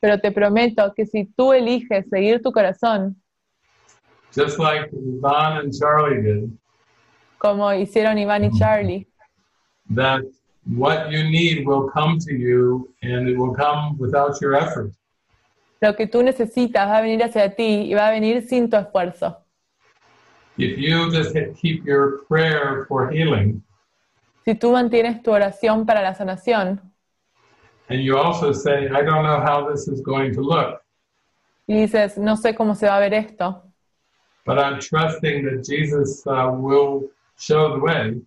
Pero 0.00 0.18
te 0.18 0.32
prometo 0.32 0.94
que 0.94 1.04
si 1.04 1.26
tú 1.36 1.52
eliges 1.52 2.08
seguir 2.08 2.40
tu 2.40 2.50
corazón, 2.50 3.16
just 4.34 4.58
like 4.58 4.88
Yvonne 4.92 5.58
and 5.58 5.72
Charlie 5.72 6.22
did, 6.22 6.50
como 7.36 7.72
hicieron 7.74 8.16
Iván 8.16 8.44
y 8.44 8.58
Charlie, 8.58 9.06
that 9.90 10.22
what 10.76 11.10
you 11.10 11.24
need 11.24 11.66
will 11.66 11.88
come 11.88 12.18
to 12.18 12.34
you 12.34 12.92
and 13.02 13.28
it 13.28 13.36
will 13.36 13.54
come 13.54 13.96
without 13.98 14.40
your 14.40 14.54
effort. 14.54 14.92
lo 15.80 15.94
que 15.94 16.06
tú 16.06 16.22
necesitas 16.22 16.88
va 16.88 16.98
a 16.98 17.02
venir 17.02 17.22
hacia 17.22 17.54
ti 17.54 17.88
y 17.90 17.94
va 17.94 18.08
a 18.08 18.10
venir 18.10 18.42
sin 18.42 18.68
tu 18.68 18.76
esfuerzo. 18.76 19.36
If 20.56 20.76
you 20.76 21.10
just 21.12 21.36
keep 21.60 21.84
your 21.86 22.24
prayer 22.26 22.84
for 22.88 23.10
healing 23.10 23.62
Si 24.44 24.54
tú 24.54 24.72
mantienes 24.72 25.22
tu 25.22 25.30
oración 25.30 25.86
para 25.86 26.02
la 26.02 26.14
sanación 26.14 26.80
and 27.88 28.02
you 28.02 28.18
also 28.18 28.52
say, 28.52 28.88
I 28.88 29.02
don't 29.02 29.22
know 29.22 29.40
how 29.40 29.70
this 29.70 29.88
is 29.88 30.02
going 30.02 30.34
to 30.34 30.42
look, 30.42 30.82
y 31.66 31.74
dices, 31.74 32.18
no 32.18 32.36
sé 32.36 32.54
cómo 32.54 32.74
se 32.74 32.86
va 32.86 32.96
a 32.96 33.00
ver 33.00 33.14
esto, 33.14 33.62
but 34.44 34.58
I'm 34.58 34.80
trusting 34.80 35.44
that 35.44 35.64
Jesus 35.64 36.26
uh, 36.26 36.50
will 36.52 37.08
show 37.38 37.74
the 37.74 37.80
way, 37.80 38.20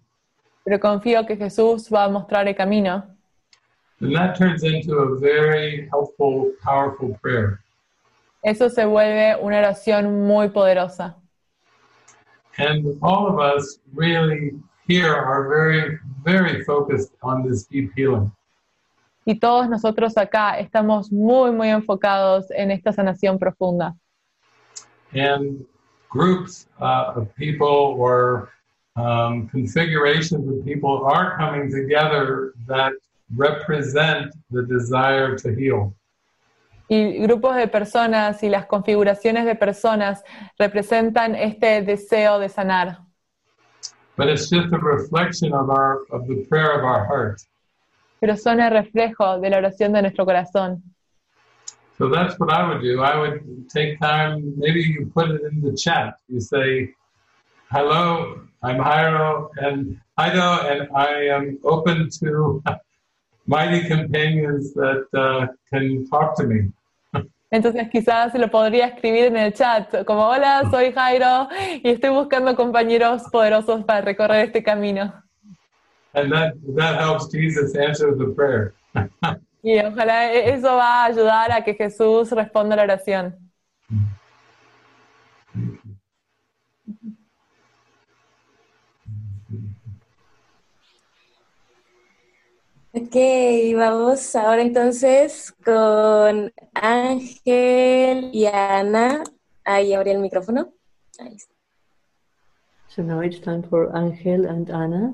pero 0.63 0.79
confío 0.79 1.25
que 1.25 1.35
Jesús 1.35 1.89
va 1.93 2.05
a 2.05 2.09
mostrar 2.09 2.47
el 2.47 2.55
camino, 2.55 3.03
then 3.99 4.13
that 4.13 4.35
turns 4.37 4.63
into 4.63 4.95
a 4.97 5.19
very 5.19 5.87
helpful, 5.91 6.51
powerful 6.63 7.17
prayer. 7.21 7.59
eso 8.43 8.69
se 8.69 8.85
vuelve 8.85 9.35
una 9.41 9.59
oración 9.59 10.25
muy 10.27 10.49
poderosa. 10.49 11.15
And 12.57 12.97
all 13.01 13.27
of 13.27 13.39
us 13.39 13.79
really 13.93 14.51
here 14.87 15.15
are 15.15 15.47
very, 15.47 15.99
very 16.23 16.63
focused 16.63 17.13
on 17.21 17.47
this 17.47 17.67
deep 17.67 17.91
healing. 17.95 18.31
Y 19.25 19.35
todos 19.39 19.69
nosotros 19.69 20.17
acá 20.17 20.57
estamos 20.59 21.11
muy, 21.11 21.51
muy 21.51 21.69
enfocados 21.69 22.49
en 22.51 22.71
esta 22.71 22.91
sanación 22.91 23.37
profunda. 23.37 23.95
And 25.13 25.65
groups 26.09 26.67
uh, 26.79 27.13
of 27.15 27.33
people 27.35 27.95
or 27.97 28.49
um, 28.95 29.47
configurations 29.49 30.47
of 30.47 30.65
people 30.65 31.05
are 31.05 31.37
coming 31.37 31.71
together 31.71 32.53
that 32.67 32.93
represent 33.35 34.33
the 34.49 34.63
desire 34.63 35.37
to 35.37 35.53
heal. 35.55 35.93
Y 36.89 37.19
grupos 37.19 37.55
de 37.55 37.67
personas 37.67 38.43
y 38.43 38.49
las 38.49 38.65
configuraciones 38.65 39.45
de 39.45 39.55
personas 39.55 40.23
representan 40.59 41.35
este 41.35 41.81
deseo 41.83 42.37
de 42.37 42.49
sanar. 42.49 42.97
But 44.17 44.27
it's 44.27 44.49
just 44.49 44.73
a 44.73 44.77
reflection 44.77 45.53
of 45.53 45.69
our 45.69 46.05
of 46.11 46.27
the 46.27 46.45
prayer 46.49 46.77
of 46.77 46.83
our 46.83 47.05
heart. 47.05 47.41
pero 48.21 48.37
son 48.37 48.59
el 48.59 48.69
reflejo 48.69 49.39
de 49.39 49.49
la 49.49 49.57
oración 49.57 49.93
de 49.93 50.03
nuestro 50.03 50.25
corazón. 50.25 50.83
So 51.97 52.07
that's 52.07 52.39
what 52.39 52.51
I 52.51 52.67
would 52.67 52.81
do. 52.81 53.01
I 53.01 53.17
would 53.17 53.67
take 53.67 53.99
time, 53.99 54.53
maybe 54.57 54.81
you 54.81 55.11
put 55.13 55.31
it 55.31 55.41
in 55.51 55.61
the 55.61 55.75
chat. 55.75 56.15
You 56.27 56.39
say, 56.39 56.93
Hello, 57.71 58.41
I'm 58.63 58.77
Jairo 58.77 59.49
and 59.57 59.99
Ido, 60.19 60.49
and 60.69 60.87
I 60.95 61.09
am 61.35 61.57
open 61.63 62.09
to 62.19 62.61
mighty 63.47 63.87
companions 63.87 64.71
that 64.75 65.07
uh, 65.17 65.47
can 65.71 66.07
talk 66.07 66.35
to 66.37 66.43
me. 66.43 66.69
Entonces 67.51 67.89
quizás 67.89 68.33
lo 68.35 68.49
podría 68.49 68.85
escribir 68.85 69.25
en 69.25 69.37
el 69.37 69.53
chat, 69.53 70.05
como 70.05 70.27
hola, 70.27 70.63
soy 70.69 70.93
Jairo 70.93 71.49
y 71.83 71.89
estoy 71.89 72.11
buscando 72.11 72.55
compañeros 72.55 73.23
poderosos 73.31 73.83
para 73.83 74.01
recorrer 74.01 74.45
este 74.45 74.63
camino. 74.63 75.11
And 76.13 76.31
that, 76.31 76.53
that 76.77 76.99
helps 76.99 77.31
Jesus 77.31 77.75
answer 77.75 78.15
the 78.15 78.33
prayer. 78.35 78.73
Y 79.63 79.77
ojalá 79.79 80.33
e-, 80.33 80.53
eso 80.53 80.75
va 80.75 81.03
a 81.03 81.05
ayudar 81.05 81.51
a 81.51 81.63
que 81.63 81.75
Jesús 81.75 82.31
responda 82.31 82.75
la 82.75 82.83
oración. 82.83 83.37
Ok, 93.03 93.15
vamos 93.75 94.35
ahora 94.35 94.61
entonces 94.61 95.51
con 95.65 96.53
Ángel 96.75 98.29
y 98.31 98.45
Ana. 98.45 99.23
Ahí 99.63 99.95
abrí 99.95 100.11
el 100.11 100.19
micrófono. 100.19 100.71
Ahí 101.17 101.35
está. 101.35 101.51
So 102.89 103.01
now 103.01 103.21
it's 103.23 103.41
time 103.41 103.63
for 103.63 103.89
Ángel 103.95 104.45
and 104.47 104.69
Ana. 104.69 105.13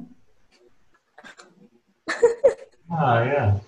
Ah, 2.90 3.24
yeah. 3.24 3.60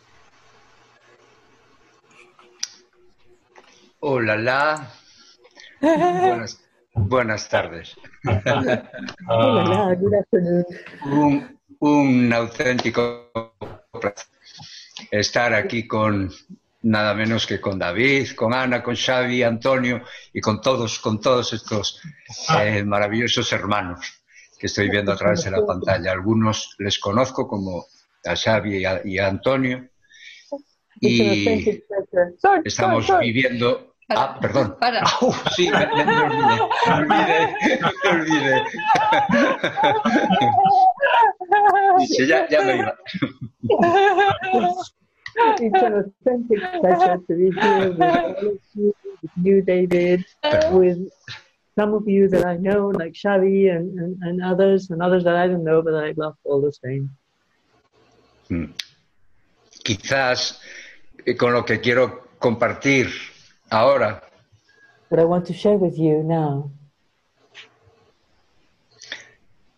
Hola, 3.99 4.35
la. 4.37 4.87
Buenas, 5.81 6.61
buenas 6.93 7.49
tardes. 7.49 7.95
Hola, 9.27 9.95
good 9.95 10.13
afternoon. 10.13 10.65
Un, 11.05 11.59
un 11.79 12.33
auténtico 12.33 13.29
estar 15.11 15.53
aquí 15.53 15.87
con 15.87 16.31
nada 16.81 17.13
menos 17.13 17.45
que 17.45 17.59
con 17.59 17.77
David, 17.77 18.31
con 18.35 18.53
Ana, 18.53 18.81
con 18.81 18.95
Xavi, 18.95 19.43
Antonio 19.43 20.03
y 20.33 20.41
con 20.41 20.61
todos, 20.61 20.99
con 20.99 21.19
todos 21.19 21.53
estos 21.53 22.01
eh, 22.57 22.83
maravillosos 22.83 23.51
hermanos 23.51 24.21
que 24.57 24.67
estoy 24.67 24.89
viendo 24.89 25.11
a 25.11 25.17
través 25.17 25.43
de 25.43 25.51
la 25.51 25.65
pantalla. 25.65 26.11
Algunos 26.11 26.75
les 26.79 26.99
conozco 26.99 27.47
como 27.47 27.85
a 28.25 28.35
Xavi 28.35 28.77
y 28.77 28.85
a, 28.85 29.01
y 29.05 29.17
a 29.17 29.27
Antonio. 29.27 29.89
Y 31.01 31.81
estamos 32.65 33.07
viviendo 33.21 33.88
Ah, 34.09 34.37
perdón. 34.41 34.75
Para. 34.79 35.01
Ah, 35.03 35.17
uf, 35.21 35.37
sí, 35.55 35.69
me, 35.69 35.85
me- 35.85 36.05
me 36.05 36.21
olvidé. 36.23 36.57
Me 36.87 36.93
olvidé. 36.93 37.39
Me 38.03 38.09
olvidé. 38.09 38.63
Dice, 41.99 42.27
ya, 42.27 42.47
ya 42.49 42.61
me 42.61 42.77
iba. 42.77 42.93
It's 45.61 45.81
an 45.83 45.93
authentic 45.93 46.59
pleasure 46.81 47.17
to 47.27 47.33
be 47.35 47.51
here 47.51 47.89
with 47.91 48.01
all 48.01 48.35
of 48.47 48.59
you, 48.73 48.93
with 49.21 49.31
you, 49.41 49.61
David, 49.61 50.25
with 50.71 50.97
some 51.77 51.93
of 51.93 52.07
you 52.07 52.27
that 52.29 52.45
I 52.45 52.57
know, 52.57 52.89
like 52.89 53.13
Xavi 53.13 53.69
and, 53.73 53.97
and, 53.99 54.17
and 54.23 54.43
others, 54.43 54.89
and 54.89 55.01
others 55.01 55.23
that 55.25 55.35
I 55.35 55.47
don't 55.47 55.63
know, 55.63 55.81
but 55.81 55.93
I 55.95 56.13
love 56.17 56.35
all 56.43 56.61
the 56.61 56.71
same. 56.73 57.09
Quizás 59.83 60.59
eh, 61.25 61.35
con 61.35 61.53
lo 61.53 61.63
que 61.63 61.79
quiero 61.79 62.29
compartir 62.39 63.07
ahora. 63.69 64.21
What 65.09 65.19
I 65.19 65.25
want 65.25 65.45
to 65.47 65.53
share 65.53 65.77
with 65.77 65.97
you 65.97 66.23
now. 66.23 66.71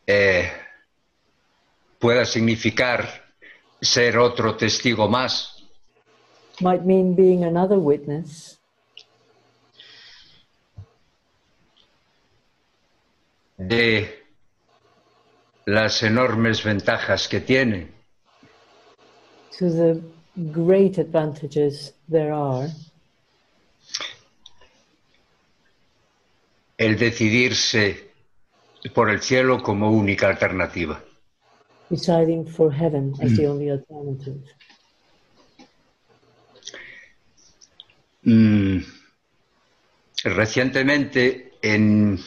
Eh, 0.07 0.51
pueda 1.99 2.25
significar 2.25 3.07
ser 3.81 4.17
otro 4.17 4.57
testigo 4.57 5.07
más. 5.07 5.63
Might 6.59 6.83
mean 6.85 7.15
being 7.15 7.43
another 7.43 7.79
witness. 7.79 8.59
De 13.57 14.09
las 15.65 16.03
enormes 16.03 16.63
ventajas 16.63 17.27
que 17.27 17.39
tiene. 17.39 17.91
To 19.59 19.69
the 19.69 20.01
great 20.51 20.97
advantages 20.97 21.93
there 22.09 22.33
are 22.33 22.67
el 26.81 26.97
decidirse 26.97 28.09
por 28.95 29.11
el 29.11 29.21
cielo 29.21 29.61
como 29.61 29.91
única 29.91 30.27
alternativa. 30.27 31.03
deciding 31.91 32.47
for 32.47 32.71
heaven 32.71 33.13
as 33.21 33.35
the 33.35 33.45
only 33.45 33.69
alternative. 33.69 34.41
Mm, 38.23 38.79
recientemente 40.23 41.51
en 41.61 42.17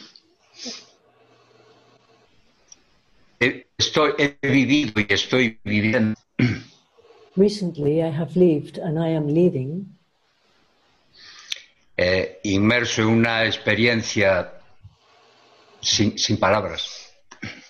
he, 3.39 3.65
estoy, 3.77 4.11
he 4.17 4.47
vivido 4.47 5.01
y 5.01 5.07
estoy 5.09 5.59
viviendo 5.63 6.15
Recently, 7.35 8.01
I 8.01 8.11
have 8.11 8.37
lived 8.37 8.77
and 8.77 8.97
I 8.97 9.09
am 9.09 9.27
living 9.27 9.94
eh, 11.97 12.39
inmerso 12.43 13.01
en 13.01 13.07
una 13.07 13.45
experiencia 13.45 14.53
sin, 15.81 16.17
sin 16.17 16.37
palabras. 16.37 17.05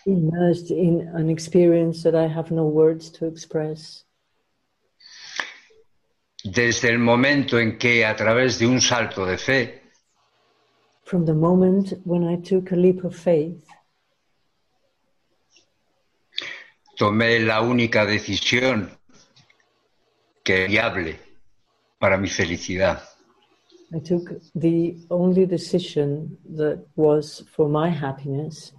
immersed 0.05 0.71
in 0.71 1.09
an 1.15 1.29
experience 1.29 2.03
that 2.03 2.15
I 2.15 2.27
have 2.27 2.51
no 2.51 2.65
words 2.65 3.11
to 3.13 3.25
express. 3.25 4.05
Desde 6.43 6.89
el 6.89 6.99
momento 6.99 7.59
en 7.59 7.77
que 7.77 8.05
a 8.05 8.15
través 8.15 8.59
de 8.59 8.67
un 8.67 8.79
salto 8.79 9.25
de 9.25 9.37
fe 9.37 9.81
From 11.05 11.25
the 11.25 11.33
moment 11.33 11.93
when 12.03 12.23
I 12.23 12.37
took 12.37 12.71
a 12.71 12.75
leap 12.75 13.03
of 13.03 13.15
faith, 13.15 13.63
tomé 16.97 17.39
la 17.39 17.61
única 17.61 18.05
decisión 18.05 18.89
que 20.43 20.65
viable 20.67 21.19
para 21.99 22.17
mi 22.17 22.27
felicidad. 22.27 23.03
I 23.95 23.99
took 23.99 24.29
the 24.53 24.97
only 25.09 25.45
decision 25.45 26.37
that 26.57 26.85
was 26.97 27.45
for 27.55 27.69
my 27.69 27.89
happiness. 27.89 28.73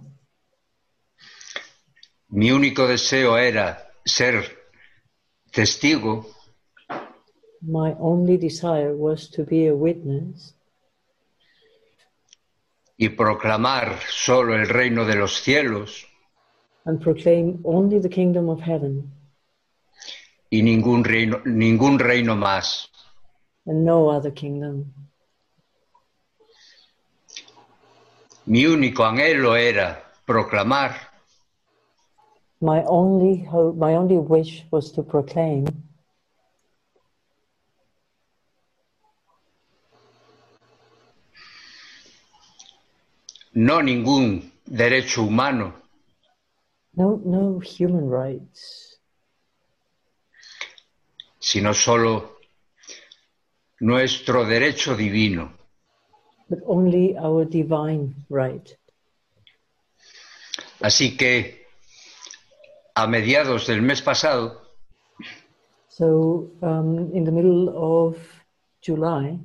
Mi 2.29 2.51
único 2.51 2.87
deseo 2.87 3.35
era 3.35 3.77
ser 4.05 4.45
testigo 5.51 6.25
My 7.61 7.95
only 7.99 8.37
desire 8.37 8.95
was 8.95 9.29
to 9.31 9.43
be 9.43 9.65
a 9.67 9.73
witness 9.73 10.53
y 12.97 13.09
proclamar 13.09 13.99
solo 14.09 14.53
el 14.55 14.67
reino 14.69 15.05
de 15.05 15.15
los 15.15 15.41
cielos 15.41 16.05
and 16.85 17.01
proclaim 17.01 17.59
only 17.63 17.99
the 17.99 18.09
kingdom 18.09 18.49
of 18.49 18.61
heaven 18.61 19.11
y 20.51 20.61
ningún 20.61 21.03
reino, 21.03 21.41
ningún 21.45 21.97
reino 21.97 22.35
más. 22.35 22.91
And 23.67 23.85
no 23.85 24.09
other 24.09 24.31
kingdom. 24.31 24.93
Mi 28.45 28.65
único 28.65 29.03
anhelo 29.03 29.55
era 29.55 30.01
proclamar. 30.25 30.95
My 32.61 32.83
only 32.85 33.43
hope, 33.43 33.77
my 33.77 33.95
only 33.95 34.17
wish 34.17 34.65
was 34.71 34.91
to 34.93 35.03
proclaim. 35.03 35.67
No 43.53 43.81
ningún 43.81 44.51
derecho 44.65 45.23
humano, 45.23 45.73
no, 46.95 47.19
no 47.25 47.59
human 47.59 48.07
rights, 48.07 48.99
sino 51.39 51.73
solo 51.73 52.36
nuestro 53.79 54.45
derecho 54.45 54.95
divino. 54.95 55.53
but 56.49 56.59
only 56.65 57.15
our 57.17 57.45
divine 57.45 58.15
right. 58.29 58.77
Así 60.79 61.17
que 61.17 61.65
a 62.95 63.05
mediados 63.07 63.67
del 63.67 63.81
mes 63.81 64.01
pasado 64.01 64.63
So, 65.89 66.51
um, 66.61 67.09
in 67.15 67.23
the 67.25 67.31
middle 67.31 67.69
of 67.75 68.17
July, 68.81 69.39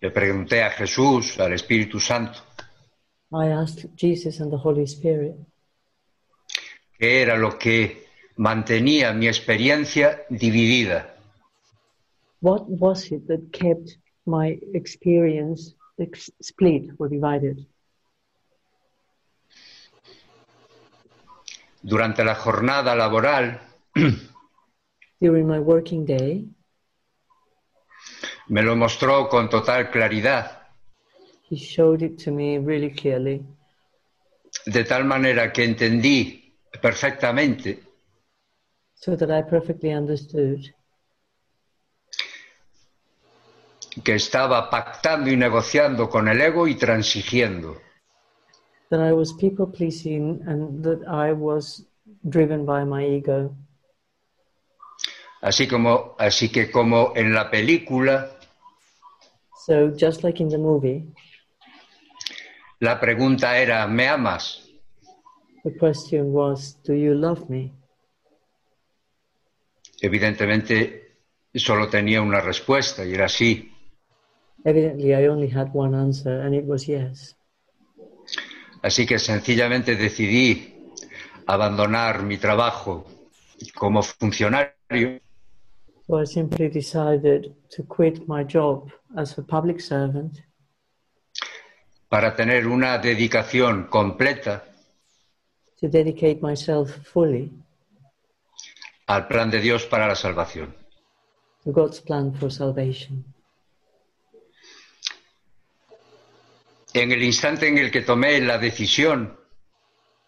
le 0.00 0.10
pregunté 0.12 0.62
a 0.62 0.70
Jesús, 0.70 1.40
al 1.40 1.52
Espíritu 1.54 1.98
Santo, 1.98 2.38
I 3.32 3.48
asked 3.48 3.96
Jesus 3.96 4.38
and 4.40 4.52
the 4.52 4.58
Holy 4.58 4.84
Spirit 4.86 5.34
qué 6.98 7.22
era 7.22 7.36
lo 7.36 7.58
que 7.58 8.06
mantenía 8.36 9.12
mi 9.12 9.26
experiencia 9.26 10.24
dividida. 10.30 11.11
What 12.42 12.68
was 12.68 13.10
it 13.12 13.26
that 13.28 13.52
kept 13.52 13.96
my 14.26 14.58
experience 14.74 15.74
ex- 15.98 16.32
split 16.40 16.90
or 16.98 17.08
divided. 17.08 17.66
Durante 21.80 22.22
la 22.22 22.34
jornada 22.34 22.94
laboral 22.94 23.60
During 25.20 25.46
my 25.46 25.60
working 25.60 26.04
day, 26.04 26.48
me 28.48 28.62
lo 28.62 28.74
mostró 28.74 29.28
con 29.28 29.48
total 29.48 29.88
claridad, 29.88 30.62
he 31.48 31.56
showed 31.56 32.02
it 32.02 32.18
to 32.24 32.32
me 32.32 32.58
really 32.58 32.90
clearly, 32.90 33.44
de 34.66 34.84
tal 34.84 35.04
manera 35.04 35.52
que 35.52 35.62
entendí 35.62 36.56
perfectamente. 36.80 37.84
So 38.94 39.14
that 39.14 39.30
I 39.30 39.42
perfectly 39.42 39.92
understood 39.92 40.74
que 44.04 44.14
estaba 44.14 44.70
pactando 44.70 45.30
y 45.30 45.36
negociando 45.36 46.08
con 46.08 46.28
el 46.28 46.40
ego 46.40 46.66
y 46.66 46.74
transigiendo. 46.74 47.80
That 48.90 49.00
I 49.00 49.12
was 49.12 49.32
people 49.34 49.66
pleasing 49.66 50.42
and 50.46 50.84
that 50.84 51.00
I 51.08 51.32
was 51.32 51.86
driven 52.22 52.66
by 52.66 52.84
my 52.84 53.04
ego. 53.04 53.54
Así 55.40 55.66
como 55.66 56.14
así 56.18 56.50
que 56.50 56.70
como 56.70 57.12
en 57.16 57.32
la 57.32 57.50
película 57.50 58.38
So 59.66 59.92
just 59.96 60.24
like 60.24 60.42
in 60.42 60.48
the 60.48 60.58
movie, 60.58 61.04
la 62.80 62.98
pregunta 62.98 63.56
era 63.58 63.86
¿me 63.86 64.08
amas? 64.08 64.62
the 65.62 65.70
question 65.70 66.32
was, 66.32 66.74
do 66.82 66.94
you 66.94 67.14
love 67.14 67.48
me? 67.48 67.72
Evidentemente 70.00 71.14
solo 71.54 71.88
tenía 71.88 72.20
una 72.20 72.40
respuesta 72.40 73.04
y 73.04 73.14
era 73.14 73.28
sí. 73.28 73.71
Evidently, 74.64 75.14
I 75.14 75.26
only 75.26 75.48
had 75.48 75.72
one 75.72 75.94
answer, 75.94 76.40
and 76.40 76.54
it 76.54 76.64
was 76.64 76.86
yes. 76.86 77.36
Así 78.82 79.06
que 79.06 79.18
sencillamente 79.18 79.96
decidí 79.96 80.90
abandonar 81.46 82.22
mi 82.22 82.38
trabajo 82.38 83.06
como 83.74 84.02
funcionario 84.02 85.20
So 86.06 86.20
I 86.20 86.26
simply 86.26 86.68
decided 86.68 87.54
to 87.76 87.84
quit 87.84 88.26
my 88.28 88.44
job 88.44 88.90
as 89.16 89.38
a 89.38 89.42
public 89.42 89.80
servant 89.80 90.38
para 92.08 92.34
tener 92.34 92.66
una 92.66 92.98
dedicación 92.98 93.86
completa 93.88 94.64
to 95.80 95.88
dedicate 95.88 96.40
myself 96.42 96.90
fully 97.04 97.50
al 99.06 99.26
plan 99.28 99.50
de 99.50 99.60
Dios 99.60 99.86
para 99.86 100.06
la 100.08 100.14
salvación. 100.16 100.74
to 101.64 101.70
God's 101.70 102.00
plan 102.00 102.32
for 102.34 102.50
salvation. 102.50 103.24
En 106.94 107.10
el 107.10 107.22
instante 107.22 107.68
en 107.68 107.78
el 107.78 107.90
que 107.90 108.02
tomé 108.02 108.40
la 108.40 108.58
decisión, 108.58 109.38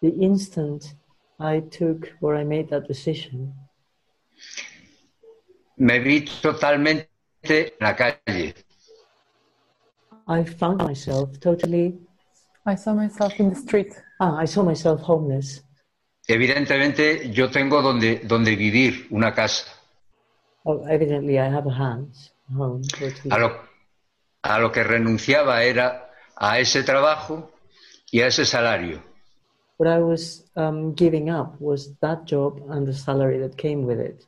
The 0.01 0.13
instant 0.19 0.95
I 1.39 1.61
took 1.61 2.07
or 2.21 2.35
I 2.35 2.43
made 2.43 2.67
that 2.69 2.87
decision, 2.87 3.53
me 5.77 5.99
vi 5.99 6.25
totalmente 6.41 7.09
en 7.49 7.73
la 7.79 7.95
calle. 7.95 8.55
I 10.27 10.43
found 10.43 10.81
myself 10.81 11.39
totally. 11.39 11.99
I 12.65 12.75
saw 12.75 12.93
myself 12.93 13.39
in 13.39 13.49
the 13.49 13.55
street. 13.55 13.93
Ah, 14.19 14.37
I 14.41 14.47
saw 14.47 14.63
myself 14.63 15.01
homeless. 15.01 15.63
Evidentemente 16.27 17.31
yo 17.31 17.51
tengo 17.51 17.81
donde, 17.83 18.21
donde 18.23 18.55
vivir, 18.55 19.07
una 19.11 19.33
casa. 19.33 19.67
Oh, 20.63 20.83
evidently, 20.87 21.37
I 21.37 21.47
have 21.47 21.67
a 21.67 21.73
house, 21.73 22.33
a 22.49 22.57
home. 22.57 22.81
A 23.29 23.37
lo, 23.37 23.51
a 24.41 24.59
lo 24.59 24.71
que 24.71 24.83
renunciaba 24.83 25.63
era 25.63 26.04
a 26.35 26.59
ese 26.59 26.83
trabajo 26.83 27.51
y 28.11 28.21
a 28.21 28.27
ese 28.27 28.45
salario. 28.45 29.01
What 29.77 29.89
I 29.89 29.99
was 29.99 30.45
um, 30.55 30.93
giving 30.93 31.29
up 31.29 31.59
was 31.59 31.97
that 31.99 32.25
job 32.25 32.61
and 32.69 32.87
the 32.87 32.93
salary 32.93 33.39
that 33.39 33.57
came 33.57 33.85
with 33.85 33.99
it. 33.99 34.25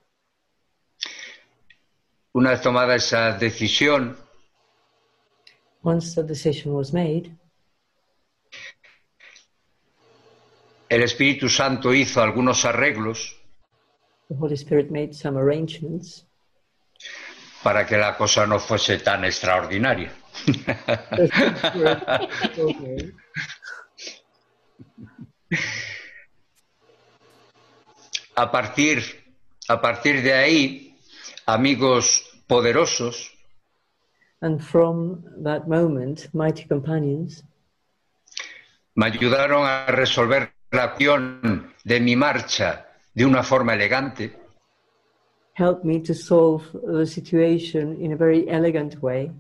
Una 2.34 2.52
vez 2.52 2.61
tomada 2.61 2.95
esa 2.95 3.38
decisión, 3.38 4.18
Once 5.84 6.16
the 6.16 6.24
decision 6.24 6.74
was 6.74 6.92
made, 6.92 7.32
el 10.90 11.03
Espíritu 11.03 11.50
Santo 11.50 11.94
hizo 11.94 12.22
algunos 12.22 12.66
arreglos 12.66 13.38
the 14.30 14.36
Holy 14.36 14.56
Spirit 14.58 14.92
made 14.92 15.16
some 15.16 15.38
arrangements 15.38 16.26
para 17.64 17.86
que 17.86 17.98
la 17.98 18.16
cosa 18.18 18.45
no 18.45 18.60
fuese 18.60 19.00
tan 19.00 19.24
extraordinaria. 19.24 20.11
Okay. 22.58 23.14
A 28.36 28.52
partir, 28.52 29.04
a 29.68 29.82
partir 29.82 30.22
de 30.22 30.34
ahí, 30.34 30.96
amigos 31.46 32.24
poderosos 32.48 33.34
And 34.40 34.62
from 34.62 35.24
that 35.44 35.68
moment, 35.68 36.32
mighty 36.34 36.66
companions 36.66 37.44
me 38.94 39.08
ayudaron 39.08 39.66
a 39.66 39.88
resolver 39.88 40.54
la 40.72 40.94
cuestión 40.94 41.74
de 41.84 42.00
mi 42.00 42.16
marcha 42.16 42.88
de 43.14 43.26
una 43.26 43.42
forma 43.42 43.74
elegante 43.74 44.48
helped 45.58 45.84
me 45.84 46.00
to 46.00 46.14
solve 46.14 46.64
the 46.86 47.06
situation 47.06 48.00
in 48.00 48.12
a 48.12 48.16
very 48.16 48.48
elegant 48.48 49.02
way. 49.02 49.32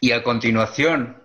Y 0.00 0.12
a 0.12 0.22
continuación 0.22 1.22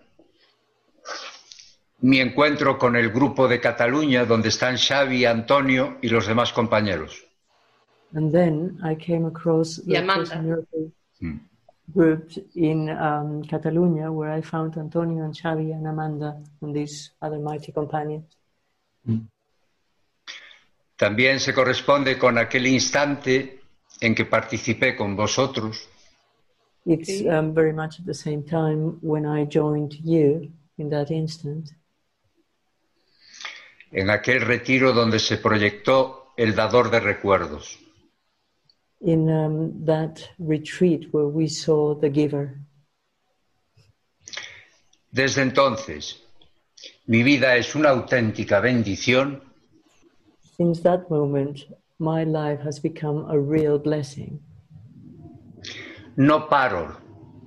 mi 2.00 2.20
encuentro 2.20 2.78
con 2.78 2.96
el 2.96 3.12
grupo 3.12 3.48
de 3.48 3.62
Cataluña 3.62 4.26
donde 4.26 4.50
están 4.50 4.78
Xavi, 4.78 5.26
Antonio 5.26 5.98
y 6.02 6.10
los 6.10 6.28
demás 6.28 6.52
compañeros. 6.52 7.26
And 8.14 8.32
then 8.32 8.78
I 8.84 8.96
came 8.96 9.26
across 9.26 9.82
the 9.86 10.02
Miracle 10.02 10.92
Mm. 11.24 11.40
group 11.94 12.32
in 12.56 12.90
um, 12.90 13.44
Catalonia 13.44 14.12
where 14.12 14.32
I 14.32 14.42
found 14.42 14.78
Antonio 14.78 15.24
and 15.24 15.34
Xavi 15.34 15.74
and 15.74 15.88
Amanda 15.88 16.42
and 16.62 16.76
these 16.76 17.12
other 17.22 17.40
mighty 17.40 17.72
companions. 17.72 18.26
También 20.96 21.40
se 21.40 21.54
corresponde 21.54 22.18
con 22.18 22.38
aquel 22.38 22.68
instante 22.68 23.62
en 24.00 24.16
que 24.16 24.26
participé 24.26 24.96
con 24.96 25.16
vosotros 25.16 25.90
It's 26.86 27.26
um, 27.26 27.54
very 27.54 27.72
much 27.72 28.00
at 28.00 28.06
the 28.06 28.14
same 28.14 28.44
time 28.44 28.98
when 29.02 29.26
I 29.26 29.46
joined 29.46 29.94
you 30.04 30.52
in 30.78 30.90
that 30.90 31.12
instant, 31.12 31.72
en 33.92 34.10
aquel 34.10 34.42
retiro 34.42 34.92
donde 34.92 35.20
se 35.20 35.38
proyectó 35.38 36.34
el 36.36 36.56
dador 36.56 36.90
de 36.90 37.00
recuerdos. 37.00 37.80
in 39.02 39.30
um, 39.30 39.86
that 39.86 40.30
retreat 40.40 41.14
where 41.14 41.28
we 41.28 41.48
saw 41.48 41.94
the 41.94 42.10
giver. 42.10 42.58
Desde 45.12 45.42
entonces, 45.42 46.24
mi 47.06 47.22
vida 47.22 47.56
es 47.56 47.76
una 47.76 47.90
auténtica 47.90 48.60
bendición 48.60 49.42
Since 50.58 50.82
that 50.84 51.10
moment, 51.10 51.66
my 52.00 52.24
life 52.24 52.62
has 52.62 52.80
become 52.80 53.26
a 53.30 53.40
real 53.40 53.80
blessing. 53.80 54.40
No 56.16 56.48
paro 56.48 56.98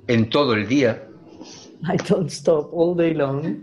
en 0.06 0.28
todo 0.28 0.54
el 0.54 0.66
día. 0.66 1.08
I 1.82 1.96
don't 2.08 2.30
stop 2.30 2.70
all 2.72 2.96
day 2.96 3.14
long. 3.14 3.62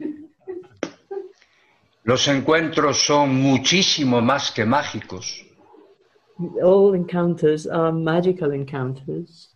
Los 2.04 2.28
encuentros 2.28 3.06
son 3.06 3.42
muchísimo 3.42 4.22
más 4.22 4.52
que 4.52 4.66
mágicos. 4.66 5.46
All 6.62 6.96
encounters 6.96 7.68
are 7.68 7.92
magical 7.92 8.54
encounters. 8.54 9.54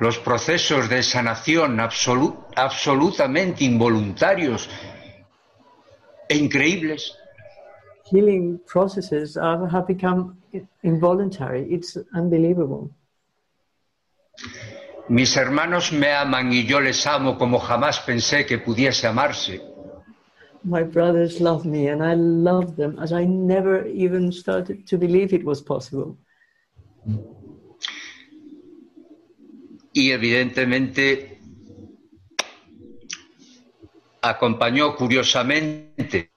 Los 0.00 0.18
procesos 0.18 0.88
de 0.88 1.02
sanación 1.02 1.78
absolu- 1.78 2.36
absolutamente 2.56 3.64
involuntarios 3.64 4.68
e 6.28 6.36
increíbles 6.36 7.16
Healing 8.12 8.60
processes 8.66 9.38
are, 9.38 9.66
have 9.68 9.86
become 9.86 10.36
involuntary. 10.82 11.66
It's 11.72 11.96
unbelievable. 12.14 12.90
Mis 15.08 15.36
hermanos 15.36 15.92
me 15.92 16.12
aman 16.12 16.52
y 16.52 16.64
yo 16.64 16.80
les 16.80 17.06
amo 17.06 17.36
como 17.36 17.58
jamás 17.58 18.00
pensé 18.00 18.46
que 18.46 18.58
pudiese 18.58 19.06
amarse. 19.06 19.60
My 20.64 20.84
brothers 20.84 21.40
love 21.40 21.64
me 21.64 21.90
and 21.90 22.02
I 22.02 22.14
love 22.14 22.76
them 22.76 22.98
as 22.98 23.12
I 23.12 23.26
never 23.26 23.86
even 23.88 24.32
started 24.32 24.86
to 24.88 24.96
believe 24.96 25.34
it 25.34 25.44
was 25.44 25.60
possible. 25.60 26.16
Y 29.92 30.12
evidentemente 30.12 31.40
acompañó 34.22 34.94
curiosamente 34.96 36.30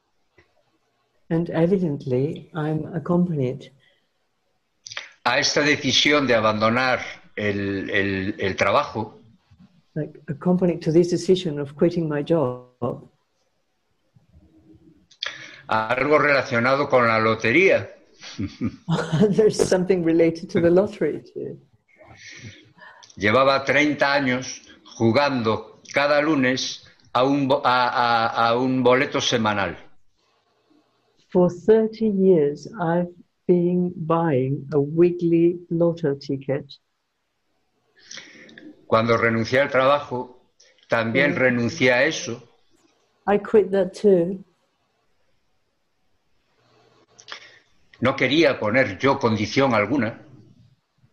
And 1.29 1.49
evidently, 1.49 2.51
I'm 2.53 2.85
accompanied 2.93 3.71
a 5.23 5.39
esta 5.39 5.61
decisión 5.61 6.27
de 6.27 6.35
abandonar 6.35 6.99
el, 7.35 7.89
el- 7.89 8.35
el 8.39 8.55
trabajo 8.55 9.19
like 9.95 10.19
accompanied 10.27 10.79
to 10.81 10.91
this 10.91 11.09
decision 11.09 11.59
of 11.59 11.73
quitting 11.75 12.07
my 12.09 12.21
job 12.23 13.09
algo 15.67 16.17
relacionado 16.19 16.87
con 16.89 17.07
la 17.07 17.19
lotería. 17.19 17.89
there's 19.31 19.57
something 19.57 20.03
related 20.03 20.49
to 20.49 20.59
the 20.61 20.69
lottery 20.69 21.21
too. 21.33 21.57
Llevaba 23.17 23.63
30 23.65 24.13
años 24.13 24.61
jugando 24.97 25.81
cada 25.93 26.21
lunes 26.21 26.83
a 27.13 27.23
un, 27.23 27.49
a- 27.63 27.89
a- 27.89 28.47
a 28.49 28.57
un 28.59 28.83
boleto 28.83 29.19
semanal. 29.21 29.77
for 31.31 31.49
30 31.49 32.05
years 32.07 32.65
i've 32.79 33.11
been 33.45 33.91
buying 33.97 34.65
a 34.73 34.79
weekly 34.79 35.59
lotto 35.69 36.15
ticket 36.15 36.65
Cuando 38.87 39.17
renuncié 39.17 39.59
al 39.61 39.69
trabajo, 39.69 40.51
también 40.87 41.35
renuncié 41.35 41.91
a 41.91 42.03
eso. 42.03 42.41
I 43.27 43.39
quit 43.39 43.71
that 43.71 43.91
too. 43.91 44.43
No 48.01 48.15
quería 48.15 48.59
poner 48.59 48.97
yo 48.99 49.17
condición 49.17 49.73
alguna. 49.73 50.21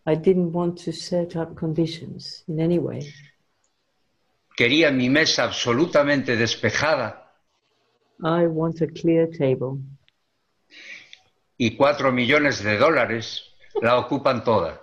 I 0.05 0.15
didn't 0.15 0.53
want 0.53 0.83
to 0.83 0.91
set 0.91 1.35
up 1.35 1.55
conditions 1.55 2.43
in 2.47 2.59
any 2.59 2.77
way. 2.77 3.13
Quería 4.55 4.91
mi 4.91 5.09
mesa 5.09 5.45
absolutamente 5.45 6.35
despejada 6.35 7.23
I 8.19 8.45
want 8.45 8.81
a 8.81 8.87
clear 8.87 9.27
table. 9.27 9.79
y 11.57 11.75
cuatro 11.75 12.11
millones 12.11 12.63
de 12.63 12.77
dólares 12.77 13.55
la 13.81 13.97
ocupan 13.97 14.43
toda. 14.43 14.82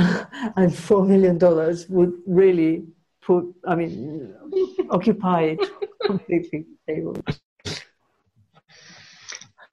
and 0.56 0.74
four 0.74 1.04
million 1.04 1.38
dollars 1.38 1.88
would 1.88 2.12
really 2.26 2.84
put, 3.20 3.44
I 3.66 3.74
mean, 3.74 4.34
occupy 4.90 5.56
it 5.56 5.60
completely. 6.06 6.66
Table. 6.86 7.14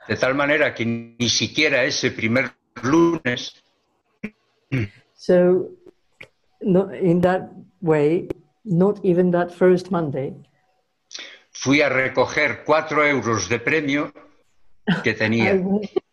De 0.07 0.15
tal 0.15 0.35
manera 0.35 0.73
que 0.73 0.85
ni 0.85 1.29
siquiera 1.29 1.83
ese 1.83 2.11
primer 2.11 2.51
lunes 2.83 3.63
So, 5.15 5.71
no, 6.61 6.89
in 6.93 7.21
that 7.21 7.49
way, 7.81 8.27
not 8.63 9.03
even 9.03 9.31
that 9.31 9.51
first 9.51 9.91
Monday, 9.91 10.33
fui 11.51 11.81
a 11.81 11.89
recoger 11.89 12.63
cuatro 12.65 13.05
euros 13.05 13.49
de 13.49 13.59
premio 13.59 14.13
que 15.03 15.13
tenía. 15.13 15.59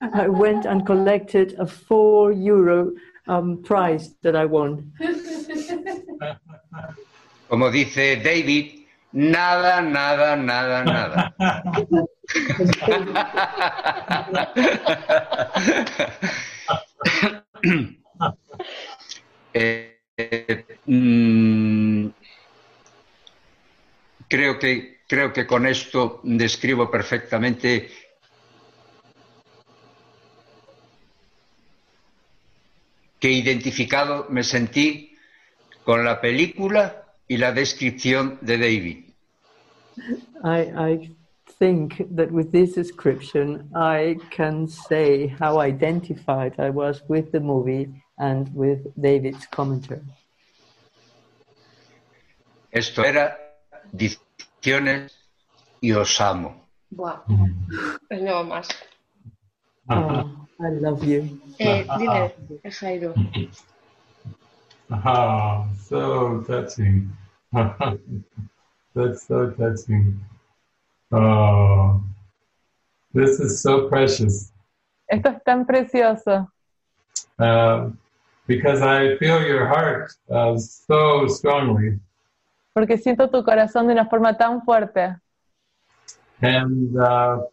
I 0.00 0.28
went 0.28 0.64
and 0.64 0.86
collected 0.86 1.54
a 1.58 1.66
four 1.66 2.30
euro 2.32 2.92
um, 3.26 3.62
prize 3.62 4.14
that 4.22 4.36
I 4.36 4.44
won. 4.44 4.92
Como 7.48 7.70
dice 7.70 8.16
David, 8.22 8.86
nada, 9.12 9.80
nada, 9.80 10.36
nada, 10.36 10.84
nada. 10.84 11.34
Eh, 19.52 19.98
eh, 20.16 20.64
mm, 20.86 22.06
creo 24.28 24.58
que 24.58 24.98
creo 25.08 25.32
que 25.32 25.46
con 25.46 25.66
esto 25.66 26.20
describo 26.22 26.90
perfectamente 26.90 27.88
que 33.18 33.30
identificado 33.30 34.26
me 34.28 34.42
sentí 34.42 35.16
con 35.84 36.04
la 36.04 36.20
película 36.20 37.04
y 37.26 37.36
la 37.36 37.52
descripción 37.52 38.38
de 38.40 38.58
David. 38.58 39.04
I, 40.44 40.60
I 40.76 41.16
think 41.58 41.96
that 42.14 42.30
with 42.30 42.52
this 42.52 42.74
description, 42.74 43.68
I 43.74 44.18
can 44.30 44.68
say 44.68 45.28
how 45.28 45.60
identified 45.60 46.54
I 46.58 46.70
was 46.70 47.02
with 47.08 47.32
the 47.32 47.40
movie 47.40 48.02
and 48.18 48.48
with 48.54 48.86
David's 48.96 49.46
commentary. 49.50 50.02
Esto 52.70 53.02
era 53.02 53.36
Dicciones 53.92 55.12
y 55.80 55.92
os 55.92 56.20
amo. 56.20 56.68
Buah. 56.90 57.24
Pues 58.08 58.22
no 58.22 58.44
más. 58.44 58.68
Oh, 59.90 60.46
I 60.60 60.68
love 60.70 61.02
you. 61.04 61.40
Eh, 61.58 61.84
dime, 61.98 62.30
Jairo. 62.64 63.14
Ah, 64.90 65.66
so 65.88 66.42
touching. 66.42 67.10
That's 68.94 69.26
so 69.26 69.50
touching. 69.50 70.20
Oh, 71.12 72.02
this 73.14 73.40
is 73.40 73.62
so 73.62 73.88
precious 73.88 74.52
Esto 75.08 75.30
es 75.30 75.42
tan 75.42 75.64
precioso, 75.64 76.52
uh, 77.38 77.88
because 78.46 78.82
I 78.82 79.16
feel 79.16 79.40
your 79.42 79.66
heart 79.66 80.12
uh, 80.28 80.58
so 80.58 81.26
strongly. 81.28 81.98
porque 82.74 82.98
siento 82.98 83.30
tu 83.30 83.42
corazón 83.42 83.86
de 83.86 83.94
una 83.94 84.06
forma 84.06 84.36
tan 84.36 84.62
fuerte. 84.62 85.16
And 86.42 86.94
uh, 86.96 87.46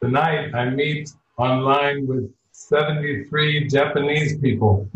tonight 0.00 0.54
I 0.54 0.70
meet 0.70 1.10
online 1.36 2.06
with 2.06 2.30
73 2.52 3.68
Japanese 3.68 4.38
people. 4.38 4.88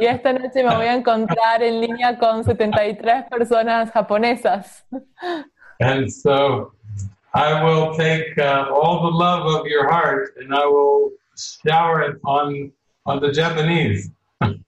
Y 0.00 0.06
esta 0.06 0.32
noche 0.32 0.64
me 0.64 0.74
voy 0.74 0.86
a 0.86 0.94
encontrar 0.94 1.62
en 1.62 1.80
línea 1.80 2.18
con 2.18 2.42
73 2.42 3.26
personas 3.30 3.92
japonesas. 3.92 4.84
And 5.80 6.10
so 6.10 6.72
I 7.32 7.62
will 7.62 7.94
take 7.94 8.36
uh, 8.38 8.66
all 8.72 9.02
the 9.02 9.16
love 9.16 9.46
of 9.46 9.66
your 9.66 9.88
heart 9.88 10.30
and 10.38 10.52
I 10.52 10.66
will 10.66 11.12
shower 11.36 12.02
it 12.02 12.18
on, 12.24 12.72
on 13.06 13.20
the 13.20 13.32
Japanese. 13.32 14.10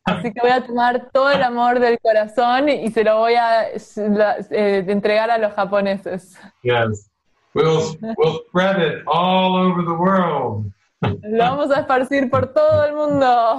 Así 0.05 0.33
que 0.33 0.41
voy 0.41 0.51
a 0.51 0.65
tomar 0.65 1.11
todo 1.13 1.31
el 1.31 1.43
amor 1.43 1.81
del 1.81 1.99
corazón 2.01 2.69
y 2.69 2.91
se 2.91 3.03
lo 3.03 3.19
voy 3.19 3.35
a 3.35 3.69
eh, 3.71 4.85
entregar 4.87 5.31
a 5.31 5.39
los 5.39 5.53
japoneses. 5.55 6.39
Yes. 6.63 7.10
We'll, 7.53 7.97
we'll 8.17 8.43
spread 8.49 8.79
it 8.79 9.03
all 9.07 9.57
over 9.57 9.83
the 9.83 9.93
world. 9.93 10.73
Lo 11.01 11.39
vamos 11.39 11.71
a 11.71 11.81
esparcir 11.81 12.31
por 12.31 12.53
todo 12.53 12.85
el 12.85 12.95
mundo. 12.95 13.59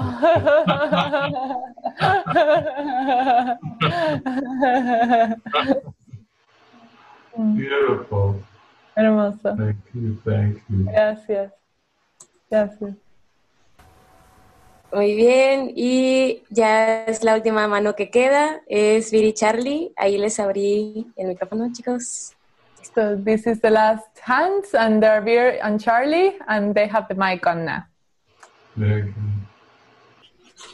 Beautiful. 7.35 8.43
Hermoso. 8.95 9.55
Thank 9.55 9.77
you, 9.93 10.17
thank 10.23 10.57
you. 10.69 10.85
Gracias. 10.85 11.51
Gracias. 12.49 12.95
Muy 14.93 15.15
bien, 15.15 15.71
y 15.73 16.43
ya 16.49 17.05
es 17.05 17.23
la 17.23 17.35
última 17.35 17.65
mano 17.67 17.95
que 17.95 18.09
queda, 18.09 18.61
es 18.67 19.09
Viri 19.09 19.33
Charlie. 19.33 19.93
Ahí 19.95 20.17
les 20.17 20.37
abrí 20.39 21.07
el 21.15 21.29
micrófono, 21.29 21.71
chicos. 21.71 22.33
So 22.93 23.15
this 23.15 23.47
is 23.47 23.61
the 23.61 23.69
last 23.69 24.19
hands, 24.19 24.73
and 24.73 25.01
they're 25.01 25.21
Veer 25.21 25.59
and 25.63 25.79
Charlie, 25.79 26.37
and 26.47 26.75
they 26.75 26.87
have 26.87 27.07
the 27.07 27.15
mic 27.15 27.47
on 27.47 27.65
now. 27.65 27.85
Very 28.75 29.01
good. 29.01 29.15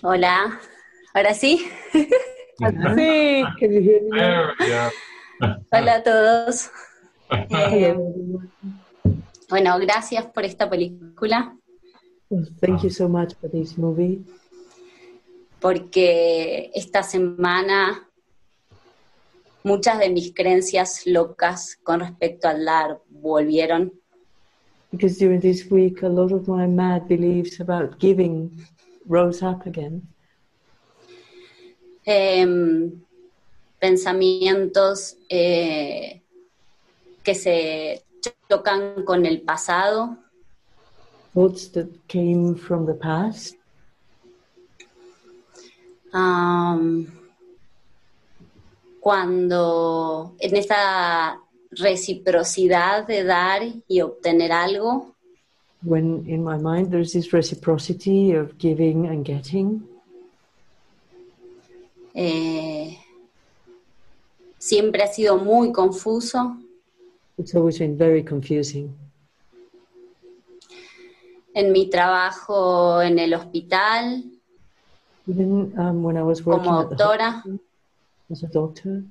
Hola, 0.01 0.59
ahora 1.13 1.33
sí. 1.33 1.69
Sí. 2.57 3.45
Can 3.59 3.71
you 3.71 3.81
hear 3.81 4.01
me? 4.01 4.17
now? 4.17 4.17
There 4.17 4.55
we 4.59 4.67
go. 4.67 4.89
Hola 5.71 5.95
a 5.95 6.03
todos. 6.03 6.69
Eh, 7.29 7.93
bueno, 9.49 9.77
gracias 9.79 10.25
por 10.27 10.45
esta 10.45 10.69
película, 10.69 11.53
thank 12.61 12.83
you 12.83 12.89
so 12.89 13.09
much 13.09 13.33
for 13.35 13.49
this 13.49 13.77
movie 13.77 14.23
porque 15.59 16.71
esta 16.73 17.03
semana 17.03 18.06
muchas 19.63 19.99
de 19.99 20.09
mis 20.09 20.33
creencias 20.33 21.05
locas 21.05 21.77
con 21.83 21.99
respecto 21.99 22.47
al 22.47 22.65
dar 22.65 23.01
volvieron. 23.09 23.91
because 24.91 25.17
during 25.17 25.39
this 25.39 25.69
week, 25.69 26.01
a 26.01 26.07
lot 26.07 26.31
of 26.31 26.47
my 26.47 26.65
mad 26.65 27.07
beliefs 27.07 27.59
about 27.59 27.99
giving 27.99 28.51
rose 29.05 29.43
up 29.43 29.65
again. 29.65 30.01
Em, 32.05 33.03
pensamientos 33.79 35.17
eh, 35.29 36.21
que 37.21 37.35
se 37.35 38.01
chocan 38.49 39.03
con 39.03 39.25
el 39.25 39.41
pasado, 39.41 40.17
Thoughts 41.33 41.67
that 41.73 41.87
came 42.07 42.55
from 42.55 42.87
the 42.87 42.95
past, 42.95 43.55
Am, 46.13 47.11
cuando 49.07 50.35
en 50.37 50.57
esa 50.57 51.39
reciprocidad 51.71 53.07
de 53.07 53.23
dar 53.23 53.61
y 53.87 54.01
obtener 54.01 54.51
algo, 54.51 55.15
when 55.81 56.25
in 56.27 56.43
my 56.43 56.57
mind 56.57 56.91
there's 56.91 57.13
this 57.13 57.31
reciprocity 57.31 58.35
of 58.35 58.57
giving 58.59 59.07
and 59.07 59.25
getting. 59.25 59.81
eh, 62.13 62.97
siempre 64.57 65.01
ha 65.03 65.07
sido 65.07 65.37
muy 65.37 65.71
confuso. 65.71 66.57
It's 67.37 67.55
always 67.55 67.79
been 67.79 67.97
very 67.97 68.25
confusing. 68.25 68.93
En 71.53 71.71
mi 71.71 71.89
trabajo 71.89 73.01
en 73.01 73.19
el 73.19 73.35
hospital, 73.35 74.25
Even 75.29 75.73
um, 75.79 76.03
when 76.03 76.17
I 76.17 76.23
was 76.23 76.45
working 76.45 76.65
como 76.65 76.81
at 76.81 76.89
the 76.89 76.95
doctora, 76.95 77.31
hospital 77.37 77.66
as 78.29 78.43
a 78.43 78.47
doctor, 78.47 79.03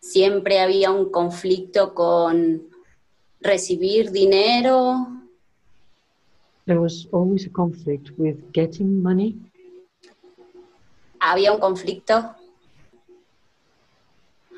siempre 0.00 0.60
había 0.60 0.90
un 0.90 1.10
conflicto 1.10 1.94
con 1.94 2.68
recibir 3.40 4.10
dinero. 4.10 5.06
There 6.66 6.80
was 6.80 7.08
always 7.12 7.46
a 7.46 7.50
conflict 7.50 8.10
with 8.16 8.36
getting 8.52 9.02
money. 9.02 9.36
Había 11.18 11.52
un 11.52 11.60
conflicto. 11.60 12.34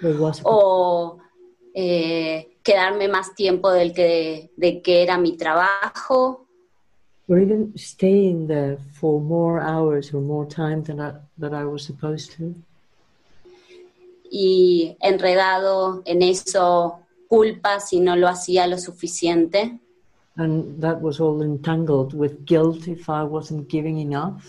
There 0.01 0.19
was 0.19 0.41
a 0.41 0.43
o 0.45 1.19
eh, 1.75 2.57
quedarme 2.63 3.09
más 3.09 3.35
tiempo 3.35 3.71
del 3.71 3.95
que, 3.95 4.51
de 4.57 4.83
que 4.83 5.03
era 5.03 5.17
mi 5.17 5.37
trabajo 5.37 6.47
or 7.29 7.39
even 7.39 7.77
staying 7.77 8.47
there 8.47 8.79
for 8.93 9.21
more 9.21 9.61
hours 9.61 10.13
or 10.13 10.21
more 10.21 10.47
time 10.47 10.83
than 10.83 11.01
I, 11.01 11.15
that 11.39 11.55
I 11.55 11.65
was 11.65 11.85
supposed 11.85 12.33
to. 12.33 12.55
y 14.33 14.97
enredado 15.01 16.03
en 16.07 16.23
eso 16.23 17.01
culpa 17.29 17.81
si 17.81 18.01
no 18.01 18.17
lo 18.17 18.29
hacía 18.29 18.67
lo 18.67 18.79
suficiente. 18.79 19.79
And 20.37 20.81
that 20.81 21.03
was 21.03 21.21
all 21.21 21.43
entangled 21.43 22.15
with 22.15 22.47
guilt 22.47 22.89
if 22.89 23.11
I 23.11 23.23
wasn't 23.23 23.69
giving 23.69 23.99
enough. 23.99 24.43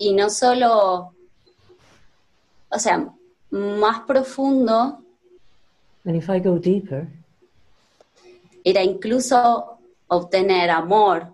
Y 0.00 0.12
no 0.12 0.28
solo, 0.28 1.14
o 2.68 2.78
sea, 2.78 3.08
más 3.50 4.00
profundo 4.00 4.98
And 6.04 6.16
if 6.16 6.28
I 6.28 6.40
go 6.40 6.58
deeper, 6.58 7.08
era 8.66 8.82
incluso 8.82 9.78
obtener 10.08 10.70
amor, 10.70 11.32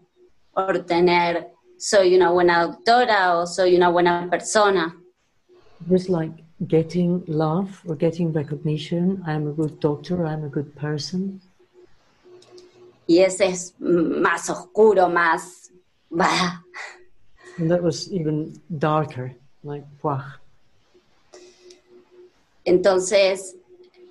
obtener 0.52 1.48
soy 1.78 2.14
una 2.14 2.30
buena 2.30 2.66
doctora 2.66 3.38
o 3.38 3.46
soy 3.46 3.74
una 3.74 3.88
buena 3.88 4.28
persona. 4.30 4.94
it 5.80 5.90
was 5.90 6.10
like 6.10 6.44
getting 6.68 7.24
love 7.26 7.80
or 7.88 7.96
getting 7.96 8.32
recognition. 8.34 9.22
I 9.26 9.32
am 9.32 9.48
a 9.48 9.52
good 9.52 9.80
doctor, 9.80 10.26
I 10.26 10.34
am 10.34 10.44
a 10.44 10.48
good 10.48 10.74
person. 10.74 11.40
Y 13.06 13.20
ese 13.20 13.46
es 13.46 13.74
más 13.80 14.50
oscuro, 14.50 15.08
más... 15.08 15.70
bah. 16.10 16.62
And 17.56 17.70
that 17.70 17.82
was 17.82 18.12
even 18.12 18.60
darker, 18.68 19.34
like, 19.64 19.86
wow. 20.02 20.22
Entonces, 22.64 23.56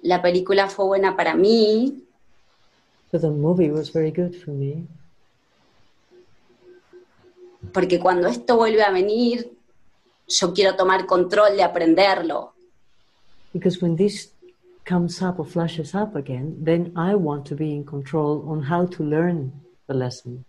la 0.01 0.24
película 0.24 0.67
fue 0.67 0.85
buena 0.85 1.16
para 1.16 1.35
mí 1.35 2.03
So 3.11 3.17
the 3.17 3.30
movie 3.30 3.69
was 3.69 3.91
very 3.91 4.11
good 4.11 4.35
for 4.35 4.51
me 4.51 4.88
porque 7.73 7.99
cuando 7.99 8.27
esto 8.27 8.57
vuelve 8.57 8.83
a 8.83 8.91
venir, 8.91 9.51
yo 10.27 10.53
quiero 10.53 10.75
tomar 10.75 11.06
control 11.06 11.56
de 11.56 11.64
aprenderlo. 11.64 12.53
because 13.53 13.81
when 13.81 13.98
this 13.98 14.31
comes 14.85 15.22
up 15.22 15.40
or 15.40 15.45
flashes 15.45 15.93
up 15.93 16.15
again, 16.15 16.56
then 16.64 16.91
I 16.95 17.15
want 17.15 17.45
to 17.48 17.56
be 17.56 17.73
in 17.73 17.83
control 17.83 18.45
on 18.48 18.64
how 18.64 18.85
to 18.85 19.03
learn 19.03 19.51
the 19.88 19.93
lesson. 19.93 20.45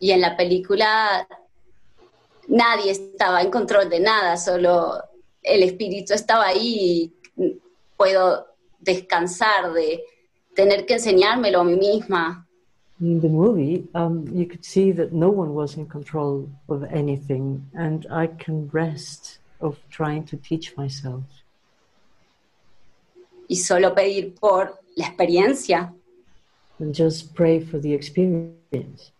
Y 0.00 0.10
en 0.10 0.20
la 0.20 0.36
película 0.36 1.26
nadie 2.48 2.90
estaba 2.90 3.42
en 3.42 3.50
control 3.50 3.88
de 3.88 4.00
nada, 4.00 4.36
solo 4.36 5.00
el 5.42 5.62
espíritu 5.62 6.14
estaba 6.14 6.48
ahí 6.48 7.12
y 7.36 7.60
puedo 7.96 8.46
descansar 8.80 9.72
de 9.72 10.02
tener 10.60 10.84
que 10.84 10.94
enseñármelo 10.94 11.60
a 11.60 11.64
mí 11.64 11.76
misma. 11.76 12.46
In 13.00 13.20
the 13.20 13.28
movie, 13.28 13.88
um, 13.94 14.26
you 14.30 14.46
could 14.46 14.64
see 14.64 14.92
that 14.92 15.10
no 15.12 15.30
one 15.30 15.54
was 15.54 15.76
in 15.76 15.86
control 15.86 16.50
of 16.68 16.84
anything, 16.92 17.64
and 17.74 18.06
I 18.10 18.26
can 18.26 18.68
rest 18.72 19.38
of 19.60 19.78
trying 19.90 20.24
to 20.24 20.36
teach 20.36 20.76
myself 20.76 21.24
y 23.50 23.56
solo 23.56 23.92
pedir 23.94 24.32
por 24.38 24.78
la 24.96 25.06
experiencia. 25.06 25.92
and 26.78 26.94
just 26.94 27.34
pray 27.34 27.60
for 27.60 27.78
the 27.80 27.92
experience. 27.92 29.12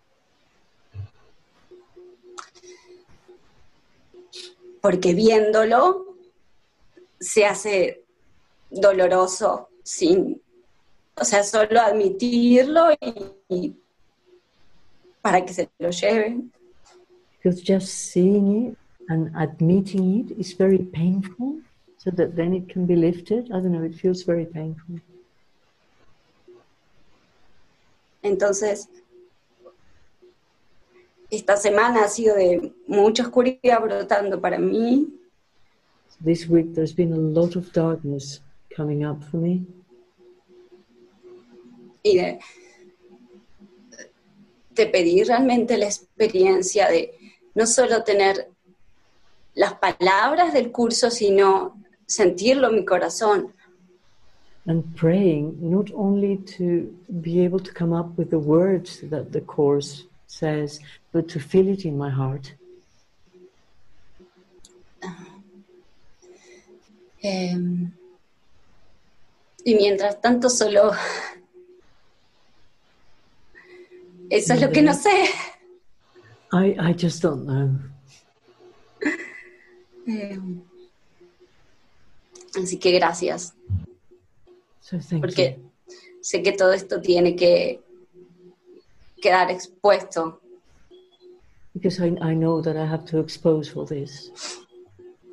porque 4.81 5.13
viéndolo 5.13 6.17
se 7.19 7.45
hace 7.45 8.05
doloroso 8.71 9.69
sin, 9.83 10.41
o 11.21 11.25
sea, 11.25 11.43
solo 11.43 11.81
admitirlo 11.81 12.93
y, 12.93 13.25
y 13.49 13.77
para 15.23 15.45
que 15.45 15.53
se 15.53 15.69
lo 15.79 15.91
lleven. 15.91 16.51
Because 17.37 17.63
just 17.63 17.89
seeing 17.89 18.69
it 18.69 18.79
and 19.09 19.31
admitting 19.37 20.21
it 20.21 20.39
is 20.39 20.57
very 20.57 20.79
painful, 20.79 21.61
so 21.99 22.11
that 22.13 22.37
then 22.37 22.55
it 22.55 22.73
can 22.73 22.87
be 22.87 22.97
lifted. 22.97 23.47
I 23.47 23.61
don't 23.61 23.73
know, 23.73 23.85
it 23.85 23.95
feels 23.95 24.25
very 24.25 24.47
painful. 24.47 25.01
Entonces, 28.23 28.89
esta 31.31 31.57
semana 31.57 32.05
ha 32.05 32.09
sido 32.09 32.37
de 32.37 32.73
mucha 32.87 33.23
oscuridad 33.23 33.81
brotando 33.83 34.41
para 34.41 34.59
mí 34.59 35.09
This 36.23 36.47
week 36.47 36.75
there's 36.75 36.93
been 36.93 37.15
a 37.15 37.17
lot 37.17 37.57
of 37.57 37.73
darkness 37.73 38.41
coming 38.77 39.05
up 39.05 39.25
for 39.25 39.39
me, 39.39 39.65
y 42.03 42.17
de, 42.17 42.39
de 44.71 44.87
pedir 44.87 45.27
realmente 45.27 45.77
la 45.77 45.87
experiencia 45.87 46.89
de 46.89 47.15
no 47.55 47.67
solo 47.67 48.03
tener 48.05 48.49
las 49.55 49.75
palabras 49.75 50.53
del 50.53 50.71
curso, 50.71 51.11
sino 51.11 51.83
sentirlo 52.07 52.69
en 52.69 52.77
mi 52.77 52.85
corazón. 52.85 53.55
and 54.67 54.85
praying 54.95 55.57
not 55.61 55.91
only 55.95 56.37
to 56.37 56.95
be 57.21 57.45
able 57.45 57.59
to 57.59 57.73
come 57.73 57.93
up 57.93 58.17
with 58.17 58.31
the 58.31 58.39
words 58.39 59.01
that 59.03 59.33
the 59.33 59.41
Course 59.41 60.05
says, 60.27 60.81
but 61.13 61.29
to 61.29 61.41
feel 61.41 61.69
it 61.69 61.85
in 61.85 61.97
my 61.99 62.11
heart. 62.11 62.53
Eh, 67.23 67.57
y 69.65 69.75
mientras 69.75 70.21
tanto 70.21 70.49
solo... 70.49 70.93
Eso 74.31 74.55
es 74.55 74.61
lo 74.61 74.71
que 74.71 74.83
no 74.83 74.95
sé. 74.95 75.25
I, 76.53 76.77
I 76.79 76.95
just 76.99 77.23
don't 77.23 77.45
know. 77.45 77.79
Eh, 80.07 80.39
así 82.61 82.79
que 82.79 82.91
gracias, 82.93 83.55
So 84.81 84.97
porque 85.21 85.59
you. 85.61 85.95
sé 86.21 86.43
que 86.43 86.53
todo 86.53 86.73
esto 86.73 87.01
tiene 87.01 87.37
que 87.37 87.81
quedar 89.23 89.51
expuesto 89.51 90.41
Because 91.75 92.01
I, 92.01 92.09
I 92.21 92.35
know 92.35 92.61
that 92.63 92.75
I 92.77 92.85
have 92.85 93.05
to 93.13 93.21
expose 93.21 93.73
all 93.77 93.87
this. 93.87 94.33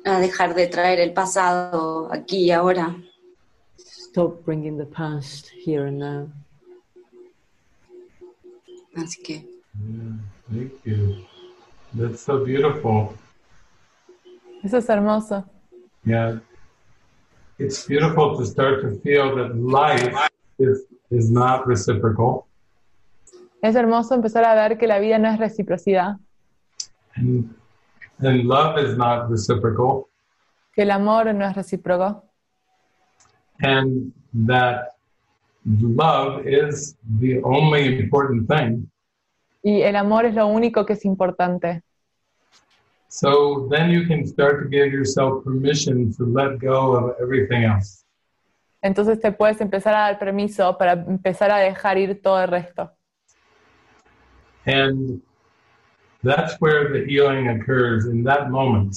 a 0.04 0.20
dejar 0.20 0.54
de 0.54 0.68
traer 0.68 1.00
el 1.00 1.12
pasado 1.12 2.08
aquí 2.12 2.44
y 2.44 2.50
ahora. 2.52 2.96
Stop 3.78 4.44
bringing 4.44 4.78
the 4.78 4.86
past 4.86 5.48
here 5.64 5.86
and 5.88 5.98
now. 5.98 6.28
Así 9.02 9.22
que 9.22 9.46
Yeah, 9.74 10.18
thank 10.50 10.72
you. 10.84 11.24
That's 11.94 12.20
so 12.20 12.44
beautiful. 12.44 13.14
Eso 14.64 14.78
es 14.78 14.88
hermoso. 14.88 15.44
Yeah. 16.04 16.40
It's 17.58 17.86
beautiful 17.86 18.36
to 18.38 18.44
start 18.44 18.82
to 18.82 18.98
feel 19.00 19.34
that 19.36 19.56
life 19.56 20.14
is, 20.58 20.84
is 21.10 21.30
not 21.30 21.66
reciprocal. 21.66 22.46
Es 23.62 23.74
hermoso 23.74 24.14
empezar 24.14 24.44
a 24.44 24.54
ver 24.54 24.78
que 24.78 24.86
la 24.86 24.98
vida 24.98 25.18
no 25.18 25.28
es 25.28 25.38
reciprocidad, 25.38 26.16
And, 27.16 27.52
and 28.20 28.44
love 28.44 28.78
is 28.78 28.96
not 28.96 29.28
reciprocal. 29.30 30.06
que 30.74 30.82
el 30.82 30.90
amor 30.92 31.34
no 31.34 31.44
es 31.44 31.56
recíproco 31.56 32.22
And 33.60 34.12
that 34.46 34.97
love 35.80 36.46
is 36.46 36.96
the 37.20 37.40
only 37.42 37.98
important 37.98 38.48
thing. 38.48 38.90
y 39.62 39.82
el 39.82 39.96
amor 39.96 40.24
es 40.24 40.34
lo 40.34 40.46
único 40.46 40.86
que 40.86 40.94
es 40.94 41.04
importante. 41.04 41.82
So 43.08 43.68
then 43.70 43.90
you 43.90 44.06
can 44.06 44.26
start 44.26 44.62
to 44.62 44.68
give 44.68 44.92
yourself 44.92 45.44
permission 45.44 46.12
to 46.16 46.24
let 46.24 46.58
go 46.58 46.94
of 46.94 47.16
everything 47.20 47.64
else. 47.64 48.04
Entonces 48.82 49.20
te 49.20 49.32
puedes 49.32 49.60
empezar 49.60 49.94
a 49.94 50.00
dar 50.00 50.18
permiso 50.18 50.76
para 50.78 50.92
empezar 50.92 51.50
a 51.50 51.58
dejar 51.58 51.98
ir 51.98 52.20
todo 52.22 52.40
el 52.40 52.48
resto. 52.48 52.90
And 54.66 55.20
that's 56.22 56.60
where 56.60 56.92
the 56.92 57.04
healing 57.06 57.48
occurs 57.48 58.06
in 58.06 58.22
that 58.24 58.50
moment. 58.50 58.96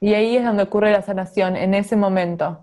Y 0.00 0.14
ahí 0.14 0.36
es 0.36 0.44
donde 0.44 0.62
ocurre 0.62 0.90
la 0.90 1.02
sanación, 1.02 1.56
en 1.56 1.74
ese 1.74 1.96
momento. 1.96 2.62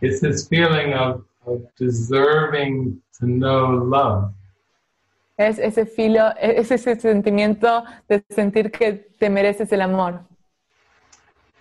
It's 0.00 0.20
this 0.20 0.48
feeling 0.48 0.94
of, 0.94 1.24
of 1.46 1.62
deserving 1.76 3.00
to 3.18 3.26
know 3.26 3.72
love. 3.84 4.32
Es 5.38 5.58
ese 5.58 5.86
filo, 5.86 6.32
es 6.40 6.70
ese 6.70 6.98
sentimiento 6.98 7.84
de 8.08 8.24
sentir 8.30 8.70
que 8.70 8.92
te 9.18 9.28
mereces 9.28 9.70
el 9.72 9.82
amor. 9.82 10.24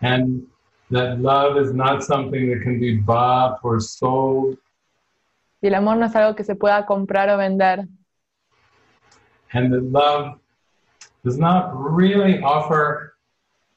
And 0.01 0.47
that 0.91 1.19
love 1.19 1.57
is 1.57 1.73
not 1.73 2.03
something 2.03 2.49
that 2.49 2.63
can 2.63 2.79
be 2.79 2.95
bought 2.95 3.59
or 3.63 3.81
sold. 3.81 4.57
Y 5.61 5.67
el 5.67 5.75
amor 5.75 5.97
no 5.97 6.05
es 6.05 6.15
algo 6.15 6.35
que 6.35 6.43
se 6.43 6.55
pueda 6.55 6.85
comprar 6.85 7.29
o 7.29 7.37
vender. 7.37 7.87
and 9.55 9.71
that 9.73 9.83
love 9.83 10.39
does 11.23 11.37
not 11.37 11.71
really 11.73 12.41
offer, 12.41 13.15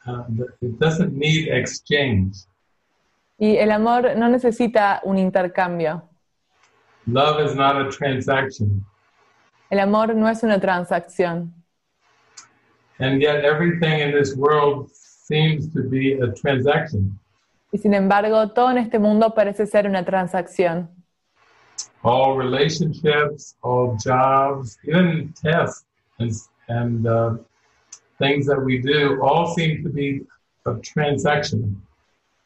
uh, 0.06 0.24
it 0.60 0.78
doesn't 0.78 1.12
need 1.14 1.48
exchange. 1.48 2.36
Y 3.38 3.56
el 3.56 3.70
amor 3.70 4.16
no 4.16 4.28
necesita 4.28 5.00
un 5.04 5.16
intercambio. 5.16 6.02
Love 7.06 7.40
is 7.46 7.54
not 7.54 7.76
a 7.76 7.88
transaction. 7.88 8.84
El 9.70 9.78
amor 9.78 10.14
no 10.14 10.28
es 10.28 10.42
una 10.42 10.58
transacción. 10.58 11.52
And 12.98 13.22
yet 13.22 13.44
everything 13.44 14.00
in 14.00 14.12
this 14.12 14.34
world 14.34 14.90
seems 14.90 15.72
to 15.72 15.82
be 15.88 16.14
a 16.14 16.32
transaction. 16.32 17.18
Y 17.70 17.78
sin 17.78 17.94
embargo, 17.94 18.48
todo 18.48 18.70
en 18.70 18.78
este 18.78 18.98
mundo 18.98 19.32
parece 19.34 19.66
ser 19.66 19.86
una 19.86 20.04
transacción. 20.04 20.88
All 22.02 22.36
relationships, 22.36 23.56
all 23.62 23.96
jobs, 23.98 24.78
even 24.84 25.32
tests 25.40 25.84
and, 26.18 26.32
and 26.68 27.06
uh, 27.06 27.36
things 28.18 28.46
that 28.46 28.60
we 28.60 28.78
do 28.78 29.20
all 29.22 29.54
seem 29.54 29.82
to 29.84 29.90
be 29.90 30.22
a 30.66 30.74
transaction. 30.82 31.80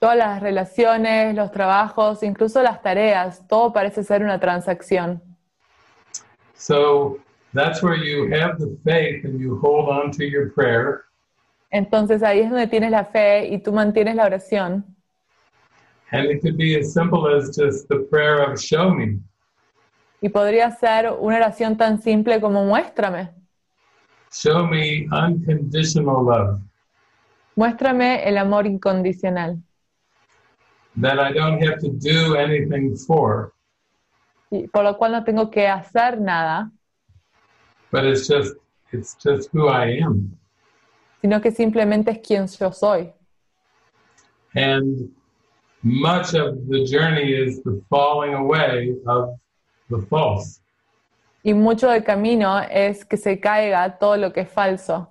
Todas 0.02 0.16
las 0.16 0.42
relaciones, 0.42 1.32
los 1.32 1.52
trabajos, 1.52 2.24
incluso 2.24 2.60
las 2.60 2.82
tareas, 2.82 3.46
todo 3.46 3.72
parece 3.72 4.02
ser 4.02 4.24
una 4.24 4.40
transacción. 4.40 5.22
So 6.56 7.18
that's 7.54 7.84
where 7.84 7.96
you 7.96 8.24
have 8.34 8.58
the 8.58 8.76
faith 8.82 9.24
and 9.24 9.38
you 9.38 9.60
hold 9.62 9.88
on 9.88 10.10
to 10.10 10.24
your 10.24 10.52
prayer. 10.52 11.04
Entonces 11.70 12.24
ahí 12.24 12.40
es 12.40 12.50
donde 12.50 12.66
tienes 12.66 12.90
la 12.90 13.04
fe 13.04 13.46
y 13.46 13.62
tú 13.62 13.72
mantienes 13.72 14.16
la 14.16 14.24
oración. 14.24 14.84
And 16.10 16.28
it 16.28 16.42
could 16.42 16.56
be 16.56 16.76
as 16.76 16.92
simple 16.92 17.32
as 17.32 17.56
just 17.56 17.86
the 17.86 18.00
prayer 18.10 18.42
of 18.42 18.58
show 18.58 18.92
me. 18.92 19.20
Y 20.20 20.30
podría 20.30 20.72
ser 20.72 21.12
una 21.12 21.36
oración 21.36 21.76
tan 21.76 22.02
simple 22.02 22.40
como 22.40 22.64
muéstrame. 22.64 23.30
Show 24.32 24.66
me 24.66 25.06
unconditional 25.12 26.24
love 26.24 26.60
Muéstrame 27.54 28.28
el 28.28 28.36
amor 28.38 28.66
incondicional. 28.66 29.62
That 30.96 31.18
I 31.18 31.32
don't 31.32 31.60
have 31.62 31.78
to 31.80 31.88
do 31.88 32.36
anything 32.36 32.96
for, 32.96 33.52
Y 34.50 34.66
por 34.72 34.84
lo 34.84 34.98
cual 34.98 35.12
no 35.12 35.24
tengo 35.24 35.50
que 35.50 35.66
hacer 35.66 36.20
nada, 36.20 36.70
but 37.90 38.04
it's 38.04 38.28
just 38.28 38.54
it's 38.92 39.16
just 39.16 39.48
who 39.52 39.68
I 39.68 39.98
am. 40.02 40.36
sino 41.22 41.40
que 41.40 41.50
simplemente 41.52 42.10
es 42.10 42.18
quien 42.18 42.46
yo 42.46 42.72
soy. 42.72 43.12
And 44.54 45.10
much 45.82 46.34
of 46.34 46.68
the 46.68 46.84
journey 46.84 47.32
is 47.32 47.62
the 47.62 47.80
falling 47.88 48.34
away 48.34 48.94
of 49.06 49.38
the 49.88 50.02
false. 50.08 50.60
Y 51.44 51.54
mucho 51.54 51.88
del 51.88 52.04
camino 52.04 52.58
es 52.58 53.04
que 53.04 53.16
se 53.16 53.40
caiga 53.40 53.98
todo 53.98 54.16
lo 54.16 54.32
que 54.32 54.42
es 54.42 54.50
falso. 54.50 55.08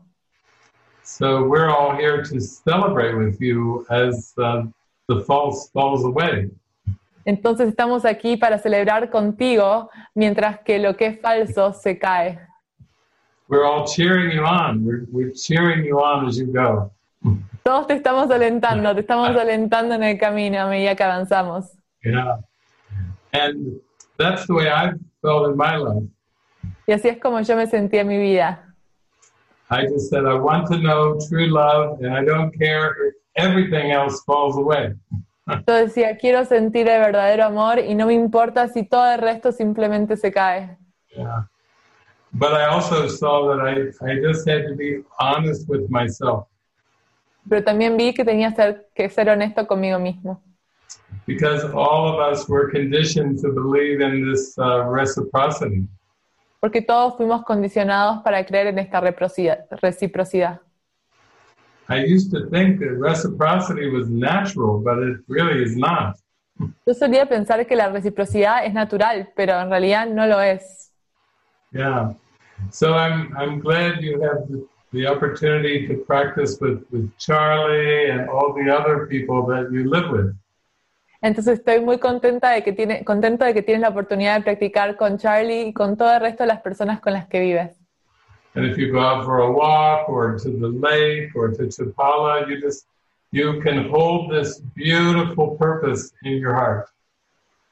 So 1.04 1.44
we're 1.44 1.70
all 1.70 1.96
here 1.96 2.22
to 2.24 2.40
celebrate 2.40 3.16
with 3.16 3.42
you 3.42 3.86
as 3.90 4.34
uh, 4.38 4.64
the 5.14 5.24
false 5.26 5.70
falls 5.72 6.04
away. 6.06 6.50
Entonces 7.26 7.68
estamos 7.68 8.04
aquí 8.06 8.38
para 8.38 8.58
celebrar 8.58 9.10
contigo 9.10 9.90
mientras 10.16 10.60
que 10.60 10.80
lo 10.80 10.96
que 10.96 11.06
es 11.08 11.22
falso 11.22 11.74
se 11.74 11.98
cae. 11.98 12.40
We're 13.48 13.66
all 13.66 13.86
cheering 13.86 14.32
you 14.32 14.44
on. 14.44 14.86
We're, 14.86 15.06
we're 15.12 15.34
cheering 15.34 15.86
you 15.86 16.00
on 16.00 16.26
as 16.26 16.38
you 16.38 16.48
go. 16.48 16.92
Todos 17.64 17.86
te 17.88 17.94
estamos 17.94 18.32
alentando, 18.32 18.96
te 18.96 19.02
estamos 19.02 19.36
alentando 19.36 19.96
en 19.96 20.04
el 20.04 20.18
camino 20.18 20.62
a 20.62 20.68
medida 20.68 20.96
que 20.96 21.04
avanzamos. 21.04 21.66
Yeah. 22.04 22.40
And 23.34 23.80
that's 24.18 24.48
the 24.48 24.54
way 24.54 24.70
I've 24.70 24.98
felt 25.22 25.52
in 25.52 25.58
my 25.58 25.76
life. 25.76 26.08
Y 26.88 26.94
así 26.94 27.10
es 27.10 27.20
como 27.20 27.40
yo 27.42 27.56
me 27.56 27.68
sentí 27.68 27.98
en 27.98 28.08
mi 28.08 28.18
vida. 28.18 28.66
I 29.70 29.86
just 29.88 30.10
said, 30.10 30.26
I 30.26 30.34
want 30.34 30.68
to 30.68 30.78
know 30.78 31.18
true 31.30 31.48
love, 31.48 32.02
and 32.02 32.14
I 32.14 32.26
don't 32.26 32.52
care 32.58 33.08
if 33.08 33.14
everything 33.36 33.92
else 33.92 34.22
falls 34.26 34.58
away. 34.58 34.94
Yo 35.68 35.74
decía, 35.74 36.18
quiero 36.18 36.46
sentir 36.46 36.88
el 36.88 37.02
verdadero 37.02 37.46
amor 37.46 37.80
y 37.80 37.94
no 37.96 38.06
me 38.08 38.14
importa 38.14 38.68
si 38.70 38.84
todo 38.84 39.12
el 39.12 39.20
resto 39.20 39.52
simplemente 39.52 40.16
se 40.16 40.32
cae. 40.32 40.78
Yeah. 41.16 41.48
But 42.34 42.54
I 42.54 42.66
also 42.66 43.08
saw 43.08 43.48
that 43.50 43.60
I, 43.68 43.90
I 44.10 44.20
just 44.22 44.48
had 44.48 44.68
to 44.70 44.76
be 44.76 45.04
honest 45.20 45.68
with 45.68 45.90
myself 45.90 46.48
Pero 47.50 47.64
también 47.64 47.98
vi 47.98 48.14
que 48.14 48.24
tenía 48.24 48.52
ser- 48.56 48.88
que 48.96 49.10
ser 49.10 49.28
honesto 49.30 49.66
conmigo 49.68 50.00
mismo. 50.00 50.42
because 51.28 51.64
all 51.74 52.08
of 52.08 52.20
us 52.20 52.48
were 52.48 52.70
conditioned 52.72 53.40
to 53.42 53.52
believe 53.52 54.00
in 54.02 54.30
this 54.32 54.58
uh, 54.58 54.84
reciprocity. 54.88 55.88
Porque 56.62 56.82
todos 56.82 57.16
fuimos 57.18 57.44
condicionados 57.44 58.22
para 58.24 58.46
creer 58.46 58.68
en 58.68 58.80
esta 58.80 59.02
reciprocidad. 59.02 60.62
I 61.92 62.06
used 62.06 62.32
to 62.32 62.50
think 62.50 62.80
that 62.80 62.94
reciprocity 63.10 63.90
was 63.90 64.08
natural, 64.08 64.80
but 64.80 64.98
it 65.00 65.18
really 65.28 65.62
is 65.62 65.76
not. 65.76 66.16
Yo 66.86 66.94
solía 66.94 67.28
pensar 67.28 67.68
que 67.68 67.76
la 67.76 67.90
reciprocidad 67.90 68.66
es 68.66 68.74
natural, 68.74 69.30
pero 69.36 69.60
en 69.60 69.70
realidad 69.70 70.08
no 70.08 70.26
lo 70.26 70.40
es. 70.40 70.92
Yeah. 71.74 72.14
So 72.70 72.94
I'm 72.94 73.36
I'm 73.36 73.60
glad 73.60 74.02
you 74.02 74.22
have 74.22 74.48
the, 74.48 74.66
the 74.94 75.08
opportunity 75.08 75.88
to 75.88 75.96
practice 76.06 76.60
with, 76.62 76.80
with 76.92 77.10
Charlie 77.18 78.10
and 78.12 78.30
all 78.30 78.54
the 78.54 78.70
other 78.72 79.08
people 79.08 79.46
that 79.48 79.70
you 79.72 79.90
live 79.90 80.10
with. 80.12 80.36
Entonces 81.22 81.60
estoy 81.60 81.82
muy 81.82 82.00
contenta 82.00 82.52
de 82.52 82.64
que 82.64 82.72
tiene, 82.72 83.04
contento 83.04 83.44
de 83.44 83.54
que 83.54 83.62
tienes 83.64 83.82
la 83.82 83.90
oportunidad 83.90 84.38
de 84.38 84.44
practicar 84.44 84.96
con 84.96 85.18
Charlie 85.18 85.68
y 85.68 85.74
con 85.74 85.98
todo 85.98 86.14
el 86.14 86.22
resto 86.22 86.44
de 86.44 86.48
las 86.48 86.62
personas 86.62 87.02
con 87.02 87.14
las 87.14 87.28
que 87.28 87.42
vives. 87.42 87.81
And 88.56 88.66
if 88.66 88.78
you 88.78 88.92
go 88.92 89.00
out 89.00 89.24
for 89.24 89.40
a 89.40 89.52
walk 89.52 90.10
or 90.10 90.38
to 90.38 90.50
the 90.50 90.68
lake 90.68 91.36
or 91.36 91.50
to 91.50 91.64
Chapala, 91.64 92.50
you 92.50 92.60
just 92.60 92.86
you 93.32 93.62
can 93.62 93.90
hold 93.90 94.30
this 94.30 94.60
beautiful 94.76 95.56
purpose 95.56 96.12
in 96.24 96.34
your 96.34 96.54
heart. 96.54 96.90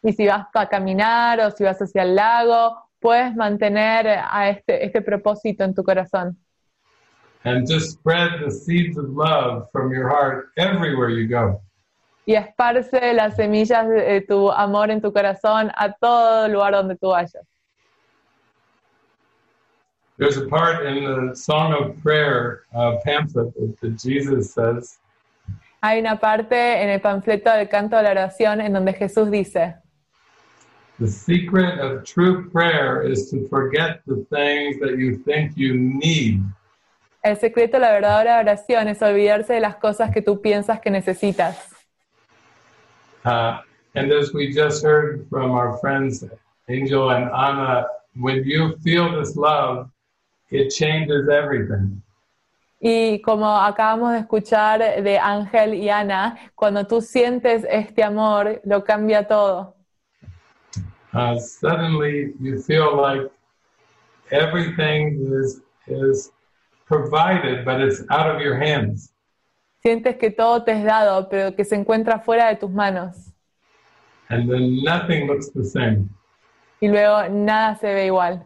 Y 0.02 0.12
si 0.14 0.26
vas 0.26 0.48
a 0.56 0.66
caminar 0.68 1.42
o 1.42 1.50
si 1.52 1.66
vas 1.66 1.82
hacia 1.82 2.04
el 2.04 2.16
lago, 2.16 2.78
puedes 3.02 3.36
mantener 3.36 4.08
a 4.08 4.50
este, 4.50 4.86
este 4.86 5.02
propósito 5.02 5.66
en 5.66 5.74
tu 5.74 5.84
corazón. 5.84 6.38
And 7.44 7.68
just 7.68 7.92
spread 7.92 8.40
the 8.40 8.52
seeds 8.52 8.98
of 8.98 9.10
love 9.10 9.70
from 9.72 9.92
your 9.92 10.08
heart 10.08 10.52
everywhere 10.58 11.10
you 11.10 11.28
go. 11.28 11.62
Y 12.26 12.36
esparce 12.36 13.14
las 13.14 13.36
semillas 13.36 13.88
de, 13.90 14.02
de 14.02 14.22
tu 14.22 14.50
amor 14.52 14.92
en 14.92 15.02
tu 15.02 15.12
corazón 15.12 15.72
a 15.76 15.92
todo 15.92 16.48
lugar 16.48 16.74
donde 16.74 16.96
tú 16.96 17.10
vayas. 17.10 17.49
There's 20.20 20.38
a 20.38 20.46
part 20.48 20.86
in 20.86 21.06
the 21.06 21.36
Song 21.36 21.74
of 21.74 22.00
Prayer 22.04 22.66
uh, 22.76 22.98
pamphlet 23.04 23.54
that 23.82 23.98
Jesus 23.98 24.54
says, 24.54 25.00
Hay 25.82 26.00
una 26.00 26.18
parte 26.18 26.52
en 26.52 26.90
el 26.90 27.00
panfleto 27.00 27.52
del 27.56 27.68
canto 27.68 27.96
de 27.96 28.04
la 28.04 28.12
oración 28.12 28.62
en 28.62 28.74
donde 28.74 28.94
Jesús 28.94 29.32
dice, 29.32 29.76
The 31.00 31.08
secret 31.08 31.80
of 31.80 32.04
true 32.04 32.50
prayer 32.50 33.02
is 33.02 33.32
to 33.32 33.48
forget 33.48 34.02
the 34.06 34.26
things 34.30 34.78
that 34.82 34.98
you 34.98 35.16
think 35.24 35.54
you 35.56 35.74
need 35.74 36.42
el 37.22 37.38
secreto 37.38 37.78
de 37.78 37.82
la 37.82 37.92
verdadera 37.92 38.40
oración 38.40 38.88
es 38.88 39.02
olvidarse 39.02 39.54
de 39.54 39.60
las 39.60 39.76
cosas 39.76 40.12
que 40.12 40.22
tú 40.22 40.42
piensas 40.42 40.80
que 40.80 40.90
necesitas. 40.90 41.70
Uh, 43.26 43.60
and 43.96 44.12
as 44.12 44.34
we 44.34 44.52
just 44.52 44.84
heard 44.84 45.28
from 45.30 45.52
our 45.52 45.78
friends 45.80 46.24
Angel 46.70 47.10
and 47.10 47.30
Anna, 47.32 47.86
when 48.16 48.44
you 48.46 48.78
feel 48.84 49.12
this 49.20 49.36
love, 49.36 49.90
it 50.52 50.70
changes 50.70 51.28
everything. 51.30 52.02
Y 52.82 53.22
como 53.22 53.46
acabamos 53.46 54.14
de 54.14 54.20
escuchar 54.20 54.80
de 55.04 55.18
Ángel 55.18 55.74
y 55.74 55.90
Ana, 55.90 56.38
cuando 56.56 56.88
tú 56.88 57.02
sientes 57.02 57.66
este 57.70 58.04
amor, 58.04 58.62
lo 58.64 58.84
cambia 58.84 59.28
todo. 59.28 59.76
Uh, 61.14 61.38
suddenly, 61.40 62.34
you 62.40 62.62
feel 62.62 62.96
like 62.96 63.30
everything 64.32 65.28
is 65.34 65.62
is 65.88 66.32
provided, 66.86 67.66
but 67.66 67.82
it's 67.82 68.04
out 68.10 68.34
of 68.34 68.42
your 68.42 68.56
hands. 68.56 69.12
Sientes 69.84 70.18
que 70.18 70.30
todo 70.30 70.64
te 70.64 70.72
es 70.72 70.84
dado, 70.84 71.28
pero 71.30 71.56
que 71.56 71.66
se 71.66 71.76
encuentra 71.76 72.20
fuera 72.20 72.48
de 72.48 72.56
tus 72.56 72.70
manos. 72.70 73.34
And 74.30 74.50
then 74.50 74.84
nothing 74.84 75.28
looks 75.28 75.52
the 75.52 75.64
same. 75.64 76.10
Y 76.82 76.88
luego 76.88 77.28
nada 77.30 77.76
se 77.76 77.94
ve 77.94 78.06
igual. 78.06 78.46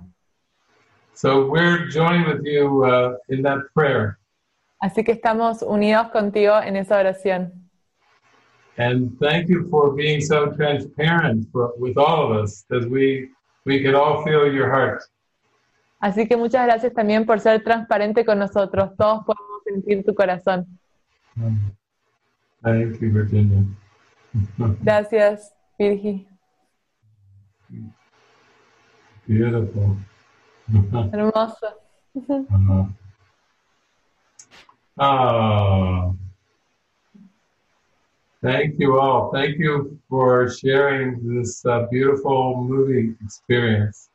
So 1.15 1.47
we're 1.47 1.87
joining 1.89 2.27
with 2.27 2.43
you 2.45 2.83
uh, 2.83 3.15
in 3.29 3.43
that 3.43 3.59
prayer. 3.73 4.17
Así 4.81 5.03
que 5.03 5.13
estamos 5.13 5.61
unidos 5.61 6.09
contigo 6.11 6.59
en 6.61 6.75
esa 6.75 6.97
oración. 6.97 7.51
And 8.77 9.17
thank 9.19 9.47
you 9.47 9.69
for 9.69 9.93
being 9.93 10.19
so 10.19 10.51
transparent 10.51 11.47
for, 11.51 11.73
with 11.77 11.97
all 11.97 12.31
of 12.31 12.43
us, 12.43 12.65
because 12.67 12.87
we 12.87 13.29
we 13.65 13.81
could 13.83 13.95
all 13.95 14.23
feel 14.23 14.51
your 14.51 14.69
heart. 14.69 15.03
Así 16.01 16.27
que 16.27 16.35
muchas 16.35 16.65
gracias 16.65 16.93
también 16.93 17.25
por 17.25 17.39
ser 17.39 17.63
transparente 17.63 18.25
con 18.25 18.39
nosotros. 18.39 18.91
Todos 18.97 19.23
podemos 19.23 19.63
sentir 19.63 20.03
tu 20.03 20.13
corazón. 20.13 20.67
Thank 22.61 22.99
you, 22.99 23.11
Virginia. 23.11 23.63
Gracias, 24.81 25.53
Virgi. 25.77 26.27
Beautiful. 29.27 29.97
Hermoso. 30.71 31.73
Uh-huh. 32.15 32.85
Oh. 34.99 36.15
Thank 38.41 38.75
you 38.77 38.99
all. 38.99 39.31
Thank 39.31 39.57
you 39.57 39.97
for 40.09 40.49
sharing 40.49 41.17
this 41.23 41.65
uh, 41.65 41.87
beautiful 41.89 42.63
movie 42.63 43.15
experience. 43.23 44.09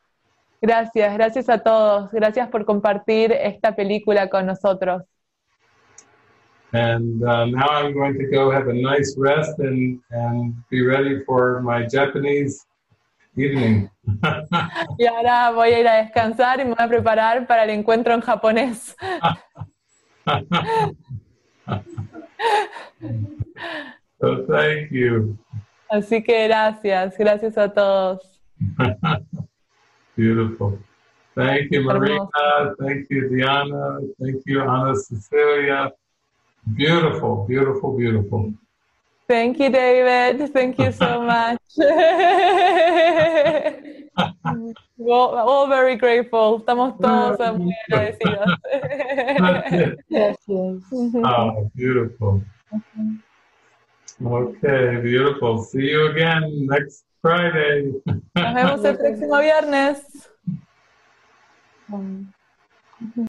Gracias, 0.61 1.15
gracias 1.17 1.49
a 1.49 1.59
todos. 1.59 2.11
Gracias 2.13 2.49
por 2.49 2.65
compartir 2.65 3.33
esta 3.33 3.75
película 3.75 4.29
con 4.29 4.47
nosotros. 4.47 5.03
And 6.73 7.23
uh, 7.25 7.47
now 7.47 7.69
I'm 7.69 7.95
going 7.95 8.19
to 8.19 8.27
go 8.27 8.51
have 8.51 8.69
a 8.69 8.75
nice 8.75 9.17
rest 9.17 9.59
and, 9.61 9.99
and 10.11 10.55
be 10.69 10.83
ready 10.83 11.25
for 11.25 11.63
my 11.63 11.87
Japanese 11.87 12.67
y 14.99 15.07
ahora 15.07 15.51
voy 15.53 15.69
a 15.71 15.81
ir 15.81 15.89
a 15.89 16.03
descansar 16.03 16.61
y 16.61 16.65
me 16.65 16.75
voy 16.75 16.85
a 16.85 16.89
preparar 16.89 17.47
para 17.47 17.65
el 17.65 17.71
encuentro 17.71 18.15
en 18.15 18.21
japonés. 18.21 18.97
so 24.21 24.47
thank 24.49 24.91
you. 24.91 25.37
Así 25.89 26.23
que 26.23 26.49
gracias, 26.49 27.17
gracias 27.17 27.57
a 27.57 27.73
todos. 27.73 28.41
Beautiful. 30.17 30.79
Thank 31.35 31.71
you, 31.71 31.83
Marina. 31.85 32.29
Thank 32.81 33.07
you, 33.11 33.29
Diana. 33.29 34.01
Thank 34.21 34.43
you, 34.45 34.61
Ana 34.61 34.97
Cecilia. 34.97 35.93
Beautiful, 36.77 37.47
beautiful, 37.47 37.97
beautiful. 37.97 38.53
Thank 39.29 39.59
you, 39.61 39.69
David. 39.69 40.53
Thank 40.55 40.79
you 40.79 40.91
so 40.91 41.23
much. 41.33 41.61
We're 44.97 45.15
all 45.15 45.69
very 45.69 45.97
grateful. 45.97 46.61
Estamos 46.61 46.99
todos 46.99 47.39
muy 47.59 47.75
agradecidos. 47.89 48.49
Gracias. 50.11 50.83
Oh, 50.91 51.71
beautiful. 51.77 52.43
Okay, 54.25 54.97
beautiful. 55.03 55.63
See 55.63 55.91
you 55.91 56.09
again 56.09 56.67
next 56.67 57.05
Friday. 57.23 57.93
Nos 58.35 58.55
vemos 58.55 58.85
el 58.85 58.97
próximo 58.97 59.39
viernes. 59.41 60.31